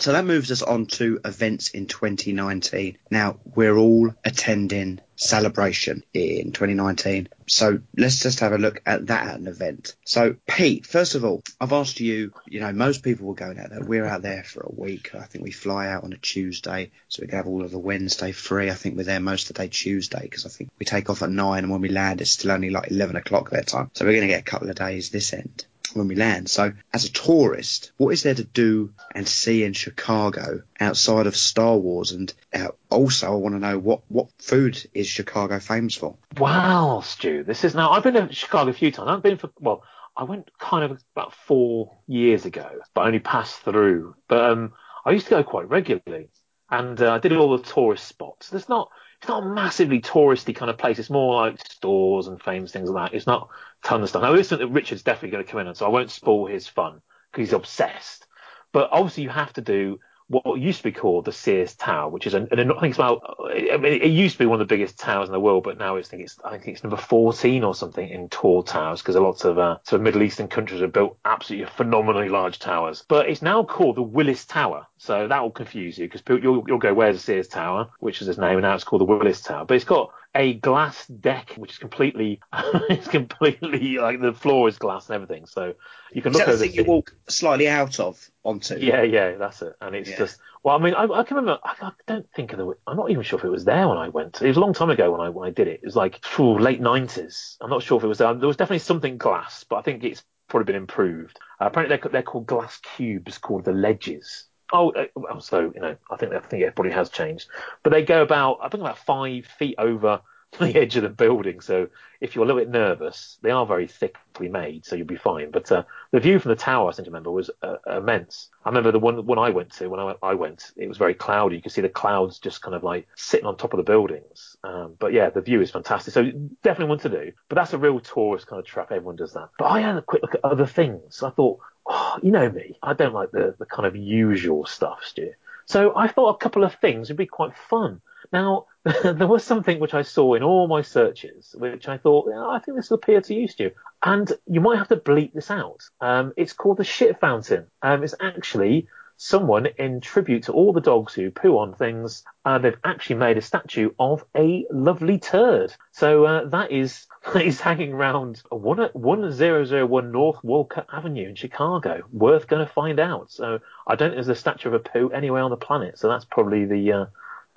So 0.08 0.14
that 0.14 0.24
moves 0.24 0.54
us 0.54 0.62
on 0.62 0.86
to 0.86 1.20
events 1.26 1.72
in 1.72 1.86
2019. 1.86 2.98
Now, 3.12 3.40
we're 3.44 3.76
all 3.76 4.16
attending 4.24 5.02
Celebration 5.18 6.02
in 6.14 6.54
2019. 6.54 7.28
So 7.48 7.80
let's 7.98 8.22
just 8.22 8.40
have 8.40 8.54
a 8.54 8.58
look 8.58 8.82
at 8.86 9.08
that 9.08 9.28
at 9.28 9.38
an 9.38 9.48
event. 9.48 9.98
So, 10.06 10.38
Pete, 10.48 10.86
first 10.86 11.16
of 11.16 11.26
all, 11.26 11.44
I've 11.60 11.74
asked 11.74 12.00
you, 12.00 12.32
you 12.48 12.62
know, 12.62 12.72
most 12.72 13.04
people 13.04 13.28
were 13.28 13.34
going 13.34 13.60
out 13.60 13.70
there. 13.70 13.82
We're 13.82 14.06
out 14.06 14.22
there 14.22 14.46
for 14.46 14.62
a 14.62 14.72
week. 14.72 15.14
I 15.14 15.24
think 15.24 15.44
we 15.44 15.52
fly 15.52 15.90
out 15.90 16.06
on 16.06 16.14
a 16.14 16.18
Tuesday, 16.18 16.92
so 17.10 17.22
we 17.22 17.28
can 17.28 17.36
have 17.36 17.48
all 17.48 17.66
of 17.66 17.72
the 17.72 17.78
Wednesday 17.78 18.32
free. 18.32 18.70
I 18.70 18.76
think 18.76 18.96
we're 18.96 19.04
there 19.04 19.20
most 19.20 19.50
of 19.50 19.58
the 19.58 19.64
day 19.64 19.68
Tuesday 19.68 20.22
because 20.22 20.46
I 20.46 20.50
think 20.50 20.70
we 20.80 20.86
take 20.86 21.10
off 21.10 21.22
at 21.22 21.32
nine 21.32 21.64
and 21.64 21.72
when 21.72 21.82
we 21.82 21.90
land, 21.90 22.22
it's 22.22 22.32
still 22.32 22.52
only 22.52 22.70
like 22.70 22.92
11 22.92 23.18
o'clock 23.18 23.50
their 23.50 23.64
time. 23.64 23.92
So 23.94 24.06
we're 24.06 24.14
going 24.14 24.28
to 24.30 24.34
get 24.34 24.40
a 24.40 24.50
couple 24.50 24.70
of 24.70 24.78
days 24.78 25.10
this 25.10 25.34
end 25.34 25.66
when 25.98 26.08
we 26.08 26.16
land. 26.16 26.50
So, 26.50 26.74
as 26.94 27.06
a 27.06 27.12
tourist, 27.12 27.92
what 27.98 28.10
is 28.10 28.24
there 28.24 28.36
to 28.36 28.44
do 28.44 28.94
and 29.14 29.28
see 29.28 29.64
in 29.64 29.74
Chicago 29.74 30.62
outside 30.80 31.28
of 31.28 31.36
Star 31.36 31.76
Wars? 31.76 32.12
And 32.12 32.34
uh, 32.54 32.70
also, 32.90 33.28
I 33.28 33.36
want 33.36 33.56
to 33.56 33.60
know 33.60 33.78
what 33.80 34.02
what 34.10 34.28
food 34.40 34.82
is 34.94 35.08
Chicago 35.08 35.60
famous 35.60 35.96
for? 35.96 36.16
Wow, 36.38 37.02
Stu, 37.02 37.44
this 37.44 37.64
is 37.64 37.76
now. 37.76 37.92
I've 37.92 38.04
been 38.04 38.14
to 38.14 38.34
Chicago 38.34 38.70
a 38.70 38.74
few 38.74 38.92
times. 38.92 39.10
I've 39.10 39.24
been 39.24 39.38
for 39.38 39.50
well, 39.60 39.84
I 40.18 40.24
went 40.24 40.50
kind 40.60 40.84
of 40.84 41.00
about 41.16 41.34
four 41.34 41.98
years 42.08 42.46
ago, 42.46 42.80
but 42.94 43.06
only 43.06 43.20
passed 43.20 43.60
through. 43.62 44.16
But 44.28 44.52
um, 44.52 44.74
I 45.06 45.12
used 45.12 45.28
to 45.28 45.32
go 45.32 45.44
quite 45.44 45.70
regularly, 45.70 46.30
and 46.70 47.00
uh, 47.02 47.14
I 47.14 47.20
did 47.20 47.34
all 47.34 47.56
the 47.56 47.64
tourist 47.64 48.08
spots. 48.08 48.50
There's 48.50 48.70
not. 48.70 48.90
It's 49.20 49.30
not 49.30 49.44
a 49.44 49.48
massively 49.48 50.00
touristy 50.00 50.56
kind 50.56 50.70
of 50.70 50.78
place. 50.78 51.00
It's 51.00 51.10
more 51.10 51.42
like 51.42 51.60
stores 51.72 52.28
and 52.28 52.40
famous 52.40 52.72
things 52.72 52.88
like 52.90 53.12
that. 53.12 53.18
It's 53.18 53.26
not 53.26 53.50
ton 53.84 54.04
of 54.04 54.10
stuff. 54.10 54.22
Now, 54.22 54.34
listen, 54.34 54.74
Richard's 54.74 55.04
definitely 55.04 55.32
going 55.32 55.46
to 55.46 55.52
come 55.52 55.62
in, 55.62 55.68
and 55.68 55.78
so 55.78 55.86
I 55.86 55.90
won't 55.90 56.12
spoil 56.12 56.48
his 56.48 56.68
fun 56.68 57.02
because 57.32 57.50
he's 57.50 57.54
obsessed. 57.54 58.28
But 58.72 58.90
obviously, 58.92 59.24
you 59.24 59.30
have 59.30 59.54
to 59.54 59.62
do 59.62 60.00
what 60.30 60.60
used 60.60 60.80
to 60.80 60.84
be 60.84 60.92
called 60.92 61.24
the 61.24 61.32
Sears 61.32 61.74
Tower, 61.76 62.10
which 62.10 62.28
is 62.28 62.34
an, 62.34 62.50
an 62.52 62.72
I 62.72 62.80
think 62.82 62.92
it's 62.92 62.98
about. 62.98 63.38
I 63.50 63.78
mean, 63.78 63.94
it 63.94 64.08
used 64.08 64.34
to 64.34 64.40
be 64.40 64.46
one 64.46 64.60
of 64.60 64.68
the 64.68 64.76
biggest 64.76 65.00
towers 65.00 65.30
in 65.30 65.34
the 65.34 65.40
world, 65.40 65.64
but 65.64 65.78
now 65.78 65.96
it's, 65.96 66.10
I 66.10 66.12
think 66.12 66.24
it's 66.24 66.38
I 66.44 66.50
think 66.52 66.68
it's 66.68 66.84
number 66.84 66.98
14 66.98 67.64
or 67.64 67.74
something 67.74 68.08
in 68.08 68.28
tall 68.28 68.62
towers 68.62 69.02
because 69.02 69.16
a 69.16 69.22
lot 69.22 69.46
of 69.46 69.58
uh, 69.58 69.78
sort 69.84 70.02
of 70.02 70.04
Middle 70.04 70.24
Eastern 70.24 70.50
countries 70.50 70.82
have 70.82 70.92
built 70.92 71.18
absolutely 71.24 71.72
phenomenally 71.78 72.28
large 72.28 72.60
towers. 72.60 73.06
But 73.08 73.30
it's 73.30 73.42
now 73.42 73.64
called 73.64 73.96
the 73.96 74.02
Willis 74.02 74.44
Tower, 74.44 74.86
so 74.98 75.30
that 75.30 75.42
will 75.42 75.52
confuse 75.52 75.98
you 75.98 76.10
because 76.10 76.24
you'll 76.28 76.64
you'll 76.68 76.78
go 76.78 76.94
where's 76.94 77.16
the 77.16 77.22
Sears 77.22 77.48
Tower, 77.48 77.90
which 78.00 78.22
is 78.22 78.28
its 78.28 78.38
name, 78.38 78.58
and 78.58 78.64
now 78.64 78.76
it's 78.76 78.84
called 78.84 79.02
the 79.02 79.06
Willis 79.06 79.42
Tower. 79.42 79.64
But 79.64 79.76
it's 79.76 79.86
got 79.86 80.12
a 80.38 80.54
glass 80.54 81.08
deck 81.08 81.54
which 81.58 81.72
is 81.74 81.80
completely 81.80 82.40
it's 82.90 83.08
completely 83.10 83.98
like 83.98 84.22
the 84.22 84.34
floor 84.34 84.70
is 84.70 84.78
glass 84.78 85.08
and 85.10 85.16
everything 85.16 85.46
so 85.48 85.74
you 86.14 86.22
can 86.22 86.32
Is 86.32 86.38
look 86.38 86.46
that 86.46 86.46
the 86.46 86.58
thing 86.58 86.74
you 86.74 86.84
walk 86.86 87.14
slightly 87.28 87.68
out 87.68 88.00
of 88.00 88.30
onto? 88.44 88.76
yeah 88.76 89.02
yeah 89.02 89.36
that's 89.38 89.62
it 89.62 89.74
and 89.82 89.96
it's 89.96 90.10
Yeah. 90.10 90.18
just 90.18 90.40
well 90.64 90.76
i 90.78 90.80
mean 90.82 90.94
i, 90.94 91.04
I 91.04 91.24
can 91.24 91.38
remember 91.38 91.60
I, 91.64 91.88
I 91.88 91.92
don't 92.06 92.28
think 92.36 92.54
of 92.54 92.60
the 92.60 92.74
i'm 92.86 92.98
not 92.98 93.10
even 93.10 93.24
sure 93.24 93.40
if 93.40 93.46
it 93.46 93.50
was 93.50 93.66
there 93.66 93.88
when 93.88 93.98
i 93.98 94.10
went 94.10 94.42
it 94.42 94.48
was 94.48 94.58
a 94.58 94.60
long 94.60 94.74
time 94.74 94.90
ago 94.92 95.12
when 95.12 95.22
i 95.22 95.30
when 95.30 95.48
i 95.48 95.52
did 95.52 95.68
it 95.68 95.80
it 95.82 95.86
was 95.86 95.96
like 95.96 96.24
phew, 96.24 96.60
late 96.60 96.82
90s 96.82 97.58
i'm 97.62 97.70
not 97.70 97.82
sure 97.84 97.98
if 97.98 98.04
it 98.04 98.08
was 98.08 98.20
there 98.20 98.34
there 98.36 98.48
was 98.48 98.58
definitely 98.58 98.80
something 98.80 99.18
glass 99.18 99.64
but 99.68 99.78
i 99.78 99.82
think 99.82 100.04
it's 100.04 100.24
probably 100.48 100.66
been 100.66 100.76
improved 100.82 101.40
uh, 101.60 101.66
apparently 101.66 101.98
they're, 101.98 102.12
they're 102.12 102.22
called 102.24 102.46
glass 102.46 102.78
cubes 102.96 103.38
called 103.40 103.66
the 103.66 103.72
ledges 103.74 104.47
Oh, 104.74 104.92
uh, 104.92 105.06
well, 105.16 105.40
so 105.40 105.72
you 105.74 105.82
know, 105.82 105.96
I 106.12 106.18
think 106.18 106.34
I 106.34 106.40
think 106.40 106.64
it 106.64 106.76
probably 106.76 106.92
has 106.92 107.10
changed, 107.10 107.48
but 107.84 107.92
they 107.92 108.04
go 108.04 108.22
about 108.22 108.60
I 108.62 108.70
think 108.70 108.82
about 108.82 108.98
five 108.98 109.46
feet 109.46 109.76
over 109.78 110.22
the 110.60 110.76
edge 110.76 110.96
of 110.96 111.04
the 111.04 111.10
building. 111.10 111.60
So 111.62 111.88
if 112.22 112.36
you're 112.36 112.44
a 112.44 112.48
little 112.48 112.62
bit 112.62 112.70
nervous, 112.70 113.38
they 113.42 113.52
are 113.52 113.66
very 113.66 113.88
thickly 113.88 114.48
made, 114.50 114.86
so 114.86 114.96
you'll 114.96 115.06
be 115.06 115.18
fine. 115.18 115.52
But 115.52 115.72
uh, 115.72 115.84
the 116.12 116.20
view 116.20 116.40
from 116.40 116.50
the 116.50 116.56
tower, 116.56 116.90
I 116.90 116.92
seem 116.92 117.06
to 117.06 117.12
remember, 117.12 117.32
was 117.32 117.50
uh, 117.62 117.76
immense. 117.86 118.50
I 118.64 118.70
remember 118.70 118.92
the 118.92 119.00
one 119.00 119.26
one 119.26 119.40
I 119.40 119.50
went 119.50 119.72
to 119.74 119.88
when 119.90 120.00
I 120.00 120.06
went, 120.06 120.18
I 120.24 120.34
went, 120.34 120.72
it 120.78 120.88
was 120.88 120.98
very 120.98 121.14
cloudy. 121.14 121.58
You 121.58 121.62
could 121.62 121.72
see 121.72 121.82
the 121.82 121.90
clouds 121.90 122.40
just 122.40 122.62
kind 122.62 122.76
of 122.76 122.84
like 122.84 123.08
sitting 123.16 123.46
on 123.46 123.58
top 123.58 123.74
of 123.74 123.78
the 123.78 123.84
buildings. 123.84 124.56
Um, 124.64 124.96
but 125.00 125.14
yeah, 125.14 125.30
the 125.30 125.42
view 125.42 125.62
is 125.62 125.72
fantastic. 125.72 126.14
So 126.14 126.24
definitely 126.64 126.90
one 126.90 127.00
to 127.00 127.10
do. 127.10 127.32
But 127.50 127.56
that's 127.56 127.74
a 127.74 127.78
real 127.78 128.00
tourist 128.00 128.48
kind 128.48 128.60
of 128.60 128.66
trap. 128.66 128.92
Everyone 128.92 129.16
does 129.16 129.34
that. 129.34 129.50
But 129.58 129.66
I 129.66 129.82
had 129.82 129.98
a 129.98 130.02
quick 130.02 130.22
look 130.22 130.36
at 130.36 130.46
other 130.46 130.66
things. 130.66 131.24
I 131.24 131.30
thought, 131.30 131.60
you 132.22 132.32
know 132.32 132.50
me, 132.50 132.78
I 132.82 132.94
don't 132.94 133.14
like 133.14 133.32
the 133.32 133.56
the 133.58 133.66
kind 133.66 133.86
of 133.86 133.96
usual 133.96 134.66
stuff, 134.66 135.00
Stu. 135.04 135.34
So 135.66 135.96
I 135.96 136.08
thought 136.08 136.36
a 136.36 136.38
couple 136.38 136.64
of 136.64 136.76
things 136.76 137.10
would 137.10 137.18
be 137.18 137.26
quite 137.26 137.56
fun. 137.70 138.02
Now, 138.32 138.68
there 139.04 139.28
was 139.28 139.44
something 139.44 139.80
which 139.80 139.94
I 139.94 140.02
saw 140.02 140.34
in 140.34 140.44
all 140.44 140.68
my 140.68 140.82
searches, 140.82 141.56
which 141.58 141.88
I 141.88 141.98
thought, 141.98 142.30
"Yeah, 142.30 142.48
I 142.48 142.60
think 142.60 142.78
this 142.78 142.90
will 142.90 142.98
appeal 142.98 143.22
to 143.22 143.34
you, 143.34 143.48
Stu. 143.48 143.72
And 144.04 144.32
you 144.46 144.62
might 144.62 144.78
have 144.78 144.90
to 144.90 144.96
bleep 144.98 145.34
this 145.34 145.52
out. 145.52 145.82
Um, 146.02 146.34
it's 146.38 146.54
called 146.54 146.78
the 146.78 146.84
shit 146.84 147.20
fountain. 147.20 147.68
Um, 147.82 148.04
it's 148.04 148.16
actually 148.20 148.88
someone 149.18 149.66
in 149.78 150.00
tribute 150.00 150.44
to 150.44 150.54
all 150.54 150.72
the 150.72 150.82
dogs 150.82 151.14
who 151.14 151.32
poo 151.32 151.58
on 151.58 151.74
things. 151.74 152.24
Uh, 152.46 152.58
they've 152.60 152.78
actually 152.84 153.18
made 153.18 153.38
a 153.38 153.42
statue 153.42 153.90
of 154.00 154.24
a 154.36 154.66
lovely 154.72 155.18
turd. 155.18 155.74
So 155.92 156.26
uh, 156.26 156.46
that 156.50 156.72
is 156.72 157.08
that 157.34 157.46
is 157.46 157.60
hanging 157.60 157.94
around 157.94 158.42
one 158.50 158.90
one 158.94 159.32
zero 159.32 159.66
zero 159.66 159.86
one 159.86 160.12
North 160.12 160.44
Wolcott 160.44 160.88
Avenue 160.94 161.30
in 161.30 161.36
Chicago. 161.36 162.04
Worth 162.14 162.48
going 162.48 162.66
to 162.66 162.72
find 162.72 163.00
out. 163.00 163.32
So 163.32 163.60
I 163.88 163.96
don't 163.96 164.10
think 164.10 164.16
there's 164.16 164.30
a 164.30 164.36
statue 164.36 164.70
of 164.70 164.76
a 164.76 164.80
poo 164.80 165.10
anywhere 165.10 165.42
on 165.42 165.52
the 165.52 165.58
planet. 165.58 166.00
So 166.00 166.08
that's 166.08 166.26
probably 166.26 166.66
the 166.66 166.92
uh, 166.92 167.06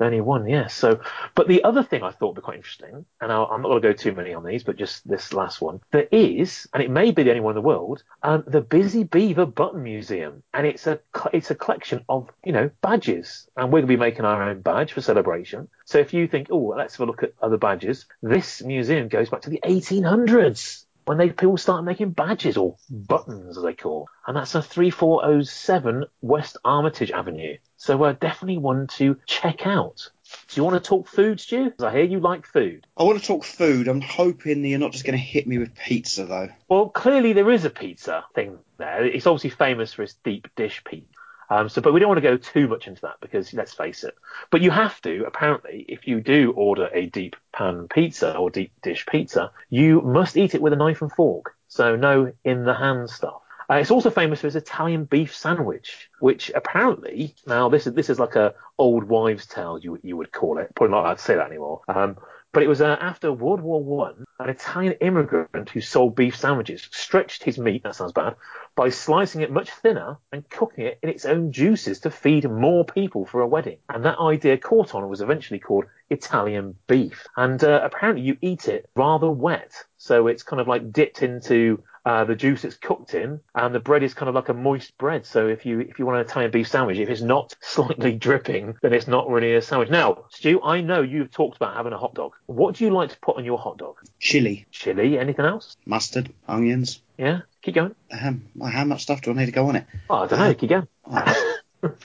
the 0.00 0.06
only 0.06 0.20
one, 0.22 0.48
yes. 0.48 0.74
So, 0.74 1.00
but 1.34 1.46
the 1.46 1.62
other 1.62 1.82
thing 1.82 2.02
I 2.02 2.10
thought 2.10 2.28
would 2.28 2.36
be 2.36 2.40
quite 2.40 2.56
interesting, 2.56 3.04
and 3.20 3.30
I'll, 3.30 3.44
I'm 3.44 3.60
not 3.60 3.68
going 3.68 3.82
to 3.82 3.88
go 3.88 3.92
too 3.92 4.12
many 4.12 4.32
on 4.32 4.44
these, 4.44 4.64
but 4.64 4.76
just 4.76 5.06
this 5.06 5.34
last 5.34 5.60
one. 5.60 5.80
There 5.92 6.08
is, 6.10 6.66
and 6.72 6.82
it 6.82 6.90
may 6.90 7.10
be 7.10 7.22
the 7.22 7.30
only 7.30 7.42
one 7.42 7.52
in 7.52 7.62
the 7.62 7.68
world, 7.68 8.02
um, 8.22 8.42
the 8.46 8.62
Busy 8.62 9.04
Beaver 9.04 9.44
Button 9.44 9.82
Museum, 9.82 10.42
and 10.54 10.66
it's 10.66 10.86
a 10.86 11.00
it's 11.34 11.50
a 11.50 11.54
collection 11.54 12.02
of 12.08 12.30
you 12.44 12.52
know 12.52 12.70
badges, 12.80 13.46
and 13.56 13.66
we're 13.66 13.80
going 13.80 13.88
to 13.88 13.88
be 13.88 13.96
making 13.96 14.24
our 14.24 14.42
own 14.42 14.62
badge 14.62 14.94
for 14.94 15.02
celebration. 15.02 15.68
So 15.84 15.98
if 15.98 16.14
you 16.14 16.26
think, 16.26 16.48
oh, 16.50 16.74
let's 16.76 16.94
have 16.96 17.06
a 17.06 17.10
look 17.10 17.22
at 17.22 17.34
other 17.42 17.58
badges, 17.58 18.06
this 18.22 18.62
museum 18.62 19.08
goes 19.08 19.28
back 19.28 19.42
to 19.42 19.50
the 19.50 19.60
1800s 19.62 20.84
when 21.04 21.18
they 21.18 21.30
people 21.30 21.56
started 21.56 21.82
making 21.82 22.10
badges 22.10 22.56
or 22.56 22.76
buttons 22.88 23.56
as 23.56 23.64
they 23.64 23.74
call, 23.74 24.08
and 24.26 24.36
that's 24.36 24.54
a 24.54 24.62
3407 24.62 26.04
West 26.20 26.56
Armitage 26.64 27.10
Avenue. 27.10 27.56
So 27.76 28.02
uh, 28.04 28.12
definitely 28.12 28.58
one 28.58 28.86
to 28.98 29.16
check 29.26 29.66
out. 29.66 30.10
Do 30.48 30.60
you 30.60 30.64
want 30.64 30.82
to 30.82 30.88
talk 30.88 31.08
food, 31.08 31.40
Stu? 31.40 31.72
I 31.82 31.90
hear 31.90 32.04
you 32.04 32.20
like 32.20 32.46
food. 32.46 32.86
I 32.96 33.02
want 33.02 33.18
to 33.18 33.26
talk 33.26 33.44
food. 33.44 33.88
I'm 33.88 34.00
hoping 34.00 34.62
that 34.62 34.68
you're 34.68 34.78
not 34.78 34.92
just 34.92 35.04
going 35.04 35.18
to 35.18 35.24
hit 35.24 35.46
me 35.46 35.58
with 35.58 35.74
pizza 35.74 36.26
though. 36.26 36.48
Well, 36.68 36.88
clearly 36.88 37.32
there 37.32 37.50
is 37.50 37.64
a 37.64 37.70
pizza 37.70 38.24
thing 38.34 38.58
there. 38.78 39.04
It's 39.04 39.26
obviously 39.26 39.50
famous 39.50 39.92
for 39.92 40.02
its 40.02 40.14
deep 40.22 40.48
dish 40.54 40.82
pizza. 40.84 41.08
Um, 41.50 41.68
so, 41.68 41.82
but 41.82 41.92
we 41.92 41.98
don't 42.00 42.08
want 42.08 42.22
to 42.22 42.28
go 42.28 42.36
too 42.36 42.68
much 42.68 42.86
into 42.86 43.02
that 43.02 43.16
because 43.20 43.52
let's 43.52 43.74
face 43.74 44.04
it. 44.04 44.14
But 44.50 44.62
you 44.62 44.70
have 44.70 45.00
to, 45.02 45.24
apparently, 45.26 45.84
if 45.88 46.06
you 46.06 46.20
do 46.20 46.52
order 46.52 46.88
a 46.92 47.06
deep 47.06 47.36
pan 47.52 47.88
pizza 47.88 48.36
or 48.36 48.50
deep 48.50 48.72
dish 48.82 49.04
pizza, 49.06 49.50
you 49.68 50.00
must 50.00 50.36
eat 50.36 50.54
it 50.54 50.62
with 50.62 50.72
a 50.72 50.76
knife 50.76 51.02
and 51.02 51.12
fork. 51.12 51.56
So 51.66 51.96
no 51.96 52.32
in 52.44 52.64
the 52.64 52.74
hand 52.74 53.10
stuff. 53.10 53.42
Uh, 53.68 53.74
it's 53.74 53.90
also 53.92 54.10
famous 54.10 54.40
for 54.40 54.48
its 54.48 54.56
Italian 54.56 55.04
beef 55.04 55.34
sandwich, 55.36 56.08
which 56.18 56.50
apparently 56.54 57.36
now 57.46 57.68
this 57.68 57.86
is 57.86 57.94
this 57.94 58.10
is 58.10 58.18
like 58.18 58.34
a 58.34 58.54
old 58.78 59.04
wives' 59.04 59.46
tale 59.46 59.78
you 59.78 59.98
you 60.02 60.16
would 60.16 60.32
call 60.32 60.58
it. 60.58 60.74
Probably 60.74 60.92
not 60.92 61.04
allowed 61.04 61.18
to 61.18 61.22
say 61.22 61.36
that 61.36 61.46
anymore. 61.46 61.82
Um, 61.88 62.16
but 62.52 62.62
it 62.62 62.68
was 62.68 62.80
uh, 62.80 62.96
after 63.00 63.32
World 63.32 63.60
War 63.60 63.82
One, 63.82 64.24
an 64.38 64.48
Italian 64.48 64.94
immigrant 65.00 65.70
who 65.70 65.80
sold 65.80 66.16
beef 66.16 66.36
sandwiches 66.36 66.88
stretched 66.90 67.44
his 67.44 67.58
meat. 67.58 67.82
That 67.84 67.94
sounds 67.94 68.12
bad 68.12 68.34
by 68.74 68.88
slicing 68.88 69.42
it 69.42 69.52
much 69.52 69.70
thinner 69.70 70.18
and 70.32 70.48
cooking 70.48 70.86
it 70.86 70.98
in 71.02 71.08
its 71.08 71.24
own 71.24 71.52
juices 71.52 72.00
to 72.00 72.10
feed 72.10 72.50
more 72.50 72.84
people 72.84 73.26
for 73.26 73.40
a 73.40 73.46
wedding. 73.46 73.78
And 73.88 74.04
that 74.04 74.18
idea 74.18 74.58
caught 74.58 74.94
on 74.94 75.02
and 75.02 75.10
was 75.10 75.20
eventually 75.20 75.60
called 75.60 75.84
Italian 76.08 76.76
beef. 76.86 77.26
And 77.36 77.62
uh, 77.62 77.80
apparently 77.84 78.22
you 78.24 78.36
eat 78.40 78.68
it 78.68 78.88
rather 78.96 79.30
wet, 79.30 79.72
so 79.98 80.26
it's 80.26 80.42
kind 80.42 80.60
of 80.60 80.68
like 80.68 80.92
dipped 80.92 81.22
into 81.22 81.82
uh, 82.04 82.24
the 82.24 82.34
juice 82.34 82.64
it's 82.64 82.76
cooked 82.76 83.14
in, 83.14 83.40
and 83.54 83.74
the 83.74 83.80
bread 83.80 84.02
is 84.02 84.14
kind 84.14 84.28
of 84.28 84.34
like 84.34 84.48
a 84.48 84.54
moist 84.54 84.96
bread. 84.98 85.26
So 85.26 85.48
if 85.48 85.66
you 85.66 85.80
if 85.80 85.98
you 85.98 86.06
want 86.06 86.18
an 86.18 86.26
Italian 86.26 86.50
beef 86.50 86.68
sandwich, 86.68 86.98
if 86.98 87.08
it's 87.08 87.20
not 87.20 87.54
slightly 87.60 88.12
dripping, 88.12 88.76
then 88.82 88.92
it's 88.92 89.08
not 89.08 89.28
really 89.28 89.54
a 89.54 89.62
sandwich. 89.62 89.90
Now, 89.90 90.24
Stu, 90.30 90.60
I 90.62 90.80
know 90.80 91.02
you've 91.02 91.30
talked 91.30 91.56
about 91.56 91.74
having 91.74 91.92
a 91.92 91.98
hot 91.98 92.14
dog. 92.14 92.32
What 92.46 92.76
do 92.76 92.84
you 92.84 92.90
like 92.90 93.10
to 93.10 93.18
put 93.18 93.36
on 93.36 93.44
your 93.44 93.58
hot 93.58 93.78
dog? 93.78 93.96
Chili, 94.18 94.66
Chili? 94.70 95.18
Anything 95.18 95.44
else? 95.44 95.76
mustard, 95.86 96.32
onions. 96.48 97.02
Yeah, 97.18 97.40
keep 97.62 97.74
going. 97.74 97.94
Um, 98.10 98.46
how 98.62 98.84
much 98.84 99.02
stuff 99.02 99.20
do 99.22 99.30
I 99.30 99.34
need 99.34 99.46
to 99.46 99.52
go 99.52 99.68
on 99.68 99.76
it? 99.76 99.86
Oh, 100.08 100.24
I 100.24 100.26
don't 100.26 100.38
know. 100.38 100.54
Keep 100.54 100.70
going. 100.70 100.88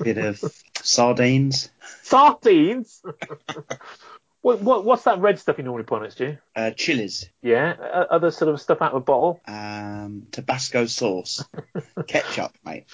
bit 0.04 0.18
of 0.18 0.44
sardines, 0.82 1.70
Sardines. 2.02 3.02
what, 4.46 4.62
what 4.62 4.86
what's 4.86 5.04
that 5.04 5.20
red 5.20 5.40
stuff 5.40 5.58
you 5.58 5.64
normally 5.64 5.84
put 5.86 6.00
on 6.02 6.06
it, 6.06 6.12
Stu? 6.12 6.38
uh, 6.56 6.72
chilies, 6.72 7.30
Yeah, 7.42 7.74
uh, 7.82 8.06
other 8.12 8.30
sort 8.30 8.54
of 8.54 8.62
stuff 8.62 8.82
out 8.82 8.92
of 8.92 8.98
a 8.98 9.00
bottle. 9.02 9.42
um, 9.48 10.28
Tabasco 10.32 10.86
sauce, 10.86 11.44
ketchup, 12.08 12.52
mate. 12.64 12.86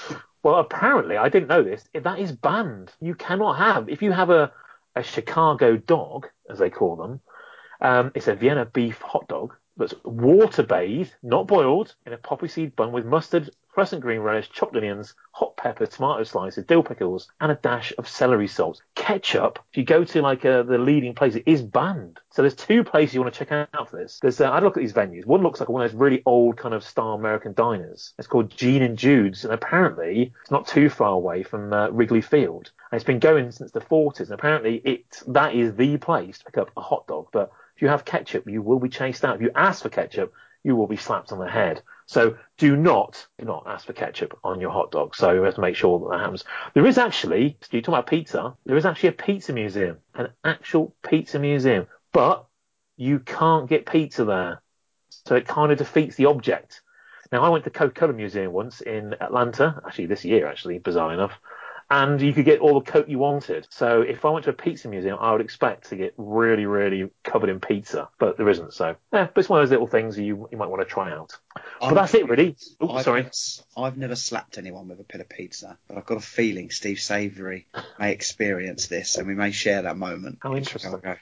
Well, 0.43 0.55
apparently, 0.55 1.17
I 1.17 1.29
didn't 1.29 1.49
know 1.49 1.61
this. 1.63 1.83
That 1.93 2.19
is 2.19 2.31
banned. 2.31 2.93
You 3.01 3.15
cannot 3.15 3.57
have 3.57 3.89
if 3.89 4.01
you 4.01 4.11
have 4.11 4.29
a 4.29 4.51
a 4.95 5.03
Chicago 5.03 5.77
dog, 5.77 6.27
as 6.49 6.57
they 6.59 6.69
call 6.69 6.95
them. 6.95 7.19
Um, 7.81 8.11
it's 8.15 8.27
a 8.27 8.35
Vienna 8.35 8.65
beef 8.65 8.99
hot 9.01 9.27
dog 9.27 9.55
that's 9.81 9.95
water 10.03 10.63
bathed, 10.63 11.13
not 11.23 11.47
boiled, 11.47 11.95
in 12.05 12.13
a 12.13 12.17
poppy 12.17 12.47
seed 12.47 12.75
bun 12.75 12.91
with 12.91 13.05
mustard, 13.05 13.49
crescent 13.71 14.01
green 14.01 14.19
relish, 14.19 14.49
chopped 14.49 14.75
onions, 14.75 15.13
hot 15.31 15.55
pepper, 15.55 15.85
tomato 15.85 16.23
slices, 16.23 16.65
dill 16.65 16.83
pickles, 16.83 17.29
and 17.39 17.51
a 17.51 17.55
dash 17.55 17.93
of 17.97 18.07
celery 18.07 18.47
salt. 18.47 18.81
Ketchup, 18.95 19.59
if 19.71 19.77
you 19.77 19.83
go 19.83 20.03
to 20.03 20.21
like 20.21 20.45
uh, 20.45 20.63
the 20.63 20.77
leading 20.77 21.15
place, 21.15 21.35
it 21.35 21.43
is 21.45 21.61
banned. 21.61 22.19
So 22.31 22.41
there's 22.41 22.55
two 22.55 22.83
places 22.83 23.15
you 23.15 23.21
want 23.21 23.33
to 23.33 23.45
check 23.45 23.51
out 23.51 23.89
for 23.89 23.97
this. 23.97 24.19
There's, 24.21 24.41
uh, 24.41 24.49
I 24.49 24.59
look 24.59 24.77
at 24.77 24.81
these 24.81 24.93
venues. 24.93 25.25
One 25.25 25.41
looks 25.41 25.59
like 25.59 25.69
one 25.69 25.83
of 25.83 25.91
those 25.91 25.99
really 25.99 26.21
old 26.25 26.57
kind 26.57 26.73
of 26.73 26.83
style 26.83 27.13
American 27.13 27.53
diners. 27.53 28.13
It's 28.17 28.27
called 28.27 28.55
Gene 28.55 28.81
and 28.81 28.97
Jude's, 28.97 29.45
and 29.45 29.53
apparently 29.53 30.33
it's 30.41 30.51
not 30.51 30.67
too 30.67 30.89
far 30.89 31.13
away 31.13 31.43
from 31.43 31.71
uh, 31.73 31.89
Wrigley 31.89 32.21
Field. 32.21 32.71
And 32.91 32.97
it's 32.97 33.05
been 33.05 33.19
going 33.19 33.51
since 33.51 33.71
the 33.71 33.79
40s, 33.79 34.19
and 34.19 34.31
apparently 34.31 34.81
it 34.83 35.05
that 35.27 35.55
is 35.55 35.75
the 35.75 35.97
place 35.97 36.39
to 36.39 36.45
pick 36.45 36.57
up 36.57 36.71
a 36.75 36.81
hot 36.81 37.07
dog. 37.07 37.27
But 37.31 37.51
you 37.81 37.87
have 37.87 38.05
ketchup, 38.05 38.47
you 38.47 38.61
will 38.61 38.79
be 38.79 38.89
chased 38.89 39.25
out. 39.25 39.35
If 39.35 39.41
you 39.41 39.51
ask 39.55 39.83
for 39.83 39.89
ketchup, 39.89 40.33
you 40.63 40.75
will 40.75 40.87
be 40.87 40.97
slapped 40.97 41.31
on 41.31 41.39
the 41.39 41.49
head. 41.49 41.81
So 42.05 42.37
do 42.57 42.75
not, 42.75 43.25
do 43.39 43.45
not 43.45 43.65
ask 43.67 43.85
for 43.85 43.93
ketchup 43.93 44.37
on 44.43 44.61
your 44.61 44.71
hot 44.71 44.91
dog. 44.91 45.15
So 45.15 45.31
you 45.31 45.41
have 45.41 45.55
to 45.55 45.61
make 45.61 45.75
sure 45.75 45.99
that 45.99 46.09
that 46.11 46.19
happens. 46.19 46.43
There 46.73 46.85
is 46.85 46.97
actually, 46.97 47.57
you 47.71 47.81
talk 47.81 47.93
about 47.93 48.07
pizza, 48.07 48.55
there 48.65 48.77
is 48.77 48.85
actually 48.85 49.09
a 49.09 49.13
pizza 49.13 49.53
museum, 49.53 49.97
an 50.13 50.29
actual 50.43 50.93
pizza 51.03 51.39
museum, 51.39 51.87
but 52.11 52.45
you 52.97 53.19
can't 53.19 53.69
get 53.69 53.85
pizza 53.85 54.25
there. 54.25 54.61
So 55.25 55.35
it 55.35 55.47
kind 55.47 55.71
of 55.71 55.77
defeats 55.77 56.15
the 56.15 56.25
object. 56.25 56.81
Now 57.31 57.43
I 57.43 57.49
went 57.49 57.63
to 57.63 57.69
Coca-Cola 57.69 58.13
Museum 58.13 58.51
once 58.51 58.81
in 58.81 59.15
Atlanta, 59.21 59.81
actually 59.85 60.07
this 60.07 60.25
year, 60.25 60.47
actually, 60.47 60.79
bizarre 60.79 61.13
enough. 61.13 61.39
And 61.91 62.21
you 62.21 62.33
could 62.33 62.45
get 62.45 62.61
all 62.61 62.79
the 62.79 62.89
coat 62.89 63.09
you 63.09 63.19
wanted. 63.19 63.67
So 63.69 64.01
if 64.01 64.23
I 64.23 64.29
went 64.29 64.45
to 64.45 64.51
a 64.51 64.53
pizza 64.53 64.87
museum, 64.87 65.17
I 65.19 65.33
would 65.33 65.41
expect 65.41 65.89
to 65.89 65.97
get 65.97 66.13
really, 66.17 66.65
really 66.65 67.11
covered 67.23 67.49
in 67.49 67.59
pizza, 67.59 68.07
but 68.17 68.37
there 68.37 68.47
isn't. 68.47 68.73
So 68.73 68.95
yeah, 69.11 69.27
but 69.31 69.37
it's 69.37 69.49
one 69.49 69.61
of 69.61 69.67
those 69.67 69.71
little 69.71 69.87
things 69.87 70.17
you 70.17 70.47
you 70.49 70.57
might 70.57 70.69
want 70.69 70.81
to 70.81 70.85
try 70.85 71.11
out. 71.11 71.37
But 71.81 71.93
that's 71.93 72.13
it, 72.13 72.29
really. 72.29 72.55
Oh, 72.79 72.91
I've 72.91 73.03
sorry. 73.03 73.29
I've 73.75 73.97
never 73.97 74.15
slapped 74.15 74.57
anyone 74.57 74.87
with 74.87 75.01
a 75.01 75.03
bit 75.03 75.19
of 75.19 75.27
pizza, 75.27 75.77
but 75.89 75.97
I've 75.97 76.05
got 76.05 76.17
a 76.17 76.21
feeling 76.21 76.71
Steve 76.71 76.99
Savory 76.99 77.67
may 77.99 78.13
experience 78.13 78.87
this, 78.87 79.17
and 79.17 79.27
we 79.27 79.35
may 79.35 79.51
share 79.51 79.81
that 79.81 79.97
moment. 79.97 80.39
How 80.41 80.55
interesting. 80.55 80.91
Chicago. 80.91 81.17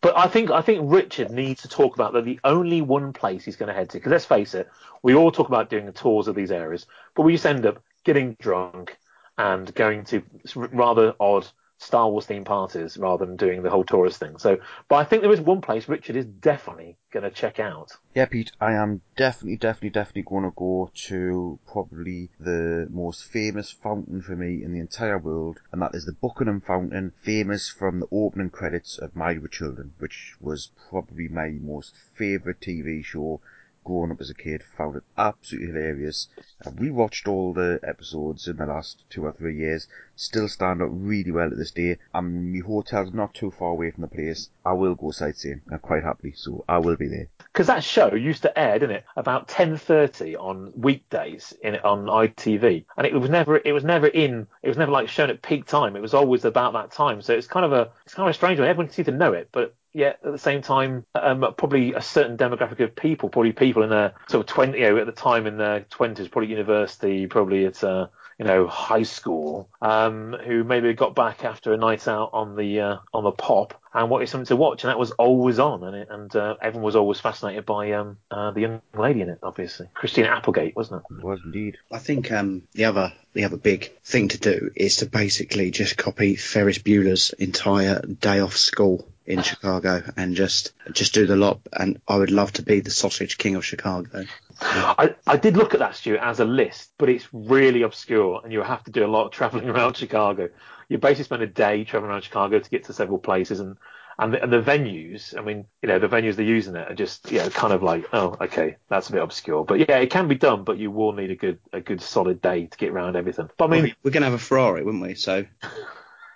But 0.00 0.18
I 0.18 0.26
think 0.26 0.50
I 0.50 0.62
think 0.62 0.80
Richard 0.90 1.30
needs 1.30 1.62
to 1.62 1.68
talk 1.68 1.94
about 1.94 2.14
that. 2.14 2.24
The 2.24 2.40
only 2.42 2.82
one 2.82 3.12
place 3.12 3.44
he's 3.44 3.54
going 3.54 3.68
to 3.68 3.74
head 3.74 3.90
to, 3.90 3.98
because 3.98 4.10
let's 4.10 4.24
face 4.24 4.54
it, 4.54 4.68
we 5.04 5.14
all 5.14 5.30
talk 5.30 5.46
about 5.46 5.70
doing 5.70 5.86
the 5.86 5.92
tours 5.92 6.26
of 6.26 6.34
these 6.34 6.50
areas, 6.50 6.86
but 7.14 7.22
we 7.22 7.34
just 7.34 7.46
end 7.46 7.64
up 7.64 7.80
getting 8.02 8.36
drunk 8.40 8.96
and 9.40 9.74
going 9.74 10.04
to 10.04 10.22
rather 10.54 11.14
odd 11.18 11.46
Star 11.78 12.10
Wars 12.10 12.26
themed 12.26 12.44
parties 12.44 12.98
rather 12.98 13.24
than 13.24 13.36
doing 13.36 13.62
the 13.62 13.70
whole 13.70 13.84
tourist 13.84 14.20
thing. 14.20 14.36
So, 14.36 14.58
but 14.90 14.96
I 14.96 15.04
think 15.04 15.22
there 15.22 15.32
is 15.32 15.40
one 15.40 15.62
place 15.62 15.88
Richard 15.88 16.14
is 16.14 16.26
definitely 16.26 16.98
going 17.10 17.22
to 17.22 17.30
check 17.30 17.58
out. 17.58 17.90
Yeah, 18.14 18.26
Pete, 18.26 18.52
I 18.60 18.74
am 18.74 19.00
definitely, 19.16 19.56
definitely, 19.56 19.90
definitely 19.90 20.24
going 20.24 20.44
to 20.44 20.52
go 20.54 20.90
to 21.06 21.58
probably 21.66 22.28
the 22.38 22.86
most 22.90 23.24
famous 23.24 23.70
fountain 23.70 24.20
for 24.20 24.36
me 24.36 24.62
in 24.62 24.74
the 24.74 24.80
entire 24.80 25.18
world, 25.18 25.60
and 25.72 25.80
that 25.80 25.94
is 25.94 26.04
the 26.04 26.12
Buckingham 26.12 26.60
Fountain, 26.60 27.14
famous 27.22 27.70
from 27.70 28.00
the 28.00 28.08
opening 28.12 28.50
credits 28.50 28.98
of 28.98 29.16
Married 29.16 29.40
with 29.40 29.52
Children, 29.52 29.94
which 29.98 30.34
was 30.38 30.70
probably 30.90 31.28
my 31.28 31.48
most 31.48 31.94
favourite 32.14 32.60
TV 32.60 33.02
show 33.02 33.40
growing 33.84 34.10
up 34.10 34.20
as 34.20 34.30
a 34.30 34.34
kid. 34.34 34.62
Found 34.76 34.96
it 34.96 35.02
absolutely 35.16 35.68
hilarious. 35.68 36.28
And 36.60 36.78
we 36.78 36.90
watched 36.90 37.26
all 37.26 37.52
the 37.52 37.80
episodes 37.82 38.46
in 38.46 38.56
the 38.56 38.66
last 38.66 39.04
two 39.10 39.24
or 39.24 39.32
three 39.32 39.56
years. 39.56 39.88
Still 40.16 40.48
stand 40.48 40.82
up 40.82 40.88
really 40.92 41.30
well 41.30 41.50
to 41.50 41.56
this 41.56 41.70
day. 41.70 41.98
And 42.14 42.52
my 42.52 42.60
hotel's 42.60 43.12
not 43.12 43.34
too 43.34 43.50
far 43.50 43.70
away 43.70 43.90
from 43.90 44.02
the 44.02 44.08
place. 44.08 44.50
I 44.64 44.72
will 44.74 44.94
go 44.94 45.10
sightseeing 45.10 45.62
uh, 45.72 45.78
quite 45.78 46.02
happily, 46.02 46.32
so 46.36 46.64
I 46.68 46.78
will 46.78 46.96
be 46.96 47.08
there. 47.08 47.28
Because 47.38 47.66
that 47.68 47.82
show 47.82 48.14
used 48.14 48.42
to 48.42 48.58
air, 48.58 48.78
didn't 48.78 48.96
it, 48.96 49.04
about 49.16 49.48
10:30 49.48 50.36
on 50.36 50.72
weekdays 50.76 51.54
in 51.62 51.76
on 51.76 52.06
ITV, 52.06 52.84
and 52.96 53.06
it 53.06 53.14
was 53.14 53.30
never 53.30 53.60
it 53.64 53.72
was 53.72 53.84
never 53.84 54.06
in 54.06 54.46
it 54.62 54.68
was 54.68 54.76
never 54.76 54.92
like 54.92 55.08
shown 55.08 55.30
at 55.30 55.42
peak 55.42 55.66
time. 55.66 55.96
It 55.96 56.02
was 56.02 56.14
always 56.14 56.44
about 56.44 56.74
that 56.74 56.92
time. 56.92 57.22
So 57.22 57.34
it's 57.34 57.46
kind 57.46 57.64
of 57.64 57.72
a 57.72 57.90
it's 58.04 58.14
kind 58.14 58.28
of 58.28 58.34
a 58.34 58.34
strange 58.34 58.58
one. 58.58 58.68
Everyone 58.68 58.92
seems 58.92 59.06
to 59.06 59.12
know 59.12 59.32
it, 59.32 59.48
but 59.52 59.74
yet 59.92 60.20
at 60.24 60.32
the 60.32 60.38
same 60.38 60.62
time, 60.62 61.04
um, 61.14 61.40
probably 61.56 61.94
a 61.94 62.00
certain 62.00 62.36
demographic 62.36 62.80
of 62.80 62.94
people, 62.94 63.28
probably 63.28 63.52
people 63.52 63.82
in 63.82 63.90
their 63.90 64.14
sort 64.28 64.48
of 64.48 64.54
20, 64.54 64.78
you 64.78 64.90
know, 64.90 64.96
at 64.98 65.06
the 65.06 65.12
time 65.12 65.46
in 65.46 65.56
their 65.56 65.80
20s, 65.80 66.30
probably 66.30 66.50
university, 66.50 67.26
probably 67.26 67.64
it's 67.64 67.82
uh, 67.82 68.06
you 68.40 68.46
know, 68.46 68.66
high 68.66 69.02
school, 69.02 69.68
um, 69.82 70.34
who 70.46 70.64
maybe 70.64 70.94
got 70.94 71.14
back 71.14 71.44
after 71.44 71.74
a 71.74 71.76
night 71.76 72.08
out 72.08 72.30
on 72.32 72.56
the 72.56 72.80
uh, 72.80 72.96
on 73.12 73.22
the 73.22 73.32
pop 73.32 73.78
and 73.92 74.08
wanted 74.08 74.30
something 74.30 74.46
to 74.46 74.56
watch, 74.56 74.82
and 74.82 74.88
that 74.88 74.98
was 74.98 75.10
always 75.10 75.58
on, 75.58 75.84
and 75.84 75.94
it, 75.94 76.08
and 76.10 76.34
uh, 76.34 76.56
everyone 76.62 76.86
was 76.86 76.96
always 76.96 77.20
fascinated 77.20 77.66
by 77.66 77.92
um, 77.92 78.16
uh, 78.30 78.50
the 78.52 78.62
young 78.62 78.80
lady 78.96 79.20
in 79.20 79.28
it, 79.28 79.40
obviously, 79.42 79.88
Christina 79.92 80.28
Applegate, 80.28 80.74
wasn't 80.74 81.02
it? 81.02 81.16
It 81.18 81.22
was 81.22 81.40
indeed. 81.44 81.76
I 81.92 81.98
think 81.98 82.32
um, 82.32 82.62
the 82.72 82.86
other 82.86 83.12
the 83.34 83.44
other 83.44 83.58
big 83.58 83.92
thing 84.04 84.28
to 84.28 84.38
do 84.38 84.70
is 84.74 84.96
to 84.96 85.06
basically 85.06 85.70
just 85.70 85.98
copy 85.98 86.34
Ferris 86.36 86.78
Bueller's 86.78 87.34
entire 87.34 88.00
day 88.00 88.40
off 88.40 88.56
school 88.56 89.06
in 89.30 89.42
Chicago 89.42 90.02
and 90.16 90.34
just 90.34 90.72
just 90.92 91.14
do 91.14 91.26
the 91.26 91.36
lot. 91.36 91.60
And 91.72 92.00
I 92.08 92.16
would 92.16 92.30
love 92.30 92.52
to 92.54 92.62
be 92.62 92.80
the 92.80 92.90
sausage 92.90 93.38
king 93.38 93.54
of 93.54 93.64
Chicago. 93.64 94.24
I, 94.60 95.14
I 95.26 95.36
did 95.36 95.56
look 95.56 95.72
at 95.72 95.80
that, 95.80 95.96
Stuart, 95.96 96.20
as 96.20 96.40
a 96.40 96.44
list, 96.44 96.92
but 96.98 97.08
it's 97.08 97.26
really 97.32 97.82
obscure, 97.82 98.40
and 98.42 98.52
you 98.52 98.60
have 98.62 98.84
to 98.84 98.90
do 98.90 99.04
a 99.04 99.08
lot 99.08 99.26
of 99.26 99.32
travelling 99.32 99.68
around 99.74 99.96
Chicago. 99.96 100.50
You 100.88 100.98
basically 100.98 101.24
spend 101.24 101.42
a 101.42 101.46
day 101.46 101.84
travelling 101.84 102.10
around 102.10 102.22
Chicago 102.22 102.58
to 102.58 102.70
get 102.70 102.84
to 102.84 102.92
several 102.92 103.18
places, 103.18 103.60
and 103.60 103.76
and 104.18 104.34
the, 104.34 104.42
and 104.42 104.52
the 104.52 104.60
venues. 104.60 105.36
I 105.36 105.42
mean, 105.42 105.66
you 105.82 105.88
know, 105.88 105.98
the 105.98 106.08
venues 106.08 106.36
they're 106.36 106.44
using 106.44 106.76
it 106.76 106.90
are 106.90 106.94
just, 106.94 107.30
you 107.32 107.38
know, 107.38 107.48
kind 107.48 107.72
of 107.72 107.82
like, 107.82 108.06
oh, 108.12 108.36
okay, 108.40 108.76
that's 108.88 109.08
a 109.08 109.12
bit 109.12 109.22
obscure, 109.22 109.64
but 109.64 109.78
yeah, 109.78 109.96
it 109.96 110.10
can 110.10 110.28
be 110.28 110.34
done, 110.34 110.64
but 110.64 110.76
you 110.76 110.90
will 110.90 111.12
need 111.12 111.30
a 111.30 111.36
good 111.36 111.58
a 111.72 111.80
good 111.80 112.02
solid 112.02 112.42
day 112.42 112.66
to 112.66 112.78
get 112.78 112.90
around 112.90 113.16
everything. 113.16 113.48
But 113.56 113.72
I 113.72 113.80
mean, 113.80 113.94
we're 114.02 114.10
gonna 114.10 114.26
have 114.26 114.34
a 114.34 114.38
Ferrari, 114.38 114.84
wouldn't 114.84 115.02
we? 115.02 115.14
So 115.14 115.46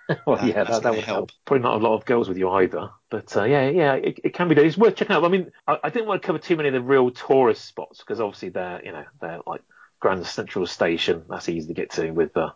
well, 0.25 0.37
That- 0.37 0.45
yeah, 0.47 0.63
that, 0.63 0.83
that 0.83 0.95
would 0.95 1.03
help. 1.03 1.31
help. 1.31 1.31
Probably 1.45 1.63
not 1.63 1.81
a 1.81 1.83
lot 1.83 1.95
of 1.95 2.05
girls 2.05 2.27
with 2.29 2.37
you 2.37 2.49
either, 2.51 2.89
but 3.09 3.35
uh, 3.35 3.43
yeah, 3.43 3.69
yeah, 3.69 3.93
it, 3.93 4.19
it 4.23 4.33
can 4.33 4.47
be 4.47 4.55
done. 4.55 4.65
It's 4.65 4.77
worth 4.77 4.95
checking 4.95 5.15
out. 5.15 5.23
I 5.23 5.29
mean, 5.29 5.51
I, 5.67 5.77
I 5.83 5.89
didn't 5.89 6.07
want 6.07 6.21
to 6.21 6.25
cover 6.25 6.39
too 6.39 6.55
many 6.55 6.67
of 6.69 6.73
the 6.73 6.81
real 6.81 7.11
tourist 7.11 7.65
spots 7.65 7.99
because 7.99 8.19
obviously 8.19 8.49
they're, 8.49 8.81
you 8.85 8.91
know, 8.91 9.05
they're 9.21 9.39
like 9.47 9.61
Grand 9.99 10.25
Central 10.25 10.67
Station. 10.67 11.23
That's 11.29 11.49
easy 11.49 11.67
to 11.67 11.73
get 11.73 11.91
to 11.91 12.11
with 12.11 12.33
the, 12.33 12.53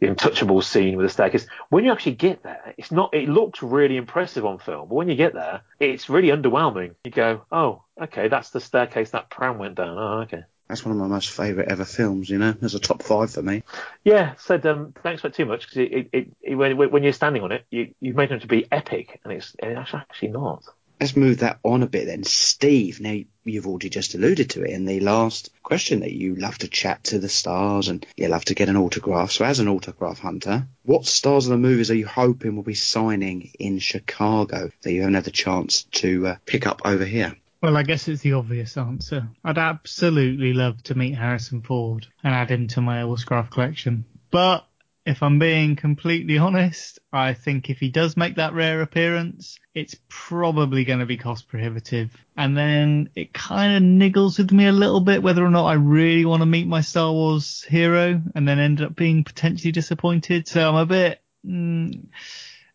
the 0.00 0.08
untouchable 0.08 0.60
scene 0.60 0.96
with 0.96 1.06
the 1.06 1.10
staircase. 1.10 1.46
When 1.70 1.84
you 1.84 1.92
actually 1.92 2.16
get 2.16 2.42
there, 2.42 2.74
it's 2.76 2.90
not. 2.92 3.14
It 3.14 3.28
looks 3.28 3.62
really 3.62 3.96
impressive 3.96 4.44
on 4.44 4.58
film, 4.58 4.88
but 4.88 4.94
when 4.94 5.08
you 5.08 5.14
get 5.14 5.32
there, 5.34 5.62
it's 5.80 6.10
really 6.10 6.28
underwhelming. 6.28 6.94
You 7.04 7.10
go, 7.10 7.42
oh, 7.50 7.84
okay, 8.00 8.28
that's 8.28 8.50
the 8.50 8.60
staircase 8.60 9.10
that 9.10 9.30
pram 9.30 9.58
went 9.58 9.76
down. 9.76 9.96
Oh, 9.96 10.20
okay. 10.22 10.42
That's 10.72 10.86
one 10.86 10.92
of 10.92 10.98
my 10.98 11.06
most 11.06 11.28
favourite 11.28 11.68
ever 11.68 11.84
films. 11.84 12.30
You 12.30 12.38
know, 12.38 12.52
there's 12.52 12.74
a 12.74 12.80
top 12.80 13.02
five 13.02 13.30
for 13.30 13.42
me. 13.42 13.62
Yeah, 14.04 14.36
said 14.38 14.64
um, 14.64 14.94
don't 15.04 15.12
expect 15.12 15.36
too 15.36 15.44
much 15.44 15.66
because 15.66 15.76
it, 15.76 16.08
it, 16.14 16.32
it, 16.40 16.54
when, 16.54 16.78
when 16.78 17.02
you're 17.02 17.12
standing 17.12 17.42
on 17.42 17.52
it, 17.52 17.66
you, 17.70 17.94
you've 18.00 18.16
made 18.16 18.32
it 18.32 18.40
to 18.40 18.46
be 18.46 18.66
epic, 18.72 19.20
and 19.22 19.34
it's, 19.34 19.54
it's 19.58 19.92
actually 19.92 20.28
not. 20.28 20.64
Let's 20.98 21.14
move 21.14 21.40
that 21.40 21.58
on 21.62 21.82
a 21.82 21.86
bit 21.86 22.06
then. 22.06 22.24
Steve, 22.24 23.02
now 23.02 23.18
you've 23.44 23.66
already 23.66 23.90
just 23.90 24.14
alluded 24.14 24.48
to 24.50 24.62
it 24.62 24.70
in 24.70 24.86
the 24.86 25.00
last 25.00 25.50
question 25.62 26.00
that 26.00 26.12
you 26.12 26.36
love 26.36 26.56
to 26.58 26.68
chat 26.68 27.04
to 27.04 27.18
the 27.18 27.28
stars 27.28 27.88
and 27.88 28.06
you 28.16 28.28
love 28.28 28.46
to 28.46 28.54
get 28.54 28.70
an 28.70 28.78
autograph. 28.78 29.30
So 29.30 29.44
as 29.44 29.58
an 29.58 29.68
autograph 29.68 30.20
hunter, 30.20 30.68
what 30.84 31.04
stars 31.04 31.46
of 31.46 31.50
the 31.50 31.58
movies 31.58 31.90
are 31.90 31.96
you 31.96 32.06
hoping 32.06 32.56
will 32.56 32.62
be 32.62 32.74
signing 32.74 33.50
in 33.58 33.78
Chicago 33.78 34.70
that 34.80 34.92
you 34.92 35.00
haven't 35.00 35.16
had 35.16 35.24
the 35.24 35.32
chance 35.32 35.82
to 35.82 36.28
uh, 36.28 36.36
pick 36.46 36.66
up 36.66 36.80
over 36.86 37.04
here? 37.04 37.36
Well, 37.62 37.76
I 37.76 37.84
guess 37.84 38.08
it's 38.08 38.22
the 38.22 38.32
obvious 38.32 38.76
answer. 38.76 39.28
I'd 39.44 39.56
absolutely 39.56 40.52
love 40.52 40.82
to 40.84 40.96
meet 40.96 41.12
Harrison 41.14 41.62
Ford 41.62 42.08
and 42.24 42.34
add 42.34 42.50
him 42.50 42.66
to 42.68 42.80
my 42.80 43.04
autograph 43.04 43.50
collection. 43.50 44.04
But 44.32 44.66
if 45.06 45.22
I'm 45.22 45.38
being 45.38 45.76
completely 45.76 46.38
honest, 46.38 46.98
I 47.12 47.34
think 47.34 47.70
if 47.70 47.78
he 47.78 47.88
does 47.88 48.16
make 48.16 48.34
that 48.34 48.52
rare 48.52 48.82
appearance, 48.82 49.60
it's 49.76 49.94
probably 50.08 50.84
going 50.84 50.98
to 50.98 51.06
be 51.06 51.16
cost 51.16 51.46
prohibitive. 51.46 52.10
And 52.36 52.56
then 52.56 53.10
it 53.14 53.32
kind 53.32 53.76
of 53.76 53.82
niggles 53.84 54.38
with 54.38 54.50
me 54.50 54.66
a 54.66 54.72
little 54.72 55.00
bit 55.00 55.22
whether 55.22 55.44
or 55.44 55.50
not 55.50 55.66
I 55.66 55.74
really 55.74 56.24
want 56.24 56.42
to 56.42 56.46
meet 56.46 56.66
my 56.66 56.80
Star 56.80 57.12
Wars 57.12 57.62
hero 57.62 58.20
and 58.34 58.48
then 58.48 58.58
end 58.58 58.80
up 58.80 58.96
being 58.96 59.22
potentially 59.22 59.70
disappointed. 59.70 60.48
So 60.48 60.68
I'm 60.68 60.74
a 60.74 60.86
bit, 60.86 61.20
mm, 61.46 62.06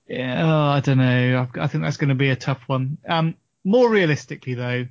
yeah, 0.08 0.44
oh, 0.46 0.70
I 0.72 0.80
don't 0.80 0.98
know. 0.98 1.42
I've, 1.42 1.62
I 1.62 1.68
think 1.68 1.84
that's 1.84 1.98
going 1.98 2.10
to 2.10 2.16
be 2.16 2.30
a 2.30 2.38
tough 2.38 2.62
one. 2.68 3.00
Um, 3.06 3.36
more 3.68 3.90
realistically 3.90 4.54
though, 4.54 4.88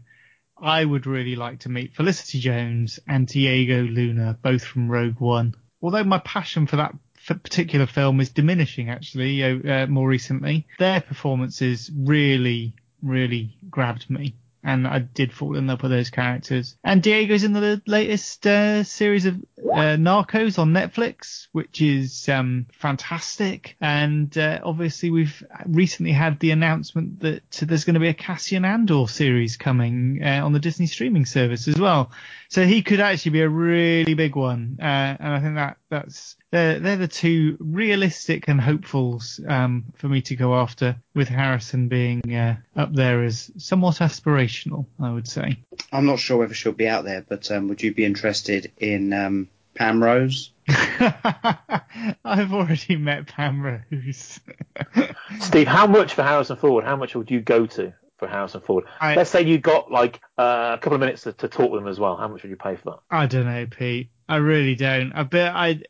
I 0.60 0.84
would 0.84 1.06
really 1.06 1.36
like 1.36 1.60
to 1.60 1.68
meet 1.68 1.94
Felicity 1.94 2.40
Jones 2.40 2.98
and 3.08 3.26
Diego 3.26 3.82
Luna, 3.82 4.38
both 4.42 4.64
from 4.64 4.90
Rogue 4.90 5.20
One. 5.20 5.54
Although 5.82 6.04
my 6.04 6.18
passion 6.18 6.66
for 6.66 6.76
that 6.76 6.94
particular 7.26 7.86
film 7.86 8.20
is 8.20 8.30
diminishing 8.30 8.88
actually 8.90 9.42
uh, 9.42 9.86
more 9.86 10.08
recently, 10.08 10.66
their 10.78 11.00
performances 11.00 11.90
really, 11.94 12.74
really 13.02 13.56
grabbed 13.70 14.08
me. 14.08 14.36
And 14.66 14.86
I 14.86 14.98
did 14.98 15.32
fall 15.32 15.56
in 15.56 15.68
love 15.68 15.82
with 15.82 15.92
those 15.92 16.10
characters. 16.10 16.76
And 16.82 17.00
Diego's 17.00 17.44
in 17.44 17.52
the 17.52 17.80
latest 17.86 18.46
uh, 18.46 18.82
series 18.82 19.24
of 19.24 19.36
uh, 19.58 19.96
Narcos 19.96 20.58
on 20.58 20.72
Netflix, 20.72 21.46
which 21.52 21.80
is 21.80 22.28
um, 22.28 22.66
fantastic. 22.72 23.76
And 23.80 24.36
uh, 24.36 24.60
obviously, 24.64 25.10
we've 25.10 25.40
recently 25.66 26.12
had 26.12 26.40
the 26.40 26.50
announcement 26.50 27.20
that 27.20 27.48
there's 27.62 27.84
going 27.84 27.94
to 27.94 28.00
be 28.00 28.08
a 28.08 28.14
Cassian 28.14 28.64
Andor 28.64 29.06
series 29.06 29.56
coming 29.56 30.20
uh, 30.22 30.44
on 30.44 30.52
the 30.52 30.58
Disney 30.58 30.86
streaming 30.86 31.26
service 31.26 31.68
as 31.68 31.78
well. 31.78 32.10
So 32.48 32.64
he 32.64 32.82
could 32.82 33.00
actually 33.00 33.32
be 33.32 33.42
a 33.42 33.48
really 33.48 34.14
big 34.14 34.34
one. 34.34 34.78
Uh, 34.80 34.84
and 34.84 35.32
I 35.32 35.40
think 35.40 35.54
that 35.54 35.76
that's 35.88 36.36
they're, 36.50 36.78
they're 36.78 36.96
the 36.96 37.08
two 37.08 37.56
realistic 37.60 38.48
and 38.48 38.60
hopefuls 38.60 39.40
um, 39.48 39.84
for 39.96 40.08
me 40.08 40.22
to 40.22 40.36
go 40.36 40.54
after, 40.54 40.96
with 41.14 41.28
Harrison 41.28 41.88
being 41.88 42.34
uh, 42.34 42.56
up 42.74 42.92
there 42.92 43.24
as 43.24 43.50
somewhat 43.58 43.96
aspirational, 43.96 44.86
I 45.00 45.12
would 45.12 45.28
say. 45.28 45.58
I'm 45.92 46.06
not 46.06 46.18
sure 46.18 46.38
whether 46.38 46.54
she'll 46.54 46.72
be 46.72 46.88
out 46.88 47.04
there, 47.04 47.24
but 47.26 47.50
um, 47.50 47.68
would 47.68 47.82
you 47.82 47.94
be 47.94 48.04
interested 48.04 48.72
in 48.78 49.12
um, 49.12 49.48
Pam 49.74 50.02
Rose? 50.02 50.50
I've 50.68 52.52
already 52.52 52.96
met 52.96 53.26
Pam 53.26 53.62
Rose. 53.62 54.40
Steve, 55.40 55.68
how 55.68 55.86
much 55.86 56.14
for 56.14 56.22
Harrison 56.22 56.56
Ford? 56.56 56.84
How 56.84 56.96
much 56.96 57.14
would 57.14 57.30
you 57.30 57.40
go 57.40 57.66
to 57.66 57.94
for 58.18 58.28
Harrison 58.28 58.60
Ford? 58.60 58.84
I- 59.00 59.14
Let's 59.14 59.30
say 59.30 59.42
you 59.42 59.58
got 59.58 59.90
like 59.90 60.20
uh, 60.38 60.76
a 60.76 60.78
couple 60.80 60.94
of 60.94 61.00
minutes 61.00 61.22
to, 61.22 61.32
to 61.34 61.48
talk 61.48 61.70
with 61.70 61.80
them 61.80 61.88
as 61.88 61.98
well. 62.00 62.16
How 62.16 62.28
much 62.28 62.42
would 62.42 62.50
you 62.50 62.56
pay 62.56 62.76
for 62.76 62.90
that? 62.90 62.98
I 63.10 63.26
don't 63.26 63.46
know, 63.46 63.66
Pete. 63.66 64.10
I 64.28 64.36
really 64.36 64.74
don't. 64.74 65.12
I 65.12 65.22
bet 65.22 65.54
I 65.54 65.82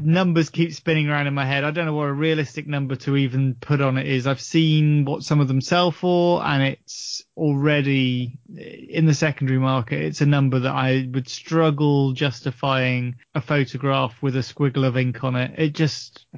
numbers 0.00 0.50
keep 0.50 0.72
spinning 0.72 1.08
around 1.08 1.26
in 1.26 1.34
my 1.34 1.44
head. 1.44 1.64
I 1.64 1.70
don't 1.72 1.86
know 1.86 1.94
what 1.94 2.08
a 2.08 2.12
realistic 2.12 2.66
number 2.68 2.94
to 2.96 3.16
even 3.16 3.56
put 3.60 3.80
on 3.80 3.98
it 3.98 4.06
is. 4.06 4.26
I've 4.26 4.40
seen 4.40 5.04
what 5.04 5.22
some 5.24 5.40
of 5.40 5.48
them 5.48 5.60
sell 5.60 5.90
for, 5.90 6.44
and 6.44 6.62
it's 6.62 7.24
already 7.36 8.38
in 8.56 9.06
the 9.06 9.14
secondary 9.14 9.58
market. 9.58 10.00
It's 10.02 10.20
a 10.20 10.26
number 10.26 10.60
that 10.60 10.72
I 10.72 11.08
would 11.12 11.28
struggle 11.28 12.12
justifying 12.12 13.16
a 13.34 13.40
photograph 13.40 14.22
with 14.22 14.36
a 14.36 14.40
squiggle 14.40 14.86
of 14.86 14.96
ink 14.96 15.24
on 15.24 15.34
it. 15.36 15.54
It 15.58 15.74
just. 15.74 16.26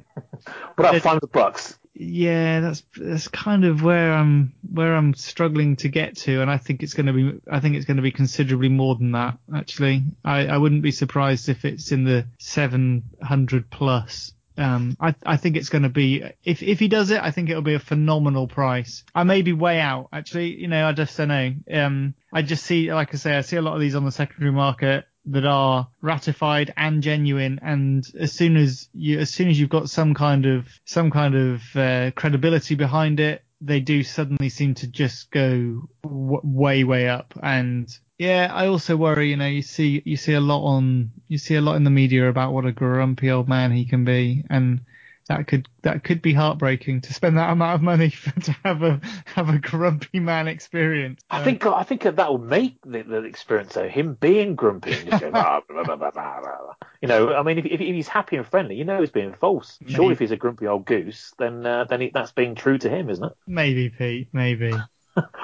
What 0.75 0.89
about 0.89 1.01
five 1.01 1.31
bucks? 1.31 1.77
Yeah, 1.99 2.59
that's 2.59 2.83
that's 2.95 3.27
kind 3.27 3.65
of 3.65 3.81
where 3.81 4.13
I'm 4.13 4.53
where 4.71 4.95
I'm 4.95 5.15
struggling 5.15 5.77
to 5.77 5.89
get 5.89 6.15
to, 6.17 6.41
and 6.41 6.51
I 6.51 6.57
think 6.57 6.83
it's 6.83 6.93
going 6.93 7.07
to 7.07 7.13
be 7.13 7.39
I 7.51 7.59
think 7.59 7.75
it's 7.75 7.85
going 7.85 7.97
to 7.97 8.03
be 8.03 8.11
considerably 8.11 8.69
more 8.69 8.95
than 8.95 9.13
that. 9.13 9.39
Actually, 9.55 10.03
I, 10.23 10.45
I 10.45 10.57
wouldn't 10.57 10.83
be 10.83 10.91
surprised 10.91 11.49
if 11.49 11.65
it's 11.65 11.91
in 11.91 12.03
the 12.03 12.27
700 12.37 13.71
plus. 13.71 14.33
Um, 14.59 14.95
I 14.99 15.15
I 15.25 15.37
think 15.37 15.57
it's 15.57 15.69
going 15.69 15.83
to 15.83 15.89
be 15.89 16.23
if 16.43 16.61
if 16.61 16.79
he 16.79 16.87
does 16.87 17.09
it, 17.09 17.21
I 17.21 17.31
think 17.31 17.49
it'll 17.49 17.63
be 17.63 17.73
a 17.73 17.79
phenomenal 17.79 18.47
price. 18.47 19.03
I 19.15 19.23
may 19.23 19.41
be 19.41 19.53
way 19.53 19.79
out 19.79 20.09
actually. 20.13 20.55
You 20.55 20.67
know, 20.67 20.87
I 20.87 20.91
just 20.91 21.17
don't 21.17 21.29
know. 21.29 21.53
Um, 21.71 22.13
I 22.31 22.43
just 22.43 22.63
see 22.63 22.93
like 22.93 23.13
I 23.15 23.17
say, 23.17 23.35
I 23.35 23.41
see 23.41 23.55
a 23.55 23.61
lot 23.61 23.73
of 23.73 23.81
these 23.81 23.95
on 23.95 24.05
the 24.05 24.11
secondary 24.11 24.51
market 24.51 25.05
that 25.27 25.45
are 25.45 25.87
ratified 26.01 26.73
and 26.77 27.03
genuine 27.03 27.59
and 27.61 28.05
as 28.19 28.31
soon 28.31 28.57
as 28.57 28.89
you 28.93 29.19
as 29.19 29.29
soon 29.29 29.49
as 29.49 29.59
you've 29.59 29.69
got 29.69 29.89
some 29.89 30.13
kind 30.13 30.45
of 30.45 30.67
some 30.85 31.11
kind 31.11 31.35
of 31.35 31.61
uh, 31.75 32.11
credibility 32.15 32.75
behind 32.75 33.19
it 33.19 33.43
they 33.61 33.79
do 33.79 34.03
suddenly 34.03 34.49
seem 34.49 34.73
to 34.75 34.87
just 34.87 35.31
go 35.31 35.89
w- 36.03 36.41
way 36.43 36.83
way 36.83 37.09
up. 37.09 37.33
And 37.41 37.89
yeah 38.19 38.49
i 38.51 38.65
also 38.65 38.97
worry 38.97 39.29
you 39.29 39.37
know 39.37 39.45
you 39.45 39.61
see 39.61 40.01
you 40.03 40.17
see 40.17 40.33
a 40.33 40.41
lot 40.41 40.63
on 40.65 41.11
you 41.27 41.37
see 41.37 41.53
a 41.53 41.61
lot 41.61 41.75
in 41.75 41.83
the 41.83 41.91
media 41.91 42.27
about 42.27 42.51
what 42.51 42.65
a 42.65 42.71
grumpy 42.71 43.29
old 43.29 43.47
man 43.47 43.71
he 43.71 43.85
can 43.85 44.05
be. 44.05 44.43
And 44.49 44.81
that 45.27 45.47
could 45.47 45.67
that 45.83 46.03
could 46.03 46.21
be 46.21 46.33
heartbreaking 46.33 47.01
to 47.01 47.13
spend 47.13 47.37
that 47.37 47.49
amount 47.49 47.75
of 47.75 47.81
money 47.81 48.09
for, 48.11 48.31
to 48.41 48.51
have 48.63 48.83
a 48.83 49.01
have 49.25 49.49
a 49.49 49.57
grumpy 49.57 50.19
man 50.19 50.47
experience. 50.47 51.21
I 51.29 51.43
think 51.43 51.65
I 51.65 51.83
think 51.83 52.03
that 52.03 52.17
will 52.17 52.37
make 52.37 52.77
the, 52.83 53.03
the 53.03 53.23
experience 53.23 53.73
though 53.73 53.87
him 53.87 54.13
being 54.13 54.55
grumpy 54.55 54.93
and 54.93 55.09
just 55.09 55.21
going 55.21 55.33
blah, 55.33 55.61
blah, 55.67 55.83
blah, 55.83 55.95
blah, 55.95 56.11
blah, 56.11 56.39
blah. 56.41 56.73
you 57.01 57.07
know 57.07 57.33
I 57.33 57.43
mean 57.43 57.57
if, 57.59 57.65
if 57.65 57.79
he's 57.79 58.07
happy 58.07 58.37
and 58.37 58.47
friendly 58.47 58.75
you 58.75 58.85
know 58.85 58.99
he's 58.99 59.11
being 59.11 59.33
false. 59.33 59.77
Surely 59.87 60.09
Maybe. 60.09 60.13
if 60.13 60.19
he's 60.19 60.31
a 60.31 60.37
grumpy 60.37 60.67
old 60.67 60.85
goose 60.85 61.33
then 61.37 61.65
uh, 61.65 61.85
then 61.85 62.01
he, 62.01 62.11
that's 62.13 62.31
being 62.31 62.55
true 62.55 62.77
to 62.77 62.89
him 62.89 63.09
isn't 63.09 63.23
it? 63.23 63.33
Maybe 63.45 63.89
Pete, 63.89 64.29
maybe. 64.33 64.73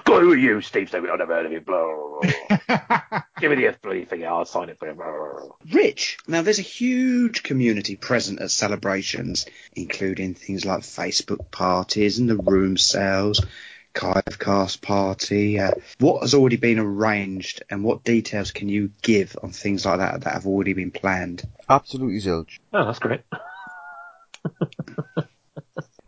Go 0.03 0.19
who 0.19 0.31
are 0.33 0.37
you 0.37 0.61
Steve 0.61 0.89
Stevie 0.89 1.09
I've 1.09 1.19
never 1.19 1.33
heard 1.33 1.45
of 1.47 1.51
you. 1.51 1.61
Blah, 1.61 1.83
blah, 2.21 2.57
blah. 2.67 3.21
Give 3.39 3.49
me 3.51 3.57
the 3.57 3.75
bloody 3.81 4.05
thing 4.05 4.25
I'll 4.25 4.45
sign 4.45 4.69
it 4.69 4.77
for 4.77 4.87
you. 4.87 4.93
Blah, 4.93 5.05
blah, 5.05 5.47
blah. 5.47 5.55
Rich. 5.71 6.19
Now, 6.27 6.41
there's 6.43 6.59
a 6.59 6.63
huge 6.63 7.43
community 7.43 7.95
present 7.95 8.39
at 8.41 8.51
celebrations, 8.51 9.45
including 9.75 10.35
things 10.35 10.65
like 10.65 10.81
Facebook 10.81 11.49
parties 11.51 12.19
and 12.19 12.29
the 12.29 12.37
room 12.37 12.77
sales, 12.77 13.43
Kivecast 13.95 14.81
party. 14.81 15.59
Uh, 15.59 15.71
what 15.99 16.21
has 16.21 16.33
already 16.33 16.57
been 16.57 16.79
arranged, 16.79 17.63
and 17.69 17.83
what 17.83 18.03
details 18.03 18.51
can 18.51 18.69
you 18.69 18.91
give 19.01 19.35
on 19.41 19.51
things 19.51 19.85
like 19.85 19.99
that 19.99 20.21
that 20.21 20.33
have 20.33 20.45
already 20.45 20.73
been 20.73 20.91
planned? 20.91 21.43
Absolutely 21.69 22.19
zilch. 22.19 22.59
Oh 22.73 22.85
that's 22.85 22.99
great. 22.99 23.21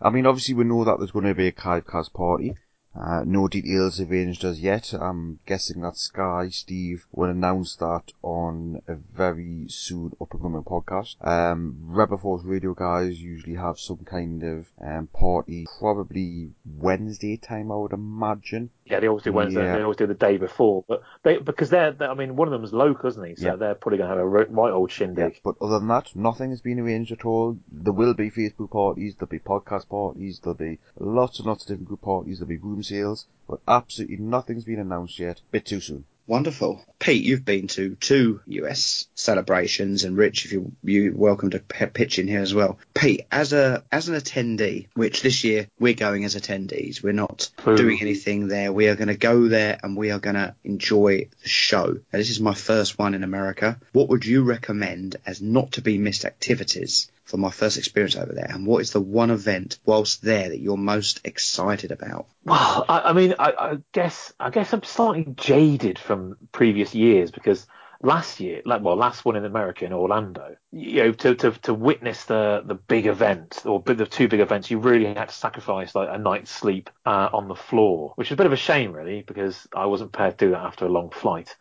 I 0.01 0.09
mean, 0.11 0.27
obviously 0.27 0.53
we 0.53 0.65
know 0.65 0.83
that 0.83 0.99
there's 0.99 1.11
going 1.11 1.25
to 1.25 1.33
be 1.33 1.47
a 1.47 1.51
Kivecast 1.51 2.13
party. 2.13 2.55
Uh, 2.95 3.23
no 3.26 3.47
details 3.47 3.97
have 3.97 4.09
arranged 4.11 4.43
as 4.43 4.59
yet. 4.61 4.93
I'm 4.93 5.39
guessing 5.45 5.81
that 5.81 5.97
Sky 5.97 6.49
Steve 6.49 7.05
will 7.11 7.30
announce 7.30 7.76
that 7.77 8.13
on 8.22 8.81
a 8.88 8.95
very 8.95 9.65
soon 9.67 10.13
up 10.22 10.31
and 10.34 10.41
coming 10.41 10.63
podcast. 10.63 11.15
Um, 11.26 11.76
Rebel 11.81 12.17
Force 12.17 12.43
Radio 12.45 12.73
guys 12.73 13.22
usually 13.22 13.55
have 13.55 13.77
some 13.80 13.97
kind 14.05 14.43
of 14.43 14.67
um, 14.81 15.07
party, 15.07 15.67
probably 15.80 16.51
Wednesday 16.65 17.38
time, 17.38 17.72
I 17.72 17.76
would 17.76 17.93
imagine. 17.93 18.69
Yeah, 18.85 18.99
they 18.99 19.07
always 19.07 19.23
do 19.23 19.34
Wednesday. 19.34 19.63
Yeah. 19.63 19.77
They 19.77 19.81
always 19.84 19.97
do 19.97 20.05
the 20.07 20.13
day 20.13 20.38
before, 20.38 20.85
but 20.88 21.01
they 21.23 21.38
because 21.38 21.72
they're, 21.72 21.91
they're 21.91 22.11
I 22.11 22.13
mean 22.13 22.35
one 22.35 22.47
of 22.47 22.51
them 22.51 22.63
is 22.63 22.72
local, 22.72 23.09
isn't 23.09 23.26
he? 23.26 23.35
So 23.35 23.47
Yeah. 23.47 23.55
they're 23.55 23.73
probably 23.76 23.97
going 23.97 24.09
to 24.11 24.15
have 24.15 24.23
a 24.23 24.27
right 24.27 24.72
old 24.72 24.91
shindig. 24.91 25.41
But 25.43 25.55
other 25.59 25.80
than 25.80 25.88
that, 25.88 26.15
nothing 26.15 26.51
has 26.51 26.61
been 26.61 26.80
arranged 26.80 27.11
at 27.11 27.26
all. 27.26 27.57
There 27.72 27.91
will 27.93 28.13
be 28.13 28.30
Facebook 28.30 28.72
parties, 28.72 29.15
there'll 29.15 29.30
be 29.30 29.39
podcast 29.39 29.89
parties, 29.89 30.39
there'll 30.43 30.55
be 30.55 30.77
lots 30.99 31.39
and 31.39 31.47
lots 31.47 31.63
of 31.63 31.67
different 31.69 31.88
group 31.88 32.01
parties, 32.03 32.38
there'll 32.39 32.47
be 32.49 32.57
room 32.57 32.84
sales, 32.85 33.25
but 33.47 33.59
absolutely 33.67 34.17
nothing's 34.17 34.65
been 34.65 34.79
announced 34.79 35.19
yet. 35.19 35.41
Bit 35.51 35.65
too 35.65 35.79
soon. 35.79 36.05
Wonderful. 36.27 36.83
Pete, 36.97 37.23
you've 37.23 37.45
been 37.45 37.67
to 37.67 37.95
two 37.99 38.41
US 38.47 39.07
celebrations, 39.13 40.03
and 40.03 40.17
Rich, 40.17 40.45
if 40.45 40.53
you 40.53 40.71
you 40.83 41.13
welcome 41.15 41.51
to 41.51 41.59
p- 41.59 41.85
pitch 41.85 42.17
in 42.17 42.27
here 42.27 42.41
as 42.41 42.51
well. 42.53 42.79
Pete, 42.95 43.27
as 43.31 43.53
a 43.53 43.83
as 43.91 44.09
an 44.09 44.15
attendee, 44.15 44.87
which 44.95 45.21
this 45.21 45.43
year 45.43 45.67
we're 45.79 45.93
going 45.93 46.25
as 46.25 46.33
attendees, 46.33 47.03
we're 47.03 47.13
not 47.13 47.51
Boo. 47.63 47.77
doing 47.77 47.99
anything 48.01 48.47
there. 48.47 48.73
We 48.73 48.87
are 48.87 48.95
going 48.95 49.09
to 49.09 49.17
go 49.17 49.47
there 49.47 49.79
and 49.83 49.95
we 49.95 50.09
are 50.09 50.19
going 50.19 50.35
to 50.35 50.55
enjoy 50.63 51.27
the 51.43 51.49
show. 51.49 51.93
Now, 52.11 52.17
this 52.17 52.31
is 52.31 52.39
my 52.39 52.55
first 52.55 52.97
one 52.97 53.13
in 53.13 53.23
America. 53.23 53.79
What 53.91 54.09
would 54.09 54.25
you 54.25 54.43
recommend 54.43 55.17
as 55.27 55.43
not 55.43 55.73
to 55.73 55.81
be 55.81 55.99
missed 55.99 56.25
activities 56.25 57.11
for 57.26 57.38
my 57.38 57.49
first 57.49 57.77
experience 57.77 58.15
over 58.15 58.31
there? 58.31 58.49
And 58.49 58.65
what 58.65 58.81
is 58.81 58.91
the 58.91 59.02
one 59.02 59.31
event 59.31 59.80
whilst 59.85 60.22
there 60.22 60.49
that 60.49 60.60
you're 60.60 60.77
most 60.77 61.22
excited 61.26 61.91
about? 61.91 62.27
Well, 62.45 62.85
I, 62.88 63.10
I 63.10 63.14
mean, 63.14 63.35
I, 63.38 63.53
I 63.57 63.77
guess 63.91 64.34
I 64.39 64.52
guess 64.52 64.72
I'm 64.73 64.84
slightly 64.84 65.26
jaded 65.35 65.99
from 65.99 66.38
previous 66.52 66.95
years 66.95 67.31
because 67.31 67.65
last 68.06 68.40
year, 68.40 68.61
like 68.65 68.82
well, 68.82 68.95
last 68.95 69.26
one 69.26 69.36
in 69.36 69.45
America 69.45 69.84
in 69.84 69.91
Orlando, 69.91 70.56
you 70.72 71.03
know, 71.03 71.11
to 71.11 71.36
to, 71.36 71.52
to 71.52 71.73
witness 71.73 72.26
the 72.26 72.64
the 72.65 72.76
big 72.76 73.07
event 73.07 73.64
or 73.65 73.82
the 73.82 74.06
two 74.06 74.27
big 74.27 74.40
events, 74.40 74.69
you 74.69 74.80
really 74.80 75.06
had 75.06 75.30
to 75.30 75.34
sacrifice 75.34 75.95
like 75.95 76.10
a 76.11 76.18
night's 76.18 76.52
sleep 76.52 76.90
uh, 77.06 77.30
on 77.34 77.48
the 77.48 77.56
floor, 77.56 78.14
which 78.15 78.27
is 78.27 78.34
a 78.34 78.36
bit 78.36 78.45
of 78.45 78.53
a 78.53 78.57
shame, 78.57 78.94
really, 78.94 79.23
because 79.23 79.68
I 79.76 79.88
wasn't 79.88 80.11
prepared 80.11 80.38
to 80.38 80.45
do 80.45 80.52
that 80.52 80.60
after 80.60 80.86
a 80.86 80.90
long 80.90 81.10
flight. 81.10 81.56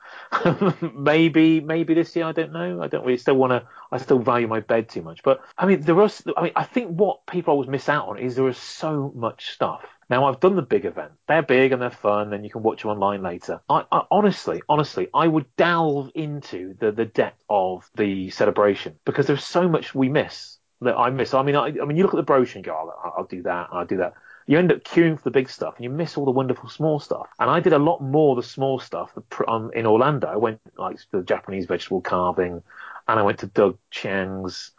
maybe 0.94 1.60
maybe 1.60 1.94
this 1.94 2.14
year, 2.14 2.26
I 2.26 2.32
don't 2.32 2.52
know. 2.52 2.82
I 2.82 2.88
don't 2.88 3.04
really 3.04 3.18
still 3.18 3.36
want 3.36 3.52
to. 3.52 3.66
I 3.90 3.98
still 3.98 4.18
value 4.18 4.48
my 4.48 4.60
bed 4.60 4.88
too 4.88 5.02
much, 5.02 5.22
but 5.22 5.40
I 5.56 5.66
mean, 5.66 5.80
there 5.80 5.94
was. 5.94 6.22
I 6.36 6.42
mean, 6.42 6.52
I 6.54 6.64
think 6.64 6.90
what 6.90 7.26
people 7.26 7.52
always 7.52 7.68
miss 7.68 7.88
out 7.88 8.08
on 8.08 8.18
is 8.18 8.36
there 8.36 8.48
is 8.48 8.58
so 8.58 9.12
much 9.14 9.50
stuff. 9.50 9.84
Now 10.10 10.26
I've 10.26 10.40
done 10.40 10.56
the 10.56 10.62
big 10.62 10.84
event. 10.84 11.12
They're 11.28 11.42
big 11.42 11.72
and 11.72 11.80
they're 11.80 11.90
fun, 11.90 12.32
and 12.32 12.44
you 12.44 12.50
can 12.50 12.62
watch 12.62 12.82
them 12.82 12.90
online 12.90 13.22
later. 13.22 13.60
I, 13.68 13.84
I 13.90 14.02
honestly, 14.10 14.62
honestly, 14.68 15.08
I 15.14 15.26
would 15.26 15.46
delve 15.56 16.10
into 16.14 16.74
the 16.78 16.92
the 16.92 17.06
depth 17.06 17.42
of 17.48 17.88
the 17.96 18.30
celebration 18.30 18.96
because 19.04 19.26
there's 19.26 19.44
so 19.44 19.68
much 19.68 19.94
we 19.94 20.08
miss 20.08 20.58
that 20.84 20.96
I 20.96 21.10
miss. 21.10 21.34
I 21.34 21.42
mean, 21.42 21.56
I, 21.56 21.66
I 21.66 21.84
mean, 21.84 21.96
you 21.96 22.02
look 22.02 22.14
at 22.14 22.18
the 22.18 22.22
brochure 22.22 22.58
and 22.58 22.64
go, 22.64 22.92
I'll, 23.16 23.24
do 23.24 23.42
that, 23.42 23.68
I'll 23.72 23.86
do 23.86 23.98
that. 23.98 24.14
You 24.46 24.58
end 24.58 24.72
up 24.72 24.84
queuing 24.84 25.16
for 25.16 25.24
the 25.24 25.30
big 25.30 25.48
stuff, 25.48 25.74
and 25.76 25.84
you 25.84 25.90
miss 25.90 26.16
all 26.16 26.24
the 26.24 26.30
wonderful 26.30 26.68
small 26.68 27.00
stuff. 27.00 27.28
And 27.38 27.50
I 27.50 27.60
did 27.60 27.72
a 27.72 27.78
lot 27.78 28.00
more 28.00 28.36
the 28.36 28.42
small 28.42 28.78
stuff 28.78 29.10
um, 29.48 29.70
in 29.74 29.86
Orlando. 29.86 30.28
I 30.28 30.36
went 30.36 30.60
like 30.76 30.98
to 30.98 31.06
the 31.12 31.22
Japanese 31.22 31.66
vegetable 31.66 32.02
carving, 32.02 32.62
and 33.08 33.20
I 33.20 33.22
went 33.22 33.38
to 33.38 33.46
Doug 33.46 33.78
Chiang's 33.90 34.72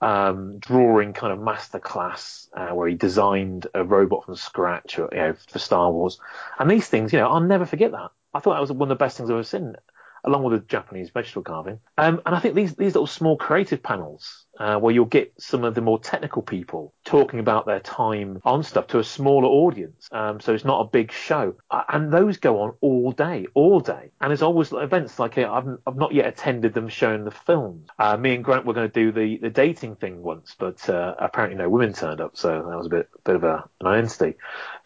um, 0.00 0.58
drawing 0.58 1.12
kind 1.12 1.32
of 1.32 1.38
masterclass 1.38 2.48
uh, 2.56 2.74
where 2.74 2.88
he 2.88 2.94
designed 2.94 3.66
a 3.74 3.84
robot 3.84 4.24
from 4.24 4.36
scratch 4.36 4.98
or, 4.98 5.08
you 5.12 5.18
know, 5.18 5.34
for 5.48 5.58
Star 5.58 5.90
Wars. 5.92 6.18
And 6.58 6.70
these 6.70 6.88
things, 6.88 7.12
you 7.12 7.18
know, 7.18 7.28
I'll 7.28 7.40
never 7.40 7.66
forget 7.66 7.92
that. 7.92 8.10
I 8.32 8.40
thought 8.40 8.54
that 8.54 8.60
was 8.60 8.72
one 8.72 8.90
of 8.90 8.96
the 8.96 9.02
best 9.04 9.16
things 9.16 9.28
I've 9.28 9.34
ever 9.34 9.42
seen, 9.42 9.74
along 10.24 10.42
with 10.42 10.60
the 10.60 10.66
Japanese 10.66 11.10
vegetable 11.10 11.42
carving. 11.42 11.80
Um, 11.98 12.20
and 12.26 12.34
I 12.34 12.40
think 12.40 12.54
these, 12.54 12.74
these 12.74 12.94
little 12.94 13.06
small 13.06 13.36
creative 13.36 13.82
panels, 13.82 14.46
uh, 14.58 14.76
where 14.76 14.92
you'll 14.92 15.06
get 15.06 15.32
some 15.38 15.64
of 15.64 15.74
the 15.74 15.80
more 15.80 15.98
technical 15.98 16.42
people 16.42 16.92
talking 17.04 17.40
about 17.40 17.64
their 17.64 17.80
time 17.80 18.40
on 18.44 18.62
stuff 18.62 18.88
to 18.88 18.98
a 18.98 19.04
smaller 19.04 19.46
audience. 19.46 20.06
Um, 20.12 20.38
so 20.38 20.52
it's 20.52 20.66
not 20.66 20.82
a 20.82 20.88
big 20.90 21.12
show. 21.12 21.54
Uh, 21.70 21.82
and 21.88 22.12
those 22.12 22.36
go 22.36 22.60
on 22.60 22.74
all 22.82 23.10
day, 23.12 23.46
all 23.54 23.80
day. 23.80 24.10
And 24.20 24.30
there's 24.30 24.42
always 24.42 24.70
events 24.72 25.18
like 25.18 25.38
uh, 25.38 25.50
I've, 25.50 25.78
I've 25.86 25.96
not 25.96 26.12
yet 26.12 26.26
attended 26.26 26.74
them 26.74 26.88
showing 26.88 27.24
the 27.24 27.30
films. 27.30 27.88
Uh, 27.98 28.18
me 28.18 28.34
and 28.34 28.44
Grant 28.44 28.66
were 28.66 28.74
going 28.74 28.90
to 28.90 28.92
do 28.92 29.12
the, 29.12 29.38
the 29.38 29.50
dating 29.50 29.96
thing 29.96 30.22
once, 30.22 30.54
but 30.58 30.86
uh, 30.90 31.14
apparently 31.18 31.56
no 31.56 31.70
women 31.70 31.94
turned 31.94 32.20
up. 32.20 32.36
So 32.36 32.50
that 32.50 32.76
was 32.76 32.86
a 32.86 32.90
bit, 32.90 33.08
bit 33.24 33.36
of 33.36 33.44
a, 33.44 33.64
an 33.80 33.86
identity. 33.86 34.34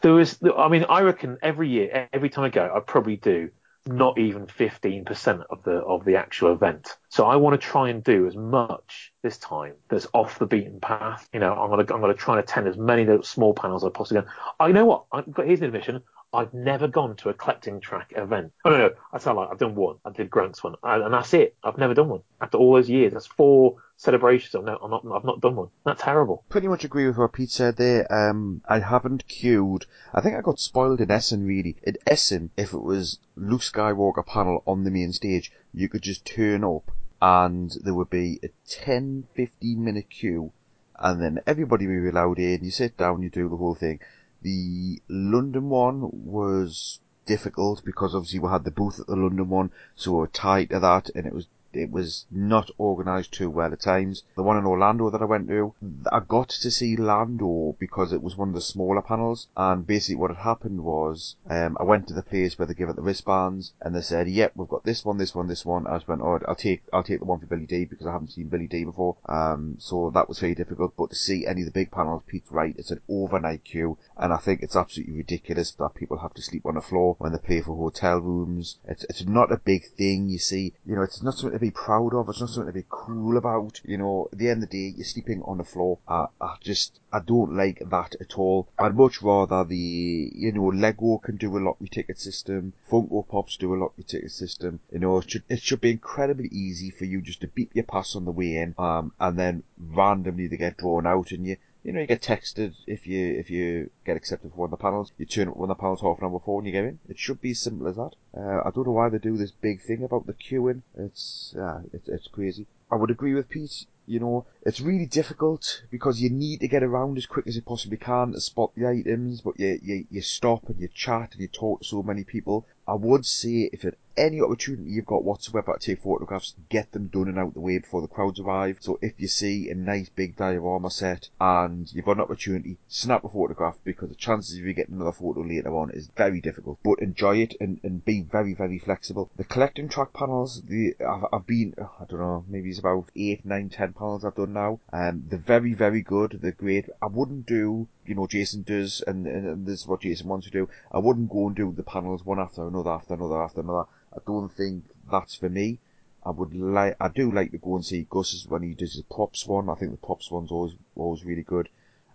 There 0.03 0.13
was, 0.13 0.39
I 0.57 0.69
mean, 0.69 0.85
I 0.89 1.01
reckon 1.01 1.39
every 1.43 1.69
year, 1.69 2.09
every 2.13 2.31
time 2.31 2.45
I 2.45 2.49
go, 2.51 2.73
I 2.73 2.79
probably 2.79 3.17
do 3.17 3.51
not 3.87 4.19
even 4.19 4.47
15% 4.47 5.45
of 5.51 5.63
the 5.65 5.73
of 5.73 6.05
the 6.05 6.17
actual 6.17 6.53
event. 6.53 6.97
So 7.11 7.27
I 7.27 7.37
want 7.37 7.61
to 7.61 7.67
try 7.67 7.91
and 7.91 8.03
do 8.03 8.27
as 8.27 8.37
much 8.37 9.13
this 9.23 9.37
time 9.39 9.75
that's 9.89 10.07
off 10.15 10.39
the 10.39 10.47
beaten 10.47 10.81
path. 10.81 11.29
You 11.33 11.41
know, 11.41 11.53
I'm 11.53 11.71
gonna 11.71 11.95
I'm 11.95 12.01
gonna 12.01 12.15
try 12.15 12.35
and 12.37 12.45
attend 12.45 12.67
as 12.69 12.79
many 12.79 13.07
small 13.23 13.55
panels 13.55 13.85
as 13.85 13.89
I 13.89 13.91
possibly 13.91 14.23
can. 14.23 14.31
I 14.59 14.73
know 14.73 14.87
what. 14.87 15.05
Got 15.33 15.47
here's 15.47 15.61
an 15.61 15.67
admission. 15.67 16.03
I've 16.35 16.53
never 16.53 16.89
gone 16.89 17.17
to 17.17 17.29
a 17.29 17.35
collecting 17.35 17.81
track 17.81 18.13
event. 18.17 18.53
Oh 18.65 18.71
no, 18.71 18.79
no, 18.79 18.91
I 19.13 19.19
sound 19.19 19.39
like 19.39 19.49
I've 19.51 19.59
done 19.59 19.75
one. 19.75 19.97
I 20.05 20.11
did 20.11 20.31
Grant's 20.31 20.63
one, 20.63 20.75
and 20.83 21.03
and 21.05 21.15
that's 21.15 21.33
it. 21.35 21.57
I've 21.63 21.79
never 21.79 21.95
done 21.95 22.09
one 22.09 22.23
after 22.41 22.59
all 22.59 22.75
those 22.75 22.91
years. 22.91 23.13
That's 23.13 23.27
four 23.27 23.77
celebrations. 23.97 24.55
I've 24.55 24.65
not, 24.65 24.81
I'm 24.83 24.91
not, 24.91 25.05
I've 25.15 25.25
not 25.25 25.41
done 25.41 25.57
one. 25.57 25.69
That's 25.85 26.03
terrible. 26.03 26.45
Pretty 26.49 26.69
much 26.69 26.85
agree 26.85 27.07
with 27.07 27.17
what 27.17 27.33
Pete 27.33 27.51
said 27.51 27.77
there. 27.77 28.13
Um, 28.13 28.63
I 28.69 28.81
haven't 28.81 29.29
queued. 29.29 29.87
I 30.13 30.21
think 30.21 30.37
I 30.37 30.41
got 30.41 30.59
spoiled 30.59 31.01
in 31.01 31.11
Essen 31.11 31.47
really. 31.47 31.77
In 31.83 31.97
Essen, 32.07 32.51
if 32.57 32.73
it 32.73 32.83
was 32.83 33.19
Luke 33.37 33.63
Skywalker 33.63 34.27
panel 34.27 34.63
on 34.67 34.85
the 34.85 34.91
main 34.91 35.13
stage, 35.13 35.53
you 35.73 35.89
could 35.89 36.03
just 36.03 36.25
turn 36.25 36.65
up 36.65 36.91
and 37.23 37.79
there 37.83 37.95
would 37.95 38.11
be 38.11 38.39
a 38.43 38.49
10, 38.69 39.29
15 39.35 39.83
minute 39.83 40.11
queue, 40.11 40.53
and 40.99 41.23
then 41.23 41.41
everybody 41.47 41.87
would 41.87 42.03
be 42.03 42.09
allowed 42.11 42.39
in. 42.39 42.63
You 42.63 42.71
sit 42.71 42.99
down, 42.99 43.23
you 43.23 43.31
do 43.31 43.49
the 43.49 43.57
whole 43.57 43.75
thing. 43.75 44.01
The 44.45 45.01
London 45.09 45.71
one 45.71 46.11
was 46.13 47.01
difficult 47.25 47.83
because 47.83 48.15
obviously 48.15 48.41
we 48.41 48.51
had 48.51 48.65
the 48.65 48.71
booth 48.71 49.01
at 49.01 49.07
the 49.07 49.17
London 49.17 49.49
one, 49.49 49.71
so 49.97 50.13
we 50.13 50.19
were 50.19 50.27
tied 50.27 50.69
to 50.69 50.81
that, 50.81 51.09
and 51.15 51.25
it 51.27 51.33
was 51.33 51.47
it 51.77 51.91
was 51.91 52.27
not 52.31 52.71
organised 52.79 53.33
too 53.33 53.51
well 53.51 53.73
at 53.73 53.81
times. 53.81 54.23
The 54.37 54.43
one 54.43 54.57
in 54.57 54.67
Orlando 54.67 55.11
that 55.11 55.23
I 55.23 55.27
went 55.27 55.49
to, 55.49 55.75
I 56.11 56.21
got 56.21 56.49
to 56.49 56.71
see 56.71 56.97
Lando 56.97 57.77
because 57.79 58.13
it 58.13 58.23
was 58.23 58.37
one 58.37 58.49
of 58.49 58.55
the 58.55 58.61
smaller 58.61 59.03
panels, 59.03 59.49
and 59.57 59.87
basically 59.87 60.17
what 60.17 60.31
had 60.31 60.45
happened 60.45 60.85
was, 60.85 61.37
um, 61.49 61.77
I 61.81 61.85
went 61.85 62.09
to 62.09 62.15
the 62.15 62.23
place 62.23 62.59
where 62.59 62.67
they 62.67 62.75
give 62.75 62.89
out 62.89 62.97
the 62.97 63.03
wristbands, 63.03 63.73
and 63.81 63.95
they 63.95 64.01
said, 64.01 64.29
"Yep, 64.29 64.53
we've 64.57 64.69
got 64.69 64.85
this 64.85 65.05
one, 65.05 65.19
this 65.19 65.35
one, 65.35 65.49
this 65.49 65.65
one." 65.65 65.87
I 65.87 65.97
just 65.97 66.09
went, 66.09 66.23
"Oh, 66.23 66.39
I'll 66.47 66.55
take, 66.55 66.83
I'll 66.93 67.03
take 67.03 67.21
the 67.21 67.25
one 67.25 67.41
for 67.41 67.47
Billy 67.47 67.67
Dee 67.67 67.85
because 67.85 68.07
I 68.07 68.13
haven't 68.13 68.33
seen 68.33 68.49
Billy 68.49 68.67
Dee 68.67 68.85
before." 68.85 69.17
Um, 69.27 69.77
so 69.79 70.11
that 70.11 70.29
was 70.29 70.39
very 70.39 70.55
difficult. 70.55 70.95
But 70.97 71.11
to 71.11 71.17
see 71.17 71.47
any 71.47 71.63
of 71.63 71.67
the 71.67 71.73
big 71.73 71.91
panels, 71.91 72.23
Pete's 72.27 72.51
right, 72.51 72.75
it's 72.79 72.91
an 72.91 73.01
overnight 73.09 73.65
queue, 73.65 73.99
and 74.17 74.33
I 74.33 74.37
think 74.37 74.63
it's 74.63 74.77
absolutely 74.77 75.15
ridiculous 75.15 75.73
that 75.73 75.95
people 75.95 76.19
have 76.19 76.35
to 76.35 76.43
sleep 76.43 76.67
on 76.67 76.75
the 76.75 76.81
floor 76.81 77.17
when 77.19 77.33
they 77.33 77.39
pay 77.39 77.61
for 77.61 77.77
hotel 77.77 78.19
rooms. 78.19 78.79
It's 78.87 79.05
it's 79.05 79.27
not 79.27 79.53
a 79.53 79.57
big 79.57 79.87
thing, 79.97 80.29
you 80.29 80.39
see. 80.39 80.75
You 80.87 80.97
know, 80.97 81.03
it's 81.03 81.23
not 81.23 81.35
something 81.35 81.59
be 81.65 81.71
proud 81.71 82.15
of. 82.15 82.29
It's 82.29 82.41
not 82.41 82.51
something 82.51 82.73
to 82.73 82.81
be 82.81 82.87
cool 82.89 83.37
about. 83.37 83.81
You 83.85 83.99
know, 83.99 84.29
at 84.33 84.39
the 84.39 84.49
end 84.51 84.63
of 84.63 84.71
the 84.71 84.79
day, 84.79 84.95
you're 84.97 85.05
sleeping 85.05 85.43
on 85.43 85.59
the 85.59 85.65
floor. 85.65 85.99
I, 86.07 86.27
I 86.41 86.57
just, 86.61 87.01
I 87.13 87.21
don't 87.21 87.57
like 87.57 87.83
that 87.91 88.17
at 88.21 88.39
all. 88.39 88.69
I'd 88.79 88.97
much 88.97 89.23
rather 89.23 89.65
the, 89.65 90.31
you 90.35 90.53
know, 90.53 90.67
Lego 90.67 91.19
can 91.19 91.37
do 91.37 91.57
a 91.57 91.61
lottery 91.61 91.89
ticket 91.89 92.19
system. 92.19 92.73
Funko 92.91 93.27
Pops 93.27 93.57
do 93.57 93.75
a 93.75 93.77
lottery 93.77 94.05
ticket 94.05 94.33
system. 94.33 94.81
You 94.93 94.99
know, 94.99 95.19
it 95.19 95.31
should, 95.31 95.45
it 95.49 95.63
should 95.63 95.81
be 95.81 95.91
incredibly 95.91 96.49
easy 96.49 96.91
for 96.91 97.05
you 97.05 97.21
just 97.23 97.41
to 97.41 97.49
beep 97.49 97.71
your 97.75 97.85
pass 97.85 98.15
on 98.15 98.25
the 98.25 98.33
way 98.33 98.57
in, 98.57 98.75
um, 98.79 99.13
and 99.19 99.39
then 99.39 99.63
randomly 99.79 100.47
they 100.47 100.57
get 100.57 100.77
drawn 100.77 101.07
out 101.07 101.31
and 101.33 101.47
you, 101.47 101.57
you 101.85 101.93
know, 101.93 102.01
you 102.01 102.07
get 102.07 102.23
texted 102.23 102.75
if 102.87 103.07
you 103.07 103.39
if 103.39 103.51
you 103.51 103.91
get 104.07 104.17
accepted 104.17 104.51
for 104.51 104.57
one 104.57 104.67
of 104.69 104.71
the 104.71 104.83
panels. 104.83 105.13
You 105.19 105.27
turn 105.27 105.49
up 105.49 105.57
one 105.57 105.71
of 105.71 105.77
the 105.77 105.81
panels 105.81 106.01
half 106.01 106.19
an 106.19 106.25
hour 106.25 106.31
before 106.31 106.59
and 106.59 106.67
you 106.67 106.73
get 106.73 106.85
in. 106.85 106.99
It 107.09 107.19
should 107.19 107.43
be 107.43 107.51
as 107.51 107.61
simple 107.61 107.87
as 107.87 107.97
that. 107.97 108.13
Uh, 108.35 108.63
I 108.65 108.71
don't 108.71 108.87
know 108.87 108.93
why 108.93 109.11
they 109.11 109.19
do 109.19 109.37
this 109.37 109.51
big 109.53 109.83
thing 109.83 110.03
about 110.03 110.27
the 110.27 110.33
queuing. 110.33 110.83
It's 110.97 111.55
uh, 111.57 111.83
it's 111.93 112.09
it's 112.09 112.27
crazy. 112.29 112.67
I 112.91 112.97
would 112.97 113.11
agree 113.11 113.35
with 113.35 113.51
Pete. 113.51 113.85
You 114.07 114.21
know, 114.21 114.47
it's 114.63 114.81
really 114.81 115.07
difficult 115.07 115.83
because 115.91 116.21
you 116.21 116.31
need 116.31 116.61
to 116.61 116.69
get 116.69 116.83
around 116.83 117.17
as 117.17 117.27
quick 117.27 117.47
as 117.47 117.57
you 117.57 117.63
possibly 117.63 117.97
can 117.97 118.33
to 118.33 118.41
spot 118.41 118.73
the 118.75 118.87
items, 118.87 119.41
but 119.41 119.59
you, 119.59 119.79
you, 119.83 120.07
you 120.11 120.21
stop 120.21 120.69
and 120.69 120.81
you 120.81 120.89
chat 120.89 121.33
and 121.33 121.41
you 121.41 121.49
talk 121.49 121.81
to 121.81 121.87
so 121.87 122.03
many 122.03 122.25
people. 122.25 122.67
I 122.87 122.95
would 122.95 123.25
say 123.25 123.71
if 123.73 123.83
at 123.87 123.95
any 124.17 124.41
opportunity 124.41 124.91
you've 124.91 125.07
got 125.07 125.25
whatsoever 125.25 125.77
to 125.79 125.87
take 125.87 126.03
photographs, 126.03 126.55
get 126.69 126.93
them 126.93 127.07
done 127.07 127.29
and 127.29 127.39
out 127.39 127.55
the 127.55 127.61
way 127.61 127.79
before 127.79 128.03
the 128.03 128.09
crowds 128.09 128.39
arrive. 128.39 128.77
So 128.81 128.99
if 129.01 129.15
you 129.17 129.27
see 129.27 129.71
a 129.71 129.75
nice 129.75 130.11
big 130.11 130.37
diorama 130.37 130.91
set 130.91 131.31
and 131.41 131.91
you've 131.93 132.05
got 132.05 132.17
an 132.17 132.23
opportunity, 132.23 132.77
snap 132.87 133.25
a 133.25 133.29
photograph 133.31 133.79
because 133.85 134.11
the 134.11 134.15
chances 134.15 134.59
of 134.59 134.65
you 134.65 134.75
getting 134.75 134.97
another 134.97 135.13
photo 135.13 135.41
later 135.41 135.75
on 135.75 135.91
is 135.91 136.11
very 136.15 136.43
difficult. 136.43 136.79
But 136.83 137.01
enjoy 137.01 137.39
it 137.39 137.55
and, 137.59 137.81
and 137.83 138.05
be 138.05 138.21
very, 138.21 138.53
very 138.53 138.79
flexible. 138.79 139.31
The 139.37 139.45
collecting 139.45 139.89
track 139.89 140.13
panels, 140.13 140.63
the 140.63 140.95
I've, 141.01 141.25
I've 141.33 141.47
been, 141.47 141.75
oh, 141.81 141.91
I 142.01 142.05
don't 142.05 142.21
know, 142.21 142.45
maybe 142.47 142.69
it's 142.69 142.79
about 142.79 143.11
eight, 143.17 143.47
nine, 143.47 143.71
ten 143.71 143.94
panels 143.95 144.25
I've 144.25 144.35
done 144.35 144.53
now. 144.53 144.81
Um, 144.93 145.25
they're 145.29 145.39
very, 145.39 145.75
very 145.75 146.03
good. 146.03 146.39
They're 146.43 146.53
great. 146.53 146.89
I 147.01 147.07
wouldn't 147.07 147.47
do, 147.47 147.89
you 148.07 148.15
know, 148.15 148.27
Jason 148.27 148.63
does, 148.63 149.03
and, 149.07 149.27
and, 149.27 149.67
this 149.67 149.81
is 149.81 149.87
what 149.87 150.01
Jason 150.01 150.29
wants 150.29 150.47
to 150.47 150.53
do. 150.53 150.69
I 150.93 150.99
wouldn't 150.99 151.31
go 151.31 151.47
and 151.47 151.57
do 151.57 151.73
the 151.73 151.83
panels 151.83 152.25
one 152.25 152.39
after 152.39 152.67
another, 152.67 152.91
after 152.91 153.15
another, 153.15 153.43
after 153.43 153.61
another. 153.61 153.85
I 154.13 154.19
don't 154.27 154.49
think 154.49 154.85
that's 155.11 155.35
for 155.35 155.49
me. 155.49 155.79
I 156.27 156.31
would 156.31 156.55
like, 156.55 156.97
I 157.01 157.09
do 157.09 157.31
like 157.31 157.51
to 157.51 157.59
go 157.59 157.77
and 157.77 157.85
see 157.85 158.07
Gus's 158.09 158.47
when 158.49 158.63
he 158.63 158.75
does 158.75 158.95
his 158.95 159.03
props 159.03 159.47
one. 159.47 159.69
I 159.69 159.75
think 159.75 159.91
the 159.91 160.07
props 160.07 160.31
one's 160.31 160.51
always, 160.51 160.75
always 160.97 161.25
really 161.25 161.43
good. 161.43 161.69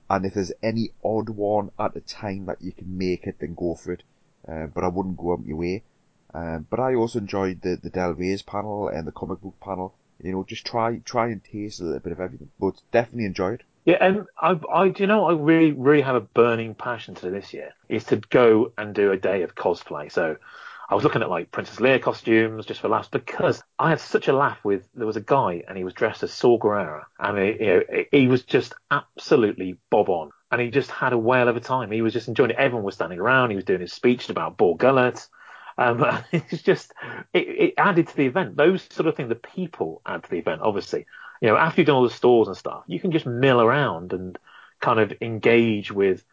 And 0.10 0.26
if 0.26 0.34
there's 0.34 0.52
any 0.64 0.92
odd 1.04 1.30
one 1.30 1.72
at 1.78 1.96
a 1.96 2.02
time 2.02 2.46
that 2.48 2.62
you 2.62 2.72
can 2.72 2.98
make 2.98 3.28
it, 3.28 3.38
then 3.40 3.54
go 3.54 3.76
for 3.76 3.92
it. 3.94 4.04
Uh, 4.48 4.66
but 4.66 4.84
I 4.84 4.88
wouldn't 4.88 5.18
go 5.18 5.34
out 5.34 5.46
your 5.46 5.58
way. 5.58 5.84
Um, 6.34 6.66
but 6.70 6.80
I 6.80 6.96
also 6.96 7.20
enjoyed 7.20 7.62
the, 7.62 7.76
the 7.76 7.90
Del 7.90 8.14
Rey's 8.14 8.42
panel 8.42 8.88
and 8.88 9.08
the 9.08 9.12
comic 9.12 9.42
book 9.42 9.60
panel. 9.60 9.94
You 10.22 10.32
know, 10.32 10.44
just 10.44 10.66
try, 10.66 10.98
try 11.06 11.28
and 11.28 11.44
taste 11.44 11.82
a 11.82 11.84
little 11.84 12.00
bit 12.00 12.12
of 12.12 12.20
everything. 12.20 12.50
But 12.60 12.82
definitely 12.92 13.26
enjoy 13.26 13.54
it. 13.54 13.64
Yeah, 13.86 13.98
and 14.02 14.26
I, 14.40 14.60
I, 14.72 14.90
do 14.90 15.04
you 15.04 15.08
know, 15.08 15.26
I 15.26 15.34
really, 15.34 15.72
really 15.72 16.02
have 16.02 16.16
a 16.16 16.22
burning 16.22 16.76
passion 16.76 17.16
to 17.16 17.30
this 17.30 17.54
year 17.54 17.74
is 17.88 18.04
to 18.06 18.18
go 18.18 18.72
and 18.78 18.94
do 18.94 19.12
a 19.12 19.18
day 19.18 19.42
of 19.44 19.56
cosplay. 19.56 20.12
So 20.12 20.36
I 20.90 20.96
was 20.96 21.04
looking 21.04 21.22
at 21.22 21.30
like 21.30 21.52
Princess 21.52 21.78
Leia 21.78 22.02
costumes 22.02 22.66
just 22.66 22.82
for 22.82 22.90
laughs 22.90 23.08
because 23.08 23.64
I 23.78 23.90
had 23.90 24.00
such 24.00 24.28
a 24.28 24.34
laugh 24.34 24.58
with 24.64 24.88
there 24.96 25.06
was 25.06 25.18
a 25.18 25.22
guy 25.22 25.64
and 25.68 25.78
he 25.78 25.84
was 25.84 25.94
dressed 25.94 26.24
as 26.24 26.34
Saw 26.34 26.58
Gerrera 26.58 27.04
and 27.20 27.38
he, 27.38 27.66
you 27.66 27.74
know, 27.74 28.04
he 28.12 28.28
was 28.28 28.44
just 28.44 28.74
absolutely 28.90 29.78
bob 29.92 30.10
on 30.10 30.32
and 30.52 30.60
he 30.60 30.72
just 30.72 30.90
had 30.90 31.14
a 31.14 31.18
whale 31.18 31.48
of 31.48 31.56
a 31.56 31.60
time. 31.60 31.92
He 31.92 32.02
was 32.02 32.14
just 32.14 32.28
enjoying 32.28 32.50
it. 32.50 32.58
Everyone 32.58 32.84
was 32.84 32.96
standing 32.96 33.20
around. 33.20 33.52
He 33.52 33.56
was 33.56 33.66
doing 33.66 33.82
his 33.82 33.94
speech 33.94 34.30
about 34.30 34.58
Bor 34.58 34.76
Gullet. 34.76 35.28
Um, 35.80 36.06
it's 36.32 36.62
just 36.62 36.94
it, 37.34 37.48
it 37.48 37.74
added 37.78 38.10
to 38.10 38.16
the 38.16 38.26
event. 38.26 38.58
Those 38.58 38.86
sort 38.92 39.08
of 39.08 39.16
things, 39.16 39.30
the 39.30 39.36
people 39.36 40.02
add 40.06 40.24
to 40.24 40.30
the 40.30 40.38
event. 40.38 40.62
Obviously, 40.62 41.06
you 41.42 41.48
know, 41.48 41.56
after 41.56 41.82
you've 41.82 41.88
done 41.88 41.96
all 41.96 42.04
the 42.04 42.10
stores 42.10 42.50
and 42.50 42.58
stuff, 42.58 42.84
you 42.88 43.00
can 43.00 43.12
just 43.12 43.26
mill 43.26 43.62
around 43.62 44.12
and 44.14 44.38
kind 44.82 45.00
of 45.00 45.14
engage 45.22 45.92
with 45.92 46.24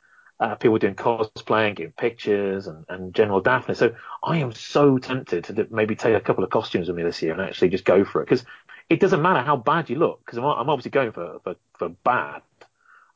uh, 0.40 0.56
people 0.56 0.78
doing 0.78 0.94
cosplay 0.96 1.68
and 1.68 1.76
giving 1.76 1.92
pictures 1.92 2.66
and, 2.66 2.84
and 2.88 3.14
general 3.14 3.40
daftness. 3.40 3.78
So 3.78 3.94
I 4.22 4.38
am 4.38 4.52
so 4.52 4.98
tempted 4.98 5.44
to 5.44 5.66
maybe 5.70 5.94
take 5.94 6.14
a 6.14 6.20
couple 6.20 6.44
of 6.44 6.50
costumes 6.50 6.88
with 6.88 6.96
me 6.96 7.04
this 7.04 7.22
year 7.22 7.32
and 7.32 7.40
actually 7.40 7.70
just 7.70 7.84
go 7.84 8.04
for 8.04 8.20
it 8.20 8.26
because 8.26 8.44
it 8.90 9.00
doesn't 9.00 9.22
matter 9.22 9.40
how 9.40 9.56
bad 9.56 9.88
you 9.88 9.96
look 9.96 10.20
because 10.24 10.38
I'm, 10.38 10.44
I'm 10.44 10.68
obviously 10.68 10.90
going 10.90 11.12
for, 11.12 11.40
for, 11.44 11.56
for 11.78 11.88
bad. 11.88 12.42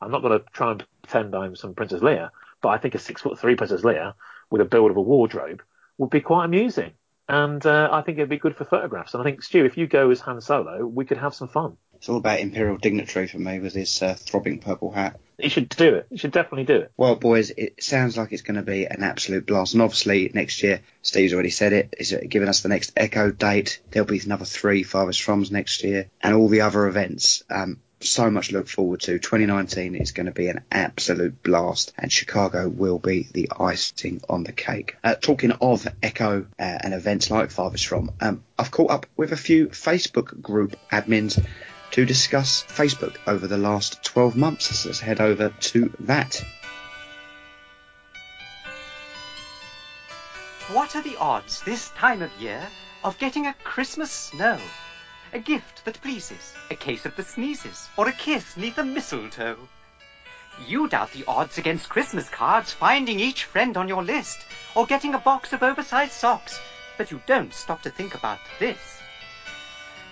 I'm 0.01 0.11
not 0.11 0.23
going 0.23 0.39
to 0.39 0.45
try 0.51 0.71
and 0.71 0.85
pretend 1.03 1.35
I'm 1.35 1.55
some 1.55 1.75
Princess 1.75 2.01
Leia, 2.01 2.31
but 2.61 2.69
I 2.69 2.77
think 2.77 2.95
a 2.95 2.99
six 2.99 3.21
foot 3.21 3.37
three 3.37 3.55
Princess 3.55 3.81
Leia 3.81 4.13
with 4.49 4.61
a 4.61 4.65
build 4.65 4.91
of 4.91 4.97
a 4.97 5.01
wardrobe 5.01 5.61
would 5.97 6.09
be 6.09 6.21
quite 6.21 6.45
amusing. 6.45 6.91
And 7.27 7.65
uh, 7.65 7.89
I 7.91 8.01
think 8.01 8.17
it'd 8.17 8.29
be 8.29 8.37
good 8.37 8.57
for 8.57 8.65
photographs. 8.65 9.13
And 9.13 9.21
I 9.21 9.23
think, 9.23 9.41
Stu, 9.41 9.63
if 9.63 9.77
you 9.77 9.87
go 9.87 10.09
as 10.09 10.19
Han 10.21 10.41
Solo, 10.41 10.85
we 10.85 11.05
could 11.05 11.17
have 11.17 11.33
some 11.33 11.47
fun. 11.47 11.77
It's 11.93 12.09
all 12.09 12.17
about 12.17 12.39
Imperial 12.39 12.77
Dignitary 12.77 13.27
for 13.27 13.37
me 13.37 13.59
with 13.59 13.73
his 13.73 14.01
uh, 14.01 14.15
throbbing 14.15 14.59
purple 14.59 14.91
hat. 14.91 15.19
You 15.37 15.49
should 15.49 15.69
do 15.69 15.95
it. 15.95 16.07
You 16.09 16.17
should 16.17 16.31
definitely 16.31 16.65
do 16.65 16.77
it. 16.77 16.91
Well, 16.97 17.15
boys, 17.15 17.51
it 17.51 17.83
sounds 17.83 18.17
like 18.17 18.31
it's 18.31 18.41
going 18.41 18.55
to 18.55 18.63
be 18.63 18.85
an 18.85 19.03
absolute 19.03 19.45
blast. 19.45 19.73
And 19.73 19.83
obviously, 19.83 20.29
next 20.33 20.63
year, 20.63 20.81
Steve's 21.03 21.31
already 21.33 21.51
said 21.51 21.73
it, 21.73 21.93
is 21.99 22.15
giving 22.27 22.49
us 22.49 22.61
the 22.61 22.69
next 22.69 22.93
Echo 22.97 23.31
date. 23.31 23.81
There'll 23.91 24.07
be 24.07 24.19
another 24.19 24.45
three 24.45 24.83
Farthest 24.83 25.21
Froms 25.21 25.51
next 25.51 25.83
year 25.83 26.09
and 26.21 26.33
all 26.33 26.47
the 26.47 26.61
other 26.61 26.87
events. 26.87 27.43
Um, 27.49 27.79
so 28.03 28.29
much 28.29 28.49
to 28.49 28.53
look 28.53 28.67
forward 28.67 29.01
to. 29.01 29.19
2019 29.19 29.95
is 29.95 30.11
going 30.11 30.25
to 30.25 30.31
be 30.31 30.47
an 30.47 30.61
absolute 30.71 31.41
blast, 31.43 31.93
and 31.97 32.11
Chicago 32.11 32.67
will 32.67 32.99
be 32.99 33.27
the 33.31 33.51
icing 33.59 34.21
on 34.29 34.43
the 34.43 34.51
cake. 34.51 34.95
Uh, 35.03 35.15
talking 35.15 35.51
of 35.51 35.87
Echo 36.01 36.45
uh, 36.59 36.61
and 36.61 36.93
events 36.93 37.29
like 37.31 37.51
Farthest 37.51 37.87
From, 37.87 38.11
um, 38.21 38.43
I've 38.57 38.71
caught 38.71 38.91
up 38.91 39.05
with 39.15 39.31
a 39.31 39.37
few 39.37 39.67
Facebook 39.67 40.41
group 40.41 40.75
admins 40.91 41.43
to 41.91 42.05
discuss 42.05 42.63
Facebook 42.63 43.17
over 43.27 43.47
the 43.47 43.57
last 43.57 44.03
12 44.03 44.35
months. 44.35 44.75
So 44.77 44.89
let's 44.89 44.99
head 44.99 45.19
over 45.19 45.49
to 45.49 45.93
that. 46.01 46.43
What 50.71 50.95
are 50.95 51.01
the 51.01 51.17
odds 51.17 51.61
this 51.63 51.89
time 51.89 52.21
of 52.21 52.31
year 52.39 52.65
of 53.03 53.17
getting 53.17 53.45
a 53.45 53.53
Christmas 53.63 54.09
snow? 54.09 54.57
A 55.33 55.39
gift 55.39 55.85
that 55.85 56.01
pleases, 56.01 56.55
a 56.69 56.75
case 56.75 57.05
of 57.05 57.15
the 57.15 57.23
sneezes, 57.23 57.87
or 57.95 58.09
a 58.09 58.11
kiss 58.11 58.57
neath 58.57 58.75
the 58.75 58.83
mistletoe. 58.83 59.69
You 60.67 60.89
doubt 60.89 61.13
the 61.13 61.23
odds 61.25 61.57
against 61.57 61.87
Christmas 61.87 62.27
cards 62.27 62.73
finding 62.73 63.17
each 63.17 63.45
friend 63.45 63.77
on 63.77 63.87
your 63.87 64.03
list, 64.03 64.45
or 64.75 64.85
getting 64.85 65.13
a 65.13 65.19
box 65.19 65.53
of 65.53 65.63
oversized 65.63 66.11
socks, 66.11 66.59
but 66.97 67.11
you 67.11 67.21
don't 67.27 67.53
stop 67.53 67.81
to 67.83 67.89
think 67.89 68.13
about 68.13 68.39
this. 68.59 68.99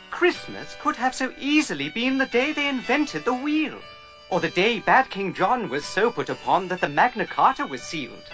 Christmas 0.09 0.77
could 0.79 0.95
have 0.95 1.13
so 1.13 1.33
easily 1.37 1.89
been 1.89 2.17
the 2.17 2.25
day 2.25 2.53
they 2.53 2.69
invented 2.69 3.25
the 3.25 3.33
wheel, 3.33 3.77
or 4.29 4.39
the 4.39 4.49
day 4.49 4.79
bad 4.79 5.09
King 5.09 5.33
John 5.33 5.67
was 5.67 5.83
so 5.83 6.09
put 6.11 6.29
upon 6.29 6.69
that 6.69 6.79
the 6.79 6.87
Magna 6.87 7.25
Carta 7.25 7.65
was 7.65 7.83
sealed. 7.83 8.29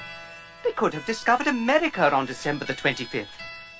They 0.64 0.72
could 0.72 0.94
have 0.94 1.08
discovered 1.08 1.48
America 1.48 2.14
on 2.14 2.28
December 2.28 2.66
the 2.66 2.76
25th, 2.76 3.26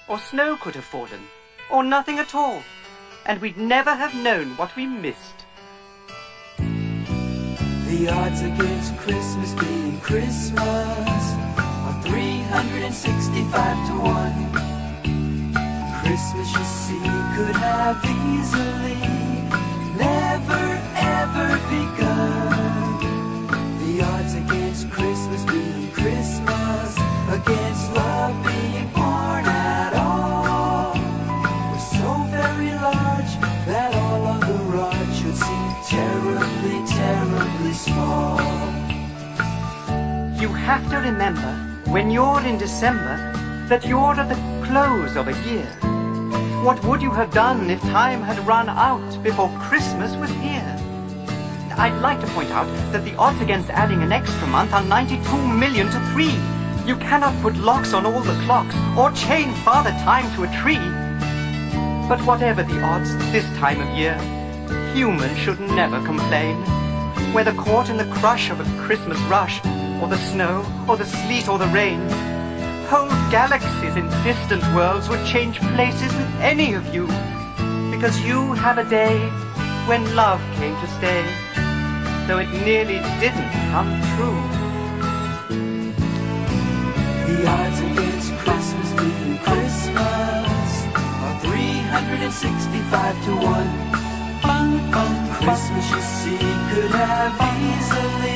or 0.08 0.18
snow 0.18 0.58
could 0.58 0.74
have 0.74 0.86
fallen, 0.86 1.28
or 1.70 1.84
nothing 1.84 2.18
at 2.18 2.34
all, 2.34 2.64
and 3.26 3.42
we'd 3.42 3.58
never 3.58 3.94
have 3.94 4.14
known 4.14 4.56
what 4.58 4.76
we 4.76 4.86
missed. 4.86 5.46
The 6.58 8.10
odds 8.10 8.42
against 8.42 8.98
Christmas 8.98 9.54
being 9.54 10.00
Christmas 10.00 10.60
are 10.60 12.02
365 12.04 13.88
to 13.88 13.94
1. 13.94 14.76
Christmas, 16.02 16.54
you 16.54 16.66
see, 16.66 17.02
could 17.36 17.56
have 17.56 17.98
easily 18.06 18.96
never 19.98 20.82
ever 20.96 21.58
begun. 21.70 23.00
The 23.80 24.02
odds 24.04 24.34
against 24.36 24.90
Christmas 24.92 25.46
being 25.46 25.92
Christmas, 25.92 26.98
against 27.30 27.94
love 27.94 28.46
being 28.46 28.88
born 28.94 29.05
You 40.46 40.54
have 40.54 40.88
to 40.92 40.98
remember, 40.98 41.54
when 41.92 42.12
you're 42.12 42.40
in 42.42 42.60
December, 42.60 43.18
that 43.68 43.84
you're 43.84 44.14
at 44.14 44.30
the 44.30 44.68
close 44.68 45.16
of 45.16 45.28
a 45.28 45.34
year. 45.50 45.66
What 46.64 46.86
would 46.86 47.02
you 47.02 47.10
have 47.10 47.32
done 47.32 47.68
if 47.72 47.82
time 47.82 48.22
had 48.22 48.38
run 48.46 48.70
out 48.70 49.24
before 49.24 49.50
Christmas 49.62 50.16
was 50.18 50.30
here? 50.30 50.78
I'd 51.76 52.00
like 52.00 52.22
to 52.22 52.28
point 52.28 52.52
out 52.52 52.68
that 52.92 53.04
the 53.04 53.16
odds 53.16 53.42
against 53.42 53.72
adding 53.72 54.04
an 54.04 54.12
extra 54.12 54.46
month 54.46 54.72
are 54.72 54.84
92 54.84 55.48
million 55.48 55.90
to 55.90 56.00
3. 56.14 56.26
You 56.86 56.96
cannot 56.98 57.42
put 57.42 57.58
locks 57.58 57.96
on 57.96 58.06
all 58.06 58.22
the 58.22 58.40
clocks 58.46 58.76
or 58.96 59.10
chain 59.14 59.52
Father 59.64 59.98
Time 60.06 60.32
to 60.36 60.44
a 60.44 60.62
tree. 60.62 60.86
But 62.08 62.24
whatever 62.24 62.62
the 62.62 62.84
odds 62.84 63.18
this 63.32 63.46
time 63.58 63.82
of 63.82 63.98
year, 63.98 64.16
humans 64.94 65.40
should 65.40 65.60
never 65.60 66.06
complain. 66.06 66.56
Whether 67.34 67.52
caught 67.52 67.90
in 67.90 67.98
the 67.98 68.14
crush 68.20 68.52
of 68.52 68.60
a 68.60 68.86
Christmas 68.86 69.18
rush, 69.22 69.60
or 70.02 70.08
the 70.08 70.18
snow, 70.18 70.66
or 70.88 70.98
the 70.98 71.06
sleet, 71.06 71.48
or 71.48 71.58
the 71.58 71.68
rain, 71.68 72.00
whole 72.90 73.10
galaxies 73.32 73.96
in 73.96 74.08
distant 74.24 74.64
worlds 74.76 75.10
would 75.10 75.26
change 75.26 75.60
places 75.76 76.14
with 76.14 76.32
any 76.40 76.74
of 76.74 76.94
you. 76.94 77.08
Because 77.92 78.20
you 78.22 78.54
have 78.54 78.78
a 78.78 78.88
day 78.90 79.18
when 79.88 80.16
love 80.16 80.42
came 80.58 80.76
to 80.82 80.88
stay, 80.98 81.24
though 82.28 82.40
it 82.40 82.50
nearly 82.66 83.00
didn't 83.20 83.52
come 83.72 83.92
true. 84.16 84.42
The 87.28 87.48
odds 87.48 87.80
against 87.80 88.34
Christmas 88.44 88.90
being 88.94 89.38
Christmas 89.40 90.86
are 91.26 91.40
365 91.40 93.26
to 93.26 93.32
1. 93.32 94.42
Bung, 94.42 94.92
bung, 94.92 95.30
Christmas, 95.42 95.90
you 95.92 96.02
see, 96.02 96.38
could 96.70 96.92
have 96.92 97.36
easily 97.64 98.35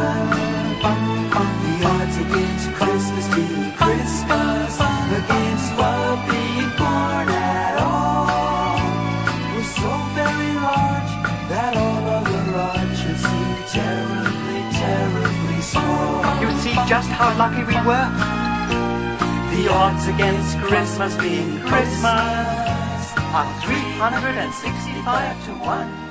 the 0.00 1.86
odds 1.86 2.16
against 2.16 2.72
Christmas 2.72 3.26
being 3.34 3.72
Christmas 3.72 4.80
against 5.10 5.76
love 5.76 6.20
being 6.30 6.70
born 6.78 7.28
at 7.28 7.76
all 7.82 8.78
were 9.54 9.66
so 9.66 9.90
very 10.14 10.52
large 10.54 11.12
that 11.50 11.76
all 11.76 12.04
other 12.08 12.56
odds 12.56 12.96
should 13.00 13.18
seem 13.18 13.56
terribly, 13.68 14.62
terribly 14.78 15.60
small. 15.60 16.22
You 16.40 16.48
see 16.62 16.76
just 16.88 17.10
how 17.10 17.36
lucky 17.36 17.64
we 17.64 17.74
were? 17.84 18.08
The 19.50 19.68
odds 19.68 20.06
against 20.06 20.58
Christmas 20.60 21.16
being 21.16 21.60
Christmas 21.66 23.12
are 23.34 23.50
365 23.62 25.44
to 25.46 25.52
1. 25.52 26.10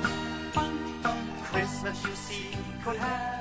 Christmas, 1.44 2.04
you 2.04 2.14
see, 2.14 2.56
could 2.84 2.96
have 2.96 3.39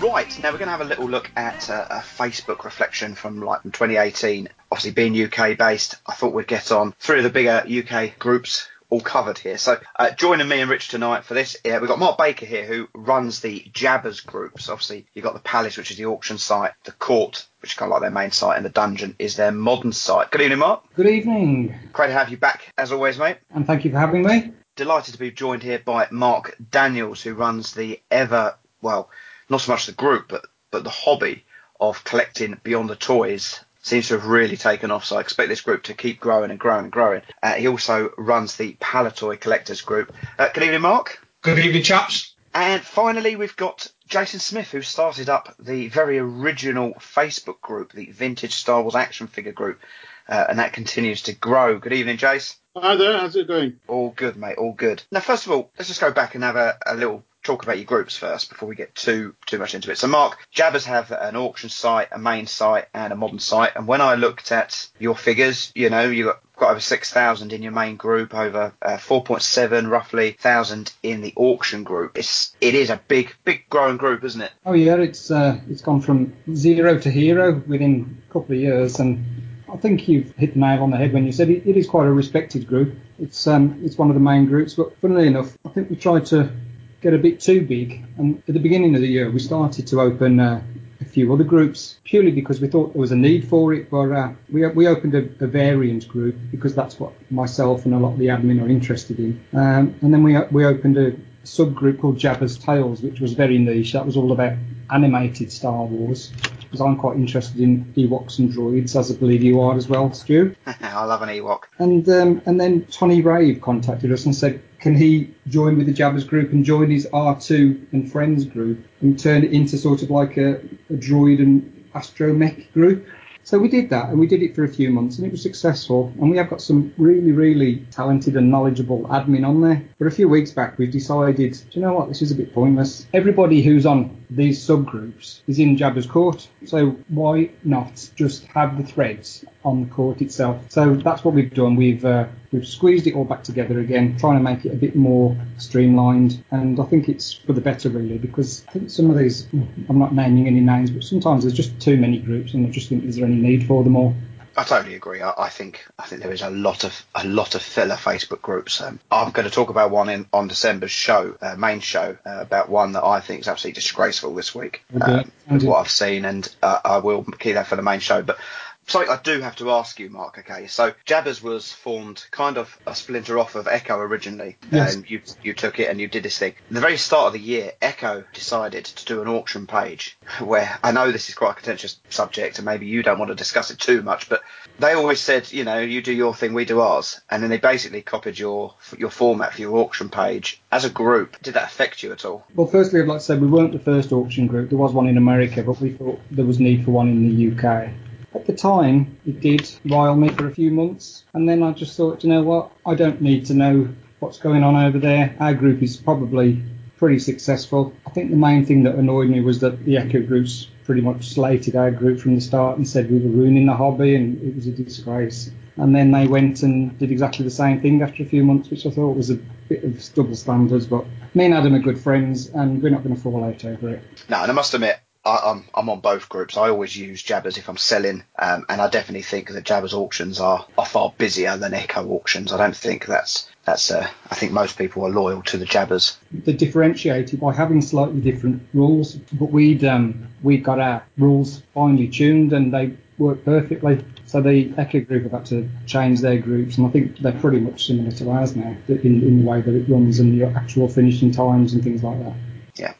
Right, 0.00 0.42
now 0.42 0.50
we're 0.50 0.56
going 0.56 0.68
to 0.68 0.72
have 0.72 0.80
a 0.80 0.84
little 0.84 1.06
look 1.10 1.30
at 1.36 1.68
uh, 1.68 1.86
a 1.90 1.98
Facebook 1.98 2.64
reflection 2.64 3.14
from 3.14 3.42
like 3.42 3.62
2018. 3.64 4.48
Obviously, 4.72 4.92
being 4.92 5.24
UK 5.26 5.58
based, 5.58 5.96
I 6.06 6.14
thought 6.14 6.32
we'd 6.32 6.46
get 6.46 6.72
on 6.72 6.94
three 6.98 7.18
of 7.18 7.24
the 7.24 7.28
bigger 7.28 7.62
UK 7.68 8.18
groups 8.18 8.66
all 8.88 9.02
covered 9.02 9.36
here. 9.36 9.58
So, 9.58 9.78
uh, 9.96 10.10
joining 10.12 10.48
me 10.48 10.60
and 10.60 10.70
Rich 10.70 10.88
tonight 10.88 11.24
for 11.24 11.34
this, 11.34 11.54
yeah, 11.66 11.80
we've 11.80 11.88
got 11.88 11.98
Mark 11.98 12.16
Baker 12.16 12.46
here 12.46 12.64
who 12.64 12.88
runs 12.94 13.40
the 13.40 13.60
Jabba's 13.74 14.20
groups. 14.20 14.70
Obviously, 14.70 15.04
you've 15.12 15.22
got 15.22 15.34
the 15.34 15.40
Palace, 15.40 15.76
which 15.76 15.90
is 15.90 15.98
the 15.98 16.06
auction 16.06 16.38
site, 16.38 16.72
the 16.84 16.92
Court, 16.92 17.46
which 17.60 17.72
is 17.72 17.76
kind 17.76 17.90
of 17.90 17.92
like 17.92 18.00
their 18.00 18.10
main 18.10 18.30
site, 18.30 18.56
and 18.56 18.64
the 18.64 18.70
Dungeon 18.70 19.16
is 19.18 19.36
their 19.36 19.52
modern 19.52 19.92
site. 19.92 20.30
Good 20.30 20.40
evening, 20.40 20.60
Mark. 20.60 20.82
Good 20.94 21.08
evening, 21.08 21.74
Great 21.92 22.06
to 22.06 22.14
have 22.14 22.30
you 22.30 22.38
back 22.38 22.72
as 22.78 22.90
always, 22.90 23.18
mate. 23.18 23.36
and 23.50 23.66
thank 23.66 23.84
you 23.84 23.90
for 23.90 23.98
having 23.98 24.22
me. 24.22 24.52
Delighted 24.76 25.12
to 25.12 25.20
be 25.20 25.30
joined 25.30 25.62
here 25.62 25.78
by 25.84 26.08
Mark 26.10 26.56
Daniels, 26.70 27.22
who 27.22 27.34
runs 27.34 27.74
the 27.74 28.00
ever 28.10 28.54
well, 28.82 29.10
not 29.50 29.60
so 29.60 29.72
much 29.72 29.86
the 29.86 29.92
group, 29.92 30.26
but 30.28 30.46
but 30.70 30.84
the 30.84 30.90
hobby 30.90 31.44
of 31.80 32.04
collecting 32.04 32.60
beyond 32.62 32.88
the 32.88 32.96
toys. 32.96 33.60
Seems 33.82 34.08
to 34.08 34.14
have 34.14 34.26
really 34.26 34.58
taken 34.58 34.90
off, 34.90 35.06
so 35.06 35.16
I 35.16 35.20
expect 35.20 35.48
this 35.48 35.62
group 35.62 35.84
to 35.84 35.94
keep 35.94 36.20
growing 36.20 36.50
and 36.50 36.60
growing 36.60 36.84
and 36.84 36.92
growing. 36.92 37.22
Uh, 37.42 37.54
he 37.54 37.66
also 37.66 38.12
runs 38.18 38.56
the 38.56 38.74
Palitoy 38.74 39.40
Collectors 39.40 39.80
Group. 39.80 40.12
Uh, 40.38 40.50
good 40.52 40.64
evening, 40.64 40.82
Mark. 40.82 41.26
Good 41.40 41.58
evening, 41.58 41.82
chaps. 41.82 42.34
And 42.52 42.82
finally, 42.82 43.36
we've 43.36 43.56
got 43.56 43.90
Jason 44.06 44.38
Smith, 44.38 44.70
who 44.70 44.82
started 44.82 45.30
up 45.30 45.54
the 45.58 45.88
very 45.88 46.18
original 46.18 46.92
Facebook 46.94 47.62
group, 47.62 47.92
the 47.92 48.10
Vintage 48.10 48.52
Star 48.52 48.82
Wars 48.82 48.94
Action 48.94 49.28
Figure 49.28 49.52
Group, 49.52 49.80
uh, 50.28 50.46
and 50.50 50.58
that 50.58 50.74
continues 50.74 51.22
to 51.22 51.32
grow. 51.32 51.78
Good 51.78 51.94
evening, 51.94 52.18
Jace. 52.18 52.56
Hi 52.76 52.96
there, 52.96 53.18
how's 53.18 53.34
it 53.34 53.48
going? 53.48 53.80
All 53.88 54.10
good, 54.10 54.36
mate. 54.36 54.58
All 54.58 54.74
good. 54.74 55.02
Now, 55.10 55.20
first 55.20 55.46
of 55.46 55.52
all, 55.52 55.70
let's 55.78 55.88
just 55.88 56.00
go 56.00 56.12
back 56.12 56.34
and 56.34 56.44
have 56.44 56.56
a, 56.56 56.76
a 56.86 56.94
little 56.94 57.24
talk 57.50 57.64
about 57.64 57.78
your 57.78 57.86
groups 57.86 58.16
first 58.16 58.48
before 58.48 58.68
we 58.68 58.76
get 58.76 58.94
too 58.94 59.34
too 59.46 59.58
much 59.58 59.74
into 59.74 59.90
it. 59.90 59.98
So, 59.98 60.06
Mark, 60.06 60.38
Jabba's 60.54 60.84
have 60.84 61.10
an 61.10 61.34
auction 61.34 61.68
site, 61.68 62.08
a 62.12 62.18
main 62.18 62.46
site, 62.46 62.86
and 62.94 63.12
a 63.12 63.16
modern 63.16 63.40
site. 63.40 63.72
And 63.74 63.88
when 63.88 64.00
I 64.00 64.14
looked 64.14 64.52
at 64.52 64.88
your 64.98 65.16
figures, 65.16 65.72
you 65.74 65.90
know, 65.90 66.08
you 66.08 66.26
got 66.26 66.40
got 66.56 66.70
over 66.72 66.80
6,000 66.80 67.52
in 67.54 67.62
your 67.62 67.72
main 67.72 67.96
group, 67.96 68.34
over 68.34 68.74
uh, 68.82 68.98
4.7 68.98 69.90
roughly 69.90 70.32
thousand 70.32 70.92
in 71.02 71.22
the 71.22 71.32
auction 71.34 71.82
group. 71.84 72.18
It's 72.18 72.54
it 72.60 72.74
is 72.74 72.90
a 72.90 73.00
big 73.08 73.34
big 73.44 73.68
growing 73.68 73.96
group, 73.96 74.22
isn't 74.22 74.42
it? 74.42 74.52
Oh 74.64 74.74
yeah, 74.74 74.96
it's 74.96 75.30
uh, 75.30 75.58
it's 75.68 75.82
gone 75.82 76.00
from 76.00 76.32
zero 76.54 76.98
to 76.98 77.10
hero 77.10 77.60
within 77.66 78.22
a 78.28 78.32
couple 78.32 78.54
of 78.54 78.60
years, 78.60 79.00
and 79.00 79.24
I 79.72 79.76
think 79.76 80.06
you've 80.06 80.32
hit 80.36 80.54
the 80.54 80.60
nail 80.60 80.82
on 80.84 80.90
the 80.90 80.98
head 80.98 81.12
when 81.12 81.24
you 81.24 81.32
said 81.32 81.50
it, 81.50 81.66
it 81.66 81.76
is 81.76 81.88
quite 81.88 82.06
a 82.06 82.12
respected 82.12 82.68
group. 82.68 82.94
It's 83.18 83.46
um 83.48 83.80
it's 83.82 83.98
one 83.98 84.08
of 84.08 84.14
the 84.14 84.20
main 84.20 84.46
groups, 84.46 84.74
but 84.74 84.96
funnily 85.00 85.26
enough, 85.26 85.58
I 85.66 85.70
think 85.70 85.90
we 85.90 85.96
tried 85.96 86.26
to 86.26 86.52
get 87.00 87.14
a 87.14 87.18
bit 87.18 87.40
too 87.40 87.66
big, 87.66 88.04
and 88.18 88.42
at 88.48 88.54
the 88.54 88.60
beginning 88.60 88.94
of 88.94 89.00
the 89.00 89.08
year 89.08 89.30
we 89.30 89.38
started 89.38 89.86
to 89.88 90.00
open. 90.00 90.40
Uh, 90.40 90.62
a 91.00 91.04
few 91.04 91.32
other 91.32 91.44
groups 91.44 91.98
purely 92.04 92.30
because 92.30 92.60
we 92.60 92.68
thought 92.68 92.92
there 92.92 93.00
was 93.00 93.10
a 93.10 93.16
need 93.16 93.48
for 93.48 93.72
it. 93.72 93.90
But 93.90 94.12
uh, 94.12 94.32
we 94.50 94.66
we 94.68 94.86
opened 94.86 95.14
a, 95.14 95.28
a 95.42 95.46
variant 95.46 96.06
group 96.08 96.36
because 96.50 96.74
that's 96.74 97.00
what 97.00 97.12
myself 97.30 97.84
and 97.84 97.94
a 97.94 97.98
lot 97.98 98.12
of 98.12 98.18
the 98.18 98.26
admin 98.26 98.62
are 98.62 98.68
interested 98.68 99.18
in. 99.18 99.42
Um, 99.52 99.94
and 100.02 100.12
then 100.12 100.22
we 100.22 100.38
we 100.50 100.64
opened 100.64 100.98
a 100.98 101.12
subgroup 101.44 102.00
called 102.00 102.18
Jabba's 102.18 102.58
Tales, 102.58 103.02
which 103.02 103.20
was 103.20 103.32
very 103.32 103.58
niche. 103.58 103.92
That 103.92 104.04
was 104.04 104.16
all 104.16 104.32
about 104.32 104.56
animated 104.90 105.50
Star 105.50 105.84
Wars. 105.84 106.32
Because 106.70 106.80
I'm 106.80 106.96
quite 106.96 107.16
interested 107.16 107.60
in 107.60 107.84
Ewoks 107.96 108.38
and 108.38 108.48
droids, 108.52 108.94
as 108.94 109.10
I 109.10 109.16
believe 109.16 109.42
you 109.42 109.60
are 109.60 109.76
as 109.76 109.88
well, 109.88 110.12
Stu. 110.12 110.54
I 110.66 111.04
love 111.04 111.22
an 111.22 111.28
Ewok. 111.28 111.64
And 111.78 112.08
um, 112.08 112.42
and 112.46 112.60
then 112.60 112.84
Tony 112.86 113.22
Rave 113.22 113.60
contacted 113.60 114.12
us 114.12 114.24
and 114.24 114.34
said, 114.34 114.62
can 114.80 114.94
he 114.94 115.34
join 115.48 115.76
with 115.76 115.86
the 115.86 115.92
Jabba's 115.92 116.24
group 116.24 116.52
and 116.52 116.64
join 116.64 116.90
his 116.90 117.06
R2 117.12 117.92
and 117.92 118.10
Friends 118.10 118.46
group 118.46 118.84
and 119.02 119.18
turn 119.18 119.44
it 119.44 119.52
into 119.52 119.76
sort 119.76 120.02
of 120.02 120.10
like 120.10 120.38
a, 120.38 120.56
a 120.88 120.94
droid 120.94 121.40
and 121.40 121.84
astromech 121.94 122.72
group? 122.72 123.06
So 123.42 123.58
we 123.58 123.68
did 123.68 123.90
that, 123.90 124.10
and 124.10 124.20
we 124.20 124.26
did 124.26 124.42
it 124.42 124.54
for 124.54 124.64
a 124.64 124.68
few 124.68 124.90
months, 124.90 125.18
and 125.18 125.26
it 125.26 125.32
was 125.32 125.42
successful. 125.42 126.12
And 126.20 126.30
we 126.30 126.36
have 126.36 126.48
got 126.48 126.60
some 126.60 126.94
really, 126.98 127.32
really 127.32 127.84
talented 127.90 128.36
and 128.36 128.50
knowledgeable 128.50 129.02
admin 129.04 129.46
on 129.46 129.60
there. 129.60 129.82
But 129.98 130.06
a 130.06 130.10
few 130.10 130.28
weeks 130.28 130.50
back, 130.50 130.78
we've 130.78 130.90
decided, 130.90 131.52
do 131.52 131.66
you 131.72 131.80
know 131.80 131.94
what? 131.94 132.08
This 132.08 132.22
is 132.22 132.30
a 132.30 132.34
bit 132.34 132.54
pointless. 132.54 133.06
Everybody 133.12 133.62
who's 133.62 133.86
on 133.86 134.19
these 134.30 134.64
subgroups 134.64 135.40
is 135.48 135.58
in 135.58 135.76
Jabba's 135.76 136.06
court, 136.06 136.48
so 136.64 136.90
why 137.08 137.50
not 137.64 138.08
just 138.14 138.46
have 138.46 138.76
the 138.76 138.84
threads 138.84 139.44
on 139.64 139.82
the 139.82 139.90
court 139.90 140.22
itself? 140.22 140.60
So 140.68 140.94
that's 140.94 141.24
what 141.24 141.34
we've 141.34 141.52
done. 141.52 141.74
We've 141.76 142.04
uh, 142.04 142.26
we've 142.52 142.66
squeezed 142.66 143.06
it 143.06 143.14
all 143.14 143.24
back 143.24 143.42
together 143.42 143.80
again, 143.80 144.16
trying 144.18 144.38
to 144.38 144.42
make 144.42 144.64
it 144.64 144.72
a 144.72 144.76
bit 144.76 144.94
more 144.94 145.36
streamlined, 145.58 146.42
and 146.52 146.78
I 146.80 146.84
think 146.84 147.08
it's 147.08 147.32
for 147.32 147.52
the 147.52 147.60
better 147.60 147.88
really 147.88 148.18
because 148.18 148.64
I 148.68 148.72
think 148.72 148.90
some 148.90 149.10
of 149.10 149.18
these, 149.18 149.48
I'm 149.88 149.98
not 149.98 150.14
naming 150.14 150.46
any 150.46 150.60
names, 150.60 150.90
but 150.90 151.02
sometimes 151.02 151.42
there's 151.44 151.54
just 151.54 151.78
too 151.80 151.96
many 151.96 152.18
groups, 152.18 152.54
and 152.54 152.66
I 152.66 152.70
just 152.70 152.88
think 152.88 153.04
is 153.04 153.16
there 153.16 153.26
any 153.26 153.36
need 153.36 153.66
for 153.66 153.82
them 153.82 153.96
all? 153.96 154.14
I 154.56 154.64
totally 154.64 154.94
agree. 154.94 155.22
I, 155.22 155.32
I 155.38 155.48
think 155.48 155.84
I 155.98 156.06
think 156.06 156.22
there 156.22 156.32
is 156.32 156.42
a 156.42 156.50
lot 156.50 156.84
of 156.84 157.04
a 157.14 157.24
lot 157.24 157.54
of 157.54 157.62
filler 157.62 157.94
Facebook 157.94 158.42
groups. 158.42 158.80
Um, 158.80 158.98
I'm 159.10 159.30
going 159.30 159.48
to 159.48 159.54
talk 159.54 159.70
about 159.70 159.90
one 159.90 160.08
in 160.08 160.26
on 160.32 160.48
December's 160.48 160.90
show, 160.90 161.36
uh, 161.40 161.56
main 161.56 161.80
show, 161.80 162.16
uh, 162.26 162.38
about 162.40 162.68
one 162.68 162.92
that 162.92 163.04
I 163.04 163.20
think 163.20 163.40
is 163.40 163.48
absolutely 163.48 163.80
disgraceful 163.80 164.34
this 164.34 164.54
week. 164.54 164.82
Okay. 164.94 165.24
Um, 165.48 165.60
what 165.60 165.78
I've 165.78 165.90
seen, 165.90 166.24
and 166.24 166.48
uh, 166.62 166.80
I 166.84 166.98
will 166.98 167.24
keep 167.24 167.54
that 167.54 167.66
for 167.66 167.76
the 167.76 167.82
main 167.82 168.00
show. 168.00 168.22
But 168.22 168.38
something 168.86 169.10
I 169.10 169.20
do 169.22 169.40
have 169.40 169.56
to 169.56 169.70
ask 169.70 169.98
you, 170.00 170.10
Mark. 170.10 170.38
Okay, 170.38 170.66
so 170.66 170.92
Jabba's 171.06 171.42
was 171.42 171.72
formed 171.72 172.24
kind 172.30 172.56
of 172.58 172.76
a 172.86 172.94
splinter 172.94 173.38
off 173.38 173.54
of 173.54 173.66
Echo 173.68 173.98
originally, 173.98 174.56
Yes. 174.70 174.94
and 174.94 175.08
you 175.08 175.20
you 175.42 175.54
took 175.54 175.78
it 175.78 175.88
and 175.88 176.00
you 176.00 176.08
did 176.08 176.22
this 176.22 176.38
thing. 176.38 176.52
At 176.68 176.74
the 176.74 176.80
very 176.80 176.96
start 176.96 177.28
of 177.28 177.32
the 177.34 177.38
year, 177.40 177.72
Echo 177.80 178.24
decided 178.32 178.84
to 178.86 179.04
do 179.04 179.22
an 179.22 179.28
auction 179.28 179.66
page 179.66 180.16
where 180.40 180.78
I 180.82 180.92
know 180.92 181.10
this 181.12 181.28
is 181.28 181.34
quite 181.34 181.52
a 181.52 181.54
contentious 181.54 182.00
subject, 182.08 182.58
and 182.58 182.64
maybe 182.64 182.86
you 182.86 183.02
don't 183.02 183.18
want 183.18 183.30
to 183.30 183.34
discuss 183.34 183.70
it 183.70 183.78
too 183.78 184.02
much, 184.02 184.28
but 184.28 184.42
they 184.78 184.92
always 184.94 185.20
said, 185.20 185.52
you 185.52 185.64
know, 185.64 185.78
you 185.78 186.02
do 186.02 186.12
your 186.12 186.34
thing, 186.34 186.54
we 186.54 186.64
do 186.64 186.80
ours, 186.80 187.20
and 187.30 187.42
then 187.42 187.50
they 187.50 187.58
basically 187.58 188.02
copied 188.02 188.38
your 188.38 188.74
your 188.98 189.10
format 189.10 189.54
for 189.54 189.60
your 189.60 189.76
auction 189.78 190.08
page 190.08 190.60
as 190.72 190.84
a 190.84 190.90
group. 190.90 191.40
Did 191.42 191.54
that 191.54 191.64
affect 191.64 192.02
you 192.02 192.12
at 192.12 192.24
all? 192.24 192.46
Well, 192.54 192.66
firstly, 192.66 193.00
I'd 193.00 193.06
like 193.08 193.18
to 193.20 193.24
say 193.24 193.36
we 193.38 193.46
weren't 193.46 193.72
the 193.72 193.78
first 193.78 194.12
auction 194.12 194.46
group. 194.46 194.70
There 194.70 194.78
was 194.78 194.92
one 194.92 195.06
in 195.06 195.16
America, 195.16 195.62
but 195.62 195.80
we 195.80 195.90
thought 195.92 196.20
there 196.30 196.44
was 196.44 196.58
need 196.58 196.84
for 196.84 196.90
one 196.90 197.08
in 197.08 197.28
the 197.28 197.68
UK. 197.68 197.90
At 198.34 198.46
the 198.46 198.52
time, 198.52 199.18
it 199.26 199.40
did 199.40 199.68
rile 199.84 200.14
me 200.14 200.28
for 200.28 200.46
a 200.46 200.54
few 200.54 200.70
months, 200.70 201.24
and 201.34 201.48
then 201.48 201.62
I 201.62 201.72
just 201.72 201.96
thought, 201.96 202.22
you 202.22 202.30
know 202.30 202.42
what? 202.42 202.70
I 202.86 202.94
don't 202.94 203.20
need 203.20 203.46
to 203.46 203.54
know 203.54 203.88
what's 204.20 204.38
going 204.38 204.62
on 204.62 204.76
over 204.76 204.98
there. 204.98 205.34
Our 205.40 205.54
group 205.54 205.82
is 205.82 205.96
probably 205.96 206.62
pretty 206.96 207.18
successful. 207.18 207.92
I 208.06 208.10
think 208.10 208.30
the 208.30 208.36
main 208.36 208.64
thing 208.64 208.82
that 208.84 208.94
annoyed 208.94 209.30
me 209.30 209.40
was 209.40 209.58
that 209.60 209.84
the 209.84 209.96
Echo 209.96 210.22
groups 210.22 210.68
pretty 210.84 211.00
much 211.00 211.30
slated 211.30 211.74
our 211.74 211.90
group 211.90 212.20
from 212.20 212.34
the 212.34 212.40
start 212.40 212.76
and 212.76 212.86
said 212.86 213.10
we 213.10 213.18
were 213.18 213.30
ruining 213.30 213.66
the 213.66 213.74
hobby 213.74 214.14
and 214.14 214.40
it 214.42 214.54
was 214.54 214.66
a 214.66 214.72
disgrace. 214.72 215.50
And 215.76 215.94
then 215.96 216.10
they 216.10 216.26
went 216.26 216.62
and 216.62 216.98
did 216.98 217.10
exactly 217.10 217.44
the 217.44 217.50
same 217.50 217.80
thing 217.80 218.02
after 218.02 218.22
a 218.22 218.26
few 218.26 218.44
months, 218.44 218.68
which 218.68 218.84
I 218.84 218.90
thought 218.90 219.16
was 219.16 219.30
a 219.30 219.36
bit 219.68 219.82
of 219.82 220.14
double 220.14 220.36
standards. 220.36 220.86
But 220.86 221.06
me 221.34 221.46
and 221.46 221.54
Adam 221.54 221.74
are 221.74 221.78
good 221.78 221.98
friends, 221.98 222.48
and 222.48 222.82
we're 222.82 222.90
not 222.90 223.02
going 223.02 223.16
to 223.16 223.22
fall 223.22 223.42
out 223.44 223.64
over 223.64 223.88
it. 223.88 224.02
No, 224.28 224.42
and 224.42 224.50
I 224.50 224.54
must 224.54 224.74
admit, 224.74 225.00
I, 225.24 225.50
I'm 225.50 225.64
I'm 225.74 225.88
on 225.90 226.00
both 226.00 226.28
groups. 226.28 226.56
I 226.56 226.70
always 226.70 226.96
use 226.96 227.22
Jabba's 227.22 227.58
if 227.58 227.68
I'm 227.68 227.76
selling, 227.76 228.22
um, 228.38 228.64
and 228.68 228.80
I 228.80 228.88
definitely 228.88 229.22
think 229.22 229.50
that 229.50 229.64
Jabba's 229.64 229.92
auctions 229.92 230.40
are, 230.40 230.66
are 230.78 230.86
far 230.86 231.12
busier 231.16 231.56
than 231.56 231.74
Echo 231.74 232.08
auctions. 232.10 232.52
I 232.52 232.56
don't 232.56 232.76
think 232.76 233.06
that's 233.06 233.50
that's. 233.64 233.90
Uh, 233.90 234.08
I 234.30 234.34
think 234.34 234.52
most 234.52 234.78
people 234.78 235.04
are 235.04 235.10
loyal 235.10 235.42
to 235.42 235.58
the 235.58 235.66
Jabba's. 235.66 236.16
They 236.32 236.54
differentiated 236.54 237.40
by 237.40 237.52
having 237.52 237.82
slightly 237.82 238.20
different 238.20 238.62
rules, 238.72 239.14
but 239.14 239.50
we'd 239.50 239.84
um, 239.84 240.28
we 240.42 240.56
got 240.56 240.80
our 240.80 241.04
rules 241.18 241.62
finely 241.74 242.08
tuned 242.08 242.52
and 242.52 242.72
they 242.72 242.96
work 243.18 243.44
perfectly. 243.44 244.02
So 244.24 244.40
the 244.40 244.72
Echo 244.78 245.00
group 245.00 245.24
have 245.24 245.32
had 245.32 245.46
to 245.46 245.68
change 245.86 246.20
their 246.20 246.38
groups, 246.38 246.78
and 246.78 246.86
I 246.86 246.90
think 246.90 247.18
they're 247.18 247.32
pretty 247.32 247.60
much 247.60 247.86
similar 247.86 248.10
to 248.12 248.30
ours 248.30 248.56
now 248.56 248.74
in, 248.88 249.22
in 249.22 249.44
the 249.44 249.50
way 249.50 249.60
that 249.60 249.74
it 249.74 249.88
runs 249.88 250.18
and 250.18 250.40
the 250.40 250.46
actual 250.46 250.88
finishing 250.88 251.30
times 251.30 251.74
and 251.74 251.84
things 251.84 252.02
like 252.02 252.18
that. 252.24 252.34
Yeah. 252.76 252.94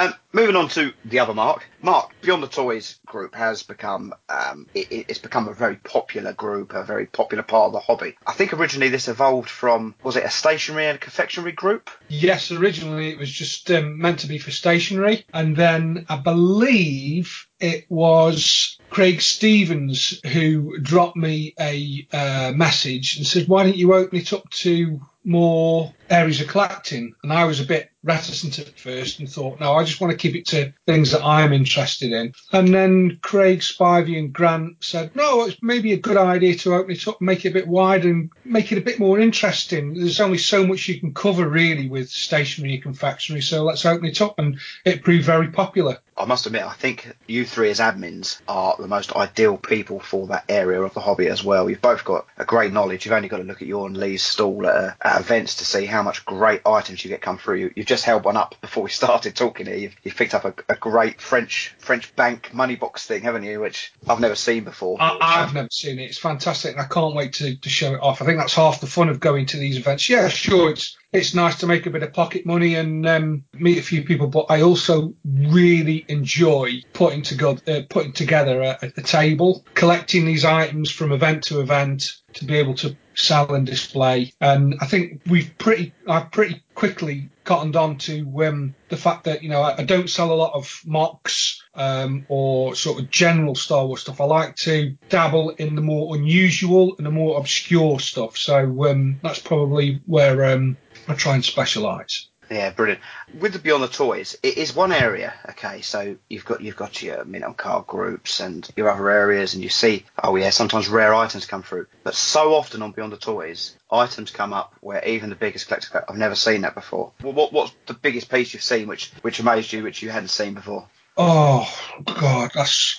Um, 0.00 0.14
moving 0.32 0.56
on 0.56 0.68
to 0.70 0.94
the 1.04 1.18
other 1.18 1.34
Mark. 1.34 1.68
Mark, 1.82 2.14
Beyond 2.22 2.42
the 2.42 2.48
Toys 2.48 2.98
group 3.04 3.34
has 3.34 3.62
become 3.62 4.14
um, 4.30 4.66
it, 4.72 5.04
it's 5.08 5.18
become 5.18 5.46
a 5.46 5.52
very 5.52 5.76
popular 5.76 6.32
group, 6.32 6.72
a 6.72 6.84
very 6.84 7.04
popular 7.04 7.42
part 7.42 7.66
of 7.66 7.72
the 7.74 7.80
hobby. 7.80 8.16
I 8.26 8.32
think 8.32 8.54
originally 8.54 8.88
this 8.88 9.08
evolved 9.08 9.50
from 9.50 9.94
was 10.02 10.16
it 10.16 10.24
a 10.24 10.30
stationery 10.30 10.86
and 10.86 10.98
confectionery 10.98 11.52
group? 11.52 11.90
Yes, 12.08 12.50
originally 12.50 13.10
it 13.10 13.18
was 13.18 13.30
just 13.30 13.70
um, 13.70 13.98
meant 13.98 14.20
to 14.20 14.26
be 14.26 14.38
for 14.38 14.50
stationery, 14.50 15.26
and 15.34 15.54
then 15.54 16.06
I 16.08 16.16
believe 16.16 17.46
it 17.58 17.84
was 17.90 18.78
Craig 18.88 19.20
Stevens 19.20 20.18
who 20.32 20.78
dropped 20.78 21.18
me 21.18 21.52
a 21.60 22.08
uh, 22.10 22.52
message 22.56 23.18
and 23.18 23.26
said, 23.26 23.48
"Why 23.48 23.64
don't 23.64 23.76
you 23.76 23.92
open 23.92 24.18
it 24.18 24.32
up 24.32 24.48
to 24.48 24.98
more 25.24 25.92
areas 26.10 26.40
of 26.40 26.48
collecting?" 26.48 27.14
And 27.22 27.32
I 27.32 27.44
was 27.44 27.60
a 27.60 27.64
bit 27.64 27.90
reticent 28.02 28.58
at 28.58 28.78
first 28.78 29.18
and 29.18 29.30
thought, 29.30 29.60
"No, 29.60 29.74
I 29.74 29.84
just 29.84 30.00
want 30.00 30.10
to 30.10 30.16
keep 30.16 30.34
it 30.34 30.46
to 30.48 30.72
things 30.86 31.10
that 31.12 31.24
I'm 31.24 31.52
interested 31.52 32.12
in." 32.12 32.32
And 32.52 32.72
then 32.74 33.18
Craig, 33.22 33.60
Spivey, 33.60 34.18
and 34.18 34.32
Grant 34.32 34.76
said, 34.80 35.14
"No, 35.14 35.44
it's 35.46 35.58
maybe 35.62 35.92
a 35.92 35.98
good 35.98 36.16
idea 36.16 36.54
to 36.56 36.74
open 36.74 36.92
it 36.92 37.06
up, 37.06 37.20
make 37.20 37.44
it 37.44 37.50
a 37.50 37.54
bit 37.54 37.68
wider, 37.68 38.08
and 38.08 38.30
make 38.44 38.72
it 38.72 38.78
a 38.78 38.82
bit 38.82 38.98
more 38.98 39.20
interesting. 39.20 39.94
There's 39.94 40.20
only 40.20 40.38
so 40.38 40.66
much 40.66 40.88
you 40.88 40.98
can 40.98 41.14
cover 41.14 41.48
really 41.48 41.88
with 41.88 42.10
stationery 42.10 42.74
and 42.74 42.82
confectionery, 42.82 43.42
so 43.42 43.64
let's 43.64 43.84
open 43.84 44.06
it 44.06 44.20
up." 44.20 44.38
And 44.38 44.58
it 44.84 45.02
proved 45.04 45.24
very 45.24 45.48
popular. 45.48 45.98
I 46.16 46.26
must 46.26 46.46
admit, 46.46 46.62
I 46.62 46.74
think 46.74 47.16
you 47.26 47.46
three 47.46 47.70
as 47.70 47.80
admins 47.80 48.40
are 48.46 48.76
the 48.78 48.86
most 48.86 49.16
ideal 49.16 49.56
people 49.56 50.00
for 50.00 50.26
that 50.26 50.44
area 50.50 50.82
of 50.82 50.92
the 50.92 51.00
hobby 51.00 51.28
as 51.28 51.42
well. 51.42 51.70
You've 51.70 51.80
both 51.80 52.04
got 52.04 52.26
a 52.36 52.44
great 52.44 52.72
knowledge. 52.72 53.04
You've 53.06 53.14
only 53.14 53.28
got 53.28 53.38
to 53.38 53.44
look 53.44 53.62
at 53.62 53.68
your 53.68 53.86
and 53.86 53.96
Lee's 53.96 54.22
stall 54.22 54.66
at, 54.66 54.74
uh, 54.74 54.92
at 55.00 55.20
events 55.20 55.56
to 55.56 55.64
see 55.64 55.86
how 55.86 55.99
much 56.02 56.24
great 56.24 56.62
items 56.66 57.04
you 57.04 57.08
get 57.08 57.22
come 57.22 57.38
through. 57.38 57.56
You, 57.56 57.72
you've 57.76 57.86
just 57.86 58.04
held 58.04 58.24
one 58.24 58.36
up 58.36 58.54
before 58.60 58.82
we 58.82 58.90
started 59.02 59.34
talking 59.34 59.66
here. 59.66 59.76
You've, 59.76 59.96
you've 60.02 60.16
picked 60.16 60.34
up 60.34 60.44
a, 60.44 60.54
a 60.68 60.76
great 60.76 61.20
French 61.20 61.74
French 61.78 62.14
bank 62.16 62.52
money 62.52 62.76
box 62.76 63.06
thing, 63.06 63.22
haven't 63.22 63.44
you? 63.44 63.60
Which 63.60 63.92
I've 64.08 64.20
never 64.20 64.34
seen 64.34 64.64
before. 64.64 65.00
I, 65.00 65.18
I've 65.20 65.54
never 65.54 65.68
seen 65.70 65.98
it. 65.98 66.04
It's 66.04 66.18
fantastic, 66.18 66.72
and 66.72 66.80
I 66.80 66.86
can't 66.86 67.14
wait 67.14 67.34
to, 67.34 67.56
to 67.56 67.68
show 67.68 67.94
it 67.94 68.00
off. 68.00 68.22
I 68.22 68.26
think 68.26 68.38
that's 68.38 68.54
half 68.54 68.80
the 68.80 68.86
fun 68.86 69.08
of 69.08 69.20
going 69.20 69.46
to 69.46 69.56
these 69.56 69.76
events. 69.76 70.08
Yeah, 70.08 70.28
sure, 70.28 70.70
it's 70.70 70.96
it's 71.12 71.34
nice 71.34 71.58
to 71.58 71.66
make 71.66 71.86
a 71.86 71.90
bit 71.90 72.04
of 72.04 72.12
pocket 72.12 72.46
money 72.46 72.76
and 72.76 73.06
um, 73.06 73.44
meet 73.52 73.78
a 73.78 73.82
few 73.82 74.04
people, 74.04 74.28
but 74.28 74.46
I 74.48 74.62
also 74.62 75.14
really 75.24 76.04
enjoy 76.08 76.82
putting 76.92 77.22
together 77.22 77.60
uh, 77.66 77.82
putting 77.88 78.12
together 78.12 78.62
a, 78.62 78.78
a 78.96 79.02
table, 79.02 79.64
collecting 79.74 80.24
these 80.24 80.44
items 80.44 80.90
from 80.90 81.12
event 81.12 81.44
to 81.44 81.60
event 81.60 82.20
to 82.34 82.44
be 82.44 82.56
able 82.56 82.74
to 82.74 82.96
sell 83.20 83.54
and 83.54 83.66
display. 83.66 84.32
And 84.40 84.76
I 84.80 84.86
think 84.86 85.22
we've 85.26 85.56
pretty 85.58 85.92
I've 86.08 86.30
pretty 86.30 86.62
quickly 86.74 87.28
cottoned 87.44 87.76
on 87.76 87.98
to 87.98 88.46
um, 88.46 88.74
the 88.88 88.96
fact 88.96 89.24
that 89.24 89.42
you 89.42 89.48
know 89.48 89.60
I, 89.60 89.78
I 89.78 89.84
don't 89.84 90.08
sell 90.08 90.32
a 90.32 90.34
lot 90.34 90.54
of 90.54 90.64
MOCs 90.86 91.60
um, 91.74 92.26
or 92.28 92.74
sort 92.74 93.00
of 93.00 93.10
general 93.10 93.54
Star 93.54 93.86
Wars 93.86 94.02
stuff. 94.02 94.20
I 94.20 94.24
like 94.24 94.56
to 94.56 94.96
dabble 95.08 95.50
in 95.50 95.74
the 95.74 95.82
more 95.82 96.16
unusual 96.16 96.96
and 96.96 97.06
the 97.06 97.10
more 97.10 97.38
obscure 97.38 98.00
stuff. 98.00 98.36
So 98.36 98.88
um, 98.88 99.20
that's 99.22 99.40
probably 99.40 100.00
where 100.06 100.52
um, 100.52 100.76
I 101.08 101.14
try 101.14 101.34
and 101.34 101.44
specialise. 101.44 102.29
Yeah, 102.50 102.70
brilliant. 102.70 103.00
With 103.38 103.52
the 103.52 103.60
Beyond 103.60 103.84
the 103.84 103.88
Toys, 103.88 104.36
it 104.42 104.58
is 104.58 104.74
one 104.74 104.90
area. 104.90 105.32
Okay, 105.50 105.82
so 105.82 106.16
you've 106.28 106.44
got 106.44 106.60
you've 106.60 106.76
got 106.76 107.00
your 107.00 107.24
card 107.56 107.86
groups 107.86 108.40
and 108.40 108.68
your 108.76 108.90
other 108.90 109.08
areas, 109.08 109.54
and 109.54 109.62
you 109.62 109.68
see, 109.68 110.04
oh 110.20 110.34
yeah, 110.34 110.50
sometimes 110.50 110.88
rare 110.88 111.14
items 111.14 111.46
come 111.46 111.62
through. 111.62 111.86
But 112.02 112.16
so 112.16 112.54
often 112.54 112.82
on 112.82 112.90
Beyond 112.90 113.12
the 113.12 113.18
Toys, 113.18 113.76
items 113.88 114.32
come 114.32 114.52
up 114.52 114.74
where 114.80 115.04
even 115.04 115.30
the 115.30 115.36
biggest 115.36 115.68
collector, 115.68 116.04
I've 116.08 116.16
never 116.16 116.34
seen 116.34 116.62
that 116.62 116.74
before. 116.74 117.12
What 117.20 117.52
what's 117.52 117.72
the 117.86 117.94
biggest 117.94 118.28
piece 118.28 118.52
you've 118.52 118.64
seen 118.64 118.88
which 118.88 119.12
which 119.22 119.38
amazed 119.38 119.72
you, 119.72 119.84
which 119.84 120.02
you 120.02 120.10
hadn't 120.10 120.28
seen 120.28 120.54
before? 120.54 120.88
Oh 121.16 121.72
God, 122.04 122.50
that's. 122.52 122.98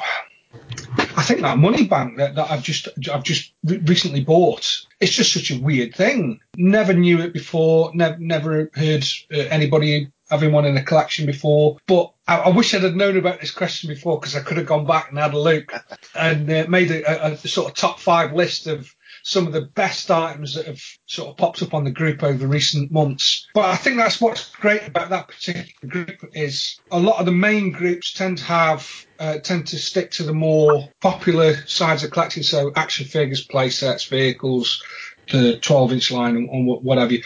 I 1.18 1.24
think 1.24 1.42
that 1.42 1.58
money 1.58 1.86
bank 1.86 2.18
that, 2.18 2.36
that 2.36 2.52
I've 2.52 2.64
just 2.64 2.88
I've 3.12 3.24
just 3.24 3.54
re- 3.64 3.78
recently 3.78 4.24
bought. 4.24 4.86
It's 5.00 5.12
just 5.12 5.34
such 5.34 5.52
a 5.52 5.60
weird 5.60 5.96
thing. 5.96 6.40
Never 6.56 6.94
knew 6.94 7.20
it 7.22 7.34
before. 7.34 7.92
Never 7.94 8.18
never 8.18 8.70
heard 8.74 9.06
uh, 9.34 9.38
anybody 9.38 10.12
having 10.30 10.54
one 10.54 10.66
in 10.66 10.78
a 10.78 10.84
collection 10.84 11.26
before. 11.26 11.78
But 11.88 12.14
I, 12.28 12.38
I 12.38 12.50
wish 12.50 12.74
I'd 12.74 12.84
have 12.84 12.96
known 12.96 13.18
about 13.18 13.42
this 13.42 13.52
question 13.52 13.90
before 13.90 14.20
because 14.20 14.36
I 14.36 14.42
could 14.42 14.58
have 14.58 14.66
gone 14.66 14.86
back 14.86 15.10
and 15.10 15.20
had 15.20 15.34
a 15.34 15.40
look 15.40 15.74
and 16.16 16.50
uh, 16.50 16.66
made 16.70 16.90
a, 16.90 17.28
a, 17.28 17.32
a 17.34 17.38
sort 17.38 17.70
of 17.70 17.76
top 17.76 18.00
five 18.00 18.34
list 18.34 18.68
of 18.68 18.96
some 19.24 19.48
of 19.48 19.54
the 19.54 19.62
best 19.62 20.10
items 20.10 20.56
that 20.56 20.66
have 20.66 20.82
sort 21.06 21.30
of 21.30 21.38
popped 21.38 21.62
up 21.62 21.74
on 21.74 21.84
the 21.84 21.92
group 21.92 22.24
over 22.24 22.48
recent 22.48 22.92
months. 22.92 23.48
But 23.54 23.66
I 23.66 23.76
think 23.76 23.98
that's 23.98 24.22
what's 24.22 24.50
great 24.56 24.88
about 24.88 25.10
that 25.10 25.28
particular 25.28 25.68
group 25.88 26.30
is 26.34 26.80
a 26.92 27.00
lot 27.00 27.20
of 27.20 27.26
the 27.26 27.32
main 27.32 27.72
groups 27.72 28.14
tend 28.14 28.40
to 28.40 28.44
have 28.46 29.06
uh, 29.20 29.38
tend 29.38 29.68
to 29.68 29.78
stick 29.78 30.12
to 30.12 30.24
the 30.24 30.34
more 30.34 30.90
popular 31.00 31.56
sides 31.68 32.04
of 32.04 32.12
collecting, 32.12 32.44
so 32.44 32.72
action 32.76 33.06
figures, 33.06 33.46
play 33.46 33.70
sets, 33.70 34.06
vehicles, 34.06 34.84
the 35.32 35.58
12 35.60 35.94
inch 35.94 36.12
line, 36.12 36.36
and, 36.36 36.50
and 36.50 36.66
what 36.66 36.98
have 36.98 37.12
you. 37.12 37.24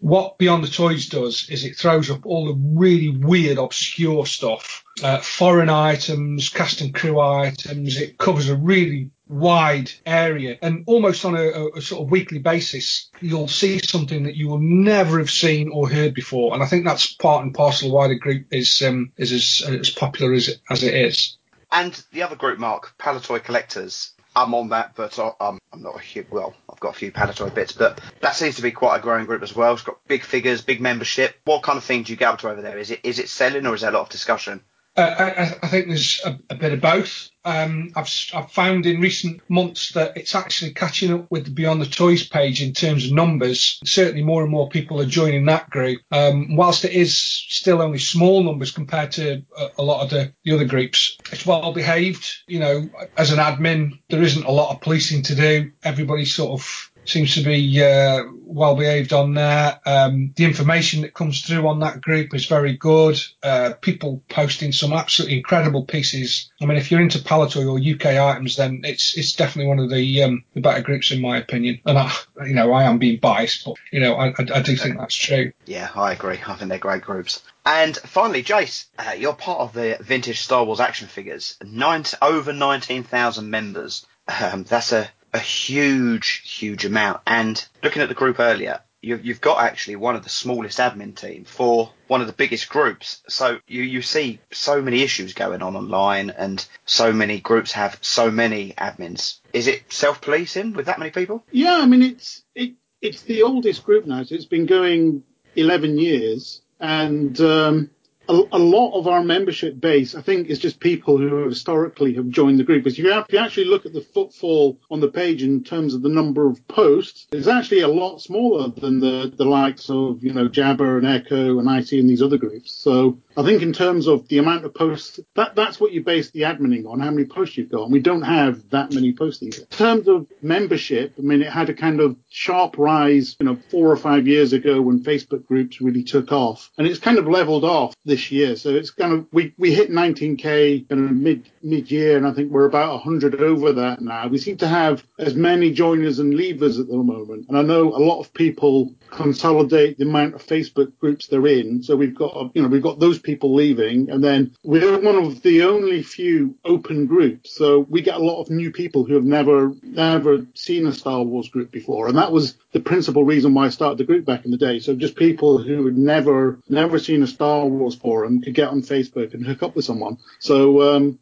What 0.00 0.38
Beyond 0.38 0.64
the 0.64 0.68
Toys 0.68 1.06
does 1.06 1.48
is 1.50 1.64
it 1.64 1.76
throws 1.76 2.10
up 2.10 2.24
all 2.24 2.46
the 2.46 2.60
really 2.78 3.10
weird, 3.10 3.58
obscure 3.58 4.26
stuff, 4.26 4.82
uh, 5.02 5.18
foreign 5.18 5.68
items, 5.68 6.48
cast 6.48 6.80
and 6.80 6.94
crew 6.94 7.20
items. 7.20 8.00
It 8.00 8.18
covers 8.18 8.48
a 8.48 8.56
really 8.56 9.10
wide 9.28 9.92
area 10.04 10.58
and 10.60 10.82
almost 10.86 11.24
on 11.24 11.36
a, 11.36 11.68
a, 11.76 11.80
sort 11.80 12.02
of 12.02 12.10
weekly 12.10 12.40
basis 12.40 13.10
you'll 13.20 13.46
see 13.46 13.78
something 13.78 14.24
that 14.24 14.34
you 14.34 14.48
will 14.48 14.58
never 14.58 15.20
have 15.20 15.30
seen 15.30 15.70
or 15.72 15.88
heard 15.88 16.12
before 16.14 16.52
and 16.52 16.64
I 16.64 16.66
think 16.66 16.84
that's 16.84 17.14
part 17.14 17.44
and 17.44 17.54
parcel 17.54 17.86
of 17.86 17.94
why 17.94 18.08
the 18.08 18.18
group 18.18 18.46
is 18.50 18.82
um, 18.82 19.12
is 19.16 19.30
as, 19.30 19.62
as 19.68 19.90
popular 19.90 20.32
as 20.32 20.58
as 20.68 20.82
it 20.82 20.92
is 20.92 21.38
And 21.72 22.02
the 22.12 22.22
other 22.22 22.36
group, 22.36 22.58
Mark, 22.58 22.94
Palitoy 22.98 23.44
Collectors. 23.44 24.12
I'm 24.36 24.54
on 24.54 24.68
that, 24.70 24.92
but 24.94 25.18
I- 25.18 25.32
I'm, 25.40 25.58
I'm 25.72 25.82
not 25.82 25.96
a 25.96 26.00
huge, 26.00 26.28
well, 26.30 26.54
I've 26.72 26.80
got 26.80 26.90
a 26.94 26.98
few 26.98 27.10
Palitoy 27.12 27.52
bits, 27.54 27.72
but 27.72 28.00
that 28.20 28.34
seems 28.34 28.56
to 28.56 28.62
be 28.62 28.70
quite 28.70 28.98
a 28.98 29.02
growing 29.02 29.26
group 29.26 29.42
as 29.42 29.54
well. 29.54 29.72
It's 29.72 29.82
got 29.82 29.98
big 30.06 30.22
figures, 30.24 30.62
big 30.62 30.80
membership. 30.80 31.36
What 31.44 31.62
kind 31.62 31.76
of 31.76 31.84
thing 31.84 32.04
do 32.04 32.12
you 32.12 32.16
get 32.16 32.28
up 32.28 32.38
to 32.40 32.48
over 32.50 32.62
there? 32.62 32.78
Is 32.78 32.90
it 32.90 33.00
is 33.02 33.18
it 33.18 33.28
selling 33.28 33.66
or 33.66 33.74
is 33.74 33.80
there 33.80 33.90
a 33.90 33.94
lot 33.94 34.02
of 34.02 34.08
discussion? 34.08 34.62
Uh, 35.00 35.14
I, 35.18 35.42
I 35.62 35.68
think 35.68 35.88
there's 35.88 36.20
a, 36.26 36.38
a 36.50 36.54
bit 36.54 36.74
of 36.74 36.80
both. 36.82 37.30
Um, 37.42 37.90
I've, 37.96 38.12
I've 38.34 38.52
found 38.52 38.84
in 38.84 39.00
recent 39.00 39.40
months 39.48 39.92
that 39.92 40.14
it's 40.18 40.34
actually 40.34 40.74
catching 40.74 41.10
up 41.12 41.26
with 41.30 41.46
the 41.46 41.50
Beyond 41.50 41.80
the 41.80 41.86
Toys 41.86 42.28
page 42.28 42.62
in 42.62 42.74
terms 42.74 43.06
of 43.06 43.12
numbers. 43.12 43.80
Certainly, 43.82 44.24
more 44.24 44.42
and 44.42 44.50
more 44.50 44.68
people 44.68 45.00
are 45.00 45.06
joining 45.06 45.46
that 45.46 45.70
group. 45.70 46.02
Um, 46.12 46.54
whilst 46.54 46.84
it 46.84 46.92
is 46.92 47.16
still 47.16 47.80
only 47.80 47.98
small 47.98 48.42
numbers 48.42 48.72
compared 48.72 49.12
to 49.12 49.42
a, 49.56 49.68
a 49.78 49.82
lot 49.82 50.02
of 50.02 50.10
the, 50.10 50.34
the 50.44 50.52
other 50.52 50.66
groups, 50.66 51.16
it's 51.32 51.46
well 51.46 51.72
behaved. 51.72 52.30
You 52.46 52.58
know, 52.58 52.90
as 53.16 53.32
an 53.32 53.38
admin, 53.38 54.00
there 54.10 54.22
isn't 54.22 54.44
a 54.44 54.50
lot 54.50 54.74
of 54.74 54.82
policing 54.82 55.22
to 55.24 55.34
do. 55.34 55.72
Everybody 55.82 56.26
sort 56.26 56.60
of 56.60 56.89
seems 57.04 57.34
to 57.34 57.42
be 57.42 57.82
uh, 57.82 58.22
well 58.44 58.76
behaved 58.76 59.12
on 59.12 59.34
there. 59.34 59.80
Um, 59.86 60.32
the 60.36 60.44
information 60.44 61.02
that 61.02 61.14
comes 61.14 61.42
through 61.42 61.66
on 61.66 61.80
that 61.80 62.00
group 62.00 62.34
is 62.34 62.46
very 62.46 62.76
good. 62.76 63.20
Uh, 63.42 63.72
people 63.80 64.22
posting 64.28 64.72
some 64.72 64.92
absolutely 64.92 65.38
incredible 65.38 65.84
pieces. 65.84 66.50
I 66.60 66.66
mean, 66.66 66.78
if 66.78 66.90
you're 66.90 67.00
into 67.00 67.18
Palitoy 67.18 67.66
or 67.66 67.94
UK 67.94 68.16
items, 68.18 68.56
then 68.56 68.82
it's 68.84 69.16
it's 69.16 69.34
definitely 69.34 69.68
one 69.68 69.78
of 69.78 69.90
the 69.90 70.22
um, 70.22 70.44
the 70.54 70.60
better 70.60 70.82
groups 70.82 71.10
in 71.10 71.20
my 71.20 71.38
opinion. 71.38 71.80
And 71.86 71.98
I, 71.98 72.12
you 72.46 72.54
know, 72.54 72.72
I 72.72 72.84
am 72.84 72.98
being 72.98 73.18
biased, 73.18 73.64
but 73.64 73.74
you 73.92 74.00
know, 74.00 74.14
I, 74.14 74.28
I, 74.28 74.46
I 74.54 74.62
do 74.62 74.76
think 74.76 74.98
that's 74.98 75.14
true. 75.14 75.52
Yeah, 75.66 75.90
I 75.94 76.12
agree. 76.12 76.40
I 76.46 76.54
think 76.56 76.68
they're 76.68 76.78
great 76.78 77.02
groups. 77.02 77.42
And 77.64 77.96
finally, 77.96 78.42
Jace, 78.42 78.86
uh, 78.98 79.12
you're 79.12 79.34
part 79.34 79.60
of 79.60 79.72
the 79.72 79.98
vintage 80.00 80.40
Star 80.40 80.64
Wars 80.64 80.80
action 80.80 81.08
figures. 81.08 81.56
Nine, 81.62 82.04
over 82.22 82.52
19,000 82.52 83.50
members. 83.50 84.06
Um, 84.40 84.64
that's 84.64 84.92
a, 84.92 85.10
a 85.32 85.38
huge, 85.38 86.42
huge 86.58 86.84
amount. 86.84 87.20
And 87.26 87.64
looking 87.82 88.02
at 88.02 88.08
the 88.08 88.14
group 88.14 88.40
earlier, 88.40 88.80
you've, 89.00 89.40
got 89.40 89.62
actually 89.62 89.96
one 89.96 90.16
of 90.16 90.24
the 90.24 90.30
smallest 90.30 90.78
admin 90.78 91.14
team 91.14 91.44
for 91.44 91.92
one 92.06 92.20
of 92.20 92.26
the 92.26 92.32
biggest 92.32 92.68
groups. 92.68 93.22
So 93.28 93.58
you, 93.66 93.82
you 93.82 94.02
see 94.02 94.40
so 94.52 94.82
many 94.82 95.02
issues 95.02 95.32
going 95.32 95.62
on 95.62 95.76
online 95.76 96.30
and 96.30 96.64
so 96.84 97.12
many 97.12 97.40
groups 97.40 97.72
have 97.72 97.98
so 98.02 98.30
many 98.30 98.72
admins. 98.72 99.38
Is 99.52 99.66
it 99.66 99.92
self-policing 99.92 100.74
with 100.74 100.86
that 100.86 100.98
many 100.98 101.10
people? 101.10 101.44
Yeah, 101.50 101.78
I 101.78 101.86
mean 101.86 102.02
it's 102.02 102.42
it, 102.54 102.74
it's 103.00 103.22
the 103.22 103.42
oldest 103.42 103.84
group 103.84 104.06
now. 104.06 104.22
So 104.24 104.34
it's 104.34 104.44
been 104.44 104.66
going 104.66 105.22
11 105.56 105.98
years, 105.98 106.60
and 106.78 107.38
um, 107.40 107.90
a, 108.30 108.42
a 108.52 108.58
lot 108.58 108.98
of 108.98 109.08
our 109.08 109.22
membership 109.22 109.80
base, 109.80 110.14
I 110.14 110.22
think, 110.22 110.48
is 110.48 110.58
just 110.58 110.78
people 110.78 111.18
who 111.18 111.48
historically 111.48 112.14
have 112.14 112.28
joined 112.28 112.60
the 112.60 112.64
group. 112.64 112.84
Because 112.84 112.98
if 112.98 113.04
you, 113.04 113.12
if 113.12 113.32
you 113.32 113.38
actually 113.38 113.66
look 113.66 113.86
at 113.86 113.92
the 113.92 114.00
footfall 114.00 114.78
on 114.90 115.00
the 115.00 115.08
page 115.08 115.42
in 115.42 115.64
terms 115.64 115.94
of 115.94 116.02
the 116.02 116.08
number 116.08 116.46
of 116.46 116.66
posts, 116.68 117.26
it's 117.32 117.48
actually 117.48 117.80
a 117.80 117.88
lot 117.88 118.20
smaller 118.20 118.68
than 118.68 119.00
the, 119.00 119.32
the 119.36 119.44
likes 119.44 119.90
of, 119.90 120.22
you 120.22 120.32
know, 120.32 120.48
Jabba 120.48 120.98
and 120.98 121.06
Echo 121.06 121.58
and 121.58 121.68
IT 121.68 121.92
and 121.92 122.08
these 122.08 122.22
other 122.22 122.38
groups. 122.38 122.72
So 122.72 123.18
I 123.36 123.44
think 123.44 123.62
in 123.62 123.72
terms 123.72 124.08
of 124.08 124.26
the 124.28 124.38
amount 124.38 124.64
of 124.64 124.74
posts, 124.74 125.20
that, 125.36 125.54
that's 125.54 125.80
what 125.80 125.92
you 125.92 126.02
base 126.02 126.30
the 126.30 126.44
admining 126.44 126.86
on, 126.86 127.00
how 127.00 127.10
many 127.10 127.26
posts 127.26 127.56
you've 127.56 127.70
got. 127.70 127.84
And 127.84 127.92
we 127.92 128.00
don't 128.00 128.22
have 128.22 128.68
that 128.70 128.92
many 128.92 129.12
postings. 129.12 129.60
In 129.60 129.66
terms 129.66 130.08
of 130.08 130.26
membership, 130.42 131.14
I 131.16 131.22
mean, 131.22 131.42
it 131.42 131.52
had 131.52 131.70
a 131.70 131.74
kind 131.74 132.00
of 132.00 132.16
sharp 132.28 132.76
rise, 132.76 133.36
you 133.38 133.46
know, 133.46 133.58
four 133.70 133.90
or 133.90 133.96
five 133.96 134.26
years 134.26 134.52
ago 134.52 134.82
when 134.82 135.04
Facebook 135.04 135.46
groups 135.46 135.80
really 135.80 136.02
took 136.02 136.32
off. 136.32 136.70
And 136.76 136.86
it's 136.86 136.98
kind 136.98 137.18
of 137.18 137.28
leveled 137.28 137.64
off 137.64 137.94
this 138.04 138.32
year. 138.32 138.56
So 138.56 138.70
it's 138.70 138.90
kind 138.90 139.12
of, 139.12 139.26
we, 139.32 139.54
we 139.56 139.72
hit 139.72 139.90
19K 139.90 140.88
kind 140.88 141.04
of 141.04 141.12
mid, 141.12 141.50
mid 141.62 141.90
year. 141.90 142.16
And 142.16 142.26
I 142.26 142.32
think 142.32 142.50
we're 142.50 142.66
about 142.66 142.94
100 143.04 143.40
over 143.40 143.72
that 143.74 144.00
now. 144.00 144.26
We 144.26 144.38
seem 144.38 144.56
to 144.58 144.68
have 144.68 145.04
as 145.18 145.34
many 145.34 145.72
joiners 145.72 146.18
and 146.18 146.34
leavers 146.34 146.80
at 146.80 146.88
the 146.88 146.96
moment. 146.96 147.46
And 147.48 147.56
I 147.56 147.62
know 147.62 147.94
a 147.94 148.02
lot 148.02 148.20
of 148.20 148.34
people 148.34 148.92
consolidate 149.10 149.98
the 149.98 150.04
amount 150.04 150.34
of 150.34 150.44
Facebook 150.44 150.98
groups 150.98 151.28
they're 151.28 151.46
in. 151.46 151.82
So 151.82 151.96
we've 151.96 152.14
got, 152.14 152.50
you 152.54 152.62
know, 152.62 152.68
we've 152.68 152.82
got 152.82 152.98
those 152.98 153.19
people 153.22 153.54
leaving, 153.54 154.10
and 154.10 154.22
then 154.22 154.54
we're 154.62 154.98
one 154.98 155.16
of 155.16 155.42
the 155.42 155.62
only 155.62 156.02
few 156.02 156.56
open 156.64 157.06
groups. 157.06 157.54
So 157.56 157.80
we 157.80 158.02
get 158.02 158.16
a 158.16 158.24
lot 158.24 158.40
of 158.40 158.50
new 158.50 158.70
people 158.70 159.04
who 159.04 159.14
have 159.14 159.24
never, 159.24 159.72
never 159.82 160.46
seen 160.54 160.86
a 160.86 160.92
Star 160.92 161.22
Wars 161.22 161.48
group 161.48 161.70
before, 161.70 162.08
and 162.08 162.18
that 162.18 162.32
was 162.32 162.56
the 162.72 162.80
principal 162.80 163.24
reason 163.24 163.54
why 163.54 163.66
I 163.66 163.70
started 163.70 163.98
the 163.98 164.04
group 164.04 164.24
back 164.24 164.44
in 164.44 164.50
the 164.50 164.56
day. 164.56 164.80
So 164.80 164.94
just 164.94 165.16
people 165.16 165.58
who 165.58 165.86
had 165.86 165.96
never, 165.96 166.58
never 166.68 166.98
seen 166.98 167.22
a 167.22 167.26
Star 167.26 167.66
Wars 167.66 167.94
forum 167.94 168.42
could 168.42 168.54
get 168.54 168.68
on 168.68 168.82
Facebook 168.82 169.34
and 169.34 169.46
hook 169.46 169.62
up 169.62 169.76
with 169.76 169.84
someone. 169.84 170.18
So 170.38 170.94
um, 170.94 171.18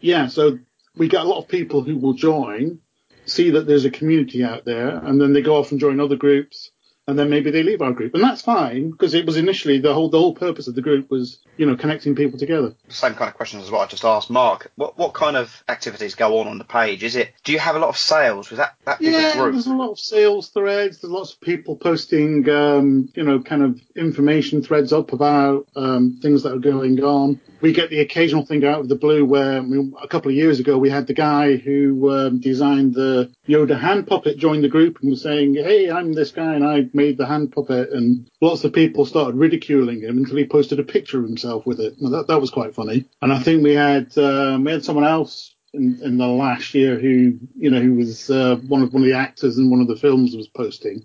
yeah, 0.00 0.28
so 0.28 0.58
we 0.96 1.08
get 1.08 1.24
a 1.24 1.28
lot 1.28 1.38
of 1.38 1.48
people 1.48 1.82
who 1.82 1.96
will 1.96 2.14
join, 2.14 2.80
see 3.26 3.50
that 3.50 3.66
there's 3.66 3.84
a 3.84 3.90
community 3.90 4.44
out 4.44 4.64
there, 4.64 4.96
and 4.96 5.20
then 5.20 5.32
they 5.32 5.42
go 5.42 5.56
off 5.56 5.70
and 5.70 5.80
join 5.80 6.00
other 6.00 6.16
groups 6.16 6.69
and 7.10 7.18
then 7.18 7.28
maybe 7.30 7.50
they 7.50 7.62
leave 7.62 7.82
our 7.82 7.92
group, 7.92 8.14
and 8.14 8.22
that's 8.24 8.42
fine 8.42 8.90
because 8.90 9.14
it 9.14 9.26
was 9.26 9.36
initially 9.36 9.78
the 9.78 9.92
whole 9.92 10.08
the 10.08 10.18
whole 10.18 10.34
purpose 10.34 10.68
of 10.68 10.74
the 10.74 10.82
group 10.82 11.10
was 11.10 11.38
you 11.56 11.66
know 11.66 11.76
connecting 11.76 12.14
people 12.14 12.38
together. 12.38 12.74
Same 12.88 13.14
kind 13.14 13.28
of 13.28 13.34
questions 13.34 13.64
as 13.64 13.70
what 13.70 13.80
I 13.80 13.86
just 13.86 14.04
asked 14.04 14.30
Mark. 14.30 14.70
What 14.76 14.96
what 14.96 15.12
kind 15.14 15.36
of 15.36 15.62
activities 15.68 16.14
go 16.14 16.38
on 16.38 16.48
on 16.48 16.58
the 16.58 16.64
page? 16.64 17.02
Is 17.04 17.16
it 17.16 17.32
do 17.44 17.52
you 17.52 17.58
have 17.58 17.76
a 17.76 17.78
lot 17.78 17.88
of 17.90 17.98
sales 17.98 18.50
with 18.50 18.58
that 18.58 18.74
that 18.86 19.00
Yeah, 19.02 19.34
group? 19.36 19.52
there's 19.52 19.66
a 19.66 19.74
lot 19.74 19.90
of 19.90 19.98
sales 19.98 20.48
threads. 20.48 21.00
There's 21.00 21.12
lots 21.12 21.34
of 21.34 21.40
people 21.40 21.76
posting, 21.76 22.48
um, 22.48 23.10
you 23.14 23.22
know, 23.24 23.40
kind 23.42 23.62
of 23.62 23.80
information 23.96 24.62
threads 24.62 24.92
up 24.92 25.12
about 25.12 25.66
um, 25.76 26.18
things 26.22 26.42
that 26.44 26.54
are 26.54 26.58
going 26.58 27.02
on. 27.02 27.40
We 27.60 27.74
get 27.74 27.90
the 27.90 28.00
occasional 28.00 28.46
thing 28.46 28.64
out 28.64 28.80
of 28.80 28.88
the 28.88 28.94
blue 28.96 29.24
where 29.24 29.58
I 29.58 29.60
mean, 29.60 29.92
a 30.02 30.08
couple 30.08 30.30
of 30.30 30.36
years 30.36 30.60
ago 30.60 30.78
we 30.78 30.88
had 30.88 31.06
the 31.06 31.14
guy 31.14 31.56
who 31.56 32.10
um, 32.10 32.40
designed 32.40 32.94
the 32.94 33.32
Yoda 33.48 33.78
hand 33.78 34.06
puppet 34.06 34.38
join 34.38 34.62
the 34.62 34.68
group 34.68 34.98
and 35.00 35.10
was 35.10 35.22
saying, 35.22 35.54
"Hey, 35.54 35.90
I'm 35.90 36.12
this 36.14 36.30
guy 36.30 36.54
and 36.54 36.64
I 36.64 36.88
made 37.02 37.16
the 37.18 37.30
hand 37.32 37.52
puppet," 37.52 37.86
and 37.96 38.28
lots 38.40 38.64
of 38.64 38.72
people 38.72 39.04
started 39.04 39.36
ridiculing 39.36 40.00
him 40.06 40.18
until 40.18 40.36
he 40.40 40.46
posted 40.56 40.78
a 40.80 40.92
picture 40.94 41.18
of 41.20 41.28
himself 41.32 41.60
with 41.66 41.80
it. 41.80 41.92
That 42.14 42.26
that 42.28 42.40
was 42.40 42.50
quite 42.58 42.74
funny. 42.74 42.98
And 43.22 43.32
I 43.32 43.38
think 43.44 43.62
we 43.62 43.74
had 43.74 44.06
um, 44.18 44.64
we 44.64 44.72
had 44.72 44.84
someone 44.84 45.08
else 45.16 45.54
in, 45.72 46.00
in 46.02 46.18
the 46.18 46.26
last 46.26 46.74
year 46.74 46.98
who, 46.98 47.38
you 47.56 47.70
know, 47.70 47.80
who 47.80 47.94
was 47.94 48.30
uh, 48.30 48.56
one 48.72 48.82
of 48.82 48.92
one 48.92 49.02
of 49.02 49.08
the 49.08 49.16
actors 49.26 49.58
in 49.58 49.70
one 49.70 49.80
of 49.80 49.88
the 49.88 49.96
films 49.96 50.36
was 50.36 50.48
posting, 50.48 51.04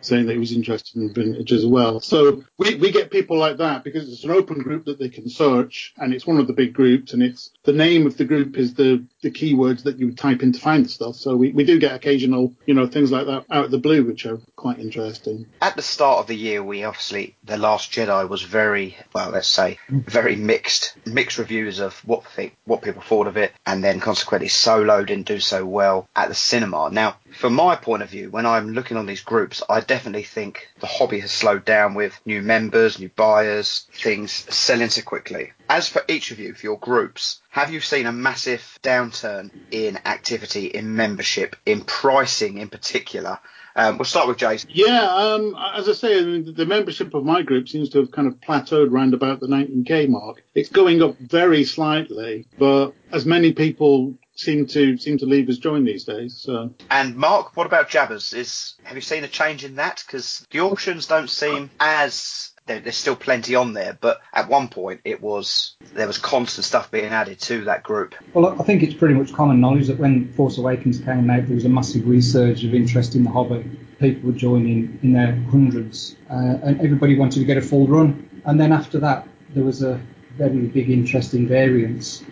saying 0.00 0.26
that 0.26 0.34
he 0.34 0.38
was 0.38 0.52
interested 0.52 0.96
in 1.00 1.14
vintage 1.14 1.52
as 1.52 1.66
well. 1.66 2.00
So 2.00 2.44
we, 2.58 2.74
we 2.76 2.90
get 2.92 3.10
people 3.10 3.38
like 3.38 3.58
that 3.58 3.84
because 3.84 4.12
it's 4.12 4.24
an 4.24 4.30
open 4.30 4.58
group 4.66 4.84
that 4.86 4.98
they 4.98 5.08
can 5.08 5.28
search, 5.28 5.94
and 5.96 6.12
it's 6.12 6.26
one 6.26 6.38
of 6.38 6.46
the 6.46 6.52
big 6.62 6.72
groups, 6.72 7.12
and 7.14 7.22
it's 7.22 7.50
the 7.64 7.72
name 7.72 8.06
of 8.06 8.16
the 8.16 8.24
group 8.24 8.56
is 8.56 8.74
the 8.74 9.04
the 9.22 9.30
keywords 9.30 9.84
that 9.84 9.98
you 9.98 10.06
would 10.06 10.18
type 10.18 10.42
in 10.42 10.52
to 10.52 10.58
find 10.58 10.84
the 10.84 10.88
stuff. 10.88 11.14
So 11.14 11.36
we, 11.36 11.52
we 11.52 11.64
do 11.64 11.78
get 11.78 11.94
occasional, 11.94 12.52
you 12.66 12.74
know, 12.74 12.88
things 12.88 13.12
like 13.12 13.26
that 13.26 13.44
out 13.50 13.66
of 13.66 13.70
the 13.70 13.78
blue, 13.78 14.04
which 14.04 14.26
are 14.26 14.40
quite 14.56 14.80
interesting. 14.80 15.46
At 15.60 15.76
the 15.76 15.82
start 15.82 16.18
of 16.18 16.26
the 16.26 16.34
year, 16.34 16.62
we 16.62 16.82
obviously 16.82 17.36
the 17.44 17.56
Last 17.56 17.92
Jedi 17.92 18.28
was 18.28 18.42
very 18.42 18.96
well, 19.14 19.30
let's 19.30 19.48
say, 19.48 19.78
very 19.88 20.34
mixed, 20.34 20.96
mixed 21.06 21.38
reviews 21.38 21.78
of 21.78 21.94
what 22.04 22.26
think, 22.26 22.56
what 22.64 22.82
people 22.82 23.02
thought 23.02 23.28
of 23.28 23.36
it, 23.36 23.52
and 23.64 23.82
then 23.82 24.00
consequently 24.00 24.48
Solo 24.48 25.04
didn't 25.04 25.28
do 25.28 25.38
so 25.38 25.64
well 25.64 26.08
at 26.16 26.28
the 26.28 26.34
cinema. 26.34 26.90
Now, 26.90 27.16
from 27.32 27.54
my 27.54 27.76
point 27.76 28.02
of 28.02 28.10
view, 28.10 28.30
when 28.30 28.44
I'm 28.44 28.72
looking 28.72 28.96
on 28.96 29.06
these 29.06 29.22
groups, 29.22 29.62
I 29.68 29.80
definitely 29.80 30.24
think 30.24 30.68
the 30.80 30.86
hobby 30.86 31.20
has 31.20 31.30
slowed 31.30 31.64
down 31.64 31.94
with 31.94 32.18
new 32.26 32.42
members, 32.42 32.98
new 32.98 33.10
buyers, 33.10 33.86
things 33.92 34.32
selling 34.32 34.90
so 34.90 35.02
quickly. 35.02 35.52
As 35.72 35.88
for 35.88 36.04
each 36.06 36.32
of 36.32 36.38
you, 36.38 36.52
for 36.52 36.66
your 36.66 36.78
groups, 36.78 37.40
have 37.48 37.72
you 37.72 37.80
seen 37.80 38.04
a 38.04 38.12
massive 38.12 38.78
downturn 38.82 39.50
in 39.70 39.96
activity, 40.04 40.66
in 40.66 40.96
membership, 40.96 41.56
in 41.64 41.80
pricing 41.80 42.58
in 42.58 42.68
particular? 42.68 43.38
Um, 43.74 43.96
we'll 43.96 44.04
start 44.04 44.28
with 44.28 44.36
Jason. 44.36 44.68
Yeah, 44.74 45.02
um, 45.02 45.56
as 45.74 45.88
I 45.88 45.92
say, 45.92 46.18
I 46.18 46.24
mean, 46.24 46.52
the 46.54 46.66
membership 46.66 47.14
of 47.14 47.24
my 47.24 47.40
group 47.40 47.70
seems 47.70 47.88
to 47.88 48.00
have 48.00 48.10
kind 48.10 48.28
of 48.28 48.38
plateaued 48.42 48.90
around 48.90 49.14
about 49.14 49.40
the 49.40 49.46
19k 49.46 50.10
mark. 50.10 50.44
It's 50.54 50.68
going 50.68 51.02
up 51.02 51.16
very 51.18 51.64
slightly, 51.64 52.46
but 52.58 52.90
as 53.10 53.24
many 53.24 53.54
people 53.54 54.12
seem 54.34 54.66
to 54.66 54.98
seem 54.98 55.16
to 55.18 55.26
leave 55.26 55.48
as 55.48 55.56
join 55.56 55.86
these 55.86 56.04
days. 56.04 56.36
So 56.38 56.74
And 56.90 57.16
Mark, 57.16 57.56
what 57.56 57.66
about 57.66 57.88
Jabba's? 57.88 58.34
Is 58.34 58.74
have 58.84 58.96
you 58.96 59.00
seen 59.00 59.24
a 59.24 59.28
change 59.28 59.64
in 59.64 59.76
that? 59.76 60.04
Because 60.06 60.46
the 60.50 60.60
auctions 60.60 61.06
don't 61.06 61.30
seem 61.30 61.70
as 61.80 62.51
there, 62.66 62.80
there's 62.80 62.96
still 62.96 63.16
plenty 63.16 63.54
on 63.54 63.72
there, 63.72 63.96
but 64.00 64.20
at 64.32 64.48
one 64.48 64.68
point 64.68 65.00
it 65.04 65.20
was 65.20 65.76
there 65.94 66.06
was 66.06 66.18
constant 66.18 66.64
stuff 66.64 66.90
being 66.90 67.06
added 67.06 67.40
to 67.40 67.64
that 67.64 67.82
group. 67.82 68.14
Well, 68.34 68.60
I 68.60 68.64
think 68.64 68.82
it's 68.82 68.94
pretty 68.94 69.14
much 69.14 69.32
common 69.32 69.60
knowledge 69.60 69.88
that 69.88 69.98
when 69.98 70.32
Force 70.32 70.58
Awakens 70.58 70.98
came 71.00 71.28
out, 71.30 71.46
there 71.46 71.54
was 71.54 71.64
a 71.64 71.68
massive 71.68 72.02
resurge 72.02 72.66
of 72.66 72.74
interest 72.74 73.14
in 73.14 73.24
the 73.24 73.30
hobby. 73.30 73.64
People 73.98 74.30
were 74.30 74.36
joining 74.36 74.98
in 75.02 75.12
their 75.12 75.34
hundreds, 75.50 76.16
uh, 76.30 76.58
and 76.62 76.80
everybody 76.80 77.18
wanted 77.18 77.40
to 77.40 77.44
get 77.44 77.56
a 77.56 77.62
full 77.62 77.86
run. 77.86 78.28
And 78.44 78.60
then 78.60 78.72
after 78.72 78.98
that, 79.00 79.26
there 79.50 79.64
was 79.64 79.82
a 79.82 80.00
very 80.36 80.66
big 80.66 80.90
interest 80.90 81.34
in 81.34 81.46
variants, 81.46 82.24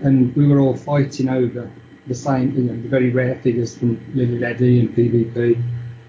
and 0.00 0.34
we 0.34 0.46
were 0.46 0.60
all 0.60 0.76
fighting 0.76 1.28
over 1.28 1.70
the 2.06 2.14
same, 2.14 2.54
you 2.54 2.64
know, 2.64 2.82
the 2.82 2.88
very 2.88 3.10
rare 3.10 3.36
figures 3.36 3.76
from 3.76 4.00
Lili 4.14 4.38
Ledy 4.38 4.80
and 4.80 4.94
PBP. 4.94 5.62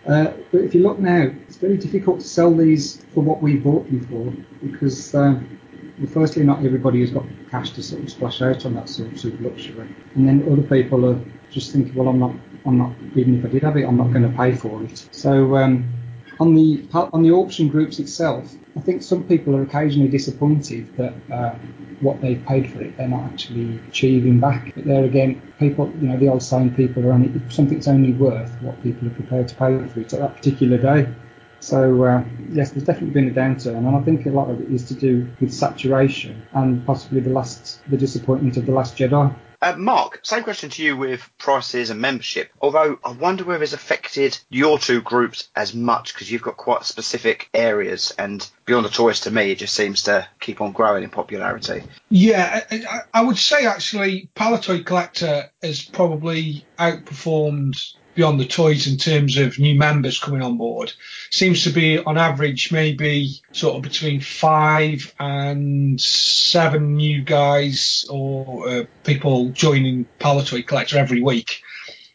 Uh, 0.08 0.34
but 0.51 0.61
if 0.61 0.75
you 0.75 0.84
look 0.84 1.00
now, 1.00 1.32
it's 1.48 1.58
very 1.58 1.77
difficult 1.77 2.19
to 2.19 2.27
sell 2.27 2.53
these 2.53 3.03
for 3.14 3.22
what 3.22 3.42
we 3.42 3.56
bought 3.56 3.85
them 3.88 4.06
for 4.08 4.67
because, 4.67 5.16
um, 5.16 5.59
well, 5.98 6.08
firstly, 6.08 6.43
not 6.43 6.64
everybody 6.64 7.00
has 7.01 7.11
got 7.11 7.25
cash 7.50 7.72
to 7.72 7.82
sort 7.82 8.03
of 8.03 8.09
splash 8.09 8.42
out 8.42 8.66
on 8.66 8.75
that 8.75 8.88
sort 8.88 9.11
of 9.24 9.42
luxury, 9.42 9.88
and 10.16 10.27
then 10.27 10.48
other 10.51 10.61
people 10.61 11.09
are 11.09 11.19
just 11.50 11.72
thinking, 11.72 11.95
well, 11.95 12.09
I'm 12.09 12.19
not, 12.19 12.35
I'm 12.66 12.77
not, 12.77 12.92
even 13.16 13.40
if 13.40 13.45
I 13.45 13.50
did 13.50 13.64
have 13.64 13.77
it, 13.77 13.85
I'm 13.85 13.98
not 13.98 14.11
going 14.11 14.30
to 14.30 14.38
pay 14.38 14.53
for 14.56 14.84
it. 14.84 15.08
So 15.11 15.56
um, 15.56 15.92
on 16.40 16.54
the 16.54 16.84
on 16.94 17.24
the 17.24 17.32
auction 17.32 17.68
groups 17.68 18.00
itself, 18.00 18.54
I 18.76 18.82
think 18.82 19.04
some 19.04 19.24
people 19.24 19.56
are 19.56 19.62
occasionally 19.64 20.10
disappointed 20.10 20.96
that 20.98 21.14
uh, 21.32 21.56
what 22.02 22.22
they've 22.22 22.44
paid 22.46 22.72
for 22.72 22.82
it, 22.82 22.98
they're 22.98 23.08
not 23.08 23.24
actually 23.32 23.80
achieving 23.88 24.40
back. 24.40 24.74
But 24.76 24.86
there 24.86 25.06
again, 25.06 25.42
people, 25.60 25.92
you 26.02 26.10
know, 26.10 26.18
the 26.18 26.28
old 26.28 26.44
saying, 26.44 26.76
people 26.76 27.06
are 27.08 27.14
only 27.14 27.32
something's 27.50 27.88
only 27.88 28.14
worth 28.14 28.52
what 28.62 28.82
people 28.84 29.08
are 29.08 29.12
prepared 29.12 29.48
to 29.50 29.56
pay 29.56 29.88
for 29.88 30.00
it 30.00 30.14
at 30.14 30.20
that 30.20 30.36
particular 30.36 30.78
day. 30.78 31.14
So 31.62 32.04
uh, 32.04 32.24
yes, 32.52 32.72
there's 32.72 32.84
definitely 32.84 33.12
been 33.12 33.30
a 33.30 33.34
downturn, 33.34 33.78
and 33.78 33.96
I 33.96 34.02
think 34.02 34.26
a 34.26 34.30
lot 34.30 34.50
of 34.50 34.62
it 34.62 34.70
is 34.70 34.84
to 34.86 34.94
do 34.94 35.28
with 35.40 35.54
saturation 35.54 36.46
and 36.54 36.86
possibly 36.86 37.22
the 37.22 37.32
last, 37.32 37.80
the 37.90 37.98
disappointment 37.98 38.58
of 38.58 38.66
the 38.66 38.72
Last 38.72 38.98
Jedi. 38.98 39.34
Uh, 39.66 39.76
Mark, 39.77 40.19
same 40.22 40.44
question 40.44 40.69
to 40.69 40.84
you 40.84 40.95
with 40.95 41.27
prices 41.40 41.90
and 41.90 42.00
membership. 42.00 42.52
Although 42.61 43.00
I 43.03 43.14
wonder 43.14 43.44
whether 43.44 43.64
it's 43.64 43.74
affected 43.74 44.38
your 44.48 44.77
two 44.77 45.02
groups 45.02 45.50
as 45.56 45.74
much 45.74 46.14
because 46.14 46.32
you've 46.32 46.44
got 46.44 46.56
quite 46.56 46.85
specific 46.85 47.50
areas, 47.52 48.14
and 48.19 48.48
Beyond 48.66 48.85
the 48.85 48.90
Toys 48.92 49.22
to 49.22 49.32
me, 49.32 49.50
it 49.52 49.58
just 49.58 49.74
seems 49.74 50.03
to 50.03 50.27
keep 50.40 50.61
on 50.61 50.72
growing 50.72 51.03
in 51.03 51.10
popularity. 51.10 51.82
Yeah, 52.10 52.61
I, 52.69 52.85
I- 53.11 53.24
would 53.24 53.40
say 53.40 53.66
actually 53.66 54.30
Palitoy 54.35 54.85
Collector 54.85 55.50
has 55.64 55.82
probably 55.82 56.64
outperformed 56.77 57.94
Beyond 58.14 58.40
the 58.40 58.45
Toys 58.45 58.85
in 58.85 58.98
terms 58.98 59.35
of 59.38 59.58
new 59.58 59.74
members 59.74 60.19
coming 60.19 60.44
on 60.44 60.58
board. 60.58 60.94
Seems 61.36 61.66
to 61.66 61.70
be 61.70 62.00
on 62.00 62.18
average 62.18 62.72
maybe 62.72 63.42
sort 63.52 63.76
of 63.76 63.82
between 63.82 64.22
five 64.22 65.14
and 65.20 66.00
seven 66.00 66.96
new 66.96 67.24
guys 67.24 68.06
or 68.10 68.70
uh, 68.70 68.84
people 69.04 69.50
joining 69.50 70.06
Palitoy 70.18 70.66
Collector 70.66 70.98
every 70.98 71.22
week. 71.22 71.62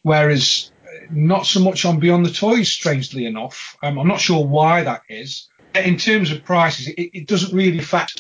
Whereas 0.01 0.73
uh, 0.87 1.05
Not 1.11 1.45
so 1.45 1.61
much 1.61 1.85
on 1.85 2.01
Beyond 2.01 2.25
the 2.25 2.31
Toys, 2.31 2.73
strangely 2.73 3.27
enough. 3.27 3.77
Um, 3.83 3.99
I'm 3.99 4.09
not 4.09 4.21
sure 4.21 4.43
why 4.43 4.85
that 4.85 5.03
is. 5.11 5.51
In 5.75 5.99
terms 5.99 6.33
of 6.33 6.43
prices, 6.43 6.89
it, 6.89 7.11
it 7.13 7.27
doesn't 7.27 7.55
really 7.55 7.81
factor 7.81 8.19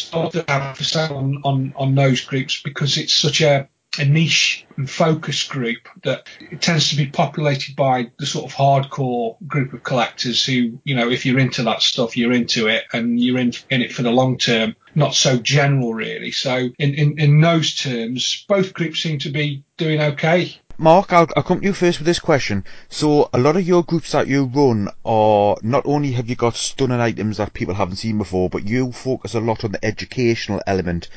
for 0.75 0.85
sale 0.85 1.17
on, 1.17 1.41
on, 1.45 1.73
on 1.77 1.95
those 1.95 2.21
groups 2.21 2.61
because 2.63 2.99
it's 2.99 3.17
such 3.17 3.41
a, 3.41 3.71
a 3.99 4.05
niche 4.05 4.65
and 4.77 4.89
focus 4.89 5.43
group 5.45 5.89
that 6.05 6.27
tends 6.61 6.91
to 6.91 6.97
be 6.97 7.07
populated 7.07 7.75
by 7.75 8.11
the 8.19 8.27
sort 8.27 8.45
of 8.45 8.57
hardcore 8.57 9.37
group 9.47 9.73
of 9.73 9.83
collectors 9.83 10.45
who, 10.45 10.79
you 10.85 10.95
know, 10.95 11.11
if 11.11 11.27
you're 11.27 11.41
into 11.41 11.65
that 11.65 11.83
stuff, 11.83 12.17
you're 12.17 12.33
into 12.33 12.69
it 12.69 12.85
and 12.93 13.19
you're 13.19 13.39
in, 13.39 13.53
in 13.69 13.83
it 13.83 13.93
for 13.93 14.03
the 14.03 14.13
long 14.13 14.39
term, 14.39 14.77
not 14.95 15.15
so 15.15 15.39
general 15.39 15.93
really. 15.93 16.31
So 16.31 16.57
in, 16.79 16.95
in, 16.95 17.19
in 17.19 17.41
those 17.41 17.75
terms, 17.75 18.45
both 18.49 18.75
groups 18.75 19.01
seem 19.01 19.19
to 19.21 19.31
be 19.31 19.65
doing 19.77 20.01
okay. 20.01 20.57
Mark, 20.79 21.13
I'll, 21.13 21.29
I'll 21.37 21.43
come 21.43 21.61
to 21.61 21.67
you 21.67 21.75
first 21.75 21.99
with 21.99 22.07
this 22.07 22.21
question. 22.21 22.65
So, 22.89 23.29
a 23.35 23.39
lot 23.39 23.57
of 23.57 23.69
your 23.69 23.85
groups 23.85 24.13
that 24.13 24.29
you 24.29 24.45
run 24.45 24.89
are 25.05 25.57
not 25.63 25.85
only 25.85 26.13
have 26.13 26.31
you 26.31 26.37
got 26.37 26.57
stunning 26.57 27.01
items 27.01 27.37
that 27.37 27.53
people 27.53 27.75
haven't 27.75 27.97
seen 27.97 28.17
before, 28.17 28.49
but 28.49 28.67
you 28.67 28.91
focus 28.91 29.35
a 29.35 29.41
lot 29.41 29.63
on 29.63 29.73
the 29.73 29.85
educational 29.85 30.63
element. 30.67 31.11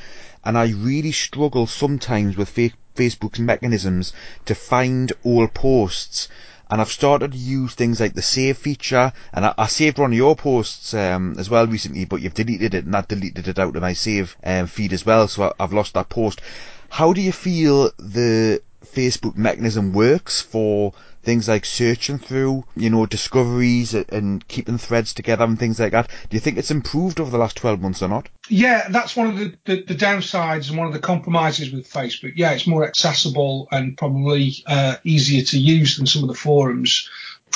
And 0.46 0.58
I 0.58 0.70
really 0.72 1.12
struggle 1.12 1.68
sometimes 1.68 2.38
with 2.38 2.50
fa- 2.50 2.72
Facebook's 2.96 3.40
mechanisms 3.40 4.14
to 4.46 4.56
find 4.56 5.12
old 5.24 5.54
posts. 5.54 6.28
And 6.70 6.82
I've 6.82 6.92
started 6.92 7.34
to 7.34 7.38
use 7.38 7.74
things 7.74 8.00
like 8.00 8.14
the 8.14 8.22
save 8.22 8.58
feature, 8.58 9.14
and 9.32 9.46
I, 9.46 9.54
I 9.58 9.68
saved 9.68 10.00
one 10.00 10.12
of 10.12 10.18
your 10.18 10.36
posts 10.36 10.94
um, 10.94 11.36
as 11.38 11.50
well 11.50 11.68
recently, 11.68 12.06
but 12.06 12.22
you've 12.22 12.34
deleted 12.34 12.74
it, 12.74 12.86
and 12.86 12.94
that 12.94 13.10
deleted 13.10 13.48
it 13.48 13.60
out 13.60 13.76
of 13.76 13.82
my 13.82 13.94
save 13.94 14.36
um, 14.44 14.68
feed 14.68 14.92
as 14.92 15.06
well, 15.06 15.28
so 15.28 15.44
I, 15.44 15.64
I've 15.64 15.74
lost 15.74 15.94
that 15.94 16.10
post. 16.10 16.42
How 16.90 17.14
do 17.14 17.22
you 17.22 17.32
feel 17.32 17.92
the 17.98 18.62
Facebook 18.84 19.36
mechanism 19.36 19.94
works 19.94 20.42
for 20.42 20.94
things 21.24 21.48
like 21.48 21.66
searching 21.66 22.20
through, 22.20 22.66
you 22.76 22.90
know, 22.90 23.06
discoveries 23.06 23.94
and 23.94 24.48
keeping 24.48 24.78
threads 24.78 25.14
together 25.14 25.46
and 25.46 25.58
things 25.58 25.80
like 25.80 25.94
that. 25.94 26.10
Do 26.30 26.36
you 26.36 26.42
think 26.42 26.58
it's 26.58 26.72
improved 26.72 27.20
over 27.20 27.32
the 27.32 27.38
last 27.38 27.58
12 27.58 27.82
months 27.82 28.02
or 28.02 28.10
not? 28.10 28.30
Yeah, 28.50 28.88
that's 28.90 29.16
one 29.16 29.28
of 29.28 29.38
the, 29.38 29.56
the, 29.66 29.84
the 29.84 29.96
downsides 29.96 30.70
and 30.70 30.78
one 30.78 30.88
of 30.88 30.94
the 30.94 31.00
compromises 31.00 31.72
with 31.72 31.90
Facebook. 31.90 32.34
Yeah, 32.36 32.52
it's 32.52 32.68
more 32.68 32.86
accessible 32.86 33.68
and 33.72 33.98
probably 33.98 34.54
uh, 34.68 34.98
easier 35.04 35.44
to 35.46 35.60
use 35.60 35.98
than 35.98 36.06
some 36.06 36.24
of 36.24 36.30
the 36.30 36.36
forums. 36.36 37.10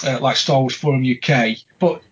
Uh, 0.03 0.19
like 0.21 0.35
Star 0.35 0.59
Wars 0.59 0.75
Forum 0.75 1.03
UK, 1.03 1.57
but 1.79 2.03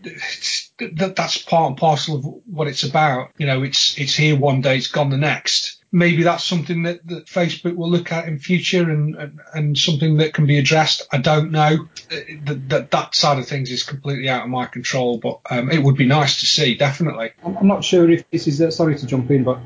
that, 0.80 1.14
that's 1.16 1.38
part 1.38 1.68
and 1.68 1.78
parcel 1.78 2.16
of 2.16 2.26
what 2.52 2.68
it's 2.68 2.82
about. 2.82 3.30
You 3.38 3.46
know, 3.46 3.62
it's 3.62 3.96
it's 4.00 4.16
here 4.16 4.36
one 4.36 4.62
day, 4.62 4.78
it's 4.78 4.88
gone 4.88 5.12
the 5.12 5.18
next 5.18 5.75
maybe 5.96 6.24
that's 6.24 6.44
something 6.44 6.84
that, 6.84 7.08
that 7.08 7.26
Facebook 7.26 7.76
will 7.76 7.90
look 7.90 8.12
at 8.12 8.28
in 8.28 8.38
future 8.38 8.90
and, 8.90 9.16
and, 9.16 9.40
and 9.54 9.78
something 9.78 10.18
that 10.18 10.34
can 10.34 10.46
be 10.46 10.60
addressed. 10.60 11.08
I 11.14 11.20
don't 11.20 11.52
know. 11.52 11.88
That, 12.44 12.68
that, 12.70 12.92
that 12.92 13.16
side 13.16 13.40
of 13.40 13.48
things 13.48 13.72
is 13.72 13.84
completely 13.84 14.28
out 14.28 14.44
of 14.44 14.50
my 14.50 14.66
control, 14.66 15.18
but 15.18 15.40
um, 15.50 15.72
it 15.72 15.82
would 15.82 15.96
be 15.96 16.06
nice 16.06 16.42
to 16.42 16.48
see, 16.48 16.76
definitely. 16.76 17.32
I'm 17.46 17.68
not 17.68 17.86
sure 17.86 18.12
if 18.12 18.30
this 18.30 18.46
is, 18.46 18.62
uh, 18.62 18.72
sorry 18.72 18.98
to 18.98 19.08
jump 19.08 19.32
in, 19.32 19.46
but 19.46 19.60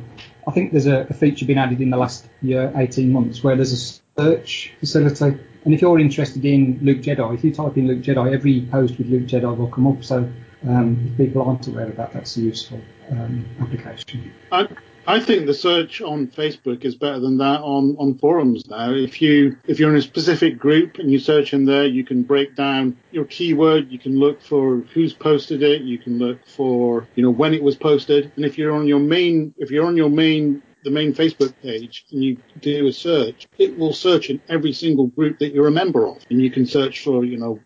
I 0.48 0.52
think 0.52 0.72
there's 0.72 0.86
a, 0.86 1.08
a 1.10 1.14
feature 1.16 1.48
been 1.48 1.58
added 1.58 1.82
in 1.82 1.90
the 1.90 1.98
last 1.98 2.30
year, 2.44 2.72
18 2.76 3.12
months, 3.12 3.44
where 3.44 3.56
there's 3.56 3.74
a 3.74 4.22
search 4.22 4.72
facility. 4.80 5.40
And 5.66 5.74
if 5.74 5.82
you're 5.82 6.00
interested 6.00 6.46
in 6.46 6.78
Luke 6.84 7.00
Jedi, 7.00 7.34
if 7.34 7.44
you 7.44 7.56
type 7.56 7.76
in 7.76 7.88
Luke 7.88 8.04
Jedi, 8.04 8.32
every 8.32 8.68
post 8.70 9.00
with 9.00 9.08
Luke 9.08 9.24
Jedi 9.24 9.58
will 9.58 9.68
come 9.68 9.88
up. 9.88 10.04
So 10.04 10.32
um, 10.68 11.08
if 11.10 11.18
people 11.18 11.42
aren't 11.42 11.66
aware 11.66 11.88
of 11.88 11.96
that, 11.98 12.14
that's 12.14 12.38
a 12.38 12.42
useful 12.42 12.80
um, 13.10 13.48
application. 13.60 14.32
I, 14.52 14.68
I 15.10 15.20
think 15.20 15.48
the 15.48 15.56
search 15.56 16.04
on 16.04 16.28
Facebook 16.28 16.86
is 16.86 16.94
better 16.94 17.20
than 17.20 17.40
that 17.40 17.62
on, 17.62 17.96
on 17.98 18.20
forums 18.20 18.68
now. 18.68 18.94
If 18.94 19.24
you 19.24 19.58
if 19.66 19.80
you're 19.80 19.90
in 19.90 19.96
a 19.96 20.04
specific 20.04 20.60
group 20.60 21.00
and 21.00 21.12
you 21.12 21.18
search 21.18 21.52
in 21.52 21.66
there, 21.66 21.88
you 21.88 22.06
can 22.06 22.22
break 22.22 22.56
down 22.56 22.96
your 23.10 23.26
keyword. 23.26 23.92
You 23.92 23.98
can 23.98 24.20
look 24.20 24.40
for 24.40 24.82
who's 24.94 25.14
posted 25.14 25.64
it. 25.64 25.82
You 25.82 25.98
can 25.98 26.20
look 26.20 26.46
for 26.46 27.08
you 27.16 27.24
know 27.24 27.32
when 27.32 27.56
it 27.56 27.64
was 27.64 27.76
posted. 27.76 28.32
And 28.36 28.46
if 28.46 28.56
you're 28.56 28.72
on 28.72 28.86
your 28.86 29.00
main 29.00 29.52
if 29.58 29.72
you're 29.72 29.88
on 29.88 29.98
your 29.98 30.12
main 30.12 30.62
the 30.84 30.92
main 30.92 31.14
Facebook 31.14 31.54
page 31.62 32.06
and 32.12 32.24
you 32.24 32.38
do 32.62 32.88
a 32.88 32.94
search, 32.94 33.48
it 33.58 33.78
will 33.78 33.94
search 33.94 34.30
in 34.30 34.40
every 34.48 34.72
single 34.72 35.08
group 35.08 35.40
that 35.40 35.54
you're 35.54 35.68
a 35.68 35.72
member 35.72 36.08
of. 36.08 36.20
And 36.30 36.42
you 36.42 36.50
can 36.50 36.66
search 36.66 37.04
for, 37.04 37.26
you 37.26 37.38
know, 37.38 37.60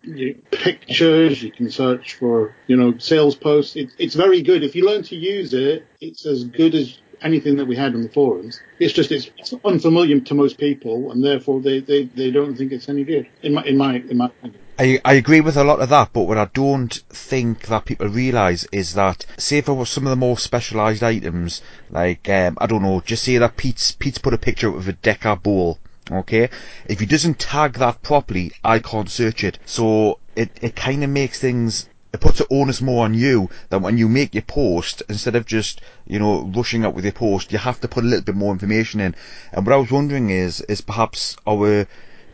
pictures, 0.51 1.43
you 1.43 1.51
can 1.51 1.69
search 1.69 2.15
for, 2.15 2.55
you 2.67 2.75
know, 2.75 2.97
sales 2.97 3.35
posts. 3.35 3.75
It, 3.75 3.89
it's 3.99 4.15
very 4.15 4.41
good. 4.41 4.63
If 4.63 4.75
you 4.75 4.85
learn 4.85 5.03
to 5.03 5.15
use 5.15 5.53
it, 5.53 5.85
it's 6.01 6.25
as 6.25 6.43
good 6.45 6.73
as 6.73 6.97
anything 7.23 7.55
that 7.57 7.65
we 7.65 7.75
had 7.75 7.95
on 7.95 8.03
the 8.03 8.09
forums. 8.09 8.59
It's 8.79 8.93
just 8.93 9.11
it's, 9.11 9.29
it's 9.37 9.53
unfamiliar 9.65 10.19
to 10.19 10.33
most 10.33 10.57
people, 10.57 11.11
and 11.11 11.23
therefore 11.23 11.61
they, 11.61 11.79
they, 11.79 12.03
they 12.05 12.31
don't 12.31 12.55
think 12.55 12.71
it's 12.71 12.89
any 12.89 13.03
good. 13.03 13.27
In 13.41 13.53
my 13.53 13.63
in 13.63 13.77
my 13.77 13.95
in 13.95 14.17
my 14.17 14.25
opinion. 14.27 14.59
I, 14.79 14.99
I 15.05 15.13
agree 15.13 15.41
with 15.41 15.55
a 15.55 15.63
lot 15.63 15.81
of 15.81 15.89
that, 15.89 16.13
but 16.13 16.23
what 16.23 16.37
I 16.37 16.45
don't 16.45 16.93
think 17.09 17.67
that 17.67 17.85
people 17.85 18.07
realise 18.07 18.65
is 18.71 18.95
that, 18.95 19.23
say 19.37 19.61
for 19.61 19.85
some 19.85 20.07
of 20.07 20.09
the 20.09 20.15
more 20.15 20.37
specialised 20.37 21.03
items, 21.03 21.61
like, 21.91 22.27
um, 22.27 22.57
I 22.59 22.65
don't 22.65 22.81
know, 22.81 22.99
just 23.01 23.23
say 23.23 23.37
that 23.37 23.55
Pete's, 23.55 23.91
Pete's 23.91 24.17
put 24.17 24.33
a 24.33 24.37
picture 24.39 24.75
of 24.75 24.87
a 24.87 24.93
Decker 24.93 25.35
bowl, 25.35 25.77
okay? 26.11 26.49
If 26.87 26.99
he 26.99 27.05
doesn't 27.05 27.37
tag 27.37 27.73
that 27.73 28.01
properly, 28.01 28.51
I 28.63 28.79
can't 28.79 29.11
search 29.11 29.43
it. 29.43 29.59
So 29.65 30.17
it, 30.35 30.49
it 30.59 30.75
kind 30.75 31.03
of 31.03 31.11
makes 31.11 31.39
things 31.39 31.87
it 32.13 32.21
puts 32.21 32.37
the 32.37 32.47
onus 32.51 32.79
more 32.79 33.05
on 33.05 33.15
you 33.15 33.49
that 33.69 33.81
when 33.81 33.97
you 33.97 34.07
make 34.07 34.35
your 34.35 34.43
post, 34.43 35.01
instead 35.09 35.35
of 35.35 35.47
just, 35.47 35.81
you 36.05 36.19
know, 36.19 36.43
rushing 36.55 36.85
out 36.85 36.93
with 36.93 37.03
your 37.03 37.13
post, 37.13 37.51
you 37.51 37.57
have 37.57 37.81
to 37.81 37.87
put 37.87 38.03
a 38.03 38.07
little 38.07 38.23
bit 38.23 38.35
more 38.35 38.53
information 38.53 38.99
in. 38.99 39.15
And 39.51 39.65
what 39.65 39.73
I 39.73 39.77
was 39.77 39.91
wondering 39.91 40.29
is, 40.29 40.61
is 40.61 40.81
perhaps 40.81 41.35
our, 41.47 41.87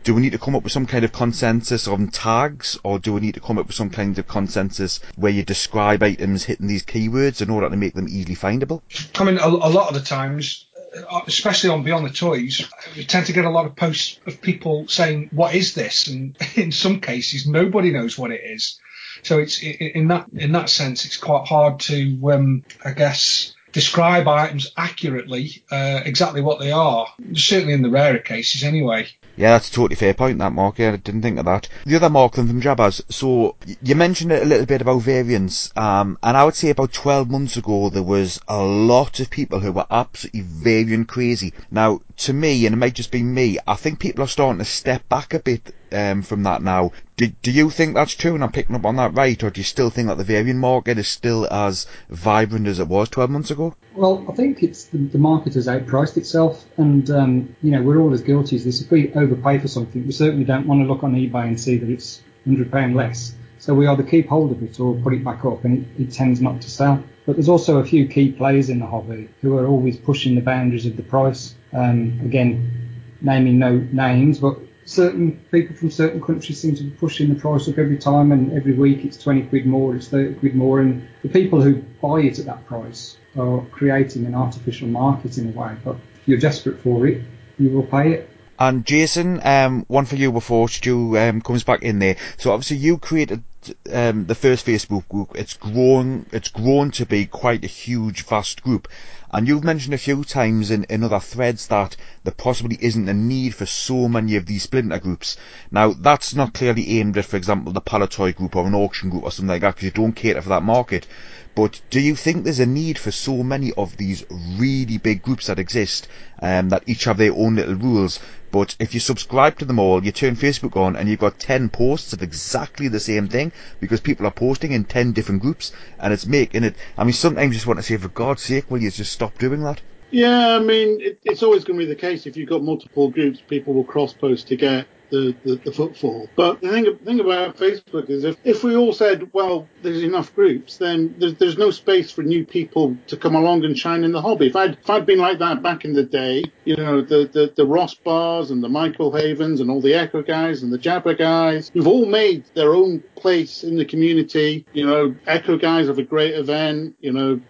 do 0.04 0.14
we 0.14 0.20
need 0.20 0.32
to 0.32 0.38
come 0.38 0.54
up 0.54 0.64
with 0.64 0.72
some 0.72 0.84
kind 0.84 1.02
of 1.02 1.12
consensus 1.12 1.88
on 1.88 2.08
tags, 2.08 2.78
or 2.84 2.98
do 2.98 3.14
we 3.14 3.20
need 3.20 3.34
to 3.34 3.40
come 3.40 3.56
up 3.56 3.68
with 3.68 3.76
some 3.76 3.88
kind 3.88 4.18
of 4.18 4.28
consensus 4.28 5.00
where 5.16 5.32
you 5.32 5.42
describe 5.42 6.02
items 6.02 6.44
hitting 6.44 6.66
these 6.66 6.84
keywords 6.84 7.40
in 7.40 7.48
order 7.48 7.70
to 7.70 7.76
make 7.76 7.94
them 7.94 8.06
easily 8.06 8.36
findable? 8.36 8.82
I 9.18 9.24
mean, 9.24 9.38
a, 9.38 9.46
a 9.46 9.72
lot 9.72 9.88
of 9.88 9.94
the 9.94 10.06
times, 10.06 10.66
uh, 11.10 11.20
especially 11.26 11.70
on 11.70 11.84
Beyond 11.84 12.04
the 12.04 12.10
Toys, 12.10 12.68
we 12.96 13.04
tend 13.06 13.26
to 13.26 13.32
get 13.32 13.46
a 13.46 13.50
lot 13.50 13.64
of 13.64 13.76
posts 13.76 14.20
of 14.26 14.42
people 14.42 14.88
saying, 14.88 15.30
"What 15.32 15.54
is 15.54 15.72
this?" 15.72 16.06
And 16.08 16.36
in 16.54 16.70
some 16.70 17.00
cases, 17.00 17.46
nobody 17.46 17.90
knows 17.92 18.18
what 18.18 18.30
it 18.30 18.42
is. 18.44 18.78
So 19.22 19.38
it's 19.38 19.62
in 19.62 20.08
that 20.08 20.26
in 20.32 20.52
that 20.52 20.70
sense, 20.70 21.04
it's 21.04 21.16
quite 21.16 21.46
hard 21.46 21.80
to, 21.80 22.30
um, 22.32 22.64
I 22.84 22.92
guess, 22.92 23.54
describe 23.72 24.26
items 24.26 24.72
accurately, 24.76 25.62
uh, 25.70 26.00
exactly 26.04 26.40
what 26.40 26.58
they 26.58 26.72
are. 26.72 27.06
Certainly 27.34 27.74
in 27.74 27.82
the 27.82 27.90
rarer 27.90 28.18
cases, 28.18 28.64
anyway. 28.64 29.08
Yeah, 29.36 29.52
that's 29.52 29.70
a 29.70 29.72
totally 29.72 29.96
fair 29.96 30.12
point, 30.12 30.38
that 30.38 30.52
Mark. 30.52 30.78
Yeah, 30.78 30.92
I 30.92 30.96
didn't 30.96 31.22
think 31.22 31.38
of 31.38 31.44
that. 31.46 31.68
The 31.86 31.96
other 31.96 32.10
Mark 32.10 32.34
then 32.34 32.48
from 32.48 32.60
Jabba's. 32.60 33.02
So 33.08 33.56
you 33.82 33.94
mentioned 33.94 34.32
it 34.32 34.42
a 34.42 34.46
little 34.46 34.66
bit 34.66 34.82
about 34.82 35.02
variants, 35.02 35.72
um, 35.76 36.18
and 36.22 36.36
I 36.36 36.44
would 36.44 36.56
say 36.56 36.70
about 36.70 36.92
12 36.92 37.30
months 37.30 37.56
ago 37.56 37.88
there 37.90 38.02
was 38.02 38.40
a 38.48 38.62
lot 38.62 39.20
of 39.20 39.30
people 39.30 39.60
who 39.60 39.72
were 39.72 39.86
absolutely 39.90 40.42
variant 40.42 41.08
crazy. 41.08 41.54
Now, 41.70 42.00
to 42.18 42.32
me, 42.32 42.66
and 42.66 42.74
it 42.74 42.78
might 42.78 42.94
just 42.94 43.12
be 43.12 43.22
me, 43.22 43.58
I 43.66 43.76
think 43.76 43.98
people 43.98 44.24
are 44.24 44.28
starting 44.28 44.58
to 44.58 44.64
step 44.64 45.08
back 45.08 45.32
a 45.32 45.38
bit 45.38 45.74
um, 45.92 46.22
from 46.22 46.42
that 46.44 46.62
now. 46.62 46.92
Do, 47.16 47.28
do 47.42 47.50
you 47.50 47.70
think 47.70 47.94
that's 47.94 48.14
true 48.14 48.34
and 48.34 48.42
I'm 48.42 48.52
picking 48.52 48.76
up 48.76 48.86
on 48.86 48.96
that 48.96 49.14
right, 49.14 49.42
or 49.42 49.50
do 49.50 49.60
you 49.60 49.64
still 49.64 49.90
think 49.90 50.08
that 50.08 50.18
the 50.18 50.24
variant 50.24 50.58
market 50.58 50.98
is 50.98 51.08
still 51.08 51.46
as 51.52 51.86
vibrant 52.08 52.66
as 52.66 52.78
it 52.78 52.88
was 52.88 53.08
12 53.08 53.30
months 53.30 53.50
ago? 53.50 53.74
Well, 53.94 54.24
I 54.28 54.32
think 54.32 54.62
it's 54.62 54.84
the, 54.84 54.98
the 54.98 55.18
market 55.18 55.54
has 55.54 55.66
outpriced 55.66 56.16
itself, 56.16 56.64
and 56.76 57.10
um, 57.10 57.56
you 57.62 57.72
know 57.72 57.82
we're 57.82 58.00
all 58.00 58.14
as 58.14 58.22
guilty 58.22 58.56
as 58.56 58.64
this. 58.64 58.80
If 58.80 58.90
we 58.90 59.12
overpay 59.12 59.58
for 59.58 59.68
something, 59.68 60.06
we 60.06 60.12
certainly 60.12 60.44
don't 60.44 60.66
want 60.66 60.82
to 60.82 60.86
look 60.86 61.04
on 61.04 61.14
eBay 61.14 61.46
and 61.46 61.60
see 61.60 61.76
that 61.76 61.88
it's 61.88 62.22
£100 62.46 62.94
less. 62.94 63.34
So 63.58 63.74
we 63.74 63.86
either 63.86 64.02
keep 64.02 64.28
hold 64.28 64.52
of 64.52 64.62
it 64.62 64.80
or 64.80 64.94
put 64.94 65.12
it 65.12 65.22
back 65.22 65.44
up, 65.44 65.64
and 65.64 65.86
it, 65.98 66.04
it 66.04 66.12
tends 66.12 66.40
not 66.40 66.62
to 66.62 66.70
sell. 66.70 67.02
But 67.26 67.36
there's 67.36 67.48
also 67.48 67.78
a 67.78 67.84
few 67.84 68.08
key 68.08 68.32
players 68.32 68.70
in 68.70 68.78
the 68.78 68.86
hobby 68.86 69.28
who 69.42 69.58
are 69.58 69.66
always 69.66 69.96
pushing 69.96 70.34
the 70.34 70.40
boundaries 70.40 70.86
of 70.86 70.96
the 70.96 71.02
price. 71.02 71.54
Um, 71.72 72.18
again, 72.24 72.90
naming 73.20 73.58
no 73.58 73.76
names, 73.92 74.38
but 74.38 74.58
certain 74.84 75.32
people 75.50 75.76
from 75.76 75.90
certain 75.90 76.20
countries 76.20 76.60
seem 76.60 76.74
to 76.76 76.84
be 76.84 76.90
pushing 76.90 77.28
the 77.28 77.34
price 77.34 77.68
up 77.68 77.78
every 77.78 77.98
time, 77.98 78.32
and 78.32 78.52
every 78.52 78.72
week 78.72 79.04
it's 79.04 79.22
20 79.22 79.42
quid 79.44 79.66
more, 79.66 79.94
it's 79.94 80.08
30 80.08 80.34
quid 80.34 80.54
more, 80.54 80.80
and 80.80 81.06
the 81.22 81.28
people 81.28 81.60
who 81.60 81.76
buy 82.02 82.20
it 82.20 82.38
at 82.38 82.46
that 82.46 82.66
price 82.66 83.16
are 83.38 83.64
creating 83.70 84.26
an 84.26 84.34
artificial 84.34 84.88
market 84.88 85.38
in 85.38 85.48
a 85.48 85.58
way. 85.58 85.76
But 85.84 85.96
if 85.96 86.28
you're 86.28 86.38
desperate 86.38 86.80
for 86.80 87.06
it, 87.06 87.22
you 87.58 87.70
will 87.70 87.86
pay 87.86 88.12
it. 88.12 88.30
And 88.58 88.84
Jason, 88.84 89.40
um, 89.42 89.86
one 89.88 90.04
for 90.04 90.16
you 90.16 90.32
before 90.32 90.68
Stu 90.68 91.16
um, 91.16 91.40
comes 91.40 91.64
back 91.64 91.82
in 91.82 91.98
there. 91.98 92.16
So 92.36 92.52
obviously 92.52 92.76
you 92.76 92.98
created 92.98 93.42
um, 93.90 94.26
the 94.26 94.34
first 94.34 94.66
Facebook 94.66 95.08
group. 95.08 95.32
It's 95.34 95.54
grown. 95.54 96.26
It's 96.30 96.48
grown 96.48 96.90
to 96.92 97.06
be 97.06 97.24
quite 97.24 97.64
a 97.64 97.68
huge, 97.68 98.22
vast 98.24 98.62
group. 98.62 98.88
And 99.32 99.46
you've 99.46 99.62
mentioned 99.62 99.94
a 99.94 99.98
few 99.98 100.24
times 100.24 100.72
in, 100.72 100.84
in 100.84 101.04
other 101.04 101.20
threads 101.20 101.68
that 101.68 101.96
there 102.24 102.34
possibly 102.34 102.76
isn't 102.80 103.08
a 103.08 103.14
need 103.14 103.54
for 103.54 103.64
so 103.64 104.08
many 104.08 104.34
of 104.34 104.46
these 104.46 104.64
splinter 104.64 104.98
groups. 104.98 105.36
Now, 105.70 105.92
that's 105.92 106.34
not 106.34 106.52
clearly 106.52 106.98
aimed 106.98 107.16
at, 107.16 107.26
for 107.26 107.36
example, 107.36 107.72
the 107.72 107.80
Palitoy 107.80 108.34
group 108.34 108.56
or 108.56 108.66
an 108.66 108.74
auction 108.74 109.08
group 109.08 109.22
or 109.22 109.30
something 109.30 109.48
like 109.48 109.62
that, 109.62 109.76
because 109.76 109.84
you 109.84 109.92
don't 109.92 110.16
cater 110.16 110.42
for 110.42 110.48
that 110.48 110.64
market. 110.64 111.06
But 111.54 111.80
do 111.90 112.00
you 112.00 112.14
think 112.14 112.44
there's 112.44 112.60
a 112.60 112.66
need 112.66 112.98
for 112.98 113.10
so 113.10 113.42
many 113.42 113.72
of 113.72 113.96
these 113.96 114.24
really 114.30 114.98
big 114.98 115.22
groups 115.22 115.46
that 115.46 115.58
exist, 115.58 116.06
um, 116.40 116.68
that 116.68 116.84
each 116.86 117.04
have 117.04 117.18
their 117.18 117.32
own 117.32 117.56
little 117.56 117.74
rules? 117.74 118.20
But 118.52 118.76
if 118.78 118.94
you 118.94 119.00
subscribe 119.00 119.58
to 119.58 119.64
them 119.64 119.78
all, 119.78 120.04
you 120.04 120.12
turn 120.12 120.36
Facebook 120.36 120.76
on 120.76 120.96
and 120.96 121.08
you've 121.08 121.20
got 121.20 121.38
10 121.38 121.68
posts 121.68 122.12
of 122.12 122.22
exactly 122.22 122.88
the 122.88 123.00
same 123.00 123.28
thing 123.28 123.52
because 123.80 124.00
people 124.00 124.26
are 124.26 124.32
posting 124.32 124.72
in 124.72 124.84
10 124.84 125.12
different 125.12 125.42
groups 125.42 125.72
and 125.98 126.12
it's 126.12 126.26
making 126.26 126.64
it. 126.64 126.76
I 126.96 127.04
mean, 127.04 127.12
sometimes 127.12 127.48
you 127.48 127.54
just 127.54 127.66
want 127.66 127.78
to 127.78 127.84
say, 127.84 127.96
for 127.96 128.08
God's 128.08 128.42
sake, 128.42 128.70
will 128.70 128.82
you 128.82 128.90
just 128.90 129.12
stop 129.12 129.38
doing 129.38 129.62
that? 129.62 129.80
Yeah, 130.10 130.56
I 130.56 130.58
mean, 130.58 131.00
it, 131.00 131.20
it's 131.24 131.42
always 131.42 131.64
going 131.64 131.78
to 131.78 131.86
be 131.86 131.88
the 131.88 132.00
case. 132.00 132.26
If 132.26 132.36
you've 132.36 132.48
got 132.48 132.62
multiple 132.62 133.10
groups, 133.10 133.40
people 133.40 133.74
will 133.74 133.84
cross 133.84 134.12
post 134.12 134.48
to 134.48 134.56
get 134.56 134.86
the, 135.10 135.34
the, 135.44 135.56
the 135.56 135.72
footfall. 135.72 136.28
But 136.36 136.60
the 136.60 136.70
thing, 136.70 136.96
thing 137.04 137.20
about 137.20 137.56
Facebook 137.56 138.10
is 138.10 138.24
if, 138.24 138.36
if 138.44 138.64
we 138.64 138.76
all 138.76 138.92
said, 138.92 139.30
well, 139.32 139.68
there's 139.82 140.02
enough 140.02 140.34
groups, 140.34 140.76
then 140.78 141.14
there's, 141.18 141.34
there's 141.34 141.58
no 141.58 141.70
space 141.70 142.10
for 142.10 142.22
new 142.22 142.44
people 142.44 142.96
to 143.08 143.16
come 143.16 143.34
along 143.34 143.64
and 143.64 143.78
shine 143.78 144.04
in 144.04 144.12
the 144.12 144.22
hobby. 144.22 144.46
If 144.46 144.56
I'd, 144.56 144.78
if 144.78 144.90
I'd 144.90 145.06
been 145.06 145.18
like 145.18 145.38
that 145.38 145.62
back 145.62 145.84
in 145.84 145.92
the 145.92 146.04
day, 146.04 146.44
you 146.64 146.76
know, 146.76 147.02
the, 147.02 147.28
the, 147.32 147.52
the 147.56 147.66
Ross 147.66 147.94
Bars 147.94 148.50
and 148.50 148.62
the 148.62 148.68
Michael 148.68 149.14
Havens 149.14 149.60
and 149.60 149.70
all 149.70 149.80
the 149.80 149.94
Echo 149.94 150.22
guys 150.22 150.62
and 150.62 150.72
the 150.72 150.78
Jabba 150.78 151.18
guys, 151.18 151.70
who've 151.72 151.86
all 151.86 152.06
made 152.06 152.44
their 152.54 152.74
own 152.74 153.02
place 153.16 153.64
in 153.64 153.76
the 153.76 153.84
community. 153.84 154.64
You 154.72 154.86
know, 154.86 155.14
Echo 155.26 155.56
guys 155.56 155.88
have 155.88 155.98
a 155.98 156.02
great 156.02 156.34
event, 156.34 156.96
you 157.00 157.12
know, 157.12 157.40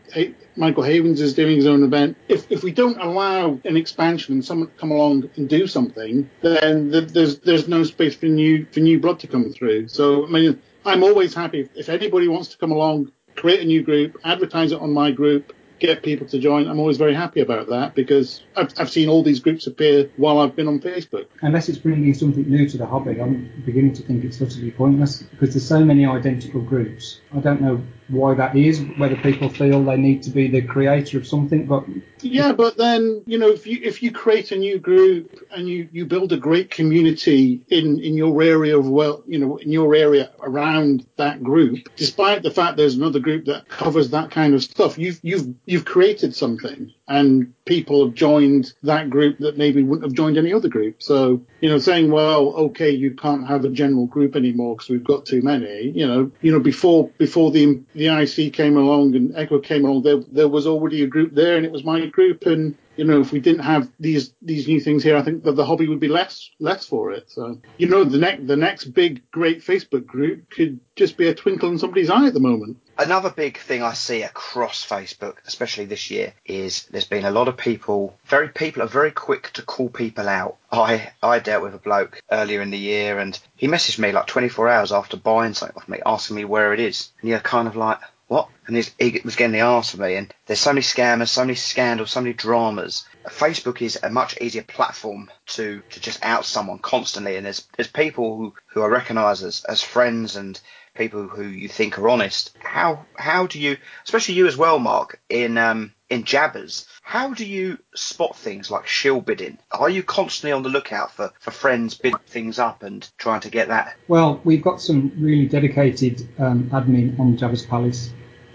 Michael 0.57 0.83
Havens 0.83 1.21
is 1.21 1.35
doing 1.35 1.57
his 1.57 1.67
own 1.67 1.83
event. 1.83 2.17
If, 2.29 2.51
if 2.51 2.63
we 2.63 2.73
don't 2.73 2.99
allow 3.01 3.61
an 3.65 3.77
expansion 3.77 4.35
and 4.35 4.45
someone 4.45 4.71
come 4.77 4.91
along 4.91 5.31
and 5.37 5.49
do 5.49 5.67
something, 5.67 6.29
then 6.43 6.91
there's 6.91 7.39
there's 7.41 7.69
no 7.69 7.85
space 7.85 8.15
for 8.15 8.27
new 8.27 8.67
for 8.73 8.81
new 8.81 9.01
blood 9.01 9.21
to 9.21 9.27
come 9.27 9.51
through. 9.53 9.89
So 9.89 10.27
I 10.27 10.31
mean, 10.31 10.61
I'm 10.85 11.03
always 11.03 11.35
happy 11.35 11.61
if, 11.61 11.69
if 11.77 11.89
anybody 11.89 12.29
wants 12.29 12.49
to 12.49 12.59
come 12.59 12.73
along, 12.73 13.13
create 13.37 13.61
a 13.61 13.65
new 13.65 13.83
group, 13.83 14.19
advertise 14.25 14.73
it 14.73 14.81
on 14.81 14.93
my 14.93 15.11
group, 15.11 15.53
get 15.81 16.03
people 16.03 16.27
to 16.29 16.39
join. 16.39 16.69
I'm 16.69 16.79
always 16.79 16.97
very 16.99 17.15
happy 17.15 17.41
about 17.41 17.69
that 17.69 17.95
because 17.95 18.43
I've, 18.57 18.73
I've 18.79 18.91
seen 18.91 19.09
all 19.09 19.23
these 19.23 19.41
groups 19.41 19.67
appear 19.67 20.11
while 20.17 20.39
I've 20.39 20.55
been 20.55 20.69
on 20.69 20.81
Facebook. 20.81 21.27
Unless 21.43 21.69
it's 21.69 21.79
bringing 21.79 22.15
something 22.15 22.49
new 22.49 22.69
to 22.69 22.79
the 22.79 22.87
hobby, 22.87 23.21
I'm 23.21 23.51
beginning 23.65 23.95
to 23.95 24.03
think 24.03 24.25
it's 24.25 24.41
utterly 24.41 24.71
pointless 24.71 25.23
because 25.23 25.55
there's 25.55 25.67
so 25.67 25.85
many 25.85 26.07
identical 26.07 26.61
groups. 26.61 27.21
I 27.35 27.39
don't 27.41 27.61
know 27.61 27.83
why 28.11 28.35
that 28.35 28.57
is, 28.57 28.81
whether 28.99 29.17
people 29.17 29.49
feel 29.49 29.83
they 29.85 29.97
need 29.97 30.23
to 30.25 30.31
be 30.31 30.49
the 30.49 30.63
creator 30.63 31.19
of 31.19 31.27
something, 31.27 31.67
but 31.67 31.85
yeah, 32.21 32.53
but 32.53 32.77
then 32.77 33.23
you 33.27 33.39
know 33.39 33.51
if 33.51 33.67
you 33.67 33.81
if 33.83 34.03
you 34.03 34.11
create 34.11 34.51
a 34.53 34.57
new 34.57 34.79
group 34.79 35.47
and 35.51 35.69
you 35.69 35.89
you 35.93 36.07
build 36.07 36.33
a 36.33 36.37
great 36.37 36.71
community 36.71 37.61
in 37.69 38.01
in 38.01 38.15
your 38.15 38.43
area 38.43 38.77
of 38.79 38.89
well 38.89 39.23
you 39.27 39.39
know 39.39 39.57
in 39.59 39.71
your 39.71 39.95
area 39.95 40.31
around 40.41 41.07
that 41.17 41.43
group, 41.43 41.89
despite 41.97 42.43
the 42.43 42.51
fact 42.51 42.77
there's 42.77 42.97
another 42.97 43.21
group 43.21 43.45
that 43.47 43.69
covers 43.69 44.11
that 44.11 44.31
kind 44.31 44.55
of 44.55 44.63
stuff, 44.63 44.99
you've 44.99 45.21
you've 45.23 45.55
you've 45.71 45.85
created 45.85 46.35
something 46.35 46.93
and 47.07 47.55
people 47.65 48.05
have 48.05 48.13
joined 48.13 48.73
that 48.83 49.09
group 49.09 49.39
that 49.39 49.57
maybe 49.57 49.85
wouldn't 49.85 50.05
have 50.05 50.13
joined 50.13 50.37
any 50.37 50.53
other 50.53 50.67
group. 50.67 51.01
So, 51.01 51.43
you 51.61 51.69
know, 51.69 51.79
saying, 51.79 52.11
well, 52.11 52.49
okay, 52.67 52.91
you 52.91 53.15
can't 53.15 53.47
have 53.47 53.65
a 53.65 53.69
general 53.69 54.07
group 54.07 54.35
anymore 54.35 54.75
because 54.75 54.91
we've 54.91 55.05
got 55.05 55.27
too 55.27 55.43
many, 55.43 55.93
you 55.95 56.09
know, 56.09 56.33
you 56.41 56.51
know, 56.51 56.59
before, 56.59 57.09
before 57.19 57.53
the, 57.53 57.81
the 57.95 58.09
IC 58.09 58.53
came 58.53 58.77
along 58.77 59.15
and 59.15 59.37
Echo 59.37 59.61
came 59.61 59.85
along, 59.85 60.03
there, 60.03 60.19
there 60.33 60.49
was 60.49 60.67
already 60.67 61.05
a 61.05 61.07
group 61.07 61.37
there 61.37 61.57
and 61.57 61.65
it 61.65 61.71
was 61.71 61.85
my 61.85 62.05
group. 62.07 62.47
And, 62.47 62.77
you 62.97 63.05
know, 63.05 63.21
if 63.21 63.31
we 63.31 63.39
didn't 63.39 63.63
have 63.63 63.89
these, 64.01 64.35
these 64.43 64.67
new 64.67 64.81
things 64.81 65.05
here, 65.05 65.17
I 65.17 65.23
think 65.23 65.45
that 65.45 65.53
the 65.53 65.65
hobby 65.65 65.87
would 65.87 66.01
be 66.01 66.09
less, 66.09 66.51
less 66.59 66.85
for 66.85 67.13
it. 67.13 67.31
So, 67.31 67.61
you 67.79 67.89
know, 67.89 68.03
the 68.03 68.19
next, 68.19 68.49
the 68.49 68.57
next 68.57 68.87
big, 68.87 69.23
great 69.31 69.61
Facebook 69.61 70.05
group 70.05 70.51
could 70.51 70.81
just 70.97 71.17
be 71.17 71.29
a 71.29 71.35
twinkle 71.35 71.69
in 71.71 71.79
somebody's 71.79 72.11
eye 72.11 72.27
at 72.27 72.35
the 72.35 72.41
moment. 72.41 72.79
Another 73.01 73.31
big 73.31 73.57
thing 73.57 73.83
I 73.83 73.95
see 73.95 74.25
across 74.25 74.87
Facebook, 74.87 75.37
especially 75.47 75.87
this 75.87 76.11
year, 76.11 76.35
is 76.45 76.85
there's 76.91 77.07
been 77.07 77.25
a 77.25 77.31
lot 77.31 77.49
of 77.49 77.57
people, 77.57 78.15
very 78.27 78.51
people 78.51 78.83
are 78.83 78.89
very 78.89 79.11
quick 79.11 79.51
to 79.55 79.63
call 79.63 79.89
people 79.89 80.29
out. 80.29 80.59
I 80.71 81.11
I 81.23 81.39
dealt 81.39 81.63
with 81.63 81.75
a 81.75 81.79
bloke 81.79 82.21
earlier 82.31 82.61
in 82.61 82.71
the 82.71 82.79
year, 82.79 83.19
and 83.19 83.41
he 83.57 83.69
messaged 83.69 83.99
me 83.99 84.13
like 84.13 84.27
24 84.27 84.69
hours 84.69 84.93
after 84.93 85.17
buying 85.17 85.55
something 85.55 85.79
off 85.79 85.89
me, 85.89 86.01
asking 86.05 86.37
me 86.37 86.45
where 86.45 86.75
it 86.75 86.81
is, 86.81 87.11
and 87.23 87.31
you're 87.31 87.41
kind 87.41 87.69
of 87.69 87.75
like, 87.75 88.01
what? 88.31 88.51
And 88.67 88.77
he 88.77 89.21
was 89.25 89.35
getting 89.35 89.53
the 89.53 89.63
arse 89.63 89.93
for 89.93 90.01
me. 90.03 90.17
And 90.17 90.33
there's 90.45 90.61
so 90.61 90.71
many 90.71 90.83
scammers, 90.83 91.31
so 91.31 91.41
many 91.41 91.55
scandals, 91.55 92.11
so 92.11 92.21
many 92.21 92.35
dramas. 92.35 93.05
Facebook 93.27 93.81
is 93.81 93.99
a 94.03 94.11
much 94.11 94.39
easier 94.43 94.63
platform 94.63 95.31
to, 95.47 95.83
to 95.91 96.01
just 96.01 96.23
out 96.23 96.45
someone 96.45 96.79
constantly. 96.79 97.37
And 97.37 97.47
there's 97.47 97.67
there's 97.77 97.91
people 97.91 98.37
who, 98.37 98.55
who 98.67 98.83
I 98.83 98.87
recognise 98.89 99.43
as, 99.43 99.65
as 99.65 99.83
friends 99.83 100.37
and 100.37 100.61
people 101.01 101.29
who 101.29 101.45
you 101.45 101.67
think 101.67 101.99
are 101.99 102.11
honest. 102.11 102.55
How 102.59 103.07
how 103.17 103.47
do 103.47 103.59
you, 103.59 103.79
especially 104.05 104.35
you 104.35 104.47
as 104.47 104.57
well, 104.59 104.79
Mark, 104.79 105.19
in 105.31 105.57
um, 105.57 105.95
in 106.11 106.25
Jabba's, 106.25 106.87
how 107.01 107.33
do 107.33 107.47
you 107.47 107.79
spot 107.95 108.37
things 108.37 108.71
like 108.71 108.87
shill 108.87 109.23
bidding? 109.23 109.57
Are 109.71 109.89
you 109.89 110.03
constantly 110.03 110.53
on 110.53 110.63
the 110.63 110.69
lookout 110.69 111.13
for, 111.13 111.33
for 111.41 111.53
friends 111.53 111.95
bidding 111.95 112.21
things 112.27 112.59
up 112.59 112.83
and 112.83 113.09
trying 113.17 113.41
to 113.41 113.51
get 113.51 113.69
that? 113.69 113.97
Well, 114.09 114.43
we've 114.45 114.63
got 114.63 114.83
some 114.83 115.13
really 115.17 115.47
dedicated 115.47 116.29
um, 116.39 116.69
admin 116.71 117.19
on 117.19 117.39
Jabba's 117.39 117.65
Palace. 117.65 118.11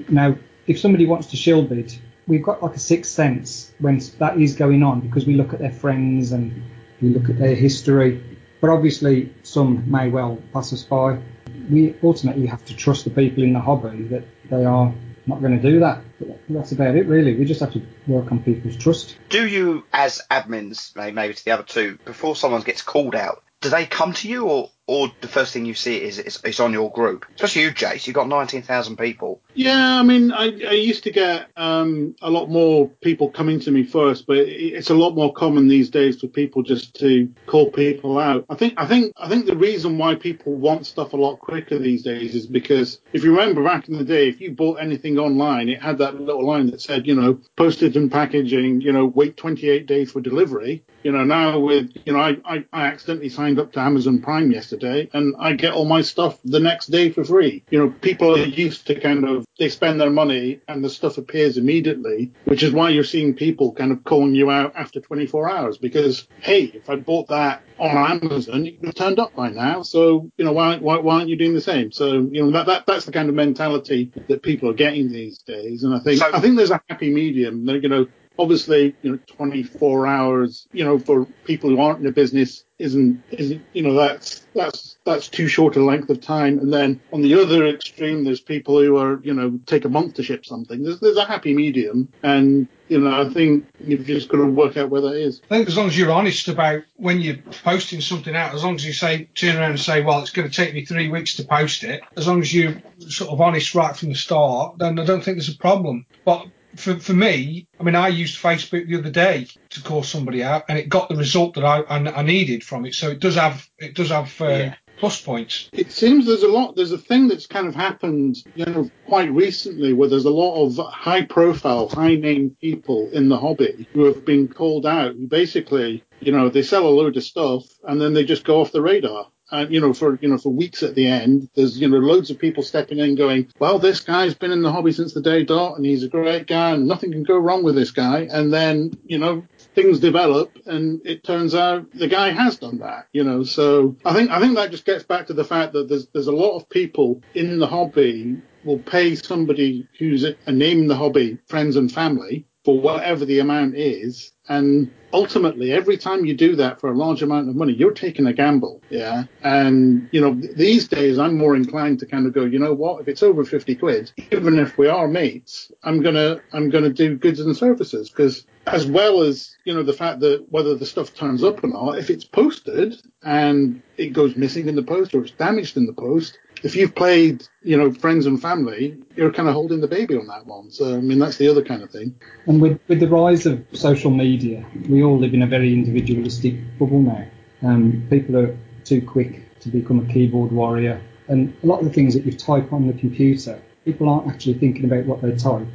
Now, 0.07 0.37
if 0.67 0.79
somebody 0.79 1.07
wants 1.07 1.27
to 1.31 1.37
shill 1.37 1.63
bid, 1.63 1.97
we've 2.27 2.43
got 2.43 2.61
like 2.61 2.75
a 2.75 2.79
sixth 2.79 3.11
sense 3.11 3.73
when 3.79 3.99
that 4.19 4.39
is 4.39 4.55
going 4.55 4.83
on 4.83 4.99
because 4.99 5.25
we 5.25 5.33
look 5.33 5.51
at 5.53 5.59
their 5.59 5.71
friends 5.71 6.31
and 6.31 6.61
we 7.01 7.09
look 7.09 7.27
at 7.27 7.39
their 7.39 7.55
history. 7.55 8.21
But 8.61 8.69
obviously, 8.69 9.33
some 9.41 9.89
may 9.89 10.09
well 10.09 10.37
pass 10.53 10.71
us 10.73 10.83
by. 10.83 11.19
We 11.69 11.95
ultimately 12.03 12.45
have 12.47 12.63
to 12.65 12.75
trust 12.75 13.05
the 13.05 13.11
people 13.11 13.43
in 13.43 13.53
the 13.53 13.59
hobby 13.59 14.03
that 14.03 14.23
they 14.49 14.65
are 14.65 14.93
not 15.27 15.41
going 15.41 15.59
to 15.59 15.71
do 15.71 15.79
that. 15.79 16.01
But 16.19 16.39
that's 16.49 16.71
about 16.71 16.95
it, 16.95 17.07
really. 17.07 17.35
We 17.35 17.45
just 17.45 17.59
have 17.59 17.73
to 17.73 17.81
work 18.07 18.31
on 18.31 18.43
people's 18.43 18.77
trust. 18.77 19.17
Do 19.29 19.45
you, 19.47 19.83
as 19.91 20.21
admins, 20.29 20.95
maybe 20.95 21.33
to 21.33 21.45
the 21.45 21.51
other 21.51 21.63
two, 21.63 21.97
before 22.05 22.35
someone 22.35 22.61
gets 22.61 22.81
called 22.81 23.15
out, 23.15 23.43
do 23.61 23.69
they 23.69 23.85
come 23.85 24.13
to 24.13 24.27
you, 24.27 24.45
or, 24.45 24.69
or 24.85 25.11
the 25.21 25.27
first 25.27 25.53
thing 25.53 25.65
you 25.65 25.73
see 25.73 26.01
is 26.01 26.19
it's, 26.19 26.39
it's 26.43 26.59
on 26.59 26.73
your 26.73 26.91
group? 26.91 27.25
Especially 27.33 27.63
you, 27.63 27.71
Jace. 27.71 28.05
You've 28.05 28.15
got 28.15 28.27
19,000 28.27 28.97
people. 28.97 29.41
Yeah, 29.55 29.99
I 29.99 30.03
mean, 30.03 30.33
I, 30.33 30.43
I 30.67 30.73
used 30.73 31.05
to 31.05 31.11
get 31.11 31.47
um, 31.55 32.13
a 32.21 32.29
lot 32.29 32.49
more 32.49 32.89
people 33.01 33.29
coming 33.29 33.59
to 33.61 33.71
me 33.71 33.83
first, 33.83 34.27
but 34.27 34.37
it's 34.37 34.89
a 34.89 34.93
lot 34.93 35.15
more 35.15 35.33
common 35.33 35.69
these 35.69 35.89
days 35.89 36.19
for 36.19 36.27
people 36.27 36.61
just 36.61 36.93
to 36.99 37.33
call 37.47 37.71
people 37.71 38.19
out. 38.19 38.45
I 38.49 38.55
think, 38.55 38.73
I 38.75 38.85
think, 38.85 39.13
I 39.15 39.29
think 39.29 39.45
the 39.45 39.55
reason 39.55 39.97
why 39.97 40.15
people 40.15 40.55
want 40.55 40.85
stuff 40.85 41.13
a 41.13 41.17
lot 41.17 41.39
quicker 41.39 41.79
these 41.79 42.03
days 42.03 42.35
is 42.35 42.47
because 42.47 42.99
if 43.13 43.23
you 43.23 43.31
remember 43.31 43.63
back 43.63 43.87
in 43.87 43.97
the 43.97 44.03
day, 44.03 44.27
if 44.27 44.41
you 44.41 44.51
bought 44.51 44.81
anything 44.81 45.17
online, 45.17 45.69
it 45.69 45.81
had 45.81 45.99
that 45.99 46.19
little 46.19 46.45
line 46.45 46.67
that 46.71 46.81
said, 46.81 47.07
you 47.07 47.15
know, 47.15 47.39
postage 47.55 47.95
and 47.95 48.11
packaging, 48.11 48.81
you 48.81 48.91
know, 48.91 49.05
wait 49.05 49.37
28 49.37 49.85
days 49.85 50.11
for 50.11 50.19
delivery. 50.19 50.83
You 51.03 51.13
know, 51.13 51.23
now 51.23 51.59
with, 51.59 51.91
you 52.05 52.11
know, 52.11 52.19
I, 52.19 52.37
I, 52.43 52.65
I 52.73 52.87
accidentally 52.87 53.29
signed 53.29 53.59
up 53.59 53.71
to 53.73 53.79
Amazon 53.79 54.21
Prime 54.21 54.51
yesterday 54.51 55.09
and 55.13 55.33
I 55.39 55.53
get 55.53 55.73
all 55.73 55.85
my 55.85 56.01
stuff 56.01 56.39
the 56.43 56.59
next 56.59 56.87
day 56.87 57.09
for 57.11 57.23
free. 57.23 57.63
You 57.69 57.79
know, 57.79 57.89
people 58.01 58.35
are 58.35 58.45
used 58.45 58.87
to 58.87 58.99
kind 58.99 59.23
of, 59.23 59.44
they 59.57 59.69
spend 59.69 60.01
their 60.01 60.09
money 60.09 60.59
and 60.67 60.83
the 60.83 60.89
stuff 60.89 61.17
appears 61.17 61.57
immediately, 61.57 62.31
which 62.43 62.63
is 62.63 62.71
why 62.71 62.89
you're 62.89 63.03
seeing 63.03 63.35
people 63.35 63.73
kind 63.73 63.91
of 63.91 64.03
calling 64.03 64.35
you 64.35 64.51
out 64.51 64.75
after 64.75 64.99
24 64.99 65.49
hours 65.49 65.77
because, 65.77 66.27
hey, 66.41 66.63
if 66.63 66.89
I 66.89 66.95
bought 66.95 67.29
that 67.29 67.63
on 67.79 68.21
Amazon, 68.21 68.65
it 68.65 68.79
would 68.79 68.87
have 68.87 68.95
turned 68.95 69.19
up 69.19 69.35
by 69.35 69.49
now. 69.49 69.81
So, 69.81 70.29
you 70.37 70.45
know, 70.45 70.51
why, 70.51 70.77
why, 70.77 70.97
why 70.97 71.15
aren't 71.15 71.29
you 71.29 71.37
doing 71.37 71.53
the 71.53 71.61
same? 71.61 71.91
So, 71.91 72.27
you 72.31 72.43
know, 72.43 72.51
that, 72.51 72.65
that, 72.67 72.85
that's 72.85 73.05
the 73.05 73.11
kind 73.11 73.29
of 73.29 73.35
mentality 73.35 74.11
that 74.27 74.43
people 74.43 74.69
are 74.69 74.73
getting 74.73 75.11
these 75.11 75.39
days. 75.39 75.83
And 75.83 75.95
I 75.95 75.99
think, 75.99 76.21
I 76.21 76.39
think 76.41 76.57
there's 76.57 76.71
a 76.71 76.81
happy 76.89 77.13
medium. 77.13 77.65
They're, 77.65 77.77
You 77.77 77.89
know, 77.89 78.07
obviously, 78.37 78.95
you 79.01 79.11
know, 79.11 79.19
24 79.27 80.07
hours, 80.07 80.67
you 80.71 80.83
know, 80.83 80.99
for 80.99 81.25
people 81.45 81.69
who 81.69 81.79
aren't 81.79 81.99
in 81.99 82.05
the 82.05 82.11
business 82.11 82.63
isn't, 82.77 83.23
isn't, 83.31 83.61
you 83.73 83.81
know, 83.81 83.93
that's, 83.93 84.45
that's, 84.53 84.97
that's 85.05 85.29
too 85.29 85.47
short 85.47 85.77
a 85.77 85.83
length 85.83 86.09
of 86.09 86.19
time. 86.19 86.59
And 86.59 86.73
then 86.73 86.99
on 87.13 87.21
the 87.21 87.39
other 87.41 87.67
extreme, 87.67 88.23
there's 88.23 88.41
people 88.41 88.81
who 88.81 88.97
are, 88.97 89.19
you 89.23 89.33
know, 89.33 89.59
take 89.65 89.85
a 89.85 89.89
month 89.89 90.15
to 90.15 90.23
ship 90.23 90.45
something. 90.45 90.83
There's, 90.83 90.99
there's 90.99 91.17
a 91.17 91.25
happy 91.25 91.53
medium. 91.53 92.09
And, 92.21 92.67
you 92.89 92.99
know, 92.99 93.21
I 93.21 93.29
think 93.29 93.65
you've 93.79 94.05
just 94.05 94.27
got 94.27 94.37
to 94.37 94.45
work 94.45 94.75
out 94.75 94.89
where 94.89 95.01
that 95.01 95.15
is. 95.15 95.41
I 95.49 95.55
think 95.55 95.69
as 95.69 95.77
long 95.77 95.87
as 95.87 95.97
you're 95.97 96.11
honest 96.11 96.49
about 96.49 96.83
when 96.97 97.21
you're 97.21 97.37
posting 97.63 98.01
something 98.01 98.35
out, 98.35 98.53
as 98.53 98.63
long 98.63 98.75
as 98.75 98.85
you 98.85 98.93
say, 98.93 99.29
turn 99.35 99.55
around 99.55 99.71
and 99.71 99.79
say, 99.79 100.03
well, 100.03 100.19
it's 100.19 100.31
going 100.31 100.49
to 100.49 100.53
take 100.53 100.73
me 100.73 100.85
three 100.85 101.07
weeks 101.07 101.35
to 101.35 101.45
post 101.45 101.83
it, 101.83 102.01
as 102.17 102.27
long 102.27 102.41
as 102.41 102.53
you're 102.53 102.75
sort 102.99 103.31
of 103.31 103.39
honest 103.39 103.73
right 103.73 103.95
from 103.95 104.09
the 104.09 104.15
start, 104.15 104.79
then 104.79 104.99
I 104.99 105.05
don't 105.05 105.23
think 105.23 105.37
there's 105.37 105.53
a 105.53 105.57
problem. 105.57 106.05
But 106.25 106.47
for, 106.75 106.99
for 106.99 107.13
me, 107.13 107.67
I 107.79 107.83
mean, 107.83 107.95
I 107.95 108.07
used 108.09 108.41
Facebook 108.41 108.87
the 108.87 108.97
other 108.99 109.11
day 109.11 109.47
to 109.71 109.81
call 109.81 110.03
somebody 110.03 110.43
out, 110.43 110.63
and 110.69 110.77
it 110.77 110.89
got 110.89 111.09
the 111.09 111.15
result 111.15 111.55
that 111.55 111.63
I, 111.65 111.79
I, 111.81 112.19
I 112.19 112.21
needed 112.23 112.63
from 112.63 112.85
it. 112.85 112.93
So 112.95 113.09
it 113.09 113.19
does 113.19 113.35
have 113.35 113.67
it 113.77 113.95
does 113.95 114.09
have 114.09 114.33
uh, 114.41 114.45
Yeah. 114.47 114.75
plus 114.97 115.21
points. 115.21 115.69
It 115.73 115.91
seems 115.91 116.25
there's 116.25 116.43
a 116.43 116.47
lot. 116.47 116.75
There's 116.75 116.91
a 116.91 116.97
thing 116.97 117.27
that's 117.27 117.47
kind 117.47 117.67
of 117.67 117.75
happened, 117.75 118.37
you 118.55 118.65
know, 118.65 118.89
quite 119.07 119.31
recently, 119.31 119.93
where 119.93 120.09
there's 120.09 120.25
a 120.25 120.29
lot 120.29 120.63
of 120.65 120.77
high-profile, 120.93 121.89
high-name 121.89 122.57
people 122.61 123.09
in 123.11 123.29
the 123.29 123.37
hobby 123.37 123.87
who 123.93 124.05
have 124.05 124.25
been 124.25 124.47
called 124.47 124.85
out. 124.85 125.13
Who 125.13 125.27
basically, 125.27 126.03
you 126.19 126.31
know, 126.31 126.49
they 126.49 126.63
sell 126.63 126.87
a 126.87 126.89
load 126.89 127.17
of 127.17 127.23
stuff 127.23 127.63
and 127.83 127.99
then 128.01 128.13
they 128.13 128.23
just 128.23 128.43
go 128.45 128.61
off 128.61 128.71
the 128.71 128.81
radar. 128.81 129.27
And 129.51 129.71
you 129.71 129.79
know, 129.79 129.93
for 129.93 130.17
you 130.21 130.27
know, 130.27 130.37
for 130.37 130.51
weeks 130.51 130.81
at 130.81 130.95
the 130.95 131.07
end, 131.07 131.49
there's 131.55 131.79
you 131.79 131.87
know 131.87 131.97
loads 131.97 132.31
of 132.31 132.39
people 132.39 132.63
stepping 132.63 132.99
in, 132.99 133.15
going, 133.15 133.47
"Well, 133.59 133.77
this 133.77 133.99
guy's 133.99 134.33
been 134.33 134.51
in 134.51 134.63
the 134.63 134.71
hobby 134.71 134.91
since 134.91 135.13
the 135.13 135.21
day 135.21 135.43
dot, 135.43 135.77
and 135.77 135.85
he's 135.85 136.03
a 136.03 136.09
great 136.09 136.47
guy, 136.47 136.71
and 136.71 136.87
nothing 136.87 137.11
can 137.11 137.23
go 137.23 137.37
wrong 137.37 137.63
with 137.63 137.75
this 137.75 137.91
guy." 137.91 138.27
And 138.31 138.51
then 138.51 138.97
you 139.05 139.19
know, 139.19 139.43
things 139.75 139.99
develop, 139.99 140.57
and 140.65 141.01
it 141.05 141.23
turns 141.23 141.53
out 141.53 141.91
the 141.93 142.07
guy 142.07 142.29
has 142.29 142.57
done 142.57 142.79
that. 142.79 143.07
You 143.13 143.23
know, 143.23 143.43
so 143.43 143.95
I 144.03 144.13
think 144.13 144.31
I 144.31 144.39
think 144.39 144.55
that 144.55 144.71
just 144.71 144.85
gets 144.85 145.03
back 145.03 145.27
to 145.27 145.33
the 145.33 145.43
fact 145.43 145.73
that 145.73 145.89
there's 145.89 146.07
there's 146.07 146.27
a 146.27 146.31
lot 146.31 146.55
of 146.55 146.69
people 146.69 147.21
in 147.35 147.59
the 147.59 147.67
hobby 147.67 148.41
will 148.63 148.79
pay 148.79 149.13
somebody 149.15 149.87
who's 149.99 150.23
a 150.23 150.51
name 150.51 150.79
in 150.79 150.87
the 150.87 150.95
hobby, 150.95 151.37
friends 151.47 151.75
and 151.75 151.91
family, 151.91 152.47
for 152.63 152.79
whatever 152.79 153.25
the 153.25 153.39
amount 153.39 153.75
is. 153.75 154.31
And 154.47 154.91
ultimately, 155.11 155.71
every 155.71 155.97
time 155.97 156.25
you 156.25 156.35
do 156.35 156.55
that 156.57 156.79
for 156.79 156.91
a 156.91 156.97
large 156.97 157.23
amount 157.23 157.49
of 157.49 157.55
money, 157.55 157.73
you're 157.73 157.93
taking 157.93 158.27
a 158.27 158.33
gamble. 158.33 158.81
Yeah. 158.89 159.23
And, 159.41 160.07
you 160.11 160.21
know, 160.21 160.33
these 160.33 160.87
days 160.87 161.17
I'm 161.17 161.37
more 161.37 161.55
inclined 161.55 161.99
to 161.99 162.05
kind 162.05 162.27
of 162.27 162.33
go, 162.33 162.45
you 162.45 162.59
know 162.59 162.73
what, 162.73 163.01
if 163.01 163.07
it's 163.07 163.23
over 163.23 163.43
50 163.43 163.75
quid, 163.75 164.11
even 164.31 164.59
if 164.59 164.77
we 164.77 164.87
are 164.87 165.07
mates, 165.07 165.71
I'm 165.83 166.01
going 166.01 166.15
to, 166.15 166.41
I'm 166.53 166.69
going 166.69 166.83
to 166.83 166.93
do 166.93 167.15
goods 167.15 167.39
and 167.39 167.55
services 167.57 168.09
because 168.09 168.45
as 168.67 168.85
well 168.85 169.21
as, 169.21 169.55
you 169.63 169.73
know, 169.73 169.83
the 169.83 169.93
fact 169.93 170.19
that 170.21 170.45
whether 170.49 170.75
the 170.75 170.85
stuff 170.85 171.13
turns 171.13 171.43
up 171.43 171.63
or 171.63 171.67
not, 171.67 171.97
if 171.97 172.09
it's 172.09 172.25
posted 172.25 173.01
and 173.23 173.81
it 173.97 174.13
goes 174.13 174.35
missing 174.35 174.67
in 174.67 174.75
the 174.75 174.83
post 174.83 175.13
or 175.13 175.21
it's 175.21 175.31
damaged 175.31 175.77
in 175.77 175.85
the 175.85 175.93
post, 175.93 176.37
if 176.65 176.75
you've 176.75 176.95
played, 176.95 177.47
you 177.61 177.77
know, 177.77 177.91
friends 177.91 178.25
and 178.25 178.41
family, 178.41 178.97
you're 179.15 179.31
kind 179.31 179.47
of 179.47 179.53
holding 179.53 179.81
the 179.81 179.87
baby 179.87 180.17
on 180.17 180.25
that 180.25 180.47
one. 180.47 180.71
So, 180.71 180.95
I 180.95 180.99
mean, 180.99 181.19
that's 181.19 181.37
the 181.37 181.47
other 181.47 181.63
kind 181.63 181.83
of 181.83 181.91
thing. 181.91 182.15
And 182.47 182.59
with, 182.59 182.79
with 182.87 182.99
the 182.99 183.07
rise 183.07 183.45
of 183.45 183.63
social 183.73 184.09
media, 184.09 184.65
we 184.89 185.03
all 185.03 185.19
live 185.19 185.35
in 185.35 185.43
a 185.43 185.47
very 185.47 185.71
individualistic 185.73 186.55
bubble 186.79 187.01
now. 187.01 187.23
Um, 187.61 188.07
people 188.09 188.35
are 188.37 188.57
too 188.83 188.99
quick 188.99 189.59
to 189.59 189.69
become 189.69 189.99
a 189.99 190.11
keyboard 190.11 190.51
warrior. 190.51 190.99
And 191.27 191.55
a 191.61 191.67
lot 191.67 191.81
of 191.81 191.85
the 191.85 191.93
things 191.93 192.15
that 192.15 192.25
you 192.25 192.31
type 192.31 192.73
on 192.73 192.87
the 192.87 192.93
computer, 192.93 193.61
people 193.85 194.09
aren't 194.09 194.27
actually 194.27 194.55
thinking 194.55 194.85
about 194.85 195.05
what 195.05 195.21
they 195.21 195.35
type. 195.35 195.67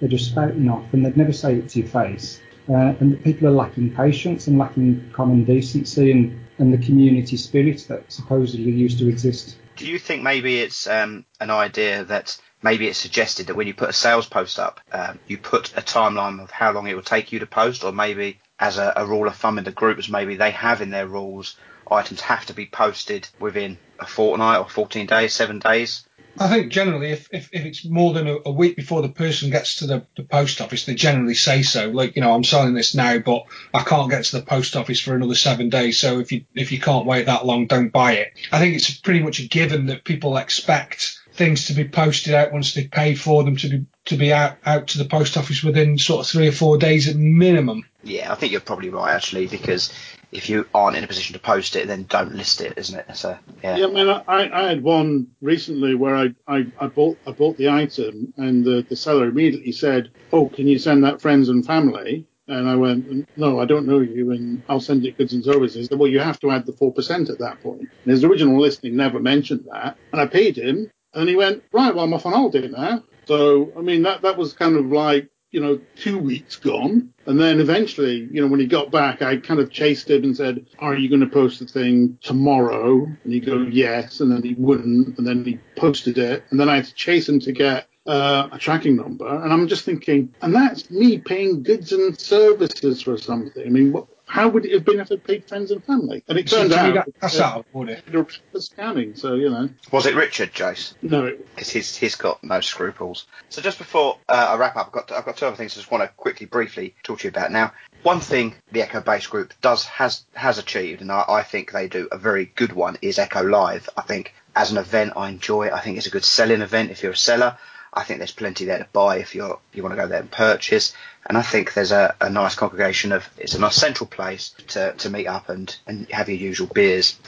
They're 0.00 0.08
just 0.08 0.32
spouting 0.32 0.68
off 0.68 0.92
and 0.92 1.06
they'd 1.06 1.16
never 1.16 1.32
say 1.32 1.54
it 1.54 1.68
to 1.68 1.78
your 1.78 1.88
face. 1.88 2.40
Uh, 2.68 2.94
and 2.98 3.22
people 3.22 3.46
are 3.46 3.52
lacking 3.52 3.94
patience 3.94 4.48
and 4.48 4.58
lacking 4.58 5.08
common 5.12 5.44
decency 5.44 6.10
and, 6.10 6.36
and 6.58 6.72
the 6.72 6.84
community 6.84 7.36
spirit 7.36 7.86
that 7.88 8.10
supposedly 8.10 8.72
used 8.72 8.98
to 8.98 9.08
exist. 9.08 9.56
Do 9.76 9.86
you 9.86 9.98
think 9.98 10.22
maybe 10.22 10.60
it's 10.60 10.86
um, 10.86 11.24
an 11.40 11.50
idea 11.50 12.04
that 12.04 12.38
maybe 12.62 12.88
it's 12.88 12.98
suggested 12.98 13.46
that 13.46 13.56
when 13.56 13.66
you 13.66 13.74
put 13.74 13.90
a 13.90 13.92
sales 13.94 14.26
post 14.28 14.58
up, 14.58 14.80
um, 14.92 15.18
you 15.26 15.38
put 15.38 15.76
a 15.76 15.82
timeline 15.82 16.42
of 16.42 16.50
how 16.50 16.72
long 16.72 16.86
it 16.86 16.94
will 16.94 17.02
take 17.02 17.32
you 17.32 17.38
to 17.40 17.46
post, 17.46 17.84
or 17.84 17.92
maybe 17.92 18.40
as 18.58 18.78
a, 18.78 18.92
a 18.96 19.06
rule 19.06 19.26
of 19.26 19.36
thumb 19.36 19.58
in 19.58 19.64
the 19.64 19.72
groups, 19.72 20.08
maybe 20.08 20.36
they 20.36 20.50
have 20.50 20.82
in 20.82 20.90
their 20.90 21.06
rules 21.06 21.56
items 21.90 22.20
have 22.22 22.46
to 22.46 22.54
be 22.54 22.66
posted 22.66 23.28
within 23.38 23.78
a 23.98 24.06
fortnight 24.06 24.60
or 24.60 24.68
14 24.68 25.06
days, 25.06 25.34
seven 25.34 25.58
days. 25.58 26.06
I 26.38 26.48
think 26.48 26.72
generally, 26.72 27.10
if, 27.10 27.28
if, 27.32 27.50
if 27.52 27.64
it's 27.64 27.84
more 27.84 28.12
than 28.12 28.26
a, 28.26 28.38
a 28.46 28.50
week 28.50 28.76
before 28.76 29.02
the 29.02 29.08
person 29.08 29.50
gets 29.50 29.76
to 29.76 29.86
the, 29.86 30.06
the 30.16 30.22
post 30.22 30.60
office, 30.60 30.86
they 30.86 30.94
generally 30.94 31.34
say 31.34 31.62
so. 31.62 31.90
Like, 31.90 32.16
you 32.16 32.22
know, 32.22 32.34
I'm 32.34 32.44
selling 32.44 32.74
this 32.74 32.94
now, 32.94 33.18
but 33.18 33.44
I 33.74 33.82
can't 33.82 34.10
get 34.10 34.24
to 34.24 34.38
the 34.38 34.44
post 34.44 34.74
office 34.74 35.00
for 35.00 35.14
another 35.14 35.34
seven 35.34 35.68
days. 35.68 36.00
So 36.00 36.20
if 36.20 36.32
you 36.32 36.44
if 36.54 36.72
you 36.72 36.80
can't 36.80 37.06
wait 37.06 37.26
that 37.26 37.46
long, 37.46 37.66
don't 37.66 37.92
buy 37.92 38.12
it. 38.12 38.32
I 38.50 38.58
think 38.58 38.74
it's 38.74 38.92
pretty 38.98 39.20
much 39.20 39.40
a 39.40 39.48
given 39.48 39.86
that 39.86 40.04
people 40.04 40.36
expect 40.36 41.18
things 41.34 41.66
to 41.66 41.74
be 41.74 41.88
posted 41.88 42.34
out 42.34 42.52
once 42.52 42.74
they 42.74 42.86
pay 42.86 43.14
for 43.14 43.44
them 43.44 43.56
to 43.56 43.68
be 43.68 43.86
to 44.06 44.16
be 44.16 44.32
out 44.32 44.56
out 44.64 44.88
to 44.88 44.98
the 44.98 45.04
post 45.04 45.36
office 45.36 45.62
within 45.62 45.98
sort 45.98 46.20
of 46.20 46.30
three 46.30 46.48
or 46.48 46.52
four 46.52 46.78
days 46.78 47.08
at 47.08 47.16
minimum. 47.16 47.84
Yeah, 48.04 48.32
I 48.32 48.34
think 48.34 48.52
you're 48.52 48.60
probably 48.60 48.88
right 48.88 49.14
actually, 49.14 49.46
because 49.46 49.92
if 50.32 50.48
you 50.48 50.66
aren't 50.74 50.96
in 50.96 51.04
a 51.04 51.06
position 51.06 51.34
to 51.34 51.38
post 51.38 51.76
it, 51.76 51.86
then 51.86 52.04
don't 52.04 52.34
list 52.34 52.62
it, 52.62 52.72
isn't 52.78 52.98
it? 52.98 53.16
So 53.16 53.38
yeah. 53.62 53.76
Yeah, 53.76 53.86
I 53.86 53.90
mean, 53.90 54.08
I, 54.08 54.50
I 54.52 54.68
had 54.70 54.82
one 54.82 55.28
recently 55.42 55.94
where 55.94 56.16
I, 56.16 56.34
I, 56.48 56.66
I 56.80 56.86
bought 56.86 57.18
I 57.26 57.32
bought 57.32 57.58
the 57.58 57.68
item 57.68 58.32
and 58.38 58.64
the, 58.64 58.84
the 58.88 58.96
seller 58.96 59.28
immediately 59.28 59.72
said, 59.72 60.10
"Oh, 60.32 60.48
can 60.48 60.66
you 60.66 60.78
send 60.78 61.04
that 61.04 61.20
friends 61.20 61.50
and 61.50 61.64
family?" 61.64 62.26
And 62.48 62.68
I 62.68 62.74
went, 62.74 63.28
"No, 63.36 63.60
I 63.60 63.66
don't 63.66 63.86
know 63.86 64.00
you, 64.00 64.32
and 64.32 64.62
I'll 64.68 64.80
send 64.80 65.04
it 65.04 65.18
goods 65.18 65.34
and 65.34 65.44
services." 65.44 65.90
Well, 65.90 66.08
you 66.08 66.18
have 66.20 66.40
to 66.40 66.50
add 66.50 66.66
the 66.66 66.72
four 66.72 66.92
percent 66.92 67.28
at 67.28 67.38
that 67.38 67.62
point. 67.62 67.82
And 67.82 68.10
his 68.10 68.24
original 68.24 68.58
listing 68.58 68.96
never 68.96 69.20
mentioned 69.20 69.66
that, 69.70 69.96
and 70.12 70.20
I 70.20 70.26
paid 70.26 70.56
him, 70.56 70.90
and 71.12 71.28
he 71.28 71.36
went, 71.36 71.62
"Right, 71.72 71.94
well, 71.94 72.04
I'm 72.04 72.14
off 72.14 72.26
on 72.26 72.32
holiday 72.32 72.68
now." 72.68 73.04
So 73.26 73.72
I 73.76 73.82
mean, 73.82 74.02
that 74.02 74.22
that 74.22 74.38
was 74.38 74.54
kind 74.54 74.76
of 74.76 74.86
like 74.86 75.28
you 75.52 75.60
know, 75.60 75.78
two 75.94 76.18
weeks 76.18 76.56
gone. 76.56 77.12
And 77.26 77.38
then 77.38 77.60
eventually, 77.60 78.28
you 78.32 78.40
know, 78.40 78.48
when 78.48 78.58
he 78.58 78.66
got 78.66 78.90
back, 78.90 79.22
I 79.22 79.36
kind 79.36 79.60
of 79.60 79.70
chased 79.70 80.10
him 80.10 80.24
and 80.24 80.36
said, 80.36 80.66
Are 80.78 80.96
you 80.96 81.08
going 81.08 81.20
to 81.20 81.26
post 81.26 81.60
the 81.60 81.66
thing 81.66 82.18
tomorrow? 82.22 83.04
And 83.04 83.32
he'd 83.32 83.46
go, 83.46 83.58
Yes. 83.58 84.20
And 84.20 84.32
then 84.32 84.42
he 84.42 84.54
wouldn't. 84.54 85.18
And 85.18 85.26
then 85.26 85.44
he 85.44 85.60
posted 85.76 86.18
it. 86.18 86.44
And 86.50 86.58
then 86.58 86.68
I 86.68 86.76
had 86.76 86.86
to 86.86 86.94
chase 86.94 87.28
him 87.28 87.38
to 87.40 87.52
get 87.52 87.86
uh, 88.06 88.48
a 88.50 88.58
tracking 88.58 88.96
number. 88.96 89.28
And 89.28 89.52
I'm 89.52 89.68
just 89.68 89.84
thinking, 89.84 90.34
and 90.42 90.54
that's 90.54 90.90
me 90.90 91.18
paying 91.18 91.62
goods 91.62 91.92
and 91.92 92.18
services 92.18 93.02
for 93.02 93.16
something. 93.16 93.64
I 93.64 93.68
mean, 93.68 93.92
what, 93.92 94.06
how 94.32 94.48
would 94.48 94.64
it 94.64 94.72
have 94.72 94.84
been 94.86 94.98
if 94.98 95.12
I 95.12 95.16
paid 95.16 95.46
friends 95.46 95.70
and 95.70 95.84
family? 95.84 96.24
And 96.26 96.38
it 96.38 96.48
turned 96.48 96.72
out 96.72 96.94
that- 96.94 97.08
that's 97.20 97.38
uh, 97.38 97.44
out 97.44 97.58
of 97.58 97.64
order. 97.74 98.00
they 98.10 98.16
were 98.16 98.24
scamming. 98.54 99.18
So, 99.18 99.34
you 99.34 99.50
know. 99.50 99.68
Was 99.90 100.06
it 100.06 100.14
Richard, 100.14 100.54
Jace? 100.54 100.94
No, 101.02 101.26
it 101.26 101.46
because 101.54 101.68
he's 101.68 101.94
he's 101.94 102.16
got 102.16 102.42
no 102.42 102.62
scruples. 102.62 103.26
So 103.50 103.60
just 103.60 103.76
before 103.76 104.16
uh, 104.30 104.48
I 104.52 104.56
wrap 104.56 104.76
up, 104.76 104.86
I've 104.86 104.92
got 104.92 105.12
I've 105.12 105.26
got 105.26 105.36
two 105.36 105.44
other 105.46 105.56
things 105.56 105.72
I 105.74 105.80
just 105.80 105.90
want 105.90 106.02
to 106.02 106.08
quickly, 106.08 106.46
briefly 106.46 106.94
talk 107.02 107.18
to 107.18 107.24
you 107.24 107.28
about. 107.28 107.52
Now, 107.52 107.72
one 108.04 108.20
thing 108.20 108.54
the 108.72 108.80
Echo 108.80 109.02
Base 109.02 109.26
Group 109.26 109.52
does 109.60 109.84
has 109.84 110.24
has 110.32 110.56
achieved, 110.56 111.02
and 111.02 111.12
I, 111.12 111.24
I 111.28 111.42
think 111.42 111.70
they 111.72 111.88
do 111.88 112.08
a 112.10 112.16
very 112.16 112.46
good 112.46 112.72
one, 112.72 112.96
is 113.02 113.18
Echo 113.18 113.42
Live. 113.44 113.90
I 113.98 114.02
think 114.02 114.32
as 114.56 114.72
an 114.72 114.78
event, 114.78 115.12
I 115.14 115.28
enjoy 115.28 115.66
it. 115.66 115.72
I 115.74 115.80
think 115.80 115.98
it's 115.98 116.06
a 116.06 116.10
good 116.10 116.24
selling 116.24 116.62
event 116.62 116.90
if 116.90 117.02
you're 117.02 117.12
a 117.12 117.16
seller. 117.16 117.58
I 117.92 118.04
think 118.04 118.18
there's 118.18 118.32
plenty 118.32 118.64
there 118.64 118.78
to 118.78 118.86
buy 118.92 119.18
if 119.18 119.34
you're 119.34 119.58
you 119.72 119.82
want 119.82 119.94
to 119.94 120.00
go 120.00 120.08
there 120.08 120.20
and 120.20 120.30
purchase. 120.30 120.94
And 121.26 121.36
I 121.36 121.42
think 121.42 121.74
there's 121.74 121.92
a, 121.92 122.14
a 122.20 122.30
nice 122.30 122.54
congregation 122.54 123.12
of 123.12 123.28
it's 123.36 123.54
a 123.54 123.60
nice 123.60 123.76
central 123.76 124.06
place 124.06 124.54
to, 124.68 124.92
to 124.94 125.10
meet 125.10 125.26
up 125.26 125.48
and, 125.48 125.74
and 125.86 126.10
have 126.10 126.28
your 126.28 126.38
usual 126.38 126.68
beers. 126.68 127.18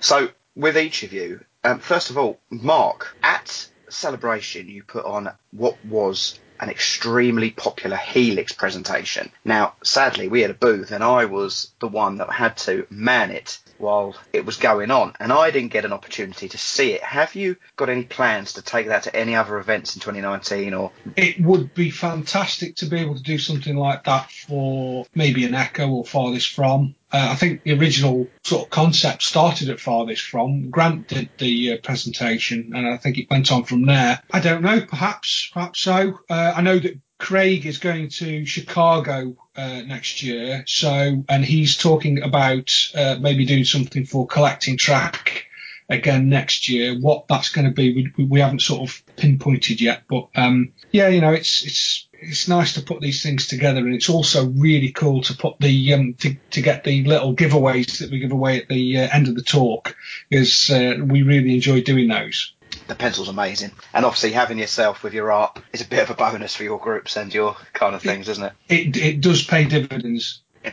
So 0.00 0.30
with 0.56 0.76
each 0.76 1.02
of 1.04 1.12
you, 1.12 1.44
um, 1.64 1.78
first 1.78 2.10
of 2.10 2.18
all, 2.18 2.40
Mark, 2.50 3.16
at 3.22 3.68
Celebration 3.88 4.68
you 4.68 4.82
put 4.82 5.04
on 5.04 5.30
what 5.52 5.76
was 5.84 6.38
an 6.60 6.70
extremely 6.70 7.50
popular 7.50 7.96
Helix 7.96 8.52
presentation. 8.52 9.30
Now, 9.44 9.74
sadly, 9.82 10.28
we 10.28 10.42
had 10.42 10.50
a 10.50 10.54
booth 10.54 10.90
and 10.90 11.04
I 11.04 11.26
was 11.26 11.70
the 11.80 11.88
one 11.88 12.18
that 12.18 12.30
had 12.30 12.56
to 12.58 12.86
man 12.90 13.30
it 13.30 13.58
while 13.78 14.16
it 14.32 14.44
was 14.44 14.56
going 14.56 14.90
on, 14.90 15.14
and 15.20 15.32
I 15.32 15.52
didn't 15.52 15.72
get 15.72 15.84
an 15.84 15.92
opportunity 15.92 16.48
to 16.48 16.58
see 16.58 16.92
it. 16.92 17.02
Have 17.02 17.36
you 17.36 17.56
got 17.76 17.88
any 17.88 18.02
plans 18.02 18.54
to 18.54 18.62
take 18.62 18.88
that 18.88 19.04
to 19.04 19.14
any 19.14 19.36
other 19.36 19.58
events 19.58 19.94
in 19.94 20.00
2019 20.00 20.74
or 20.74 20.90
It 21.16 21.40
would 21.40 21.74
be 21.74 21.90
fantastic 21.90 22.76
to 22.76 22.86
be 22.86 22.98
able 22.98 23.14
to 23.14 23.22
do 23.22 23.38
something 23.38 23.76
like 23.76 24.04
that 24.04 24.30
for 24.32 25.06
maybe 25.14 25.44
an 25.44 25.54
Echo 25.54 25.88
or 25.88 26.04
Farthest 26.04 26.52
From. 26.54 26.96
Uh, 27.10 27.28
I 27.30 27.36
think 27.36 27.62
the 27.62 27.78
original 27.78 28.28
sort 28.44 28.64
of 28.64 28.70
concept 28.70 29.22
started 29.22 29.70
at 29.70 29.80
Farthest 29.80 30.22
From. 30.22 30.70
Grant 30.70 31.08
did 31.08 31.30
the 31.38 31.72
uh, 31.72 31.76
presentation, 31.82 32.72
and 32.74 32.86
I 32.86 32.96
think 32.98 33.18
it 33.18 33.30
went 33.30 33.50
on 33.50 33.64
from 33.64 33.86
there. 33.86 34.20
I 34.30 34.40
don't 34.40 34.62
know, 34.62 34.80
perhaps, 34.82 35.50
perhaps 35.52 35.80
so. 35.80 36.20
Uh, 36.28 36.52
I 36.54 36.60
know 36.60 36.78
that 36.78 36.98
Craig 37.18 37.66
is 37.66 37.78
going 37.78 38.10
to 38.10 38.44
Chicago 38.44 39.36
uh, 39.56 39.82
next 39.82 40.22
year, 40.22 40.64
so 40.66 41.24
and 41.28 41.44
he's 41.44 41.76
talking 41.76 42.22
about 42.22 42.72
uh, 42.94 43.16
maybe 43.20 43.44
doing 43.44 43.64
something 43.64 44.04
for 44.04 44.26
collecting 44.26 44.76
track 44.76 45.46
again 45.88 46.28
next 46.28 46.68
year. 46.68 46.94
What 46.98 47.26
that's 47.26 47.48
going 47.48 47.66
to 47.66 47.72
be, 47.72 48.12
we, 48.16 48.24
we 48.24 48.40
haven't 48.40 48.62
sort 48.62 48.88
of 48.88 49.02
pinpointed 49.16 49.80
yet, 49.80 50.02
but 50.08 50.28
um, 50.36 50.72
yeah, 50.92 51.08
you 51.08 51.20
know, 51.20 51.32
it's 51.32 51.64
it's 51.64 52.07
it's 52.20 52.48
nice 52.48 52.74
to 52.74 52.82
put 52.82 53.00
these 53.00 53.22
things 53.22 53.46
together, 53.46 53.80
and 53.80 53.94
it's 53.94 54.08
also 54.10 54.46
really 54.46 54.90
cool 54.90 55.22
to 55.22 55.36
put 55.36 55.58
the 55.60 55.94
um, 55.94 56.14
to 56.14 56.34
to 56.50 56.60
get 56.62 56.84
the 56.84 57.04
little 57.04 57.34
giveaways 57.34 57.98
that 57.98 58.10
we 58.10 58.18
give 58.18 58.32
away 58.32 58.60
at 58.60 58.68
the 58.68 58.98
uh, 58.98 59.08
end 59.12 59.28
of 59.28 59.34
the 59.34 59.42
talk, 59.42 59.96
because 60.28 60.70
uh, 60.70 60.96
we 61.04 61.22
really 61.22 61.54
enjoy 61.54 61.80
doing 61.82 62.08
those. 62.08 62.52
the 62.86 62.94
pencil's 62.94 63.28
amazing? 63.28 63.70
And 63.94 64.04
obviously 64.04 64.32
having 64.32 64.58
yourself 64.58 65.02
with 65.02 65.14
your 65.14 65.30
art 65.32 65.58
is 65.72 65.82
a 65.82 65.88
bit 65.88 66.02
of 66.02 66.10
a 66.10 66.14
bonus 66.14 66.54
for 66.54 66.64
your 66.64 66.78
groups 66.78 67.16
and 67.16 67.32
your 67.32 67.56
kind 67.72 67.94
of 67.94 68.02
things, 68.02 68.28
isn't 68.28 68.44
it? 68.44 68.52
It 68.68 68.96
it 68.96 69.20
does 69.20 69.44
pay 69.44 69.64
dividends. 69.64 70.42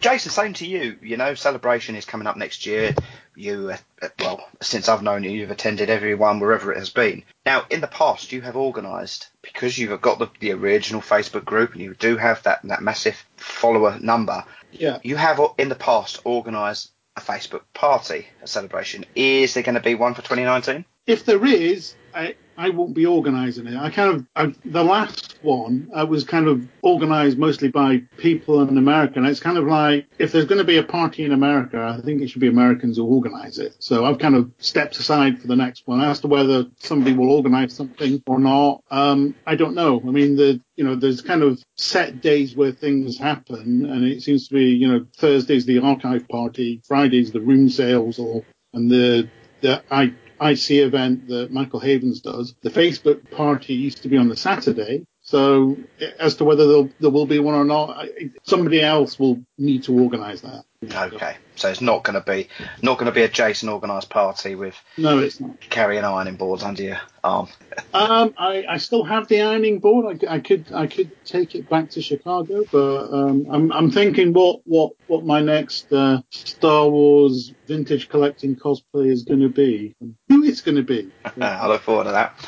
Jason, 0.00 0.30
same 0.30 0.52
to 0.54 0.66
you. 0.66 0.96
You 1.00 1.16
know, 1.16 1.34
celebration 1.34 1.96
is 1.96 2.04
coming 2.04 2.26
up 2.26 2.36
next 2.36 2.66
year. 2.66 2.94
You, 3.36 3.74
uh, 4.02 4.08
well, 4.18 4.48
since 4.60 4.88
I've 4.88 5.02
known 5.02 5.22
you, 5.22 5.30
you've 5.30 5.50
attended 5.50 5.90
every 5.90 6.14
one 6.14 6.40
wherever 6.40 6.72
it 6.72 6.78
has 6.78 6.90
been. 6.90 7.22
Now, 7.44 7.66
in 7.70 7.80
the 7.80 7.86
past, 7.86 8.32
you 8.32 8.40
have 8.42 8.56
organised 8.56 9.28
because 9.42 9.78
you've 9.78 10.00
got 10.00 10.18
the, 10.18 10.28
the 10.40 10.52
original 10.52 11.02
Facebook 11.02 11.44
group 11.44 11.72
and 11.72 11.82
you 11.82 11.94
do 11.94 12.16
have 12.16 12.42
that 12.44 12.62
that 12.64 12.82
massive 12.82 13.22
follower 13.36 13.98
number. 14.00 14.44
Yeah. 14.72 14.98
You 15.02 15.16
have 15.16 15.40
in 15.58 15.68
the 15.68 15.74
past 15.74 16.24
organised 16.24 16.90
a 17.16 17.20
Facebook 17.20 17.62
party, 17.74 18.26
a 18.42 18.46
celebration. 18.46 19.04
Is 19.14 19.54
there 19.54 19.62
going 19.62 19.74
to 19.74 19.80
be 19.80 19.94
one 19.94 20.14
for 20.14 20.22
2019? 20.22 20.84
If 21.06 21.24
there 21.24 21.44
is, 21.44 21.94
I, 22.14 22.34
I 22.56 22.70
won't 22.70 22.94
be 22.94 23.06
organising 23.06 23.66
it. 23.66 23.76
I 23.76 23.90
kind 23.90 24.16
of 24.16 24.26
I, 24.34 24.54
the 24.64 24.84
last 24.84 25.25
one 25.42 25.90
I 25.94 26.04
was 26.04 26.24
kind 26.24 26.48
of 26.48 26.66
organised 26.82 27.38
mostly 27.38 27.68
by 27.68 28.02
people 28.16 28.62
in 28.62 28.76
America. 28.78 29.18
And 29.18 29.26
it's 29.26 29.40
kind 29.40 29.58
of 29.58 29.66
like 29.66 30.06
if 30.18 30.32
there's 30.32 30.44
going 30.44 30.58
to 30.58 30.64
be 30.64 30.78
a 30.78 30.82
party 30.82 31.24
in 31.24 31.32
America, 31.32 31.96
I 31.98 32.00
think 32.02 32.22
it 32.22 32.28
should 32.28 32.40
be 32.40 32.48
Americans 32.48 32.96
who 32.96 33.04
organise 33.04 33.58
it. 33.58 33.76
So 33.78 34.04
I've 34.04 34.18
kind 34.18 34.34
of 34.34 34.50
stepped 34.58 34.98
aside 34.98 35.40
for 35.40 35.46
the 35.46 35.56
next 35.56 35.86
one. 35.86 36.00
As 36.00 36.20
to 36.20 36.28
whether 36.28 36.66
somebody 36.78 37.14
will 37.14 37.30
organise 37.30 37.74
something 37.74 38.22
or 38.26 38.38
not, 38.38 38.82
um, 38.90 39.34
I 39.46 39.56
don't 39.56 39.74
know. 39.74 40.00
I 40.00 40.10
mean, 40.10 40.36
the 40.36 40.60
you 40.76 40.84
know 40.84 40.94
there's 40.94 41.22
kind 41.22 41.42
of 41.42 41.62
set 41.76 42.20
days 42.20 42.54
where 42.54 42.72
things 42.72 43.18
happen, 43.18 43.86
and 43.86 44.04
it 44.04 44.22
seems 44.22 44.48
to 44.48 44.54
be 44.54 44.66
you 44.66 44.88
know 44.88 45.06
Thursday's 45.16 45.66
the 45.66 45.78
archive 45.78 46.28
party, 46.28 46.82
Friday's 46.86 47.32
the 47.32 47.40
room 47.40 47.68
sales, 47.68 48.18
or 48.18 48.44
and 48.72 48.90
the 48.90 49.28
the 49.60 49.82
I 49.90 50.14
IC 50.40 50.70
event 50.72 51.28
that 51.28 51.50
Michael 51.50 51.80
Havens 51.80 52.20
does. 52.20 52.54
The 52.62 52.70
Facebook 52.70 53.30
party 53.30 53.74
used 53.74 54.02
to 54.02 54.08
be 54.08 54.16
on 54.16 54.28
the 54.28 54.36
Saturday. 54.36 55.04
So 55.26 55.76
as 56.20 56.36
to 56.36 56.44
whether 56.44 56.66
there'll, 57.00 57.26
be 57.26 57.40
one 57.40 57.56
or 57.56 57.64
not, 57.64 57.90
I, 57.90 58.30
somebody 58.44 58.80
else 58.80 59.18
will 59.18 59.42
need 59.58 59.82
to 59.84 59.98
organise 59.98 60.42
that. 60.42 60.64
Okay, 60.84 61.36
so 61.56 61.68
it's 61.68 61.80
not 61.80 62.04
going 62.04 62.14
to 62.14 62.20
be 62.20 62.48
not 62.80 62.98
going 62.98 63.06
to 63.06 63.12
be 63.12 63.22
a 63.22 63.28
Jason 63.28 63.68
organised 63.68 64.08
party 64.08 64.54
with 64.54 64.76
No, 64.96 65.18
it's 65.18 65.40
not. 65.40 65.58
carrying 65.62 66.04
ironing 66.04 66.36
boards 66.36 66.62
under 66.62 66.82
your 66.82 67.00
arm. 67.24 67.48
Um, 67.92 68.34
I, 68.38 68.64
I 68.68 68.76
still 68.76 69.02
have 69.02 69.26
the 69.26 69.40
ironing 69.40 69.80
board. 69.80 70.24
I, 70.28 70.34
I 70.34 70.38
could 70.38 70.66
I 70.72 70.86
could 70.86 71.10
take 71.24 71.56
it 71.56 71.68
back 71.68 71.90
to 71.90 72.02
Chicago, 72.02 72.64
but 72.70 73.12
um, 73.12 73.46
I'm 73.50 73.72
I'm 73.72 73.90
thinking 73.90 74.32
what 74.32 74.60
what 74.64 74.92
what 75.08 75.24
my 75.24 75.40
next 75.40 75.92
uh, 75.92 76.20
Star 76.30 76.88
Wars 76.88 77.52
vintage 77.66 78.08
collecting 78.08 78.54
cosplay 78.54 79.10
is 79.10 79.24
going 79.24 79.40
to 79.40 79.48
be, 79.48 79.96
and 80.00 80.14
who 80.28 80.44
it's 80.44 80.60
going 80.60 80.76
to 80.76 80.82
be. 80.82 81.10
I 81.40 81.66
look 81.66 81.82
forward 81.82 82.04
to 82.04 82.12
that. 82.12 82.38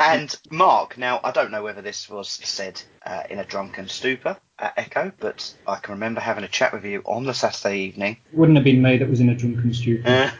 And 0.00 0.34
Mark, 0.50 0.98
now 0.98 1.20
I 1.22 1.30
don't 1.30 1.50
know 1.50 1.62
whether 1.62 1.82
this 1.82 2.08
was 2.08 2.28
said 2.28 2.80
uh, 3.04 3.22
in 3.30 3.38
a 3.38 3.44
drunken 3.44 3.88
stupor 3.88 4.36
at 4.58 4.74
Echo, 4.76 5.12
but 5.18 5.54
I 5.66 5.76
can 5.76 5.94
remember 5.94 6.20
having 6.20 6.44
a 6.44 6.48
chat 6.48 6.72
with 6.72 6.84
you 6.84 7.02
on 7.04 7.24
the 7.24 7.34
Saturday 7.34 7.80
evening. 7.80 8.18
Wouldn't 8.32 8.56
have 8.56 8.64
been 8.64 8.82
me 8.82 8.98
that 8.98 9.08
was 9.08 9.20
in 9.20 9.28
a 9.28 9.34
drunken 9.34 9.72
stupor. 9.72 10.08
Uh, 10.08 10.30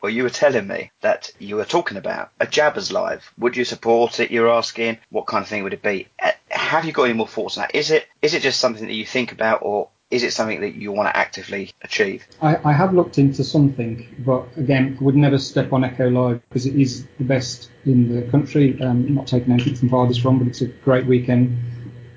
well, 0.00 0.10
you 0.10 0.22
were 0.22 0.30
telling 0.30 0.66
me 0.66 0.90
that 1.00 1.32
you 1.38 1.56
were 1.56 1.64
talking 1.64 1.96
about 1.96 2.30
a 2.40 2.46
Jabba's 2.46 2.92
Live. 2.92 3.32
Would 3.38 3.56
you 3.56 3.64
support 3.64 4.20
it? 4.20 4.30
You're 4.30 4.50
asking 4.50 4.98
what 5.10 5.26
kind 5.26 5.42
of 5.42 5.48
thing 5.48 5.62
would 5.62 5.72
it 5.72 5.82
be? 5.82 6.08
Uh, 6.22 6.32
have 6.50 6.84
you 6.84 6.92
got 6.92 7.04
any 7.04 7.14
more 7.14 7.28
thoughts 7.28 7.56
on 7.56 7.62
that? 7.62 7.74
Is 7.74 7.90
it 7.90 8.06
is 8.20 8.34
it 8.34 8.42
just 8.42 8.60
something 8.60 8.86
that 8.86 8.94
you 8.94 9.06
think 9.06 9.32
about, 9.32 9.60
or 9.62 9.88
is 10.14 10.22
it 10.22 10.32
something 10.32 10.60
that 10.60 10.76
you 10.76 10.92
want 10.92 11.08
to 11.08 11.16
actively 11.16 11.72
achieve? 11.82 12.24
I, 12.40 12.56
I 12.64 12.72
have 12.72 12.94
looked 12.94 13.18
into 13.18 13.42
something, 13.42 14.14
but 14.20 14.46
again, 14.56 14.96
would 15.00 15.16
never 15.16 15.38
step 15.38 15.72
on 15.72 15.82
Echo 15.82 16.08
Live 16.08 16.40
because 16.48 16.66
it 16.66 16.76
is 16.76 17.04
the 17.18 17.24
best 17.24 17.70
in 17.84 18.14
the 18.14 18.22
country. 18.30 18.80
Um, 18.80 19.12
not 19.12 19.26
taking 19.26 19.52
anything 19.52 19.74
from 19.74 19.88
farthest 19.88 20.22
from, 20.22 20.38
but 20.38 20.46
it's 20.46 20.60
a 20.60 20.68
great 20.68 21.06
weekend. 21.06 21.58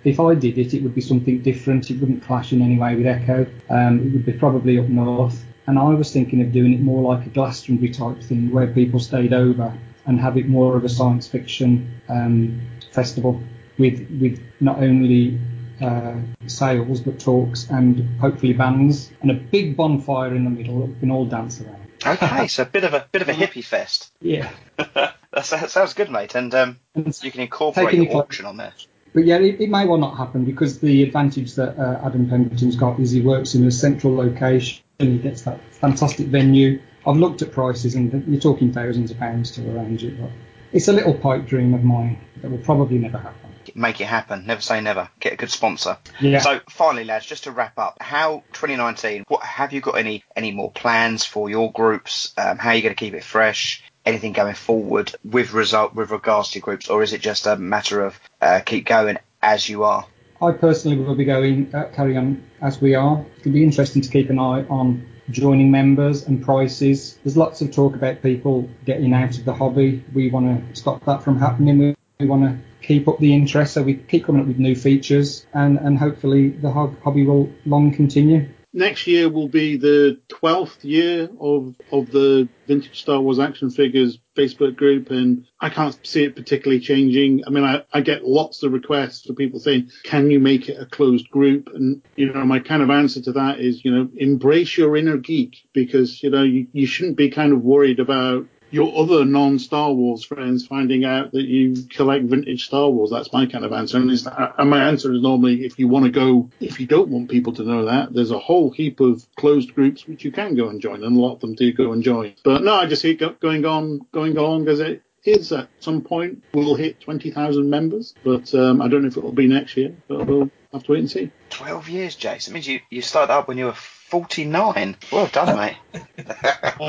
If 0.03 0.19
I 0.19 0.35
did 0.35 0.59
it, 0.59 0.76
it 0.76 0.84
would 0.84 0.93
be 0.93 1.01
something 1.01 1.42
different. 1.42 1.90
It 1.90 2.00
wouldn't 2.00 2.24
clash 2.24 2.53
in 2.53 2.61
any 2.61 2.77
way 2.77 2.95
with 2.95 3.08
Echo. 3.08 3.48
Um, 3.67 4.06
it 4.06 4.14
would 4.14 4.26
be 4.27 4.34
probably 4.34 4.80
up 4.80 4.88
north. 4.88 5.43
And 5.66 5.80
I 5.80 5.90
was 5.95 6.14
thinking 6.14 6.42
of 6.42 6.51
doing 6.51 6.74
it 6.74 6.80
more 6.80 7.01
like 7.01 7.26
a 7.26 7.30
Glastonbury 7.30 7.90
type 7.92 8.22
thing 8.22 8.51
where 8.51 8.67
people 8.67 9.00
stayed 9.00 9.34
over 9.34 9.76
and 10.06 10.19
have 10.19 10.38
it 10.38 10.48
more 10.48 10.77
of 10.77 10.85
a 10.85 10.90
science 10.90 11.27
fiction 11.27 12.00
um, 12.09 12.61
festival 12.92 13.42
with 13.80 14.08
with 14.22 14.40
not 14.59 14.77
only 14.77 15.40
uh, 15.82 16.16
sales 16.48 17.02
but 17.02 17.20
talks 17.20 17.70
and 17.70 18.20
hopefully 18.20 18.54
bands 18.54 19.12
and 19.22 19.32
a 19.32 19.34
big 19.34 19.78
bonfire 19.78 20.34
in 20.34 20.44
the 20.44 20.50
middle 20.50 20.82
that 20.82 20.88
we 20.88 21.00
can 21.00 21.12
all 21.12 21.26
dance 21.26 21.62
around. 21.62 21.88
Okay, 22.06 22.48
so 22.48 22.64
a 22.64 22.66
bit 22.66 22.84
of 22.84 22.94
a 22.94 23.08
bit 23.12 23.22
of 23.22 23.30
a 23.30 23.34
hippie 23.34 23.64
fest. 23.64 24.12
Yeah. 24.22 24.50
that 24.78 25.46
sounds 25.46 25.94
good, 25.94 26.10
mate. 26.10 26.36
And 26.36 26.54
um, 26.54 26.80
you 26.96 27.32
can 27.32 27.42
incorporate 27.42 27.94
your 27.94 28.18
auction 28.18 28.46
on 28.46 28.58
there. 28.58 28.74
But 29.14 29.26
yeah, 29.26 29.38
it, 29.38 29.60
it 29.62 29.70
may 29.70 29.86
well 29.86 29.98
not 29.98 30.18
happen 30.18 30.46
because 30.46 30.80
the 30.80 31.04
advantage 31.04 31.56
that 31.56 31.78
uh, 31.78 32.06
Adam 32.06 32.30
Pemberton's 32.30 32.76
got 32.76 33.00
is 33.00 33.12
he 33.12 33.22
works 33.22 33.56
in 33.56 33.66
a 33.66 33.72
central 33.72 34.16
location 34.16 34.84
and 35.00 35.10
he 35.10 35.18
gets 35.18 35.44
that 35.44 35.60
fantastic 35.72 36.28
venue. 36.28 36.82
I've 37.06 37.18
looked 37.18 37.42
at 37.42 37.52
prices 37.52 37.96
and 37.96 38.28
you're 38.28 38.42
talking 38.42 38.74
thousands 38.74 39.12
of 39.12 39.18
pounds 39.18 39.52
to 39.52 39.72
arrange 39.72 40.04
it, 40.04 40.20
but 40.20 40.30
it's 40.72 40.88
a 40.88 40.94
little 40.94 41.14
pipe 41.14 41.46
dream 41.46 41.74
of 41.74 41.84
mine 41.84 42.20
that 42.42 42.52
will 42.52 42.58
probably 42.60 42.98
never 42.98 43.18
happen. 43.18 43.47
Make 43.78 44.02
it 44.02 44.06
happen. 44.06 44.48
Never 44.48 44.60
say 44.60 44.82
never. 44.82 45.08
Get 45.20 45.34
a 45.34 45.36
good 45.36 45.52
sponsor. 45.52 45.98
Yeah. 46.20 46.40
So 46.40 46.60
finally, 46.68 47.06
lads, 47.06 47.28
just 47.28 47.44
to 47.44 47.52
wrap 47.52 47.78
up, 47.78 47.98
how 48.02 48.44
2019? 48.54 49.26
What 49.28 49.44
have 49.44 49.72
you 49.72 49.82
got 49.82 49.98
any 49.98 50.24
any 50.36 50.52
more 50.52 50.72
plans 50.72 51.24
for 51.24 51.48
your 51.50 51.72
groups? 51.72 52.34
Um, 52.38 52.58
how 52.58 52.72
are 52.72 52.76
you 52.76 52.82
going 52.82 52.96
to 52.96 53.00
keep 53.00 53.14
it 53.14 53.24
fresh? 53.24 53.84
Anything 54.04 54.34
going 54.34 54.56
forward 54.56 55.14
with 55.24 55.54
result 55.54 55.94
with 55.94 56.10
regards 56.10 56.52
to 56.52 56.60
groups, 56.60 56.90
or 56.90 57.04
is 57.04 57.14
it 57.14 57.22
just 57.22 57.46
a 57.46 57.56
matter 57.56 58.02
of 58.02 58.20
uh, 58.42 58.62
keep 58.66 58.86
going 58.86 59.20
as 59.44 59.70
you 59.70 59.84
are? 59.84 60.08
I 60.42 60.52
personally 60.54 60.98
will 60.98 61.16
be 61.16 61.26
going 61.26 61.74
uh, 61.74 61.90
carry 61.96 62.18
on 62.18 62.44
as 62.62 62.82
we 62.82 62.96
are. 62.96 63.24
It'll 63.40 63.52
be 63.52 63.64
interesting 63.64 64.02
to 64.02 64.10
keep 64.10 64.30
an 64.30 64.40
eye 64.40 64.66
on 64.70 65.08
joining 65.30 65.72
members 65.72 66.26
and 66.26 66.44
prices. 66.44 67.18
There's 67.24 67.38
lots 67.38 67.62
of 67.62 67.72
talk 67.72 67.96
about 67.96 68.22
people 68.22 68.70
getting 68.86 69.14
out 69.14 69.38
of 69.38 69.46
the 69.46 69.54
hobby. 69.54 70.04
We 70.14 70.30
want 70.30 70.74
to 70.74 70.80
stop 70.80 71.04
that 71.06 71.24
from 71.24 71.38
happening. 71.40 71.78
We, 71.78 71.96
we 72.20 72.26
want 72.28 72.44
to 72.44 72.67
keep 72.88 73.08
up 73.08 73.20
the 73.20 73.34
interest, 73.34 73.74
so 73.74 73.84
we 73.84 73.96
keep 73.96 74.26
coming 74.26 74.42
up 74.42 74.48
with 74.48 74.58
new 74.58 74.76
features, 74.76 75.46
and, 75.54 75.78
and 75.78 75.98
hopefully 75.98 76.50
the 76.50 76.72
hob- 76.72 77.00
hobby 77.02 77.26
will 77.26 77.52
long 77.66 77.92
continue. 77.94 78.48
Next 78.74 79.08
year 79.08 79.30
will 79.30 79.48
be 79.48 79.78
the 79.78 80.20
12th 80.30 80.84
year 80.84 81.30
of 81.40 81.74
of 81.92 82.12
the 82.12 82.48
Vintage 82.68 83.00
Star 83.02 83.20
Wars 83.20 83.40
action 83.40 83.72
figures 83.72 84.20
Facebook 84.38 84.76
group, 84.76 85.10
and 85.10 85.48
I 85.60 85.70
can't 85.70 85.98
see 86.06 86.26
it 86.26 86.36
particularly 86.36 86.80
changing. 86.80 87.44
I 87.48 87.50
mean, 87.50 87.64
I, 87.64 87.84
I 87.92 88.02
get 88.02 88.26
lots 88.26 88.62
of 88.62 88.74
requests 88.74 89.26
for 89.26 89.34
people 89.34 89.60
saying, 89.60 89.90
"Can 90.04 90.30
you 90.30 90.40
make 90.40 90.70
it 90.70 90.80
a 90.80 90.86
closed 90.86 91.30
group?" 91.32 91.70
And 91.74 92.04
you 92.16 92.32
know, 92.32 92.46
my 92.46 92.60
kind 92.60 92.84
of 92.84 92.92
answer 92.92 93.22
to 93.22 93.32
that 93.32 93.60
is, 93.60 93.84
you 93.84 93.90
know, 93.90 94.10
embrace 94.16 94.78
your 94.78 94.96
inner 94.96 95.18
geek 95.18 95.58
because 95.74 96.22
you 96.22 96.30
know 96.30 96.44
you, 96.44 96.68
you 96.72 96.86
shouldn't 96.86 97.18
be 97.18 97.32
kind 97.32 97.54
of 97.54 97.64
worried 97.64 98.00
about 98.00 98.46
your 98.70 98.98
other 98.98 99.26
non-Star 99.26 99.92
Wars 99.94 100.24
friends 100.24 100.66
finding 100.66 101.06
out 101.06 101.32
that 101.32 101.44
you 101.44 101.86
collect 101.90 102.26
vintage 102.26 102.66
Star 102.66 102.90
Wars. 102.90 103.12
That's 103.12 103.32
my 103.32 103.46
kind 103.46 103.66
of 103.66 103.74
answer. 103.74 103.98
And, 103.98 104.10
and 104.12 104.70
my 104.70 104.88
answer 104.88 105.14
is 105.14 105.22
normally 105.22 105.66
if 105.66 105.80
you 105.80 105.88
want 105.88 106.06
to 106.06 106.12
go, 106.12 106.50
if 106.60 106.80
you 106.80 106.88
don't 106.88 107.10
want 107.10 107.30
people 107.30 107.54
to 107.54 107.64
know 107.64 107.86
that, 107.86 108.14
there's 108.14 108.32
a 108.32 108.40
whole 108.40 108.72
heap 108.72 109.00
of 109.00 109.26
closed 109.36 109.74
groups 109.74 110.08
which 110.08 110.24
you 110.24 110.32
can 110.32 110.56
go 110.56 110.70
and 110.70 110.82
join, 110.82 111.04
and 111.04 111.16
a 111.16 111.20
lot 111.20 111.36
of 111.36 111.40
them 111.40 111.56
do 111.56 111.72
go 111.72 111.94
and 111.94 112.04
join. 112.04 112.34
But 112.44 112.64
no, 112.64 112.74
I 112.74 112.86
just 112.86 113.06
it 113.06 113.40
going 113.40 113.66
on, 113.66 114.06
going 114.12 114.38
on 114.38 114.64
because 114.64 114.80
it 114.80 115.02
is 115.24 115.52
at 115.52 115.70
some 115.80 116.02
point. 116.02 116.44
We'll 116.54 116.76
hit 116.76 117.02
20,000 117.02 117.70
members, 117.70 118.14
but 118.24 118.54
um, 118.54 118.82
I 118.82 118.88
don't 118.88 119.02
know 119.02 119.08
if 119.08 119.18
it 119.18 119.24
will 119.24 119.32
be 119.32 119.48
next 119.48 119.78
year, 119.78 119.96
but 120.08 120.26
we'll 120.26 120.50
have 120.74 120.84
to 120.84 120.92
wait 120.92 121.00
and 121.00 121.12
see. 121.12 121.32
12 121.50 121.90
years, 121.90 122.16
Jason. 122.16 122.52
It 122.52 122.56
means 122.56 122.68
you, 122.68 122.80
you 122.90 123.02
started 123.02 123.34
up 123.34 123.48
when 123.48 123.58
you 123.58 123.66
were 123.66 123.76
49. 124.08 124.95
Well 125.11 125.27
done, 125.27 125.58
mate. 125.58 125.77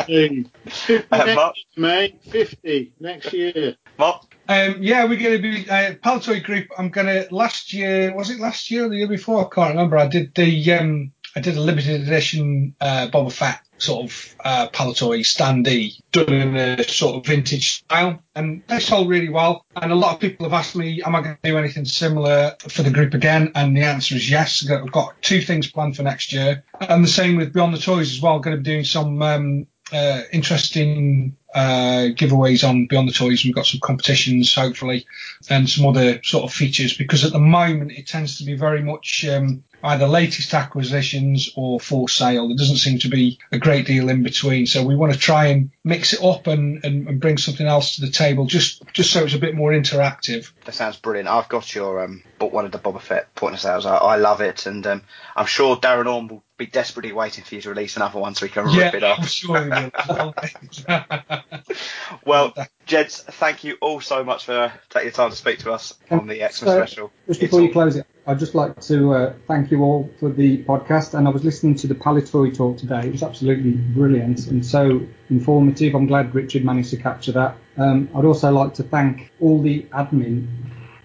Hey, 0.06 0.44
50 0.68 1.06
Uh, 1.10 1.24
next 1.24 1.36
Mark? 1.36 1.54
year, 1.56 1.86
mate. 1.86 2.22
50 2.30 2.92
next 3.00 3.32
year. 3.32 3.76
Mark? 3.98 4.22
Um, 4.48 4.76
yeah, 4.80 5.04
we're 5.04 5.18
going 5.18 5.36
to 5.36 5.42
be 5.42 5.68
uh, 5.68 5.94
Palitoy 5.94 6.42
Group. 6.44 6.68
I'm 6.78 6.90
going 6.90 7.06
to 7.08 7.26
last 7.34 7.72
year 7.72 8.14
was 8.14 8.30
it 8.30 8.38
last 8.40 8.70
year 8.70 8.86
or 8.86 8.88
the 8.88 8.96
year 8.96 9.08
before? 9.08 9.44
I 9.44 9.54
can't 9.54 9.70
remember. 9.70 9.98
I 9.98 10.06
did 10.06 10.34
the 10.34 10.72
um, 10.74 11.12
I 11.34 11.40
did 11.40 11.56
a 11.56 11.60
limited 11.60 12.02
edition 12.02 12.74
uh, 12.80 13.08
Boba 13.12 13.32
Fett 13.32 13.60
sort 13.78 14.04
of 14.04 14.34
uh, 14.44 14.68
Palitoy 14.68 15.20
standee 15.20 16.00
done 16.12 16.32
in 16.32 16.56
a 16.56 16.82
sort 16.84 17.16
of 17.16 17.26
vintage 17.26 17.78
style, 17.78 18.22
and 18.34 18.62
they 18.68 18.80
sold 18.80 19.08
really 19.08 19.28
well. 19.28 19.64
And 19.80 19.92
a 19.92 19.96
lot 19.96 20.14
of 20.14 20.20
people 20.20 20.46
have 20.46 20.52
asked 20.52 20.76
me, 20.76 21.02
am 21.02 21.14
I 21.14 21.22
going 21.22 21.36
to 21.42 21.50
do 21.50 21.58
anything 21.58 21.84
similar 21.84 22.54
for 22.68 22.82
the 22.82 22.90
group 22.90 23.14
again? 23.14 23.52
And 23.54 23.76
the 23.76 23.82
answer 23.82 24.14
is 24.14 24.30
yes. 24.30 24.68
I've 24.68 24.92
got- 24.92 25.20
two 25.22 25.40
things 25.40 25.70
planned 25.70 25.96
for 25.96 26.02
next 26.02 26.32
year, 26.32 26.64
and 26.80 27.02
the 27.02 27.08
same 27.08 27.36
with 27.36 27.52
Beyond 27.52 27.74
the 27.74 27.78
Toys 27.78 28.12
as 28.12 28.20
well. 28.20 28.38
Going 28.38 28.56
to 28.56 28.62
be 28.62 28.70
doing 28.70 28.84
some 28.84 29.20
um, 29.22 29.66
uh, 29.92 30.22
interesting 30.32 31.36
uh, 31.54 32.08
giveaways 32.14 32.68
on 32.68 32.86
Beyond 32.86 33.08
the 33.08 33.12
Toys. 33.12 33.44
We've 33.44 33.54
got 33.54 33.66
some 33.66 33.80
competitions, 33.80 34.54
hopefully, 34.54 35.06
and 35.48 35.68
some 35.68 35.86
other 35.86 36.22
sort 36.22 36.44
of 36.44 36.52
features 36.52 36.96
because 36.96 37.24
at 37.24 37.32
the 37.32 37.38
moment 37.38 37.92
it 37.92 38.06
tends 38.06 38.38
to 38.38 38.44
be 38.44 38.54
very 38.54 38.82
much 38.82 39.26
um, 39.26 39.64
either 39.82 40.06
latest 40.08 40.52
acquisitions 40.54 41.50
or 41.56 41.78
for 41.78 42.08
sale. 42.08 42.48
There 42.48 42.56
doesn't 42.56 42.78
seem 42.78 42.98
to 43.00 43.08
be 43.08 43.38
a 43.52 43.58
great 43.58 43.86
deal 43.86 44.08
in 44.08 44.22
between. 44.22 44.66
So 44.66 44.84
we 44.84 44.96
want 44.96 45.12
to 45.12 45.18
try 45.18 45.46
and 45.46 45.70
mix 45.84 46.12
it 46.12 46.22
up 46.22 46.46
and, 46.46 46.84
and, 46.84 47.08
and 47.08 47.20
bring 47.20 47.38
something 47.38 47.66
else 47.66 47.96
to 47.96 48.00
the 48.02 48.10
table 48.10 48.46
just, 48.46 48.82
just 48.92 49.12
so 49.12 49.24
it's 49.24 49.34
a 49.34 49.38
bit 49.38 49.54
more 49.54 49.70
interactive. 49.70 50.50
That 50.64 50.74
sounds 50.74 50.96
brilliant. 50.96 51.28
I've 51.28 51.48
got 51.48 51.74
your 51.74 52.02
um, 52.04 52.22
book 52.38 52.52
one 52.52 52.64
of 52.64 52.72
the 52.72 52.78
Boba 52.78 53.00
Fett 53.00 53.34
point 53.34 53.54
of 53.54 53.60
sales. 53.60 53.86
I, 53.86 53.96
I 53.96 54.16
love 54.16 54.40
it, 54.40 54.66
and 54.66 54.86
um, 54.86 55.02
I'm 55.36 55.46
sure 55.46 55.76
Darren 55.76 56.12
Orm 56.12 56.28
will 56.28 56.42
be 56.56 56.66
desperately 56.66 57.12
waiting 57.12 57.44
for 57.44 57.54
you 57.54 57.60
to 57.62 57.68
release 57.70 57.96
another 57.96 58.18
one 58.18 58.34
so 58.34 58.44
he 58.46 58.52
can 58.52 58.64
rip 58.66 58.94
it 58.94 59.02
yeah, 59.02 59.12
off. 59.12 59.18
I'm 59.20 59.26
sure 59.26 59.62
he 59.62 59.70
will. 59.70 60.34
Well, 62.24 62.52
gents, 62.86 63.22
thank 63.22 63.64
you 63.64 63.76
all 63.80 64.00
so 64.00 64.24
much 64.24 64.44
for 64.44 64.72
taking 64.90 65.10
the 65.10 65.14
time 65.16 65.30
to 65.30 65.36
speak 65.36 65.60
to 65.60 65.72
us 65.72 65.94
on 66.10 66.26
the 66.26 66.36
Xmas 66.38 66.56
So, 66.56 66.66
special. 66.78 67.12
Just 67.26 67.40
It's 67.42 67.50
before 67.50 67.60
you 67.60 67.66
all- 67.68 67.72
close 67.72 67.96
it, 67.96 68.06
I'd 68.28 68.38
just 68.38 68.54
like 68.54 68.78
to 68.82 69.14
uh, 69.14 69.32
thank 69.46 69.70
you 69.70 69.82
all 69.82 70.10
for 70.20 70.28
the 70.28 70.62
podcast. 70.64 71.14
And 71.14 71.26
I 71.26 71.30
was 71.30 71.44
listening 71.44 71.74
to 71.76 71.86
the 71.86 71.94
Palitoy 71.94 72.54
talk 72.54 72.76
today. 72.76 73.06
It 73.06 73.12
was 73.12 73.22
absolutely 73.22 73.70
brilliant 73.70 74.48
and 74.48 74.64
so 74.64 75.00
informative. 75.30 75.94
I'm 75.94 76.06
glad 76.06 76.34
Richard 76.34 76.62
managed 76.62 76.90
to 76.90 76.98
capture 76.98 77.32
that. 77.32 77.56
Um, 77.78 78.10
I'd 78.14 78.26
also 78.26 78.52
like 78.52 78.74
to 78.74 78.82
thank 78.82 79.32
all 79.40 79.62
the 79.62 79.84
admin 79.94 80.46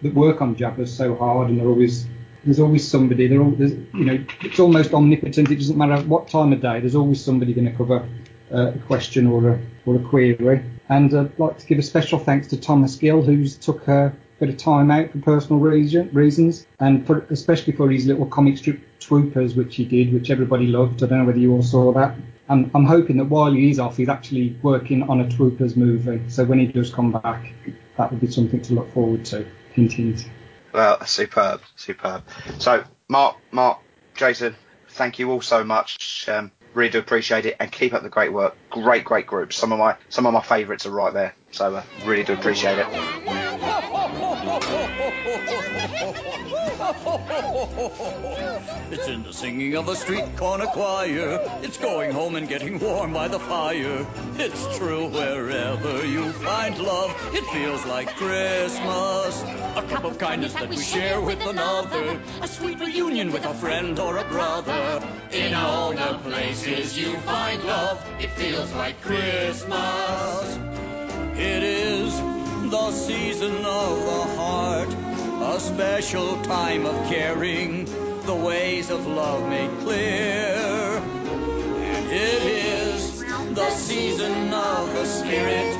that 0.01 0.13
work 0.13 0.41
on 0.41 0.57
Jabba's 0.57 0.93
so 0.93 1.15
hard, 1.15 1.49
and 1.49 1.57
they're 1.57 1.67
always 1.67 2.07
there's 2.43 2.59
always 2.59 2.85
somebody. 2.85 3.27
They're 3.27 3.41
all, 3.41 3.53
you 3.53 3.87
know, 3.93 4.25
it's 4.41 4.59
almost 4.59 4.93
omnipotent. 4.93 5.49
It 5.49 5.55
doesn't 5.55 5.77
matter 5.77 6.03
what 6.03 6.27
time 6.27 6.51
of 6.51 6.59
day. 6.59 6.81
There's 6.81 6.95
always 6.95 7.23
somebody 7.23 7.53
going 7.53 7.71
to 7.71 7.77
cover 7.77 8.05
uh, 8.53 8.73
a 8.73 8.79
question 8.79 9.27
or 9.27 9.51
a 9.51 9.61
or 9.85 9.95
a 9.95 9.99
query. 9.99 10.61
And 10.89 11.13
I'd 11.13 11.39
like 11.39 11.57
to 11.57 11.65
give 11.67 11.79
a 11.79 11.83
special 11.83 12.19
thanks 12.19 12.49
to 12.49 12.59
Thomas 12.59 12.97
Gill, 12.97 13.21
who's 13.21 13.55
took 13.55 13.87
a 13.87 14.13
bit 14.39 14.49
of 14.49 14.57
time 14.57 14.91
out 14.91 15.11
for 15.11 15.19
personal 15.19 15.59
reason, 15.59 16.09
reasons, 16.13 16.65
and 16.79 17.05
for, 17.05 17.25
especially 17.29 17.73
for 17.73 17.89
his 17.89 18.05
little 18.05 18.25
comic 18.25 18.57
strip 18.57 18.79
Swoopers, 18.99 19.55
which 19.55 19.75
he 19.75 19.85
did, 19.85 20.13
which 20.13 20.29
everybody 20.29 20.67
loved. 20.67 21.03
I 21.03 21.07
don't 21.07 21.19
know 21.19 21.25
whether 21.25 21.39
you 21.39 21.53
all 21.53 21.63
saw 21.63 21.91
that. 21.93 22.15
I'm 22.49 22.85
hoping 22.85 23.17
that 23.17 23.25
while 23.25 23.51
he's 23.51 23.79
off, 23.79 23.97
he's 23.97 24.09
actually 24.09 24.57
working 24.61 25.03
on 25.03 25.21
a 25.21 25.31
Swoopers 25.31 25.75
movie. 25.75 26.21
So 26.29 26.43
when 26.43 26.59
he 26.59 26.67
does 26.67 26.93
come 26.93 27.11
back, 27.11 27.53
that 27.97 28.11
would 28.11 28.19
be 28.19 28.27
something 28.27 28.61
to 28.61 28.73
look 28.73 28.93
forward 28.93 29.25
to. 29.25 29.45
Hint, 29.71 29.93
hint. 29.93 30.29
Well, 30.73 31.03
superb, 31.05 31.61
superb. 31.75 32.23
So, 32.59 32.83
Mark, 33.07 33.37
Mark, 33.51 33.79
Jason, 34.15 34.55
thank 34.89 35.19
you 35.19 35.31
all 35.31 35.41
so 35.41 35.63
much. 35.63 36.27
Um, 36.27 36.51
really 36.73 36.89
do 36.89 36.99
appreciate 36.99 37.45
it, 37.45 37.55
and 37.59 37.71
keep 37.71 37.93
up 37.93 38.03
the 38.03 38.09
great 38.09 38.33
work. 38.33 38.55
Great, 38.69 39.05
great 39.05 39.25
groups. 39.25 39.55
Some 39.55 39.71
of 39.71 39.79
my 39.79 39.95
some 40.09 40.25
of 40.25 40.33
my 40.33 40.41
favourites 40.41 40.85
are 40.85 40.91
right 40.91 41.13
there. 41.13 41.35
So, 41.51 41.75
uh, 41.75 41.83
really 42.05 42.23
do 42.23 42.33
appreciate 42.33 42.79
it. 42.79 43.42
It's 48.91 49.07
in 49.07 49.23
the 49.23 49.33
singing 49.33 49.75
of 49.75 49.87
a 49.89 49.95
street 49.95 50.35
corner 50.37 50.67
choir. 50.67 51.39
It's 51.63 51.77
going 51.77 52.11
home 52.11 52.35
and 52.35 52.47
getting 52.47 52.77
warm 52.79 53.13
by 53.13 53.27
the 53.27 53.39
fire. 53.39 54.05
It's 54.37 54.77
true 54.77 55.07
wherever 55.07 56.05
you 56.05 56.31
find 56.33 56.77
love, 56.77 57.09
it 57.33 57.43
feels 57.45 57.83
like 57.87 58.15
Christmas. 58.15 59.41
A 59.75 59.83
cup 59.89 60.03
of 60.03 60.19
kindness 60.19 60.53
that 60.53 60.69
we 60.69 60.77
share 60.77 61.19
with 61.19 61.43
another. 61.47 62.19
A 62.41 62.47
sweet 62.47 62.79
reunion 62.79 63.31
with 63.31 63.45
a 63.45 63.55
friend 63.55 63.97
or 63.97 64.17
a 64.17 64.25
brother. 64.25 65.01
In 65.31 65.55
all 65.55 65.93
the 65.93 66.19
places 66.23 66.95
you 66.95 67.17
find 67.21 67.63
love, 67.63 68.05
it 68.19 68.29
feels 68.31 68.71
like 68.73 69.01
Christmas. 69.01 70.59
It 71.35 71.63
is 71.63 72.21
the 72.69 72.91
season 72.91 73.55
of 73.65 74.05
the 74.05 74.23
heart, 74.35 74.89
a 75.43 75.59
special 75.59 76.41
time 76.43 76.85
of 76.85 76.95
caring, 77.09 77.85
the 78.25 78.33
ways 78.33 78.89
of 78.89 79.05
love 79.05 79.47
made 79.49 79.69
clear. 79.81 80.97
And 80.97 82.05
it 82.11 82.43
is 82.43 83.19
the 83.53 83.69
season 83.71 84.53
of 84.53 84.93
the 84.93 85.05
spirit, 85.05 85.73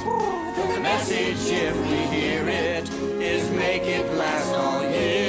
the 0.57 0.79
message, 0.81 1.37
if 1.49 1.75
we 1.75 2.17
hear 2.17 2.47
it, 2.47 2.89
is 3.21 3.49
make 3.51 3.83
it 3.83 4.13
last 4.13 4.53
all 4.53 4.83
year. 4.83 5.23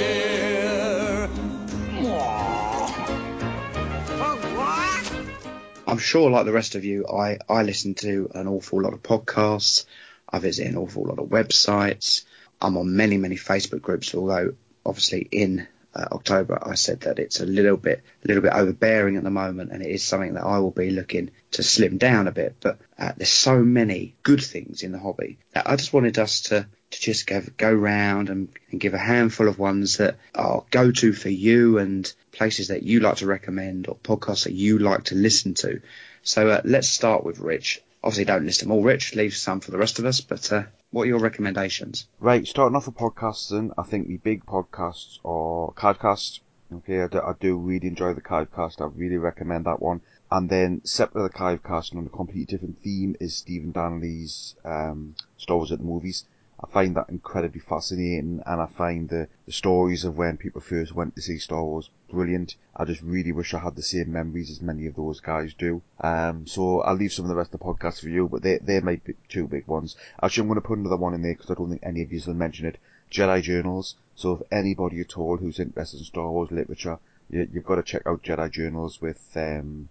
I'm 5.87 5.99
sure, 5.99 6.29
like 6.29 6.45
the 6.45 6.53
rest 6.53 6.75
of 6.75 6.85
you, 6.85 7.07
I, 7.07 7.39
I 7.49 7.63
listen 7.63 7.95
to 7.95 8.29
an 8.35 8.49
awful 8.49 8.83
lot 8.83 8.95
of 8.95 9.03
podcasts. 9.05 9.87
I 10.29 10.41
visit 10.41 10.67
an 10.67 10.77
awful 10.77 11.05
lot 11.05 11.21
of 11.21 11.29
websites. 11.29 12.25
I'm 12.65 12.77
on 12.77 12.97
many, 12.97 13.17
many 13.17 13.37
Facebook 13.37 13.83
groups, 13.83 14.15
although 14.15 14.55
obviously 14.87 15.29
in 15.31 15.67
uh, 15.95 16.07
October 16.13 16.59
I 16.61 16.75
said 16.75 17.03
that 17.03 17.19
it's 17.19 17.41
a 17.41 17.47
little 17.47 17.77
bit, 17.77 18.03
a 18.25 18.27
little 18.27 18.43
bit 18.43 18.53
overbearing 18.53 19.17
at 19.17 19.23
the 19.23 19.31
moment, 19.31 19.71
and 19.71 19.83
it 19.83 19.91
is 19.91 20.03
something 20.03 20.35
that 20.35 20.45
I 20.45 20.59
will 20.59 20.71
be 20.71 20.91
looking 20.91 21.31
to 21.53 21.63
slim 21.63 21.99
down 21.99 22.27
a 22.27 22.33
bit. 22.33 22.57
But 22.61 22.79
uh, 22.99 23.13
there's 23.17 23.31
so 23.31 23.63
many 23.63 24.17
good 24.23 24.43
things 24.43 24.83
in 24.83 24.93
the 24.93 24.99
hobby 24.99 25.39
that 25.53 25.69
I 25.69 25.77
just 25.77 25.93
wanted 25.93 26.19
us 26.19 26.43
to 26.43 26.67
to 26.91 27.01
just 27.01 27.27
go 27.27 27.43
go 27.57 27.73
round 27.73 28.31
and, 28.31 28.49
and 28.71 28.81
give 28.81 28.95
a 28.95 28.99
handful 28.99 29.49
of 29.49 29.59
ones 29.59 29.99
that 29.99 30.17
are 30.35 30.65
go 30.71 30.91
to 30.91 31.13
for 31.13 31.29
you 31.29 31.79
and 31.79 32.13
places 32.33 32.69
that 32.69 32.83
you 32.83 33.01
like 33.01 33.17
to 33.17 33.27
recommend 33.27 33.89
or 33.89 33.97
podcasts 33.97 34.45
that 34.45 34.53
you 34.53 34.79
like 34.79 35.05
to 35.05 35.15
listen 35.15 35.55
to. 35.55 35.81
So 36.23 36.49
uh, 36.49 36.63
let's 36.65 36.89
start 36.89 37.25
with 37.25 37.39
Rich. 37.39 37.83
Obviously, 38.03 38.25
don't 38.25 38.45
list 38.45 38.61
them 38.61 38.71
all, 38.71 38.83
Rich. 38.83 39.15
Leave 39.15 39.35
some 39.35 39.61
for 39.61 39.71
the 39.71 39.79
rest 39.79 39.99
of 39.99 40.05
us. 40.05 40.21
But 40.21 40.53
uh, 40.53 40.65
what 40.95 41.03
are 41.03 41.07
your 41.07 41.19
recommendations? 41.19 42.07
Right, 42.21 42.47
starting 42.47 42.77
off 42.77 42.87
with 42.87 42.97
podcasts, 42.97 43.51
then 43.51 43.73
I 43.77 43.83
think 43.83 44.07
the 44.07 44.17
big 44.19 44.47
podcasts 44.47 45.19
are 45.25 45.73
Cardcast. 45.73 46.39
Okay, 46.73 47.03
I 47.03 47.09
do, 47.09 47.19
I 47.19 47.33
do 47.41 47.57
really 47.57 47.89
enjoy 47.89 48.15
the 48.15 48.21
Cardcast. 48.21 48.81
I 48.81 48.87
really 48.95 49.17
recommend 49.19 49.67
that 49.67 49.83
one. 49.83 50.03
And 50.31 50.49
then 50.49 50.83
separate 50.85 51.25
the 51.25 51.37
Cardcast 51.37 51.91
and 51.91 51.99
on 51.99 52.07
a 52.07 52.11
completely 52.11 52.45
different 52.45 52.81
theme 52.83 53.17
is 53.19 53.37
Stephen 53.37 53.73
Danley's 53.73 54.55
um, 54.65 55.17
Star 55.37 55.57
Wars 55.57 55.73
at 55.73 55.79
the 55.79 55.85
Movies. 55.85 56.27
I 56.65 56.73
find 56.73 56.97
that 56.97 57.11
incredibly 57.11 57.61
fascinating, 57.61 58.43
and 58.47 58.59
I 58.59 58.65
find 58.65 59.11
the, 59.11 59.29
the 59.45 59.53
stories 59.53 60.03
of 60.03 60.17
when 60.17 60.39
people 60.39 60.63
first 60.63 60.95
went 60.95 61.15
to 61.15 61.21
see 61.21 61.37
Star 61.37 61.63
Wars 61.63 61.91
brilliant. 62.09 62.57
I 62.75 62.87
just 62.87 63.03
really 63.03 63.33
wish 63.33 63.53
I 63.53 63.59
had 63.59 63.77
the 63.77 63.83
same 63.83 64.13
memories 64.13 64.51
as 64.51 64.63
many 64.63 64.87
of 64.87 64.97
those 64.97 65.21
guys 65.21 65.53
do. 65.53 65.83
Um, 66.01 66.47
so 66.47 66.81
I'll 66.81 66.95
leave 66.95 67.13
some 67.13 67.27
of 67.27 67.29
the 67.29 67.35
rest 67.35 67.53
of 67.53 67.61
the 67.61 67.67
podcast 67.67 68.01
for 68.01 68.09
you, 68.09 68.29
but 68.29 68.41
they 68.41 68.57
they 68.57 68.81
might 68.81 69.05
be 69.05 69.13
two 69.29 69.47
big 69.47 69.67
ones. 69.67 69.95
Actually, 70.23 70.41
I'm 70.43 70.49
going 70.49 70.63
to 70.63 70.67
put 70.67 70.79
another 70.79 70.97
one 70.97 71.13
in 71.13 71.21
there 71.21 71.35
because 71.35 71.51
I 71.51 71.55
don't 71.55 71.69
think 71.69 71.83
any 71.85 72.01
of 72.01 72.11
you 72.11 72.23
will 72.27 72.33
mention 72.33 72.65
it. 72.65 72.79
Jedi 73.11 73.43
Journals. 73.43 73.97
So 74.15 74.37
if 74.37 74.43
anybody 74.51 75.03
at 75.03 75.19
all 75.19 75.37
who's 75.37 75.61
interested 75.61 75.99
in 75.99 76.05
Star 76.07 76.31
Wars 76.31 76.51
literature, 76.51 76.99
you, 77.29 77.47
you've 77.53 77.67
got 77.67 77.75
to 77.75 77.83
check 77.83 78.07
out 78.07 78.23
Jedi 78.23 78.51
Journals 78.51 79.03
with 79.03 79.37
um, 79.37 79.91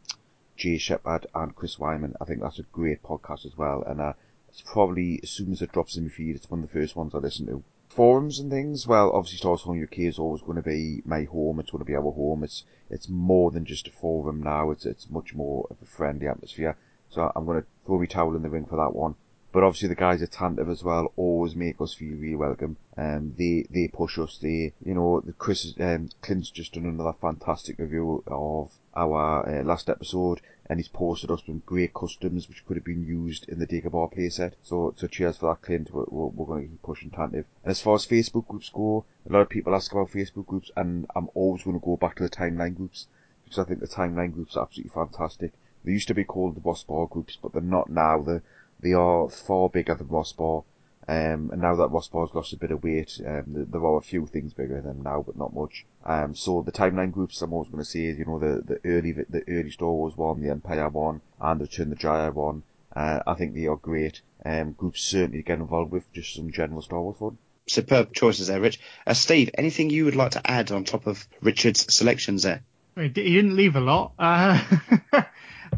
Jay 0.58 0.80
Shepard 0.80 1.28
and 1.36 1.56
Chris 1.56 1.78
Wyman. 1.78 2.16
I 2.20 2.26
think 2.26 2.42
that's 2.42 2.58
a 2.58 2.64
great 2.64 3.04
podcast 3.04 3.46
as 3.46 3.56
well, 3.56 3.84
and 3.84 4.02
uh, 4.02 4.14
it's 4.54 4.62
probably 4.62 5.20
as 5.24 5.32
soon 5.32 5.52
as 5.52 5.64
it 5.64 5.72
drops 5.72 5.98
in 5.98 6.04
my 6.04 6.10
feed, 6.12 6.36
it's 6.36 6.50
one 6.50 6.62
of 6.62 6.72
the 6.72 6.80
first 6.80 6.96
ones 6.96 7.16
I 7.16 7.18
listen 7.18 7.48
to. 7.48 7.64
Forums 7.90 8.40
and 8.40 8.52
things, 8.52 8.86
well, 8.86 9.12
obviously 9.12 9.40
Star 9.40 9.50
Wars 9.50 9.62
Home 9.64 9.84
UK 9.84 10.00
is 10.00 10.20
always 10.20 10.44
going 10.44 10.58
to 10.58 10.62
be 10.62 11.02
my 11.06 11.24
home. 11.24 11.60
It's 11.60 11.72
going 11.72 11.84
to 11.84 11.86
be 11.86 11.96
our 11.96 12.12
home. 12.12 12.44
It's 12.44 12.64
it's 12.88 13.10
more 13.10 13.50
than 13.50 13.66
just 13.66 13.88
a 13.88 13.92
forum 13.92 14.44
now. 14.44 14.70
It's 14.70 14.86
it's 14.86 15.10
much 15.10 15.34
more 15.34 15.66
of 15.72 15.78
a 15.82 15.86
friendly 15.86 16.28
atmosphere. 16.28 16.78
So 17.10 17.32
I'm 17.36 17.46
going 17.46 17.62
to 17.62 17.68
throw 17.86 17.98
my 17.98 18.06
towel 18.06 18.36
in 18.36 18.44
the 18.44 18.50
ring 18.50 18.66
for 18.66 18.78
that 18.78 18.96
one. 18.96 19.16
But 19.52 19.64
obviously 19.64 19.88
the 19.88 19.96
guys 19.96 20.22
at 20.22 20.32
Tantive 20.32 20.72
as 20.72 20.84
well 20.84 21.14
always 21.16 21.56
make 21.56 21.80
us 21.82 21.94
feel 21.94 22.18
really 22.18 22.36
welcome. 22.36 22.78
Um, 22.96 23.34
they 23.38 23.66
they 23.72 23.88
push 23.88 24.20
us. 24.20 24.38
They 24.40 24.74
you 24.84 24.94
know 24.94 25.20
the 25.22 25.34
Chris 25.34 25.74
um, 25.80 26.10
Clint's 26.22 26.52
just 26.52 26.74
done 26.74 26.86
another 26.86 27.14
fantastic 27.14 27.80
review 27.80 28.24
of 28.28 28.72
our 28.96 29.48
uh, 29.48 29.64
last 29.64 29.90
episode, 29.90 30.42
and 30.68 30.80
he's 30.80 30.88
posted 30.88 31.30
us 31.30 31.44
some 31.46 31.62
great 31.66 31.94
customs 31.94 32.48
which 32.48 32.66
could 32.66 32.78
have 32.78 32.86
been 32.86 33.04
used 33.04 33.48
in 33.50 33.60
the 33.60 33.68
Dagobah 33.68 34.14
playset. 34.14 34.54
So 34.62 34.94
so 34.96 35.08
cheers 35.08 35.38
for 35.38 35.50
that, 35.50 35.62
Clint. 35.62 35.94
We're, 35.94 36.06
we're, 36.08 36.28
we're 36.28 36.46
going 36.46 36.64
to 36.64 36.70
keep 36.70 36.82
pushing 36.82 37.10
Tantive. 37.10 37.46
And 37.64 37.72
as 37.72 37.82
far 37.82 37.96
as 37.96 38.06
Facebook 38.06 38.48
groups 38.48 38.70
go, 38.70 39.06
a 39.30 39.34
lot 39.34 39.42
of 39.42 39.50
people 39.50 39.76
ask 39.76 39.92
about 39.92 40.12
Facebook 40.12 40.46
groups, 40.46 40.72
and 40.76 41.06
I'm 41.16 41.30
always 41.34 41.64
going 41.64 41.80
to 41.80 41.86
go 41.86 41.98
back 41.98 42.16
to 42.16 42.24
the 42.24 42.30
timeline 42.30 42.76
groups 42.76 43.08
because 43.44 43.60
I 43.60 43.64
think 43.66 43.82
the 43.82 43.88
timeline 43.88 44.34
groups 44.34 44.56
are 44.56 44.64
absolutely 44.64 44.94
fantastic. 44.94 45.52
They 45.84 45.92
used 45.92 46.08
to 46.08 46.14
be 46.14 46.24
called 46.24 46.56
the 46.56 46.62
Boss 46.62 46.84
Bar 46.84 47.08
groups, 47.08 47.38
but 47.42 47.52
they're 47.52 47.62
not 47.62 47.90
now. 47.90 48.22
They're 48.22 48.44
they 48.84 48.92
are 48.92 49.30
far 49.30 49.70
bigger 49.70 49.96
than 49.96 50.10
Ross 50.10 50.34
Bar. 50.34 50.64
Um, 51.08 51.50
and 51.52 51.62
now 51.62 51.76
that 51.76 51.90
Ross 51.90 52.08
Bar's 52.08 52.34
lost 52.34 52.54
a 52.54 52.58
bit 52.58 52.72
of 52.72 52.84
weight, 52.84 53.20
um, 53.26 53.44
there 53.48 53.86
are 53.86 53.98
a 53.98 54.02
few 54.02 54.26
things 54.26 54.54
bigger 54.54 54.80
than 54.82 55.04
now, 55.04 55.24
but 55.26 55.38
not 55.38 55.54
much. 55.54 55.86
Um, 56.06 56.36
so 56.36 56.62
the 56.62 56.72
timeline 56.72 57.12
groups, 57.12 57.42
I'm 57.42 57.54
always 57.54 57.70
going 57.70 57.84
to 57.84 57.90
say, 57.90 58.00
you 58.00 58.26
know, 58.26 58.40
the, 58.40 58.62
the 58.62 58.80
early, 58.86 59.12
the 59.12 59.44
early 59.48 59.72
Star 59.72 59.90
Wars 59.90 60.16
one, 60.16 60.42
the 60.42 60.50
Empire 60.50 60.90
one, 60.90 61.22
and 61.42 61.60
the 61.60 61.66
Return 61.66 61.90
the 61.90 61.96
Jedi 61.96 62.34
one. 62.34 62.64
Uh, 62.96 63.20
I 63.26 63.34
think 63.34 63.54
they 63.54 63.68
are 63.68 63.76
great. 63.76 64.22
Um, 64.46 64.74
groups 64.74 65.02
certainly 65.02 65.40
to 65.40 65.44
get 65.44 65.60
involved 65.60 65.92
with, 65.92 66.12
just 66.14 66.36
some 66.36 66.52
general 66.52 66.82
Star 66.82 67.02
Wars 67.02 67.18
fun. 67.18 67.38
Superb 67.68 68.14
choices 68.14 68.48
there, 68.48 68.60
Rich. 68.60 68.80
Uh, 69.08 69.14
Steve, 69.14 69.50
anything 69.58 69.90
you 69.90 70.06
would 70.06 70.16
like 70.16 70.32
to 70.32 70.50
add 70.50 70.72
on 70.72 70.84
top 70.84 71.08
of 71.08 71.28
Richard's 71.42 71.94
selections 71.94 72.44
there? 72.44 72.62
He 72.96 73.08
didn't 73.10 73.56
leave 73.56 73.76
a 73.76 73.80
lot. 73.80 74.14
Uh, 74.20 74.62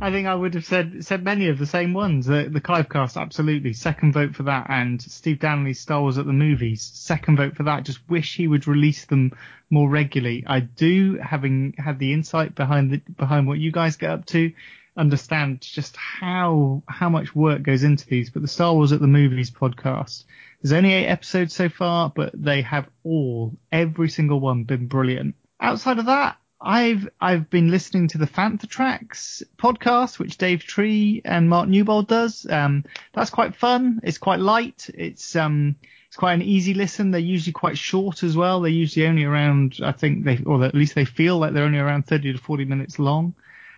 I 0.02 0.12
think 0.12 0.28
I 0.28 0.36
would 0.36 0.54
have 0.54 0.66
said 0.66 1.06
said 1.06 1.24
many 1.24 1.48
of 1.48 1.58
the 1.58 1.66
same 1.66 1.94
ones. 1.94 2.26
The, 2.26 2.50
the 2.52 2.62
Clivecast, 2.62 3.20
absolutely. 3.20 3.74
Second 3.74 4.14
vote 4.14 4.36
for 4.36 4.44
that. 4.44 4.68
And 4.70 5.02
Steve 5.02 5.40
Danley's 5.40 5.80
Star 5.80 6.02
Wars 6.02 6.18
at 6.18 6.26
the 6.26 6.34
Movies, 6.34 6.90
second 6.94 7.38
vote 7.38 7.56
for 7.56 7.64
that. 7.64 7.86
Just 7.86 8.08
wish 8.10 8.36
he 8.36 8.48
would 8.48 8.68
release 8.68 9.06
them 9.06 9.32
more 9.70 9.90
regularly. 9.90 10.44
I 10.46 10.60
do, 10.60 11.18
having 11.18 11.74
had 11.78 12.00
the 12.00 12.14
insight 12.14 12.56
behind 12.56 12.92
the, 12.92 13.02
behind 13.18 13.48
what 13.48 13.58
you 13.58 13.72
guys 13.72 13.98
get 13.98 14.12
up 14.12 14.26
to, 14.28 14.52
understand 14.98 15.62
just 15.62 15.96
how 15.98 16.84
how 16.88 17.10
much 17.10 17.36
work 17.36 17.64
goes 17.64 17.84
into 17.84 18.06
these. 18.08 18.30
But 18.30 18.42
the 18.42 18.48
Star 18.48 18.74
Wars 18.74 18.92
at 18.92 19.02
the 19.02 19.08
Movies 19.08 19.52
podcast, 19.52 20.26
there's 20.62 20.74
only 20.74 20.94
eight 20.94 21.08
episodes 21.08 21.54
so 21.54 21.70
far, 21.70 22.12
but 22.16 22.32
they 22.34 22.62
have 22.62 22.88
all, 23.04 23.54
every 23.72 24.10
single 24.10 24.40
one, 24.40 24.64
been 24.64 24.88
brilliant. 24.88 25.36
Outside 25.60 26.00
of 26.00 26.06
that, 26.08 26.38
I've 26.62 27.08
I've 27.20 27.50
been 27.50 27.70
listening 27.70 28.08
to 28.10 28.18
the 28.18 28.28
Fantha 28.28 28.68
Tracks 28.68 29.44
podcast, 29.58 30.20
which 30.20 30.38
Dave 30.38 30.64
Tree 30.64 31.22
and 31.26 31.50
Mark 31.50 31.68
Newbold 31.70 32.08
does. 32.08 32.46
Um, 32.50 32.86
that's 33.14 33.30
quite 33.30 33.56
fun. 33.56 34.00
It's 34.04 34.18
quite 34.18 34.40
light. 34.40 34.90
It's 34.94 35.36
um, 35.36 35.76
it's 36.16 36.20
quite 36.20 36.36
an 36.36 36.42
easy 36.44 36.74
listen. 36.74 37.12
They're 37.12 37.20
usually 37.20 37.52
quite 37.52 37.78
short 37.78 38.24
as 38.24 38.38
well. 38.38 38.62
They're 38.62 38.72
usually 38.72 39.06
only 39.06 39.26
around, 39.26 39.80
I 39.84 39.92
think 39.92 40.24
they, 40.24 40.40
or 40.46 40.64
at 40.64 40.74
least 40.74 40.96
they 40.96 41.04
feel 41.04 41.38
like 41.38 41.52
they're 41.54 41.66
only 41.66 41.80
around 41.80 42.08
30 42.08 42.32
to 42.32 42.40
40 42.40 42.64
minutes 42.64 43.00
long. 43.00 43.36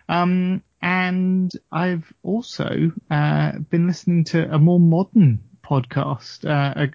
Um, 0.08 0.62
and 0.80 1.52
I've 1.72 2.12
also 2.22 2.92
uh, 3.10 3.58
been 3.58 3.88
listening 3.88 4.22
to 4.26 4.54
a 4.54 4.56
more 4.56 4.78
modern 4.78 5.40
podcast, 5.64 6.48
uh, 6.48 6.86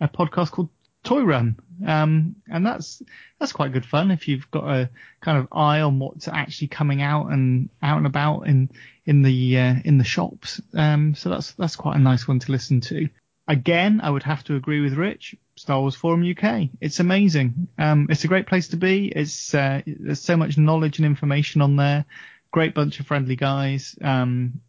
a, 0.00 0.04
a 0.04 0.08
podcast 0.08 0.50
called 0.50 0.68
Toy 1.04 1.22
Run. 1.22 1.58
Um, 1.86 2.36
and 2.50 2.66
that's 2.66 3.02
that's 3.38 3.52
quite 3.52 3.72
good 3.72 3.86
fun 3.86 4.10
if 4.10 4.26
you've 4.26 4.50
got 4.50 4.64
a 4.64 4.90
kind 5.20 5.38
of 5.38 5.48
eye 5.52 5.80
on 5.80 5.98
what's 5.98 6.26
actually 6.26 6.68
coming 6.68 7.02
out 7.02 7.28
and 7.28 7.68
out 7.82 7.98
and 7.98 8.06
about 8.06 8.48
in 8.48 8.70
in 9.06 9.22
the 9.22 9.58
uh, 9.58 9.74
in 9.84 9.98
the 9.98 10.04
shops. 10.04 10.60
Um, 10.74 11.14
so 11.14 11.30
that's 11.30 11.52
that's 11.52 11.76
quite 11.76 11.96
a 11.96 12.00
nice 12.00 12.26
one 12.26 12.40
to 12.40 12.52
listen 12.52 12.80
to. 12.82 13.08
Again, 13.46 14.00
I 14.02 14.10
would 14.10 14.24
have 14.24 14.44
to 14.44 14.56
agree 14.56 14.80
with 14.80 14.94
Rich. 14.94 15.36
Star 15.56 15.80
Wars 15.80 15.96
Forum 15.96 16.22
UK. 16.22 16.68
It's 16.80 17.00
amazing. 17.00 17.68
Um, 17.78 18.06
it's 18.10 18.24
a 18.24 18.28
great 18.28 18.46
place 18.46 18.68
to 18.68 18.76
be. 18.76 19.08
It's 19.08 19.54
uh, 19.54 19.82
there's 19.86 20.20
so 20.20 20.36
much 20.36 20.56
knowledge 20.56 20.98
and 20.98 21.06
information 21.06 21.60
on 21.60 21.76
there. 21.76 22.04
Great 22.50 22.74
bunch 22.74 23.00
of 23.00 23.06
friendly 23.06 23.36
guys, 23.36 23.96
um, 24.00 24.60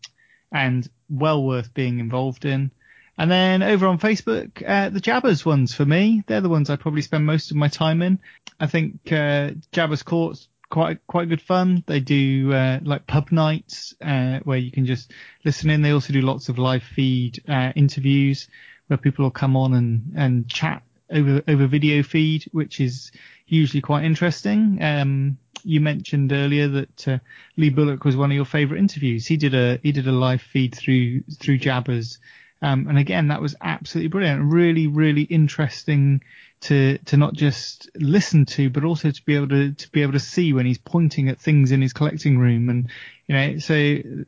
and 0.52 0.90
well 1.10 1.44
worth 1.44 1.74
being 1.74 2.00
involved 2.00 2.46
in. 2.46 2.72
And 3.20 3.30
then 3.30 3.64
over 3.64 3.86
on 3.86 4.00
Facebook, 4.00 4.64
uh, 4.66 4.88
the 4.90 5.02
Jabba's 5.02 5.46
ones 5.46 5.76
for 5.76 5.84
me. 5.84 6.24
They're 6.26 6.40
the 6.40 6.48
ones 6.48 6.70
I 6.70 6.78
probably 6.78 7.02
spend 7.02 7.26
most 7.26 7.52
of 7.52 7.58
my 7.58 7.68
time 7.68 8.02
in. 8.02 8.18
I 8.62 8.68
think 8.68 9.12
uh, 9.12 9.52
Jabba's 9.74 10.04
Court's 10.04 10.48
quite 10.70 11.06
quite 11.06 11.28
good 11.28 11.42
fun. 11.42 11.84
They 11.86 12.00
do 12.00 12.54
uh, 12.54 12.80
like 12.82 13.08
pub 13.08 13.34
nights 13.34 13.94
uh, 14.02 14.40
where 14.46 14.58
you 14.58 14.72
can 14.72 14.86
just 14.86 15.12
listen 15.44 15.70
in. 15.70 15.82
They 15.82 15.92
also 15.92 16.14
do 16.14 16.22
lots 16.22 16.48
of 16.48 16.58
live 16.58 16.84
feed 16.84 17.44
uh, 17.50 17.74
interviews 17.76 18.48
where 18.88 18.98
people 18.98 19.26
will 19.26 19.32
come 19.32 19.58
on 19.58 19.74
and 19.74 20.14
and 20.16 20.48
chat 20.48 20.82
over 21.12 21.42
over 21.46 21.68
video 21.68 22.04
feed, 22.04 22.48
which 22.54 22.80
is 22.80 23.12
usually 23.48 23.82
quite 23.82 24.06
interesting. 24.06 24.82
Um, 24.82 25.38
you 25.66 25.82
mentioned 25.82 26.32
earlier 26.32 26.70
that 26.70 27.08
uh, 27.08 27.18
Lee 27.58 27.70
Bullock 27.70 28.06
was 28.06 28.16
one 28.16 28.32
of 28.32 28.36
your 28.36 28.46
favourite 28.46 28.80
interviews. 28.80 29.28
He 29.28 29.36
did 29.36 29.54
a 29.54 29.78
he 29.84 29.92
did 29.92 30.08
a 30.08 30.14
live 30.14 30.42
feed 30.42 30.74
through 30.74 31.24
through 31.38 31.60
Jabba's. 31.60 32.20
Um, 32.62 32.88
and 32.88 32.98
again, 32.98 33.30
that 33.30 33.42
was 33.42 33.56
absolutely 33.62 34.10
brilliant. 34.10 34.52
Really, 34.52 34.88
really 34.88 35.24
interesting 35.24 36.22
to 36.62 36.98
to 36.98 37.18
not 37.18 37.34
just 37.34 37.90
listen 37.96 38.46
to, 38.46 38.70
but 38.70 38.84
also 38.84 39.12
to 39.12 39.26
be 39.26 39.36
able 39.36 39.48
to 39.50 39.72
to 39.74 39.90
be 39.92 40.02
able 40.02 40.14
to 40.14 40.20
see 40.20 40.52
when 40.54 40.66
he's 40.66 40.78
pointing 40.78 41.30
at 41.30 41.40
things 41.40 41.72
in 41.72 41.82
his 41.82 41.94
collecting 41.94 42.38
room. 42.38 42.70
And 42.70 42.90
you 43.28 43.36
know, 43.36 43.60
so 43.60 43.74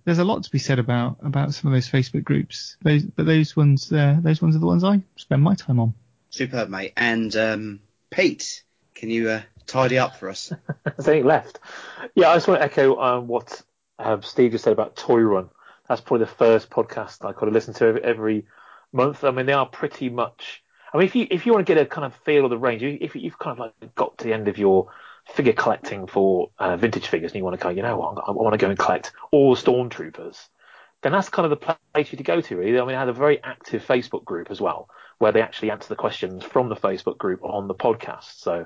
there's 0.06 0.20
a 0.20 0.24
lot 0.24 0.44
to 0.44 0.52
be 0.52 0.60
said 0.60 0.80
about 0.80 1.18
about 1.22 1.54
some 1.54 1.72
of 1.72 1.76
those 1.76 1.90
Facebook 1.90 2.24
groups. 2.24 2.78
Those, 2.84 3.04
but 3.04 3.26
those 3.26 3.56
ones, 3.56 3.92
uh, 3.92 4.18
those 4.22 4.42
ones 4.42 4.56
are 4.56 4.60
the 4.60 4.66
ones 4.66 4.84
I 4.84 5.02
spend 5.18 5.42
my 5.42 5.56
time 5.56 5.80
on. 5.80 5.94
Superb, 6.30 6.70
mate. 6.70 6.94
And 6.96 7.36
um, 7.36 7.80
Pete, 8.12 8.64
can 8.96 9.10
you 9.10 9.30
uh, 9.30 9.42
tidy 9.68 9.98
up 9.98 10.16
for 10.16 10.30
us? 10.30 10.54
There's 10.86 11.08
anything 11.08 11.28
left. 11.28 11.60
Yeah, 12.16 12.30
I 12.30 12.36
just 12.36 12.48
want 12.48 12.62
to 12.62 12.64
echo 12.64 12.98
um, 13.02 13.28
what 13.28 13.62
um, 14.00 14.24
Steve 14.24 14.52
just 14.52 14.64
said 14.64 14.74
about 14.74 14.96
Toy 14.96 15.20
Run. 15.20 15.50
That's 15.92 16.00
probably 16.00 16.26
the 16.26 16.32
first 16.32 16.70
podcast 16.70 17.28
I 17.28 17.34
could 17.34 17.48
have 17.48 17.54
listened 17.54 17.76
to 17.76 18.02
every, 18.02 18.46
month. 18.94 19.26
I 19.26 19.32
mean, 19.32 19.46
they 19.46 19.52
are 19.52 19.66
pretty 19.66 20.08
much. 20.08 20.64
I 20.94 20.98
mean, 20.98 21.06
if 21.06 21.18
you 21.18 21.28
if 21.30 21.46
you 21.46 21.52
want 21.52 21.68
to 21.68 21.74
get 21.74 21.82
a 21.82 21.86
kind 21.86 22.06
of 22.06 22.16
feel 22.24 22.46
of 22.46 22.50
the 22.50 22.58
range, 22.58 22.82
if 22.82 23.14
you've 23.14 23.38
kind 23.38 23.60
of 23.60 23.60
like 23.60 23.94
got 23.96 24.18
to 24.18 24.24
the 24.24 24.32
end 24.32 24.48
of 24.48 24.58
your 24.58 24.88
figure 25.34 25.52
collecting 25.52 26.08
for 26.08 26.50
uh, 26.60 26.78
vintage 26.78 27.08
figures 27.08 27.34
and 27.34 27.40
you 27.40 27.44
want 27.44 27.60
to 27.60 27.62
go, 27.62 27.68
you 27.68 27.82
know 27.82 27.98
what, 27.98 28.24
I 28.26 28.32
want 28.32 28.54
to 28.54 28.58
go 28.58 28.70
and 28.70 28.80
collect 28.80 29.12
all 29.32 29.54
the 29.54 29.62
stormtroopers, 29.62 30.48
then 31.02 31.12
that's 31.12 31.28
kind 31.28 31.52
of 31.52 31.60
the 31.60 31.76
place 31.94 32.10
you 32.14 32.18
to 32.18 32.24
go 32.24 32.40
to. 32.40 32.56
Really, 32.56 32.80
I 32.80 32.86
mean, 32.86 32.96
I 32.96 33.00
had 33.00 33.10
a 33.10 33.14
very 33.14 33.44
active 33.44 33.86
Facebook 33.86 34.24
group 34.24 34.50
as 34.50 34.62
well 34.62 34.90
where 35.18 35.34
they 35.34 35.42
actually 35.42 35.72
answer 35.72 35.90
the 35.90 35.98
questions 35.98 36.46
from 36.46 36.70
the 36.70 36.78
Facebook 36.78 37.18
group 37.18 37.44
on 37.44 37.68
the 37.68 37.76
podcast. 37.76 38.40
So 38.40 38.66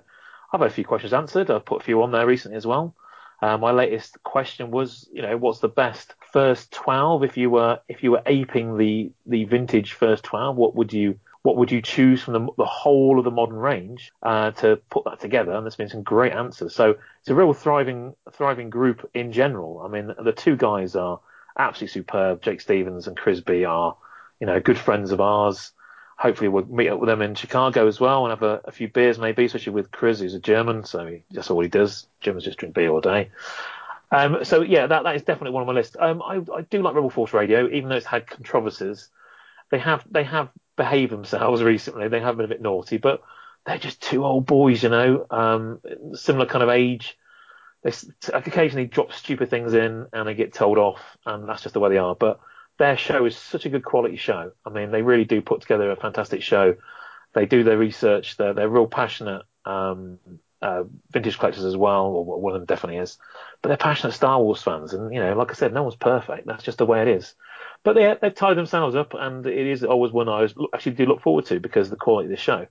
I've 0.53 0.59
had 0.59 0.69
a 0.69 0.73
few 0.73 0.85
questions 0.85 1.11
answered. 1.11 1.49
I've 1.49 1.65
put 1.65 1.81
a 1.81 1.85
few 1.85 2.03
on 2.03 2.11
there 2.11 2.27
recently 2.27 2.57
as 2.57 2.67
well. 2.67 2.95
Uh, 3.41 3.57
my 3.57 3.71
latest 3.71 4.21
question 4.23 4.71
was, 4.71 5.07
you 5.11 5.21
know, 5.21 5.37
what's 5.37 5.59
the 5.59 5.67
best 5.67 6.13
first 6.31 6.71
twelve 6.71 7.23
if 7.23 7.37
you 7.37 7.49
were 7.49 7.79
if 7.87 8.03
you 8.03 8.11
were 8.11 8.23
aping 8.25 8.77
the 8.77 9.11
the 9.25 9.45
vintage 9.45 9.93
first 9.93 10.23
twelve? 10.23 10.55
What 10.55 10.75
would 10.75 10.93
you 10.93 11.19
what 11.45 11.57
would 11.57 11.71
you 11.71 11.79
choose 11.79 12.23
from 12.23 12.33
the, 12.33 12.47
the 12.57 12.65
whole 12.65 13.19
of 13.19 13.23
the 13.23 13.29
modern 13.29 13.57
range 13.57 14.11
uh, 14.23 14.49
to 14.49 14.77
put 14.89 15.05
that 15.05 15.19
together? 15.19 15.51
And 15.51 15.63
there's 15.63 15.75
been 15.75 15.89
some 15.89 16.01
great 16.01 16.33
answers. 16.33 16.73
So 16.73 16.95
it's 17.19 17.29
a 17.29 17.35
real 17.35 17.53
thriving 17.53 18.15
thriving 18.31 18.71
group 18.71 19.07
in 19.13 19.31
general. 19.31 19.83
I 19.85 19.89
mean, 19.89 20.11
the 20.23 20.31
two 20.31 20.55
guys 20.55 20.95
are 20.95 21.19
absolutely 21.57 22.01
superb. 22.01 22.41
Jake 22.41 22.61
Stevens 22.61 23.07
and 23.07 23.15
Chris 23.15 23.41
B 23.41 23.63
are, 23.63 23.95
you 24.39 24.47
know, 24.47 24.59
good 24.59 24.79
friends 24.79 25.11
of 25.11 25.21
ours. 25.21 25.71
Hopefully 26.17 26.47
we'll 26.47 26.65
meet 26.65 26.89
up 26.89 26.99
with 26.99 27.09
them 27.09 27.21
in 27.21 27.35
Chicago 27.35 27.87
as 27.87 27.99
well 27.99 28.25
and 28.25 28.31
have 28.31 28.43
a, 28.43 28.61
a 28.65 28.71
few 28.71 28.87
beers 28.87 29.19
maybe, 29.19 29.45
especially 29.45 29.73
with 29.73 29.91
Chris, 29.91 30.19
who's 30.19 30.33
a 30.33 30.39
German, 30.39 30.85
so 30.85 31.05
he, 31.05 31.23
that's 31.31 31.51
all 31.51 31.59
he 31.59 31.67
does. 31.67 32.07
Germans 32.21 32.45
just 32.45 32.57
drink 32.57 32.73
beer 32.73 32.89
all 32.89 33.01
day. 33.01 33.31
Um, 34.11 34.45
so 34.45 34.61
yeah, 34.61 34.87
that, 34.87 35.03
that 35.03 35.15
is 35.15 35.23
definitely 35.23 35.51
one 35.51 35.61
on 35.61 35.67
my 35.67 35.73
list. 35.73 35.97
Um, 35.99 36.21
I, 36.21 36.41
I 36.53 36.61
do 36.61 36.81
like 36.81 36.95
Rebel 36.95 37.09
Force 37.09 37.33
Radio, 37.33 37.67
even 37.69 37.89
though 37.89 37.95
it's 37.95 38.05
had 38.05 38.27
controversies. 38.27 39.09
They 39.71 39.79
have 39.79 40.05
they 40.09 40.23
have 40.23 40.49
behaved 40.77 41.11
themselves 41.11 41.61
recently. 41.63 42.07
They 42.07 42.21
have 42.21 42.37
been 42.37 42.45
a 42.45 42.49
bit 42.49 42.61
naughty, 42.61 42.97
but 42.97 43.23
they're 43.65 43.77
just 43.77 44.01
two 44.01 44.23
old 44.23 44.45
boys, 44.45 44.83
you 44.83 44.89
know, 44.89 45.25
um, 45.29 45.81
similar 46.13 46.45
kind 46.45 46.63
of 46.63 46.69
age. 46.69 47.17
They 47.83 47.91
occasionally 48.33 48.87
drop 48.87 49.11
stupid 49.11 49.49
things 49.49 49.73
in 49.73 50.07
and 50.13 50.27
they 50.27 50.33
get 50.33 50.53
told 50.53 50.77
off, 50.77 51.01
and 51.25 51.47
that's 51.47 51.63
just 51.63 51.73
the 51.73 51.79
way 51.79 51.89
they 51.89 51.97
are. 51.97 52.15
But 52.15 52.39
their 52.77 52.97
show 52.97 53.25
is 53.25 53.37
such 53.37 53.65
a 53.65 53.69
good 53.69 53.83
quality 53.83 54.17
show. 54.17 54.51
I 54.65 54.69
mean, 54.69 54.91
they 54.91 55.01
really 55.01 55.25
do 55.25 55.41
put 55.41 55.61
together 55.61 55.91
a 55.91 55.95
fantastic 55.95 56.41
show. 56.41 56.75
They 57.33 57.45
do 57.45 57.63
their 57.63 57.77
research. 57.77 58.37
They're 58.37 58.53
they're 58.53 58.69
real 58.69 58.87
passionate 58.87 59.43
um, 59.65 60.19
uh, 60.61 60.83
vintage 61.11 61.37
collectors 61.37 61.65
as 61.65 61.77
well, 61.77 62.05
or 62.05 62.39
one 62.39 62.53
of 62.53 62.61
them 62.61 62.65
definitely 62.65 62.99
is. 62.99 63.17
But 63.61 63.69
they're 63.69 63.77
passionate 63.77 64.13
Star 64.13 64.41
Wars 64.41 64.61
fans, 64.61 64.93
and 64.93 65.13
you 65.13 65.19
know, 65.19 65.35
like 65.35 65.51
I 65.51 65.53
said, 65.53 65.73
no 65.73 65.83
one's 65.83 65.95
perfect. 65.95 66.47
That's 66.47 66.63
just 66.63 66.77
the 66.77 66.85
way 66.85 67.01
it 67.01 67.07
is. 67.07 67.33
But 67.83 67.93
they 67.93 68.15
they've 68.21 68.33
tied 68.33 68.57
themselves 68.57 68.95
up, 68.95 69.13
and 69.13 69.45
it 69.45 69.67
is 69.67 69.83
always 69.83 70.11
one 70.11 70.29
I 70.29 70.47
actually 70.73 70.93
do 70.93 71.05
look 71.05 71.21
forward 71.21 71.45
to 71.47 71.59
because 71.59 71.87
of 71.87 71.91
the 71.91 71.97
quality 71.97 72.25
of 72.25 72.31
the 72.31 72.37
show. 72.37 72.67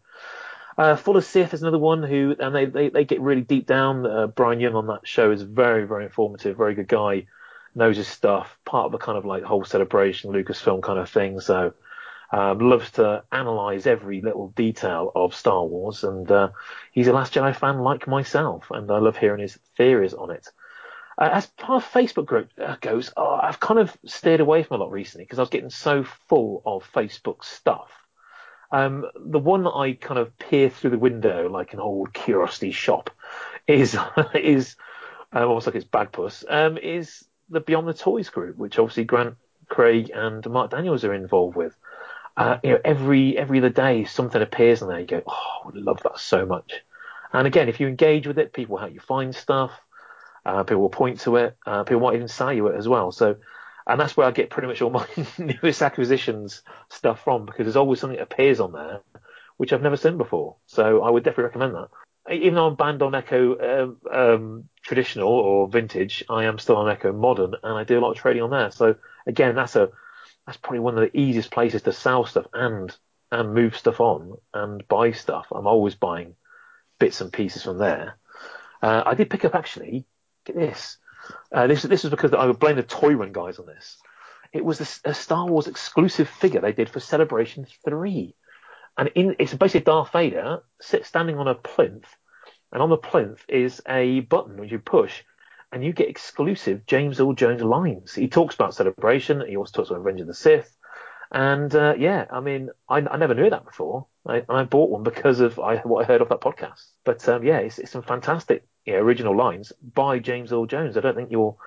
Uh, 0.76 0.96
Full 0.96 1.16
of 1.16 1.24
Sith 1.24 1.54
is 1.54 1.62
another 1.62 1.78
one 1.78 2.02
who, 2.02 2.34
and 2.38 2.52
they, 2.52 2.64
they, 2.64 2.88
they 2.88 3.04
get 3.04 3.20
really 3.20 3.42
deep 3.42 3.64
down. 3.64 4.04
Uh, 4.04 4.26
Bryan 4.26 4.58
Young 4.58 4.74
on 4.74 4.88
that 4.88 5.06
show 5.06 5.30
is 5.30 5.42
very, 5.42 5.86
very 5.86 6.04
informative, 6.04 6.56
very 6.56 6.74
good 6.74 6.88
guy 6.88 7.26
knows 7.74 7.96
his 7.96 8.08
stuff, 8.08 8.58
part 8.64 8.86
of 8.86 8.94
a 8.94 8.98
kind 8.98 9.18
of 9.18 9.24
like 9.24 9.42
whole 9.42 9.64
celebration 9.64 10.32
Lucasfilm 10.32 10.82
kind 10.82 10.98
of 10.98 11.10
thing. 11.10 11.40
So 11.40 11.74
um, 12.30 12.58
loves 12.58 12.90
to 12.92 13.22
analyze 13.30 13.86
every 13.86 14.20
little 14.20 14.48
detail 14.48 15.12
of 15.14 15.34
Star 15.34 15.64
Wars, 15.64 16.04
and 16.04 16.30
uh, 16.30 16.50
he's 16.92 17.06
a 17.06 17.12
Last 17.12 17.34
Jedi 17.34 17.54
fan 17.54 17.78
like 17.80 18.08
myself, 18.08 18.70
and 18.70 18.90
I 18.90 18.98
love 18.98 19.16
hearing 19.16 19.40
his 19.40 19.58
theories 19.76 20.14
on 20.14 20.30
it. 20.30 20.48
Uh, 21.16 21.30
as 21.32 21.46
far 21.58 21.76
as 21.76 21.84
Facebook 21.84 22.26
group 22.26 22.50
uh, 22.60 22.76
goes, 22.80 23.12
oh, 23.16 23.38
I've 23.40 23.60
kind 23.60 23.78
of 23.78 23.96
steered 24.04 24.40
away 24.40 24.64
from 24.64 24.80
a 24.80 24.84
lot 24.84 24.90
recently 24.90 25.24
because 25.24 25.38
I 25.38 25.42
was 25.42 25.50
getting 25.50 25.70
so 25.70 26.02
full 26.28 26.62
of 26.66 26.90
Facebook 26.92 27.44
stuff. 27.44 27.92
Um, 28.72 29.04
the 29.14 29.38
one 29.38 29.62
that 29.62 29.70
I 29.70 29.92
kind 29.92 30.18
of 30.18 30.36
peer 30.36 30.68
through 30.68 30.90
the 30.90 30.98
window 30.98 31.48
like 31.48 31.72
an 31.72 31.80
old 31.80 32.12
curiosity 32.12 32.72
shop 32.72 33.10
is 33.68 33.96
is 34.34 34.74
um, 35.32 35.48
almost 35.48 35.66
like 35.66 35.76
it's 35.76 35.84
Bagpuss. 35.84 36.44
Um, 36.48 36.78
is 36.78 37.24
the 37.48 37.60
Beyond 37.60 37.88
the 37.88 37.94
Toys 37.94 38.30
group, 38.30 38.56
which 38.56 38.78
obviously 38.78 39.04
Grant 39.04 39.36
Craig 39.68 40.10
and 40.14 40.48
Mark 40.48 40.70
Daniels 40.70 41.04
are 41.04 41.14
involved 41.14 41.56
with. 41.56 41.76
Uh, 42.36 42.58
you 42.64 42.70
know, 42.70 42.80
every 42.84 43.38
every 43.38 43.58
other 43.58 43.70
day 43.70 44.04
something 44.04 44.42
appears 44.42 44.82
on 44.82 44.88
there. 44.88 45.00
You 45.00 45.06
go, 45.06 45.22
oh, 45.26 45.60
I 45.62 45.66
would 45.66 45.76
love 45.76 46.02
that 46.02 46.18
so 46.18 46.46
much. 46.46 46.82
And 47.32 47.46
again, 47.46 47.68
if 47.68 47.80
you 47.80 47.88
engage 47.88 48.26
with 48.26 48.38
it, 48.38 48.52
people 48.52 48.76
help 48.76 48.92
you 48.92 49.00
find 49.00 49.34
stuff. 49.34 49.72
Uh, 50.44 50.62
people 50.62 50.82
will 50.82 50.90
point 50.90 51.20
to 51.20 51.36
it. 51.36 51.56
Uh, 51.66 51.84
people 51.84 52.00
might 52.00 52.16
even 52.16 52.28
sell 52.28 52.52
you 52.52 52.66
it 52.68 52.76
as 52.76 52.88
well. 52.88 53.12
So, 53.12 53.36
and 53.86 54.00
that's 54.00 54.16
where 54.16 54.26
I 54.26 54.30
get 54.30 54.50
pretty 54.50 54.68
much 54.68 54.82
all 54.82 54.90
my 54.90 55.06
newest 55.38 55.82
acquisitions 55.82 56.62
stuff 56.90 57.22
from 57.22 57.46
because 57.46 57.64
there's 57.64 57.76
always 57.76 58.00
something 58.00 58.18
that 58.18 58.22
appears 58.22 58.60
on 58.60 58.72
there 58.72 59.00
which 59.56 59.72
I've 59.72 59.82
never 59.82 59.96
seen 59.96 60.18
before. 60.18 60.56
So 60.66 61.02
I 61.02 61.10
would 61.10 61.22
definitely 61.22 61.44
recommend 61.44 61.76
that 61.76 61.88
even 62.30 62.54
though 62.54 62.66
I'm 62.66 62.76
banned 62.76 63.02
on 63.02 63.14
Echo 63.14 63.84
um, 63.84 63.96
um, 64.10 64.68
traditional 64.84 65.28
or 65.28 65.68
vintage, 65.68 66.24
I 66.28 66.44
am 66.44 66.58
still 66.58 66.76
on 66.76 66.90
Echo 66.90 67.12
modern, 67.12 67.54
and 67.62 67.78
I 67.78 67.84
do 67.84 67.98
a 67.98 68.00
lot 68.00 68.12
of 68.12 68.16
trading 68.16 68.42
on 68.42 68.50
there. 68.50 68.70
So 68.70 68.96
again, 69.26 69.54
that's 69.54 69.76
a 69.76 69.90
that's 70.46 70.58
probably 70.58 70.80
one 70.80 70.96
of 70.96 71.00
the 71.00 71.18
easiest 71.18 71.50
places 71.50 71.82
to 71.82 71.92
sell 71.92 72.24
stuff 72.26 72.46
and 72.52 72.94
and 73.32 73.54
move 73.54 73.76
stuff 73.76 74.00
on 74.00 74.36
and 74.52 74.86
buy 74.88 75.12
stuff. 75.12 75.46
I'm 75.50 75.66
always 75.66 75.94
buying 75.94 76.36
bits 76.98 77.20
and 77.20 77.32
pieces 77.32 77.62
from 77.62 77.78
there. 77.78 78.18
Uh, 78.82 79.02
I 79.06 79.14
did 79.14 79.30
pick 79.30 79.44
up 79.44 79.54
actually. 79.54 80.04
Get 80.44 80.56
this. 80.56 80.98
Uh, 81.50 81.66
this 81.66 81.82
this 81.82 82.04
was 82.04 82.10
because 82.10 82.32
I 82.34 82.46
would 82.46 82.58
blame 82.58 82.76
the 82.76 82.82
Toy 82.82 83.14
Run 83.14 83.32
guys 83.32 83.58
on 83.58 83.66
this. 83.66 83.96
It 84.52 84.64
was 84.64 84.80
a, 84.80 85.10
a 85.10 85.14
Star 85.14 85.46
Wars 85.46 85.66
exclusive 85.66 86.28
figure 86.28 86.60
they 86.60 86.72
did 86.72 86.90
for 86.90 87.00
Celebration 87.00 87.66
Three 87.84 88.34
and 88.96 89.10
in, 89.14 89.36
it's 89.38 89.54
basically 89.54 89.80
Darth 89.80 90.12
Vader 90.12 90.62
sit, 90.80 91.04
standing 91.06 91.38
on 91.38 91.48
a 91.48 91.54
plinth 91.54 92.06
and 92.72 92.82
on 92.82 92.90
the 92.90 92.96
plinth 92.96 93.44
is 93.48 93.80
a 93.88 94.20
button 94.20 94.56
which 94.56 94.72
you 94.72 94.78
push, 94.78 95.22
and 95.72 95.84
you 95.84 95.92
get 95.92 96.08
exclusive 96.08 96.86
James 96.86 97.20
Earl 97.20 97.32
Jones 97.32 97.62
lines. 97.62 98.14
He 98.14 98.28
talks 98.28 98.54
about 98.54 98.74
Celebration. 98.74 99.42
He 99.46 99.56
also 99.56 99.72
talks 99.72 99.90
about 99.90 100.04
Revenge 100.04 100.20
of 100.20 100.26
the 100.26 100.34
Sith. 100.34 100.76
And 101.32 101.74
uh, 101.74 101.94
yeah, 101.98 102.26
I 102.30 102.40
mean, 102.40 102.70
I, 102.88 102.98
I 102.98 103.16
never 103.16 103.34
knew 103.34 103.50
that 103.50 103.64
before. 103.64 104.06
I, 104.26 104.44
I 104.48 104.62
bought 104.64 104.90
one 104.90 105.02
because 105.02 105.40
of 105.40 105.58
I, 105.58 105.78
what 105.78 106.04
I 106.04 106.06
heard 106.06 106.20
of 106.20 106.28
that 106.28 106.40
podcast. 106.40 106.84
But 107.04 107.28
um, 107.28 107.42
yeah, 107.42 107.58
it's, 107.58 107.78
it's 107.78 107.90
some 107.90 108.02
fantastic 108.02 108.64
original 108.86 109.36
lines 109.36 109.72
by 109.82 110.18
James 110.20 110.52
Earl 110.52 110.66
Jones. 110.66 110.96
I 110.96 111.00
don't 111.00 111.16
think 111.16 111.30
you'll 111.32 111.58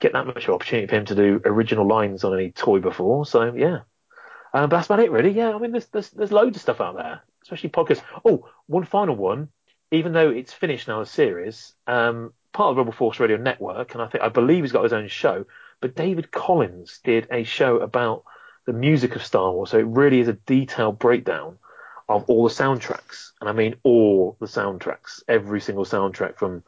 get 0.00 0.12
that 0.12 0.26
much 0.26 0.48
opportunity 0.48 0.86
for 0.86 0.96
him 0.96 1.04
to 1.06 1.14
do 1.14 1.40
original 1.44 1.88
lines 1.88 2.22
on 2.22 2.34
any 2.34 2.52
toy 2.52 2.78
before. 2.78 3.26
So 3.26 3.54
yeah, 3.54 3.80
um, 4.54 4.68
but 4.68 4.76
that's 4.76 4.86
about 4.86 5.00
it 5.00 5.10
really. 5.10 5.30
Yeah, 5.30 5.54
I 5.54 5.58
mean, 5.58 5.72
there's, 5.72 5.86
there's 5.86 6.10
there's 6.10 6.32
loads 6.32 6.56
of 6.56 6.62
stuff 6.62 6.80
out 6.80 6.96
there, 6.96 7.22
especially 7.42 7.70
podcasts. 7.70 8.02
Oh, 8.24 8.48
one 8.66 8.84
final 8.84 9.16
one. 9.16 9.48
Even 9.90 10.12
though 10.12 10.30
it's 10.30 10.52
finished 10.52 10.88
now, 10.88 11.00
the 11.00 11.06
series, 11.06 11.74
um, 11.86 12.32
part 12.52 12.70
of 12.70 12.76
the 12.76 12.80
Rebel 12.82 12.92
Force 12.92 13.20
Radio 13.20 13.36
Network, 13.36 13.94
and 13.94 14.02
I 14.02 14.08
think 14.08 14.22
I 14.22 14.28
believe 14.28 14.64
he's 14.64 14.72
got 14.72 14.84
his 14.84 14.92
own 14.92 15.08
show. 15.08 15.46
But 15.80 15.94
David 15.94 16.30
Collins 16.30 17.00
did 17.04 17.28
a 17.30 17.44
show 17.44 17.78
about 17.78 18.24
the 18.66 18.72
music 18.72 19.16
of 19.16 19.24
Star 19.24 19.52
Wars, 19.52 19.70
so 19.70 19.78
it 19.78 19.86
really 19.86 20.20
is 20.20 20.28
a 20.28 20.32
detailed 20.34 20.98
breakdown 20.98 21.58
of 22.08 22.24
all 22.28 22.48
the 22.48 22.54
soundtracks, 22.54 23.32
and 23.40 23.48
I 23.48 23.52
mean 23.52 23.76
all 23.82 24.36
the 24.40 24.46
soundtracks, 24.46 25.22
every 25.28 25.60
single 25.60 25.84
soundtrack 25.84 26.36
from 26.36 26.62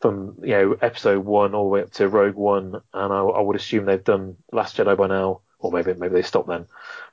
from 0.00 0.36
you 0.42 0.50
know 0.50 0.76
Episode 0.82 1.24
One 1.24 1.54
all 1.54 1.64
the 1.64 1.70
way 1.70 1.82
up 1.82 1.90
to 1.92 2.08
Rogue 2.08 2.34
One, 2.34 2.80
and 2.92 3.12
I, 3.12 3.20
I 3.20 3.40
would 3.40 3.56
assume 3.56 3.86
they've 3.86 4.04
done 4.04 4.36
Last 4.52 4.76
Jedi 4.76 4.96
by 4.96 5.06
now, 5.06 5.40
or 5.58 5.72
maybe 5.72 5.94
maybe 5.94 6.14
they 6.14 6.22
stopped 6.22 6.48
then. 6.48 6.66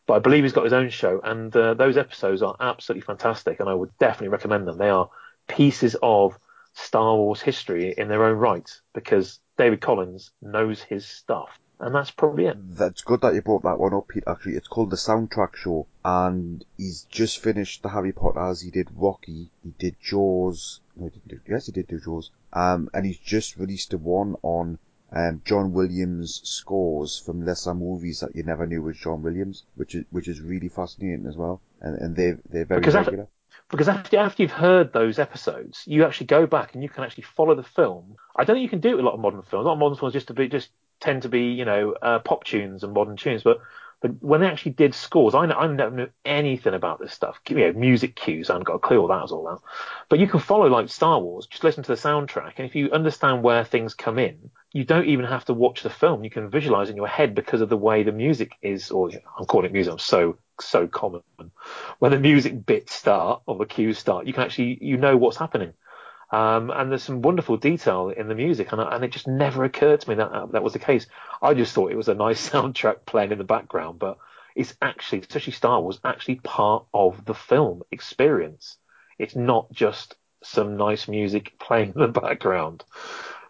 But 0.06 0.16
I 0.16 0.20
believe 0.20 0.44
he's 0.44 0.54
got 0.54 0.66
his 0.66 0.74
own 0.74 0.90
show, 0.90 1.22
and 1.24 1.56
uh, 1.56 1.74
those 1.74 1.98
episodes 1.98 2.42
are 2.42 2.56
absolutely 2.60 3.06
fantastic, 3.06 3.60
and 3.60 3.70
I 3.70 3.74
would 3.74 3.98
definitely 3.98 4.30
recommend 4.30 4.68
them. 4.68 4.78
They 4.78 4.90
are 4.90 5.10
pieces 5.48 5.96
of 6.02 6.38
Star 6.74 7.16
Wars 7.16 7.42
history 7.42 7.94
in 7.98 8.08
their 8.08 8.24
own 8.24 8.38
right 8.38 8.70
because 8.94 9.40
David 9.58 9.82
Collins 9.82 10.32
knows 10.42 10.82
his 10.82 11.06
stuff. 11.06 11.60
And 11.80 11.96
that's 11.96 12.12
probably 12.12 12.46
it. 12.46 12.58
That's 12.78 13.02
good 13.02 13.22
that 13.22 13.34
you 13.34 13.42
brought 13.42 13.64
that 13.64 13.80
one 13.80 13.94
up, 13.94 14.08
Pete. 14.08 14.24
Actually, 14.28 14.56
it's 14.56 14.68
called 14.68 14.92
the 14.92 14.96
Soundtrack 14.98 15.56
Show, 15.56 15.88
and 16.06 16.64
he's 16.78 17.06
just 17.06 17.40
finished 17.40 17.82
the 17.82 17.90
Harry 17.90 18.12
Potters. 18.12 18.62
He 18.62 18.70
did 18.70 18.90
Rocky, 18.96 19.50
he 19.64 19.74
did 19.80 19.96
Jaws. 20.00 20.80
No, 20.96 21.06
he 21.06 21.10
didn't 21.10 21.28
do. 21.28 21.40
Yes, 21.52 21.66
he 21.66 21.72
did 21.72 21.88
do 21.88 22.00
Jaws. 22.00 22.30
Um, 22.54 22.90
and 22.94 23.06
he's 23.06 23.18
just 23.18 23.58
released 23.58 23.94
a 23.94 23.98
one 23.98 24.36
on 24.44 24.78
um, 25.12 25.42
John 25.44 25.74
Williams 25.74 26.42
scores 26.44 27.18
from 27.18 27.46
lesser 27.46 27.74
movies 27.74 28.20
that 28.20 28.36
you 28.36 28.44
never 28.44 28.68
knew 28.68 28.84
was 28.84 28.98
John 28.98 29.24
Williams, 29.24 29.66
which 29.76 29.96
is 29.96 30.06
which 30.12 30.28
is 30.28 30.40
really 30.40 30.70
fascinating 30.70 31.26
as 31.26 31.36
well. 31.36 31.62
And 31.82 31.98
and 32.00 32.16
they 32.16 32.34
they're 32.50 32.66
very 32.66 32.80
Because 32.80 32.94
regular. 32.94 33.28
Because 33.72 33.88
after 33.88 34.18
after 34.18 34.44
you've 34.44 34.52
heard 34.52 34.94
those 34.94 35.18
episodes, 35.20 35.84
you 35.88 36.06
actually 36.06 36.28
go 36.28 36.46
back 36.46 36.74
and 36.74 36.84
you 36.84 36.90
can 36.90 37.04
actually 37.04 37.24
follow 37.24 37.56
the 37.56 37.64
film. 37.64 38.16
I 38.36 38.44
don't 38.44 38.56
think 38.56 38.64
you 38.64 38.70
can 38.70 38.82
do 38.82 38.90
it 38.90 38.96
with 38.96 39.06
a 39.06 39.08
lot 39.08 39.16
of 39.16 39.20
modern 39.20 39.42
films. 39.42 39.66
A 39.66 39.68
lot 39.68 39.74
of 39.74 39.80
modern 39.80 39.98
films 39.98 40.14
just 40.14 40.28
to 40.28 40.34
be 40.34 40.48
just 40.48 40.70
tend 41.00 41.24
to 41.24 41.30
be 41.30 41.46
you 41.46 41.66
know 41.66 41.94
uh, 42.02 42.20
pop 42.20 42.44
tunes 42.44 42.84
and 42.84 42.94
modern 42.94 43.18
tunes, 43.18 43.44
but 43.44 43.60
but 44.02 44.12
when 44.22 44.42
they 44.42 44.48
actually 44.48 44.72
did 44.72 44.96
scores, 44.96 45.36
I, 45.36 45.46
I 45.46 45.68
never 45.68 45.96
knew 45.96 46.10
anything 46.26 46.74
about 46.74 47.00
this 47.00 47.14
stuff. 47.14 47.40
You 47.48 47.58
know, 47.58 47.74
music 47.74 48.16
cues, 48.16 48.50
I 48.50 48.54
haven't 48.54 48.66
got 48.66 48.76
a 48.76 48.80
clue 48.80 49.00
what 49.00 49.10
that 49.10 49.22
was 49.22 49.32
all 49.32 49.48
about. 49.48 49.62
But 50.10 50.18
you 50.18 50.28
can 50.28 50.40
follow 50.40 50.68
like 50.68 50.90
Star 50.90 51.20
Wars, 51.20 51.46
just 51.46 51.64
listen 51.64 51.84
to 51.84 51.96
the 51.96 52.02
soundtrack, 52.02 52.54
and 52.58 52.66
if 52.66 52.76
you 52.76 52.92
understand 52.92 53.44
where 53.44 53.64
things 53.64 53.94
come 53.94 54.18
in, 54.18 54.50
you 54.74 54.84
don't 54.86 55.06
even 55.06 55.26
have 55.26 55.46
to 55.46 55.54
watch 55.54 55.84
the 55.84 55.90
film. 55.90 56.24
You 56.24 56.32
can 56.32 56.50
visualize 56.50 56.90
in 56.90 56.96
your 56.96 57.08
head 57.08 57.36
because 57.36 57.62
of 57.62 57.70
the 57.70 57.78
way 57.78 58.02
the 58.02 58.12
music 58.12 58.54
is, 58.64 58.90
or 58.90 59.12
I'm 59.38 59.46
calling 59.46 59.68
it 59.68 59.74
music. 59.74 59.94
I'm 59.94 60.00
so 60.00 60.38
so 60.60 60.88
common. 60.88 61.22
When 62.00 62.12
the 62.12 62.20
music 62.20 62.66
bits 62.66 62.94
start 62.94 63.42
or 63.46 63.58
the 63.58 63.66
cues 63.66 63.98
start, 63.98 64.28
you 64.28 64.34
can 64.34 64.44
actually 64.44 64.78
you 64.82 64.98
know 64.98 65.18
what's 65.18 65.38
happening. 65.38 65.74
Um, 66.32 66.72
and 66.72 66.90
there's 66.90 67.04
some 67.04 67.22
wonderful 67.22 67.58
detail 67.58 68.10
in 68.10 68.28
the 68.30 68.36
music, 68.36 68.72
and, 68.72 68.82
and 68.82 69.04
it 69.04 69.12
just 69.12 69.28
never 69.28 69.64
occurred 69.66 70.02
to 70.02 70.10
me 70.10 70.16
that 70.16 70.52
that 70.54 70.64
was 70.64 70.74
the 70.74 70.80
case. 70.80 71.08
I 71.42 71.54
just 71.54 71.74
thought 71.74 71.92
it 71.92 71.98
was 71.98 72.08
a 72.08 72.16
nice 72.16 72.50
soundtrack 72.50 73.06
playing 73.06 73.32
in 73.32 73.38
the 73.38 73.44
background, 73.44 74.00
but 74.00 74.18
it's 74.56 74.74
actually, 74.82 75.20
especially 75.20 75.54
Star 75.54 75.82
Wars, 75.82 76.00
actually 76.04 76.36
part 76.36 76.86
of 76.94 77.26
the 77.26 77.34
film 77.34 77.84
experience. 77.92 78.78
It's 79.20 79.36
not 79.36 79.72
just 79.72 80.16
some 80.44 80.78
nice 80.78 81.08
music 81.08 81.54
playing 81.60 81.94
in 81.96 82.02
the 82.02 82.08
background. 82.08 82.84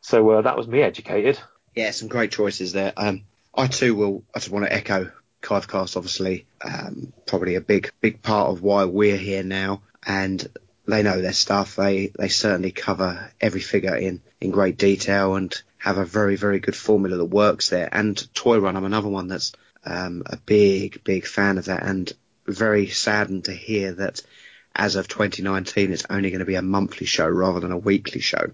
So 0.01 0.29
uh, 0.31 0.41
that 0.41 0.57
was 0.57 0.67
me 0.67 0.81
educated. 0.81 1.39
Yeah, 1.75 1.91
some 1.91 2.07
great 2.07 2.31
choices 2.31 2.73
there. 2.73 2.93
Um, 2.97 3.23
I 3.53 3.67
too 3.67 3.95
will. 3.95 4.23
I 4.35 4.39
just 4.39 4.51
want 4.51 4.65
to 4.65 4.73
echo 4.73 5.11
Clivecast, 5.41 5.97
obviously, 5.97 6.45
um, 6.63 7.13
probably 7.25 7.55
a 7.55 7.61
big, 7.61 7.91
big 8.01 8.21
part 8.21 8.49
of 8.49 8.61
why 8.61 8.85
we're 8.85 9.17
here 9.17 9.43
now, 9.43 9.81
and 10.05 10.47
they 10.87 11.03
know 11.03 11.21
their 11.21 11.33
stuff. 11.33 11.75
They 11.75 12.11
they 12.17 12.27
certainly 12.27 12.71
cover 12.71 13.31
every 13.39 13.61
figure 13.61 13.95
in 13.95 14.21
in 14.39 14.51
great 14.51 14.77
detail 14.77 15.35
and 15.35 15.53
have 15.77 15.97
a 15.97 16.05
very, 16.05 16.35
very 16.35 16.59
good 16.59 16.75
formula 16.75 17.17
that 17.17 17.25
works 17.25 17.69
there. 17.69 17.89
And 17.91 18.33
Toy 18.35 18.59
Run, 18.59 18.77
I'm 18.77 18.85
another 18.85 19.09
one 19.09 19.27
that's 19.27 19.51
um, 19.83 20.23
a 20.27 20.37
big, 20.37 21.03
big 21.03 21.25
fan 21.25 21.57
of 21.57 21.65
that, 21.65 21.83
and 21.83 22.11
very 22.45 22.87
saddened 22.87 23.45
to 23.45 23.51
hear 23.51 23.93
that 23.93 24.21
as 24.75 24.95
of 24.95 25.07
2019, 25.07 25.91
it's 25.91 26.05
only 26.09 26.29
going 26.29 26.39
to 26.39 26.45
be 26.45 26.55
a 26.55 26.61
monthly 26.61 27.05
show 27.05 27.27
rather 27.27 27.59
than 27.59 27.71
a 27.71 27.77
weekly 27.77 28.21
show. 28.21 28.51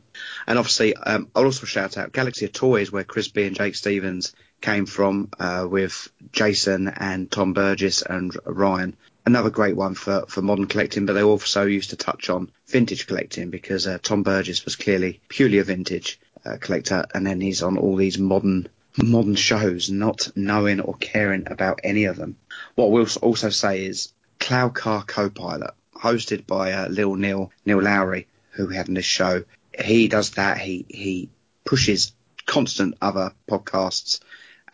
And 0.48 0.58
obviously, 0.58 0.96
um, 0.96 1.30
I'll 1.36 1.46
also 1.46 1.66
shout 1.66 1.98
out 1.98 2.12
Galaxy 2.12 2.46
of 2.46 2.54
Toys, 2.54 2.92
where 2.92 3.04
Chris 3.04 3.28
B 3.28 3.46
and 3.46 3.56
Jake 3.56 3.76
Stevens 3.76 4.34
came 4.62 4.86
from, 4.86 5.30
uh, 5.40 5.68
with 5.70 6.10
Jason 6.32 6.88
and 6.88 7.30
Tom 7.30 7.54
Burgess 7.54 8.02
and 8.02 8.36
Ryan. 8.46 8.96
Another 9.26 9.50
great 9.50 9.76
one 9.76 9.94
for, 9.94 10.26
for 10.28 10.42
modern 10.42 10.68
collecting, 10.68 11.06
but 11.06 11.14
they 11.14 11.24
also 11.24 11.66
used 11.66 11.90
to 11.92 11.96
touch 11.98 12.30
on 12.30 12.52
vintage 12.68 13.08
collecting 13.08 13.50
because 13.50 13.86
uh, 13.86 13.98
Tom 14.02 14.24
Burgess 14.24 14.66
was 14.66 14.76
clearly 14.76 15.20
purely 15.28 15.60
a 15.60 15.64
vintage 15.64 16.20
uh, 16.46 16.58
collector, 16.60 17.06
and 17.14 17.26
then 17.28 17.42
he's 17.42 17.62
on 17.62 17.78
all 17.78 17.96
these 17.96 18.18
modern 18.18 18.68
modern 19.04 19.36
shows, 19.36 19.90
not 19.90 20.32
knowing 20.36 20.80
or 20.80 20.96
caring 20.96 21.48
about 21.52 21.82
any 21.84 22.06
of 22.06 22.16
them. 22.16 22.36
What 22.76 22.92
we'll 22.92 23.08
also 23.22 23.50
say 23.50 23.86
is 23.86 24.14
Cloud 24.40 24.74
Car 24.76 25.04
Copilot, 25.04 25.74
hosted 25.94 26.48
by 26.48 26.72
uh, 26.72 26.88
Lil 26.88 27.16
Neil 27.16 27.52
Neil 27.66 27.82
Lowry, 27.82 28.28
who 28.52 28.68
we 28.68 28.76
had 28.76 28.88
on 28.88 28.96
this 28.96 29.06
show. 29.06 29.44
He 29.78 30.08
does 30.08 30.32
that. 30.32 30.58
He 30.58 30.86
he 30.90 31.30
pushes 31.66 32.14
constant 32.46 32.96
other 33.02 33.34
podcasts, 33.48 34.20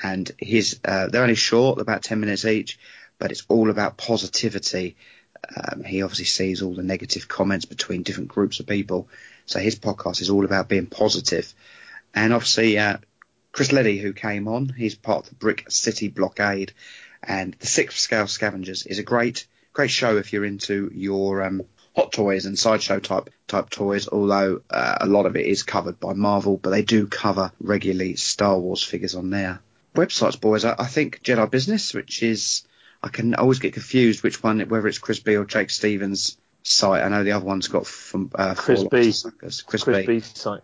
and 0.03 0.29
his 0.37 0.79
uh, 0.85 1.07
they're 1.07 1.23
only 1.23 1.35
short, 1.35 1.79
about 1.79 2.03
ten 2.03 2.19
minutes 2.19 2.45
each, 2.45 2.77
but 3.17 3.31
it's 3.31 3.45
all 3.47 3.69
about 3.69 3.97
positivity. 3.97 4.97
Um, 5.55 5.83
he 5.83 6.03
obviously 6.03 6.25
sees 6.25 6.61
all 6.61 6.73
the 6.73 6.83
negative 6.83 7.27
comments 7.27 7.65
between 7.65 8.03
different 8.03 8.29
groups 8.29 8.59
of 8.59 8.67
people, 8.67 9.07
so 9.45 9.59
his 9.59 9.79
podcast 9.79 10.21
is 10.21 10.29
all 10.29 10.45
about 10.45 10.69
being 10.69 10.85
positive. 10.85 11.53
And 12.13 12.33
obviously, 12.33 12.77
uh, 12.77 12.97
Chris 13.51 13.71
Leddy, 13.71 13.97
who 13.97 14.13
came 14.13 14.47
on, 14.47 14.69
he's 14.69 14.95
part 14.95 15.23
of 15.23 15.29
the 15.29 15.35
Brick 15.35 15.69
City 15.69 16.09
Blockade, 16.09 16.73
and 17.21 17.55
the 17.59 17.67
Sixth 17.67 17.97
Scale 17.97 18.27
Scavengers 18.27 18.85
is 18.85 18.99
a 18.99 19.03
great, 19.03 19.47
great 19.73 19.91
show 19.91 20.17
if 20.17 20.33
you're 20.33 20.45
into 20.45 20.91
your 20.93 21.43
um, 21.43 21.63
hot 21.95 22.11
toys 22.11 22.45
and 22.45 22.57
sideshow 22.57 22.99
type 22.99 23.29
type 23.47 23.69
toys. 23.69 24.07
Although 24.07 24.61
uh, 24.69 24.97
a 25.01 25.07
lot 25.07 25.25
of 25.25 25.35
it 25.35 25.45
is 25.45 25.63
covered 25.63 25.99
by 25.99 26.13
Marvel, 26.13 26.57
but 26.57 26.69
they 26.69 26.83
do 26.83 27.07
cover 27.07 27.51
regularly 27.59 28.15
Star 28.15 28.57
Wars 28.57 28.83
figures 28.83 29.15
on 29.15 29.29
their 29.29 29.59
websites. 29.93 30.39
Boys, 30.39 30.65
I, 30.65 30.75
I 30.77 30.85
think 30.85 31.23
Jedi 31.23 31.49
Business, 31.49 31.93
which 31.93 32.23
is 32.23 32.63
I 33.01 33.09
can 33.09 33.35
always 33.35 33.59
get 33.59 33.73
confused 33.73 34.23
which 34.23 34.41
one, 34.41 34.59
whether 34.61 34.87
it's 34.87 34.97
Chris 34.97 35.19
B 35.19 35.35
or 35.35 35.45
Jake 35.45 35.69
Stevens' 35.69 36.37
site. 36.63 37.03
I 37.03 37.09
know 37.09 37.23
the 37.23 37.33
other 37.33 37.45
one's 37.45 37.67
got 37.67 37.85
from 37.85 38.31
uh, 38.35 38.55
Chris 38.55 38.83
B. 38.85 39.11
Suckers. 39.11 39.61
Chris, 39.61 39.83
Chris 39.83 40.05
B. 40.05 40.19
Site. 40.21 40.61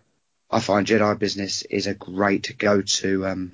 I 0.50 0.60
find 0.60 0.86
Jedi 0.86 1.18
Business 1.18 1.62
is 1.62 1.86
a 1.86 1.94
great 1.94 2.56
go 2.58 2.82
to 2.82 3.26
um, 3.26 3.52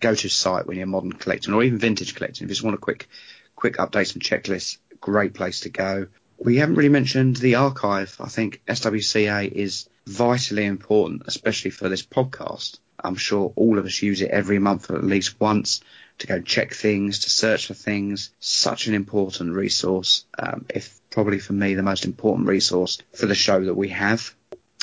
go 0.00 0.14
to 0.14 0.28
site 0.28 0.66
when 0.66 0.78
you're 0.78 0.86
modern 0.86 1.12
collecting 1.12 1.52
or 1.52 1.62
even 1.62 1.78
vintage 1.78 2.14
collecting. 2.14 2.44
If 2.44 2.50
you 2.50 2.54
just 2.54 2.62
want 2.62 2.74
a 2.74 2.78
quick 2.78 3.08
quick 3.56 3.76
updates 3.76 4.14
and 4.14 4.22
checklists, 4.22 4.78
great 5.00 5.34
place 5.34 5.60
to 5.60 5.68
go. 5.68 6.06
We 6.38 6.56
haven't 6.56 6.76
really 6.76 6.88
mentioned 6.88 7.36
the 7.36 7.56
archive. 7.56 8.16
I 8.18 8.28
think 8.28 8.62
SWCA 8.66 9.50
is 9.50 9.88
vitally 10.06 10.64
important, 10.64 11.22
especially 11.26 11.70
for 11.70 11.88
this 11.88 12.04
podcast. 12.04 12.78
I'm 13.02 13.16
sure 13.16 13.52
all 13.56 13.78
of 13.78 13.86
us 13.86 14.02
use 14.02 14.22
it 14.22 14.30
every 14.30 14.58
month 14.58 14.90
at 14.90 15.04
least 15.04 15.40
once 15.40 15.80
to 16.18 16.26
go 16.26 16.40
check 16.40 16.72
things, 16.72 17.20
to 17.20 17.30
search 17.30 17.66
for 17.66 17.74
things. 17.74 18.30
Such 18.38 18.86
an 18.86 18.94
important 18.94 19.54
resource. 19.54 20.24
Um, 20.38 20.66
if 20.68 21.00
probably 21.10 21.38
for 21.38 21.52
me 21.52 21.74
the 21.74 21.82
most 21.82 22.04
important 22.04 22.48
resource 22.48 22.98
for 23.14 23.26
the 23.26 23.34
show 23.34 23.64
that 23.64 23.74
we 23.74 23.88
have. 23.90 24.34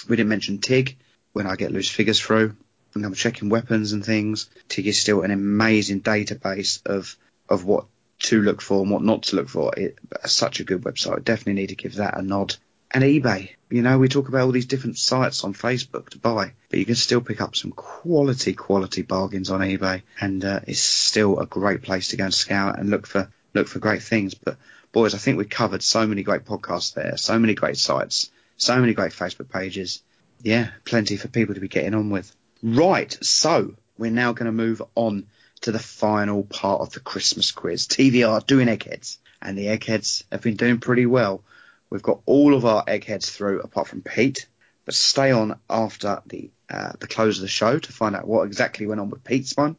We 0.07 0.15
didn't 0.15 0.29
mention 0.29 0.59
TIG 0.59 0.97
when 1.33 1.47
I 1.47 1.55
get 1.55 1.71
loose 1.71 1.89
figures 1.89 2.19
through 2.19 2.55
and 2.93 3.05
I'm 3.05 3.13
checking 3.13 3.49
weapons 3.49 3.91
and 3.91 4.05
things. 4.05 4.49
TIG 4.67 4.87
is 4.87 4.99
still 4.99 5.21
an 5.21 5.31
amazing 5.31 6.01
database 6.01 6.85
of 6.85 7.15
of 7.47 7.65
what 7.65 7.85
to 8.19 8.41
look 8.41 8.61
for 8.61 8.81
and 8.81 8.91
what 8.91 9.03
not 9.03 9.23
to 9.23 9.37
look 9.37 9.49
for. 9.49 9.73
It, 9.75 9.97
such 10.25 10.59
a 10.59 10.63
good 10.63 10.81
website. 10.81 11.23
Definitely 11.23 11.61
need 11.61 11.69
to 11.69 11.75
give 11.75 11.95
that 11.95 12.17
a 12.17 12.21
nod. 12.21 12.55
And 12.91 13.03
eBay. 13.03 13.51
You 13.69 13.83
know, 13.83 13.99
we 13.99 14.07
talk 14.07 14.29
about 14.29 14.45
all 14.45 14.51
these 14.51 14.65
different 14.65 14.97
sites 14.97 15.43
on 15.43 15.53
Facebook 15.53 16.09
to 16.09 16.17
buy, 16.17 16.53
but 16.69 16.79
you 16.79 16.85
can 16.85 16.95
still 16.95 17.21
pick 17.21 17.39
up 17.39 17.55
some 17.55 17.71
quality, 17.71 18.53
quality 18.53 19.03
bargains 19.03 19.51
on 19.51 19.61
eBay, 19.61 20.01
and 20.19 20.43
uh, 20.43 20.61
it's 20.65 20.79
still 20.79 21.39
a 21.39 21.45
great 21.45 21.83
place 21.83 22.07
to 22.09 22.17
go 22.17 22.25
and 22.25 22.33
scout 22.33 22.79
and 22.79 22.89
look 22.89 23.05
for 23.05 23.31
look 23.53 23.67
for 23.67 23.77
great 23.77 24.01
things. 24.01 24.33
But 24.33 24.57
boys, 24.91 25.13
I 25.13 25.19
think 25.19 25.37
we 25.37 25.45
covered 25.45 25.83
so 25.83 26.07
many 26.07 26.23
great 26.23 26.45
podcasts 26.45 26.95
there, 26.95 27.15
so 27.17 27.37
many 27.37 27.53
great 27.53 27.77
sites, 27.77 28.31
So 28.57 28.77
many 28.79 28.93
great 28.93 29.13
Facebook 29.13 29.49
pages. 29.49 30.01
Yeah, 30.41 30.69
plenty 30.83 31.15
for 31.15 31.29
people 31.29 31.55
to 31.55 31.61
be 31.61 31.69
getting 31.69 31.95
on 31.95 32.09
with. 32.09 32.35
Right, 32.61 33.17
so 33.21 33.75
we're 33.97 34.11
now 34.11 34.33
going 34.33 34.47
to 34.47 34.51
move 34.51 34.81
on 34.95 35.27
to 35.61 35.71
the 35.71 35.79
final 35.79 36.43
part 36.43 36.81
of 36.81 36.91
the 36.91 36.99
Christmas 36.99 37.51
quiz. 37.51 37.87
TVR 37.87 38.45
doing 38.45 38.67
eggheads, 38.67 39.17
and 39.41 39.57
the 39.57 39.69
eggheads 39.69 40.23
have 40.31 40.41
been 40.41 40.57
doing 40.57 40.79
pretty 40.79 41.05
well. 41.05 41.43
We've 41.89 42.01
got 42.01 42.21
all 42.25 42.53
of 42.53 42.65
our 42.65 42.83
eggheads 42.87 43.29
through, 43.29 43.61
apart 43.61 43.87
from 43.87 44.01
Pete. 44.01 44.47
But 44.85 44.95
stay 44.95 45.31
on 45.31 45.59
after 45.69 46.21
the 46.25 46.49
uh, 46.69 46.93
the 46.99 47.07
close 47.07 47.37
of 47.37 47.41
the 47.43 47.47
show 47.47 47.77
to 47.77 47.91
find 47.91 48.15
out 48.15 48.27
what 48.27 48.45
exactly 48.45 48.87
went 48.87 49.01
on 49.01 49.09
with 49.09 49.23
Pete's 49.23 49.55
one. 49.55 49.75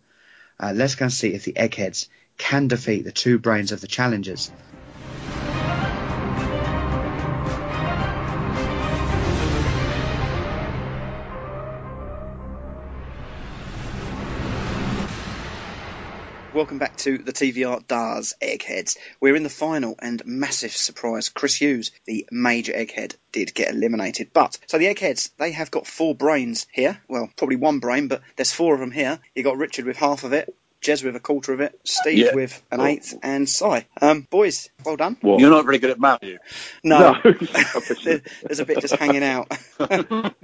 Uh, 0.58 0.72
let's 0.74 0.94
go 0.94 1.06
and 1.06 1.12
see 1.12 1.34
if 1.34 1.44
the 1.44 1.56
eggheads 1.56 2.08
can 2.38 2.68
defeat 2.68 3.02
the 3.02 3.12
two 3.12 3.38
brains 3.38 3.72
of 3.72 3.80
the 3.80 3.86
challengers. 3.86 4.50
Welcome 16.60 16.76
back 16.76 16.98
to 16.98 17.16
the 17.16 17.32
TVR 17.32 17.86
Dars 17.86 18.34
Eggheads. 18.38 18.98
We're 19.18 19.34
in 19.34 19.44
the 19.44 19.48
final 19.48 19.94
and 19.98 20.20
massive 20.26 20.76
surprise. 20.76 21.30
Chris 21.30 21.54
Hughes, 21.54 21.90
the 22.04 22.28
major 22.30 22.74
egghead, 22.74 23.14
did 23.32 23.54
get 23.54 23.72
eliminated. 23.72 24.34
But, 24.34 24.58
so 24.66 24.76
the 24.76 24.88
eggheads, 24.88 25.30
they 25.38 25.52
have 25.52 25.70
got 25.70 25.86
four 25.86 26.14
brains 26.14 26.66
here. 26.70 27.00
Well, 27.08 27.30
probably 27.34 27.56
one 27.56 27.78
brain, 27.78 28.08
but 28.08 28.20
there's 28.36 28.52
four 28.52 28.74
of 28.74 28.80
them 28.80 28.90
here. 28.90 29.20
You 29.34 29.42
got 29.42 29.56
Richard 29.56 29.86
with 29.86 29.96
half 29.96 30.22
of 30.24 30.34
it, 30.34 30.54
Jez 30.82 31.04
with 31.04 31.14
a 31.14 31.20
quarter 31.20 31.52
of 31.52 31.60
it, 31.60 31.78
Steve 31.84 32.18
Yeah. 32.18 32.34
with 32.34 32.62
an 32.70 32.80
eighth, 32.80 33.14
and 33.22 33.48
Si. 33.48 33.86
Um, 34.00 34.26
boys, 34.30 34.70
well 34.84 34.96
done. 34.96 35.16
You're 35.22 35.50
not 35.50 35.64
very 35.66 35.78
good 35.78 35.90
at 35.90 36.00
math, 36.00 36.22
you? 36.22 36.38
No, 36.82 37.16
There- 37.22 38.22
there's 38.42 38.60
a 38.60 38.64
bit 38.64 38.80
just 38.80 38.94
hanging 38.96 39.22
out. 39.22 39.52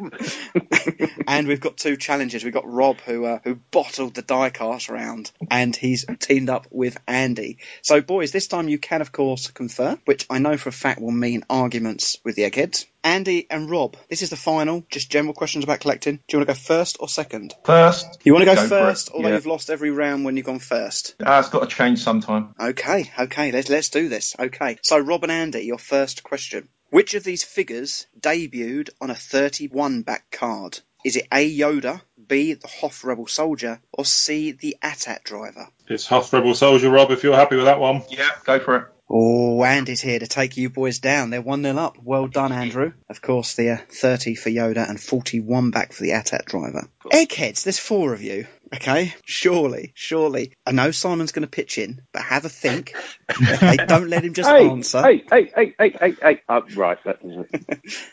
and 1.26 1.48
we've 1.48 1.60
got 1.60 1.76
two 1.76 1.96
challenges. 1.96 2.44
We've 2.44 2.52
got 2.52 2.70
Rob 2.70 3.00
who 3.00 3.24
uh, 3.24 3.38
who 3.44 3.54
bottled 3.70 4.14
the 4.14 4.22
diecast 4.22 4.90
round, 4.90 5.30
and 5.50 5.74
he's 5.74 6.04
teamed 6.20 6.50
up 6.50 6.66
with 6.70 6.98
Andy. 7.06 7.58
So, 7.82 8.00
boys, 8.00 8.32
this 8.32 8.46
time 8.48 8.68
you 8.68 8.78
can 8.78 9.00
of 9.00 9.12
course 9.12 9.48
confer, 9.50 9.98
which 10.04 10.26
I 10.28 10.38
know 10.38 10.56
for 10.56 10.68
a 10.68 10.72
fact 10.72 11.00
will 11.00 11.12
mean 11.12 11.44
arguments 11.48 12.18
with 12.24 12.34
the 12.36 12.44
eggheads. 12.44 12.86
Andy 13.06 13.46
and 13.48 13.70
Rob, 13.70 13.96
this 14.08 14.20
is 14.22 14.30
the 14.30 14.36
final. 14.36 14.84
Just 14.90 15.12
general 15.12 15.32
questions 15.32 15.62
about 15.62 15.78
collecting. 15.78 16.16
Do 16.16 16.22
you 16.32 16.38
want 16.40 16.48
to 16.48 16.54
go 16.54 16.58
first 16.58 16.96
or 16.98 17.08
second? 17.08 17.54
First. 17.62 18.18
You 18.24 18.32
want 18.32 18.44
to 18.44 18.52
go, 18.52 18.56
Go 18.56 18.66
first, 18.66 19.10
although 19.14 19.28
yeah. 19.28 19.34
you've 19.34 19.46
lost 19.46 19.70
every 19.70 19.92
round 19.92 20.24
when 20.24 20.36
you've 20.36 20.46
gone 20.46 20.58
first. 20.58 21.14
Ah, 21.24 21.38
it's 21.38 21.48
got 21.48 21.60
to 21.60 21.76
change 21.76 22.00
sometime. 22.00 22.52
Okay, 22.58 23.08
okay, 23.16 23.52
let's 23.52 23.70
let's 23.70 23.90
do 23.90 24.08
this. 24.08 24.34
Okay, 24.36 24.78
so 24.82 24.98
Rob 24.98 25.22
and 25.22 25.30
Andy, 25.30 25.60
your 25.60 25.78
first 25.78 26.24
question: 26.24 26.68
Which 26.90 27.14
of 27.14 27.22
these 27.22 27.44
figures 27.44 28.08
debuted 28.18 28.90
on 29.00 29.10
a 29.10 29.14
31 29.14 30.02
back 30.02 30.28
card? 30.32 30.80
Is 31.04 31.14
it 31.14 31.28
A 31.30 31.48
Yoda, 31.48 32.02
B 32.26 32.54
the 32.54 32.66
Hoth 32.66 33.04
Rebel 33.04 33.28
Soldier, 33.28 33.80
or 33.92 34.04
C 34.04 34.50
the 34.50 34.78
AT-AT 34.82 35.22
driver? 35.22 35.68
It's 35.86 36.08
Hoth 36.08 36.32
Rebel 36.32 36.56
Soldier, 36.56 36.90
Rob, 36.90 37.12
if 37.12 37.22
you're 37.22 37.36
happy 37.36 37.54
with 37.54 37.66
that 37.66 37.78
one. 37.78 38.02
Yeah, 38.10 38.30
go 38.44 38.58
for 38.58 38.76
it. 38.76 38.86
Oh, 39.08 39.62
Andy's 39.62 40.00
here 40.00 40.18
to 40.18 40.26
take 40.26 40.56
you 40.56 40.68
boys 40.68 40.98
down. 40.98 41.30
They're 41.30 41.40
1 41.40 41.62
0 41.62 41.76
up. 41.76 41.96
Well 42.02 42.26
done, 42.26 42.52
Andrew. 42.52 42.92
Of 43.08 43.22
course, 43.22 43.54
the 43.54 43.70
uh, 43.70 43.78
30 43.88 44.34
for 44.34 44.50
Yoda 44.50 44.88
and 44.88 45.00
41 45.00 45.70
back 45.70 45.92
for 45.92 46.02
the 46.02 46.12
AT-AT 46.12 46.44
driver. 46.46 46.88
Eggheads, 47.12 47.62
there's 47.62 47.78
four 47.78 48.12
of 48.14 48.22
you. 48.22 48.46
Okay, 48.74 49.14
surely, 49.24 49.92
surely. 49.94 50.52
I 50.66 50.72
know 50.72 50.90
Simon's 50.90 51.32
going 51.32 51.44
to 51.44 51.50
pitch 51.50 51.78
in, 51.78 52.02
but 52.12 52.22
have 52.22 52.44
a 52.44 52.48
think. 52.48 52.94
okay, 53.30 53.76
don't 53.86 54.08
let 54.08 54.24
him 54.24 54.34
just 54.34 54.48
hey, 54.48 54.68
answer. 54.68 55.02
Hey, 55.02 55.24
hey, 55.30 55.52
hey, 55.54 55.74
hey, 55.78 55.90
hey, 56.00 56.16
hey. 56.20 56.42
Uh, 56.48 56.62
right, 56.74 56.98
that 57.04 57.22
doesn't. 57.22 57.48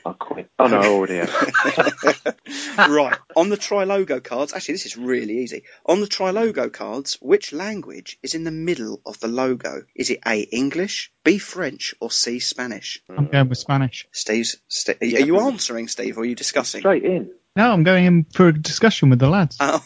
I'll 0.06 0.14
quit. 0.14 0.50
Oh 0.60 0.68
no, 0.68 0.80
I 0.80 0.88
already 0.88 1.18
have. 1.18 2.38
right. 2.90 3.18
On 3.36 3.50
the 3.50 3.58
Trilogo 3.58 4.24
cards, 4.24 4.54
actually, 4.54 4.76
this 4.76 4.86
is 4.86 4.98
really 4.98 5.40
easy. 5.40 5.64
On 5.86 6.02
the 6.02 6.08
Trilogo 6.08 6.72
cards, 6.72 7.18
which 7.20 7.52
language 7.52 8.20
is 8.22 8.36
in 8.36 8.44
the 8.44 8.52
middle 8.52 9.02
of 9.06 9.20
the 9.20 9.28
logo? 9.28 9.84
Is 9.96 10.12
it 10.12 10.20
A, 10.26 10.42
English, 10.42 11.12
B, 11.24 11.40
French, 11.40 11.96
or 12.00 12.12
C, 12.12 12.40
Spanish? 12.40 13.02
I'm 13.10 13.28
going 13.28 13.50
with 13.50 13.58
Spanish. 13.58 14.08
Steve's. 14.12 14.58
Ste- 14.68 15.02
are 15.02 15.06
you 15.06 15.40
answering, 15.40 15.88
Steve, 15.88 16.18
or 16.18 16.22
are 16.22 16.26
you 16.26 16.36
discussing? 16.36 16.82
Straight 16.82 17.04
in. 17.04 17.32
No, 17.56 17.72
I'm 17.72 17.84
going 17.84 18.06
in 18.06 18.24
for 18.34 18.48
a 18.48 18.54
discussion 18.54 19.10
with 19.10 19.20
the 19.20 19.30
lads. 19.30 19.58
Oh. 19.60 19.84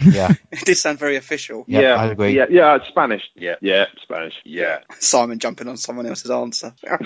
Yeah. 0.00 0.34
it 0.52 0.64
did 0.64 0.76
sound 0.76 0.98
very 0.98 1.16
official. 1.16 1.64
Yeah, 1.66 1.94
I 1.94 2.06
agree. 2.06 2.36
Yeah, 2.36 2.46
yeah, 2.50 2.78
Spanish. 2.88 3.22
Yeah, 3.34 3.56
yeah, 3.60 3.86
Spanish. 4.02 4.34
Yeah. 4.44 4.80
Simon 4.98 5.38
jumping 5.38 5.68
on 5.68 5.76
someone 5.76 6.06
else's 6.06 6.30
answer. 6.30 6.74
yeah, 6.82 7.00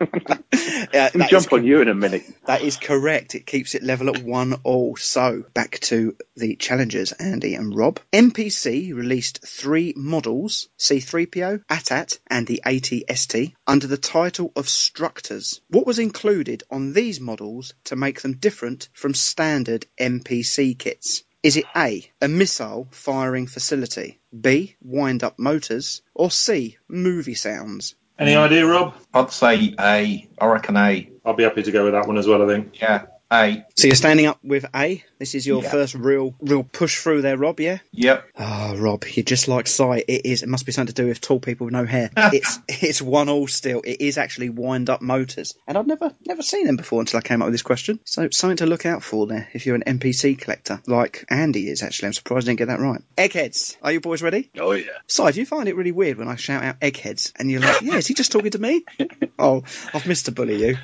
We'll 0.00 0.38
that 0.50 1.14
is 1.14 1.30
jump 1.30 1.52
on 1.52 1.64
you 1.64 1.80
in 1.80 1.88
a 1.88 1.94
minute. 1.94 2.24
That 2.46 2.62
is 2.62 2.76
correct. 2.76 3.34
It 3.34 3.46
keeps 3.46 3.74
it 3.74 3.82
level 3.82 4.08
at 4.08 4.22
one 4.22 4.54
all. 4.64 4.96
So 4.96 5.44
back 5.54 5.78
to 5.80 6.16
the 6.36 6.56
challengers, 6.56 7.12
Andy 7.12 7.54
and 7.54 7.74
Rob. 7.76 8.00
MPC 8.12 8.94
released 8.94 9.46
three 9.46 9.94
models, 9.96 10.68
C3PO, 10.78 11.62
AT-AT, 11.68 12.18
and 12.28 12.46
the 12.46 12.62
AT-ST, 12.64 13.54
under 13.66 13.86
the 13.86 13.96
title 13.96 14.52
of 14.56 14.66
Structors. 14.66 15.60
What 15.68 15.86
was 15.86 15.98
included 15.98 16.62
on 16.70 16.92
these 16.92 17.20
models 17.20 17.74
to 17.84 17.96
make 17.96 18.20
them 18.22 18.36
different 18.36 18.88
from 18.92 19.14
standard 19.14 19.86
MPC 20.00 20.78
kits? 20.78 21.24
Is 21.42 21.56
it 21.56 21.64
A, 21.76 22.10
a 22.20 22.28
missile 22.28 22.88
firing 22.90 23.46
facility, 23.46 24.20
B, 24.38 24.76
wind-up 24.82 25.38
motors, 25.38 26.02
or 26.14 26.30
C, 26.30 26.78
movie 26.88 27.34
sounds? 27.34 27.94
Any 28.18 28.34
idea, 28.34 28.66
Rob? 28.66 28.94
I'd 29.12 29.30
say 29.30 29.74
A. 29.78 30.28
I 30.38 30.46
reckon 30.46 30.76
A. 30.76 31.10
I'll 31.24 31.34
be 31.34 31.44
happy 31.44 31.62
to 31.62 31.70
go 31.70 31.84
with 31.84 31.92
that 31.92 32.06
one 32.06 32.16
as 32.18 32.26
well, 32.26 32.42
I 32.42 32.46
think. 32.52 32.80
Yeah, 32.80 33.06
A. 33.32 33.64
So 33.76 33.88
you're 33.88 33.96
standing 33.96 34.26
up 34.26 34.38
with 34.44 34.66
A. 34.74 35.02
This 35.18 35.34
is 35.34 35.46
your 35.46 35.62
Yeah. 35.62 35.70
first 35.70 35.94
real, 35.94 36.34
real 36.40 36.62
push 36.62 36.96
through 36.98 37.22
there, 37.22 37.36
Rob. 37.36 37.58
Yeah. 37.58 37.78
Yep. 37.92 38.24
Ah, 38.36 38.74
Rob, 38.76 39.04
you're 39.12 39.24
just 39.24 39.48
like 39.48 39.66
Si. 39.66 39.82
It 40.06 40.26
is. 40.26 40.42
It 40.44 40.48
must 40.48 40.64
be 40.64 40.72
something 40.72 40.94
to 40.94 41.02
do 41.02 41.08
with 41.08 41.20
tall 41.20 41.40
people 41.40 41.64
with 41.64 41.72
no 41.72 41.84
hair. 41.84 42.10
it's 42.16 42.58
it's 42.68 43.02
one 43.02 43.28
all 43.28 43.48
still. 43.48 43.80
It 43.84 44.00
is 44.00 44.16
actually 44.18 44.50
wind 44.50 44.90
up 44.90 45.02
motors, 45.02 45.54
and 45.66 45.76
I've 45.76 45.86
never 45.86 46.12
never 46.26 46.42
seen 46.42 46.66
them 46.66 46.76
before 46.76 47.00
until 47.00 47.18
I 47.18 47.22
came 47.22 47.42
up 47.42 47.46
with 47.46 47.54
this 47.54 47.62
question. 47.62 47.98
So 48.04 48.28
something 48.30 48.58
to 48.58 48.66
look 48.66 48.86
out 48.86 49.02
for 49.02 49.26
there 49.26 49.48
if 49.52 49.66
you're 49.66 49.74
an 49.76 49.82
MPC 49.98 50.38
collector, 50.38 50.80
like 50.86 51.24
Andy 51.28 51.68
is. 51.68 51.82
Actually, 51.82 52.06
I'm 52.08 52.12
surprised 52.12 52.46
I 52.46 52.50
didn't 52.52 52.58
get 52.60 52.68
that 52.68 52.80
right. 52.80 53.00
Eggheads, 53.16 53.76
are 53.82 53.90
you 53.92 54.00
boys 54.00 54.22
ready? 54.22 54.50
Oh, 54.58 54.72
yeah. 54.72 54.86
Si, 55.08 55.32
do 55.32 55.40
you 55.40 55.46
find 55.46 55.68
it 55.68 55.74
really 55.76 55.92
weird 55.92 56.18
when 56.18 56.28
I 56.28 56.36
shout 56.36 56.62
out 56.62 56.76
eggheads 56.80 57.32
and 57.36 57.50
you're 57.50 57.60
like, 57.60 57.80
yeah, 57.82 57.96
is 57.96 58.06
he 58.06 58.14
just 58.14 58.30
talking 58.32 58.52
to 58.52 58.58
me? 58.58 58.84
oh, 59.38 59.64
I've 59.92 60.06
missed 60.06 60.26
to 60.26 60.32
bully 60.32 60.64
you. 60.64 60.76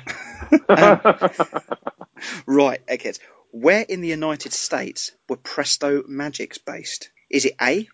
Um, 0.67 0.99
right, 2.45 2.81
eggheads. 2.87 3.19
Where 3.51 3.85
in 3.87 4.01
the 4.01 4.07
United 4.07 4.53
States 4.53 5.11
were 5.29 5.37
Presto 5.37 6.01
Magix 6.03 6.57
based? 6.63 7.09
Is 7.29 7.45
it 7.45 7.55
A, 7.61 7.87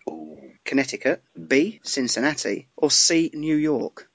Connecticut, 0.64 1.22
B, 1.48 1.80
Cincinnati, 1.82 2.68
or 2.76 2.90
C, 2.90 3.30
New 3.32 3.56
York? 3.56 4.09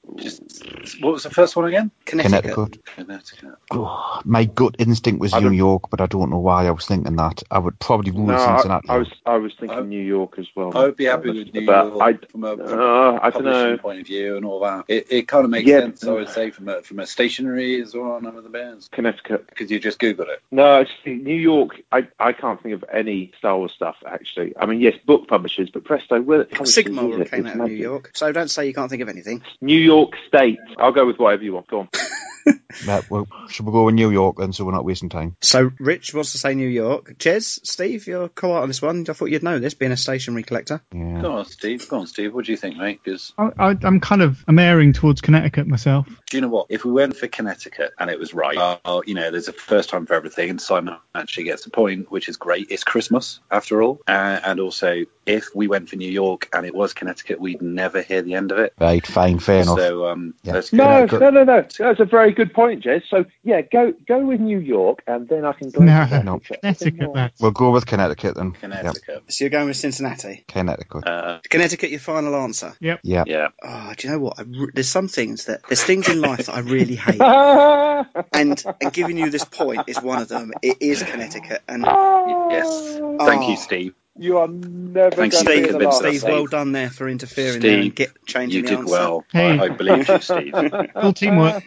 What 1.01 1.13
was 1.13 1.23
the 1.23 1.29
first 1.29 1.55
one 1.55 1.65
again? 1.65 1.91
Connecticut. 2.05 2.43
Connecticut. 2.53 2.85
Connecticut. 2.95 3.49
Oh, 3.71 4.21
my 4.23 4.45
gut 4.45 4.75
instinct 4.79 5.19
was 5.19 5.33
New 5.33 5.49
York, 5.51 5.89
but 5.89 5.99
I 5.99 6.05
don't 6.05 6.29
know 6.29 6.37
why 6.39 6.67
I 6.67 6.71
was 6.71 6.85
thinking 6.85 7.15
that. 7.15 7.41
I 7.49 7.59
would 7.59 7.79
probably 7.79 8.11
rule 8.11 8.27
No, 8.27 8.35
I, 8.35 8.55
Cincinnati. 8.57 8.89
I 8.89 8.97
was 8.97 9.11
I 9.25 9.37
was 9.37 9.53
thinking 9.59 9.89
New 9.89 10.01
York 10.01 10.37
as 10.37 10.47
well. 10.55 10.77
I 10.77 10.83
would 10.85 10.95
be 10.95 11.05
happy 11.05 11.29
with 11.31 11.53
New 11.53 11.65
but 11.65 11.87
York 11.87 12.01
I, 12.01 12.27
from 12.27 12.43
a, 12.43 12.55
from 12.57 12.79
uh, 12.79 13.13
I 13.13 13.27
a 13.27 13.31
don't 13.31 13.33
publishing 13.33 13.71
know. 13.71 13.77
point 13.77 13.99
of 14.01 14.05
view 14.07 14.37
and 14.37 14.45
all 14.45 14.59
that. 14.61 14.85
It, 14.87 15.07
it 15.09 15.27
kind 15.27 15.43
of 15.43 15.49
makes 15.51 15.67
Yeah. 15.67 15.79
sense, 15.81 16.03
I 16.05 16.11
would 16.11 16.29
say, 16.29 16.51
from 16.51 16.69
a, 16.69 16.81
from 16.83 16.99
a 16.99 17.07
stationery 17.07 17.81
as 17.81 17.93
well, 17.95 18.21
none 18.21 18.37
of 18.37 18.43
the 18.43 18.49
bands. 18.49 18.87
Connecticut. 18.91 19.47
Because 19.47 19.71
you 19.71 19.79
just 19.79 19.99
Googled 19.99 20.29
it. 20.29 20.41
No, 20.51 20.81
it's 20.81 20.91
New 21.05 21.35
York. 21.35 21.81
I, 21.91 22.07
I 22.19 22.33
can't 22.33 22.61
think 22.61 22.75
of 22.75 22.85
any 22.91 23.31
Star 23.39 23.57
Wars 23.57 23.71
stuff 23.73 23.95
actually. 24.05 24.53
I 24.57 24.65
mean, 24.67 24.81
yes, 24.81 24.93
book 25.05 25.27
publishers, 25.27 25.69
but 25.71 25.83
Presto, 25.83 26.21
well, 26.21 26.45
Sigma 26.63 27.25
came 27.25 27.47
out 27.47 27.59
of 27.59 27.67
New 27.67 27.75
York, 27.75 28.11
so 28.13 28.31
don't 28.31 28.49
say 28.49 28.67
you 28.67 28.73
can't 28.73 28.89
think 28.89 29.01
of 29.01 29.09
anything. 29.09 29.41
New 29.61 29.79
York 29.79 29.94
State. 30.27 30.59
I'll 30.77 30.91
go 30.91 31.05
with 31.05 31.17
whatever 31.17 31.43
you 31.43 31.53
want. 31.53 31.67
Go 31.67 31.79
on. 31.81 31.89
Yeah, 32.85 33.01
well, 33.09 33.27
should 33.49 33.65
we 33.65 33.71
go 33.71 33.87
in 33.87 33.95
New 33.95 34.11
York 34.11 34.37
then, 34.37 34.51
so 34.53 34.65
we're 34.65 34.73
not 34.73 34.85
wasting 34.85 35.09
time? 35.09 35.35
So 35.41 35.71
Rich 35.79 36.13
wants 36.13 36.33
to 36.33 36.37
say 36.37 36.55
New 36.55 36.67
York. 36.67 37.17
Jez, 37.17 37.65
Steve, 37.65 38.05
you're 38.07 38.27
quiet 38.27 38.63
on 38.63 38.67
this 38.67 38.81
one. 38.81 39.05
I 39.07 39.13
thought 39.13 39.29
you'd 39.29 39.43
know 39.43 39.59
this, 39.59 39.73
being 39.73 39.91
a 39.91 39.97
stationery 39.97 40.43
collector. 40.43 40.81
Yeah. 40.93 41.21
Go 41.21 41.31
on, 41.37 41.45
Steve. 41.45 41.87
Go 41.87 41.99
on, 41.99 42.07
Steve. 42.07 42.33
What 42.33 42.45
do 42.45 42.51
you 42.51 42.57
think, 42.57 42.77
mate? 42.77 42.99
Because 43.03 43.33
I, 43.37 43.51
I, 43.57 43.77
I'm 43.81 43.99
kind 43.99 44.21
of 44.21 44.43
I'm 44.47 44.59
erring 44.59 44.93
towards 44.93 45.21
Connecticut 45.21 45.67
myself. 45.67 46.07
do 46.29 46.37
you 46.37 46.41
know 46.41 46.49
what? 46.49 46.67
If 46.69 46.83
we 46.85 46.91
went 46.91 47.15
for 47.15 47.27
Connecticut 47.27 47.93
and 47.97 48.09
it 48.09 48.19
was 48.19 48.33
right, 48.33 48.57
uh, 48.57 49.01
you 49.05 49.13
know, 49.15 49.31
there's 49.31 49.47
a 49.47 49.53
first 49.53 49.89
time 49.89 50.05
for 50.05 50.13
everything, 50.13 50.49
and 50.49 50.61
Simon 50.61 50.97
actually 51.13 51.45
gets 51.45 51.63
the 51.63 51.69
point, 51.69 52.11
which 52.11 52.27
is 52.29 52.37
great. 52.37 52.71
It's 52.71 52.83
Christmas 52.83 53.39
after 53.49 53.81
all, 53.81 54.01
uh, 54.07 54.39
and 54.43 54.59
also 54.59 55.05
if 55.25 55.55
we 55.55 55.67
went 55.67 55.89
for 55.89 55.95
New 55.95 56.11
York 56.11 56.49
and 56.53 56.65
it 56.65 56.75
was 56.75 56.93
Connecticut, 56.93 57.39
we'd 57.39 57.61
never 57.61 58.01
hear 58.01 58.21
the 58.21 58.35
end 58.35 58.51
of 58.51 58.59
it. 58.59 58.73
Right, 58.79 59.05
fine, 59.05 59.39
fair 59.39 59.61
enough. 59.61 59.77
So 59.79 60.07
um, 60.07 60.35
Yeah. 60.43 60.53
let's 60.53 60.71
No, 60.71 61.05
no, 61.05 61.29
no, 61.29 61.43
no. 61.43 61.65
That's 61.77 61.99
a 61.99 62.05
very 62.05 62.33
good 62.35 62.53
point, 62.53 62.83
Jez. 62.83 63.01
So 63.09 63.25
yeah, 63.43 63.61
go 63.61 63.93
go 64.07 64.19
with 64.19 64.39
New 64.39 64.59
York, 64.59 65.03
and 65.07 65.27
then 65.27 65.45
I 65.45 65.53
can 65.53 65.69
go. 65.69 65.83
No, 65.83 66.05
to 66.07 66.23
no. 66.23 66.39
Connecticut, 66.39 67.13
lads. 67.13 67.41
We'll 67.41 67.51
go 67.51 67.71
with 67.71 67.85
Connecticut 67.85 68.35
then. 68.35 68.51
Connecticut. 68.51 69.23
So 69.27 69.43
you're 69.43 69.49
going 69.49 69.67
with 69.67 69.77
Cincinnati. 69.77 70.45
Connecticut. 70.47 71.07
Uh, 71.07 71.39
Connecticut, 71.49 71.89
your 71.89 71.99
final 71.99 72.35
answer. 72.35 72.73
Yep. 72.79 72.99
Yeah. 73.03 73.23
yeah. 73.25 73.47
Oh, 73.63 73.93
do 73.97 74.07
you 74.07 74.13
know 74.13 74.19
what? 74.19 74.39
I 74.39 74.43
re- 74.43 74.71
there's 74.73 74.89
some 74.89 75.07
things 75.07 75.45
that 75.45 75.61
there's 75.67 75.83
things 75.83 76.09
in 76.09 76.21
life 76.21 76.45
that 76.45 76.55
I 76.55 76.59
really 76.59 76.95
hate, 76.95 77.21
and, 78.33 78.63
and 78.81 78.93
giving 78.93 79.17
you 79.17 79.29
this 79.29 79.45
point 79.45 79.83
is 79.87 80.01
one 80.01 80.21
of 80.21 80.27
them. 80.27 80.51
It 80.61 80.77
is 80.81 81.03
Connecticut, 81.03 81.61
and 81.67 81.85
Yes. 81.85 82.99
Thank 83.19 83.49
you, 83.49 83.57
Steve. 83.57 83.93
You 84.17 84.37
are 84.37 84.47
never 84.47 85.15
Thanks, 85.15 85.43
going 85.43 85.45
to 85.45 85.51
Steve. 85.51 85.63
be 85.63 85.71
the 85.71 85.77
Steve, 85.79 85.81
last. 85.81 85.97
Steve, 85.99 86.19
Steve. 86.21 86.31
well 86.31 86.45
done 86.47 86.71
there 86.71 86.89
for 86.89 87.07
interfering 87.09 87.59
there 87.59 87.79
and 87.81 87.83
Steve, 87.83 87.95
get 87.95 88.25
changing 88.25 88.61
you 88.61 88.67
did 88.67 88.79
answer. 88.79 88.91
well. 88.91 89.25
Hey. 89.31 89.59
I, 89.59 89.63
I 89.65 89.69
believe 89.69 90.07
you, 90.07 90.19
Steve. 90.21 90.53
Full 91.01 91.13
teamwork. 91.13 91.63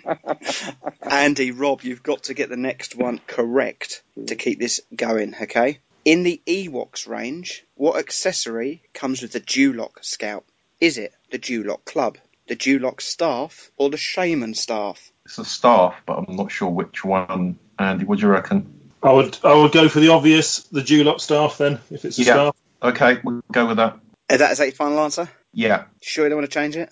Andy, 1.03 1.51
Rob, 1.51 1.83
you've 1.83 2.03
got 2.03 2.25
to 2.25 2.35
get 2.35 2.49
the 2.49 2.57
next 2.57 2.97
one 2.97 3.21
correct 3.27 4.03
to 4.27 4.35
keep 4.37 4.59
this 4.59 4.81
going, 4.95 5.35
okay? 5.43 5.81
In 6.05 6.23
the 6.23 6.41
Ewoks 6.47 7.07
range, 7.07 7.65
what 7.75 7.99
accessory 7.99 8.83
comes 8.95 9.21
with 9.21 9.33
the 9.33 9.41
Dulok 9.41 10.03
Scout? 10.03 10.45
Is 10.81 10.97
it 10.97 11.13
the 11.31 11.39
Dulok 11.39 11.85
Club, 11.85 12.17
the 12.49 12.57
Dulok 12.57 13.03
Staff, 13.03 13.71
or 13.77 13.91
the 13.91 13.97
Shaman 13.99 14.55
Staff? 14.55 15.13
It's 15.27 15.39
a 15.39 15.45
staff, 15.45 15.97
but 16.07 16.19
I'm 16.27 16.37
not 16.37 16.51
sure 16.51 16.71
which 16.71 17.05
one. 17.05 17.59
Andy, 17.79 18.07
what 18.07 18.19
do 18.21 18.27
you 18.27 18.33
reckon? 18.33 18.78
I 19.03 19.13
would 19.13 19.39
I 19.45 19.55
would 19.55 19.73
go 19.73 19.89
for 19.89 20.01
the 20.01 20.09
obvious, 20.09 20.65
the 20.65 20.81
Dulok 20.83 21.21
staff 21.21 21.59
then, 21.59 21.79
if 21.91 22.05
it's 22.05 22.19
a 22.19 22.23
Yeah. 22.23 22.33
staff. 22.35 22.57
Okay, 22.83 23.19
we'll 23.25 23.43
go 23.53 23.67
with 23.67 23.77
that. 23.79 23.99
Is 24.31 24.39
that, 24.39 24.53
is 24.53 24.59
that 24.59 24.65
your 24.67 24.75
final 24.75 25.01
answer? 25.01 25.29
Yeah. 25.55 25.85
Sure 26.03 26.25
you 26.25 26.29
don't 26.31 26.39
want 26.41 26.51
to 26.51 26.55
change 26.55 26.77
it? 26.77 26.91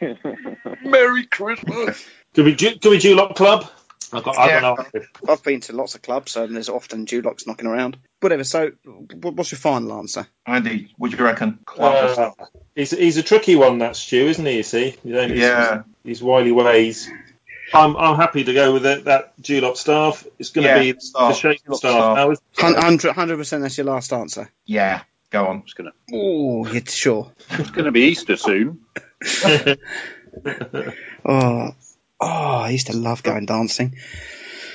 Merry 0.84 1.26
Christmas. 1.26 2.06
Could 2.34 2.44
be 2.44 2.54
Du- 2.54 2.78
could 2.78 2.90
be 2.90 2.98
Dulok 2.98 3.34
Club. 3.36 3.66
I've 4.12 4.24
got, 4.24 4.38
I 4.38 4.48
don't 4.60 4.62
know. 4.62 5.02
I've 5.28 5.42
been 5.44 5.60
to 5.62 5.72
lots 5.72 5.94
of 5.94 6.02
clubs, 6.02 6.34
and 6.36 6.54
there's 6.54 6.68
often 6.68 7.06
Duloks 7.06 7.46
knocking 7.46 7.66
around. 7.68 7.96
Whatever, 8.20 8.42
so 8.42 8.72
what's 8.84 9.52
your 9.52 9.58
final 9.60 9.96
answer? 9.98 10.26
Andy, 10.46 10.92
what 10.98 11.12
do 11.12 11.16
you 11.16 11.24
reckon? 11.24 11.60
Club 11.64 12.18
Uh, 12.18 12.30
he's, 12.74 12.90
he's 12.90 13.18
a 13.18 13.22
tricky 13.22 13.54
one, 13.54 13.78
that 13.78 13.94
Stu, 13.94 14.26
isn't 14.26 14.44
he? 14.44 14.56
You 14.56 14.62
see, 14.64 14.96
you 15.04 15.12
know, 15.12 15.28
he's, 15.28 15.38
Yeah. 15.38 15.82
His 16.04 16.22
wily 16.22 16.50
ways. 16.50 17.08
I'm 17.72 17.96
I'm 17.96 18.16
happy 18.16 18.44
to 18.44 18.52
go 18.54 18.72
with 18.72 18.84
it, 18.86 19.04
that 19.04 19.40
Dulok 19.40 19.76
staff. 19.76 20.26
It's 20.38 20.50
going 20.50 20.64
to 20.66 20.70
Yeah, 20.74 20.78
be 20.80 20.92
the 20.92 21.00
staff. 21.00 21.36
shape 21.36 21.60
Dulok 21.66 21.76
staff. 21.76 21.90
staff. 21.92 22.16
Now, 22.16 22.30
is- 22.30 22.40
100 22.58 23.36
percent. 23.36 23.62
That's 23.62 23.76
your 23.78 23.86
last 23.86 24.12
answer. 24.12 24.50
Yeah, 24.66 25.02
go 25.30 25.46
on. 25.46 25.62
It's 25.64 25.74
gonna 25.74 25.92
Oh, 26.12 26.66
you're 26.66 26.84
sure? 26.86 27.32
it's 27.50 27.70
gonna 27.70 27.92
be 27.92 28.02
Easter 28.02 28.36
soon. 28.36 28.80
Oh, 31.24 31.70
oh, 32.20 32.26
I 32.26 32.70
used 32.70 32.86
to 32.86 32.96
love 32.96 33.22
going 33.22 33.46
dancing. 33.46 33.96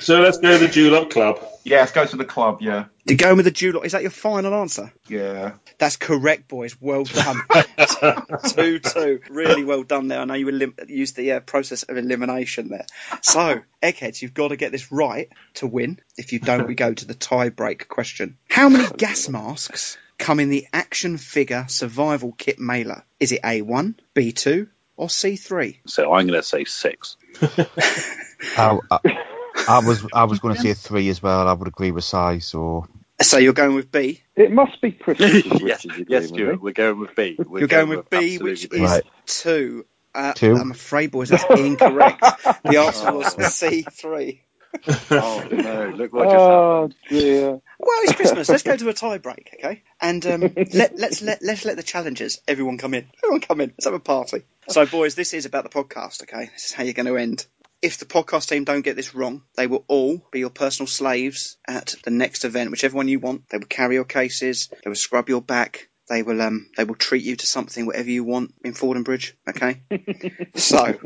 so 0.00 0.20
let's 0.20 0.38
go 0.38 0.58
to 0.58 0.66
the 0.66 0.72
Dulok 0.72 1.10
Club. 1.10 1.40
Yeah, 1.64 1.78
let's 1.80 1.92
go 1.92 2.06
to 2.06 2.16
the 2.16 2.24
club. 2.24 2.58
Yeah. 2.60 2.84
You 3.06 3.16
going 3.16 3.36
with 3.36 3.46
the 3.46 3.50
Dulok? 3.52 3.84
Is 3.84 3.92
that 3.92 4.02
your 4.02 4.10
final 4.12 4.54
answer? 4.54 4.92
Yeah. 5.08 5.52
That's 5.78 5.96
correct, 5.96 6.46
boys. 6.46 6.76
Well 6.80 7.02
done. 7.04 7.40
two 8.48 8.78
two. 8.78 9.20
Really 9.30 9.64
well 9.64 9.82
done 9.82 10.08
there. 10.08 10.20
I 10.20 10.24
know 10.24 10.34
you 10.34 10.48
elim- 10.48 10.76
used 10.88 11.16
the 11.16 11.32
uh, 11.32 11.40
process 11.40 11.82
of 11.82 11.96
elimination 11.96 12.68
there. 12.68 12.86
So, 13.22 13.60
Eggheads, 13.82 14.22
you've 14.22 14.34
got 14.34 14.48
to 14.48 14.56
get 14.56 14.72
this 14.72 14.92
right 14.92 15.28
to 15.54 15.66
win. 15.66 16.00
If 16.16 16.32
you 16.32 16.38
don't, 16.38 16.66
we 16.66 16.74
go 16.74 16.92
to 16.92 17.04
the 17.04 17.14
tie 17.14 17.48
break 17.48 17.88
question. 17.88 18.38
How 18.48 18.68
many 18.68 18.88
gas 18.96 19.28
masks 19.28 19.98
come 20.18 20.40
in 20.40 20.48
the 20.48 20.66
action 20.72 21.18
figure 21.18 21.66
survival 21.68 22.32
kit 22.32 22.58
mailer? 22.58 23.04
Is 23.20 23.32
it 23.32 23.42
A1, 23.42 23.94
B2, 24.14 24.68
or 24.96 25.08
C3? 25.08 25.78
So 25.86 26.12
I'm 26.12 26.26
gonna 26.26 26.42
say 26.42 26.64
six. 26.64 27.16
I, 28.56 28.78
I, 28.90 28.98
I 29.68 29.78
was 29.80 30.06
I 30.12 30.24
was 30.24 30.38
going 30.38 30.54
to 30.54 30.60
say 30.60 30.74
three 30.74 31.08
as 31.08 31.22
well. 31.22 31.48
I 31.48 31.52
would 31.52 31.68
agree 31.68 31.90
with 31.90 32.04
Si. 32.04 32.40
So 32.40 32.86
So 33.22 33.38
you're 33.38 33.52
going 33.54 33.74
with 33.74 33.90
B. 33.90 34.22
It 34.34 34.52
must 34.52 34.80
be 34.82 34.92
Christmas. 34.92 35.44
yes, 35.62 35.86
yes, 36.08 36.26
Stuart. 36.28 36.60
We're 36.60 36.72
going 36.72 36.98
with 36.98 37.14
B. 37.14 37.36
We're 37.38 37.60
You're 37.60 37.68
going 37.68 37.88
with 37.88 38.10
B, 38.10 38.38
which 38.38 38.64
absolutely 38.64 38.84
is 38.84 38.90
Right. 38.90 39.04
two. 39.26 39.86
Uh, 40.14 40.32
Two. 40.32 40.56
I'm 40.56 40.70
afraid, 40.70 41.10
boys, 41.10 41.28
that's 41.28 41.44
incorrect. 41.60 42.20
the 42.64 42.76
answer 42.78 43.12
was 43.12 43.34
C3. 43.36 44.40
Oh 45.10 45.48
no! 45.50 45.88
Look 45.96 46.12
what 46.12 46.24
just 46.24 46.34
Oh 46.36 46.80
happened. 46.82 46.94
dear. 47.08 47.50
Well, 47.78 47.98
it's 48.02 48.12
Christmas. 48.12 48.48
Let's 48.50 48.62
go 48.62 48.76
to 48.76 48.88
a 48.90 48.92
tie 48.92 49.16
break, 49.16 49.50
okay? 49.58 49.82
And 50.02 50.24
um, 50.26 50.40
let, 50.74 50.98
let's 50.98 51.22
let 51.22 51.40
let's 51.42 51.64
let 51.64 51.76
the 51.76 51.82
challengers, 51.82 52.40
everyone 52.46 52.76
come 52.76 52.92
in. 52.92 53.06
Everyone 53.24 53.40
come 53.40 53.62
in. 53.62 53.70
Let's 53.70 53.86
have 53.86 53.94
a 53.94 54.00
party. 54.00 54.42
So, 54.68 54.84
boys, 54.84 55.14
this 55.14 55.32
is 55.32 55.46
about 55.46 55.64
the 55.64 55.70
podcast, 55.70 56.22
okay? 56.24 56.50
This 56.52 56.66
is 56.66 56.72
how 56.72 56.82
you're 56.84 56.92
going 56.92 57.06
to 57.06 57.16
end. 57.16 57.46
If 57.82 57.98
the 57.98 58.06
podcast 58.06 58.48
team 58.48 58.64
don't 58.64 58.82
get 58.82 58.96
this 58.96 59.14
wrong, 59.14 59.42
they 59.56 59.66
will 59.66 59.84
all 59.86 60.26
be 60.32 60.38
your 60.38 60.50
personal 60.50 60.86
slaves 60.86 61.56
at 61.68 61.94
the 62.04 62.10
next 62.10 62.44
event, 62.44 62.70
whichever 62.70 62.96
one 62.96 63.08
you 63.08 63.20
want. 63.20 63.48
They 63.48 63.58
will 63.58 63.66
carry 63.66 63.94
your 63.94 64.04
cases. 64.04 64.68
They 64.82 64.88
will 64.88 64.96
scrub 64.96 65.28
your 65.28 65.42
back. 65.42 65.88
They 66.08 66.22
will 66.22 66.40
um 66.40 66.70
they 66.76 66.84
will 66.84 66.94
treat 66.94 67.24
you 67.24 67.36
to 67.36 67.46
something 67.46 67.84
whatever 67.84 68.10
you 68.10 68.24
want 68.24 68.54
in 68.64 68.74
Fordham 68.74 69.02
Bridge, 69.02 69.36
okay? 69.48 69.82
so, 70.54 70.98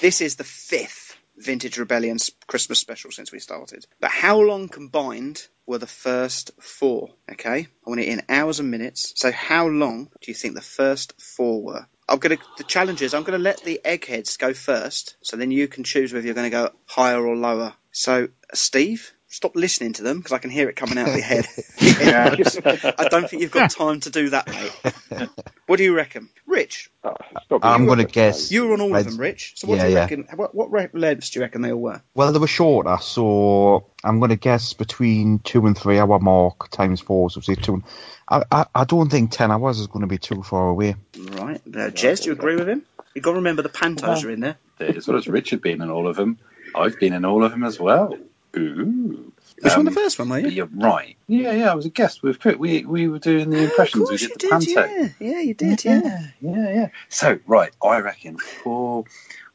this 0.00 0.20
is 0.20 0.36
the 0.36 0.44
fifth 0.44 1.16
Vintage 1.36 1.78
Rebellion's 1.78 2.30
Christmas 2.46 2.78
special 2.78 3.10
since 3.10 3.32
we 3.32 3.38
started. 3.38 3.86
But 4.00 4.10
how 4.10 4.40
long 4.40 4.68
combined 4.68 5.46
were 5.66 5.78
the 5.78 5.86
first 5.86 6.52
four? 6.60 7.10
Okay, 7.30 7.66
I 7.66 7.90
want 7.90 8.00
it 8.00 8.08
in 8.08 8.22
hours 8.28 8.60
and 8.60 8.70
minutes. 8.70 9.12
So 9.16 9.32
how 9.32 9.66
long 9.66 10.10
do 10.20 10.30
you 10.30 10.34
think 10.34 10.54
the 10.54 10.60
first 10.60 11.20
four 11.20 11.62
were? 11.62 11.86
I'm 12.08 12.18
gonna 12.18 12.38
the 12.58 12.64
challenge 12.64 13.02
is 13.02 13.14
I'm 13.14 13.24
gonna 13.24 13.38
let 13.38 13.64
the 13.64 13.80
eggheads 13.84 14.36
go 14.38 14.54
first, 14.54 15.16
so 15.22 15.36
then 15.36 15.50
you 15.50 15.68
can 15.68 15.84
choose 15.84 16.12
whether 16.12 16.26
you're 16.26 16.34
gonna 16.36 16.50
go 16.50 16.70
higher 16.86 17.24
or 17.24 17.36
lower. 17.36 17.74
So 17.92 18.28
Steve, 18.54 19.12
stop 19.32 19.56
listening 19.56 19.94
to 19.94 20.02
them 20.02 20.18
because 20.18 20.32
I 20.32 20.38
can 20.38 20.50
hear 20.50 20.68
it 20.68 20.76
coming 20.76 20.98
out 20.98 21.08
of 21.08 21.14
your 21.14 21.24
head. 21.24 21.46
Yeah. 21.80 22.36
I 22.98 23.08
don't 23.08 23.28
think 23.28 23.42
you've 23.42 23.50
got 23.50 23.70
time 23.70 24.00
to 24.00 24.10
do 24.10 24.30
that, 24.30 24.46
mate. 24.48 25.28
What 25.66 25.78
do 25.78 25.84
you 25.84 25.94
reckon, 25.94 26.28
Rich? 26.46 26.90
Oh, 27.02 27.14
it's 27.30 27.46
got 27.48 27.56
to 27.56 27.58
be 27.60 27.64
I'm 27.66 27.82
you 27.82 27.86
going 27.86 27.98
to 28.00 28.04
guess. 28.04 28.52
You 28.52 28.66
were 28.66 28.74
on 28.74 28.80
all 28.82 28.94
of 28.94 29.04
them, 29.04 29.16
Rich. 29.16 29.54
So 29.56 29.68
what 29.68 29.76
Yeah, 29.78 29.84
do 29.84 29.88
you 29.88 29.94
yeah. 29.94 30.00
reckon? 30.00 30.28
What, 30.34 30.54
what 30.54 30.70
re- 30.70 30.88
lengths 30.92 31.30
do 31.30 31.38
you 31.38 31.44
reckon 31.44 31.62
they 31.62 31.72
all 31.72 31.80
were? 31.80 32.02
Well, 32.14 32.32
they 32.32 32.38
were 32.38 32.46
shorter, 32.46 32.98
so 33.00 33.86
I'm 34.04 34.18
going 34.18 34.30
to 34.30 34.36
guess 34.36 34.74
between 34.74 35.38
two 35.38 35.66
and 35.66 35.76
three 35.76 35.98
hour 35.98 36.18
mark 36.18 36.70
times 36.70 37.00
four. 37.00 37.30
So 37.30 37.40
say 37.40 37.54
two. 37.54 37.74
And, 37.74 37.84
I, 38.28 38.42
I 38.50 38.66
I 38.74 38.84
don't 38.84 39.10
think 39.10 39.30
ten 39.30 39.50
hours 39.50 39.80
is 39.80 39.86
going 39.86 40.02
to 40.02 40.06
be 40.06 40.18
too 40.18 40.42
far 40.42 40.68
away. 40.68 40.94
Right. 41.18 41.60
Uh, 41.66 41.90
Jez, 41.90 42.22
do 42.22 42.26
you 42.30 42.32
agree 42.32 42.56
with 42.56 42.68
him? 42.68 42.82
You've 43.14 43.24
got 43.24 43.32
to 43.32 43.36
remember 43.38 43.62
the 43.62 43.68
Pantos 43.68 44.24
are 44.24 44.30
in 44.30 44.40
there. 44.40 44.56
As 44.78 45.06
well 45.08 45.16
as 45.16 45.26
Richard 45.28 45.62
been 45.62 45.80
in 45.80 45.90
all 45.90 46.06
of 46.08 46.16
them, 46.16 46.38
I've 46.74 46.98
been 46.98 47.12
in 47.12 47.24
all 47.24 47.44
of 47.44 47.50
them 47.52 47.62
as 47.64 47.78
well. 47.78 48.16
Ooh. 48.56 49.32
Which 49.60 49.72
one? 49.72 49.80
Um, 49.80 49.84
The 49.86 49.90
first 49.92 50.18
one, 50.18 50.28
were 50.28 50.40
but 50.40 50.50
you? 50.50 50.56
You're 50.56 50.70
right. 50.72 51.16
Yeah, 51.26 51.52
yeah. 51.52 51.70
I 51.72 51.74
was 51.74 51.86
a 51.86 51.90
guest 51.90 52.22
with 52.22 52.38
Prit. 52.40 52.58
We 52.58 52.84
we 52.84 53.08
were 53.08 53.18
doing 53.18 53.50
the 53.50 53.62
impressions. 53.64 54.02
Of 54.02 54.08
course 54.08 54.20
we 54.20 54.26
you 54.26 54.34
did 54.34 54.34
the 54.34 54.40
did, 54.40 54.50
panto. 54.50 55.02
yeah. 55.20 55.30
Yeah, 55.32 55.40
you 55.40 55.54
did, 55.54 55.84
yeah. 55.84 56.26
yeah, 56.40 56.74
yeah. 56.74 56.88
So 57.08 57.38
right, 57.46 57.72
I 57.82 58.00
reckon 58.00 58.38
for 58.38 59.04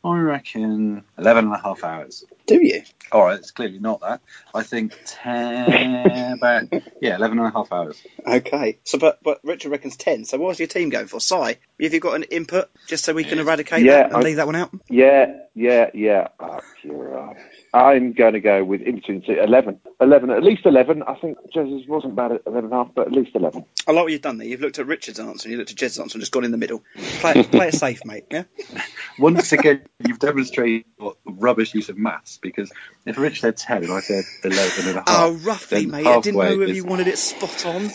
I 0.03 0.17
reckon 0.19 1.03
11 1.17 1.45
and 1.45 1.53
a 1.53 1.59
half 1.59 1.83
hours. 1.83 2.23
Do 2.47 2.65
you? 2.65 2.81
All 3.11 3.23
right, 3.25 3.37
it's 3.39 3.51
clearly 3.51 3.79
not 3.79 4.01
that. 4.01 4.21
I 4.53 4.63
think 4.63 4.93
10 5.05 6.31
about 6.37 6.63
yeah, 7.01 7.15
11 7.17 7.37
and 7.39 7.47
a 7.47 7.51
half 7.51 7.71
hours. 7.71 8.01
Okay. 8.25 8.79
So, 8.83 8.97
but 8.97 9.19
but 9.23 9.39
Richard 9.43 9.69
reckons 9.69 9.95
ten. 9.97 10.25
So, 10.25 10.37
what 10.37 10.47
was 10.49 10.59
your 10.59 10.67
team 10.67 10.89
going 10.89 11.07
for? 11.07 11.19
Si, 11.19 11.35
have 11.35 11.57
you 11.79 11.99
got 11.99 12.15
an 12.15 12.23
input 12.23 12.69
just 12.87 13.05
so 13.05 13.13
we 13.13 13.23
can 13.23 13.39
eradicate 13.39 13.83
Yeah, 13.83 13.97
that 13.97 14.05
and 14.07 14.15
I- 14.15 14.21
leave 14.21 14.35
that 14.37 14.45
one 14.45 14.55
out? 14.55 14.71
Yeah, 14.89 15.41
yeah, 15.55 15.89
yeah. 15.93 16.29
Oh, 16.39 16.59
you're 16.83 16.95
right. 17.09 17.37
I'm 17.73 18.13
going 18.13 18.33
to 18.33 18.39
go 18.39 18.63
with 18.63 18.81
in 18.81 18.95
between 18.95 19.21
two, 19.21 19.33
11. 19.33 19.79
11, 19.99 20.29
at 20.29 20.43
least 20.43 20.65
11. 20.65 21.03
I 21.03 21.15
think 21.15 21.37
Jez's 21.53 21.87
wasn't 21.87 22.15
bad 22.15 22.31
at 22.31 22.41
11 22.47 22.65
and 22.65 22.73
a 22.73 22.75
half, 22.77 22.93
but 22.95 23.07
at 23.07 23.13
least 23.13 23.31
11. 23.35 23.65
I 23.87 23.91
like 23.91 24.03
what 24.03 24.11
you've 24.11 24.21
done 24.21 24.37
there. 24.37 24.47
You've 24.47 24.61
looked 24.61 24.79
at 24.79 24.87
Richard's 24.87 25.19
answer 25.19 25.47
and 25.47 25.51
you 25.51 25.57
looked 25.57 25.71
at 25.71 25.77
Jez's 25.77 25.99
answer 25.99 26.15
and 26.15 26.21
just 26.21 26.31
gone 26.31 26.43
in 26.45 26.51
the 26.51 26.57
middle. 26.57 26.83
Play 27.19 27.33
it, 27.35 27.51
play 27.51 27.67
it 27.67 27.73
safe, 27.73 28.03
mate. 28.05 28.25
Yeah. 28.31 28.43
Once 29.19 29.51
again, 29.51 29.81
you've 30.05 30.19
demonstrated 30.19 30.85
what 30.97 31.17
rubbish 31.25 31.73
use 31.75 31.89
of 31.89 31.97
maths 31.97 32.36
because 32.37 32.71
if 33.05 33.17
Rich 33.17 33.41
said 33.41 33.57
10 33.57 33.83
and 33.83 33.93
I 33.93 33.99
said 34.01 34.23
11 34.43 34.87
and 34.89 34.97
a 34.97 34.99
half. 34.99 35.05
Oh, 35.09 35.31
roughly, 35.43 35.85
mate. 35.85 36.05
I 36.07 36.19
didn't 36.19 36.35
know 36.37 36.41
halfway 36.43 36.57
whether 36.57 36.71
is- 36.71 36.77
you 36.77 36.85
wanted 36.85 37.07
it 37.07 37.17
spot 37.17 37.65
on. 37.65 37.89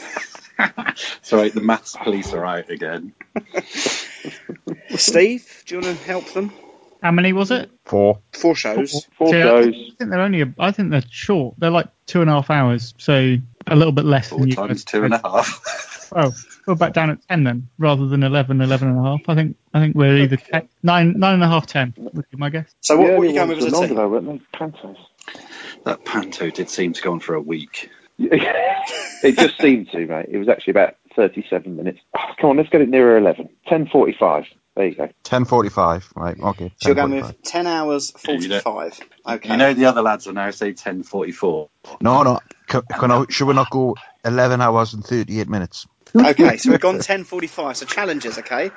Sorry, 1.23 1.49
the 1.49 1.61
maths 1.63 1.97
police 1.97 2.33
are 2.33 2.45
out 2.45 2.71
again. 2.71 3.15
Steve, 4.97 5.63
do 5.67 5.75
you 5.75 5.81
want 5.81 5.99
to 5.99 6.05
help 6.05 6.33
them? 6.33 6.53
How 7.03 7.11
many 7.11 7.33
was 7.33 7.51
it? 7.51 7.71
Four. 7.85 8.21
Four 8.33 8.55
shows. 8.55 9.07
Four 9.19 9.29
See, 9.31 9.39
I 9.43 9.63
shows. 9.63 9.75
think 9.99 10.11
they're 10.11 10.21
only. 10.21 10.43
A, 10.43 10.55
I 10.59 10.71
think 10.71 10.91
they're 10.91 11.03
short. 11.11 11.57
They're 11.59 11.71
like 11.71 11.89
two 12.07 12.21
and 12.21 12.31
a 12.31 12.35
half 12.35 12.51
hours, 12.51 12.95
so 12.99 13.37
a 13.67 13.75
little 13.77 13.93
bit 13.93 14.05
less 14.05 14.29
Four 14.29 14.41
than 14.41 14.49
you. 14.51 14.55
times 14.55 14.85
two 14.85 15.03
and 15.05 15.15
a 15.15 15.19
half. 15.19 16.13
Oh, 16.15 16.33
we're 16.67 16.75
back 16.75 16.93
down 16.93 17.11
at 17.11 17.27
ten 17.29 17.45
then, 17.45 17.69
rather 17.79 18.07
than 18.07 18.23
11, 18.23 18.61
11 18.61 18.89
and 18.89 18.99
a 18.99 19.03
half. 19.03 19.21
I 19.29 19.35
think. 19.35 19.57
I 19.75 19.81
think 19.81 19.97
we're 19.97 20.17
either 20.19 20.37
10, 20.37 20.69
nine, 20.83 21.19
nine 21.19 21.35
and 21.35 21.43
a 21.43 21.49
half, 21.49 21.67
ten. 21.67 21.95
Would 21.97 22.29
be 22.31 22.37
my 22.37 22.51
guess. 22.51 22.75
So, 22.81 22.97
what, 22.97 23.07
The 23.07 23.13
what 23.17 23.23
are 23.23 23.27
you 23.27 23.35
going 23.35 23.49
with 23.49 23.61
were 23.61 23.67
as 23.67 23.73
a 23.73 23.87
team? 23.87 23.97
though, 23.97 24.09
weren't 24.09 24.27
they? 24.27 24.59
Pantos. 24.59 24.99
That 25.85 26.05
panto 26.05 26.51
did 26.51 26.69
seem 26.69 26.93
to 26.93 27.03
go 27.03 27.13
on 27.13 27.21
for 27.21 27.35
a 27.35 27.41
week. 27.41 27.91
it 28.19 29.37
just 29.39 29.61
seemed 29.61 29.91
to, 29.91 30.07
mate. 30.07 30.27
It 30.29 30.39
was 30.39 30.49
actually 30.49 30.73
about 30.73 30.97
37 31.17 31.77
minutes. 31.77 32.01
Oh, 32.17 32.33
come 32.41 32.51
on, 32.51 32.57
let's 32.57 32.69
get 32.69 32.81
it 32.81 32.89
nearer 32.89 33.17
11. 33.19 33.49
10.45. 33.69 34.47
There 34.75 34.87
you 34.87 34.95
go. 34.95 35.09
10.45, 35.25 36.17
right, 36.17 36.41
okay. 36.41 36.73
So 36.81 36.89
you're 36.89 36.95
going 36.95 37.11
10:45. 37.13 37.27
with 37.27 37.43
10 37.43 37.67
hours 37.67 38.11
45. 38.13 39.01
Okay. 39.29 39.51
You 39.51 39.57
know 39.59 39.75
the 39.75 39.85
other 39.85 40.01
lads 40.01 40.27
will 40.27 40.33
now 40.33 40.51
say 40.51 40.73
10:44. 40.73 41.69
No, 42.01 42.23
no, 42.23 42.41
can, 42.69 42.81
can 42.83 43.11
I, 43.11 43.27
should 43.29 43.49
we 43.49 43.55
not 43.55 43.69
go 43.71 43.97
11 44.25 44.63
hours 44.63 44.95
and 44.95 45.05
38 45.05 45.47
minutes? 45.49 45.87
Okay, 46.15 46.57
so 46.57 46.71
we've 46.71 46.81
gone 46.81 46.99
10:45. 46.99 47.77
So 47.77 47.87
challenges, 47.87 48.39
okay? 48.39 48.71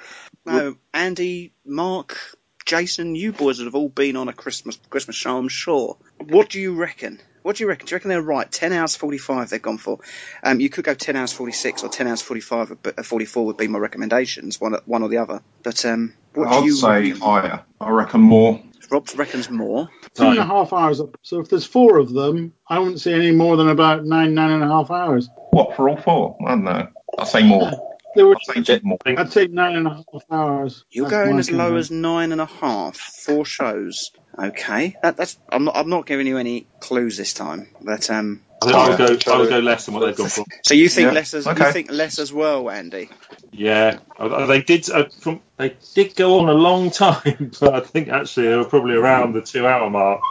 No, 0.45 0.77
Andy, 0.93 1.53
Mark, 1.65 2.17
Jason, 2.65 3.15
you 3.15 3.31
boys 3.31 3.57
would 3.59 3.65
have 3.65 3.75
all 3.75 3.89
been 3.89 4.15
on 4.15 4.27
a 4.27 4.33
Christmas 4.33 4.77
Christmas 4.89 5.15
show, 5.15 5.37
I'm 5.37 5.47
sure. 5.47 5.97
What 6.19 6.49
do 6.49 6.59
you 6.59 6.75
reckon? 6.75 7.19
What 7.41 7.57
do 7.57 7.63
you 7.63 7.69
reckon? 7.69 7.85
Do 7.85 7.91
you 7.91 7.95
reckon 7.97 8.09
they're 8.09 8.21
right? 8.23 8.51
10 8.51 8.73
hours 8.73 8.95
45 8.95 9.51
they've 9.51 9.61
gone 9.61 9.77
for. 9.77 9.99
Um, 10.41 10.59
you 10.59 10.69
could 10.69 10.83
go 10.83 10.95
10 10.95 11.15
hours 11.15 11.31
46 11.31 11.83
or 11.83 11.89
10 11.89 12.07
hours 12.07 12.21
45, 12.23 12.69
would 12.69 12.81
be- 12.81 12.91
uh, 12.97 13.03
44 13.03 13.45
would 13.45 13.57
be 13.57 13.67
my 13.67 13.77
recommendations, 13.77 14.59
one, 14.59 14.75
one 14.85 15.03
or 15.03 15.09
the 15.09 15.17
other. 15.17 15.41
But 15.61 15.85
um, 15.85 16.13
what 16.33 16.49
do 16.49 16.55
I'd 16.55 16.65
you 16.65 16.71
say 16.75 17.09
higher. 17.11 17.61
I 17.79 17.89
reckon 17.91 18.21
more. 18.21 18.63
Rob 18.91 19.07
reckons 19.15 19.49
more. 19.49 19.89
Two 20.13 20.25
and 20.25 20.37
a 20.39 20.45
half 20.45 20.73
hours 20.73 21.01
up. 21.01 21.17
So 21.21 21.39
if 21.39 21.49
there's 21.49 21.65
four 21.65 21.97
of 21.97 22.13
them, 22.13 22.53
I 22.67 22.79
wouldn't 22.79 23.01
say 23.01 23.13
any 23.13 23.31
more 23.31 23.57
than 23.57 23.69
about 23.69 24.05
nine, 24.05 24.33
nine 24.33 24.51
and 24.51 24.63
a 24.63 24.67
half 24.67 24.91
hours. 24.91 25.29
What 25.51 25.75
for 25.75 25.89
all 25.89 25.97
four? 25.97 26.37
I 26.45 26.51
don't 26.51 26.63
know. 26.63 26.87
I'd 27.17 27.27
say 27.27 27.43
more. 27.43 27.71
They 28.15 28.23
were, 28.23 28.35
I'd 28.55 28.65
say 28.65 28.79
more. 28.83 28.97
I'd 29.05 29.31
say 29.31 29.47
nine 29.47 29.75
and 29.75 29.87
a 29.87 29.95
half 29.95 30.23
hours. 30.31 30.85
You're 30.89 31.09
That's 31.09 31.27
going 31.27 31.39
as 31.39 31.51
low 31.51 31.65
opinion. 31.65 31.79
as 31.79 31.91
nine 31.91 32.31
and 32.31 32.41
a 32.41 32.45
half, 32.45 32.97
four 32.97 33.43
shows. 33.45 34.11
Okay, 34.37 34.95
that, 35.03 35.17
that's. 35.17 35.37
I'm 35.49 35.65
not. 35.65 35.75
I'm 35.75 35.89
not 35.89 36.05
giving 36.05 36.27
you 36.27 36.37
any 36.37 36.67
clues 36.79 37.17
this 37.17 37.33
time. 37.33 37.67
But 37.81 38.09
um. 38.09 38.41
I 38.65 38.71
think 38.71 38.75
I 38.77 38.89
would 38.89 39.25
go. 39.25 39.33
I 39.33 39.37
would 39.37 39.49
go 39.49 39.59
less 39.59 39.85
than 39.85 39.95
what 39.95 40.05
they've 40.05 40.15
gone 40.15 40.29
for. 40.29 40.45
So 40.63 40.73
you 40.73 40.89
think 40.89 41.07
Yeah. 41.07 41.13
less 41.13 41.33
as 41.33 41.47
Okay. 41.47 41.65
you 41.67 41.71
think 41.73 41.91
less 41.91 42.19
as 42.19 42.33
well, 42.33 42.69
Andy? 42.69 43.09
Yeah, 43.51 43.99
they 44.19 44.61
did. 44.61 44.89
Uh, 44.89 45.05
from 45.21 45.41
they 45.57 45.75
did 45.93 46.15
go 46.15 46.39
on 46.39 46.49
a 46.49 46.53
long 46.53 46.91
time, 46.91 47.51
but 47.59 47.73
I 47.75 47.79
think 47.81 48.09
actually 48.09 48.47
they 48.49 48.55
were 48.57 48.65
probably 48.65 48.95
around 48.95 49.33
the 49.33 49.41
two-hour 49.41 49.89
mark. 49.89 50.21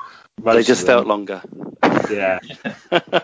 They 0.42 0.62
just 0.62 0.84
felt 0.86 1.06
longer. 1.06 1.42
Yeah. 2.10 2.40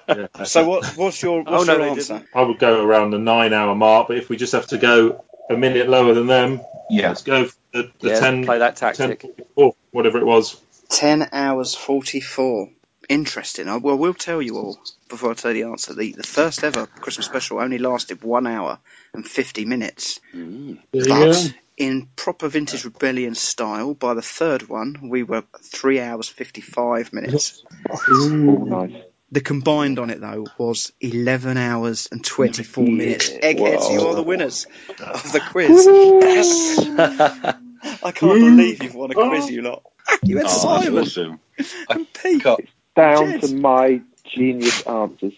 Yeah. 0.08 0.44
So 0.44 0.66
what? 0.68 0.96
What's 0.96 1.22
your? 1.22 1.42
What's 1.42 1.68
Oh, 1.68 1.72
no, 1.72 1.78
your 1.78 1.82
answer? 1.90 2.22
I 2.34 2.42
would 2.42 2.58
go 2.58 2.84
around 2.84 3.10
the 3.12 3.18
nine-hour 3.18 3.74
mark, 3.74 4.08
but 4.08 4.16
if 4.18 4.28
we 4.28 4.36
just 4.36 4.52
have 4.52 4.66
to 4.68 4.78
go 4.78 5.24
a 5.48 5.56
minute 5.56 5.88
lower 5.88 6.14
than 6.14 6.26
them, 6.26 6.60
yeah, 6.90 7.08
let's 7.08 7.22
go 7.22 7.46
for 7.46 7.54
the, 7.72 7.90
the 8.00 8.08
Yeah, 8.10 8.20
ten. 8.20 8.44
play 8.44 8.58
that 8.58 8.76
10, 8.76 8.94
tactic. 8.94 9.22
44, 9.22 9.74
whatever 9.92 10.18
it 10.18 10.26
was. 10.26 10.60
Ten 10.88 11.28
hours 11.32 11.74
forty-four. 11.74 12.70
Interesting. 13.08 13.68
I 13.68 13.76
will, 13.76 13.96
will 13.98 14.14
tell 14.14 14.42
you 14.42 14.56
all 14.56 14.78
before 15.10 15.32
I 15.32 15.34
tell 15.34 15.52
you 15.54 15.64
the 15.64 15.70
answer. 15.70 15.94
The 15.94 16.12
the 16.12 16.22
first 16.22 16.64
ever 16.64 16.86
Christmas 16.86 17.26
special 17.26 17.58
only 17.60 17.78
lasted 17.78 18.22
one 18.22 18.46
hour 18.46 18.78
and 19.12 19.26
fifty 19.26 19.64
minutes. 19.64 20.20
Mm. 20.34 20.78
There 20.92 21.02
you 21.02 21.08
But 21.08 21.32
go. 21.32 21.48
in 21.76 22.08
proper 22.16 22.48
vintage 22.48 22.84
rebellion 22.84 23.34
style, 23.34 23.92
by 23.94 24.14
the 24.14 24.22
third 24.22 24.68
one, 24.68 25.08
we 25.10 25.22
were 25.22 25.44
three 25.62 26.00
hours 26.00 26.28
fifty-five 26.28 27.12
minutes. 27.12 27.62
Oh. 28.08 28.88
The 29.32 29.40
combined 29.40 30.00
on 30.00 30.10
it 30.10 30.20
though 30.20 30.46
was 30.58 30.92
eleven 31.00 31.56
hours 31.56 32.08
and 32.10 32.24
twenty-four 32.24 32.84
minutes. 32.84 33.30
Yeah, 33.30 33.38
Eggheads, 33.42 33.88
you 33.90 34.00
are 34.08 34.14
the 34.16 34.24
winners 34.24 34.66
of 34.88 35.32
the 35.32 35.40
quiz. 35.40 35.86
Yes. 35.86 36.78
I 38.02 38.10
can't 38.12 38.40
believe 38.40 38.82
you've 38.82 38.94
won 38.94 39.10
a 39.12 39.14
quiz, 39.14 39.44
oh. 39.44 39.48
you 39.48 39.62
lot. 39.62 39.82
You 40.24 40.38
had 40.38 40.46
Oh, 40.46 40.80
Simon 40.82 40.98
awesome. 41.04 41.40
and 41.88 42.12
Pete. 42.12 42.42
Down 42.96 43.38
Cheers. 43.38 43.50
to 43.50 43.56
my 43.56 44.02
genius 44.34 44.80
answers. 44.86 45.32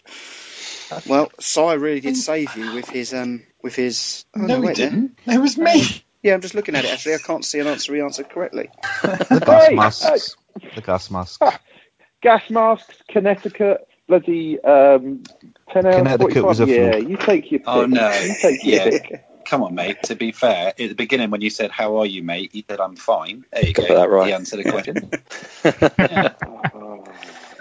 Well, 1.06 1.30
Si 1.40 1.60
really 1.76 2.00
did 2.00 2.16
save 2.16 2.56
you 2.56 2.72
with 2.72 2.88
his 2.88 3.12
um 3.14 3.42
with 3.62 3.74
his. 3.74 4.24
Oh, 4.36 4.40
No, 4.40 4.60
he 4.60 4.66
wait 4.66 4.76
didn't. 4.76 5.18
It 5.26 5.38
was 5.40 5.56
me. 5.56 5.84
Yeah, 6.22 6.34
I'm 6.34 6.40
just 6.40 6.54
looking 6.54 6.76
at 6.76 6.84
it. 6.84 6.90
Actually, 6.92 7.14
I 7.14 7.18
can't 7.18 7.44
see 7.44 7.58
an 7.58 7.66
answer 7.66 7.94
he 7.94 8.00
answered 8.00 8.28
correctly. 8.30 8.70
The 9.02 9.40
gas 9.44 9.68
Hey, 9.68 9.74
masks. 9.74 10.36
The 10.74 10.80
gas 10.82 11.10
masks. 11.10 11.38
Gas 12.22 12.42
masks, 12.50 12.94
Connecticut, 13.10 13.88
bloody 14.06 14.60
um, 14.62 15.24
10 15.72 15.86
hours 15.86 15.96
Connecticut 15.96 16.44
45. 16.44 16.44
was 16.44 16.60
a 16.60 16.66
yeah, 16.66 16.90
fluke. 16.92 17.08
you 17.08 17.16
take 17.16 17.50
your 17.50 17.60
pick. 17.60 17.68
Oh 17.68 17.86
no! 17.86 18.08
You 18.20 18.34
take 18.40 18.64
your 18.64 18.78
Yeah, 18.78 18.90
pick. 18.90 19.24
come 19.44 19.62
on, 19.64 19.74
mate. 19.74 20.02
To 20.04 20.14
be 20.14 20.30
fair, 20.30 20.68
at 20.68 20.76
the 20.76 20.92
beginning 20.94 21.30
when 21.30 21.40
you 21.40 21.50
said 21.50 21.70
"How 21.72 21.96
are 21.98 22.06
you, 22.06 22.22
mate?" 22.22 22.54
you 22.54 22.62
said 22.68 22.78
"I'm 22.80 22.94
fine." 22.94 23.44
There 23.52 23.66
you 23.66 23.72
Got 23.74 23.88
go. 23.88 23.94
that 23.96 24.08
right. 24.10 24.26
He 24.28 24.32
answered 24.34 24.60
a 24.60 24.64
question. 24.64 25.10
Oh, 26.74 26.81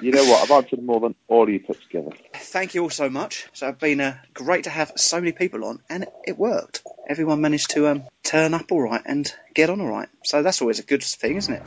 you 0.01 0.11
know 0.11 0.25
what? 0.25 0.43
I've 0.43 0.51
answered 0.51 0.83
more 0.83 0.99
than 0.99 1.15
all 1.27 1.49
you 1.49 1.59
put 1.59 1.81
together. 1.81 2.11
Thank 2.33 2.73
you 2.73 2.83
all 2.83 2.89
so 2.89 3.09
much. 3.09 3.47
So 3.53 3.69
it's 3.69 3.79
been 3.79 4.01
uh, 4.01 4.17
great 4.33 4.63
to 4.63 4.69
have 4.69 4.91
so 4.95 5.19
many 5.19 5.31
people 5.31 5.63
on, 5.65 5.79
and 5.89 6.07
it 6.25 6.37
worked. 6.37 6.83
Everyone 7.07 7.41
managed 7.41 7.71
to 7.71 7.87
um, 7.87 8.03
turn 8.23 8.53
up 8.53 8.71
all 8.71 8.81
right 8.81 9.01
and 9.05 9.31
get 9.53 9.69
on 9.69 9.79
all 9.79 9.87
right. 9.87 10.09
So 10.23 10.41
that's 10.41 10.61
always 10.61 10.79
a 10.79 10.83
good 10.83 11.03
thing, 11.03 11.37
isn't 11.37 11.53
it? 11.53 11.63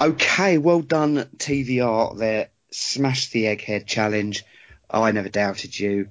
Okay, 0.00 0.58
well 0.58 0.80
done, 0.80 1.28
TVR. 1.36 2.18
There, 2.18 2.48
smashed 2.72 3.32
the 3.32 3.44
egghead 3.44 3.86
challenge. 3.86 4.44
I 4.92 5.12
never 5.12 5.28
doubted 5.28 5.78
you. 5.78 6.10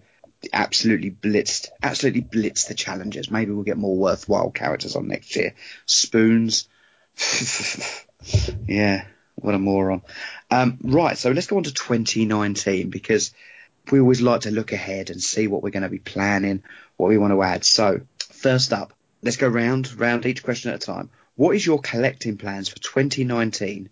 Absolutely 0.51 1.11
blitzed, 1.11 1.69
absolutely 1.83 2.23
blitzed 2.23 2.67
the 2.67 2.73
challenges. 2.73 3.29
Maybe 3.29 3.51
we'll 3.51 3.63
get 3.63 3.77
more 3.77 3.95
worthwhile 3.95 4.49
characters 4.49 4.95
on 4.95 5.07
next 5.07 5.35
year. 5.35 5.53
Spoons. 5.85 6.67
yeah, 8.67 9.05
what 9.35 9.53
a 9.53 9.59
moron. 9.59 10.01
Um, 10.49 10.79
right, 10.81 11.17
so 11.17 11.31
let's 11.31 11.47
go 11.47 11.57
on 11.57 11.63
to 11.63 11.73
2019 11.73 12.89
because 12.89 13.31
we 13.91 13.99
always 13.99 14.21
like 14.21 14.41
to 14.41 14.51
look 14.51 14.71
ahead 14.71 15.09
and 15.09 15.21
see 15.21 15.47
what 15.47 15.61
we're 15.61 15.69
going 15.69 15.83
to 15.83 15.89
be 15.89 15.99
planning, 15.99 16.63
what 16.97 17.07
we 17.07 17.17
want 17.17 17.33
to 17.33 17.43
add. 17.43 17.63
So, 17.63 18.01
first 18.31 18.73
up, 18.73 18.93
let's 19.21 19.37
go 19.37 19.47
round, 19.47 19.99
round 19.99 20.25
each 20.25 20.43
question 20.43 20.71
at 20.71 20.83
a 20.83 20.85
time. 20.85 21.09
What 21.35 21.55
is 21.55 21.65
your 21.65 21.79
collecting 21.79 22.37
plans 22.37 22.69
for 22.69 22.79
2019? 22.79 23.89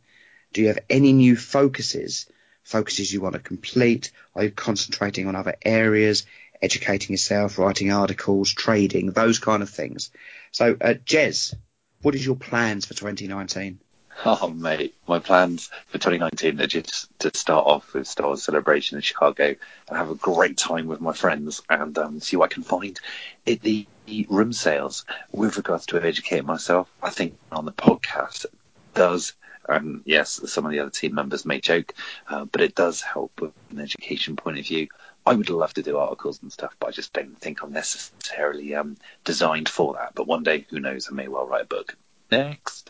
Do 0.53 0.61
you 0.61 0.67
have 0.67 0.79
any 0.89 1.13
new 1.13 1.35
focuses? 1.35 2.27
Focuses 2.69 3.11
you 3.11 3.19
want 3.19 3.33
to 3.33 3.39
complete? 3.39 4.11
Are 4.35 4.43
you 4.43 4.51
concentrating 4.51 5.25
on 5.25 5.35
other 5.35 5.55
areas? 5.63 6.27
Educating 6.61 7.15
yourself, 7.15 7.57
writing 7.57 7.91
articles, 7.91 8.53
trading, 8.53 9.09
those 9.09 9.39
kind 9.39 9.63
of 9.63 9.71
things. 9.71 10.11
So, 10.51 10.77
uh, 10.79 10.93
Jez, 11.03 11.55
what 12.03 12.13
is 12.13 12.23
your 12.23 12.35
plans 12.35 12.85
for 12.85 12.93
2019? 12.93 13.79
Oh, 14.23 14.49
mate, 14.49 14.93
my 15.07 15.17
plans 15.17 15.71
for 15.87 15.97
2019 15.97 16.61
are 16.61 16.67
just 16.67 17.07
to 17.21 17.35
start 17.35 17.65
off 17.65 17.91
with 17.95 18.05
Star 18.05 18.37
Celebration 18.37 18.97
in 18.97 19.01
Chicago 19.01 19.55
and 19.87 19.97
have 19.97 20.11
a 20.11 20.15
great 20.15 20.55
time 20.55 20.85
with 20.85 21.01
my 21.01 21.13
friends 21.13 21.63
and 21.71 21.97
um, 21.97 22.19
see 22.19 22.37
what 22.37 22.51
I 22.51 22.53
can 22.53 22.61
find 22.61 22.99
at 23.47 23.61
the 23.61 23.87
room 24.29 24.53
sales. 24.53 25.05
With 25.31 25.57
regards 25.57 25.87
to 25.87 26.03
educating 26.03 26.45
myself, 26.45 26.87
I 27.01 27.09
think 27.09 27.35
on 27.51 27.65
the 27.65 27.71
podcast 27.71 28.45
does. 28.93 29.33
Um, 29.69 30.01
yes, 30.05 30.41
some 30.51 30.65
of 30.65 30.71
the 30.71 30.79
other 30.79 30.89
team 30.89 31.13
members 31.13 31.45
may 31.45 31.61
joke, 31.61 31.93
uh, 32.27 32.45
but 32.45 32.61
it 32.61 32.75
does 32.75 33.01
help 33.01 33.39
with 33.39 33.51
an 33.71 33.79
education 33.79 34.35
point 34.35 34.57
of 34.57 34.65
view. 34.65 34.87
I 35.25 35.35
would 35.35 35.49
love 35.49 35.73
to 35.75 35.83
do 35.83 35.97
articles 35.97 36.41
and 36.41 36.51
stuff, 36.51 36.75
but 36.79 36.87
I 36.87 36.91
just 36.91 37.13
don't 37.13 37.39
think 37.39 37.61
I'm 37.61 37.71
necessarily 37.71 38.73
um, 38.73 38.97
designed 39.23 39.69
for 39.69 39.93
that. 39.93 40.15
But 40.15 40.27
one 40.27 40.43
day, 40.43 40.65
who 40.69 40.79
knows, 40.79 41.07
I 41.09 41.13
may 41.13 41.27
well 41.27 41.45
write 41.45 41.63
a 41.63 41.67
book. 41.67 41.95
Next. 42.31 42.89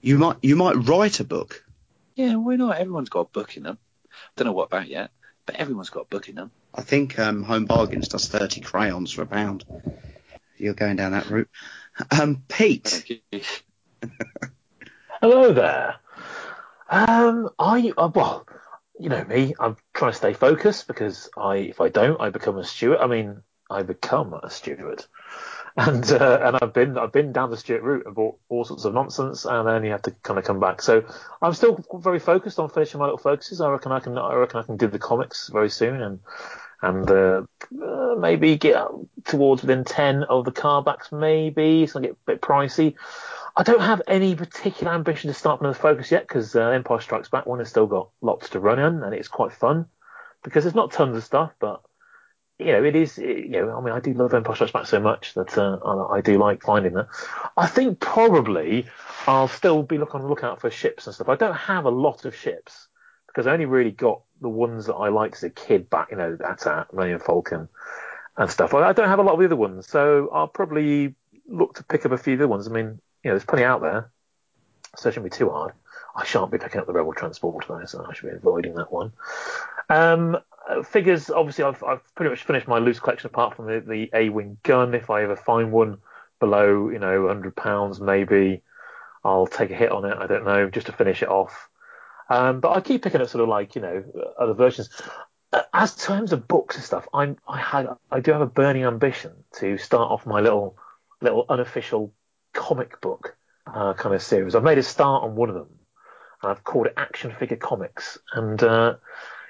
You 0.00 0.18
might, 0.18 0.36
you 0.42 0.56
might 0.56 0.76
write 0.76 1.20
a 1.20 1.24
book. 1.24 1.62
Yeah, 2.14 2.36
why 2.36 2.56
not? 2.56 2.78
Everyone's 2.78 3.10
got 3.10 3.20
a 3.20 3.24
book 3.24 3.56
in 3.56 3.64
them. 3.64 3.78
Don't 4.36 4.46
know 4.46 4.52
what 4.52 4.68
about 4.68 4.88
yet, 4.88 5.10
but 5.46 5.56
everyone's 5.56 5.90
got 5.90 6.02
a 6.02 6.08
book 6.08 6.28
in 6.28 6.36
them. 6.36 6.50
I 6.74 6.80
think 6.82 7.18
um, 7.18 7.42
Home 7.42 7.66
Bargains 7.66 8.08
does 8.08 8.28
30 8.28 8.60
crayons 8.60 9.12
for 9.12 9.22
a 9.22 9.26
pound. 9.26 9.64
You're 10.56 10.74
going 10.74 10.96
down 10.96 11.12
that 11.12 11.28
route. 11.28 11.50
Um, 12.10 12.42
Pete. 12.48 13.22
Hello 15.20 15.52
there. 15.52 15.96
Um, 16.94 17.50
I 17.58 17.92
uh, 17.98 18.08
well, 18.14 18.46
you 19.00 19.08
know 19.08 19.24
me. 19.24 19.52
I'm 19.58 19.76
trying 19.94 20.12
to 20.12 20.16
stay 20.16 20.32
focused 20.32 20.86
because 20.86 21.28
I, 21.36 21.56
if 21.56 21.80
I 21.80 21.88
don't, 21.88 22.20
I 22.20 22.30
become 22.30 22.56
a 22.56 22.62
steward. 22.62 22.98
I 22.98 23.08
mean, 23.08 23.42
I 23.68 23.82
become 23.82 24.32
a 24.32 24.48
steward, 24.48 25.04
and 25.76 26.08
uh, 26.12 26.38
and 26.40 26.58
I've 26.62 26.72
been 26.72 26.96
I've 26.96 27.10
been 27.10 27.32
down 27.32 27.50
the 27.50 27.56
steward 27.56 27.82
route 27.82 28.06
and 28.06 28.14
bought 28.14 28.38
all 28.48 28.64
sorts 28.64 28.84
of 28.84 28.94
nonsense, 28.94 29.44
and 29.44 29.66
then 29.66 29.82
you 29.84 29.90
have 29.90 30.02
to 30.02 30.12
kind 30.22 30.38
of 30.38 30.44
come 30.44 30.60
back. 30.60 30.82
So 30.82 31.02
I'm 31.42 31.54
still 31.54 31.84
very 31.94 32.20
focused 32.20 32.60
on 32.60 32.70
finishing 32.70 33.00
my 33.00 33.06
little 33.06 33.18
focuses. 33.18 33.60
I 33.60 33.70
reckon 33.70 33.90
I 33.90 33.98
can 33.98 34.16
I 34.16 34.34
reckon 34.34 34.60
I 34.60 34.62
can 34.62 34.76
do 34.76 34.86
the 34.86 35.00
comics 35.00 35.48
very 35.52 35.70
soon, 35.70 36.00
and 36.00 36.20
and 36.80 37.10
uh, 37.10 37.42
uh, 37.82 38.14
maybe 38.20 38.56
get 38.56 38.86
towards 39.24 39.62
within 39.62 39.82
ten 39.82 40.22
of 40.22 40.44
the 40.44 40.52
car 40.52 40.80
backs. 40.80 41.10
Maybe 41.10 41.82
it's 41.82 41.94
gonna 41.94 42.06
get 42.06 42.16
a 42.16 42.26
bit 42.26 42.40
pricey. 42.40 42.94
I 43.56 43.62
don't 43.62 43.80
have 43.80 44.02
any 44.08 44.34
particular 44.34 44.92
ambition 44.92 45.28
to 45.28 45.34
start 45.34 45.60
another 45.60 45.78
focus 45.78 46.10
yet 46.10 46.26
because 46.26 46.56
uh, 46.56 46.70
Empire 46.70 47.00
Strikes 47.00 47.28
Back 47.28 47.46
one 47.46 47.60
has 47.60 47.68
still 47.68 47.86
got 47.86 48.10
lots 48.20 48.48
to 48.50 48.60
run 48.60 48.80
in 48.80 49.02
and 49.02 49.14
it's 49.14 49.28
quite 49.28 49.52
fun 49.52 49.86
because 50.42 50.64
there's 50.64 50.74
not 50.74 50.90
tons 50.90 51.16
of 51.16 51.22
stuff, 51.22 51.52
but 51.60 51.80
you 52.58 52.66
know, 52.66 52.84
it 52.84 52.94
is, 52.96 53.18
you 53.18 53.48
know, 53.48 53.76
I 53.76 53.80
mean, 53.80 53.92
I 53.94 54.00
do 54.00 54.12
love 54.12 54.34
Empire 54.34 54.54
Strikes 54.54 54.72
Back 54.72 54.86
so 54.86 55.00
much 55.00 55.34
that 55.34 55.56
uh, 55.56 55.78
I, 55.84 56.16
I 56.16 56.20
do 56.20 56.38
like 56.38 56.62
finding 56.62 56.94
that. 56.94 57.08
I 57.56 57.66
think 57.66 58.00
probably 58.00 58.86
I'll 59.26 59.48
still 59.48 59.82
be 59.82 59.98
looking 59.98 60.16
on 60.16 60.22
the 60.22 60.28
lookout 60.28 60.60
for 60.60 60.70
ships 60.70 61.06
and 61.06 61.14
stuff. 61.14 61.28
I 61.28 61.36
don't 61.36 61.54
have 61.54 61.84
a 61.84 61.90
lot 61.90 62.24
of 62.24 62.34
ships 62.34 62.88
because 63.28 63.46
I 63.46 63.52
only 63.52 63.66
really 63.66 63.90
got 63.90 64.22
the 64.40 64.48
ones 64.48 64.86
that 64.86 64.94
I 64.94 65.08
liked 65.08 65.36
as 65.36 65.44
a 65.44 65.50
kid 65.50 65.90
back, 65.90 66.10
you 66.10 66.16
know, 66.16 66.36
at 66.44 66.92
Millennium 66.92 67.20
Falcon 67.20 67.68
and 68.36 68.50
stuff. 68.50 68.74
I 68.74 68.92
don't 68.92 69.08
have 69.08 69.18
a 69.18 69.22
lot 69.22 69.34
of 69.34 69.38
the 69.40 69.46
other 69.46 69.56
ones, 69.56 69.88
so 69.88 70.28
I'll 70.32 70.48
probably 70.48 71.14
look 71.48 71.74
to 71.74 71.84
pick 71.84 72.06
up 72.06 72.12
a 72.12 72.18
few 72.18 72.34
other 72.34 72.48
ones. 72.48 72.68
I 72.68 72.70
mean, 72.70 73.00
you 73.24 73.30
know, 73.30 73.34
there's 73.34 73.44
plenty 73.44 73.64
out 73.64 73.80
there, 73.80 74.10
so 74.96 75.08
it 75.08 75.12
shouldn't 75.12 75.32
be 75.32 75.36
too 75.36 75.50
hard. 75.50 75.72
I 76.14 76.24
shan't 76.24 76.52
be 76.52 76.58
picking 76.58 76.80
up 76.80 76.86
the 76.86 76.92
Rebel 76.92 77.12
Transport 77.12 77.64
though, 77.66 77.84
so 77.86 78.06
I 78.08 78.14
should 78.14 78.30
be 78.30 78.36
avoiding 78.36 78.74
that 78.74 78.92
one. 78.92 79.12
Um, 79.88 80.38
uh, 80.68 80.82
figures, 80.82 81.30
obviously, 81.30 81.64
I've, 81.64 81.82
I've 81.82 82.14
pretty 82.14 82.30
much 82.30 82.44
finished 82.44 82.68
my 82.68 82.78
loose 82.78 83.00
collection 83.00 83.28
apart 83.28 83.56
from 83.56 83.66
the, 83.66 83.80
the 83.80 84.10
A-wing 84.14 84.58
gun. 84.62 84.94
If 84.94 85.10
I 85.10 85.24
ever 85.24 85.36
find 85.36 85.72
one 85.72 85.98
below, 86.38 86.90
you 86.90 86.98
know, 86.98 87.22
100 87.22 87.56
pounds, 87.56 88.00
maybe 88.00 88.62
I'll 89.24 89.46
take 89.46 89.70
a 89.70 89.74
hit 89.74 89.90
on 89.90 90.04
it. 90.04 90.16
I 90.16 90.26
don't 90.26 90.44
know, 90.44 90.70
just 90.70 90.86
to 90.86 90.92
finish 90.92 91.22
it 91.22 91.28
off. 91.28 91.68
Um, 92.30 92.60
but 92.60 92.70
I 92.70 92.80
keep 92.80 93.02
picking 93.02 93.20
up 93.20 93.28
sort 93.28 93.42
of 93.42 93.48
like, 93.48 93.74
you 93.74 93.82
know, 93.82 94.04
other 94.38 94.54
versions. 94.54 94.90
Uh, 95.52 95.62
As 95.72 95.94
terms 95.94 96.32
of 96.32 96.48
books 96.48 96.76
and 96.76 96.84
stuff, 96.84 97.06
I'm, 97.12 97.36
I 97.48 97.58
had, 97.58 97.88
I 98.10 98.20
do 98.20 98.32
have 98.32 98.40
a 98.40 98.46
burning 98.46 98.84
ambition 98.84 99.32
to 99.58 99.76
start 99.78 100.10
off 100.10 100.26
my 100.26 100.40
little, 100.40 100.78
little 101.20 101.44
unofficial 101.48 102.12
comic 102.54 103.00
book 103.00 103.36
uh, 103.66 103.92
kind 103.94 104.14
of 104.14 104.22
series. 104.22 104.54
I've 104.54 104.62
made 104.62 104.78
a 104.78 104.82
start 104.82 105.24
on 105.24 105.34
one 105.36 105.50
of 105.50 105.54
them. 105.54 105.68
And 106.42 106.50
I've 106.50 106.64
called 106.64 106.86
it 106.86 106.94
Action 106.96 107.32
Figure 107.38 107.56
Comics, 107.56 108.18
and 108.32 108.62
uh, 108.62 108.96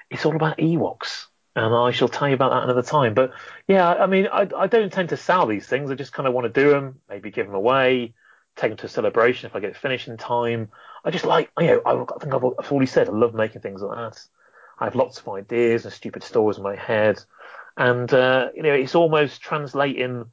it's 0.09 0.25
all 0.25 0.35
about 0.35 0.57
Ewoks. 0.57 1.25
And 1.55 1.73
I 1.73 1.91
shall 1.91 2.09
tell 2.09 2.27
you 2.27 2.33
about 2.35 2.51
that 2.51 2.63
another 2.63 2.81
time. 2.81 3.13
But 3.13 3.31
yeah, 3.67 3.93
I 3.93 4.07
mean, 4.07 4.27
I, 4.31 4.47
I 4.55 4.67
don't 4.67 4.91
tend 4.91 5.09
to 5.09 5.17
sell 5.17 5.47
these 5.47 5.65
things. 5.65 5.89
I 5.89 5.95
just 5.95 6.11
kind 6.11 6.27
of 6.27 6.33
want 6.33 6.53
to 6.53 6.61
do 6.61 6.69
them, 6.69 6.99
maybe 7.09 7.31
give 7.31 7.45
them 7.45 7.55
away, 7.55 8.13
take 8.57 8.71
them 8.71 8.77
to 8.77 8.87
a 8.87 8.89
celebration 8.89 9.49
if 9.49 9.55
I 9.55 9.61
get 9.61 9.69
it 9.69 9.77
finished 9.77 10.09
in 10.09 10.17
time. 10.17 10.69
I 11.05 11.11
just 11.11 11.25
like, 11.25 11.49
you 11.59 11.67
know, 11.67 11.81
I, 11.85 12.01
I 12.01 12.19
think 12.19 12.33
I've, 12.33 12.43
I've 12.43 12.71
already 12.71 12.87
said 12.87 13.07
I 13.07 13.13
love 13.13 13.33
making 13.33 13.61
things 13.61 13.81
like 13.81 13.97
that. 13.97 14.19
I 14.79 14.85
have 14.85 14.95
lots 14.95 15.19
of 15.19 15.29
ideas 15.29 15.85
and 15.85 15.93
stupid 15.93 16.23
stories 16.23 16.57
in 16.57 16.63
my 16.63 16.75
head, 16.75 17.23
and 17.77 18.13
uh, 18.13 18.49
you 18.53 18.63
know, 18.63 18.73
it's 18.73 18.95
almost 18.95 19.41
translating 19.41 20.25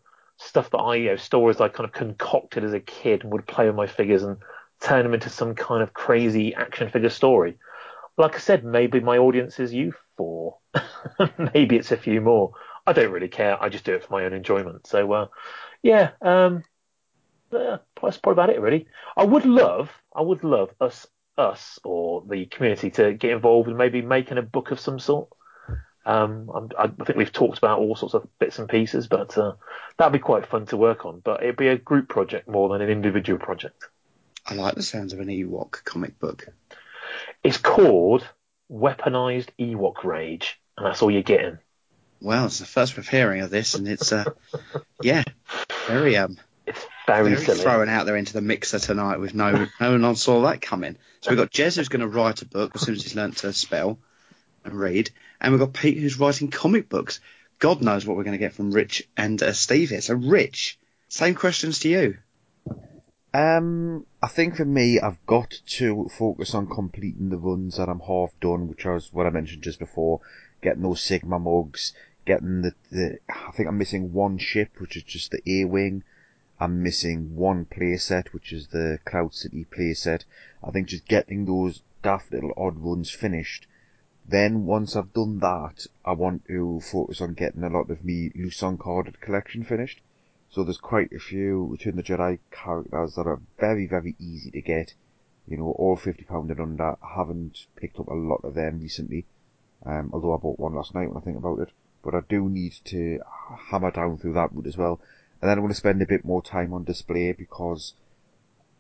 stuff 0.42 0.70
that 0.70 0.78
I, 0.78 0.96
you 0.96 1.10
know, 1.10 1.16
stories 1.16 1.60
I 1.60 1.68
kind 1.68 1.88
of 1.88 1.92
concocted 1.92 2.64
as 2.64 2.72
a 2.72 2.80
kid 2.80 3.22
and 3.22 3.32
would 3.32 3.46
play 3.46 3.66
with 3.66 3.76
my 3.76 3.86
figures 3.86 4.22
and 4.22 4.38
turn 4.80 5.04
them 5.04 5.14
into 5.14 5.30
some 5.30 5.54
kind 5.54 5.82
of 5.82 5.94
crazy 5.94 6.54
action 6.54 6.90
figure 6.90 7.10
story. 7.10 7.56
Like 8.18 8.34
I 8.34 8.38
said, 8.38 8.64
maybe 8.64 9.00
my 9.00 9.18
audience 9.18 9.58
is 9.60 9.72
you 9.72 9.94
four. 10.16 10.58
maybe 11.54 11.76
it's 11.76 11.92
a 11.92 11.96
few 11.96 12.20
more. 12.20 12.52
I 12.86 12.92
don't 12.92 13.12
really 13.12 13.28
care. 13.28 13.62
I 13.62 13.68
just 13.68 13.84
do 13.84 13.94
it 13.94 14.04
for 14.04 14.12
my 14.12 14.24
own 14.24 14.32
enjoyment. 14.32 14.86
So, 14.86 15.12
uh, 15.12 15.26
yeah, 15.82 16.10
um, 16.20 16.64
yeah, 17.52 17.78
that's 18.02 18.18
probably 18.18 18.42
about 18.42 18.54
it 18.54 18.60
really. 18.60 18.86
I 19.16 19.24
would 19.24 19.46
love, 19.46 19.90
I 20.14 20.22
would 20.22 20.42
love 20.44 20.70
us, 20.80 21.06
us 21.38 21.78
or 21.84 22.24
the 22.28 22.46
community 22.46 22.90
to 22.92 23.14
get 23.14 23.30
involved 23.30 23.68
in 23.68 23.76
maybe 23.76 24.02
making 24.02 24.38
a 24.38 24.42
book 24.42 24.70
of 24.70 24.80
some 24.80 24.98
sort. 24.98 25.28
Um, 26.04 26.50
I'm, 26.52 26.70
I 26.78 26.88
think 27.04 27.16
we've 27.16 27.32
talked 27.32 27.58
about 27.58 27.78
all 27.78 27.94
sorts 27.94 28.14
of 28.14 28.26
bits 28.38 28.58
and 28.58 28.68
pieces, 28.68 29.06
but 29.06 29.36
uh, 29.38 29.52
that'd 29.96 30.12
be 30.12 30.18
quite 30.18 30.46
fun 30.46 30.66
to 30.66 30.76
work 30.76 31.06
on. 31.06 31.20
But 31.20 31.42
it'd 31.42 31.56
be 31.56 31.68
a 31.68 31.76
group 31.76 32.08
project 32.08 32.48
more 32.48 32.68
than 32.68 32.82
an 32.82 32.90
individual 32.90 33.38
project. 33.38 33.84
I 34.46 34.54
like 34.54 34.74
the 34.74 34.82
sounds 34.82 35.12
of 35.12 35.20
an 35.20 35.28
Ewok 35.28 35.84
comic 35.84 36.18
book. 36.18 36.46
It's 37.44 37.58
called 37.58 38.26
Weaponized 38.70 39.48
Ewok 39.58 40.02
Rage, 40.04 40.60
and 40.76 40.86
that's 40.86 41.02
all 41.02 41.10
you're 41.10 41.22
getting. 41.22 41.58
Well, 42.20 42.46
it's 42.46 42.58
the 42.58 42.66
first 42.66 42.96
we're 42.96 43.02
hearing 43.02 43.42
of 43.42 43.50
this, 43.50 43.74
and 43.74 43.86
it's 43.88 44.12
uh, 44.12 44.24
yeah, 45.02 45.24
very 45.86 46.16
um, 46.16 46.38
it's 46.66 46.84
very, 47.06 47.34
very 47.34 47.44
silly. 47.44 47.60
thrown 47.60 47.88
out 47.88 48.06
there 48.06 48.16
into 48.16 48.32
the 48.32 48.40
mixer 48.40 48.78
tonight 48.78 49.18
with 49.18 49.34
no 49.34 49.66
no 49.80 49.98
one 49.98 50.16
saw 50.16 50.42
that 50.42 50.62
coming. 50.62 50.96
So 51.20 51.30
we've 51.30 51.38
got 51.38 51.50
Jez 51.50 51.76
who's 51.76 51.88
going 51.88 52.00
to 52.00 52.08
write 52.08 52.42
a 52.42 52.46
book 52.46 52.72
as 52.74 52.82
soon 52.82 52.94
as 52.94 53.02
he's 53.02 53.14
learnt 53.14 53.38
to 53.38 53.52
spell 53.52 53.98
and 54.64 54.74
read, 54.74 55.10
and 55.42 55.52
we've 55.52 55.60
got 55.60 55.74
Pete 55.74 55.98
who's 55.98 56.20
writing 56.20 56.50
comic 56.50 56.88
books. 56.88 57.20
God 57.58 57.82
knows 57.82 58.06
what 58.06 58.16
we're 58.16 58.24
going 58.24 58.32
to 58.32 58.38
get 58.38 58.54
from 58.54 58.70
Rich 58.70 59.08
and 59.16 59.42
uh, 59.42 59.52
Steve 59.52 59.90
here. 59.90 60.00
So 60.00 60.14
Rich, 60.14 60.78
same 61.08 61.34
questions 61.34 61.80
to 61.80 61.88
you. 61.88 62.18
Um, 63.34 64.06
I 64.22 64.28
think 64.28 64.56
for 64.56 64.64
me, 64.64 65.00
I've 65.00 65.24
got 65.26 65.50
to 65.66 66.08
focus 66.16 66.54
on 66.54 66.68
completing 66.68 67.30
the 67.30 67.38
runs 67.38 67.76
that 67.76 67.88
I'm 67.88 68.00
half 68.00 68.30
done, 68.40 68.68
which 68.68 68.84
was 68.84 69.12
what 69.12 69.26
I 69.26 69.30
mentioned 69.30 69.62
just 69.62 69.78
before, 69.78 70.20
getting 70.62 70.82
those 70.82 71.02
Sigma 71.02 71.38
mugs, 71.38 71.92
getting 72.24 72.62
the, 72.62 72.74
the, 72.90 73.18
I 73.28 73.50
think 73.52 73.68
I'm 73.68 73.78
missing 73.78 74.12
one 74.12 74.38
ship, 74.38 74.70
which 74.78 74.96
is 74.96 75.02
just 75.02 75.32
the 75.32 75.42
A-Wing. 75.60 76.04
I'm 76.60 76.82
missing 76.82 77.34
one 77.34 77.64
playset, 77.64 78.28
which 78.28 78.52
is 78.52 78.68
the 78.68 79.00
Cloud 79.04 79.34
City 79.34 79.66
playset. 79.68 80.24
I 80.62 80.70
think 80.70 80.88
just 80.88 81.08
getting 81.08 81.46
those 81.46 81.82
daft 82.02 82.32
little 82.32 82.52
odd 82.56 82.78
runs 82.78 83.10
finished. 83.10 83.66
Then 84.26 84.66
once 84.66 84.94
I've 84.94 85.12
done 85.12 85.40
that, 85.40 85.86
I 86.04 86.12
want 86.12 86.46
to 86.46 86.80
focus 86.80 87.20
on 87.20 87.34
getting 87.34 87.64
a 87.64 87.68
lot 87.68 87.90
of 87.90 88.04
me 88.04 88.30
loose 88.34 88.62
uncarded 88.62 89.20
collection 89.20 89.64
finished. 89.64 90.00
So 90.48 90.62
there's 90.62 90.78
quite 90.78 91.12
a 91.12 91.18
few 91.18 91.66
Return 91.66 91.96
the 91.96 92.02
Jedi 92.02 92.38
characters 92.50 93.14
that 93.16 93.26
are 93.26 93.40
very, 93.58 93.86
very 93.86 94.14
easy 94.18 94.50
to 94.52 94.60
get. 94.60 94.94
You 95.48 95.56
know, 95.56 95.72
all 95.72 95.96
£50 95.96 96.50
and 96.50 96.60
under. 96.60 96.96
I 97.02 97.14
haven't 97.16 97.66
picked 97.74 97.98
up 97.98 98.08
a 98.08 98.14
lot 98.14 98.44
of 98.44 98.54
them 98.54 98.78
recently. 98.80 99.26
Um, 99.84 100.10
although 100.12 100.34
I 100.34 100.38
bought 100.38 100.60
one 100.60 100.74
last 100.74 100.94
night 100.94 101.08
when 101.08 101.16
I 101.16 101.24
think 101.24 101.38
about 101.38 101.58
it. 101.58 101.70
But 102.02 102.14
I 102.14 102.20
do 102.28 102.48
need 102.48 102.74
to 102.84 103.20
hammer 103.70 103.90
down 103.90 104.18
through 104.18 104.34
that 104.34 104.52
route 104.52 104.66
as 104.66 104.76
well. 104.76 105.00
And 105.40 105.48
then 105.48 105.58
I'm 105.58 105.64
going 105.64 105.72
to 105.72 105.74
spend 105.74 106.00
a 106.00 106.06
bit 106.06 106.24
more 106.24 106.42
time 106.42 106.72
on 106.72 106.84
display 106.84 107.32
because, 107.32 107.94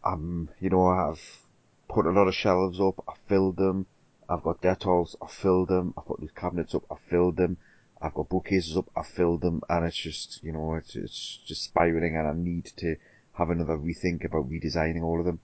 um, 0.04 0.50
you 0.60 0.70
know, 0.70 0.86
I've 0.86 1.46
put 1.88 2.06
a 2.06 2.10
lot 2.10 2.28
of 2.28 2.34
shelves 2.34 2.80
up. 2.80 3.02
I 3.08 3.14
filled 3.28 3.56
them. 3.56 3.86
I've 4.28 4.42
got 4.42 4.62
Detolf's. 4.62 5.16
I've 5.22 5.30
filled 5.30 5.68
them. 5.68 5.94
I 5.96 6.02
put 6.02 6.20
these 6.20 6.30
cabinets 6.30 6.74
up. 6.74 6.84
I've 6.90 7.00
filled 7.00 7.36
them. 7.36 7.56
I've 8.04 8.14
got 8.14 8.30
bookcases 8.30 8.76
up, 8.76 8.90
I've 8.96 9.06
filled 9.06 9.42
them, 9.42 9.62
and 9.70 9.86
it's 9.86 9.96
just, 9.96 10.42
you 10.42 10.50
know, 10.50 10.74
it's, 10.74 10.96
it's 10.96 11.38
just 11.46 11.62
spiraling, 11.62 12.16
and 12.16 12.26
I 12.26 12.32
need 12.32 12.64
to 12.78 12.96
have 13.34 13.48
another 13.48 13.78
rethink 13.78 14.24
about 14.24 14.50
redesigning 14.50 15.04
all 15.04 15.20
of 15.20 15.24
them. 15.24 15.38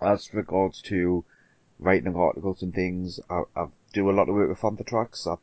As 0.00 0.34
regards 0.34 0.82
to 0.82 1.24
writing 1.78 2.16
articles 2.16 2.62
and 2.62 2.74
things, 2.74 3.20
I, 3.30 3.42
I 3.54 3.66
do 3.92 4.10
a 4.10 4.12
lot 4.12 4.28
of 4.28 4.34
work 4.34 4.48
with 4.48 4.58
Fantha 4.58 4.84
Tracks. 4.84 5.24
I'm 5.24 5.38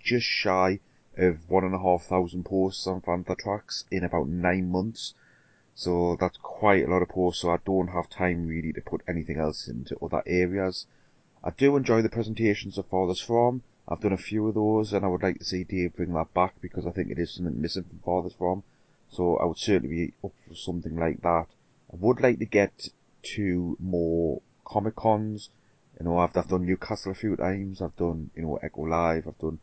just 0.00 0.26
shy 0.26 0.80
of 1.16 1.48
one 1.48 1.62
and 1.62 1.76
a 1.76 1.78
half 1.78 2.02
thousand 2.02 2.44
posts 2.44 2.84
on 2.88 3.00
Fantha 3.00 3.38
Tracks 3.38 3.84
in 3.92 4.02
about 4.02 4.26
nine 4.26 4.72
months. 4.72 5.14
So 5.76 6.16
that's 6.18 6.38
quite 6.38 6.84
a 6.86 6.90
lot 6.90 7.02
of 7.02 7.08
posts, 7.08 7.42
so 7.42 7.50
I 7.50 7.58
don't 7.64 7.88
have 7.88 8.10
time 8.10 8.48
really 8.48 8.72
to 8.72 8.80
put 8.80 9.02
anything 9.06 9.38
else 9.38 9.68
into 9.68 9.96
other 10.04 10.24
areas. 10.26 10.86
I 11.44 11.50
do 11.50 11.76
enjoy 11.76 12.02
the 12.02 12.08
presentations 12.08 12.78
of 12.78 12.86
Farthest 12.86 13.24
From. 13.24 13.62
I've 13.86 14.00
done 14.00 14.12
a 14.12 14.16
few 14.16 14.48
of 14.48 14.54
those, 14.54 14.92
and 14.92 15.04
I 15.04 15.08
would 15.08 15.22
like 15.22 15.38
to 15.38 15.44
see 15.44 15.62
Dave 15.62 15.94
bring 15.94 16.12
that 16.14 16.34
back 16.34 16.60
because 16.60 16.84
I 16.84 16.90
think 16.90 17.10
it 17.10 17.18
is 17.18 17.32
something 17.32 17.60
missing 17.60 17.84
from 17.84 18.00
Farthest 18.00 18.36
From. 18.36 18.64
So 19.10 19.36
I 19.36 19.44
would 19.44 19.56
certainly 19.56 19.94
be 19.94 20.12
up 20.24 20.32
for 20.46 20.54
something 20.54 20.96
like 20.96 21.22
that. 21.22 21.46
I 21.92 21.96
would 21.96 22.20
like 22.20 22.40
to 22.40 22.44
get 22.44 22.88
to 23.36 23.76
more 23.78 24.42
Comic 24.64 24.96
Cons. 24.96 25.50
You 25.98 26.06
know, 26.06 26.18
I've, 26.18 26.36
I've 26.36 26.48
done 26.48 26.66
Newcastle 26.66 27.12
a 27.12 27.14
few 27.14 27.36
times. 27.36 27.80
I've 27.80 27.96
done, 27.96 28.30
you 28.34 28.42
know, 28.42 28.56
Echo 28.56 28.82
Live. 28.82 29.28
I've 29.28 29.38
done 29.38 29.60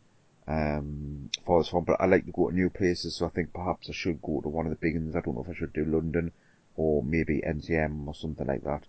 um, 0.47 1.29
Farthest 1.45 1.71
From, 1.71 1.83
but 1.83 1.99
I 1.99 2.05
like 2.05 2.25
to 2.25 2.31
go 2.31 2.49
to 2.49 2.55
new 2.55 2.69
places. 2.69 3.17
So 3.17 3.25
I 3.25 3.29
think 3.29 3.53
perhaps 3.53 3.89
I 3.89 3.93
should 3.93 4.21
go 4.21 4.39
to 4.41 4.47
one 4.47 4.65
of 4.65 4.71
the 4.71 4.77
big 4.77 4.95
ones. 4.95 5.15
I 5.15 5.19
don't 5.19 5.35
know 5.35 5.43
if 5.43 5.49
I 5.49 5.59
should 5.59 5.73
do 5.73 5.83
London 5.83 6.31
or 6.77 7.03
maybe 7.03 7.41
MCM 7.45 8.07
or 8.07 8.15
something 8.15 8.47
like 8.47 8.63
that. 8.63 8.83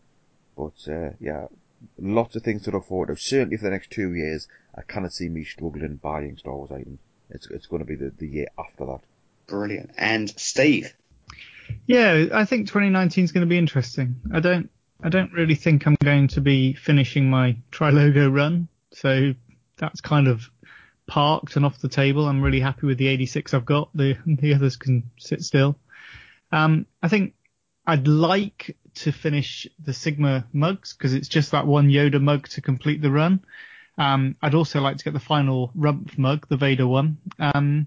But 0.57 0.89
uh, 0.89 1.11
yeah, 1.21 1.47
lots 1.99 2.37
of 2.37 2.43
things 2.43 2.63
to 2.63 2.71
look 2.71 2.87
forward 2.87 3.09
to. 3.09 3.17
Certainly 3.17 3.57
for 3.59 3.65
the 3.65 3.71
next 3.71 3.91
two 3.91 4.15
years, 4.15 4.49
I 4.75 4.83
cannot 4.83 5.13
see 5.13 5.29
me 5.29 5.45
struggling 5.45 5.97
buying 5.97 6.37
Star 6.37 6.55
Wars 6.55 6.73
items. 6.73 7.01
It's 7.31 7.49
it's 7.49 7.67
going 7.67 7.81
to 7.81 7.87
be 7.87 7.97
the, 7.97 8.13
the 8.17 8.27
year 8.27 8.49
after 8.59 8.87
that. 8.87 9.01
Brilliant. 9.47 9.91
And 9.97 10.29
Steve. 10.39 10.95
Yeah, 11.87 12.27
I 12.33 12.45
think 12.45 12.69
2019 12.69 13.25
is 13.25 13.33
going 13.33 13.43
to 13.47 13.49
be 13.49 13.59
interesting. 13.59 14.17
I 14.33 14.41
don't 14.41 14.71
I 15.03 15.09
don't 15.09 15.33
really 15.33 15.55
think 15.55 15.87
I'm 15.87 15.97
going 16.03 16.29
to 16.29 16.41
be 16.41 16.75
finishing 16.75 17.29
my 17.29 17.57
Trilogo 17.71 18.33
run, 18.35 18.69
so 18.93 19.35
that's 19.77 20.01
kind 20.01 20.29
of 20.29 20.49
parked 21.07 21.57
and 21.57 21.65
off 21.65 21.79
the 21.81 21.89
table. 21.89 22.27
I'm 22.27 22.43
really 22.43 22.61
happy 22.61 22.87
with 22.87 22.99
the 22.99 23.09
86 23.09 23.55
I've 23.55 23.65
got. 23.65 23.91
The 23.95 24.17
the 24.27 24.55
others 24.55 24.77
can 24.77 25.11
sit 25.19 25.43
still. 25.43 25.79
Um, 26.53 26.87
I 27.03 27.09
think 27.09 27.35
I'd 27.87 28.09
like 28.09 28.77
to 28.97 29.13
finish 29.13 29.67
the 29.85 29.93
Sigma 29.93 30.47
mugs 30.53 30.93
because 30.93 31.15
it's 31.15 31.29
just 31.29 31.51
that 31.53 31.67
one 31.67 31.89
Yoda 31.89 32.21
mug 32.21 32.49
to 32.49 32.61
complete 32.61 33.03
the 33.03 33.11
run. 33.11 33.45
Um, 33.99 34.37
I'd 34.43 34.55
also 34.55 34.81
like 34.81 34.99
to 34.99 35.05
get 35.05 35.13
the 35.13 35.21
final 35.21 35.71
Rumph 35.77 36.19
mug, 36.19 36.47
the 36.49 36.57
Vader 36.57 36.87
one. 36.87 37.19
Um, 37.39 37.87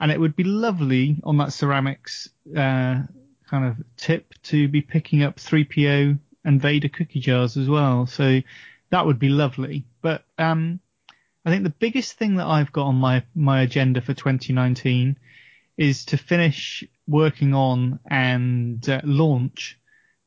and 0.00 0.12
it 0.12 0.20
would 0.20 0.36
be 0.36 0.44
lovely 0.44 1.20
on 1.24 1.38
that 1.38 1.52
ceramics 1.52 2.28
uh, 2.50 3.02
kind 3.48 3.64
of 3.64 3.76
tip 3.96 4.34
to 4.44 4.68
be 4.68 4.80
picking 4.80 5.22
up 5.22 5.36
3PO 5.36 6.18
and 6.44 6.62
Vader 6.62 6.88
cookie 6.88 7.20
jars 7.20 7.56
as 7.56 7.68
well. 7.68 8.06
So 8.06 8.40
that 8.90 9.06
would 9.06 9.18
be 9.18 9.28
lovely. 9.28 9.84
But 10.02 10.24
um, 10.38 10.80
I 11.44 11.50
think 11.50 11.64
the 11.64 11.70
biggest 11.70 12.14
thing 12.14 12.36
that 12.36 12.46
I've 12.46 12.72
got 12.72 12.86
on 12.86 12.96
my 12.96 13.24
my 13.34 13.62
agenda 13.62 14.00
for 14.00 14.14
2019 14.14 15.16
is 15.76 16.04
to 16.06 16.16
finish 16.16 16.84
working 17.06 17.54
on 17.54 18.00
and 18.06 18.86
uh, 18.88 19.00
launch 19.04 19.78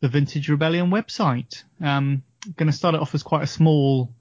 the 0.01 0.09
Vintage 0.09 0.49
Rebellion 0.49 0.89
website. 0.89 1.63
Um, 1.81 2.23
going 2.57 2.69
to 2.69 2.75
start 2.75 2.95
it 2.95 3.01
off 3.01 3.15
as 3.15 3.23
quite 3.23 3.43
a 3.43 3.47
small, 3.47 4.13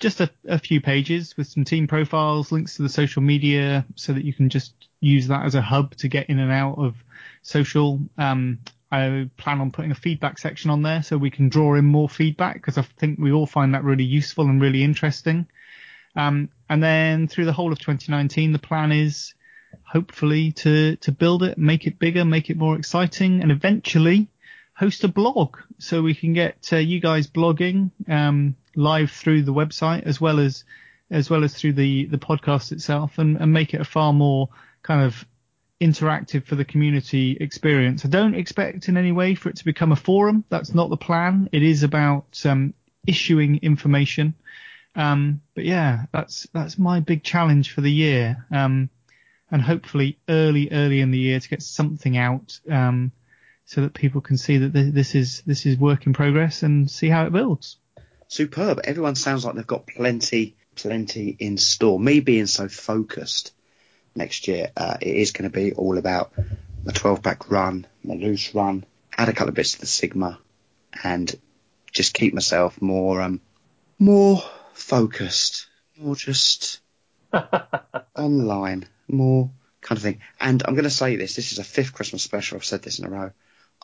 just 0.00 0.20
a, 0.20 0.30
a 0.46 0.58
few 0.58 0.80
pages 0.80 1.36
with 1.36 1.46
some 1.46 1.64
team 1.64 1.86
profiles, 1.86 2.52
links 2.52 2.76
to 2.76 2.82
the 2.82 2.88
social 2.88 3.22
media, 3.22 3.86
so 3.94 4.12
that 4.12 4.24
you 4.24 4.34
can 4.34 4.48
just 4.48 4.74
use 5.00 5.28
that 5.28 5.46
as 5.46 5.54
a 5.54 5.62
hub 5.62 5.94
to 5.96 6.08
get 6.08 6.28
in 6.28 6.38
and 6.38 6.52
out 6.52 6.78
of 6.78 6.96
social. 7.42 8.00
Um, 8.18 8.58
I 8.92 9.30
plan 9.36 9.60
on 9.60 9.70
putting 9.70 9.92
a 9.92 9.96
feedback 9.96 10.38
section 10.38 10.68
on 10.70 10.82
there 10.82 11.02
so 11.02 11.16
we 11.16 11.30
can 11.30 11.48
draw 11.48 11.76
in 11.76 11.84
more 11.84 12.08
feedback 12.08 12.54
because 12.54 12.76
I 12.76 12.82
think 12.82 13.20
we 13.20 13.30
all 13.30 13.46
find 13.46 13.74
that 13.74 13.84
really 13.84 14.04
useful 14.04 14.46
and 14.46 14.60
really 14.60 14.82
interesting. 14.82 15.46
Um, 16.16 16.48
and 16.68 16.82
then 16.82 17.28
through 17.28 17.44
the 17.44 17.52
whole 17.52 17.72
of 17.72 17.78
2019, 17.78 18.52
the 18.52 18.58
plan 18.58 18.90
is 18.90 19.32
hopefully 19.84 20.50
to 20.50 20.96
to 20.96 21.12
build 21.12 21.44
it, 21.44 21.56
make 21.56 21.86
it 21.86 22.00
bigger, 22.00 22.24
make 22.24 22.50
it 22.50 22.56
more 22.56 22.76
exciting, 22.76 23.42
and 23.42 23.52
eventually 23.52 24.28
host 24.80 25.04
a 25.04 25.08
blog 25.08 25.58
so 25.76 26.00
we 26.00 26.14
can 26.14 26.32
get 26.32 26.70
uh, 26.72 26.76
you 26.76 27.00
guys 27.00 27.26
blogging 27.26 27.90
um, 28.08 28.56
live 28.74 29.10
through 29.10 29.42
the 29.42 29.52
website 29.52 30.04
as 30.04 30.18
well 30.18 30.40
as 30.40 30.64
as 31.10 31.28
well 31.28 31.44
as 31.44 31.54
through 31.54 31.74
the 31.74 32.06
the 32.06 32.18
podcast 32.18 32.72
itself, 32.72 33.18
and, 33.18 33.36
and 33.36 33.52
make 33.52 33.74
it 33.74 33.80
a 33.80 33.84
far 33.84 34.12
more 34.12 34.48
kind 34.82 35.04
of 35.04 35.26
interactive 35.80 36.46
for 36.46 36.54
the 36.54 36.64
community 36.64 37.36
experience. 37.40 38.04
I 38.04 38.08
don't 38.08 38.34
expect 38.34 38.88
in 38.88 38.96
any 38.96 39.12
way 39.12 39.34
for 39.34 39.50
it 39.50 39.56
to 39.56 39.64
become 39.64 39.92
a 39.92 39.96
forum. 39.96 40.44
That's 40.48 40.74
not 40.74 40.88
the 40.88 40.96
plan. 40.96 41.48
It 41.52 41.62
is 41.62 41.82
about 41.82 42.40
um, 42.46 42.72
issuing 43.06 43.58
information. 43.62 44.34
Um, 44.94 45.42
but 45.54 45.64
yeah, 45.64 46.06
that's 46.12 46.46
that's 46.54 46.78
my 46.78 47.00
big 47.00 47.22
challenge 47.22 47.74
for 47.74 47.82
the 47.82 47.92
year. 47.92 48.46
Um, 48.50 48.88
and 49.50 49.60
hopefully 49.60 50.18
early, 50.28 50.70
early 50.70 51.00
in 51.00 51.10
the 51.10 51.18
year 51.18 51.40
to 51.40 51.48
get 51.48 51.60
something 51.60 52.16
out, 52.16 52.60
um, 52.70 53.12
so 53.70 53.82
that 53.82 53.94
people 53.94 54.20
can 54.20 54.36
see 54.36 54.58
that 54.58 54.72
this 54.72 55.14
is 55.14 55.42
this 55.46 55.64
is 55.64 55.78
work 55.78 56.04
in 56.04 56.12
progress 56.12 56.64
and 56.64 56.90
see 56.90 57.08
how 57.08 57.24
it 57.24 57.32
builds. 57.32 57.76
Superb. 58.26 58.80
Everyone 58.82 59.14
sounds 59.14 59.44
like 59.44 59.54
they've 59.54 59.64
got 59.64 59.86
plenty, 59.86 60.56
plenty 60.74 61.36
in 61.38 61.56
store. 61.56 62.00
Me 62.00 62.18
being 62.18 62.46
so 62.46 62.66
focused 62.66 63.52
next 64.16 64.48
year, 64.48 64.72
uh, 64.76 64.96
it 65.00 65.14
is 65.14 65.30
going 65.30 65.48
to 65.48 65.56
be 65.56 65.72
all 65.72 65.98
about 65.98 66.32
my 66.84 66.92
12 66.92 67.22
pack 67.22 67.48
run, 67.48 67.86
my 68.02 68.14
loose 68.14 68.52
run, 68.56 68.84
add 69.16 69.28
a 69.28 69.32
couple 69.32 69.50
of 69.50 69.54
bits 69.54 69.74
to 69.74 69.80
the 69.80 69.86
Sigma, 69.86 70.40
and 71.04 71.32
just 71.92 72.12
keep 72.12 72.34
myself 72.34 72.82
more, 72.82 73.22
um, 73.22 73.40
more 74.00 74.42
focused, 74.72 75.68
more 75.96 76.16
just 76.16 76.80
online, 78.16 78.88
more 79.06 79.48
kind 79.80 79.96
of 79.96 80.02
thing. 80.02 80.20
And 80.40 80.60
I'm 80.66 80.74
going 80.74 80.82
to 80.82 80.90
say 80.90 81.14
this: 81.14 81.36
this 81.36 81.52
is 81.52 81.60
a 81.60 81.64
fifth 81.64 81.92
Christmas 81.92 82.24
special. 82.24 82.56
I've 82.56 82.64
said 82.64 82.82
this 82.82 82.98
in 82.98 83.04
a 83.04 83.10
row. 83.10 83.30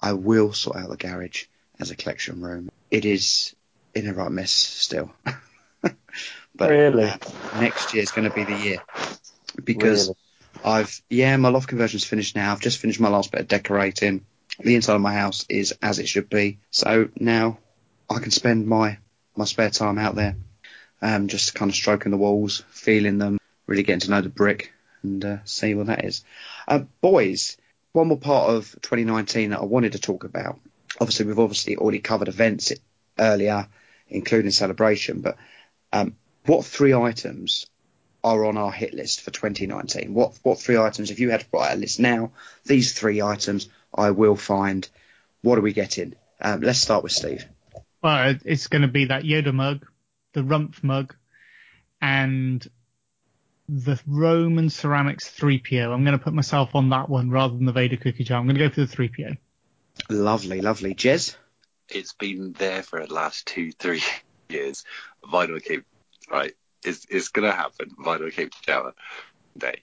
I 0.00 0.12
will 0.12 0.52
sort 0.52 0.76
out 0.76 0.91
the 0.91 0.97
garage 0.97 1.44
as 1.78 1.91
a 1.91 1.97
collection 1.97 2.41
room. 2.41 2.70
It 2.91 3.05
is 3.05 3.55
in 3.94 4.08
a 4.08 4.12
right 4.15 4.31
mess 4.31 4.52
still. 4.52 5.12
but 5.83 6.70
really, 6.70 7.05
uh, 7.05 7.16
next 7.60 7.94
year 7.94 8.02
is 8.02 8.10
going 8.10 8.28
to 8.28 8.34
be 8.34 8.44
the 8.44 8.58
year 8.58 8.78
because 9.62 10.08
Really? 10.08 10.16
I've 10.65 11.02
yeah 11.10 11.36
my 11.36 11.49
loft 11.49 11.68
conversion's 11.68 12.05
finished 12.05 12.36
now. 12.36 12.52
I've 12.52 12.60
just 12.60 12.78
finished 12.78 13.00
my 13.00 13.08
last 13.08 13.33
bit 13.33 13.42
of 13.42 13.49
decorating. 13.49 14.25
The 14.58 14.75
inside 14.75 14.94
of 14.94 15.02
my 15.02 15.15
house 15.15 15.44
is 15.49 15.73
as 15.83 15.99
it 15.99 16.08
should 16.08 16.31
be. 16.31 16.58
So 16.70 17.08
now 17.18 17.58
I 18.08 18.20
can 18.20 18.31
spend 18.31 18.66
my 18.66 18.99
my 19.36 19.44
spare 19.44 19.70
time 19.70 19.99
out 19.99 20.15
there, 20.15 20.36
um, 21.02 21.28
just 21.28 21.55
kind 21.55 21.70
of 21.70 21.75
stroking 21.75 22.10
the 22.10 22.16
walls, 22.16 22.65
feeling 22.70 23.18
them, 23.18 23.39
really 23.66 23.83
getting 23.83 24.00
to 24.00 24.10
know 24.10 24.23
the 24.23 24.31
brick 24.31 24.73
and 25.02 25.25
uh, 25.25 25.36
see 25.44 25.75
what 25.75 25.86
that 25.86 26.05
is. 26.05 26.25
Uh, 26.66 26.81
boys, 27.00 27.58
one 27.97 28.08
more 28.08 28.18
part 28.18 28.50
of 28.50 28.70
2019 28.83 29.50
that 29.50 29.60
I 29.60 29.65
wanted 29.65 29.92
to 29.92 29.99
talk 29.99 30.25
about. 30.25 30.60
Obviously, 31.00 31.26
we've 31.26 31.39
obviously 31.39 31.76
already 31.76 31.99
covered 31.99 32.28
events 32.28 32.73
earlier, 33.18 33.68
including 34.08 34.50
celebration. 34.50 35.23
But 35.23 35.39
um, 35.92 36.15
what 36.44 36.66
three 36.66 36.92
items 36.92 37.66
are 38.23 38.44
on 38.44 38.58
our 38.58 38.70
hit 38.70 38.92
list 38.92 39.23
for 39.23 39.31
2019? 39.31 40.12
What 40.12 40.39
what 40.42 40.60
three 40.60 40.76
items? 40.76 41.10
If 41.10 41.20
you 41.20 41.31
had 41.31 41.41
to 41.41 41.47
write 41.52 41.73
a 41.73 41.76
list 41.76 41.99
now, 41.99 42.33
these 42.66 42.92
three 42.92 43.23
items 43.23 43.68
I 43.94 44.10
will 44.10 44.36
find. 44.36 44.86
What 45.41 45.58
are 45.58 45.62
we 45.62 45.73
getting? 45.73 46.15
Um, 46.41 46.60
let's 46.60 46.81
start 46.81 47.02
with 47.02 47.12
Steve. 47.12 47.47
Well, 48.02 48.36
it's 48.44 48.66
going 48.66 48.83
to 48.83 48.89
be 48.89 49.07
that 49.07 49.23
Yoda 49.23 49.55
mug, 49.55 49.86
the 50.34 50.42
Rumph 50.42 50.83
mug, 50.84 51.15
and 52.00 52.66
the 53.69 54.01
Roman 54.07 54.70
Ceramics 54.70 55.28
3PO. 55.31 55.93
I'm 55.93 56.05
going 56.05 56.17
to 56.19 56.23
put 56.23 56.35
myself 56.35 56.75
on 56.75 56.91
that 56.91 57.09
one 57.09 57.31
rather 57.31 57.55
than 57.55 57.67
the 57.67 57.73
Vader 57.73 57.97
cookie 57.97 58.25
jar. 58.25 58.39
I'm 58.39 58.47
going 58.47 58.57
to 58.57 58.69
go 58.69 58.73
for 58.73 58.85
the 58.85 58.86
3PO. 58.86 59.36
Lovely, 60.09 60.61
lovely. 60.61 60.95
Jez? 60.95 61.36
It's 61.89 62.12
been 62.12 62.53
there 62.53 62.83
for 62.83 63.05
the 63.05 63.12
last 63.12 63.47
two, 63.47 63.73
three 63.73 64.03
years. 64.49 64.85
Vinyl 65.25 65.62
Cape, 65.62 65.85
right? 66.31 66.55
It's, 66.85 67.07
it's 67.11 67.28
going 67.28 67.49
to 67.49 67.57
happen. 67.57 67.91
Vinyl 67.99 68.33
Cape 68.33 68.53
Shower 68.67 68.95
Day. 69.57 69.83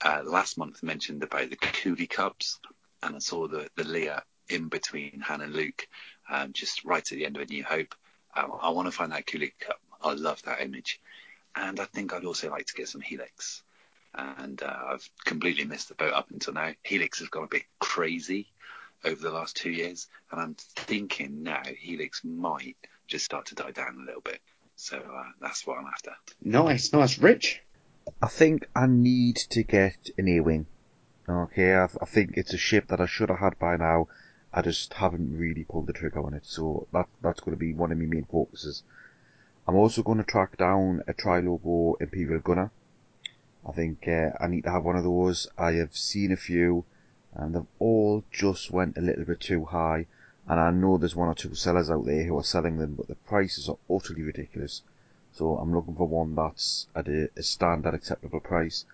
Uh, 0.00 0.22
last 0.24 0.56
month 0.56 0.82
mentioned 0.82 1.22
about 1.22 1.50
the 1.50 1.56
Cooley 1.56 2.06
Cups, 2.06 2.60
and 3.02 3.16
I 3.16 3.18
saw 3.18 3.48
the, 3.48 3.68
the 3.76 3.82
Leia 3.82 4.22
in 4.48 4.68
between 4.68 5.20
Han 5.26 5.40
and 5.40 5.52
Luke, 5.52 5.88
um, 6.30 6.52
just 6.52 6.84
right 6.84 7.00
at 7.00 7.18
the 7.18 7.26
end 7.26 7.36
of 7.36 7.42
A 7.42 7.46
New 7.46 7.64
Hope. 7.64 7.94
Um, 8.34 8.52
I 8.60 8.70
want 8.70 8.86
to 8.86 8.92
find 8.92 9.12
that 9.12 9.26
Cooley 9.26 9.52
Cup. 9.58 9.80
I 10.02 10.12
love 10.12 10.40
that 10.42 10.60
image. 10.60 11.00
And 11.60 11.80
I 11.80 11.84
think 11.86 12.12
I'd 12.12 12.24
also 12.24 12.50
like 12.50 12.66
to 12.66 12.74
get 12.74 12.88
some 12.88 13.00
Helix. 13.00 13.62
And 14.14 14.62
uh, 14.62 14.76
I've 14.92 15.08
completely 15.24 15.64
missed 15.64 15.88
the 15.88 15.94
boat 15.94 16.12
up 16.12 16.30
until 16.30 16.54
now. 16.54 16.72
Helix 16.82 17.18
has 17.18 17.28
gone 17.28 17.44
a 17.44 17.48
bit 17.48 17.64
crazy 17.78 18.48
over 19.04 19.20
the 19.20 19.30
last 19.30 19.56
two 19.56 19.70
years, 19.70 20.06
and 20.30 20.40
I'm 20.40 20.56
thinking 20.58 21.42
now 21.42 21.62
Helix 21.78 22.22
might 22.24 22.76
just 23.06 23.24
start 23.24 23.46
to 23.46 23.54
die 23.54 23.70
down 23.70 23.98
a 24.00 24.04
little 24.04 24.20
bit. 24.20 24.40
So 24.76 24.98
uh, 24.98 25.24
that's 25.40 25.66
what 25.66 25.78
I'm 25.78 25.86
after. 25.86 26.12
Nice, 26.42 26.92
nice. 26.92 27.18
Rich? 27.18 27.62
I 28.22 28.28
think 28.28 28.68
I 28.74 28.86
need 28.86 29.36
to 29.50 29.62
get 29.62 30.10
an 30.16 30.28
A-wing. 30.28 30.66
Okay, 31.28 31.74
I, 31.74 31.84
I 31.84 32.06
think 32.06 32.32
it's 32.34 32.54
a 32.54 32.58
ship 32.58 32.88
that 32.88 33.00
I 33.00 33.06
should 33.06 33.28
have 33.28 33.38
had 33.38 33.58
by 33.58 33.76
now. 33.76 34.08
I 34.52 34.62
just 34.62 34.94
haven't 34.94 35.36
really 35.36 35.64
pulled 35.64 35.86
the 35.86 35.92
trigger 35.92 36.20
on 36.20 36.34
it, 36.34 36.46
so 36.46 36.86
that 36.92 37.06
that's 37.22 37.40
going 37.40 37.56
to 37.56 37.60
be 37.60 37.74
one 37.74 37.92
of 37.92 37.98
my 37.98 38.06
main 38.06 38.24
focuses. 38.24 38.82
I'm 39.68 39.76
also 39.76 40.02
going 40.02 40.16
to 40.16 40.24
track 40.24 40.56
down 40.56 41.02
a 41.06 41.12
tri-logo 41.12 41.98
Imperial 42.00 42.40
Gunner. 42.40 42.70
I 43.68 43.72
think 43.72 44.08
uh, 44.08 44.30
I 44.40 44.46
need 44.46 44.64
to 44.64 44.70
have 44.70 44.84
one 44.84 44.96
of 44.96 45.04
those. 45.04 45.46
I 45.58 45.72
have 45.72 45.94
seen 45.94 46.32
a 46.32 46.38
few, 46.38 46.86
and 47.34 47.54
they've 47.54 47.66
all 47.78 48.24
just 48.30 48.70
went 48.70 48.96
a 48.96 49.02
little 49.02 49.26
bit 49.26 49.40
too 49.40 49.66
high. 49.66 50.06
And 50.46 50.58
I 50.58 50.70
know 50.70 50.96
there's 50.96 51.14
one 51.14 51.28
or 51.28 51.34
two 51.34 51.54
sellers 51.54 51.90
out 51.90 52.06
there 52.06 52.24
who 52.24 52.38
are 52.38 52.42
selling 52.42 52.78
them, 52.78 52.94
but 52.94 53.08
the 53.08 53.14
prices 53.14 53.68
are 53.68 53.76
utterly 53.94 54.22
ridiculous. 54.22 54.80
So 55.32 55.58
I'm 55.58 55.74
looking 55.74 55.96
for 55.96 56.08
one 56.08 56.34
that's 56.34 56.86
at 56.96 57.06
a, 57.06 57.28
a 57.36 57.42
standard 57.42 57.92
acceptable 57.92 58.40
price. 58.40 58.86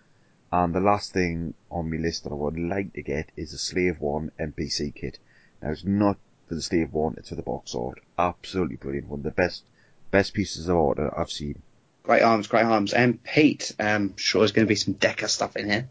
And 0.50 0.74
the 0.74 0.80
last 0.80 1.12
thing 1.12 1.54
on 1.70 1.88
my 1.88 1.98
list 1.98 2.24
that 2.24 2.32
I 2.32 2.34
would 2.34 2.58
like 2.58 2.94
to 2.94 3.02
get 3.02 3.30
is 3.36 3.52
a 3.52 3.58
Slave 3.58 4.00
1 4.00 4.32
MPC 4.40 4.92
kit. 4.92 5.20
Now 5.62 5.70
it's 5.70 5.84
not 5.84 6.18
for 6.48 6.56
the 6.56 6.62
Slave 6.62 6.92
1, 6.92 7.14
it's 7.18 7.28
for 7.28 7.36
the 7.36 7.42
box 7.42 7.76
art. 7.76 8.00
Absolutely 8.18 8.74
brilliant. 8.74 9.06
One 9.06 9.20
of 9.20 9.24
the 9.24 9.30
best, 9.30 9.62
best 10.14 10.32
pieces 10.32 10.68
of 10.68 10.76
art 10.76 10.96
that 10.98 11.12
I've 11.16 11.30
seen. 11.30 11.60
Great 12.04 12.22
arms, 12.22 12.46
great 12.46 12.64
arms. 12.64 12.92
And 12.92 13.22
Pete, 13.22 13.74
um, 13.80 14.14
sure 14.16 14.40
there's 14.40 14.52
going 14.52 14.66
to 14.66 14.68
be 14.68 14.76
some 14.76 14.94
Deka 14.94 15.28
stuff 15.28 15.56
in 15.56 15.68
here. 15.68 15.88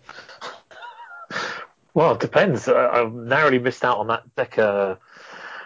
Well, 1.94 2.14
it 2.14 2.22
depends. 2.22 2.68
I, 2.68 2.88
I've 2.88 3.14
narrowly 3.14 3.60
missed 3.60 3.84
out 3.84 3.98
on 3.98 4.08
that 4.08 4.24
Deka. 4.36 4.98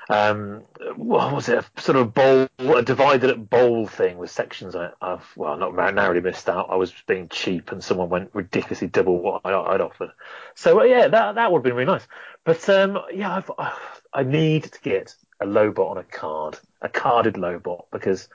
Um, 0.10 0.64
what 0.96 1.34
was 1.34 1.50
it? 1.50 1.64
A 1.76 1.82
sort 1.82 1.98
of 1.98 2.14
bowl, 2.14 2.48
a 2.60 2.82
divided 2.82 3.30
at 3.30 3.50
bowl 3.50 3.88
thing 3.88 4.18
with 4.18 4.32
sections 4.32 4.74
on 4.74 4.86
it. 4.86 4.94
I've 5.02 5.26
well, 5.36 5.58
not 5.58 5.76
narrowly 5.94 6.22
missed 6.22 6.50
out. 6.50 6.70
I 6.70 6.76
was 6.76 6.94
being 7.08 7.28
cheap, 7.28 7.72
and 7.72 7.84
someone 7.84 8.10
went 8.10 8.30
ridiculously 8.34 8.88
double 8.88 9.22
what 9.22 9.42
I, 9.44 9.54
I'd 9.54 9.82
offered. 9.82 10.12
So 10.56 10.80
uh, 10.80 10.84
yeah, 10.84 11.08
that 11.10 11.36
that 11.36 11.52
would 11.52 11.60
have 11.60 11.64
been 11.64 11.76
really 11.76 11.92
nice. 11.92 12.08
But 12.46 12.68
um, 12.70 13.00
yeah, 13.14 13.36
I've, 13.36 13.52
I've, 13.58 14.02
I 14.14 14.24
need 14.24 14.64
to 14.64 14.80
get 14.82 15.14
a 15.40 15.46
Lobot 15.46 15.92
on 15.92 15.98
a 15.98 16.04
card, 16.04 16.60
a 16.82 16.90
carded 16.90 17.36
Lobot, 17.36 17.86
because 17.92 18.28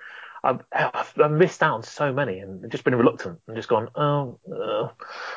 I've, 0.45 0.61
I've, 0.73 1.31
missed 1.31 1.63
out 1.63 1.75
on 1.75 1.83
so 1.83 2.13
many 2.13 2.41
and 2.41 2.71
just 2.71 2.85
been 2.85 2.95
reluctant 2.95 3.41
and 3.47 3.57
just 3.57 3.69
gone, 3.69 3.89
oh, 3.95 4.39
uh, 4.53 4.89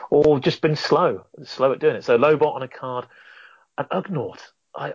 or 0.09 0.39
just 0.39 0.61
been 0.61 0.75
slow, 0.75 1.25
slow 1.43 1.71
at 1.71 1.79
doing 1.79 1.95
it. 1.95 2.03
So 2.03 2.17
Lobot 2.17 2.55
on 2.55 2.63
a 2.63 2.67
card, 2.67 3.05
an 3.77 3.85
Ugnaught. 3.91 4.39
I, 4.75 4.91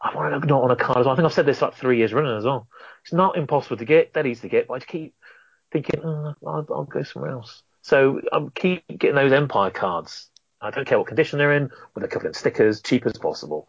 I 0.00 0.14
want 0.14 0.32
an 0.32 0.40
Ugnaught 0.40 0.64
on 0.64 0.70
a 0.70 0.76
card 0.76 0.98
as 0.98 1.06
well. 1.06 1.12
I 1.12 1.16
think 1.16 1.26
I've 1.26 1.32
said 1.32 1.46
this 1.46 1.60
like 1.60 1.74
three 1.74 1.98
years 1.98 2.12
running 2.12 2.36
as 2.36 2.44
well. 2.44 2.68
It's 3.02 3.12
not 3.12 3.36
impossible 3.36 3.76
to 3.78 3.84
get, 3.84 4.12
dead 4.12 4.26
easy 4.26 4.42
to 4.42 4.48
get, 4.48 4.68
but 4.68 4.74
I 4.74 4.78
just 4.78 4.88
keep 4.88 5.14
thinking, 5.72 6.00
oh, 6.04 6.34
I'll, 6.46 6.66
I'll 6.70 6.84
go 6.84 7.02
somewhere 7.02 7.32
else. 7.32 7.62
So 7.82 8.20
I'm 8.32 8.50
keep 8.50 8.84
getting 8.86 9.16
those 9.16 9.32
Empire 9.32 9.70
cards. 9.70 10.28
I 10.60 10.70
don't 10.70 10.86
care 10.86 10.98
what 10.98 11.06
condition 11.06 11.38
they're 11.38 11.54
in, 11.54 11.70
with 11.94 12.04
a 12.04 12.08
couple 12.08 12.28
of 12.28 12.36
stickers, 12.36 12.80
cheap 12.80 13.06
as 13.06 13.16
possible. 13.18 13.68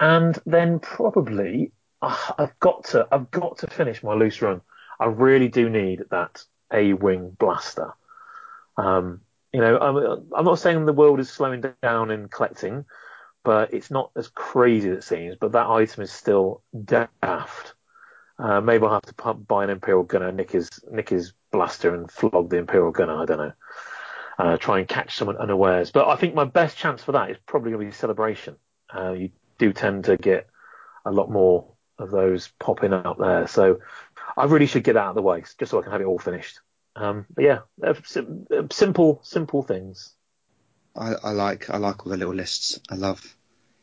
And 0.00 0.38
then 0.46 0.78
probably 0.78 1.72
uh, 2.02 2.32
I've 2.38 2.58
got 2.60 2.84
to 2.86 3.06
I've 3.10 3.30
got 3.30 3.58
to 3.58 3.66
finish 3.66 4.02
my 4.02 4.14
loose 4.14 4.40
run. 4.42 4.60
I 5.00 5.06
really 5.06 5.48
do 5.48 5.68
need 5.70 6.04
that 6.10 6.44
A 6.72 6.92
wing 6.92 7.36
blaster. 7.38 7.92
Um, 8.76 9.20
you 9.52 9.60
know, 9.60 9.78
I'm, 9.78 10.26
I'm 10.36 10.44
not 10.44 10.58
saying 10.58 10.84
the 10.84 10.92
world 10.92 11.20
is 11.20 11.30
slowing 11.30 11.64
down 11.82 12.10
in 12.10 12.28
collecting, 12.28 12.84
but 13.44 13.72
it's 13.72 13.90
not 13.90 14.10
as 14.16 14.28
crazy 14.28 14.90
as 14.90 14.98
it 14.98 15.04
seems. 15.04 15.36
But 15.40 15.52
that 15.52 15.66
item 15.68 16.02
is 16.02 16.12
still 16.12 16.62
daft. 16.84 17.74
Uh, 18.38 18.60
maybe 18.60 18.84
I'll 18.84 18.92
have 18.92 19.02
to 19.02 19.14
pu- 19.14 19.34
buy 19.34 19.64
an 19.64 19.70
Imperial 19.70 20.04
Gunner, 20.04 20.30
nick 20.30 20.52
his, 20.52 20.68
nick 20.90 21.08
his 21.08 21.32
blaster, 21.50 21.94
and 21.94 22.10
flog 22.10 22.50
the 22.50 22.58
Imperial 22.58 22.92
Gunner. 22.92 23.20
I 23.20 23.24
don't 23.24 23.38
know. 23.38 23.52
Uh, 24.38 24.56
try 24.56 24.78
and 24.78 24.86
catch 24.86 25.16
someone 25.16 25.36
unawares. 25.38 25.90
But 25.90 26.08
I 26.08 26.14
think 26.14 26.34
my 26.34 26.44
best 26.44 26.76
chance 26.76 27.02
for 27.02 27.12
that 27.12 27.30
is 27.30 27.36
probably 27.46 27.72
going 27.72 27.86
to 27.86 27.90
be 27.90 27.96
Celebration. 27.96 28.56
Uh, 28.94 29.12
you 29.12 29.30
do 29.58 29.72
tend 29.72 30.04
to 30.04 30.16
get 30.16 30.46
a 31.04 31.10
lot 31.10 31.30
more 31.30 31.66
of 31.98 32.10
those 32.10 32.48
popping 32.58 32.92
up 32.92 33.18
there. 33.18 33.46
So 33.48 33.80
I 34.36 34.44
really 34.44 34.66
should 34.66 34.84
get 34.84 34.94
that 34.94 35.00
out 35.00 35.08
of 35.10 35.14
the 35.16 35.22
way 35.22 35.42
just 35.58 35.70
so 35.70 35.78
I 35.78 35.82
can 35.82 35.92
have 35.92 36.00
it 36.00 36.06
all 36.06 36.18
finished. 36.18 36.60
Um, 36.96 37.26
but 37.34 37.44
yeah, 37.44 37.60
uh, 37.82 37.94
sim- 38.04 38.46
uh, 38.50 38.62
simple, 38.70 39.20
simple 39.22 39.62
things. 39.62 40.14
I, 40.96 41.14
I 41.22 41.30
like 41.30 41.70
I 41.70 41.76
like 41.76 42.04
all 42.04 42.10
the 42.12 42.18
little 42.18 42.34
lists. 42.34 42.80
I 42.90 42.96
love 42.96 43.36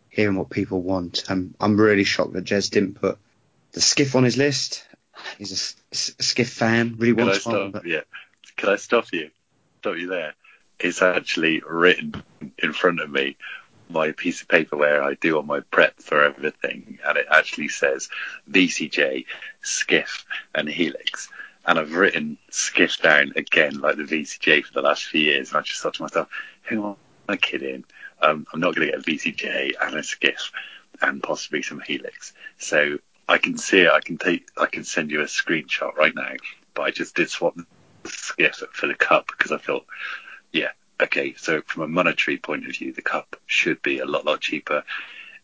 hearing 0.10 0.36
what 0.38 0.50
people 0.50 0.82
want. 0.82 1.24
Um, 1.30 1.56
I'm 1.60 1.80
really 1.80 2.04
shocked 2.04 2.34
that 2.34 2.46
Jez 2.46 2.70
didn't 2.70 2.96
put 2.96 3.18
the 3.72 3.82
skiff 3.82 4.16
on 4.16 4.24
his 4.24 4.38
list. 4.38 4.86
He's 5.38 5.52
a, 5.52 5.56
s- 5.56 5.76
s- 5.92 6.16
skiff 6.20 6.50
fan, 6.50 6.96
really 6.98 7.14
Can 7.16 7.24
I 7.24 7.28
wants 7.32 7.46
one. 7.46 7.56
stop? 7.56 7.72
But 7.74 7.86
Yeah. 7.86 8.02
Can 8.58 8.70
I 8.70 8.76
stop 8.78 9.06
you? 9.12 9.30
Stop 9.80 9.98
you 9.98 10.08
there. 10.08 10.34
It's 10.80 11.02
actually 11.02 11.62
written 11.66 12.22
in 12.58 12.74
front 12.74 13.00
of 13.00 13.10
me, 13.10 13.38
my 13.90 14.12
piece 14.12 14.42
of 14.42 14.48
paper 14.48 14.76
where 14.78 15.04
I 15.04 15.16
do 15.16 15.36
all 15.38 15.44
my 15.44 15.60
prep 15.60 16.00
for 16.00 16.24
everything, 16.24 17.00
and 17.06 17.18
it 17.18 17.28
actually 17.30 17.70
says 17.70 18.10
VCJ, 18.50 19.26
Skiff, 19.62 20.26
and 20.54 20.68
Helix. 20.68 21.30
And 21.66 21.80
I've 21.80 21.94
written 21.94 22.38
Skiff 22.52 23.02
down 23.02 23.34
again, 23.36 23.80
like 23.80 23.98
the 23.98 24.04
VCJ 24.04 24.66
for 24.66 24.74
the 24.74 24.82
last 24.82 25.06
few 25.06 25.22
years, 25.22 25.50
and 25.50 25.58
I 25.58 25.62
just 25.62 25.82
thought 25.82 25.96
to 25.96 26.04
myself, 26.04 26.30
who 26.64 26.86
am 26.86 26.96
I 27.28 27.38
kidding? 27.38 27.84
Um, 28.22 28.46
I'm 28.54 28.60
not 28.60 28.76
going 28.76 28.88
to 28.88 28.98
get 28.98 29.02
a 29.02 29.12
VCJ 29.12 29.74
and 29.82 29.96
a 29.96 30.04
Skiff 30.04 30.52
and 31.02 31.22
possibly 31.22 31.62
some 31.62 31.82
Helix. 31.82 32.34
So 32.58 33.00
I 33.28 33.38
can 33.38 33.58
see 33.58 33.82
it. 33.82 33.92
I 33.92 34.00
can 34.00 34.18
take. 34.18 34.50
I 34.58 34.68
can 34.68 34.84
send 34.84 35.12
you 35.12 35.22
a 35.22 35.26
screenshot 35.26 35.96
right 35.96 36.14
now. 36.16 36.34
But 36.74 36.84
I 36.84 36.92
just 36.92 37.16
did 37.16 37.30
swap 37.30 37.56
the 37.56 37.66
Skiff 38.10 38.64
for 38.72 38.88
the 38.88 38.96
cup 38.96 39.28
because 39.28 39.52
I 39.52 39.58
thought, 39.58 39.86
yeah, 40.52 40.72
okay. 41.02 41.34
So 41.38 41.62
from 41.62 41.84
a 41.84 41.88
monetary 41.88 42.38
point 42.38 42.68
of 42.68 42.76
view, 42.76 42.94
the 42.94 43.02
cup 43.02 43.36
should 43.46 43.82
be 43.82 44.00
a 44.00 44.06
lot, 44.06 44.26
lot 44.26 44.42
cheaper. 44.42 44.84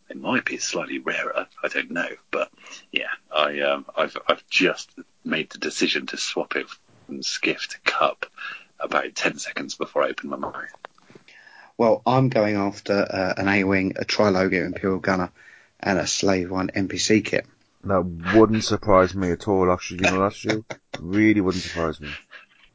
It 0.10 0.20
might 0.20 0.46
be 0.46 0.58
slightly 0.58 1.00
rarer. 1.00 1.48
I 1.64 1.68
don't 1.70 1.92
know, 1.92 2.10
but 2.32 2.52
yeah, 2.92 3.08
I 3.34 3.62
um, 3.62 3.86
I've 3.96 4.18
I've 4.28 4.46
just 4.50 4.92
made 5.24 5.50
the 5.52 5.58
decision 5.58 6.08
to 6.08 6.18
swap 6.18 6.56
it 6.56 6.68
from 7.06 7.24
Skiff 7.24 7.68
to 7.70 7.80
cup 7.82 8.26
about 8.80 9.16
ten 9.16 9.38
seconds 9.38 9.76
before 9.76 10.04
I 10.04 10.10
open 10.10 10.30
my 10.30 10.38
mouth. 10.38 10.56
well, 11.78 12.02
I'm 12.06 12.30
going 12.30 12.56
after 12.58 12.94
uh, 12.94 13.34
an 13.38 13.48
A-wing, 13.48 13.94
a 13.98 14.06
Trilogo 14.06 14.66
Imperial 14.66 15.00
Gunner, 15.00 15.32
and 15.80 15.98
a 15.98 16.08
Slave 16.08 16.52
One 16.52 16.68
MPC 16.70 17.24
kit. 17.24 17.46
That 17.84 18.04
wouldn't 18.36 18.64
surprise 18.64 19.16
me 19.16 19.32
at 19.32 19.48
all, 19.48 19.72
actually, 19.72 20.06
you 20.06 20.12
know, 20.12 20.22
that's 20.22 20.44
you. 20.44 20.64
Really 21.00 21.42
wouldn't 21.42 21.64
surprise 21.64 22.00
me. 22.00 22.12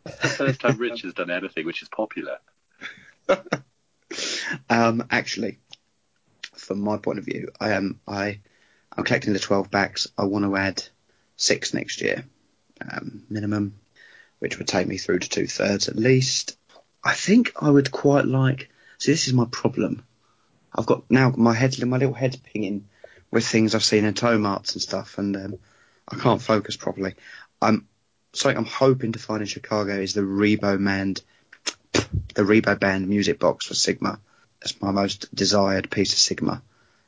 That's 0.04 0.18
the 0.22 0.28
first 0.28 0.60
time 0.60 0.78
Rich 0.78 1.02
has 1.02 1.14
done 1.14 1.30
anything 1.30 1.66
which 1.66 1.82
is 1.82 1.88
popular. 1.88 2.38
Um, 4.70 5.06
actually, 5.10 5.58
from 6.54 6.80
my 6.80 6.96
point 6.96 7.18
of 7.18 7.24
view, 7.24 7.50
I 7.60 7.72
am 7.72 8.00
I 8.06 8.40
I'm 8.96 9.04
collecting 9.04 9.32
the 9.32 9.38
12 9.38 9.70
backs. 9.70 10.08
I 10.16 10.24
want 10.24 10.44
to 10.44 10.56
add 10.56 10.82
six 11.36 11.74
next 11.74 12.00
year, 12.00 12.24
um, 12.80 13.24
minimum, 13.28 13.78
which 14.38 14.58
would 14.58 14.68
take 14.68 14.86
me 14.86 14.96
through 14.96 15.20
to 15.20 15.28
two 15.28 15.46
thirds 15.46 15.88
at 15.88 15.96
least. 15.96 16.56
I 17.04 17.14
think 17.14 17.52
I 17.60 17.70
would 17.70 17.90
quite 17.90 18.24
like. 18.24 18.70
See, 18.98 19.12
this 19.12 19.26
is 19.26 19.34
my 19.34 19.46
problem. 19.50 20.04
I've 20.74 20.86
got 20.86 21.10
now 21.10 21.32
my 21.36 21.54
head, 21.54 21.78
my 21.86 21.98
little 21.98 22.14
head's 22.14 22.36
pinging 22.36 22.88
with 23.30 23.46
things 23.46 23.74
I've 23.74 23.84
seen 23.84 24.04
in 24.04 24.14
tow 24.14 24.38
marts 24.38 24.72
and 24.72 24.82
stuff, 24.82 25.18
and 25.18 25.36
um, 25.36 25.58
I 26.08 26.16
can't 26.16 26.40
focus 26.40 26.76
properly. 26.76 27.14
I'm 27.60 27.86
something 28.32 28.56
I'm 28.56 28.64
hoping 28.64 29.12
to 29.12 29.18
find 29.18 29.40
in 29.40 29.46
Chicago 29.46 29.94
is 29.98 30.14
the 30.14 30.22
Rebo 30.22 30.82
Band, 30.82 31.22
the 32.34 32.42
Rebo 32.42 32.78
Band 32.78 33.08
music 33.08 33.38
box 33.38 33.66
for 33.66 33.74
Sigma. 33.74 34.20
That's 34.60 34.80
my 34.80 34.90
most 34.90 35.34
desired 35.34 35.90
piece 35.90 36.12
of 36.12 36.18
Sigma 36.18 36.62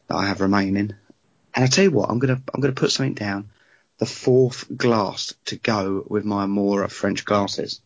that 0.08 0.15
I 0.15 0.26
have 0.26 0.41
remaining. 0.41 0.94
And 1.55 1.65
I 1.65 1.67
tell 1.67 1.84
you 1.84 1.91
what, 1.91 2.10
I'm 2.10 2.18
gonna 2.18 2.41
I'm 2.55 2.60
gonna 2.60 2.73
put 2.73 2.91
something 2.91 3.15
down. 3.15 3.50
The 3.99 4.07
fourth 4.07 4.65
glass 4.75 5.34
to 5.47 5.57
go 5.57 6.05
with 6.07 6.25
my 6.25 6.44
Amora 6.44 6.91
French 6.91 7.25
glasses. 7.25 7.81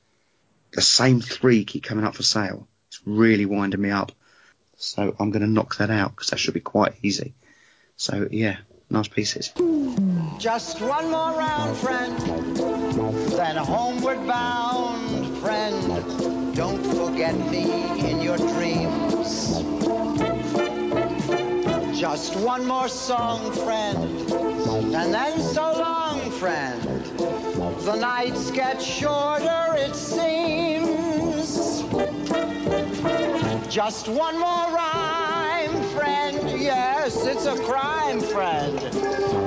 The 0.72 0.82
same 0.82 1.20
three 1.20 1.64
keep 1.64 1.84
coming 1.84 2.05
up 2.05 2.14
for 2.14 2.22
sale. 2.22 2.68
It's 2.89 3.00
really 3.05 3.47
winding 3.47 3.81
me 3.81 3.90
up. 3.90 4.12
So 4.76 5.14
I'm 5.18 5.31
gonna 5.31 5.47
knock 5.47 5.76
that 5.76 5.90
out 5.90 6.10
because 6.10 6.31
that 6.31 6.39
should 6.39 6.55
be 6.55 6.60
quite 6.60 6.94
easy. 7.02 7.34
So 7.97 8.28
yeah, 8.31 8.58
nice 8.90 9.08
pieces. 9.08 9.52
Just 10.39 10.81
one 10.81 11.10
more 11.10 11.32
round, 11.32 11.76
friend, 11.76 12.18
then 13.31 13.56
homeward 13.56 14.26
bound, 14.26 15.39
friend. 15.39 16.42
Don't 16.55 16.84
forget 16.84 17.34
me 17.50 18.10
in 18.10 18.20
your 18.20 18.36
dreams. 18.36 19.62
Just 21.98 22.36
one 22.36 22.66
more 22.66 22.89
song, 22.89 23.52
friend, 23.52 24.31
and 24.94 25.14
then 25.14 25.40
so 25.40 25.62
long, 25.72 26.31
friend. 26.32 26.82
The 27.86 27.97
nights 27.97 28.50
get 28.50 28.82
shorter, 28.82 29.74
it 29.76 29.97
seems. 29.97 31.82
Just 33.72 34.08
one 34.08 34.39
more 34.39 34.66
rhyme, 34.74 35.82
friend. 35.94 36.60
Yes, 36.60 37.24
it's 37.24 37.47
a 37.47 37.56
crime, 37.64 38.20
friend. 38.20 38.78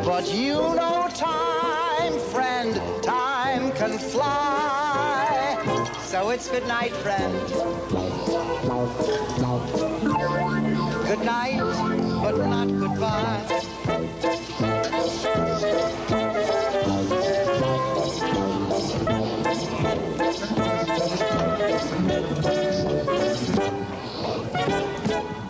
But 0.04 0.34
you 0.34 0.54
know 0.54 1.08
time, 1.14 2.20
friend. 2.32 2.82
Time 3.04 3.72
can 3.74 4.00
fly. 4.00 4.85
So 6.16 6.30
it's 6.30 6.48
good 6.48 6.66
night, 6.66 6.94
friend. 6.94 7.34
Good 11.06 11.26
night, 11.26 11.60
but 12.22 12.38
not 12.38 12.68
goodbye. 12.68 13.44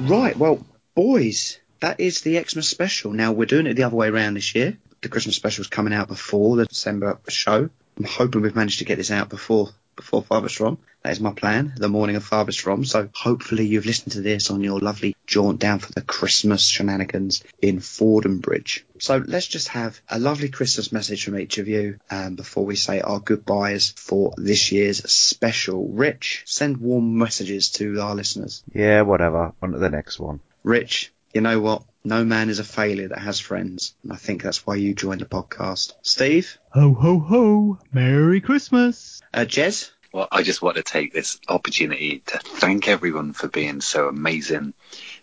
Right, 0.02 0.36
well, 0.36 0.66
boys, 0.96 1.60
that 1.82 2.00
is 2.00 2.22
the 2.22 2.44
Xmas 2.44 2.68
special. 2.68 3.12
Now 3.12 3.34
we're 3.34 3.46
doing 3.46 3.68
it 3.68 3.76
the 3.76 3.84
other 3.84 3.96
way 3.96 4.08
around 4.08 4.34
this 4.34 4.56
year. 4.56 4.80
The 5.02 5.10
Christmas 5.10 5.36
special 5.36 5.62
is 5.62 5.68
coming 5.68 5.94
out 5.94 6.08
before 6.08 6.56
the 6.56 6.66
December 6.66 7.20
show. 7.28 7.70
I'm 7.98 8.04
hoping 8.04 8.42
we've 8.42 8.56
managed 8.56 8.80
to 8.80 8.86
get 8.86 8.98
this 8.98 9.12
out 9.12 9.30
before 9.30 9.70
before 9.96 10.24
Farthest 10.24 10.58
From. 10.58 10.78
That 11.04 11.12
is 11.12 11.20
my 11.20 11.34
plan, 11.34 11.74
the 11.78 11.88
morning 11.88 12.16
of 12.16 12.24
Farthest 12.24 12.62
From. 12.62 12.84
So 12.84 13.10
hopefully 13.14 13.66
you've 13.66 13.86
listened 13.86 14.14
to 14.14 14.22
this 14.22 14.50
on 14.50 14.62
your 14.62 14.80
lovely 14.80 15.16
jaunt 15.28 15.60
down 15.60 15.80
for 15.80 15.92
the 15.92 16.02
Christmas 16.02 16.66
shenanigans 16.66 17.44
in 17.62 17.80
Fordham 17.80 18.40
Bridge. 18.40 18.86
So 19.00 19.24
let's 19.26 19.48
just 19.48 19.68
have 19.70 20.00
a 20.10 20.18
lovely 20.18 20.50
Christmas 20.50 20.92
message 20.92 21.26
from 21.26 21.38
each 21.38 21.58
of 21.58 21.68
you 21.68 22.00
um, 22.10 22.36
before 22.36 22.66
we 22.66 22.76
say 22.76 23.02
our 23.02 23.20
goodbyes 23.20 23.92
for 23.92 24.34
this 24.38 24.72
year's 24.72 25.10
special. 25.12 25.88
Rich, 25.88 26.44
send 26.46 26.78
warm 26.78 27.18
messages 27.18 27.70
to 27.72 28.02
our 28.02 28.16
listeners. 28.16 28.64
Yeah, 28.74 29.02
whatever. 29.02 29.54
On 29.62 29.74
to 29.74 29.78
the 29.80 29.90
next 29.90 30.20
one. 30.20 30.40
Rich, 30.64 31.14
you 31.34 31.42
know 31.42 31.60
what? 31.60 31.84
No 32.06 32.24
man 32.24 32.52
is 32.52 32.60
a 32.60 32.64
failure 32.64 33.08
that 33.08 33.18
has 33.18 33.40
friends. 33.40 33.96
And 34.04 34.14
I 34.14 34.16
think 34.16 34.44
that's 34.44 34.64
why 34.64 34.76
you 34.76 34.94
joined 34.94 35.22
the 35.22 35.26
podcast. 35.26 35.94
Steve? 36.04 36.60
Ho 36.70 36.94
ho 36.94 37.18
ho! 37.18 37.80
Merry 37.92 38.42
Christmas! 38.42 39.24
Uh, 39.34 39.40
Jez? 39.40 39.90
Well, 40.14 40.28
I 40.32 40.44
just 40.44 40.62
want 40.62 40.78
to 40.78 40.84
take 40.84 41.14
this 41.14 41.40
opportunity 41.50 42.22
to 42.28 42.38
thank 42.38 42.88
everyone 42.88 43.34
for 43.34 43.48
being 43.48 43.82
so 43.82 44.08
amazing 44.08 44.76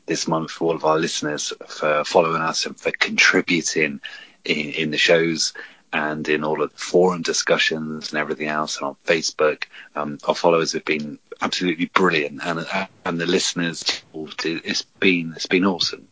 this 0.07 0.27
month, 0.27 0.51
for 0.51 0.65
all 0.71 0.75
of 0.75 0.85
our 0.85 0.99
listeners 0.99 1.53
for 1.69 2.03
following 2.05 2.43
us 2.43 2.67
and 2.67 2.79
for 2.79 2.91
contributing 2.91 4.01
in, 4.45 4.73
in 4.73 4.91
the 4.91 4.99
shows 4.99 5.53
and 5.93 6.29
in 6.29 6.43
all 6.43 6.63
of 6.63 6.73
the 6.73 6.79
forum 6.79 7.23
discussions 7.23 8.11
and 8.11 8.19
everything 8.19 8.49
else 8.49 8.79
and 8.79 8.87
on 8.87 8.97
Facebook. 9.07 9.65
Um, 9.95 10.19
our 10.27 10.35
followers 10.35 10.73
have 10.73 10.85
been 10.85 11.21
absolutely 11.41 11.87
brilliant 11.87 12.41
and, 12.43 12.67
and 13.05 13.21
the 13.21 13.27
listeners, 13.27 14.03
it's 14.15 14.83
been, 14.83 15.33
it's 15.37 15.47
been 15.47 15.65
awesome. 15.65 16.09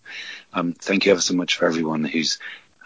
Um, 0.52 0.72
thank 0.72 1.06
you 1.06 1.12
ever 1.12 1.20
so 1.20 1.34
much 1.34 1.56
for 1.56 1.66
everyone 1.66 2.04
who's 2.04 2.38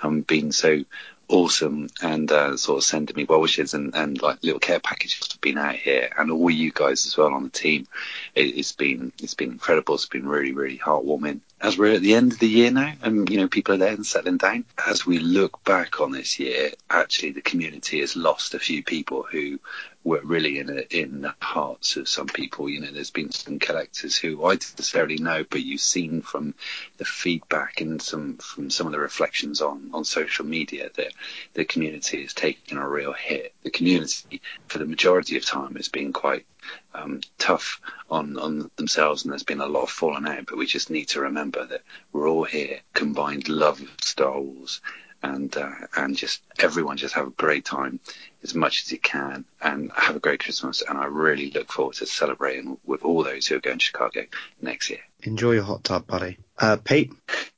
um, 0.03 0.21
been 0.21 0.53
so 0.53 0.85
awesome 1.29 1.89
and 2.03 2.31
uh, 2.31 2.57
sort 2.57 2.79
of 2.79 2.85
sending 2.85 3.17
me 3.17 3.25
well 3.25 3.41
wishes 3.41 3.75
and, 3.75 3.95
and 3.95 4.21
like 4.21 4.43
little 4.43 4.61
care 4.61 4.81
packages 4.81 5.27
for 5.27 5.39
being 5.39 5.59
out 5.59 5.75
here 5.75 6.11
and 6.19 6.31
all 6.31 6.51
you 6.51 6.71
guys 6.73 7.07
as 7.07 7.17
well 7.17 7.33
on 7.33 7.45
the 7.45 7.51
team. 7.51 7.87
It, 8.35 8.57
it's 8.59 8.73
been 8.73 9.13
it's 9.23 9.35
been 9.35 9.53
incredible. 9.53 9.95
It's 9.95 10.07
been 10.07 10.29
really 10.29 10.53
really 10.53 10.79
heartwarming. 10.79 11.41
As 11.61 11.79
we're 11.79 11.95
at 11.95 12.03
the 12.03 12.15
end 12.15 12.33
of 12.33 12.39
the 12.39 12.49
year 12.49 12.71
now, 12.71 12.93
and 13.03 13.29
you 13.31 13.39
know 13.39 13.49
people 13.49 13.75
are 13.75 13.79
there 13.79 13.95
and 13.95 14.07
settling 14.07 14.37
down. 14.37 14.65
As 14.87 15.07
we 15.07 15.19
look 15.19 15.65
back 15.65 16.01
on 16.01 16.13
this 16.13 16.39
year, 16.39 16.73
actually 16.91 17.33
the 17.33 17.41
community 17.41 18.01
has 18.01 18.17
lost 18.17 18.55
a 18.55 18.59
few 18.59 18.83
people 18.83 19.23
who 19.23 19.59
were 20.05 20.21
really 20.23 20.59
in 20.59 20.69
a, 20.69 20.83
in 20.97 21.23
the 21.23 21.35
hearts 21.41 21.97
of 21.97 22.09
some 22.09 22.27
people. 22.27 22.69
You 22.69 22.81
know, 22.81 22.93
there's 22.93 23.11
been 23.11 23.33
some 23.33 23.59
collectors 23.59 24.17
who 24.17 24.45
I 24.45 24.51
didn't 24.51 24.79
necessarily 24.79 25.17
know, 25.17 25.45
but 25.49 25.63
you've 25.63 25.81
seen 25.81 26.21
from 26.21 26.55
the 26.99 27.05
feedback 27.07 27.81
and 27.81 28.01
some 28.01 28.37
from 28.37 28.71
some 28.71 28.87
of 28.87 28.93
the 28.93 28.99
reflections 28.99 29.63
on 29.63 29.91
on 29.95 30.05
social 30.05 30.45
media 30.45 30.91
that 30.95 31.13
the 31.55 31.65
community 31.65 32.23
has 32.23 32.35
taken 32.35 32.79
a 32.79 32.89
real 32.89 33.15
hit. 33.15 33.55
The 33.63 33.71
community, 33.71 34.43
for 34.69 34.79
the 34.79 34.87
majority 34.87 35.37
of 35.37 35.45
time, 35.45 35.75
has 35.77 35.89
been 35.89 36.13
quite 36.13 36.45
um, 36.95 37.21
tough 37.39 37.81
on, 38.11 38.39
on 38.39 38.71
themselves, 38.77 39.25
and 39.25 39.33
there's 39.33 39.43
been 39.43 39.61
a 39.61 39.67
lot 39.67 39.85
of 39.85 39.91
falling 39.91 40.27
out. 40.27 40.47
But 40.47 40.59
we 40.59 40.67
just 40.67 40.91
need 40.91 41.09
to 41.09 41.21
remember 41.21 41.65
that 41.67 41.83
we're 42.13 42.29
all 42.29 42.45
here, 42.45 42.81
combined 42.93 43.49
love 43.49 43.81
of 43.81 43.91
Star 44.01 44.39
Wars, 44.39 44.81
and 45.25 45.57
uh, 45.57 45.71
and 45.97 46.17
just 46.17 46.43
everyone 46.59 46.97
just 46.97 47.15
have 47.15 47.27
a 47.27 47.31
great 47.31 47.65
time 47.65 47.99
as 48.43 48.55
much 48.55 48.83
as 48.83 48.93
you 48.93 48.99
can, 48.99 49.45
and 49.63 49.91
have 49.97 50.17
a 50.17 50.21
great 50.21 50.41
Christmas. 50.41 50.83
And 50.87 50.99
I 50.99 51.07
really 51.07 51.51
look 51.51 51.73
forward 51.73 51.97
to 51.97 52.07
celebrating 52.07 52.79
with 52.85 53.03
all 53.03 53.25
those 53.25 53.47
who 53.47 53.57
are 53.57 53.61
going 53.61 53.79
to 53.79 53.85
Chicago 53.85 54.27
next 54.61 54.91
year. 54.91 55.01
Enjoy 55.23 55.53
your 55.53 55.65
hot 55.65 55.83
tub, 55.83 56.07
buddy. 56.07 56.39
Uh, 56.59 56.77
Pete. 56.77 57.13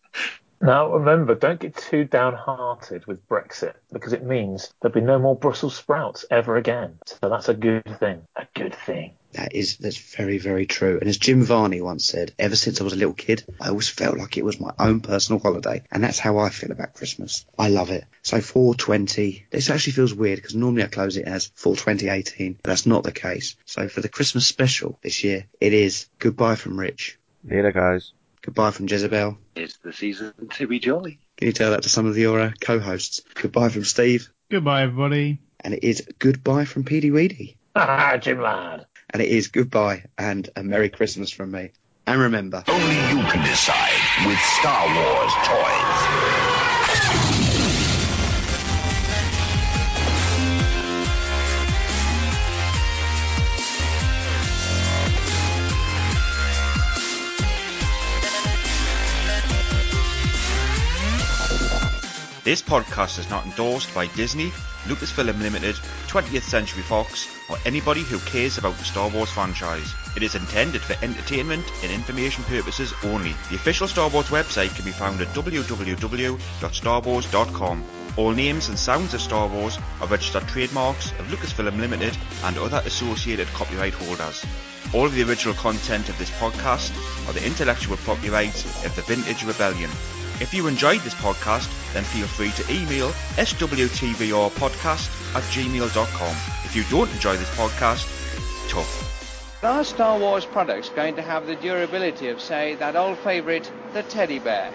Now, 0.61 0.95
remember, 0.95 1.35
don't 1.35 1.61
get 1.61 1.77
too 1.77 2.05
downhearted 2.05 3.07
with 3.07 3.29
Brexit 3.29 3.75
because 3.93 4.13
it 4.13 4.25
means 4.25 4.73
there'll 4.81 4.95
be 4.95 5.01
no 5.01 5.19
more 5.19 5.37
Brussels 5.37 5.77
sprouts 5.77 6.25
ever 6.31 6.57
again. 6.57 6.99
So 7.05 7.29
that's 7.29 7.49
a 7.49 7.55
good 7.55 7.85
thing. 7.99 8.23
A 8.37 8.47
good 8.55 8.75
thing. 8.75 9.15
That 9.33 9.55
is 9.55 9.77
that's 9.77 9.99
very 9.99 10.39
very 10.39 10.65
true. 10.65 10.99
And 10.99 11.11
as 11.11 11.19
Jim 11.19 11.43
Varney 11.43 11.83
once 11.83 12.07
said, 12.07 12.33
ever 12.39 12.57
since 12.57 12.81
I 12.81 12.85
was 12.85 12.95
a 12.95 12.97
little 12.97 13.13
kid, 13.13 13.45
I 13.61 13.69
always 13.69 13.89
felt 13.89 14.17
like 14.17 14.39
it 14.39 14.45
was 14.45 14.59
my 14.59 14.73
own 14.79 15.01
personal 15.01 15.41
holiday, 15.41 15.83
and 15.93 16.03
that's 16.03 16.19
how 16.19 16.39
I 16.39 16.49
feel 16.49 16.73
about 16.73 16.95
Christmas. 16.95 17.45
I 17.59 17.69
love 17.69 17.91
it. 17.91 18.05
So 18.23 18.41
420. 18.41 19.47
This 19.51 19.69
actually 19.69 19.93
feels 19.93 20.15
weird 20.15 20.37
because 20.37 20.55
normally 20.55 20.85
I 20.85 20.87
close 20.87 21.19
it 21.19 21.27
as 21.27 21.53
42018, 21.55 22.55
but 22.63 22.71
that's 22.71 22.87
not 22.87 23.05
the 23.05 23.13
case. 23.13 23.57
So 23.67 23.89
for 23.89 24.01
the 24.01 24.09
Christmas 24.09 24.47
special 24.47 24.99
this 25.03 25.23
year, 25.23 25.45
it 25.61 25.75
is 25.75 26.09
goodbye 26.19 26.57
from 26.57 26.81
Rich. 26.81 27.19
Later, 27.45 27.73
guys. 27.73 28.13
Goodbye 28.47 28.71
from 28.71 28.87
Jezebel. 28.87 29.37
It's 29.57 29.77
the 29.79 29.93
season 29.93 30.33
to 30.53 30.69
be 30.69 30.79
jolly. 30.79 31.19
Can 31.37 31.49
you 31.49 31.53
tell 31.53 31.73
that 31.73 31.83
to 31.83 31.89
some 31.89 32.07
of 32.07 32.17
your 32.17 32.41
uh, 32.41 32.53
co-hosts? 32.61 33.23
Goodbye 33.35 33.71
from 33.71 33.83
Steve. 33.83 34.31
Goodbye, 34.53 34.83
everybody. 34.83 35.41
And 35.59 35.75
it 35.75 35.83
is 35.83 36.07
goodbye 36.21 36.65
from 36.65 36.85
Petey 36.85 37.11
Weedy. 37.11 37.57
Ah, 37.75 38.17
Jim 38.19 38.41
Lad. 38.41 38.87
And 39.11 39.21
it 39.21 39.29
is 39.31 39.49
goodbye 39.49 40.05
and 40.17 40.49
a 40.55 40.63
Merry 40.63 40.91
Christmas 40.91 41.33
from 41.33 41.51
me. 41.51 41.73
And 42.07 42.21
remember, 42.21 42.63
Only 42.69 42.95
you 42.95 43.19
can 43.29 43.43
decide 43.43 44.29
with 44.29 44.39
Star 44.39 44.87
Wars 44.87 45.33
toys. 45.43 46.46
This 62.47 62.63
podcast 62.63 63.19
is 63.19 63.29
not 63.29 63.45
endorsed 63.45 63.93
by 63.93 64.07
Disney, 64.07 64.53
Lucasfilm 64.85 65.43
Limited, 65.43 65.75
20th 66.07 66.43
Century 66.43 66.85
Fox, 66.85 67.27
or 67.51 67.59
anybody 67.67 68.03
who 68.03 68.21
cares 68.21 68.57
about 68.57 68.79
the 68.79 68.85
Star 68.85 69.09
Wars 69.09 69.31
franchise. 69.31 69.93
It 70.15 70.23
is 70.23 70.37
intended 70.37 70.81
for 70.81 70.95
entertainment 71.05 71.65
and 71.83 71.91
information 71.91 72.45
purposes 72.45 72.95
only. 73.03 73.35
The 73.51 73.57
official 73.57 73.89
Star 73.89 74.09
Wars 74.09 74.27
website 74.27 74.73
can 74.77 74.85
be 74.85 74.93
found 74.93 75.21
at 75.21 75.27
www.starwars.com. 75.35 77.85
All 78.17 78.31
names 78.31 78.69
and 78.69 78.79
sounds 78.79 79.13
of 79.13 79.21
Star 79.21 79.49
Wars 79.49 79.77
are 80.01 80.07
registered 80.07 80.47
trademarks 80.47 81.11
of 81.19 81.27
Lucasfilm 81.27 81.81
Limited 81.81 82.17
and 82.45 82.57
other 82.59 82.81
associated 82.87 83.49
copyright 83.49 83.95
holders. 83.95 84.47
All 84.95 85.07
of 85.07 85.17
the 85.17 85.25
original 85.25 85.55
content 85.55 86.09
of 86.09 86.17
this 86.17 86.31
podcast 86.39 86.93
are 87.27 87.33
the 87.33 87.45
intellectual 87.45 87.97
property 87.97 88.31
rights 88.31 88.65
of 88.85 88.95
the 88.95 89.03
Vintage 89.03 89.43
Rebellion. 89.43 89.91
If 90.39 90.53
you 90.53 90.67
enjoyed 90.67 91.01
this 91.01 91.15
podcast, 91.15 91.67
then 91.95 92.05
feel 92.05 92.27
free 92.27 92.51
to 92.51 92.73
email 92.73 93.09
swtvrpodcast 93.37 95.35
at 95.35 95.43
gmail.com. 95.45 96.37
If 96.65 96.77
you 96.77 96.85
don't 96.91 97.11
enjoy 97.11 97.37
this 97.39 97.49
podcast, 97.51 98.07
tough. 98.69 99.63
Are 99.65 99.83
Star 99.83 100.19
Wars 100.19 100.45
products 100.45 100.91
going 100.91 101.17
to 101.17 101.23
have 101.23 101.47
the 101.47 101.57
durability 101.57 102.29
of, 102.29 102.41
say, 102.43 102.75
that 102.75 102.97
old 102.97 103.17
favourite, 103.19 103.71
the 103.95 104.03
teddy 104.03 104.39
bear? 104.39 104.71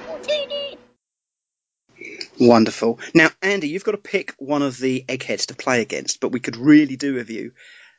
Wonderful. 2.40 2.99
Now, 3.14 3.30
Andy, 3.43 3.69
you've 3.69 3.83
got 3.83 3.91
to 3.91 3.98
pick 3.99 4.33
one 4.40 4.64
of 4.64 4.80
the 4.80 5.06
eggheads 5.07 5.45
to 5.45 5.56
play 5.56 5.81
against, 5.81 6.19
but 6.19 6.31
we 6.31 6.40
could 6.40 6.57
really 6.57 6.95
do 6.95 7.14
with 7.14 7.30
you. 7.30 7.51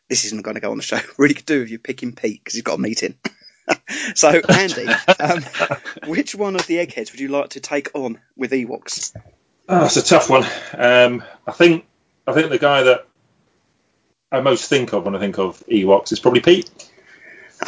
This 0.08 0.24
isn't 0.24 0.42
going 0.42 0.57
to 0.57 0.60
go 0.60 0.73
on 0.73 0.78
the 0.78 0.82
show. 0.82 0.99
Really 1.16 1.34
could 1.34 1.47
do 1.47 1.60
with 1.60 1.70
you 1.70 1.78
picking 1.78 2.12
Pete 2.12 2.42
because 2.42 2.55
he's 2.55 2.65
got 2.65 2.78
a 2.78 2.82
meeting. 2.82 3.15
so, 4.15 4.28
Andy, 4.49 4.86
um, 5.20 5.42
which 6.07 6.34
one 6.34 6.57
of 6.57 6.66
the 6.66 6.78
eggheads 6.78 7.12
would 7.12 7.20
you 7.20 7.28
like 7.28 7.50
to 7.50 7.60
take 7.60 7.91
on 7.94 8.20
with 8.36 8.52
Ewoks? 8.52 9.15
Oh, 9.68 9.81
that's 9.81 9.97
a 9.97 10.02
tough 10.02 10.28
one. 10.28 10.44
Um, 10.76 11.23
I 11.47 11.52
think 11.52 11.86
I 12.26 12.32
think 12.32 12.50
the 12.50 12.58
guy 12.58 12.84
that 12.84 13.07
I 14.31 14.41
most 14.41 14.68
think 14.68 14.92
of 14.92 15.05
when 15.05 15.15
I 15.15 15.18
think 15.18 15.39
of 15.39 15.62
Ewoks 15.66 16.12
is 16.12 16.20
probably 16.20 16.41
Pete. 16.41 16.70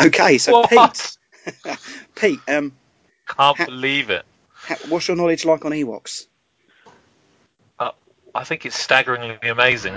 Okay, 0.00 0.38
so 0.38 0.64
Pete. 0.66 1.16
Pete, 2.16 2.40
um, 2.48 2.72
Can't 3.28 3.58
believe 3.66 4.10
it. 4.10 4.24
ha- 4.52 4.78
what's 4.88 5.08
your 5.08 5.16
knowledge 5.16 5.44
like 5.44 5.64
on 5.64 5.72
Ewoks? 5.72 6.26
Uh, 7.78 7.90
I 8.34 8.44
think 8.44 8.64
it's 8.66 8.78
staggeringly 8.78 9.38
amazing. 9.42 9.94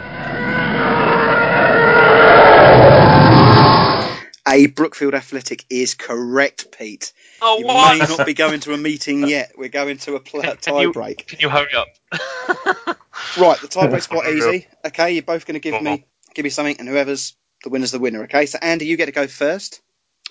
A 4.47 4.67
Brookfield 4.67 5.13
Athletic 5.13 5.65
is 5.69 5.93
correct, 5.93 6.71
Pete. 6.77 7.11
Oh, 7.41 7.59
you 7.59 7.65
what? 7.65 7.97
may 7.97 8.05
not 8.05 8.25
be 8.25 8.33
going 8.33 8.61
to 8.61 8.73
a 8.73 8.77
meeting 8.77 9.27
yet. 9.27 9.51
We're 9.57 9.69
going 9.69 9.97
to 9.99 10.15
a 10.15 10.19
pl- 10.19 10.41
tie 10.41 10.81
you- 10.81 10.93
break. 10.93 11.27
Can 11.27 11.39
you 11.39 11.49
hurry 11.49 11.73
up? 11.73 11.87
Right, 13.37 13.59
the 13.59 13.67
tie 13.67 13.87
break's 13.87 14.07
quite 14.07 14.33
easy. 14.33 14.67
Okay, 14.85 15.11
you're 15.13 15.23
both 15.23 15.45
going 15.45 15.59
to 15.59 15.59
give 15.59 15.81
me 15.81 16.05
give 16.33 16.43
me 16.43 16.49
something, 16.49 16.77
and 16.79 16.87
whoever's 16.87 17.35
the 17.63 17.69
winner's 17.69 17.91
the 17.91 17.99
winner. 17.99 18.23
Okay, 18.23 18.45
so 18.45 18.57
Andy, 18.61 18.85
you 18.85 18.97
get 18.97 19.07
to 19.07 19.11
go 19.11 19.27
first. 19.27 19.81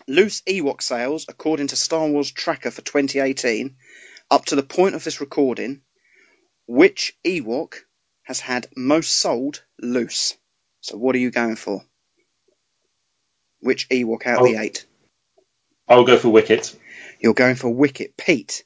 Loose 0.08 0.42
Ewok 0.42 0.82
sales, 0.82 1.26
according 1.28 1.68
to 1.68 1.76
Star 1.76 2.06
Wars 2.08 2.30
Tracker 2.30 2.70
for 2.70 2.82
2018, 2.82 3.76
up 4.30 4.44
to 4.46 4.56
the 4.56 4.62
point 4.62 4.94
of 4.94 5.04
this 5.04 5.20
recording, 5.20 5.82
which 6.66 7.16
Ewok 7.24 7.74
has 8.22 8.40
had 8.40 8.68
most 8.76 9.12
sold 9.12 9.62
loose? 9.80 10.36
So 10.80 10.96
what 10.96 11.14
are 11.14 11.18
you 11.18 11.30
going 11.30 11.56
for? 11.56 11.82
Which 13.60 13.88
Ewok 13.88 14.26
out 14.26 14.40
of 14.40 14.46
the 14.46 14.56
Oh. 14.56 14.60
eight? 14.60 14.84
I'll 15.88 16.04
go 16.04 16.16
for 16.18 16.28
Wicket. 16.30 16.74
You're 17.20 17.34
going 17.34 17.54
for 17.56 17.68
Wicket. 17.70 18.16
Pete, 18.16 18.64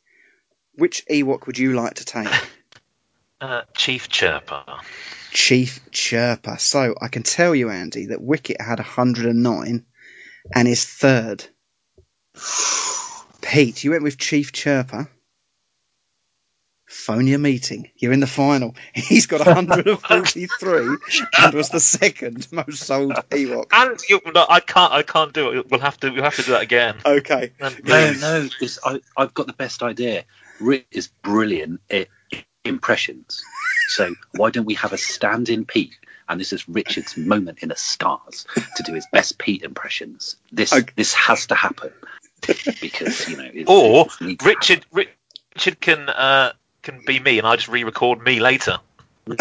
which 0.74 1.04
Ewok 1.10 1.46
would 1.46 1.58
you 1.58 1.74
like 1.74 1.94
to 1.94 2.04
take? 2.04 2.28
Uh, 3.42 3.62
Chief 3.74 4.10
Chirpa. 4.10 4.82
Chief 5.30 5.80
Chirpa. 5.90 6.60
So 6.60 6.94
I 7.00 7.08
can 7.08 7.22
tell 7.22 7.54
you, 7.54 7.70
Andy, 7.70 8.06
that 8.08 8.20
Wicket 8.20 8.60
had 8.60 8.78
109 8.78 9.86
and 10.54 10.68
is 10.68 10.84
third. 10.84 11.42
Pete, 13.40 13.82
you 13.82 13.92
went 13.92 14.02
with 14.02 14.18
Chief 14.18 14.52
Chirpa. 14.52 15.08
Phone 16.90 17.28
your 17.28 17.38
meeting. 17.38 17.88
You're 17.96 18.12
in 18.12 18.18
the 18.18 18.26
final. 18.26 18.74
He's 18.92 19.26
got 19.26 19.46
143 19.46 20.96
and 21.38 21.54
was 21.54 21.68
the 21.68 21.78
second 21.78 22.48
most 22.50 22.82
sold 22.82 23.12
Ewok. 23.30 23.66
And 23.72 23.96
you, 24.08 24.20
no, 24.34 24.44
I 24.48 24.58
can't. 24.58 24.92
I 24.92 25.02
can't 25.04 25.32
do 25.32 25.50
it. 25.50 25.70
We'll 25.70 25.78
have 25.78 26.00
to. 26.00 26.10
We'll 26.10 26.24
have 26.24 26.34
to 26.34 26.42
do 26.42 26.50
that 26.50 26.62
again. 26.62 26.96
Okay. 27.06 27.52
No, 27.60 28.12
no, 28.14 28.48
it's, 28.60 28.80
I, 28.84 29.00
I've 29.16 29.32
got 29.34 29.46
the 29.46 29.52
best 29.52 29.84
idea. 29.84 30.24
Rick 30.58 30.88
is 30.90 31.06
brilliant 31.22 31.80
at 31.88 32.08
impressions. 32.64 33.40
So 33.90 34.12
why 34.34 34.50
don't 34.50 34.66
we 34.66 34.74
have 34.74 34.92
a 34.92 34.98
stand-in 34.98 35.66
Pete? 35.66 35.94
And 36.28 36.40
this 36.40 36.52
is 36.52 36.68
Richard's 36.68 37.16
moment 37.16 37.60
in 37.60 37.68
the 37.68 37.76
stars 37.76 38.46
to 38.76 38.82
do 38.82 38.94
his 38.94 39.06
best 39.12 39.38
Pete 39.38 39.62
impressions. 39.62 40.34
This 40.50 40.74
this 40.96 41.14
has 41.14 41.46
to 41.46 41.54
happen 41.54 41.92
because 42.80 43.28
you 43.28 43.36
know. 43.36 43.48
It, 43.52 43.68
Or 43.68 44.06
it 44.20 44.24
needs- 44.24 44.44
Richard. 44.44 44.86
Richard 44.92 45.80
can 45.80 46.08
uh, 46.08 46.52
can 46.83 47.02
be 47.07 47.20
me, 47.20 47.39
and 47.39 47.47
I 47.47 47.57
just 47.57 47.68
re-record 47.68 48.23
me 48.23 48.41
later. 48.41 48.78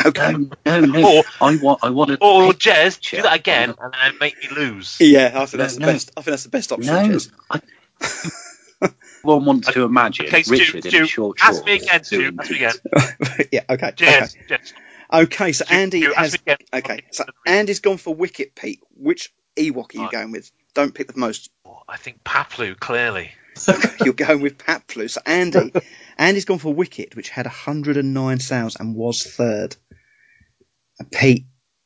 Okay. 0.06 0.32
No, 0.34 0.50
um, 0.66 0.92
no. 0.92 1.00
Um, 1.02 1.06
or 1.06 1.24
I 1.42 1.56
want. 1.58 1.80
I 1.84 1.90
want 1.90 2.12
to. 2.12 2.18
or 2.22 2.52
Jez, 2.54 3.00
do 3.00 3.22
that 3.22 3.36
again, 3.36 3.74
and 3.80 3.94
then 3.94 4.18
make 4.20 4.38
me 4.40 4.50
lose. 4.56 4.98
Yeah, 5.00 5.32
I 5.34 5.46
think 5.46 5.60
that's 5.60 5.76
the 5.76 5.80
No, 5.82 5.88
no. 5.88 5.94
best. 5.94 6.12
I 6.16 6.22
think 6.22 6.32
that's 6.32 6.44
the 6.44 6.50
best 6.50 6.72
option. 6.72 6.94
No, 6.94 7.18
Jez. 7.18 8.92
One 9.24 9.46
wants 9.46 9.72
to 9.74 9.84
imagine 9.84 10.28
Okay, 10.28 10.44
Stu, 10.44 10.54
Richard 10.54 10.86
in 10.86 10.92
Stu, 10.92 11.04
a 11.04 11.08
short 11.08 11.38
ask 11.42 11.66
me 11.66 11.76
again, 11.76 12.04
Stu. 12.04 12.32
Ask 12.40 12.52
me 12.52 12.58
again. 12.58 12.74
yeah. 13.52 13.64
Okay. 13.70 13.92
Jez, 13.92 14.36
okay. 14.36 14.56
Jez. 14.56 14.74
Okay, 15.12 15.52
so 15.54 15.66
Andy 15.70 16.02
has. 16.14 16.38
Okay, 16.74 17.02
so 17.12 17.26
Andy's 17.46 17.80
gone 17.80 17.98
for 17.98 18.14
Wicket, 18.14 18.54
Pete. 18.54 18.82
Which 18.96 19.34
Ewok 19.56 19.96
are 19.96 20.04
you 20.04 20.12
going 20.12 20.32
with? 20.32 20.52
Don't 20.76 20.94
pick 20.94 21.08
the 21.12 21.20
most. 21.20 21.50
Oh, 21.66 21.80
I 21.88 21.98
think 21.98 22.24
Paploo 22.24 22.80
clearly. 22.80 23.32
You're 24.04 24.14
going 24.14 24.42
with 24.42 24.58
Paploo. 24.58 25.10
So 25.10 25.22
Andy, 25.26 25.74
Andy's 26.18 26.46
gone 26.46 26.60
for 26.60 26.74
Wicket, 26.74 27.16
which 27.16 27.30
had 27.30 27.46
109 27.46 28.40
sales 28.40 28.76
and 28.80 28.96
was 28.96 29.24
third. 29.24 29.76
And 31.00 31.12
Pete, 31.12 31.46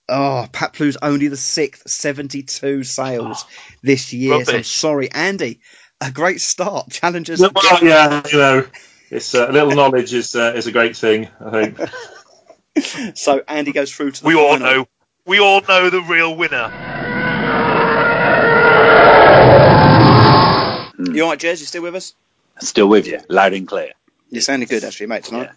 Oh, 0.10 0.48
Paploo's 0.52 0.98
only 1.02 1.30
the 1.30 1.38
sixth, 1.38 1.90
72 1.90 2.84
sales 2.84 3.46
this 3.82 4.12
year. 4.12 4.44
So 4.44 4.58
I'm 4.58 4.64
sorry, 4.64 5.10
Andy. 5.12 5.62
A 6.02 6.12
great 6.12 6.42
start. 6.42 6.90
Challengers. 6.92 7.40
Well, 7.40 7.52
yeah, 7.82 8.22
you 8.30 8.38
know, 8.38 8.68
it's 9.10 9.34
uh, 9.34 9.50
a 9.50 9.52
little 9.52 9.72
knowledge 9.72 10.14
is 10.14 10.36
uh, 10.36 10.54
is 10.56 10.68
a 10.68 10.72
great 10.72 10.98
thing. 10.98 11.30
I 11.40 11.72
think. 11.72 13.16
So 13.16 13.42
Andy 13.48 13.72
goes 13.72 13.94
through 13.94 14.12
to 14.12 14.22
the 14.22 14.28
We 14.28 14.36
all 14.36 14.58
know. 14.60 14.88
We 15.26 15.40
all 15.40 15.62
know 15.62 15.90
the 15.90 16.02
real 16.02 16.36
winner. 16.36 16.93
You 21.12 21.24
all 21.24 21.30
right, 21.32 21.40
Jez? 21.40 21.60
You 21.60 21.66
still 21.66 21.84
with 21.84 21.96
us? 21.96 22.14
Still 22.60 22.88
with 22.88 23.08
you, 23.08 23.20
loud 23.30 23.54
and 23.54 23.68
clear. 23.68 23.92
You're 24.30 24.42
sounding 24.42 24.68
good, 24.70 24.84
actually, 24.84 25.08
mate, 25.08 25.24
tonight. 25.24 25.50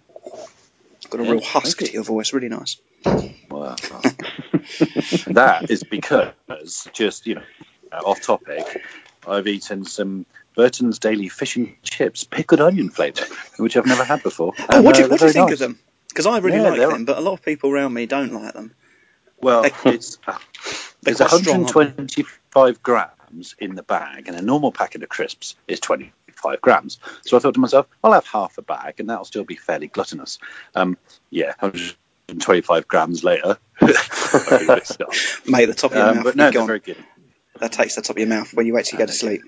Got 1.10 1.20
a 1.20 1.25
Yeah, 1.25 1.31
real 1.33 1.41
husk 1.41 1.78
to 1.78 1.92
your 1.92 2.02
voice. 2.05 2.33
Really 2.33 2.49
nice. 2.49 2.81
Well, 3.50 3.76
that 5.28 5.70
is 5.70 5.84
because, 5.84 6.89
just, 6.92 7.26
you 7.26 7.36
know, 7.36 7.42
uh, 7.92 8.00
off 8.05 8.20
topic, 8.23 8.66
I've 9.26 9.47
eaten 9.47 9.84
some 9.84 10.26
Burton's 10.57 10.99
Daily 10.99 11.28
Fish 11.28 11.57
and 11.57 11.76
Chips 11.83 12.25
pickled 12.25 12.60
onion 12.60 12.91
flavour, 12.91 13.25
which 13.58 13.76
I've 13.76 13.86
never 13.86 14.05
had 14.05 14.23
before. 14.23 14.55
Oh, 14.58 14.65
And, 14.76 14.86
what 14.86 14.94
do, 14.97 15.02
uh, 15.02 15.05
you- 15.05 15.10
what 15.10 15.20
do 15.20 15.26
you 15.26 15.31
think 15.33 15.50
very 15.50 15.52
of 15.52 15.58
them? 15.58 15.78
Because 16.08 16.26
I 16.26 16.39
really 16.39 16.60
Yeah, 16.60 16.70
like 16.70 16.81
them, 16.81 17.05
but 17.05 17.18
a 17.18 17.20
lot 17.20 17.34
of 17.34 17.42
people 17.42 17.70
around 17.70 17.92
me 17.94 18.07
don't 18.07 18.33
like 18.33 18.55
them. 18.55 18.75
Well, 19.41 19.62
it's 19.84 20.18
uh, 20.26 20.39
it's 21.07 21.18
quite 21.18 21.31
strong, 21.31 21.65
aren't 21.66 21.76
125 21.76 22.83
grams 23.26 23.55
in 23.58 23.74
the 23.74 23.82
bag, 23.82 24.28
and 24.28 24.36
a 24.36 24.42
normal 24.42 24.72
packet 24.72 25.02
of 25.02 25.08
crisps 25.08 25.56
is 25.68 25.80
25 25.80 26.60
grams. 26.60 26.98
So 27.22 27.36
I 27.36 27.40
thought 27.40 27.55
to 27.55 27.60
myself, 27.60 27.86
I'll 28.02 28.12
have 28.12 28.26
half 28.26 28.58
a 28.58 28.62
bag, 28.62 28.94
and 29.00 29.10
that'll 29.10 29.24
still 29.24 29.44
be 29.44 29.56
fairly 29.56 29.86
gluttonous. 29.88 30.38
Um, 30.74 30.96
yeah, 31.30 31.55
125 31.60 32.88
grams 32.88 33.24
later. 33.24 33.58
I 33.80 33.86
give 34.58 34.70
it 34.70 34.82
a 34.82 34.84
stop. 34.84 35.12
Mate, 35.46 35.66
the 35.66 35.74
top 35.74 35.92
of 35.92 35.96
your 35.98 36.06
Um, 36.06 36.14
mouth 36.16 36.24
but 36.24 36.36
no, 36.36 36.52
gone. 36.52 36.66
very 36.66 36.80
good. 36.80 36.96
That 37.60 37.72
takes 37.72 37.94
the 37.94 38.02
top 38.02 38.16
of 38.16 38.20
your 38.20 38.28
mouth 38.28 38.52
when 38.52 38.66
you 38.66 38.78
actually 38.78 38.98
go 38.98 39.06
to 39.06 39.12
sleep. 39.12 39.42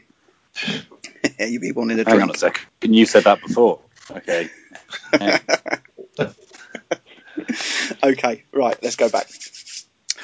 You'll 1.38 1.60
be 1.60 1.72
wanting 1.72 1.98
a 2.00 2.04
Hang 2.04 2.14
drink. 2.16 2.22
on 2.22 2.30
a 2.34 2.38
second. 2.38 2.94
You 2.94 3.06
said 3.06 3.24
that 3.24 3.40
before. 3.40 3.80
Okay. 4.10 4.48
okay, 8.02 8.44
right, 8.52 8.78
let's 8.82 8.96
go 8.96 9.08
back. 9.10 9.28